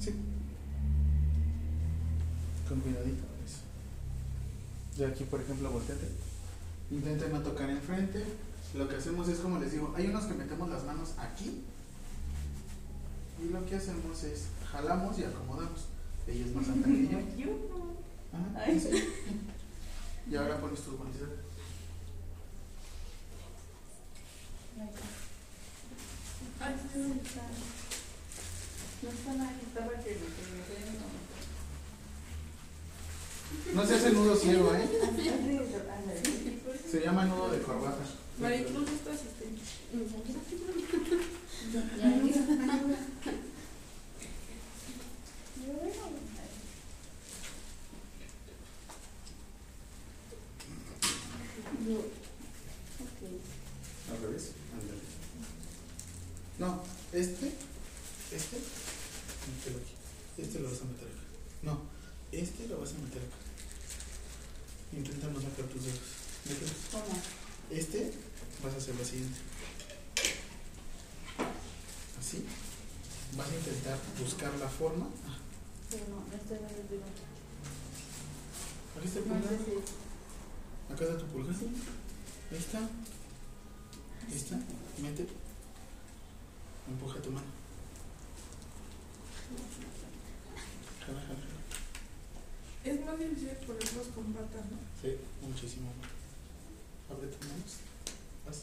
Sí. 0.00 0.14
Con 2.68 2.80
cuidadito 2.80 3.24
eso. 3.44 3.60
Ya 4.98 5.08
aquí, 5.08 5.24
por 5.24 5.40
ejemplo, 5.40 5.70
volteate. 5.70 6.10
Intenta 6.90 7.28
no 7.28 7.40
tocar 7.40 7.70
enfrente. 7.70 8.24
Lo 8.74 8.88
que 8.88 8.96
hacemos 8.96 9.28
es, 9.28 9.38
como 9.38 9.58
les 9.58 9.72
digo, 9.72 9.94
hay 9.96 10.06
unos 10.08 10.24
que 10.24 10.34
metemos 10.34 10.68
las 10.68 10.84
manos 10.84 11.14
aquí. 11.18 11.62
Y 13.42 13.48
lo 13.50 13.64
que 13.66 13.76
hacemos 13.76 14.24
es 14.24 14.46
jalamos 14.70 15.18
y 15.18 15.24
acomodamos. 15.24 15.86
Ella 16.26 16.44
es 16.44 16.54
más 16.54 16.68
alta 16.68 16.88
Y 20.28 20.34
ahora 20.34 20.60
pones 20.60 20.80
tu 20.80 20.96
bolsillo. 20.96 21.26
Se 33.86 33.94
hace 33.94 34.12
nudo 34.12 34.34
ciego, 34.36 34.74
¿eh? 34.74 34.88
Ándale. 35.02 35.32
Se 36.90 37.00
llama 37.00 37.24
nudo 37.24 37.50
de 37.50 37.60
corbata. 37.60 38.04
Maricruz 38.38 38.88
es 38.90 39.00
tu 39.00 39.10
asistente. 39.10 39.62
No. 51.86 51.98
Ok. 51.98 53.20
Al 54.10 54.22
revés. 54.22 54.52
Ándale. 54.72 55.00
No, 56.58 56.82
este, 57.12 57.52
este, 58.32 58.56
mételo 58.56 59.78
aquí. 59.78 59.94
Este 60.38 60.58
lo 60.60 60.70
vas 60.70 60.80
a 60.80 60.84
meter 60.84 61.08
acá. 61.08 61.22
No, 61.62 61.82
este 62.32 62.68
lo 62.68 62.80
vas 62.80 62.90
a 62.90 62.98
meter 62.98 63.22
acá. 63.22 63.36
Intenta 64.96 65.28
no 65.28 65.40
sacar 65.40 65.66
tus 65.66 65.84
dedos. 65.84 66.00
Mételos. 66.48 66.74
¿Cómo? 66.92 67.20
Este 67.70 68.12
vas 68.62 68.74
a 68.74 68.76
hacer 68.78 68.94
lo 68.94 69.04
siguiente. 69.04 69.38
Así. 72.18 72.44
Vas 73.36 73.50
a 73.50 73.54
intentar 73.54 73.98
buscar 74.18 74.54
la 74.58 74.68
forma. 74.68 75.08
Ah, 75.28 75.38
Pero 75.90 76.04
no, 76.08 76.24
este 76.34 76.54
no 76.60 76.68
es 76.68 76.90
de 76.90 77.00
Aquí 78.98 79.05
está 79.18 79.34
el 79.34 79.40
pulgar. 79.40 79.54
Acá 80.90 81.04
está 81.04 81.18
tu 81.18 81.26
pulgar. 81.26 81.54
Ahí 81.54 82.58
está. 82.58 82.78
Ahí 82.78 84.36
está. 84.36 84.56
Mete. 85.02 85.26
Empuja 86.88 87.20
tu 87.20 87.30
mano. 87.30 87.46
Jala, 91.04 91.20
jala, 91.20 91.34
jala. 91.34 91.56
Es 92.84 93.04
más 93.04 93.18
difícil 93.18 93.48
ponerlos 93.66 94.06
con 94.14 94.32
patas, 94.32 94.64
¿no? 94.70 94.78
Sí, 95.02 95.16
muchísimo. 95.42 95.90
Abre 97.10 97.26
tus 97.28 97.48
manos. 97.48 97.76
Así. 98.48 98.62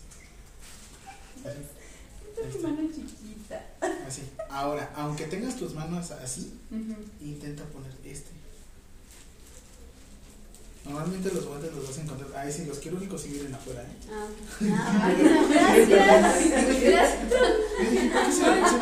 Esta 2.30 2.48
es 2.48 2.56
mi 2.56 2.62
mano 2.62 2.90
chiquita. 2.90 3.66
Así. 4.08 4.22
Ahora, 4.50 4.94
aunque 4.96 5.26
tengas 5.26 5.58
tus 5.58 5.74
manos 5.74 6.12
así, 6.12 6.54
intenta 7.20 7.66
poner 7.66 7.92
este. 8.06 8.32
Normalmente 10.86 11.32
los 11.34 11.45
guantes 11.45 11.72
los 11.74 11.88
vas 11.88 11.98
a 11.98 12.02
encontrar. 12.02 12.30
Ah, 12.36 12.52
sí, 12.52 12.66
los 12.66 12.78
quirúrgicos 12.80 13.22
sí 13.22 13.30
vienen 13.30 13.53
afuera, 13.56 13.82
¿eh? 13.84 13.86
Ah, 14.12 14.28
Ah, 14.76 15.14
gracias. 15.18 15.90
Gracias. 15.90 17.20
Yo 17.80 17.90
dije, 17.90 18.12
¿por 18.12 18.22
qué 18.26 18.32
se 18.32 18.42
la 18.44 18.52
puse? 18.60 18.78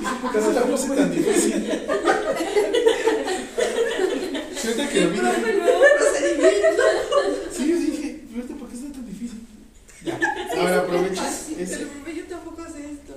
Dije, 0.00 0.14
¿por 0.22 0.32
qué 0.32 0.40
se 0.40 0.52
la 0.52 0.62
puse 0.62 0.88
tan 0.96 1.10
difícil? 1.10 1.54
Fíjate 4.54 4.88
que 4.88 5.00
lo 5.02 5.10
vi. 5.10 5.18
Sí, 7.52 7.62
yo 7.68 7.76
dije, 7.76 8.24
fíjate, 8.32 8.54
¿por 8.54 8.68
qué 8.68 8.74
está 8.76 8.92
tan 8.92 9.06
difícil? 9.06 9.46
Ya, 10.04 10.18
ahora 10.58 10.78
aprovecha 10.80 11.22
Te 11.56 11.62
ese 11.62 11.78
lo 11.80 11.88
juro, 11.88 12.10
yo 12.12 12.24
tampoco 12.24 12.62
sé 12.72 12.90
esto. 12.92 13.14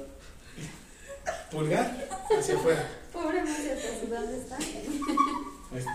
pulgar 1.52 2.08
hacia 2.38 2.56
afuera. 2.56 2.84
Pobre 3.14 3.44
Marcia, 3.44 3.74
¿hasta 3.74 4.06
dónde 4.20 4.38
está? 4.40 4.58
Ahí 4.58 5.78
está. 5.78 5.94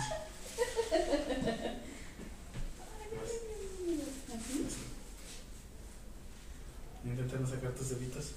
Intenta 7.12 7.36
no 7.36 7.46
sacar 7.46 7.72
tus 7.72 7.90
deditos. 7.90 8.32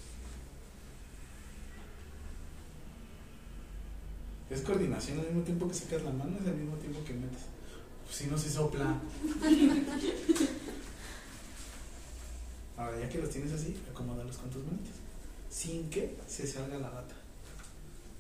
Es 4.50 4.62
coordinación 4.62 5.20
al 5.20 5.28
mismo 5.28 5.44
tiempo 5.44 5.68
que 5.70 5.74
sacas 5.74 6.04
la 6.04 6.12
mano, 6.12 6.38
es 6.42 6.45
al 6.45 6.56
mismo 6.56 6.76
tiempo 6.76 7.02
que 7.06 7.14
metes. 7.14 7.44
Pues 8.04 8.18
si 8.18 8.28
no 8.28 8.38
se 8.38 8.50
sopla. 8.50 9.00
Ahora, 12.78 13.00
ya 13.00 13.08
que 13.08 13.20
los 13.20 13.30
tienes 13.30 13.54
así, 13.54 13.82
acomódalos 13.90 14.36
con 14.38 14.50
tus 14.50 14.66
manitas. 14.66 14.95
Sin 15.50 15.90
que 15.90 16.18
se 16.28 16.45
salga 16.45 16.78
la 16.78 16.90
bata. 16.90 17.16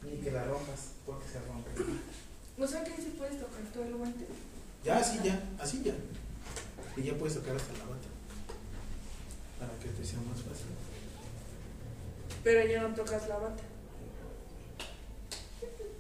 Ni 0.03 0.17
que 0.19 0.31
la 0.31 0.45
rompas, 0.45 0.93
porque 1.05 1.27
se 1.27 1.41
rompe. 1.41 1.69
O 2.57 2.65
sea 2.65 2.81
que 2.85 2.95
sí 2.95 3.13
puedes 3.17 3.41
tocar 3.41 3.61
todo 3.73 3.83
el 3.83 3.95
guante. 3.95 4.25
Ya, 4.85 4.99
así 4.99 5.19
ya, 5.21 5.43
así 5.59 5.83
ya. 5.83 5.95
Y 6.95 7.03
ya 7.03 7.17
puedes 7.17 7.35
tocar 7.35 7.57
hasta 7.57 7.73
la 7.73 7.83
bata. 7.83 8.04
Para 9.65 9.79
que 9.79 9.89
te 9.89 10.05
sea 10.05 10.19
más 10.19 10.37
fácil. 10.41 10.67
Pero 12.43 12.67
ya 12.67 12.81
no 12.83 12.93
tocas 12.93 13.27
la 13.27 13.37
bata. 13.37 13.63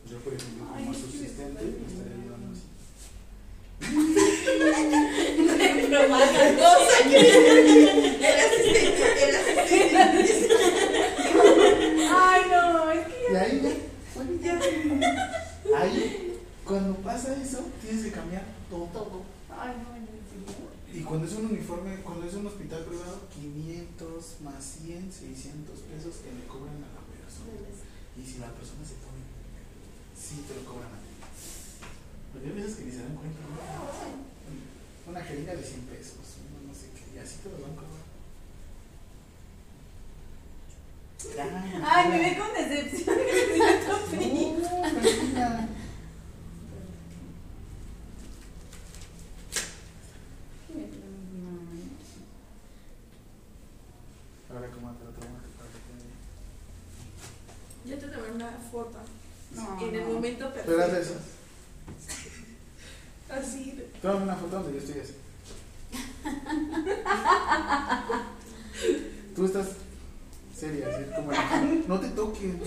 Yo, 0.07 0.19
por 0.19 0.33
ejemplo, 0.33 0.67
Ay, 0.75 0.85
como 0.85 0.91
asistente, 0.91 1.63
me 1.63 1.87
estaría 1.87 2.13
ayudando 2.21 2.53
así. 2.53 2.61
Ay, 12.11 12.41
no, 12.51 12.91
es 12.91 13.07
que 13.07 13.33
Y 13.33 13.35
ahí 13.35 13.61
ya. 14.43 14.59
Ahí, 15.75 16.37
cuando 16.63 16.95
pasa 16.97 17.35
eso, 17.41 17.65
tienes 17.81 18.05
que 18.05 18.11
cambiar 18.11 18.43
todo. 18.69 18.85
Todo. 18.93 19.23
Ay, 19.49 19.73
no. 19.81 19.94
Y 20.95 21.01
cuando 21.01 21.27
es 21.27 21.33
un 21.33 21.47
uniforme, 21.47 21.99
cuando 22.07 22.25
es 22.25 22.33
un 22.35 22.47
hospital 22.47 22.85
privado, 22.85 23.27
500 23.27 24.39
más 24.47 24.63
100, 24.63 25.11
600 25.11 25.79
pesos 25.91 26.23
que 26.23 26.31
le 26.31 26.47
cobran 26.47 26.79
a 26.79 26.87
la 26.95 27.03
persona. 27.03 27.51
Y 28.15 28.23
si 28.23 28.39
la 28.39 28.47
persona 28.55 28.79
se 28.87 28.95
pone, 29.03 29.19
sí 30.15 30.47
te 30.47 30.55
lo 30.55 30.63
cobran 30.63 30.95
a 30.95 31.03
ti. 31.03 31.11
Porque 32.31 32.47
hay 32.47 32.55
veces 32.55 32.79
que 32.79 32.85
ni 32.85 32.91
se 32.91 33.03
dan 33.03 33.19
cuenta. 33.19 33.43
¿no? 33.43 35.11
Una 35.11 35.19
jeringa 35.19 35.51
de 35.51 35.63
100 35.63 35.81
pesos, 35.91 36.39
no 36.63 36.71
sé 36.71 36.87
qué, 36.95 37.11
y 37.11 37.19
así 37.19 37.43
te 37.43 37.51
lo 37.51 37.59
van 37.59 37.75
a 37.75 37.83
cobrar. 37.83 38.07
Ay, 41.83 42.07
me 42.07 42.19
ve 42.23 42.39
con 42.39 42.55
decepción. 42.55 43.19
No, 43.83 43.99
tranquila. 43.99 45.67
Ahora, 54.49 54.69
¿cómo 54.71 54.91
te 54.93 55.03
lo 55.05 55.11
tomas? 55.11 55.43
Para 55.57 55.69
que 55.71 55.77
te- 57.83 57.89
Ya 57.89 57.97
te 57.99 58.07
tomé 58.07 58.31
una 58.35 58.51
foto. 58.71 58.97
No, 59.55 59.79
en 59.81 59.95
el 59.95 60.01
no. 60.07 60.13
momento 60.13 60.51
Pero 60.53 60.81
haz 60.81 60.89
perfecto. 60.89 61.13
eso. 61.13 61.19
Así. 63.33 63.81
Tómame 64.01 64.23
una 64.23 64.35
foto 64.35 64.55
donde 64.61 64.73
yo 64.73 64.79
estoy 64.85 65.01
así. 65.01 65.13
Tú 69.35 69.45
estás 69.45 69.67
seria, 70.57 70.87
así 70.89 71.03
como. 71.15 71.31
No 71.87 71.99
te 71.99 72.09
toques. 72.09 72.53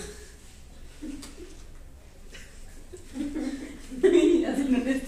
Así 3.98 4.64
no 4.68 4.78
les 4.84 5.02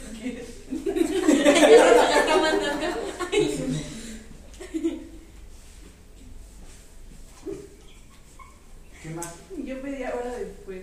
¿Qué 9.02 9.10
más? 9.10 9.34
Yo 9.64 9.80
pedí 9.80 10.02
ahora 10.04 10.36
después. 10.36 10.82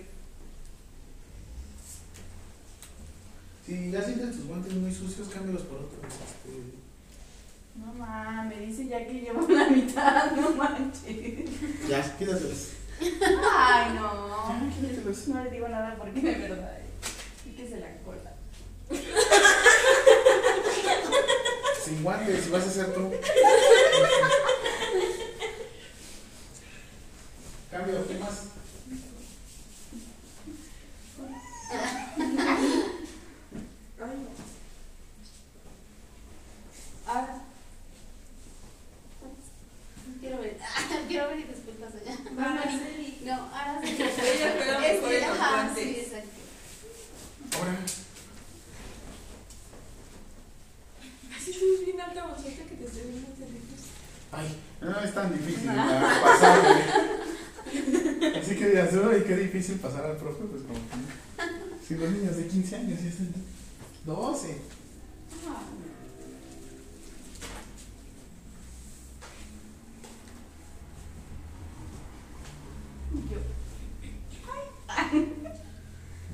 Si 3.64 3.90
ya 3.90 4.02
sienten 4.02 4.32
tus 4.32 4.46
guantes 4.46 4.72
muy 4.74 4.92
sucios, 4.92 5.28
cámbialos 5.28 5.62
por 5.62 5.78
otros. 5.78 6.00
este, 6.04 6.72
No 7.76 7.92
mames, 7.94 8.58
me 8.58 8.66
dice 8.66 8.86
ya 8.88 9.06
que 9.06 9.12
llevo 9.20 9.46
la 9.48 9.68
mitad, 9.68 10.32
no 10.32 10.50
manches. 10.52 11.88
Ya, 11.88 12.16
quítatelos. 12.16 12.68
Ay, 13.00 13.94
no. 13.94 14.48
Ya. 14.48 15.32
No 15.34 15.44
le 15.44 15.50
digo 15.50 15.68
nada 15.68 15.96
porque 15.98 16.20
de 16.20 16.34
verdad. 16.34 16.78
Y 17.46 17.50
que 17.50 17.68
se 17.68 17.78
la 17.78 17.96
cola. 17.98 18.32
sin 21.88 22.02
guantes, 22.02 22.44
si 22.44 22.50
vas 22.50 22.66
a 22.66 22.70
ser 22.70 22.92
tú. 22.92 23.10
Cambio, 27.70 28.06
¿qué 28.06 28.14
más? 28.14 28.44
Ahora. 37.06 37.40
Quiero 40.20 40.38
ver. 40.40 40.58
Quiero 41.08 41.28
ver 41.28 41.38
y 41.38 41.44
después 41.44 41.76
paso 41.76 41.98
ya. 42.04 42.16
No, 42.30 42.42
ahora 42.44 43.80
sí. 43.82 43.96
Ella 44.02 44.54
juega 45.00 45.32
Ahora. 47.56 47.78
Bien 51.84 52.00
alta, 52.00 52.36
que 52.44 52.74
te 52.76 52.84
estoy 52.84 53.02
viendo 53.10 53.28
desde 53.30 53.52
lejos. 53.52 53.80
Ay, 54.32 54.48
no 54.82 55.00
es 55.00 55.14
tan 55.14 55.32
difícil 55.32 55.68
¿verdad? 55.68 56.22
pasar. 56.22 56.58
Así 58.38 58.56
que 58.56 58.68
digas, 58.68 58.92
uy, 58.92 59.24
qué 59.26 59.36
difícil 59.36 59.76
pasar 59.76 60.04
al 60.04 60.16
profe, 60.16 60.44
pues 60.44 60.62
como 60.62 60.74
que 60.74 60.96
no. 60.96 61.78
Si 61.86 61.94
los 61.94 62.10
niños 62.10 62.36
de 62.36 62.46
15 62.46 62.76
años 62.76 63.00
ya 63.02 63.08
están. 63.08 63.32
12. 64.04 64.56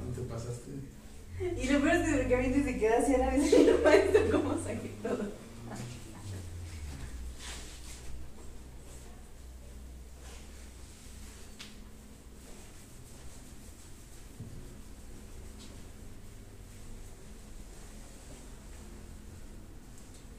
No 0.01 0.12
te 0.15 0.20
pasaste. 0.23 0.64
Y 1.62 1.66
lo 1.68 1.81
peor 1.81 1.97
es 1.97 2.26
que 2.26 2.36
mí 2.36 2.62
se 2.62 2.78
queda 2.78 2.98
así 2.98 3.14
a 3.14 3.18
la 3.18 3.31
vez 3.31 3.52
y 3.58 3.68
el 3.68 3.82
maestro 3.82 4.23
cómo 4.32 4.55
saqué 4.62 4.92
todo. 5.02 5.44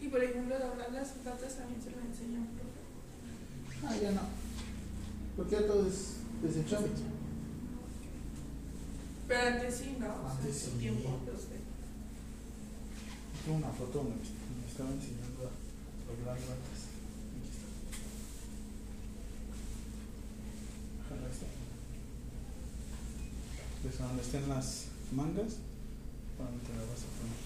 Y 0.01 0.07
por 0.07 0.23
ejemplo, 0.23 0.59
doblar 0.59 0.91
las 0.91 1.09
patas 1.09 1.55
también 1.55 1.81
se 1.81 1.91
lo 1.91 1.97
enseñó 1.99 2.39
un 2.39 2.47
profe. 2.47 3.87
Ah, 3.87 3.95
ya 4.01 4.11
no. 4.11 4.21
Porque 5.35 5.55
ya 5.55 5.67
todo 5.67 5.87
es 5.87 6.17
desechable. 6.41 6.89
Pero 9.27 9.47
antes 9.47 9.75
sí, 9.75 9.97
¿no? 9.99 10.27
Antes 10.29 10.55
su 10.57 10.71
sí. 10.71 10.77
tiempo, 10.77 11.09
de- 11.25 11.65
Tengo 13.45 13.57
una 13.57 13.69
foto 13.69 13.97
donde 13.99 14.15
me 14.15 14.67
estaba 14.69 14.89
enseñando 14.91 15.49
a 15.49 15.51
doblar 16.09 16.37
ratas. 16.37 16.81
Aquí 17.33 17.41
está. 17.45 17.65
Ojalá 21.05 21.27
está. 21.31 21.45
Pues 23.81 23.97
donde 23.99 24.21
estén 24.21 24.49
las 24.49 24.85
mangas, 25.11 25.57
para 26.37 26.49
donde 26.49 26.65
te 26.65 26.73
las 26.73 26.85
vas 26.89 27.01
a 27.05 27.09
poner. 27.17 27.39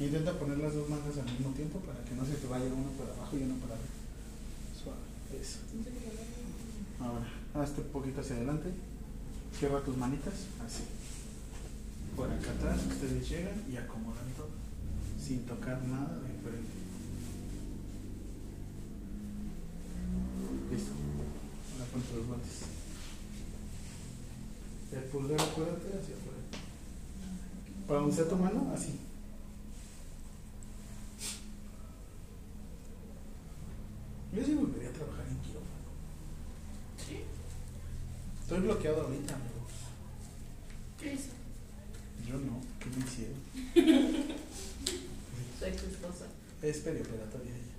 Intenta 0.00 0.38
poner 0.38 0.58
las 0.58 0.74
dos 0.74 0.88
mangas 0.88 1.18
al 1.18 1.30
mismo 1.30 1.50
tiempo 1.54 1.78
para 1.80 2.02
que 2.04 2.14
no 2.14 2.24
se 2.26 2.34
te 2.34 2.46
vaya 2.46 2.64
uno 2.66 2.90
para 2.98 3.12
abajo 3.14 3.36
y 3.36 3.42
uno 3.42 3.54
para 3.62 3.74
arriba. 3.74 3.94
Suave. 4.74 5.06
Eso. 5.40 5.58
Ahora, 7.00 7.26
hazte 7.54 7.80
un 7.82 7.88
poquito 7.88 8.20
hacia 8.20 8.36
adelante. 8.36 8.70
Cierra 9.58 9.80
tus 9.80 9.96
manitas, 9.96 10.34
así. 10.64 10.82
Por 12.16 12.30
acá 12.30 12.50
atrás, 12.50 12.80
ustedes 12.86 13.28
llegan 13.28 13.64
y 13.70 13.76
acomodan 13.76 14.26
todo, 14.36 14.50
sin 15.18 15.46
tocar 15.46 15.82
nada 15.84 16.18
de 16.18 16.28
frente. 16.42 16.82
Listo. 20.70 20.92
Ahora 21.72 21.84
ponte 21.92 22.16
los 22.16 22.26
guantes. 22.26 22.62
El 24.92 25.04
pulgar, 25.04 25.40
acuérdate, 25.40 25.86
hacia 25.86 26.16
afuera. 26.16 26.42
Para 27.86 28.00
donde 28.00 28.16
sea 28.16 28.28
tu 28.28 28.36
mano, 28.36 28.72
así. 28.74 28.98
Yo 34.34 34.44
sí 34.44 34.54
volvería 34.54 34.88
a 34.88 34.92
trabajar 34.92 35.26
en 35.28 35.36
quirófano. 35.38 35.92
¿Sí? 36.96 37.20
Estoy 38.52 38.66
bloqueado 38.66 39.00
ahorita, 39.00 39.34
amigos. 39.34 39.72
¿Qué 41.00 41.14
hizo? 41.14 41.30
Yo 42.28 42.34
no, 42.34 42.60
¿qué 42.80 42.90
me 42.90 42.98
hicieron? 43.06 43.40
Soy 45.58 45.70
tu 45.70 45.86
esposa. 45.86 46.26
Es 46.60 46.76
perioperatoria 46.80 47.50
ella. 47.50 47.72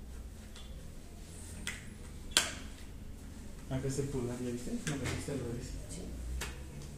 Acá 3.70 3.86
está 3.86 4.02
el 4.02 4.08
pulgar, 4.08 4.36
¿ya 4.40 4.50
viste? 4.50 4.72
Me 4.72 4.78
hiciste 4.78 5.30
al 5.30 5.38
revés. 5.38 5.70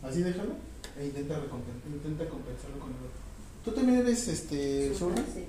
Así 0.02 0.22
déjalo 0.22 0.54
e 0.98 1.04
intenta, 1.08 1.34
intenta 1.36 2.28
compensarlo 2.30 2.78
con 2.78 2.88
el 2.92 2.96
otro. 2.96 3.20
¿Tú 3.62 3.72
también 3.72 3.98
eres 3.98 4.26
este 4.26 4.94
zurda? 4.94 5.22
Sí. 5.34 5.44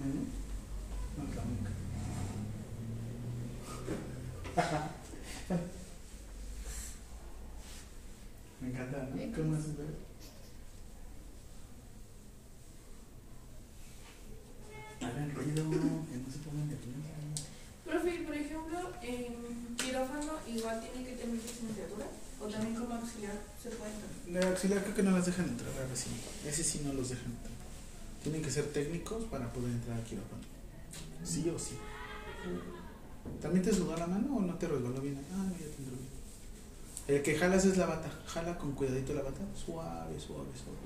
Ujú. 0.00 0.26
No 1.16 1.24
la. 5.48 5.60
Me 8.64 8.70
encanta, 8.70 9.08
¿no? 9.12 9.36
¿Cómo 9.36 9.56
haces 9.56 9.76
ver? 9.76 9.94
Hagan 15.02 15.34
ruido, 15.34 15.64
que 16.08 16.16
no 16.16 16.32
se 16.32 16.38
pongan 16.38 16.68
nerviosos. 16.68 17.44
Profe, 17.84 18.24
por 18.24 18.34
ejemplo, 18.34 18.78
en 19.02 19.76
quirófano 19.76 20.32
igual 20.48 20.80
tiene 20.80 21.06
que 21.06 21.16
tener 21.16 21.34
licenciatura 21.34 22.06
o 22.40 22.46
también 22.46 22.74
como 22.74 22.94
auxiliar 22.94 23.38
se 23.62 23.68
puede 23.68 23.92
entrar. 23.92 24.42
La 24.42 24.48
auxiliar 24.48 24.82
creo 24.82 24.94
que 24.94 25.02
no 25.02 25.10
las 25.10 25.26
dejan 25.26 25.46
entrar 25.46 25.70
a 25.70 25.86
recién. 25.86 26.14
Ese 26.46 26.64
sí 26.64 26.80
no 26.86 26.94
los 26.94 27.10
dejan 27.10 27.32
entrar. 27.32 27.52
Tienen 28.22 28.40
que 28.40 28.50
ser 28.50 28.64
técnicos 28.72 29.24
para 29.24 29.52
poder 29.52 29.72
entrar 29.72 29.98
al 29.98 30.04
quirófano. 30.04 30.42
Sí 31.22 31.50
o 31.50 31.58
sí. 31.58 31.76
¿También 33.42 33.62
te 33.62 33.74
sudó 33.74 33.94
la 33.94 34.06
mano 34.06 34.38
o 34.38 34.40
no 34.40 34.54
te 34.54 34.66
resbaló 34.66 35.02
bien? 35.02 35.20
Ah, 35.32 35.44
no, 35.44 35.52
ya 35.52 35.66
te 35.66 35.82
entró 35.82 35.96
bien. 35.96 36.13
El 37.06 37.22
que 37.22 37.36
jalas 37.36 37.64
es 37.66 37.76
la 37.76 37.86
bata. 37.86 38.10
Jala 38.26 38.56
con 38.56 38.72
cuidadito 38.72 39.12
la 39.12 39.22
bata. 39.22 39.40
Suave, 39.54 40.18
suave, 40.18 40.48
suave. 40.56 40.78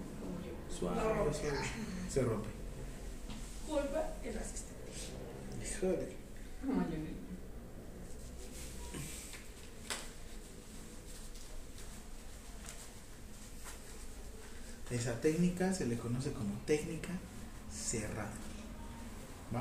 Suave, 0.68 1.00
suave. 1.32 1.58
Se 2.10 2.22
rompe. 2.22 2.48
Culpa 3.66 4.14
el 4.24 4.36
asistente. 4.36 4.74
Híjole. 5.62 6.18
Esa 14.90 15.20
técnica 15.20 15.72
se 15.72 15.86
le 15.86 15.98
conoce 15.98 16.32
como 16.32 16.54
técnica 16.66 17.10
cerrada. 17.70 18.32
¿Va? 19.54 19.60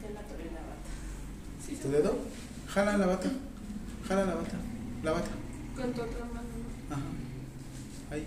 Ya 0.00 0.10
la 0.14 0.22
toré 0.22 0.44
la 0.44 0.60
bata. 0.60 0.88
Sí, 1.66 1.76
¿Tu 1.76 1.90
dedo? 1.90 2.16
Jala 2.72 2.96
la 2.96 3.06
bata. 3.06 3.28
Jala 4.06 4.26
la 4.26 4.34
bata. 4.36 4.56
La 5.02 5.10
bata. 5.10 5.30
Con 5.74 5.92
tu 5.92 6.02
otra 6.02 6.24
mano. 6.26 6.48
¿no? 6.88 6.94
Ajá. 6.94 7.02
Ahí. 8.12 8.26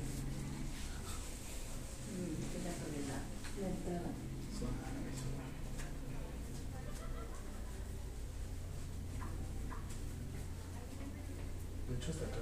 De 11.87 11.95
hecho, 11.95 12.11
hasta 12.11 12.25
acá 12.25 12.37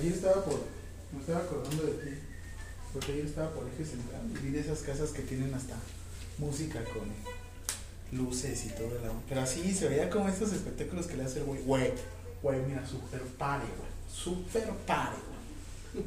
Ayer 0.00 0.12
estaba 0.12 0.44
por. 0.44 0.64
Me 1.12 1.20
estaba 1.20 1.38
acordando 1.40 1.84
de 1.84 1.92
ti. 1.92 2.25
Porque 2.96 3.12
ayer 3.12 3.26
estaba 3.26 3.50
por 3.50 3.68
eje 3.68 3.84
central 3.84 4.22
y 4.30 4.46
vi 4.46 4.52
de 4.52 4.60
esas 4.60 4.78
casas 4.78 5.10
que 5.10 5.20
tienen 5.20 5.52
hasta 5.52 5.76
música 6.38 6.82
con 6.82 8.18
luces 8.18 8.64
y 8.64 8.68
todo 8.70 8.96
el 8.98 9.04
agua. 9.04 9.20
Pero 9.28 9.42
así 9.42 9.74
se 9.74 9.90
veía 9.90 10.08
como 10.08 10.30
estos 10.30 10.50
espectáculos 10.54 11.06
que 11.06 11.18
le 11.18 11.24
hace 11.24 11.40
el 11.40 11.44
güey. 11.44 11.60
Güey, 11.60 11.92
güey, 12.42 12.58
mira, 12.62 12.86
super 12.86 13.20
pare, 13.36 13.64
güey. 13.64 13.90
Super 14.10 14.72
pare, 14.86 15.16
güey. 15.92 16.06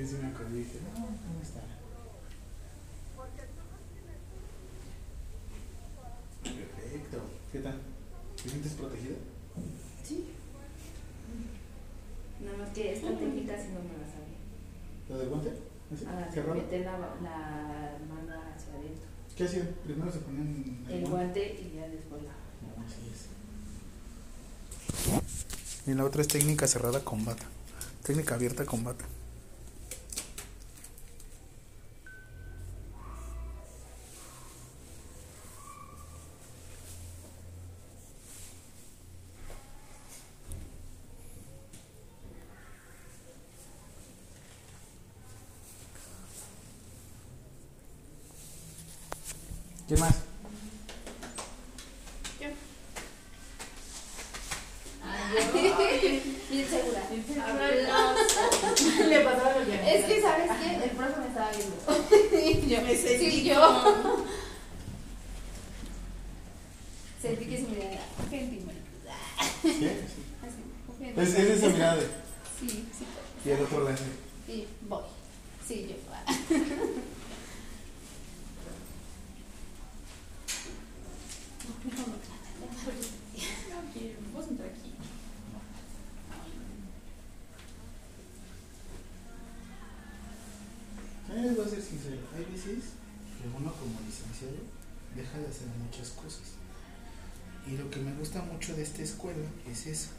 Y 0.00 0.06
sí 0.06 0.14
me 0.22 0.28
acordé 0.28 0.54
y 0.54 0.58
dije, 0.58 0.78
no, 0.94 0.94
¿cómo 0.94 1.42
está? 1.42 1.60
Perfecto. 6.44 7.18
¿Qué 7.50 7.58
tal? 7.58 7.80
¿Te 8.40 8.48
sientes 8.48 8.72
protegida? 8.74 9.16
Sí. 10.04 10.28
Nada 12.44 12.58
más 12.58 12.68
que 12.68 12.92
esta 12.92 13.08
técnica 13.08 13.56
sí 13.60 13.70
no 13.74 13.80
me 13.80 13.98
la 13.98 14.06
sabía. 14.06 14.38
¿Lo 15.08 15.18
del 15.18 15.28
guante? 15.30 15.65
Ah, 16.06 16.28
¿Cerrado? 16.32 16.54
meter 16.56 16.80
la, 16.84 16.92
la 16.92 16.98
mano 18.08 18.32
hacia 18.56 18.72
adentro. 18.74 19.06
¿Qué 19.36 19.44
hacían? 19.44 19.68
Primero 19.84 20.10
se 20.12 20.18
ponían 20.18 20.84
El 20.88 21.06
guante 21.08 21.54
y 21.60 21.74
ya 21.76 21.88
después 21.88 22.22
la. 22.22 22.30
No, 22.30 22.84
así 22.84 23.00
es. 23.12 23.26
Y 25.88 25.94
la 25.94 26.04
otra 26.04 26.22
es 26.22 26.28
técnica 26.28 26.66
cerrada 26.66 27.04
con 27.04 27.24
bata. 27.24 27.44
Técnica 28.02 28.34
abierta 28.34 28.64
con 28.64 28.82
bata. 28.82 29.04
¿Quién 49.86 50.00
más? 50.00 50.14
tengo. 61.52 62.68
yo 62.68 62.82
Me 62.82 62.96
sentí 62.96 63.30
sí, 63.30 63.44
yo. 63.44 63.54
como- 63.54 64.24
Sentí 67.20 67.44
que 67.46 67.56
se 67.56 67.62
me 67.64 67.76
da 67.76 68.00
gente 68.30 68.62
¿Sí? 69.62 69.70
Sí. 69.72 69.86
Así, 70.42 70.62
confía 70.86 71.08
en 71.10 71.20
Es, 71.20 71.28
mí. 71.30 71.34
es 71.40 71.50
esa 71.50 71.68
mirada 71.68 71.96
de. 71.96 72.02
Sí, 72.60 72.68
sí. 72.68 73.04
Y 73.44 73.50
el 73.50 73.60
otro 73.62 73.84
lente. 73.84 74.02
Sí, 74.46 74.66
voy. 74.88 75.02
Sí, 75.66 75.86
yo. 75.88 75.96
No 82.48 83.92
quiero, 83.92 84.18
vos 84.32 84.46
entrar 84.48 84.68
aquí. 84.68 84.92
Yo 91.28 91.34
les 91.42 91.56
voy 91.56 91.66
a 91.66 91.68
ser 91.68 91.82
sincero, 91.82 92.18
hay 92.36 92.44
veces 92.44 92.94
que 93.36 93.48
uno 93.48 93.72
como 93.74 93.98
licenciado 94.06 94.62
de 95.38 95.48
hacer 95.48 95.68
muchas 95.82 96.10
cosas. 96.10 96.56
Y 97.66 97.76
lo 97.76 97.90
que 97.90 98.00
me 98.00 98.14
gusta 98.14 98.42
mucho 98.42 98.74
de 98.76 98.82
esta 98.82 99.02
escuela 99.02 99.46
es 99.68 99.86
eso, 99.86 100.10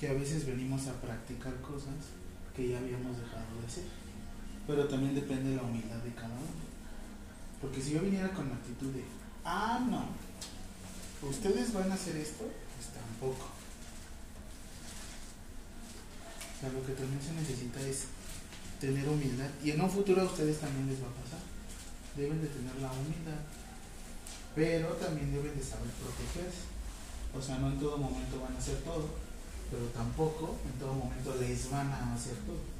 que 0.00 0.08
a 0.08 0.12
veces 0.12 0.46
venimos 0.46 0.86
a 0.88 1.00
practicar 1.00 1.54
cosas 1.60 1.94
que 2.56 2.68
ya 2.68 2.78
habíamos 2.78 3.16
dejado 3.16 3.60
de 3.60 3.66
hacer. 3.66 3.84
Pero 4.66 4.88
también 4.88 5.14
depende 5.14 5.50
de 5.50 5.56
la 5.56 5.62
humildad 5.62 5.98
de 5.98 6.14
cada 6.14 6.34
uno. 6.34 6.68
Porque 7.60 7.80
si 7.80 7.92
yo 7.92 8.00
viniera 8.00 8.30
con 8.30 8.48
la 8.48 8.56
actitud 8.56 8.88
de, 8.92 9.04
ah, 9.44 9.80
no, 9.88 10.06
ustedes 11.28 11.72
van 11.72 11.90
a 11.90 11.94
hacer 11.94 12.16
esto, 12.16 12.44
pues 12.44 12.88
tampoco. 12.92 13.46
Lo 16.62 16.84
que 16.84 16.92
también 16.92 17.22
se 17.22 17.32
necesita 17.32 17.80
es 17.80 18.06
tener 18.80 19.08
humildad. 19.08 19.48
Y 19.62 19.70
en 19.70 19.80
un 19.80 19.90
futuro 19.90 20.22
a 20.22 20.24
ustedes 20.24 20.58
también 20.58 20.88
les 20.88 21.00
va 21.00 21.06
a 21.06 21.22
pasar. 21.22 21.40
Deben 22.16 22.40
de 22.40 22.48
tener 22.48 22.74
la 22.82 22.90
humildad. 22.90 23.38
Pero 24.54 24.88
también 24.94 25.32
deben 25.32 25.56
de 25.56 25.64
saber 25.64 25.90
protegerse. 25.90 26.66
O 27.36 27.40
sea, 27.40 27.58
no 27.58 27.68
en 27.68 27.78
todo 27.78 27.98
momento 27.98 28.40
van 28.40 28.54
a 28.54 28.58
hacer 28.58 28.78
todo. 28.78 29.08
Pero 29.70 29.84
tampoco 29.88 30.56
en 30.64 30.78
todo 30.80 30.94
momento 30.94 31.34
les 31.40 31.70
van 31.70 31.90
a 31.92 32.14
hacer 32.14 32.34
todo. 32.46 32.78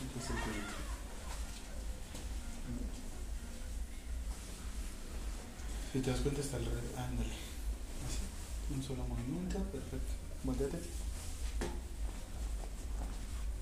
El. 0.00 0.20
Si 5.92 6.00
te 6.00 6.10
das 6.10 6.20
cuenta 6.20 6.40
está 6.40 6.56
al 6.56 6.64
revés. 6.64 6.82
Ándale. 6.96 7.34
Así. 8.06 8.74
Un 8.74 8.82
solo 8.82 9.04
movimiento. 9.04 9.58
Perfecto. 9.58 10.12
Volteate. 10.44 10.78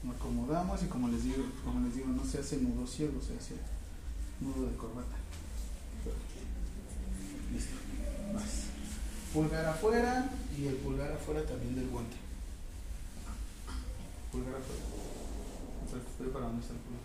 Lo 0.05 0.13
acomodamos 0.13 0.83
y 0.83 0.87
como 0.87 1.09
les 1.09 1.25
digo, 1.25 1.45
como 1.65 1.85
les 1.87 1.97
digo, 1.97 2.09
no 2.09 2.25
se 2.25 2.39
hace 2.39 2.59
nudo 2.59 2.87
ciego, 2.87 3.21
se 3.21 3.37
hace 3.37 3.55
nudo 4.41 4.67
de 4.71 4.77
corbata. 4.77 5.17
Listo. 7.53 7.75
Vas. 8.35 8.45
Pulgar 9.33 9.65
afuera 9.67 10.31
y 10.59 10.67
el 10.67 10.75
pulgar 10.77 11.13
afuera 11.13 11.45
también 11.45 11.75
del 11.77 11.89
guante. 11.89 12.17
Pulgar 14.33 14.55
afuera. 14.57 14.83
Pre- 16.19 16.29
Para 16.29 16.47
dónde 16.47 16.61
está 16.63 16.75
el 16.75 16.81
pulgar. 16.81 17.03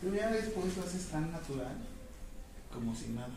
Pero 0.00 0.14
ya 0.16 0.30
después 0.30 0.76
lo 0.76 0.82
haces 0.84 1.06
tan 1.06 1.30
natural 1.32 1.76
como 2.72 2.94
si 2.94 3.08
nada. 3.08 3.30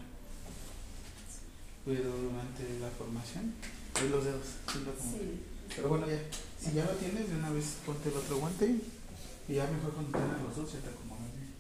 Pero 1.86 2.10
durante 2.12 2.80
la 2.82 2.90
formación, 2.98 3.54
ahí 3.96 4.10
los 4.10 4.26
dedos. 4.26 4.48
acomodo. 4.68 4.94
Sí. 5.18 5.42
Pero 5.76 5.90
bueno, 5.90 6.08
ya, 6.08 6.20
si 6.60 6.74
ya 6.76 6.84
lo 6.86 6.92
tienes, 6.92 7.30
de 7.30 7.36
una 7.36 7.50
vez 7.52 7.66
ponte 7.86 8.10
el 8.10 8.16
otro 8.16 8.38
guante 8.40 8.76
y 9.48 9.54
ya 9.54 9.64
mejor 9.68 9.94
cuando 9.94 10.12
tengas 10.12 10.42
los 10.42 10.56
dos 10.58 10.74
ya 10.74 10.80
te 10.80 10.90
acomodas 10.90 11.32
bien. 11.34 11.56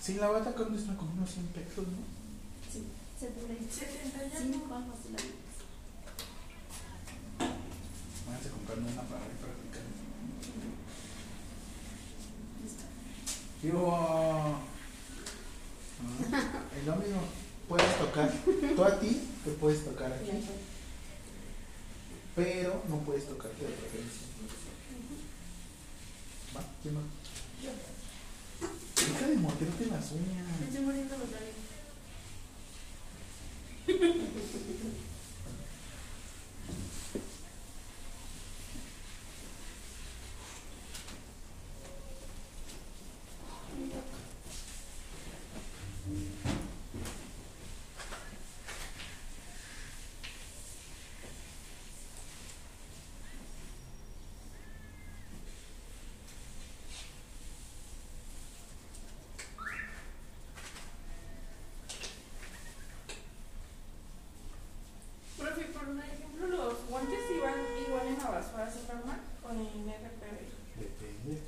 Sí, 0.00 0.14
la 0.14 0.28
bata 0.28 0.54
con 0.54 0.74
está 0.74 0.96
como 0.96 1.12
unos 1.12 1.30
100 1.30 1.46
pesos, 1.48 1.86
¿no? 1.86 1.98
Sí, 2.72 2.84
75 3.18 3.70
71. 3.74 4.74
algo 4.74 4.92
así 4.92 5.12
la 5.12 5.18
vi. 5.22 5.30
Váyanse 8.26 8.50
comprando 8.50 8.88
una 8.88 9.02
para 9.02 9.26
ir 9.26 9.36
practicando. 9.42 9.92
Yo, 13.62 13.94
ah, 13.94 14.60
es 16.76 16.86
lo 16.86 16.96
mismo, 16.96 17.20
puedes 17.68 17.98
tocar, 17.98 18.30
tú 18.76 18.84
a 18.84 19.00
ti 19.00 19.20
te 19.44 19.50
puedes 19.52 19.84
tocar 19.84 20.12
aquí, 20.12 20.30
pero 22.34 22.82
no 22.88 22.98
puedes 22.98 23.26
tocarte 23.28 23.64
de 23.64 23.70
preferencia. 23.72 24.26
¿Va? 26.56 26.62
¿Quién 26.82 26.94
más? 26.94 27.04
Deja 29.08 29.26
de 29.28 29.36
morderte 29.36 29.86
las 29.86 30.12
Me 30.12 30.18
uñas. 30.18 30.46
estoy 30.68 30.80
muriendo 30.84 31.16
los 31.18 31.30
labios. 31.30 31.56
Profe, 65.38 65.64
por 65.66 65.88
un 65.88 65.98
ejemplo, 65.98 66.46
los 66.46 66.74
guantes 66.88 67.18
iban 67.34 67.54
igual 67.86 68.06
en 68.06 68.18
la 68.18 68.30
basura, 68.30 68.68
¿es 68.68 68.88
normal? 68.88 69.20
O 69.44 69.50
en 69.50 69.88
RPB. 69.88 70.38
Depende. 70.78 71.40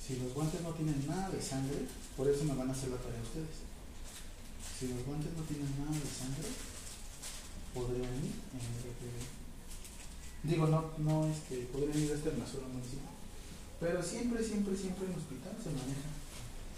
Si 0.00 0.16
los 0.20 0.32
guantes 0.34 0.60
no 0.62 0.70
tienen 0.70 1.06
nada 1.06 1.27
de 1.38 1.42
sangre, 1.42 1.86
por 2.16 2.26
eso 2.26 2.42
me 2.44 2.54
van 2.54 2.68
a 2.68 2.72
hacer 2.72 2.90
la 2.90 2.98
tarea 2.98 3.22
ustedes. 3.22 3.62
Si 4.74 4.88
los 4.88 5.06
guantes 5.06 5.30
no 5.38 5.42
tienen 5.46 5.70
nada 5.78 5.94
de 5.94 6.10
sangre, 6.10 6.50
podrían 7.72 8.18
ir 8.18 8.34
en 8.58 8.62
el. 8.66 9.38
Digo, 10.42 10.66
no, 10.66 10.90
no 10.98 11.26
es 11.26 11.38
que 11.48 11.66
podrían 11.70 11.98
ir 11.98 12.10
en 12.10 12.38
la 12.38 12.46
zona 12.46 12.68
municipal. 12.68 13.14
Pero 13.80 14.02
siempre, 14.02 14.42
siempre, 14.42 14.76
siempre 14.76 15.06
en 15.06 15.14
hospital 15.14 15.54
se 15.62 15.70
maneja 15.70 16.10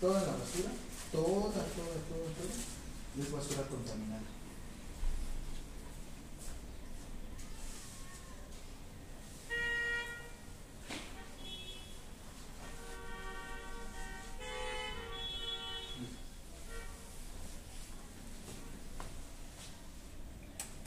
toda 0.01 0.21
la 0.21 0.33
basura, 0.37 0.73
toda, 1.13 1.53
toda, 1.53 1.97
toda, 2.09 2.29
toda, 2.37 2.53
es 3.19 3.33
basura 3.33 3.63
contaminada. 3.69 4.41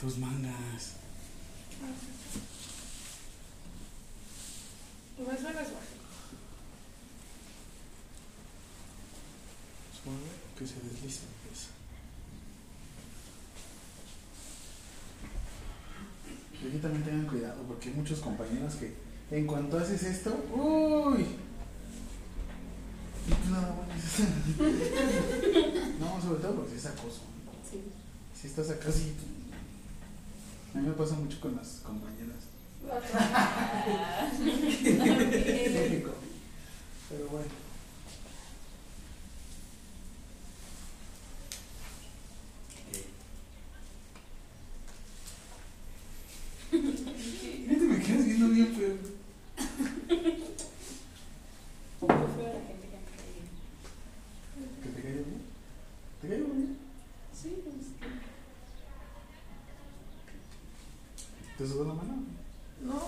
Tus 0.04 0.18
mangas. 0.18 0.96
¿Me 5.16 5.24
suena 5.24 5.64
suave? 5.64 5.94
Suave, 10.02 10.30
deslice. 11.04 11.20
Pues. 11.48 11.68
Y 16.62 16.68
aquí 16.68 16.78
también 16.78 17.04
tengan 17.04 17.26
cuidado 17.26 17.62
porque 17.68 17.90
hay 17.90 17.94
muchos 17.94 18.20
compañeros 18.20 18.74
que 18.74 18.94
en 19.30 19.46
cuanto 19.46 19.78
haces 19.78 20.02
esto, 20.02 20.30
uy. 20.52 21.26
No, 23.50 23.60
no, 25.98 26.20
sobre 26.20 26.42
todo 26.42 26.56
porque 26.56 26.76
es 26.76 26.84
acoso. 26.86 27.20
Sí. 27.70 27.80
Si 28.38 28.48
estás 28.48 28.68
acá, 28.70 28.92
sí. 28.92 29.14
A 30.74 30.78
mí 30.78 30.88
me 30.88 30.92
pasa 30.92 31.14
mucho 31.14 31.40
con 31.40 31.56
las 31.56 31.80
compañeras. 31.82 32.44
Pero 37.10 37.28
bueno. 37.28 37.64
Fíjate, 46.74 47.84
me 47.84 48.00
quedas 48.00 48.26
viendo 48.26 48.48
bien 48.48 48.74
feo. 48.74 48.96
¿Que 54.82 54.88
te 54.88 55.02
cayó 55.02 55.14
bien? 55.14 55.42
¿Te 56.20 56.28
cayó 56.28 56.44
bien? 56.44 56.78
¿Te 61.64 61.70
sudó 61.70 61.86
la 61.86 61.94
mano? 61.94 62.22
No. 62.82 63.00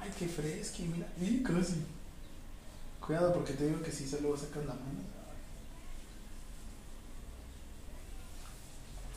Ay, 0.00 0.10
qué 0.18 0.26
fresco, 0.26 0.78
mira. 0.90 1.06
Mira, 1.18 1.46
crazy. 1.46 1.84
Cuidado 3.04 3.34
porque 3.34 3.52
te 3.52 3.66
digo 3.66 3.82
que 3.82 3.92
si 3.92 4.08
se 4.08 4.22
luego 4.22 4.38
sacas 4.38 4.64
la 4.64 4.72
mano. 4.72 5.04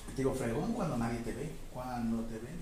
Te 0.10 0.16
digo, 0.18 0.36
fregón 0.36 0.74
cuando 0.74 0.98
nadie 0.98 1.20
te 1.20 1.32
ve. 1.32 1.52
Cuando 1.74 2.24
te 2.24 2.34
ven. 2.34 2.60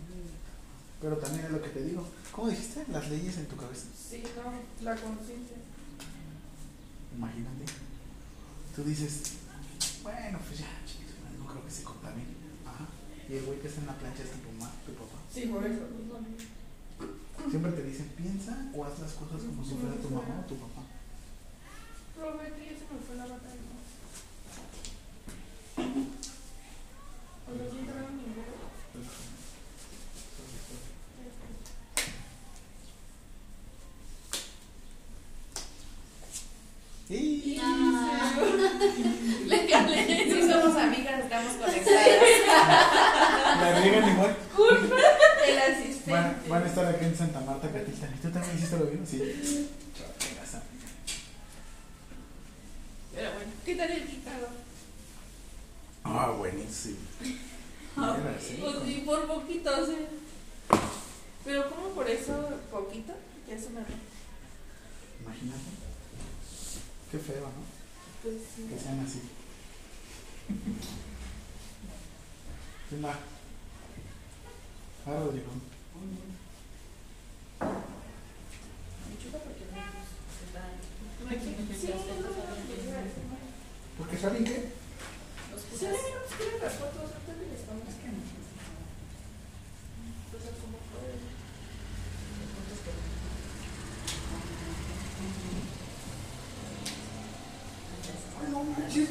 Pero 1.01 1.17
también 1.17 1.45
es 1.45 1.51
lo 1.51 1.63
que 1.63 1.69
te 1.69 1.83
digo. 1.83 2.05
¿Cómo 2.31 2.49
dijiste? 2.49 2.85
Las 2.91 3.09
leyes 3.09 3.35
en 3.39 3.47
tu 3.47 3.57
cabeza. 3.57 3.87
Sí, 3.97 4.21
no, 4.35 4.85
la 4.85 4.91
conciencia. 4.91 5.57
Imagínate. 7.17 7.65
Tú 8.75 8.83
dices, 8.83 9.23
bueno, 10.03 10.37
pues 10.47 10.59
ya, 10.59 10.67
no 11.39 11.47
creo 11.47 11.65
que 11.65 11.71
se 11.71 11.83
contamine. 11.83 12.48
Y 13.29 13.35
el 13.37 13.45
güey 13.45 13.59
que 13.59 13.67
está 13.67 13.81
en 13.81 13.87
la 13.87 13.93
plancha 13.93 14.23
es 14.23 14.31
tu 14.31 14.39
mamá, 14.51 14.71
tu 14.85 14.93
papá. 14.93 15.21
Sí, 15.31 15.45
por 15.45 15.63
eso. 15.63 15.85
no. 16.09 17.49
Siempre 17.49 17.71
te 17.71 17.83
dicen, 17.83 18.09
piensa 18.17 18.69
o 18.73 18.83
haz 18.83 18.99
las 18.99 19.13
cosas 19.13 19.41
como 19.43 19.63
si 19.63 19.75
fuera 19.75 19.95
tu 19.95 20.09
mamá 20.09 20.41
o 20.43 20.47
tu 20.49 20.55
papá. 20.55 20.81
Prometí, 22.17 22.65
se 22.75 22.85
me 22.91 22.99
fue 23.05 23.15
la 23.15 23.23
batalla. 23.23 23.69
O 27.47 27.55
sea, 27.55 27.71
sí 27.71 27.77
entraron 27.79 28.17
ninguno. 28.17 28.59
¡Y! 37.09 37.59
Le 39.47 39.65
calé. 39.67 40.25
Si 40.31 40.47
somos 40.47 40.77
amigas, 40.77 41.23
estamos 41.23 41.53
conectadas. 41.53 42.07
La 43.59 43.79
riegan 43.81 44.09
igual. 44.13 44.35
El 45.47 45.57
asistente. 45.57 46.11
Van, 46.11 46.37
van 46.47 46.63
a 46.63 46.67
estar 46.67 46.85
aquí 46.85 47.05
Catita. 47.71 48.07
¿Y 48.07 48.19
tú 48.21 48.29
también 48.31 48.55
hiciste 48.57 48.77
lo 48.79 48.85
mismo? 48.85 49.05
Sí. 49.05 49.69
Pero 53.13 53.33
bueno, 53.33 53.51
¿qué 53.65 53.75
tal 53.75 53.91
el 53.91 54.03
picado? 54.03 54.47
Ah, 56.03 56.31
buenísimo. 56.37 56.97
Sí, 57.21 57.39
Pues 57.95 58.75
sí, 58.85 59.03
por 59.05 59.27
poquito, 59.27 59.85
sí. 59.85 59.97
Pero 61.43 61.69
como 61.69 61.89
por 61.89 62.09
eso 62.09 62.49
poquito, 62.71 63.13
ya 63.47 63.55
eso 63.55 63.69
me 63.71 63.81
Imagínate. 65.21 65.69
Qué 67.11 67.17
feo, 67.19 67.41
¿no? 67.41 67.63
Pues 68.23 68.35
sí. 68.55 68.63
Que 68.69 68.79
sean 68.79 68.99
así. 69.01 69.21
¿Quién 72.89 73.05
va? 73.05 73.19
Ah, 75.05 75.19
Rodrigo. 75.19 75.51
Sí, 81.79 81.87
no, 81.87 81.93
no, 81.95 82.29
¿Por 83.97 84.07
qué 84.09 84.17
saben 84.17 84.43
qué? 84.43 84.71
Sí, 85.77 85.85
nos 85.85 86.35
quieren 86.35 86.59
las 86.61 86.73
fotos, 86.73 86.97
ahorita 86.97 87.33
les 87.39 87.67
vamos 87.67 87.93
que 87.95 88.07
no. 88.07 88.21
Entonces, 90.25 90.53
¿cómo 90.59 90.77
fue? 90.89 91.07
No 98.51 98.59
manches. 98.63 99.09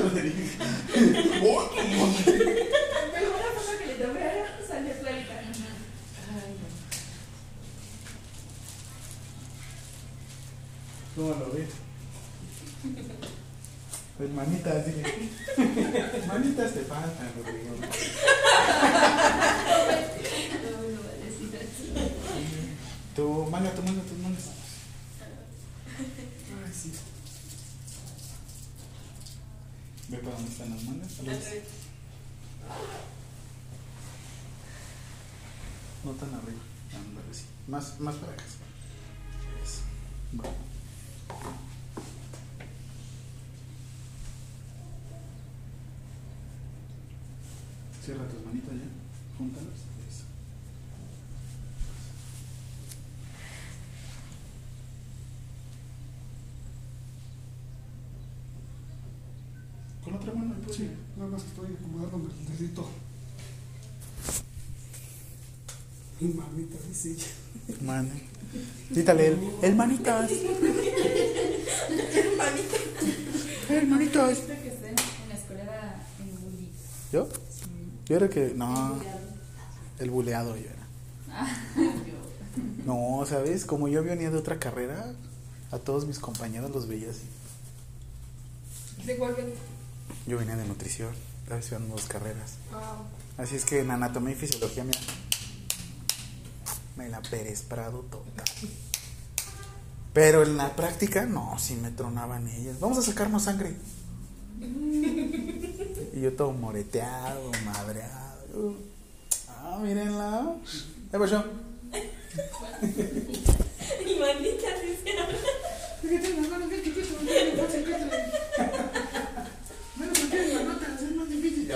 Rodrigo. 0.00 0.42
Oh, 1.42 1.70
no 1.76 1.82
mames. 1.96 2.24
Pero 2.24 3.28
una 3.30 3.50
foto 3.54 3.72
que 3.78 3.86
le 3.86 3.94
tomé 3.94 4.24
salió 4.66 4.92
clarita. 5.00 5.34
¿Cómo 11.16 11.30
lo 11.34 11.52
ves? 11.52 11.68
Pues 14.50 14.64
manitas, 14.64 14.86
dile. 14.86 16.26
Manitas 16.26 16.74
te 16.74 16.80
faltan, 16.80 17.32
Rodrigo. 17.36 17.76
Tu 23.14 23.46
manga, 23.50 23.70
tu 23.74 23.82
manga, 23.82 24.02
tus 24.02 24.18
mangas. 24.18 24.50
Ay, 25.98 26.72
sí. 26.72 26.92
Ve 30.08 30.18
para 30.18 30.34
dónde 30.34 30.50
están 30.50 30.70
las 30.70 30.82
mangas. 30.82 31.18
Luis. 31.22 31.38
No 36.04 36.10
tan 36.12 36.34
arriba. 36.34 36.60
Ándale, 36.92 37.32
sí. 37.32 37.44
Más, 37.68 38.00
más 38.00 38.16
para 38.16 38.32
acá. 38.32 38.42
Eso. 39.62 39.82
Bueno. 40.32 40.54
Cierra 48.02 48.26
tus 48.28 48.44
manitas 48.46 48.72
ya. 48.72 48.88
Júntalas. 49.36 49.80
Eso. 50.08 50.24
Pues 60.64 60.76
Sí, 60.76 60.90
nada 61.16 61.30
más 61.30 61.42
que 61.42 61.48
estoy 61.48 61.76
acomodándome 61.76 62.30
el 62.32 62.58
dedito. 62.58 62.88
Mi 66.20 66.28
mamita 66.34 66.76
dice 66.88 67.12
ella. 67.12 67.26
Mane. 67.82 68.22
Quítale 68.92 69.26
el, 69.28 69.38
el 69.62 69.76
manitas. 69.76 70.30
El 73.68 73.86
manitas. 73.86 74.32
Espero 74.32 74.62
que 74.62 74.68
estén 74.68 74.90
en 74.90 75.28
la 75.28 75.34
escuela 75.34 76.06
en 76.18 76.40
bullying. 76.40 76.68
¿Yo? 77.12 77.28
Yo 78.06 78.16
era 78.16 78.28
que. 78.28 78.52
No. 78.54 78.98
El 79.98 80.10
buleado 80.10 80.56
yo 80.56 80.64
era. 80.64 80.86
No, 82.84 83.24
¿sabes? 83.26 83.64
Como 83.64 83.86
yo 83.88 84.02
venía 84.02 84.30
de 84.30 84.36
otra 84.36 84.58
carrera, 84.58 85.12
a 85.70 85.78
todos 85.78 86.06
mis 86.06 86.18
compañeros 86.18 86.70
los 86.72 86.88
veía 86.88 87.10
así. 87.10 87.28
¿De 89.06 89.16
cuál 89.16 89.34
venía? 89.34 89.54
Yo 90.26 90.38
venía 90.38 90.56
de 90.56 90.66
nutrición, 90.66 91.10
estaba 91.42 91.60
estudiando 91.60 91.94
dos 91.94 92.06
carreras. 92.06 92.54
Ah, 92.72 92.98
Así 93.38 93.56
es 93.56 93.64
que 93.64 93.80
en 93.80 93.90
anatomía 93.90 94.32
y 94.32 94.36
fisiología, 94.36 94.84
mira. 94.84 95.00
Me 96.96 97.08
la 97.08 97.22
Pérez 97.22 97.62
Prado 97.62 98.00
total. 98.10 98.44
Pero 100.12 100.42
en 100.42 100.56
la 100.56 100.76
práctica, 100.76 101.24
no, 101.24 101.58
sí 101.58 101.74
me 101.76 101.90
tronaban 101.90 102.48
ellas. 102.48 102.78
Vamos 102.80 102.98
a 102.98 103.02
sacarnos 103.02 103.44
sangre. 103.44 103.74
Y 106.12 106.22
yo 106.22 106.32
todo 106.32 106.50
moreteado, 106.52 107.52
madreado. 107.64 108.74
Ah, 109.48 109.78
mírenla. 109.80 110.56
¿Qué 111.10 111.18
pasó? 111.18 111.44
Y 114.04 114.18
mandita 114.18 114.68
dice. 114.82 115.14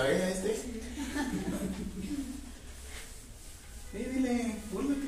Ve 0.08 0.32
este. 0.32 0.50
Eh, 3.94 4.10
dile, 4.12 4.56
búrlate. 4.72 5.06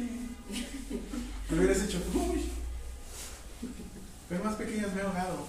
Me 1.50 1.58
hubieras 1.58 1.82
hecho, 1.82 1.98
uy. 2.14 2.50
Pero 4.28 4.44
más 4.44 4.54
pequeñas 4.56 4.92
me 4.94 5.00
he 5.00 5.04
ahogado. 5.04 5.48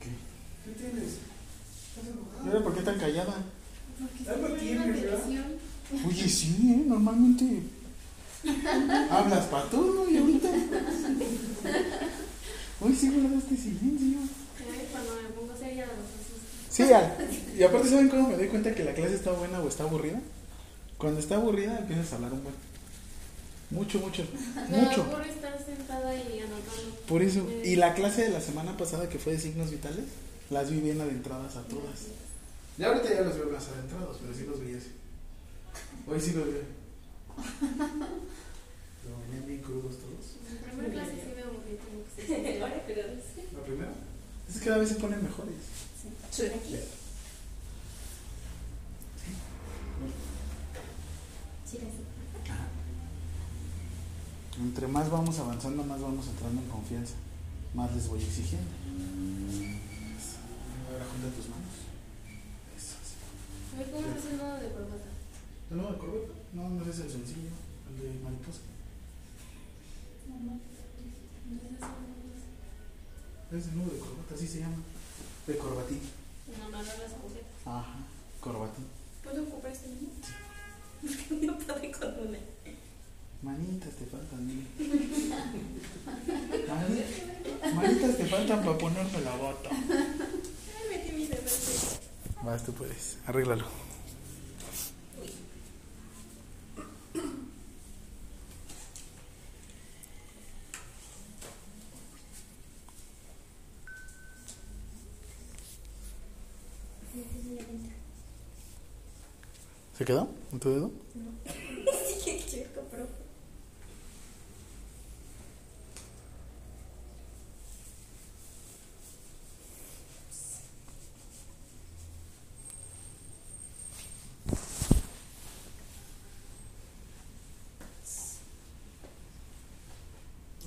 ¿Qué 0.00 0.70
tienes? 0.72 1.04
¿Estás 1.88 2.06
enojada? 2.12 2.44
Mira, 2.44 2.62
¿por 2.62 2.74
qué 2.74 2.82
tan 2.82 2.98
callada? 2.98 3.34
Algo 4.28 4.48
tienes, 4.56 5.02
¿verdad? 5.02 5.20
Oye, 6.06 6.28
sí, 6.28 6.56
¿eh? 6.70 6.84
normalmente 6.86 7.62
hablas 9.10 9.46
para 9.46 9.68
todo 9.70 10.08
y 10.10 10.16
ahorita. 10.18 10.48
Hoy 12.80 12.94
sí 12.94 13.08
guardaste 13.10 13.56
silencio. 13.56 14.18
Cuando 14.92 15.14
me 15.22 15.28
pongo 15.30 15.56
seria, 15.56 15.86
los 15.86 15.94
asusto. 15.94 16.34
Sí, 16.70 16.82
al- 16.92 17.16
y 17.64 17.66
aparte, 17.66 17.88
¿saben 17.88 18.08
cómo 18.10 18.28
me 18.28 18.36
doy 18.36 18.48
cuenta 18.48 18.74
que 18.74 18.84
la 18.84 18.92
clase 18.92 19.14
está 19.14 19.32
buena 19.32 19.60
o 19.60 19.68
está 19.68 19.84
aburrida? 19.84 20.20
Cuando 20.98 21.18
está 21.18 21.36
aburrida 21.36 21.78
empiezas 21.78 22.12
a 22.12 22.16
hablar 22.16 22.34
un 22.34 22.42
buen. 22.42 22.54
Mucho, 23.70 23.98
mucho, 24.00 24.22
mucho. 24.68 25.04
No, 25.04 25.10
por 25.10 25.26
estar 25.26 25.58
sentada 25.64 26.14
y 26.14 26.40
anotando. 26.40 26.96
Por 27.08 27.22
eso. 27.22 27.48
Y 27.64 27.76
la 27.76 27.94
clase 27.94 28.22
de 28.24 28.28
la 28.28 28.42
semana 28.42 28.76
pasada 28.76 29.08
que 29.08 29.18
fue 29.18 29.32
de 29.32 29.38
signos 29.40 29.70
vitales, 29.70 30.04
las 30.50 30.70
vi 30.70 30.80
bien 30.80 31.00
adentradas 31.00 31.56
a 31.56 31.62
todas. 31.62 32.08
Ya 32.76 32.88
ahorita 32.88 33.14
ya 33.14 33.22
los 33.22 33.36
veo 33.36 33.50
más 33.50 33.66
adentrados, 33.68 34.18
pero 34.20 34.34
sí 34.34 34.44
los 34.46 34.60
veía 34.60 34.76
así. 34.76 34.92
Hoy 36.06 36.20
sí 36.20 36.32
los 36.32 36.46
veo. 36.46 36.62
Pero 39.02 39.18
venían 39.26 39.46
bien 39.46 39.62
crudos 39.62 39.96
todos. 39.98 40.36
En 40.50 40.78
primera 40.78 40.92
clase 40.92 41.12
sí 41.12 41.32
veo 41.34 41.50
que 41.64 41.78
tengo 41.80 42.04
que 42.04 42.22
sí. 42.26 43.48
La 43.56 43.62
primera. 43.62 43.92
Es 44.48 44.58
que 44.58 44.64
cada 44.66 44.78
vez 44.78 44.88
se 44.90 44.96
ponen 44.96 45.22
mejores. 45.22 45.54
Sí. 46.30 46.44
Sí. 51.80 52.04
Entre 54.60 54.86
más 54.86 55.10
vamos 55.10 55.38
avanzando, 55.40 55.82
más 55.82 56.00
vamos 56.00 56.28
entrando 56.28 56.62
en 56.62 56.68
confianza. 56.68 57.14
Más 57.74 57.92
les 57.94 58.06
voy 58.06 58.22
exigiendo. 58.22 58.70
Eso. 60.14 60.38
Ahora 60.86 61.04
junta 61.10 61.34
tus 61.34 61.48
manos. 61.48 61.74
Eso. 62.76 62.94
sí. 63.02 63.18
A 63.74 63.78
ver, 63.78 63.90
¿cómo 63.90 64.06
es 64.14 64.24
el 64.26 64.36
nodo 64.38 64.54
de 64.54 64.68
corbata? 64.70 65.10
¿El 65.70 65.76
nuevo 65.76 65.92
de 65.92 65.98
corbata? 65.98 66.34
No, 66.52 66.68
no 66.70 66.82
es 66.84 66.98
el 67.00 67.10
sencillo. 67.10 67.50
El 67.90 67.98
de 67.98 68.20
mariposa. 68.22 68.60
Es 73.50 73.66
el 73.66 73.76
nudo 73.76 73.90
de 73.90 73.98
corbata, 73.98 74.34
así 74.34 74.46
se 74.46 74.60
llama. 74.60 74.78
De 75.46 75.58
corbatín. 75.58 76.00
No, 76.58 76.68
no, 76.70 76.78
no 76.78 76.82
las 76.82 76.90
agujetas. 76.90 77.66
Ajá. 77.66 77.96
Corbatín. 78.40 78.86
¿Puedo 79.24 79.42
ocupar 79.42 79.72
este 79.72 79.88
mismo? 79.88 80.10
No 81.42 81.58
puede 81.58 81.90
con 81.92 82.08
una. 82.28 82.38
Manitas 83.42 83.90
te 83.90 84.06
faltan, 84.06 84.46
Manitas 87.74 88.16
te 88.16 88.26
faltan 88.26 88.64
para 88.64 88.78
ponerme 88.78 89.20
la 89.20 89.36
bota. 89.36 89.70
Ay, 89.70 90.88
metí. 90.90 91.30
Vas, 92.42 92.64
tú 92.64 92.72
puedes. 92.72 93.18
Arréglalo. 93.26 93.83
¿Se 109.96 110.04
quedó? 110.04 110.28
¿En 110.52 110.58
tu 110.58 110.70
dedo? 110.70 110.90
Sí, 111.46 112.24
que 112.24 112.44
chico, 112.44 112.82
pero. 112.90 113.06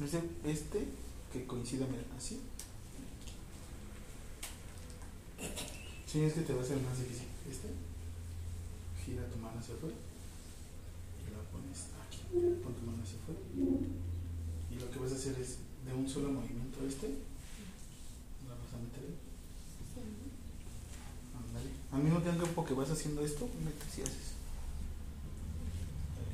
Este, 0.02 0.22
este 0.50 0.88
que 1.34 1.46
coincida, 1.46 1.86
mira, 1.88 2.04
así. 2.18 2.40
Sí, 6.06 6.22
es 6.22 6.34
que 6.34 6.42
te 6.42 6.54
va 6.54 6.62
a 6.62 6.66
ser 6.66 6.78
más 6.78 6.98
difícil. 6.98 7.28
Este, 7.52 7.68
gira 9.08 9.24
tu 9.32 9.38
mano 9.40 9.56
hacia 9.60 9.76
afuera 9.76 9.96
y 9.96 11.32
la 11.32 11.40
pones 11.48 11.88
aquí. 12.04 12.20
Pon 12.60 12.74
tu 12.76 12.84
mano 12.84 13.00
hacia 13.02 13.16
afuera. 13.24 13.40
Y 13.56 14.76
lo 14.76 14.92
que 14.92 15.00
vas 15.00 15.12
a 15.14 15.16
hacer 15.16 15.40
es 15.40 15.64
de 15.88 15.94
un 15.94 16.08
solo 16.08 16.30
movimiento 16.30 16.84
este, 16.86 17.08
la 17.08 18.54
vas 18.60 18.74
a 18.76 18.84
meter 18.84 19.08
ahí. 19.08 19.16
Ándale. 21.32 21.72
Al 21.94 22.04
mismo 22.04 22.20
tiempo 22.20 22.66
que 22.66 22.74
vas 22.74 22.92
haciendo 22.92 23.24
esto, 23.24 23.48
metes 23.64 23.98
y 23.98 24.02
haces. 24.02 24.36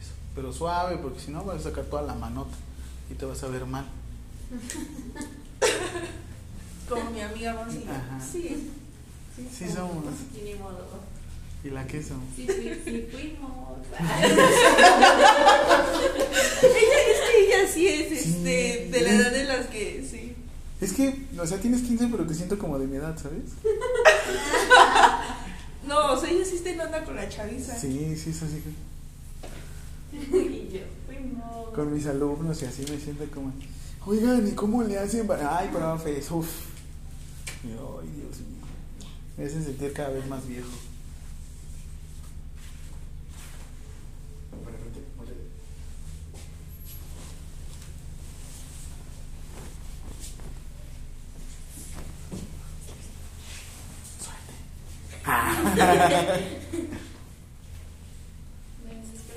Eso. 0.02 0.14
Pero 0.34 0.52
suave, 0.52 0.98
porque 0.98 1.20
si 1.20 1.30
no 1.30 1.46
vas 1.46 1.62
a 1.62 1.70
sacar 1.70 1.86
toda 1.86 2.02
la 2.02 2.16
manota 2.16 2.58
y 3.12 3.14
te 3.14 3.26
vas 3.26 3.44
a 3.44 3.48
ver 3.50 3.68
mal. 3.68 3.86
Como 6.90 7.12
mi 7.12 7.22
amiga 7.22 7.64
Rosy. 7.64 7.86
Ajá. 7.88 8.20
Sí. 8.20 8.72
Sí 9.52 9.70
somos. 9.70 10.04
Ni 10.34 10.56
modo. 10.56 11.13
¿Y 11.64 11.70
la 11.70 11.86
queso? 11.88 12.16
Sí, 12.36 12.46
sí, 12.48 12.82
sí, 12.84 13.08
fuimos. 13.12 13.54
Ella 16.64 17.00
es 17.08 17.20
que 17.30 17.36
ella 17.46 17.68
sí 17.74 17.88
es 17.88 18.08
Sí. 18.22 18.30
este, 18.30 18.90
de 18.92 19.02
la 19.02 19.12
edad 19.14 19.32
de 19.32 19.44
las 19.46 19.68
que 19.68 20.06
sí. 20.10 20.36
Es 20.82 20.92
que, 20.94 21.26
o 21.40 21.46
sea, 21.48 21.60
tienes 21.60 21.82
15, 21.84 22.08
pero 22.12 22.26
te 22.28 22.34
siento 22.34 22.58
como 22.58 22.78
de 22.80 22.88
mi 22.88 22.98
edad, 22.98 23.18
¿sabes? 23.18 23.44
No, 25.88 26.14
o 26.14 26.18
sea, 26.20 26.30
ella 26.30 26.46
sí 26.46 26.56
está 26.56 26.70
en 26.70 26.80
onda 26.80 27.04
con 27.04 27.14
la 27.16 27.28
chaviza. 27.28 27.78
Sí, 27.78 28.16
sí, 28.16 28.30
es 28.32 28.42
así. 28.44 28.64
Y 30.14 30.70
yo, 30.74 30.80
fuimos. 31.06 31.70
Con 31.74 31.94
mis 31.94 32.06
alumnos 32.08 32.62
y 32.62 32.66
así 32.66 32.86
me 32.90 32.98
siento 33.00 33.26
como, 33.34 33.52
oigan, 34.06 34.48
¿y 34.48 34.52
cómo 34.52 34.84
le 34.84 34.98
hacen? 34.98 35.28
para-?" 35.28 35.58
Ay, 35.60 35.70
profes, 35.74 36.30
uff. 36.32 36.48
Ay, 37.66 38.10
Dios 38.16 38.40
mío. 38.40 38.64
Me 39.38 39.46
hacen 39.46 39.64
sentir 39.64 39.92
cada 39.94 40.10
vez 40.10 40.26
más 40.28 40.46
viejo. 40.48 40.68
Para 44.64 44.78
frente, 44.78 45.00
voltea. 45.18 45.36
Me 56.04 56.10
desespero 56.10 56.36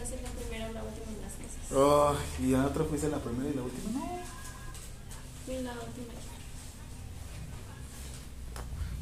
ser 0.04 0.20
la 0.20 0.30
primera 0.30 0.68
o 0.68 0.72
la 0.72 0.82
última 0.82 1.12
en 1.12 1.22
las 1.22 1.34
cosas. 1.34 1.72
Oh, 1.72 2.16
y 2.42 2.46
la 2.50 2.66
otra 2.66 2.82
fuiste 2.84 3.08
la 3.08 3.18
primera 3.18 3.48
y 3.50 3.54
la 3.54 3.62
última. 3.62 4.00
No. 4.00 4.18
Fui 5.44 5.54
la 5.62 5.72
última. 5.74 6.12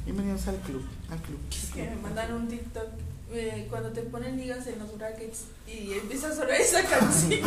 Bienvenidos 0.04 0.46
al 0.48 0.56
club. 0.56 0.84
Al 1.10 1.22
club. 1.22 1.38
Es 1.50 1.70
que 1.72 1.84
me 1.88 1.96
mandaron 1.96 2.42
un 2.42 2.48
TikTok 2.48 2.88
eh, 3.32 3.66
cuando 3.70 3.88
te 3.92 4.02
ponen 4.02 4.36
ligas 4.36 4.66
en 4.66 4.78
los 4.80 4.94
brackets 4.98 5.44
y 5.66 5.94
empieza 5.94 6.28
a 6.28 6.34
sonar 6.34 6.60
esa 6.60 6.82
canción. 6.82 7.40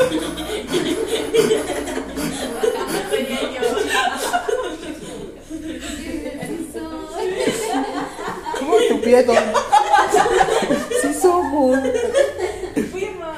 ¿Cómo 8.60 8.78
tu 8.90 9.02
pie? 9.02 9.24
Sí 11.02 11.14
somos. 11.14 11.80
Fuimos. 12.92 13.38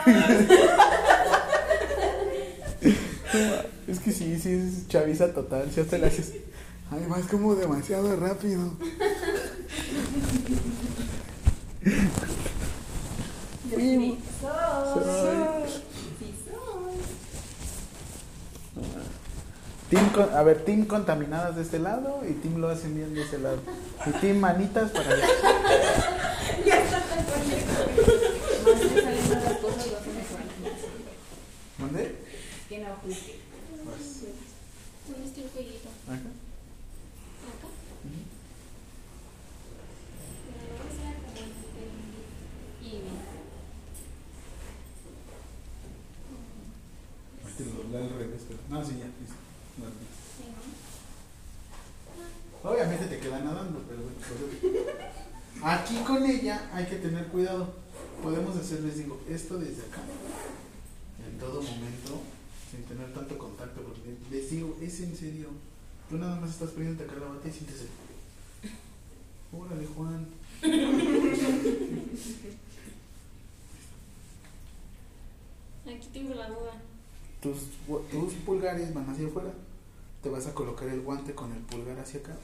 Es 3.87 3.99
que 3.99 4.11
sí, 4.11 4.39
sí, 4.39 4.53
es 4.53 4.87
chaviza 4.87 5.33
total. 5.33 5.69
Si 5.73 5.81
hasta 5.81 5.97
le 5.97 6.07
haces. 6.07 6.33
Además, 6.91 7.21
como 7.29 7.55
demasiado 7.55 8.15
rápido. 8.15 8.71
Fuimos. 13.73 14.17
Soy. 14.41 15.03
Sí, 15.03 15.03
soy. 15.03 15.88
Team 19.89 20.09
con- 20.11 20.33
a 20.35 20.43
ver, 20.43 20.63
team 20.65 20.85
contaminadas 20.85 21.55
de 21.55 21.63
este 21.63 21.79
lado 21.79 22.21
y 22.27 22.33
team 22.33 22.57
lo 22.57 22.69
hacen 22.69 22.93
bien 22.95 23.13
de 23.15 23.23
este 23.23 23.39
lado. 23.39 23.57
Y 24.05 24.11
team 24.19 24.37
manitas 24.37 24.91
para 24.91 25.09
allá. 25.13 25.27
¿Dónde? 31.77 32.15
Tiene. 32.67 32.87
Pues, 33.03 33.17
¿Dónde 35.07 35.25
está 35.27 35.41
el 35.41 35.49
jueguito? 35.49 35.89
acá. 36.07 36.13
¿Acá? 36.15 36.29
Y 47.59 47.63
lo 47.63 47.71
doblé 47.83 47.97
al 47.97 48.09
revés, 48.17 48.41
pero. 48.47 48.59
No, 48.69 48.83
sí, 48.85 48.91
ya. 48.99 49.05
listo. 49.05 49.35
Bueno, 49.77 49.93
Sí, 50.37 50.43
¿no? 50.47 50.61
Obviamente 52.63 53.05
te 53.05 53.19
queda 53.19 53.39
nadando, 53.39 53.81
pero 53.87 54.01
bueno. 54.01 54.17
pues, 54.61 55.63
Aquí 55.63 55.95
con 56.05 56.25
ella 56.25 56.69
hay 56.73 56.85
que 56.85 56.97
tener 56.97 57.27
cuidado. 57.27 57.73
Podemos 58.21 58.55
hacer, 58.57 58.81
les 58.81 58.97
digo, 58.97 59.19
esto 59.29 59.57
desde 59.57 59.83
acá. 59.83 60.01
En 61.25 61.37
todo 61.39 61.61
momento, 61.61 62.21
sin 62.69 62.83
tener 62.83 63.13
tanto 63.13 63.37
contacto. 63.37 63.81
Porque 63.81 64.15
les 64.31 64.51
digo, 64.51 64.75
es 64.81 64.99
en 65.01 65.15
serio. 65.15 65.47
Tú 66.09 66.17
nada 66.17 66.39
más 66.39 66.49
estás 66.51 66.71
poniéndote 66.71 67.09
acá 67.09 67.19
la 67.19 67.27
bata 67.27 67.47
y 67.47 67.51
sientes 67.51 67.81
el. 67.81 67.89
Órale, 69.57 69.85
Juan. 69.87 70.27
Aquí 75.85 76.07
tengo 76.13 76.35
la 76.35 76.49
duda. 76.49 76.73
Tus, 77.41 77.57
tus 78.11 78.33
pulgares 78.45 78.93
van 78.93 79.09
hacia 79.09 79.27
afuera. 79.27 79.51
Te 80.21 80.29
vas 80.29 80.45
a 80.47 80.53
colocar 80.53 80.87
el 80.89 81.01
guante 81.01 81.33
con 81.33 81.51
el 81.53 81.59
pulgar 81.59 81.97
hacia 81.99 82.19
acá 82.19 82.35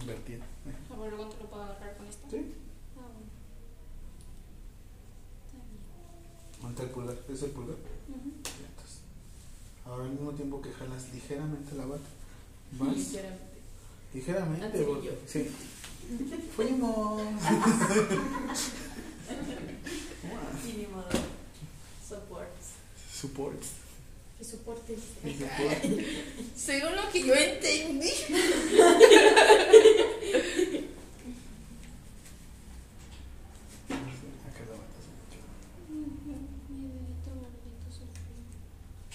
invertido. 0.00 0.42
Ah, 0.90 0.94
bueno, 0.96 1.16
lo 1.16 1.30
puedo 1.30 1.62
ahorrar 1.62 1.96
con 1.96 2.06
esto? 2.06 2.26
Sí. 2.30 2.54
Ah, 2.96 3.08
bueno. 3.12 3.30
Está 6.62 6.78
bien. 6.78 6.88
el 6.88 6.94
pulgar, 6.94 7.16
es 7.28 7.42
el 7.42 7.50
pulgar. 7.50 7.76
Uh 7.76 8.12
-huh. 8.12 8.32
Entonces, 8.36 9.00
ahora 9.84 10.04
al 10.04 10.10
mismo 10.10 10.32
tiempo 10.32 10.60
que 10.62 10.72
jalas 10.72 11.12
ligeramente 11.12 11.74
la 11.76 11.86
bata, 11.86 12.02
vas. 12.72 12.96
Ligeramente. 12.96 13.54
Ligeramente, 14.14 14.86
sí. 15.26 15.50
Fuimos. 16.56 17.22
y. 20.64 20.86
Supports. 22.08 22.66
Supports. 23.12 23.83
Soportes. 24.44 24.98
Support. 25.22 25.84
Según 26.56 26.96
lo 26.96 27.10
que 27.10 27.26
yo 27.26 27.34
entendí. 27.34 28.12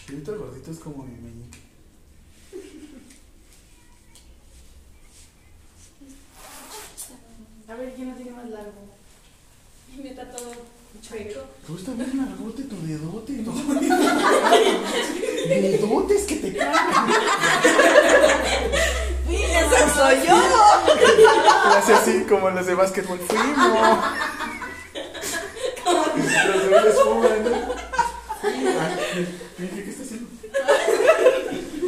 Y 0.08 0.12
ahorita 0.12 0.32
el 0.32 0.38
gordito 0.40 0.72
es 0.72 0.80
como 0.80 1.04
mi 1.04 1.16
meñique. 1.22 1.60
A 7.68 7.76
ver, 7.76 7.94
¿quién 7.94 8.10
lo 8.10 8.16
tiene 8.16 8.32
más 8.32 8.50
largo? 8.50 8.90
Está 10.04 10.32
todo 10.32 10.79
chueco. 11.02 11.40
Tú 11.66 11.76
estás 11.78 11.96
bien 11.98 12.18
largote 12.18 12.64
tu 12.64 12.76
dedote, 12.86 13.32
¿no? 13.34 13.54
Dedotes 15.50 16.24
que 16.26 16.36
te 16.36 16.56
cagan. 16.56 17.10
¡Esa 19.30 19.94
soy 19.96 20.28
yo! 20.28 20.38
Le 21.70 21.76
hace 21.78 21.94
así 21.94 22.24
como 22.28 22.50
los 22.50 22.66
de 22.66 22.76
básquetbol. 22.76 23.20
Fuimos. 23.20 23.98
Los 26.48 26.64
dije, 29.58 29.84
¿qué 29.84 29.90
está 29.90 30.04
haciendo? 30.04 30.30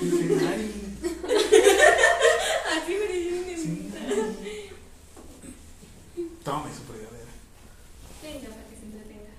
Dije, 0.01 0.47
ay, 0.49 0.61
Así 2.71 2.91
me 2.99 3.05
dicen. 3.13 3.93
sí. 4.43 4.69
Tome 6.43 6.69
su 6.73 6.81
fregadera. 6.83 7.31
Venga, 8.21 8.49
para 8.49 8.63
que 8.69 8.75
se 8.75 8.83
entretenga. 8.85 9.33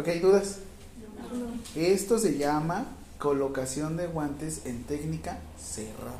Ok, 0.00 0.08
¿dudas? 0.22 0.60
Esto 1.76 2.18
se 2.18 2.38
llama 2.38 2.86
colocación 3.18 3.98
de 3.98 4.06
guantes 4.06 4.64
en 4.64 4.84
técnica 4.84 5.40
cerrada. 5.62 6.16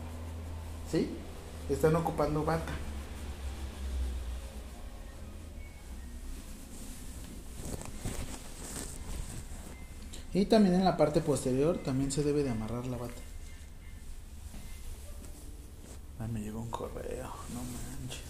¿Sí? 0.92 1.08
Están 1.70 1.96
ocupando 1.96 2.44
bata. 2.44 2.74
Y 10.34 10.44
también 10.44 10.74
en 10.74 10.84
la 10.84 10.98
parte 10.98 11.22
posterior 11.22 11.78
también 11.78 12.12
se 12.12 12.22
debe 12.22 12.42
de 12.42 12.50
amarrar 12.50 12.84
la 12.84 12.98
bata. 12.98 13.14
Ay, 16.18 16.28
me 16.30 16.42
llegó 16.42 16.60
un 16.60 16.70
correo, 16.70 17.32
no 17.54 17.62
manches. 17.62 18.20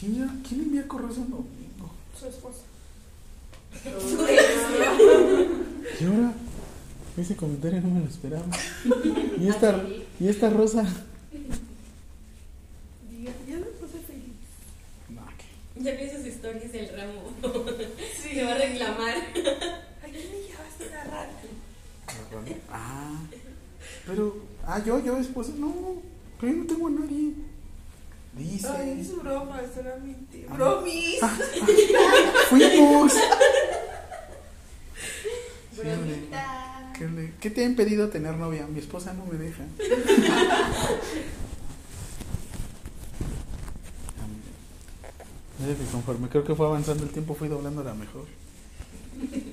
¿Quién, 0.00 0.42
quién 0.48 0.62
envía 0.62 0.88
correos 0.88 1.18
un 1.18 1.30
domingo? 1.30 1.90
Su 2.18 2.26
esposa. 2.26 2.71
¿Y 6.00 6.04
ahora? 6.04 6.32
Ese 7.16 7.36
comentario 7.36 7.80
no 7.82 7.90
me 7.90 8.00
lo 8.00 8.06
esperaba. 8.06 8.44
¿Y 9.38 9.48
esta, 9.48 9.84
¿y 10.18 10.28
esta 10.28 10.50
rosa? 10.50 10.82
Diga, 13.10 13.32
ya 13.46 13.56
me 13.56 13.66
puse 13.66 13.98
feliz. 14.06 14.32
No, 15.10 15.20
¿qué? 15.36 15.44
Ya 15.82 15.92
vi 15.92 16.08
sus 16.10 16.26
historias 16.26 16.72
del 16.72 16.88
ramo. 16.96 17.22
Sí. 18.22 18.30
Se 18.34 18.44
va 18.44 18.52
a 18.52 18.58
reclamar. 18.58 19.14
¿A 19.16 20.06
quién 20.06 20.30
me 20.30 20.38
llevaste 20.48 20.84
a 20.86 20.90
narrar? 21.04 21.28
Ah, 22.70 23.20
pero, 24.06 24.36
ah, 24.64 24.82
yo, 24.84 25.04
yo, 25.04 25.18
esposa, 25.18 25.52
no, 25.58 25.74
pero 26.40 26.52
yo 26.52 26.58
no 26.58 26.66
tengo 26.66 26.86
a 26.86 26.90
nadie. 26.90 27.32
Dice. 28.36 28.68
Ay, 28.68 28.98
es 29.00 29.16
broma, 29.16 29.60
solamente. 29.74 30.46
Ah. 30.48 30.54
¡Bromis! 30.54 31.20
Fuimos. 32.48 33.12
Sí, 33.12 33.20
hombre. 35.80 36.16
Bromita. 36.16 36.92
¿Qué, 36.96 37.08
le- 37.08 37.32
qué 37.40 37.50
te 37.50 37.62
ha 37.62 37.66
impedido 37.66 38.08
tener 38.08 38.36
novia? 38.36 38.66
Mi 38.66 38.78
esposa 38.78 39.12
no 39.12 39.26
me 39.26 39.36
deja. 39.38 39.64
Conforme 45.92 46.28
creo 46.28 46.44
que 46.44 46.54
fue 46.54 46.66
avanzando 46.66 47.04
el 47.04 47.10
tiempo 47.10 47.34
fui 47.34 47.48
doblando 47.48 47.82
la 47.84 47.94
mejor. 47.94 48.24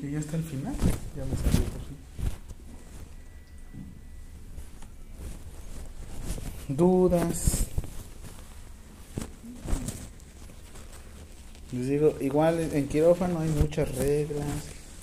Y 0.01 0.11
ya 0.11 0.19
hasta 0.19 0.38
el 0.38 0.43
final. 0.43 0.74
Ya 1.16 1.25
me 1.25 1.35
salió 1.35 1.61
por 1.69 1.82
fin. 6.67 6.75
Dudas. 6.75 7.67
Les 11.72 11.88
digo, 11.88 12.15
igual 12.19 12.59
en 12.59 12.88
quirófano 12.88 13.39
hay 13.39 13.49
muchas 13.49 13.93
reglas, 13.95 14.48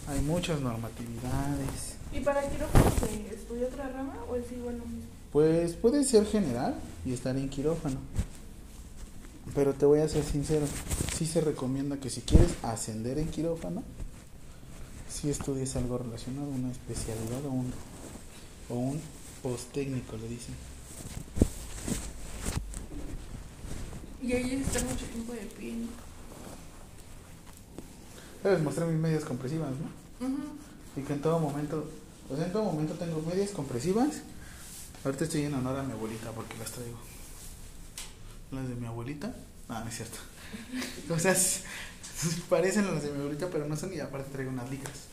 hay 0.09 0.21
muchas 0.21 0.61
normatividades. 0.61 1.95
¿Y 2.13 2.21
para 2.21 2.49
quirófano 2.49 2.91
se 2.99 3.35
estudia 3.35 3.69
otra 3.69 3.89
rama 3.89 4.17
o 4.29 4.35
es 4.35 4.51
igual 4.51 4.79
lo 4.79 4.87
mismo? 4.87 5.11
Pues 5.33 5.75
puede 5.75 6.03
ser 6.03 6.27
general 6.27 6.75
y 7.05 7.13
estar 7.13 7.37
en 7.37 7.49
quirófano. 7.49 7.99
Pero 9.55 9.75
te 9.75 9.87
voy 9.87 10.01
a 10.01 10.09
ser 10.09 10.25
sincero, 10.25 10.67
sí 11.17 11.25
se 11.25 11.41
recomienda 11.41 11.99
que 11.99 12.11
si 12.11 12.21
quieres 12.23 12.51
ascender 12.63 13.19
en 13.19 13.29
quirófano, 13.29 13.85
si 15.09 15.31
estudies 15.31 15.77
algo 15.77 15.99
relacionado, 15.99 16.49
una 16.49 16.73
especialidad 16.73 17.45
o 17.47 17.51
un, 17.51 17.73
o 18.69 18.75
un 18.75 19.01
post 19.43 19.73
técnico, 19.73 20.17
le 20.17 20.29
dicen. 20.29 20.55
Y 24.21 24.33
ahí 24.33 24.55
es 24.57 24.67
estar 24.67 24.85
mucho 24.85 25.07
tiempo 25.07 25.33
de 25.33 25.47
pie. 25.59 25.75
¿No? 28.47 28.53
Les 28.53 28.63
mostré 28.63 28.85
mis 28.87 29.01
medias 29.01 29.25
compresivas, 29.25 29.71
¿no? 29.71 30.29
Y 30.97 31.05
que 31.05 31.13
en 31.13 31.21
todo 31.21 31.39
momento, 31.39 31.91
o 32.31 32.37
sea, 32.37 32.47
en 32.47 32.53
todo 32.53 32.65
momento 32.65 32.95
tengo 32.95 33.21
medias 33.23 33.51
compresivas. 33.51 34.23
Ahorita 35.05 35.25
estoy 35.25 35.43
en 35.43 35.55
honor 35.55 35.79
a 35.79 35.83
mi 35.83 35.93
abuelita 35.93 36.31
porque 36.31 36.57
las 36.59 36.71
traigo. 36.71 36.99
Las 38.51 38.69
de 38.69 38.75
mi 38.77 38.87
abuelita. 38.87 39.35
Ah, 39.69 39.81
no 39.83 39.89
es 39.89 39.97
cierto. 39.97 40.19
O 41.11 41.19
sea, 41.19 41.37
parecen 42.49 42.93
las 42.93 43.03
de 43.03 43.11
mi 43.11 43.19
abuelita, 43.19 43.49
pero 43.51 43.67
no 43.67 43.77
son 43.77 43.93
y 43.93 44.01
aparte 44.01 44.31
traigo 44.33 44.51
unas 44.51 44.71
licras. 44.71 45.09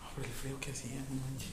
Ah, 0.00 0.10
por 0.14 0.24
el 0.24 0.30
frío 0.30 0.60
que 0.60 0.70
hacía, 0.70 1.00
no 1.10 1.20
manches. 1.26 1.48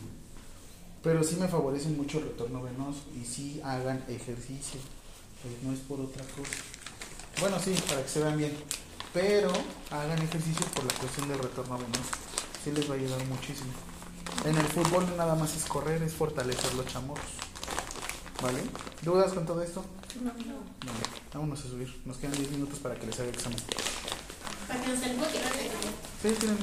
Pero 1.03 1.23
sí 1.23 1.35
me 1.37 1.47
favorecen 1.47 1.97
mucho 1.97 2.19
el 2.19 2.25
retorno 2.25 2.61
venoso 2.61 3.03
y 3.19 3.25
sí 3.25 3.61
hagan 3.63 4.03
ejercicio. 4.07 4.79
Pues 5.41 5.63
no 5.63 5.73
es 5.73 5.79
por 5.79 6.01
otra 6.01 6.23
cosa. 6.25 6.51
Bueno, 7.39 7.59
sí, 7.59 7.75
para 7.87 8.03
que 8.03 8.09
se 8.09 8.19
vean 8.19 8.37
bien. 8.37 8.51
Pero 9.17 9.51
hagan 9.89 10.21
ejercicio 10.21 10.63
por 10.75 10.85
la 10.85 10.93
cuestión 10.93 11.27
del 11.27 11.39
retorno 11.39 11.75
venoso. 11.79 12.11
Sí 12.63 12.71
les 12.71 12.87
va 12.87 12.93
a 12.93 12.97
ayudar 12.97 13.25
muchísimo. 13.25 13.71
En 14.45 14.55
el 14.55 14.65
fútbol 14.67 15.07
nada 15.17 15.33
más 15.33 15.55
es 15.55 15.65
correr, 15.65 16.03
es 16.03 16.13
fortalecer 16.13 16.71
los 16.75 16.85
chamorros. 16.85 17.25
¿Vale? 18.43 18.61
¿Dudas 19.01 19.33
con 19.33 19.43
todo 19.47 19.63
esto? 19.63 19.83
No, 20.21 20.31
no. 20.33 20.59
Vale, 20.85 20.99
vámonos 21.33 21.59
a 21.61 21.63
subir. 21.63 21.99
Nos 22.05 22.17
quedan 22.17 22.37
10 22.37 22.51
minutos 22.51 22.77
para 22.77 22.93
que 22.93 23.07
les 23.07 23.19
haga 23.19 23.29
examen. 23.29 23.57
Para 24.67 24.81
que 24.81 24.87
nos 24.87 24.99
no 24.99 25.25
Sí, 26.21 26.35
tienen. 26.39 26.57